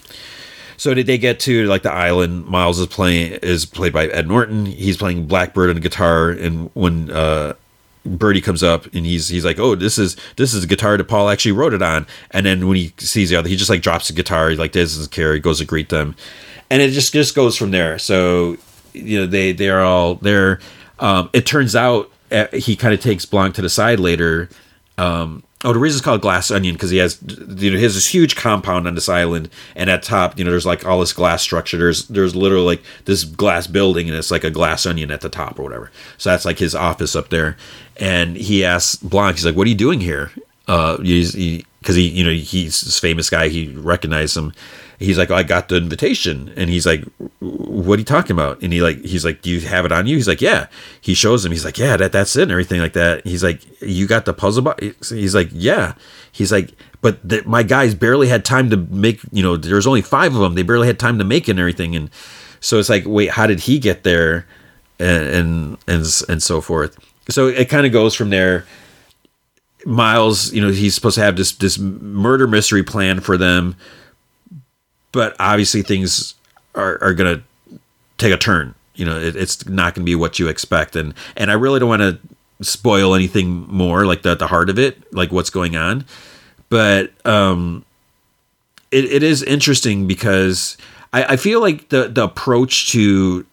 So 0.78 0.94
did 0.94 1.06
they 1.06 1.18
get 1.18 1.40
to 1.42 1.66
like 1.68 1.84
the 1.84 1.92
island? 1.92 2.46
Miles 2.48 2.80
is 2.80 2.88
playing 2.88 3.34
is 3.42 3.66
played 3.66 3.94
by 3.94 4.08
Ed 4.08 4.28
Norton. 4.28 4.66
He's 4.66 4.98
playing 4.98 5.28
Blackbird 5.28 5.70
on 5.70 5.82
guitar, 5.82 6.30
and 6.30 6.70
when 6.74 7.10
uh, 7.12 7.54
Birdie 8.06 8.42
comes 8.42 8.64
up 8.64 8.86
and 8.94 9.06
he's 9.06 9.28
he's 9.28 9.46
like, 9.46 9.60
oh, 9.60 9.76
this 9.76 9.98
is 9.98 10.16
this 10.36 10.54
is 10.54 10.64
a 10.64 10.68
guitar 10.68 10.98
that 10.98 11.06
Paul 11.06 11.30
actually 11.30 11.54
wrote 11.54 11.74
it 11.74 11.82
on. 11.82 12.06
And 12.32 12.46
then 12.46 12.68
when 12.68 12.78
he 12.78 12.94
sees 12.98 13.30
the 13.30 13.36
other, 13.36 13.50
he 13.50 13.56
just 13.56 13.70
like 13.70 13.82
drops 13.82 14.08
the 14.08 14.14
guitar. 14.14 14.50
He 14.50 14.56
like 14.56 14.72
doesn't 14.72 15.12
care. 15.12 15.34
He 15.34 15.40
goes 15.40 15.60
to 15.60 15.66
greet 15.66 15.90
them, 15.90 16.16
and 16.70 16.82
it 16.82 16.92
just 16.92 17.14
just 17.14 17.36
goes 17.36 17.58
from 17.58 17.72
there. 17.72 17.98
So 17.98 18.58
you 18.94 19.20
know 19.20 19.26
they 19.26 19.52
they're 19.52 19.84
all 19.84 20.16
there. 20.16 20.60
Um, 21.00 21.30
it 21.34 21.46
turns 21.46 21.76
out 21.76 22.12
uh, 22.32 22.48
he 22.54 22.76
kind 22.76 22.94
of 22.94 23.02
takes 23.02 23.26
Blanc 23.26 23.56
to 23.56 23.62
the 23.62 23.70
side 23.70 24.00
later. 24.00 24.50
Um, 24.98 25.44
Oh, 25.66 25.74
the 25.74 25.80
reason 25.80 25.98
it's 25.98 26.06
called 26.06 26.22
Glass 26.22 26.52
Onion 26.52 26.76
because 26.76 26.92
he 26.92 26.98
has, 26.98 27.20
you 27.28 27.72
know, 27.72 27.78
he 27.78 27.84
has 27.84 27.96
this 27.96 28.06
huge 28.06 28.36
compound 28.36 28.88
on 28.88 28.94
this 28.94 29.10
island, 29.10 29.50
and 29.76 29.90
at 29.90 30.04
top, 30.04 30.38
you 30.38 30.46
know, 30.46 30.52
there's 30.52 30.66
like 30.66 30.86
all 30.86 31.00
this 31.00 31.12
glass 31.12 31.42
structure. 31.42 31.76
There's 31.76 32.08
there's 32.08 32.36
literally 32.36 32.66
like 32.66 32.84
this 33.06 33.24
glass 33.24 33.66
building, 33.66 34.08
and 34.08 34.16
it's 34.16 34.30
like 34.30 34.44
a 34.44 34.52
glass 34.52 34.86
onion 34.86 35.10
at 35.10 35.22
the 35.22 35.30
top 35.30 35.58
or 35.58 35.64
whatever. 35.64 35.92
So 36.20 36.30
that's 36.30 36.46
like 36.46 36.60
his 36.60 36.76
office 36.76 37.16
up 37.16 37.30
there. 37.30 37.58
And 37.98 38.38
he 38.38 38.64
asks 38.64 38.98
Blanc, 38.98 39.38
he's 39.38 39.46
like, 39.46 39.56
"What 39.56 39.66
are 39.66 39.72
you 39.72 39.76
doing 39.76 40.02
here?" 40.02 40.32
Uh, 40.68 40.98
he's 41.02 41.34
he 41.34 41.66
because 41.80 41.96
he, 41.96 42.10
you 42.10 42.24
know, 42.24 42.32
he's 42.32 42.82
this 42.82 43.00
famous 43.00 43.30
guy. 43.32 43.48
He 43.48 43.70
recognized 43.70 44.38
him 44.38 44.54
he's 45.00 45.18
like, 45.18 45.30
oh, 45.32 45.36
I 45.36 45.44
got 45.44 45.70
the 45.70 45.78
invitation. 45.78 46.54
And 46.56 46.70
he's 46.70 46.86
like, 46.86 47.04
what 47.40 47.98
are 47.98 48.00
you 48.00 48.06
talking 48.06 48.32
about? 48.32 48.62
And 48.62 48.72
he 48.72 48.82
like, 48.82 49.00
he's 49.04 49.26
like, 49.26 49.42
do 49.42 49.50
you 49.50 49.62
have 49.62 49.86
it 49.86 49.92
on 49.92 50.08
you? 50.08 50.16
He's 50.16 50.28
like, 50.28 50.42
yeah. 50.42 50.68
He 51.02 51.14
shows 51.14 51.44
him. 51.44 51.52
He's 51.52 51.66
like, 51.66 51.78
yeah, 51.78 51.98
that 51.98 52.12
that's 52.12 52.36
it 52.36 52.44
and 52.44 52.52
everything 52.52 52.82
like 52.82 52.94
that. 52.94 53.26
He's 53.26 53.44
like, 53.44 53.62
you 53.82 54.08
got 54.08 54.26
the 54.26 54.34
puzzle 54.34 54.64
box? 54.64 55.10
He's 55.10 55.36
like, 55.36 55.50
yeah. 55.52 55.94
He's 56.32 56.52
like, 56.52 56.74
but 57.02 57.28
the, 57.28 57.44
my 57.46 57.64
guys 57.64 57.94
barely 57.94 58.28
had 58.28 58.46
time 58.46 58.70
to 58.70 58.78
make, 58.78 59.22
you 59.32 59.44
know, 59.44 59.58
there's 59.58 59.88
only 59.88 60.02
five 60.02 60.34
of 60.34 60.42
them. 60.42 60.56
They 60.56 60.64
barely 60.64 60.88
had 60.88 61.00
time 61.00 61.18
to 61.20 61.24
make 61.24 61.48
it 61.48 61.52
and 61.52 61.60
everything. 61.60 61.96
And 61.96 62.10
so 62.60 62.80
it's 62.80 62.90
like, 62.90 63.04
wait, 63.06 63.32
how 63.32 63.48
did 63.48 63.62
he 63.62 63.80
get 63.80 64.04
there? 64.04 64.48
And, 64.98 65.28
and, 65.28 65.78
and, 65.88 66.06
and 66.30 66.42
so 66.42 66.62
forth. 66.62 66.98
So 67.30 67.48
it 67.48 67.70
kind 67.70 67.86
of 67.86 67.92
goes 67.92 68.16
from 68.16 68.30
there. 68.30 68.66
Miles, 69.86 70.54
you 70.54 70.62
know, 70.62 70.72
he's 70.72 70.96
supposed 70.96 71.16
to 71.16 71.22
have 71.22 71.36
this, 71.36 71.52
this 71.52 71.78
murder 71.78 72.48
mystery 72.48 72.82
plan 72.82 73.20
for 73.20 73.38
them 73.38 73.76
but 75.16 75.34
obviously 75.40 75.82
things 75.82 76.36
are, 76.76 77.02
are 77.02 77.14
going 77.14 77.38
to 77.38 77.80
take 78.18 78.34
a 78.34 78.38
turn. 78.38 78.76
You 78.96 79.06
know, 79.06 79.18
it, 79.18 79.36
it's 79.36 79.66
not 79.66 79.96
going 79.96 80.06
to 80.06 80.10
be 80.10 80.16
what 80.16 80.38
you 80.38 80.48
expect, 80.50 80.96
and 80.96 81.14
and 81.36 81.50
I 81.50 81.56
really 81.56 81.80
don't 81.80 81.90
want 81.90 82.02
to 82.02 82.20
spoil 82.62 83.16
anything 83.16 83.66
more, 83.68 84.06
like 84.06 84.22
the 84.22 84.36
the 84.36 84.48
heart 84.48 84.70
of 84.70 84.78
it, 84.78 85.12
like 85.14 85.32
what's 85.32 85.50
going 85.50 85.76
on. 85.76 86.06
But 86.70 87.14
um, 87.26 87.86
it, 88.92 89.06
it 89.06 89.24
is 89.24 89.42
interesting 89.42 90.06
because 90.06 90.78
I, 91.14 91.24
I 91.24 91.36
feel 91.38 91.62
like 91.62 91.90
the 91.90 92.10
the 92.10 92.26
approach 92.26 92.92
to 92.92 93.46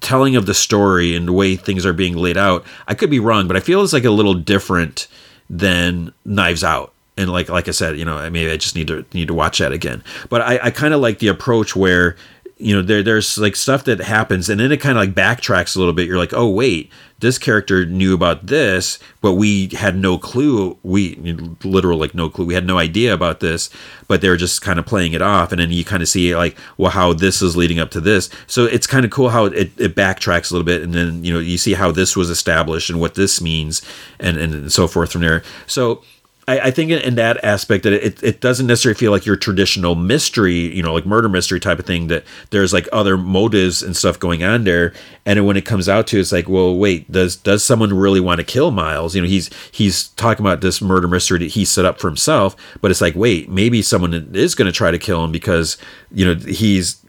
telling 0.00 0.36
of 0.36 0.46
the 0.46 0.54
story 0.54 1.16
and 1.16 1.26
the 1.28 1.32
way 1.32 1.56
things 1.56 1.86
are 1.86 1.92
being 1.92 2.16
laid 2.16 2.36
out, 2.36 2.64
I 2.86 2.94
could 2.94 3.10
be 3.10 3.18
wrong, 3.18 3.48
but 3.48 3.56
I 3.56 3.60
feel 3.60 3.82
it's 3.82 3.92
like 3.92 4.04
a 4.04 4.10
little 4.10 4.34
different 4.34 5.08
than 5.48 6.12
Knives 6.24 6.62
Out 6.62 6.92
and 7.20 7.30
like 7.30 7.48
like 7.48 7.68
I 7.68 7.72
said, 7.72 7.98
you 7.98 8.04
know, 8.04 8.28
maybe 8.30 8.50
I 8.50 8.56
just 8.56 8.74
need 8.74 8.88
to 8.88 9.04
need 9.12 9.28
to 9.28 9.34
watch 9.34 9.58
that 9.58 9.72
again. 9.72 10.02
But 10.28 10.40
I, 10.40 10.58
I 10.64 10.70
kind 10.70 10.94
of 10.94 11.00
like 11.00 11.18
the 11.18 11.28
approach 11.28 11.76
where 11.76 12.16
you 12.60 12.74
know 12.74 12.82
there 12.82 13.02
there's 13.02 13.38
like 13.38 13.56
stuff 13.56 13.84
that 13.84 14.00
happens 14.00 14.50
and 14.50 14.60
then 14.60 14.70
it 14.70 14.80
kind 14.80 14.98
of 14.98 15.02
like 15.02 15.14
backtracks 15.14 15.74
a 15.74 15.78
little 15.78 15.94
bit. 15.94 16.06
You're 16.06 16.18
like, 16.18 16.34
oh 16.34 16.48
wait, 16.48 16.90
this 17.20 17.38
character 17.38 17.86
knew 17.86 18.14
about 18.14 18.46
this, 18.46 18.98
but 19.20 19.32
we 19.32 19.68
had 19.68 19.96
no 19.96 20.18
clue. 20.18 20.76
We 20.82 21.16
literal 21.64 21.98
like 21.98 22.14
no 22.14 22.28
clue. 22.28 22.44
We 22.44 22.54
had 22.54 22.66
no 22.66 22.78
idea 22.78 23.14
about 23.14 23.40
this, 23.40 23.70
but 24.08 24.20
they're 24.20 24.36
just 24.36 24.60
kind 24.60 24.78
of 24.78 24.86
playing 24.86 25.14
it 25.14 25.22
off. 25.22 25.52
And 25.52 25.60
then 25.60 25.70
you 25.70 25.84
kind 25.84 26.02
of 26.02 26.08
see 26.08 26.36
like, 26.36 26.56
well, 26.76 26.90
how 26.90 27.14
this 27.14 27.40
is 27.40 27.56
leading 27.56 27.78
up 27.78 27.90
to 27.92 28.00
this. 28.00 28.28
So 28.46 28.66
it's 28.66 28.86
kind 28.86 29.04
of 29.04 29.10
cool 29.10 29.30
how 29.30 29.46
it, 29.46 29.70
it 29.78 29.94
backtracks 29.94 30.50
a 30.50 30.54
little 30.54 30.64
bit, 30.64 30.82
and 30.82 30.92
then 30.92 31.24
you 31.24 31.32
know 31.32 31.40
you 31.40 31.56
see 31.56 31.72
how 31.72 31.90
this 31.90 32.14
was 32.14 32.28
established 32.28 32.90
and 32.90 33.00
what 33.00 33.14
this 33.14 33.40
means, 33.40 33.80
and 34.18 34.36
and 34.36 34.70
so 34.70 34.86
forth 34.86 35.12
from 35.12 35.22
there. 35.22 35.42
So 35.66 36.02
I, 36.48 36.60
I, 36.60 36.70
think 36.70 36.90
in 36.90 37.14
that 37.16 37.42
aspect 37.44 37.84
that 37.84 37.92
it, 37.92 38.22
it 38.22 38.40
doesn't 38.40 38.66
necessarily 38.66 38.98
feel 38.98 39.12
like 39.12 39.26
your 39.26 39.36
traditional 39.36 39.94
mystery, 39.94 40.74
you 40.74 40.82
know, 40.82 40.92
like 40.92 41.06
murder 41.06 41.28
mystery 41.28 41.60
type 41.60 41.78
of 41.78 41.86
thing. 41.86 42.08
That 42.08 42.24
there's 42.50 42.72
like 42.72 42.88
other 42.92 43.16
motives 43.16 43.82
and 43.82 43.96
stuff 43.96 44.18
going 44.18 44.42
on 44.42 44.64
there. 44.64 44.92
And 45.26 45.46
when 45.46 45.56
it 45.56 45.64
comes 45.64 45.88
out 45.88 46.06
to, 46.08 46.18
it's 46.18 46.32
like, 46.32 46.48
well, 46.48 46.76
wait, 46.76 47.10
does 47.10 47.36
does 47.36 47.62
someone 47.62 47.92
really 47.92 48.20
want 48.20 48.38
to 48.38 48.44
kill 48.44 48.70
Miles? 48.70 49.14
You 49.14 49.22
know, 49.22 49.28
he's 49.28 49.50
he's 49.70 50.08
talking 50.08 50.44
about 50.44 50.60
this 50.60 50.80
murder 50.80 51.08
mystery 51.08 51.38
that 51.40 51.46
he 51.46 51.64
set 51.64 51.84
up 51.84 52.00
for 52.00 52.08
himself, 52.08 52.56
but 52.80 52.90
it's 52.90 53.00
like, 53.00 53.14
wait, 53.14 53.48
maybe 53.48 53.82
someone 53.82 54.30
is 54.34 54.54
going 54.54 54.66
to 54.66 54.72
try 54.72 54.90
to 54.90 54.98
kill 54.98 55.24
him 55.24 55.32
because 55.32 55.76
you 56.10 56.24
know 56.24 56.34
he's 56.34 57.04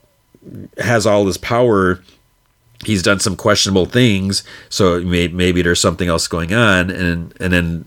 has 0.77 1.05
all 1.05 1.23
this 1.25 1.37
power 1.37 2.01
he's 2.85 3.03
done 3.03 3.19
some 3.19 3.35
questionable 3.35 3.85
things 3.85 4.43
so 4.69 5.01
maybe 5.01 5.61
there's 5.61 5.79
something 5.79 6.09
else 6.09 6.27
going 6.27 6.53
on 6.53 6.89
and 6.89 7.33
and 7.39 7.53
then 7.53 7.85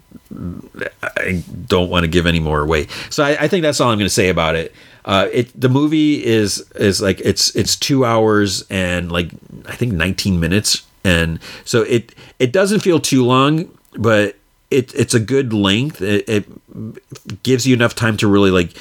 I 1.02 1.44
don't 1.66 1.90
want 1.90 2.04
to 2.04 2.08
give 2.08 2.26
any 2.26 2.40
more 2.40 2.60
away. 2.60 2.88
So 3.10 3.24
I, 3.24 3.44
I 3.44 3.48
think 3.48 3.62
that's 3.62 3.80
all 3.80 3.90
I'm 3.90 3.98
going 3.98 4.06
to 4.06 4.14
say 4.14 4.28
about 4.28 4.56
it. 4.56 4.72
Uh, 5.04 5.28
it 5.32 5.60
the 5.60 5.68
movie 5.68 6.24
is 6.24 6.60
is 6.76 7.02
like 7.02 7.20
it's 7.20 7.54
it's 7.54 7.76
two 7.76 8.04
hours 8.04 8.64
and 8.70 9.12
like 9.12 9.30
I 9.66 9.76
think 9.76 9.92
19 9.92 10.40
minutes, 10.40 10.86
and 11.04 11.38
so 11.64 11.82
it 11.82 12.14
it 12.38 12.52
doesn't 12.52 12.80
feel 12.80 13.00
too 13.00 13.24
long, 13.24 13.76
but 13.92 14.36
it 14.70 14.94
it's 14.94 15.12
a 15.12 15.20
good 15.20 15.52
length. 15.52 16.00
It, 16.00 16.26
it 16.26 17.42
gives 17.42 17.66
you 17.66 17.74
enough 17.74 17.94
time 17.94 18.16
to 18.16 18.26
really 18.26 18.50
like 18.50 18.72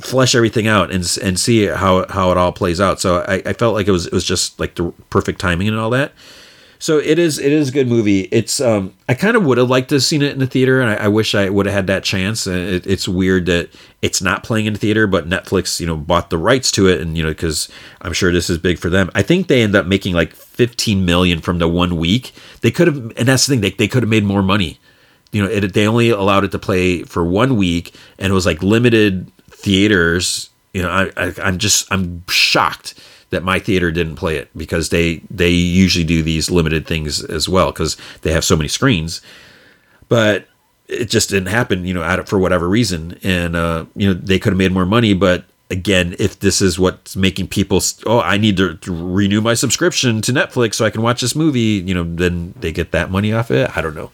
flesh 0.00 0.34
everything 0.34 0.66
out 0.66 0.90
and 0.90 1.18
and 1.22 1.38
see 1.38 1.66
how 1.66 2.06
how 2.08 2.30
it 2.30 2.36
all 2.36 2.52
plays 2.52 2.80
out. 2.80 3.00
So 3.00 3.24
I, 3.28 3.42
I 3.46 3.52
felt 3.52 3.74
like 3.74 3.88
it 3.88 3.92
was 3.92 4.06
it 4.06 4.12
was 4.12 4.24
just 4.24 4.58
like 4.58 4.74
the 4.74 4.92
perfect 5.10 5.40
timing 5.40 5.68
and 5.68 5.78
all 5.78 5.90
that. 5.90 6.12
So 6.84 6.98
it 6.98 7.18
is 7.18 7.38
it 7.38 7.50
is 7.50 7.70
a 7.70 7.72
good 7.72 7.88
movie. 7.88 8.28
It's 8.30 8.60
um 8.60 8.92
I 9.08 9.14
kind 9.14 9.36
of 9.36 9.44
would 9.46 9.56
have 9.58 9.70
liked 9.70 9.88
to 9.88 9.94
have 9.94 10.02
seen 10.02 10.20
it 10.20 10.32
in 10.32 10.38
the 10.38 10.46
theater, 10.46 10.80
and 10.82 10.90
I, 10.90 11.04
I 11.04 11.08
wish 11.08 11.34
I 11.34 11.48
would 11.48 11.64
have 11.64 11.74
had 11.74 11.86
that 11.86 12.04
chance. 12.04 12.46
It, 12.46 12.86
it's 12.86 13.08
weird 13.08 13.46
that 13.46 13.70
it's 14.02 14.20
not 14.20 14.42
playing 14.42 14.66
in 14.66 14.74
the 14.74 14.78
theater, 14.78 15.06
but 15.06 15.28
Netflix 15.28 15.80
you 15.80 15.86
know 15.86 15.96
bought 15.96 16.30
the 16.30 16.36
rights 16.36 16.70
to 16.72 16.86
it, 16.88 17.00
and 17.00 17.16
you 17.16 17.22
know 17.22 17.30
because 17.30 17.70
I'm 18.02 18.12
sure 18.12 18.32
this 18.32 18.50
is 18.50 18.58
big 18.58 18.78
for 18.78 18.90
them. 18.90 19.10
I 19.14 19.22
think 19.22 19.46
they 19.46 19.62
end 19.62 19.74
up 19.74 19.86
making 19.86 20.14
like 20.14 20.34
15 20.34 21.06
million 21.06 21.40
from 21.40 21.58
the 21.58 21.68
one 21.68 21.96
week. 21.96 22.32
They 22.60 22.70
could 22.70 22.88
have, 22.88 22.96
and 23.16 23.28
that's 23.28 23.46
the 23.46 23.54
thing 23.54 23.60
they 23.62 23.70
they 23.70 23.88
could 23.88 24.02
have 24.02 24.10
made 24.10 24.24
more 24.24 24.42
money. 24.42 24.78
You 25.32 25.42
know, 25.42 25.48
it, 25.48 25.72
they 25.72 25.86
only 25.88 26.10
allowed 26.10 26.44
it 26.44 26.52
to 26.52 26.58
play 26.58 27.02
for 27.02 27.24
one 27.24 27.56
week, 27.56 27.94
and 28.18 28.30
it 28.30 28.34
was 28.34 28.46
like 28.46 28.62
limited 28.62 29.32
theaters. 29.64 30.50
You 30.72 30.82
know, 30.82 30.90
I, 30.90 31.10
I 31.16 31.34
I'm 31.42 31.58
just 31.58 31.90
I'm 31.92 32.24
shocked 32.28 32.94
that 33.30 33.42
my 33.42 33.58
theater 33.58 33.90
didn't 33.90 34.16
play 34.16 34.36
it 34.36 34.48
because 34.56 34.90
they 34.90 35.16
they 35.30 35.50
usually 35.50 36.04
do 36.04 36.22
these 36.22 36.50
limited 36.50 36.86
things 36.86 37.24
as 37.24 37.48
well 37.48 37.72
because 37.72 37.96
they 38.22 38.32
have 38.32 38.44
so 38.44 38.56
many 38.56 38.68
screens. 38.68 39.22
But 40.08 40.46
it 40.86 41.06
just 41.06 41.30
didn't 41.30 41.48
happen 41.48 41.86
you 41.86 41.94
know 41.94 42.24
for 42.26 42.38
whatever 42.38 42.68
reason. 42.68 43.18
And 43.22 43.56
uh, 43.56 43.86
you 43.96 44.06
know 44.06 44.14
they 44.14 44.38
could 44.38 44.52
have 44.52 44.58
made 44.58 44.72
more 44.72 44.86
money. 44.86 45.14
But 45.14 45.44
again 45.70 46.14
if 46.18 46.40
this 46.40 46.60
is 46.60 46.78
what's 46.78 47.16
making 47.16 47.48
people 47.48 47.80
oh 48.04 48.20
i 48.20 48.36
need 48.36 48.54
to, 48.54 48.76
to 48.76 48.92
renew 48.92 49.40
my 49.40 49.54
subscription 49.54 50.20
to 50.20 50.30
netflix 50.30 50.74
so 50.74 50.84
i 50.84 50.90
can 50.90 51.00
watch 51.00 51.22
this 51.22 51.34
movie 51.34 51.82
you 51.86 51.94
know 51.94 52.04
then 52.04 52.52
they 52.60 52.70
get 52.70 52.92
that 52.92 53.10
money 53.10 53.32
off 53.32 53.50
it? 53.50 53.74
I 53.74 53.80
don't 53.80 53.94
know. 53.94 54.10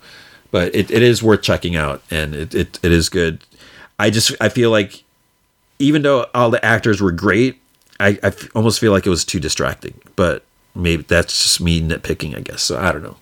But 0.50 0.74
it, 0.74 0.90
it 0.90 1.02
is 1.02 1.22
worth 1.22 1.42
checking 1.42 1.76
out. 1.76 2.02
And 2.10 2.34
it, 2.34 2.54
it, 2.54 2.78
it 2.82 2.92
is 2.92 3.08
good. 3.08 3.44
I 3.98 4.10
just 4.10 4.34
i 4.40 4.48
feel 4.48 4.70
like 4.70 5.04
even 5.80 6.02
though 6.02 6.26
all 6.34 6.50
the 6.50 6.64
actors 6.64 7.00
were 7.00 7.12
great 7.12 7.60
I, 8.00 8.18
I 8.22 8.28
f- 8.28 8.48
almost 8.56 8.80
feel 8.80 8.92
like 8.92 9.06
it 9.06 9.10
was 9.10 9.24
too 9.24 9.38
distracting, 9.38 10.00
but 10.16 10.42
maybe 10.74 11.02
that's 11.02 11.42
just 11.42 11.60
me 11.60 11.80
nitpicking, 11.80 12.36
I 12.36 12.40
guess. 12.40 12.62
So 12.62 12.78
I 12.78 12.90
don't 12.90 13.02
know. 13.02 13.18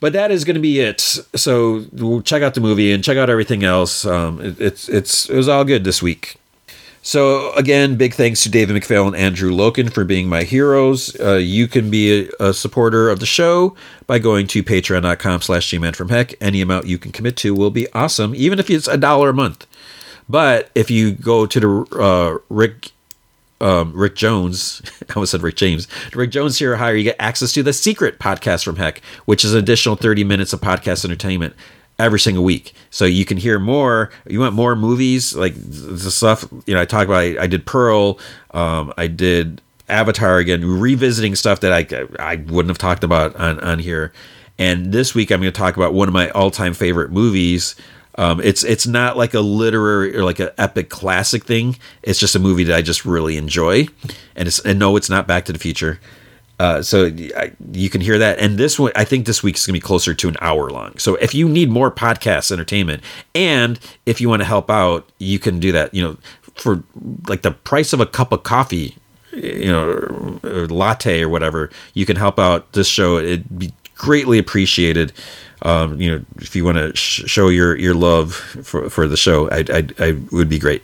but 0.00 0.14
that 0.14 0.30
is 0.30 0.44
going 0.44 0.54
to 0.54 0.60
be 0.60 0.80
it. 0.80 1.00
So 1.00 1.84
we'll 1.92 2.22
check 2.22 2.42
out 2.42 2.54
the 2.54 2.62
movie 2.62 2.92
and 2.92 3.04
check 3.04 3.18
out 3.18 3.28
everything 3.28 3.62
else. 3.62 4.06
Um, 4.06 4.40
it, 4.40 4.60
it's 4.60 4.88
it's 4.88 5.28
it 5.28 5.36
was 5.36 5.48
all 5.48 5.64
good 5.64 5.84
this 5.84 6.02
week. 6.02 6.36
So 7.02 7.52
again, 7.54 7.96
big 7.96 8.14
thanks 8.14 8.42
to 8.42 8.50
David 8.50 8.74
MacPhail 8.74 9.06
and 9.06 9.16
Andrew 9.16 9.50
Loken 9.50 9.92
for 9.92 10.04
being 10.04 10.28
my 10.28 10.42
heroes. 10.42 11.18
Uh, 11.18 11.36
you 11.36 11.66
can 11.66 11.90
be 11.90 12.28
a, 12.40 12.48
a, 12.48 12.54
supporter 12.54 13.08
of 13.08 13.20
the 13.20 13.26
show 13.26 13.74
by 14.06 14.18
going 14.18 14.46
to 14.48 14.62
patreon.com 14.62 15.40
slash 15.40 15.70
gman 15.70 15.96
from 15.96 16.10
heck. 16.10 16.34
Any 16.42 16.60
amount 16.60 16.86
you 16.86 16.98
can 16.98 17.10
commit 17.10 17.38
to 17.38 17.54
will 17.54 17.70
be 17.70 17.90
awesome, 17.94 18.34
even 18.34 18.58
if 18.58 18.68
it's 18.68 18.86
a 18.86 18.98
dollar 18.98 19.30
a 19.30 19.34
month. 19.34 19.66
But 20.30 20.70
if 20.76 20.92
you 20.92 21.12
go 21.12 21.44
to 21.44 21.60
the 21.60 21.98
uh, 21.98 22.38
Rick 22.48 22.92
um, 23.60 23.92
Rick 23.92 24.14
Jones, 24.14 24.80
I 25.10 25.14
almost 25.14 25.32
said 25.32 25.42
Rick 25.42 25.56
James, 25.56 25.88
Rick 26.14 26.30
Jones 26.30 26.58
here 26.58 26.76
higher, 26.76 26.94
you 26.94 27.02
get 27.02 27.16
access 27.18 27.52
to 27.54 27.62
the 27.62 27.72
secret 27.72 28.18
podcast 28.20 28.64
from 28.64 28.76
Heck, 28.76 29.02
which 29.24 29.44
is 29.44 29.52
an 29.52 29.58
additional 29.58 29.96
30 29.96 30.24
minutes 30.24 30.52
of 30.52 30.60
podcast 30.60 31.04
entertainment 31.04 31.54
every 31.98 32.20
single 32.20 32.44
week. 32.44 32.74
So 32.90 33.04
you 33.04 33.24
can 33.24 33.36
hear 33.38 33.58
more. 33.58 34.10
You 34.26 34.38
want 34.40 34.54
more 34.54 34.76
movies 34.76 35.34
like 35.34 35.54
the 35.56 36.10
stuff 36.10 36.46
you 36.64 36.74
know. 36.74 36.80
I 36.80 36.84
talk 36.84 37.06
about. 37.06 37.18
I, 37.18 37.42
I 37.42 37.46
did 37.48 37.66
Pearl. 37.66 38.18
Um, 38.52 38.92
I 38.96 39.08
did 39.08 39.60
Avatar 39.88 40.38
again, 40.38 40.64
revisiting 40.64 41.34
stuff 41.34 41.58
that 41.60 41.72
I 41.72 42.06
I 42.22 42.36
wouldn't 42.36 42.70
have 42.70 42.78
talked 42.78 43.02
about 43.02 43.34
on 43.34 43.58
on 43.60 43.80
here. 43.80 44.12
And 44.60 44.92
this 44.92 45.14
week 45.14 45.32
I'm 45.32 45.40
going 45.40 45.52
to 45.52 45.58
talk 45.58 45.76
about 45.76 45.94
one 45.94 46.06
of 46.06 46.14
my 46.14 46.30
all 46.30 46.50
time 46.50 46.74
favorite 46.74 47.10
movies. 47.10 47.74
Um, 48.16 48.40
it's 48.40 48.64
it's 48.64 48.86
not 48.86 49.16
like 49.16 49.34
a 49.34 49.40
literary 49.40 50.16
or 50.16 50.24
like 50.24 50.40
an 50.40 50.50
epic 50.58 50.88
classic 50.90 51.44
thing. 51.44 51.76
It's 52.02 52.18
just 52.18 52.34
a 52.34 52.38
movie 52.38 52.64
that 52.64 52.76
I 52.76 52.82
just 52.82 53.04
really 53.04 53.36
enjoy, 53.36 53.86
and 54.36 54.48
it's 54.48 54.58
and 54.60 54.78
no, 54.78 54.96
it's 54.96 55.10
not 55.10 55.26
Back 55.26 55.44
to 55.46 55.52
the 55.52 55.58
Future. 55.58 56.00
Uh, 56.60 56.82
so 56.82 57.06
I, 57.06 57.52
you 57.72 57.88
can 57.88 58.02
hear 58.02 58.18
that. 58.18 58.38
And 58.38 58.58
this 58.58 58.78
one, 58.78 58.92
I 58.94 59.04
think 59.04 59.24
this 59.24 59.42
week 59.42 59.56
is 59.56 59.64
to 59.64 59.72
be 59.72 59.80
closer 59.80 60.12
to 60.12 60.28
an 60.28 60.36
hour 60.42 60.68
long. 60.68 60.98
So 60.98 61.14
if 61.14 61.34
you 61.34 61.48
need 61.48 61.70
more 61.70 61.90
podcast 61.90 62.52
entertainment 62.52 63.02
and 63.34 63.80
if 64.04 64.20
you 64.20 64.28
want 64.28 64.42
to 64.42 64.46
help 64.46 64.70
out, 64.70 65.08
you 65.16 65.38
can 65.38 65.58
do 65.58 65.72
that. 65.72 65.94
You 65.94 66.02
know, 66.02 66.16
for 66.56 66.84
like 67.26 67.40
the 67.40 67.52
price 67.52 67.94
of 67.94 68.00
a 68.00 68.06
cup 68.06 68.30
of 68.30 68.42
coffee, 68.42 68.94
you 69.32 69.68
know, 69.68 69.88
or, 69.88 70.40
or 70.44 70.66
latte 70.66 71.22
or 71.22 71.30
whatever, 71.30 71.70
you 71.94 72.04
can 72.04 72.16
help 72.16 72.38
out 72.38 72.70
this 72.72 72.88
show. 72.88 73.16
It'd 73.16 73.58
be 73.58 73.72
greatly 73.94 74.38
appreciated 74.38 75.14
um, 75.62 76.00
you 76.00 76.10
know, 76.10 76.24
if 76.36 76.56
you 76.56 76.64
want 76.64 76.78
to 76.78 76.96
sh- 76.96 77.24
show 77.26 77.48
your 77.48 77.76
your 77.76 77.94
love 77.94 78.34
for, 78.34 78.88
for 78.88 79.06
the 79.06 79.16
show, 79.16 79.50
I, 79.50 79.64
I, 79.68 79.88
I 79.98 80.18
would 80.32 80.48
be 80.48 80.58
great. 80.58 80.82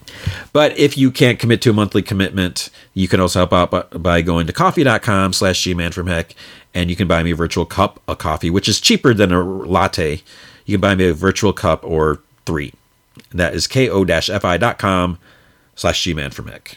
But 0.52 0.76
if 0.78 0.98
you 0.98 1.10
can't 1.10 1.38
commit 1.38 1.62
to 1.62 1.70
a 1.70 1.72
monthly 1.72 2.02
commitment, 2.02 2.70
you 2.94 3.08
can 3.08 3.20
also 3.20 3.40
help 3.40 3.52
out 3.52 3.70
by, 3.70 3.98
by 3.98 4.22
going 4.22 4.46
to 4.46 4.52
ko-fi.com 4.52 5.32
slash 5.32 5.62
gman 5.62 5.94
from 5.94 6.08
heck, 6.08 6.34
and 6.74 6.90
you 6.90 6.96
can 6.96 7.08
buy 7.08 7.22
me 7.22 7.30
a 7.30 7.36
virtual 7.36 7.64
cup 7.64 8.00
of 8.06 8.18
coffee, 8.18 8.50
which 8.50 8.68
is 8.68 8.80
cheaper 8.80 9.14
than 9.14 9.32
a 9.32 9.42
latte. 9.42 10.22
You 10.66 10.74
can 10.74 10.80
buy 10.80 10.94
me 10.94 11.08
a 11.08 11.14
virtual 11.14 11.52
cup 11.52 11.82
or 11.84 12.20
three. 12.44 12.74
That 13.32 13.54
is 13.54 13.66
ko-fi.com 13.66 15.18
slash 15.74 16.04
gman 16.04 16.34
from 16.34 16.48
heck. 16.48 16.76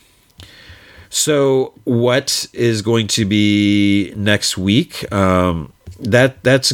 So, 1.12 1.74
what 1.86 2.48
is 2.54 2.84
going 2.84 3.08
to 3.08 3.26
be 3.26 4.14
next 4.16 4.58
week? 4.58 5.12
Um, 5.12 5.74
that 6.00 6.44
that's 6.44 6.74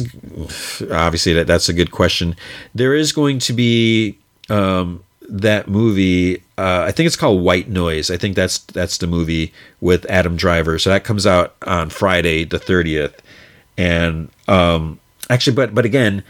obviously 0.90 1.32
that 1.34 1.46
that's 1.46 1.68
a 1.68 1.72
good 1.72 1.90
question. 1.90 2.36
There 2.74 2.94
is 2.94 3.12
going 3.12 3.38
to 3.40 3.52
be 3.52 4.18
um, 4.48 5.02
that 5.28 5.68
movie. 5.68 6.42
Uh, 6.58 6.84
I 6.86 6.92
think 6.92 7.06
it's 7.06 7.16
called 7.16 7.42
White 7.42 7.68
Noise. 7.68 8.10
I 8.10 8.16
think 8.16 8.36
that's 8.36 8.58
that's 8.58 8.98
the 8.98 9.06
movie 9.06 9.52
with 9.80 10.08
Adam 10.10 10.36
Driver. 10.36 10.78
So 10.78 10.90
that 10.90 11.04
comes 11.04 11.26
out 11.26 11.54
on 11.66 11.90
Friday 11.90 12.44
the 12.44 12.58
thirtieth. 12.58 13.20
And 13.76 14.30
um, 14.48 15.00
actually, 15.28 15.54
but 15.54 15.74
but 15.74 15.84
again, 15.84 16.22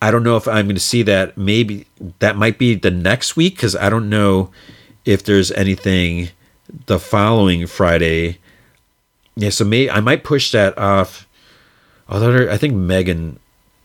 I 0.00 0.10
don't 0.10 0.22
know 0.22 0.36
if 0.36 0.46
I'm 0.46 0.66
going 0.66 0.76
to 0.76 0.80
see 0.80 1.02
that. 1.02 1.36
Maybe 1.36 1.86
that 2.20 2.36
might 2.36 2.58
be 2.58 2.74
the 2.74 2.90
next 2.90 3.36
week 3.36 3.56
because 3.56 3.76
I 3.76 3.90
don't 3.90 4.08
know 4.08 4.50
if 5.04 5.24
there's 5.24 5.50
anything 5.52 6.30
the 6.86 6.98
following 6.98 7.66
Friday. 7.66 8.38
Yeah, 9.36 9.50
so 9.50 9.64
may 9.64 9.90
I 9.90 10.00
might 10.00 10.22
push 10.24 10.52
that 10.52 10.78
off 10.78 11.26
Although 12.08 12.50
I 12.50 12.56
think 12.56 12.74
Megan 12.74 13.38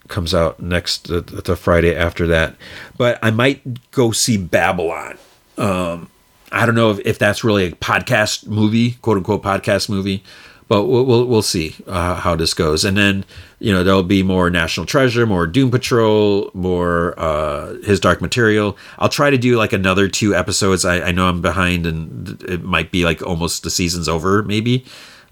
comes 0.08 0.34
out 0.34 0.60
next 0.60 1.08
the, 1.08 1.56
Friday 1.56 1.96
after 1.96 2.28
that, 2.28 2.56
but 2.98 3.20
I 3.24 3.32
might 3.32 3.92
go 3.92 4.12
see 4.12 4.38
Babylon. 4.38 5.18
Um, 5.58 6.10
I 6.52 6.66
don't 6.66 6.76
know 6.76 6.92
if, 6.92 7.00
if 7.06 7.20
that's 7.20 7.44
really 7.44 7.66
a 7.66 7.72
podcast 7.72 8.48
movie, 8.48 8.94
quote 9.02 9.18
unquote 9.18 9.44
podcast 9.44 9.88
movie, 9.88 10.24
but 10.68 10.86
we'll 10.86 11.06
we'll, 11.06 11.26
we'll 11.26 11.42
see 11.42 11.76
uh, 11.88 12.16
how 12.16 12.36
this 12.36 12.54
goes. 12.54 12.84
And 12.84 12.98
then 12.98 13.24
you 13.60 13.72
know 13.72 13.84
there'll 13.84 14.04
be 14.04 14.24
more 14.24 14.50
National 14.50 14.86
Treasure, 14.86 15.26
more 15.26 15.48
Doom 15.48 15.72
Patrol, 15.72 16.52
more 16.54 17.14
uh, 17.18 17.76
His 17.84 18.00
Dark 18.00 18.20
Material. 18.22 18.78
I'll 18.98 19.10
try 19.10 19.30
to 19.30 19.38
do 19.38 19.58
like 19.58 19.74
another 19.74 20.08
two 20.10 20.36
episodes. 20.36 20.84
I, 20.84 21.02
I 21.02 21.12
know 21.12 21.28
I'm 21.28 21.42
behind, 21.42 21.86
and 21.86 22.42
it 22.44 22.64
might 22.64 22.92
be 22.92 23.06
like 23.06 23.22
almost 23.22 23.64
the 23.64 23.70
season's 23.70 24.10
over, 24.10 24.44
maybe 24.44 24.86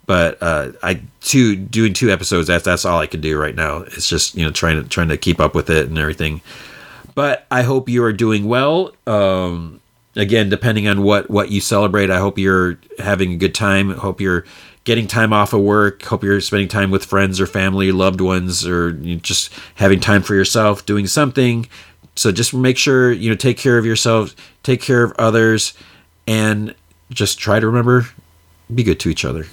but 0.07 0.41
uh, 0.41 0.71
I 0.81 1.01
two 1.21 1.55
doing 1.55 1.93
two 1.93 2.09
episodes. 2.09 2.47
That's 2.47 2.63
that's 2.63 2.85
all 2.85 2.99
I 2.99 3.05
can 3.07 3.21
do 3.21 3.37
right 3.37 3.53
now. 3.53 3.79
It's 3.81 4.07
just 4.07 4.35
you 4.35 4.43
know 4.43 4.51
trying 4.51 4.81
to 4.81 4.89
trying 4.89 5.09
to 5.09 5.17
keep 5.17 5.39
up 5.39 5.53
with 5.53 5.69
it 5.69 5.87
and 5.87 5.99
everything. 5.99 6.41
But 7.13 7.45
I 7.51 7.61
hope 7.61 7.89
you 7.89 8.03
are 8.03 8.13
doing 8.13 8.47
well. 8.47 8.93
Um, 9.05 9.81
again, 10.15 10.49
depending 10.49 10.87
on 10.87 11.03
what 11.03 11.29
what 11.29 11.51
you 11.51 11.61
celebrate, 11.61 12.09
I 12.09 12.19
hope 12.19 12.39
you're 12.39 12.79
having 12.99 13.33
a 13.33 13.37
good 13.37 13.53
time. 13.53 13.91
Hope 13.91 14.21
you're 14.21 14.45
getting 14.85 15.07
time 15.07 15.33
off 15.33 15.51
of 15.51 15.61
work. 15.61 16.03
Hope 16.03 16.23
you're 16.23 16.39
spending 16.39 16.69
time 16.69 16.89
with 16.89 17.03
friends 17.03 17.41
or 17.41 17.45
family, 17.45 17.91
loved 17.91 18.21
ones, 18.21 18.65
or 18.65 18.93
just 18.93 19.51
having 19.75 19.99
time 19.99 20.23
for 20.23 20.35
yourself, 20.35 20.85
doing 20.85 21.05
something. 21.05 21.67
So 22.15 22.31
just 22.31 22.53
make 22.53 22.77
sure 22.77 23.11
you 23.11 23.29
know 23.29 23.35
take 23.35 23.57
care 23.57 23.77
of 23.77 23.85
yourself, 23.85 24.33
take 24.63 24.81
care 24.81 25.03
of 25.03 25.11
others, 25.19 25.73
and 26.25 26.73
just 27.09 27.39
try 27.39 27.59
to 27.59 27.67
remember 27.67 28.07
be 28.73 28.83
good 28.83 28.99
to 29.01 29.09
each 29.09 29.25
other. 29.25 29.45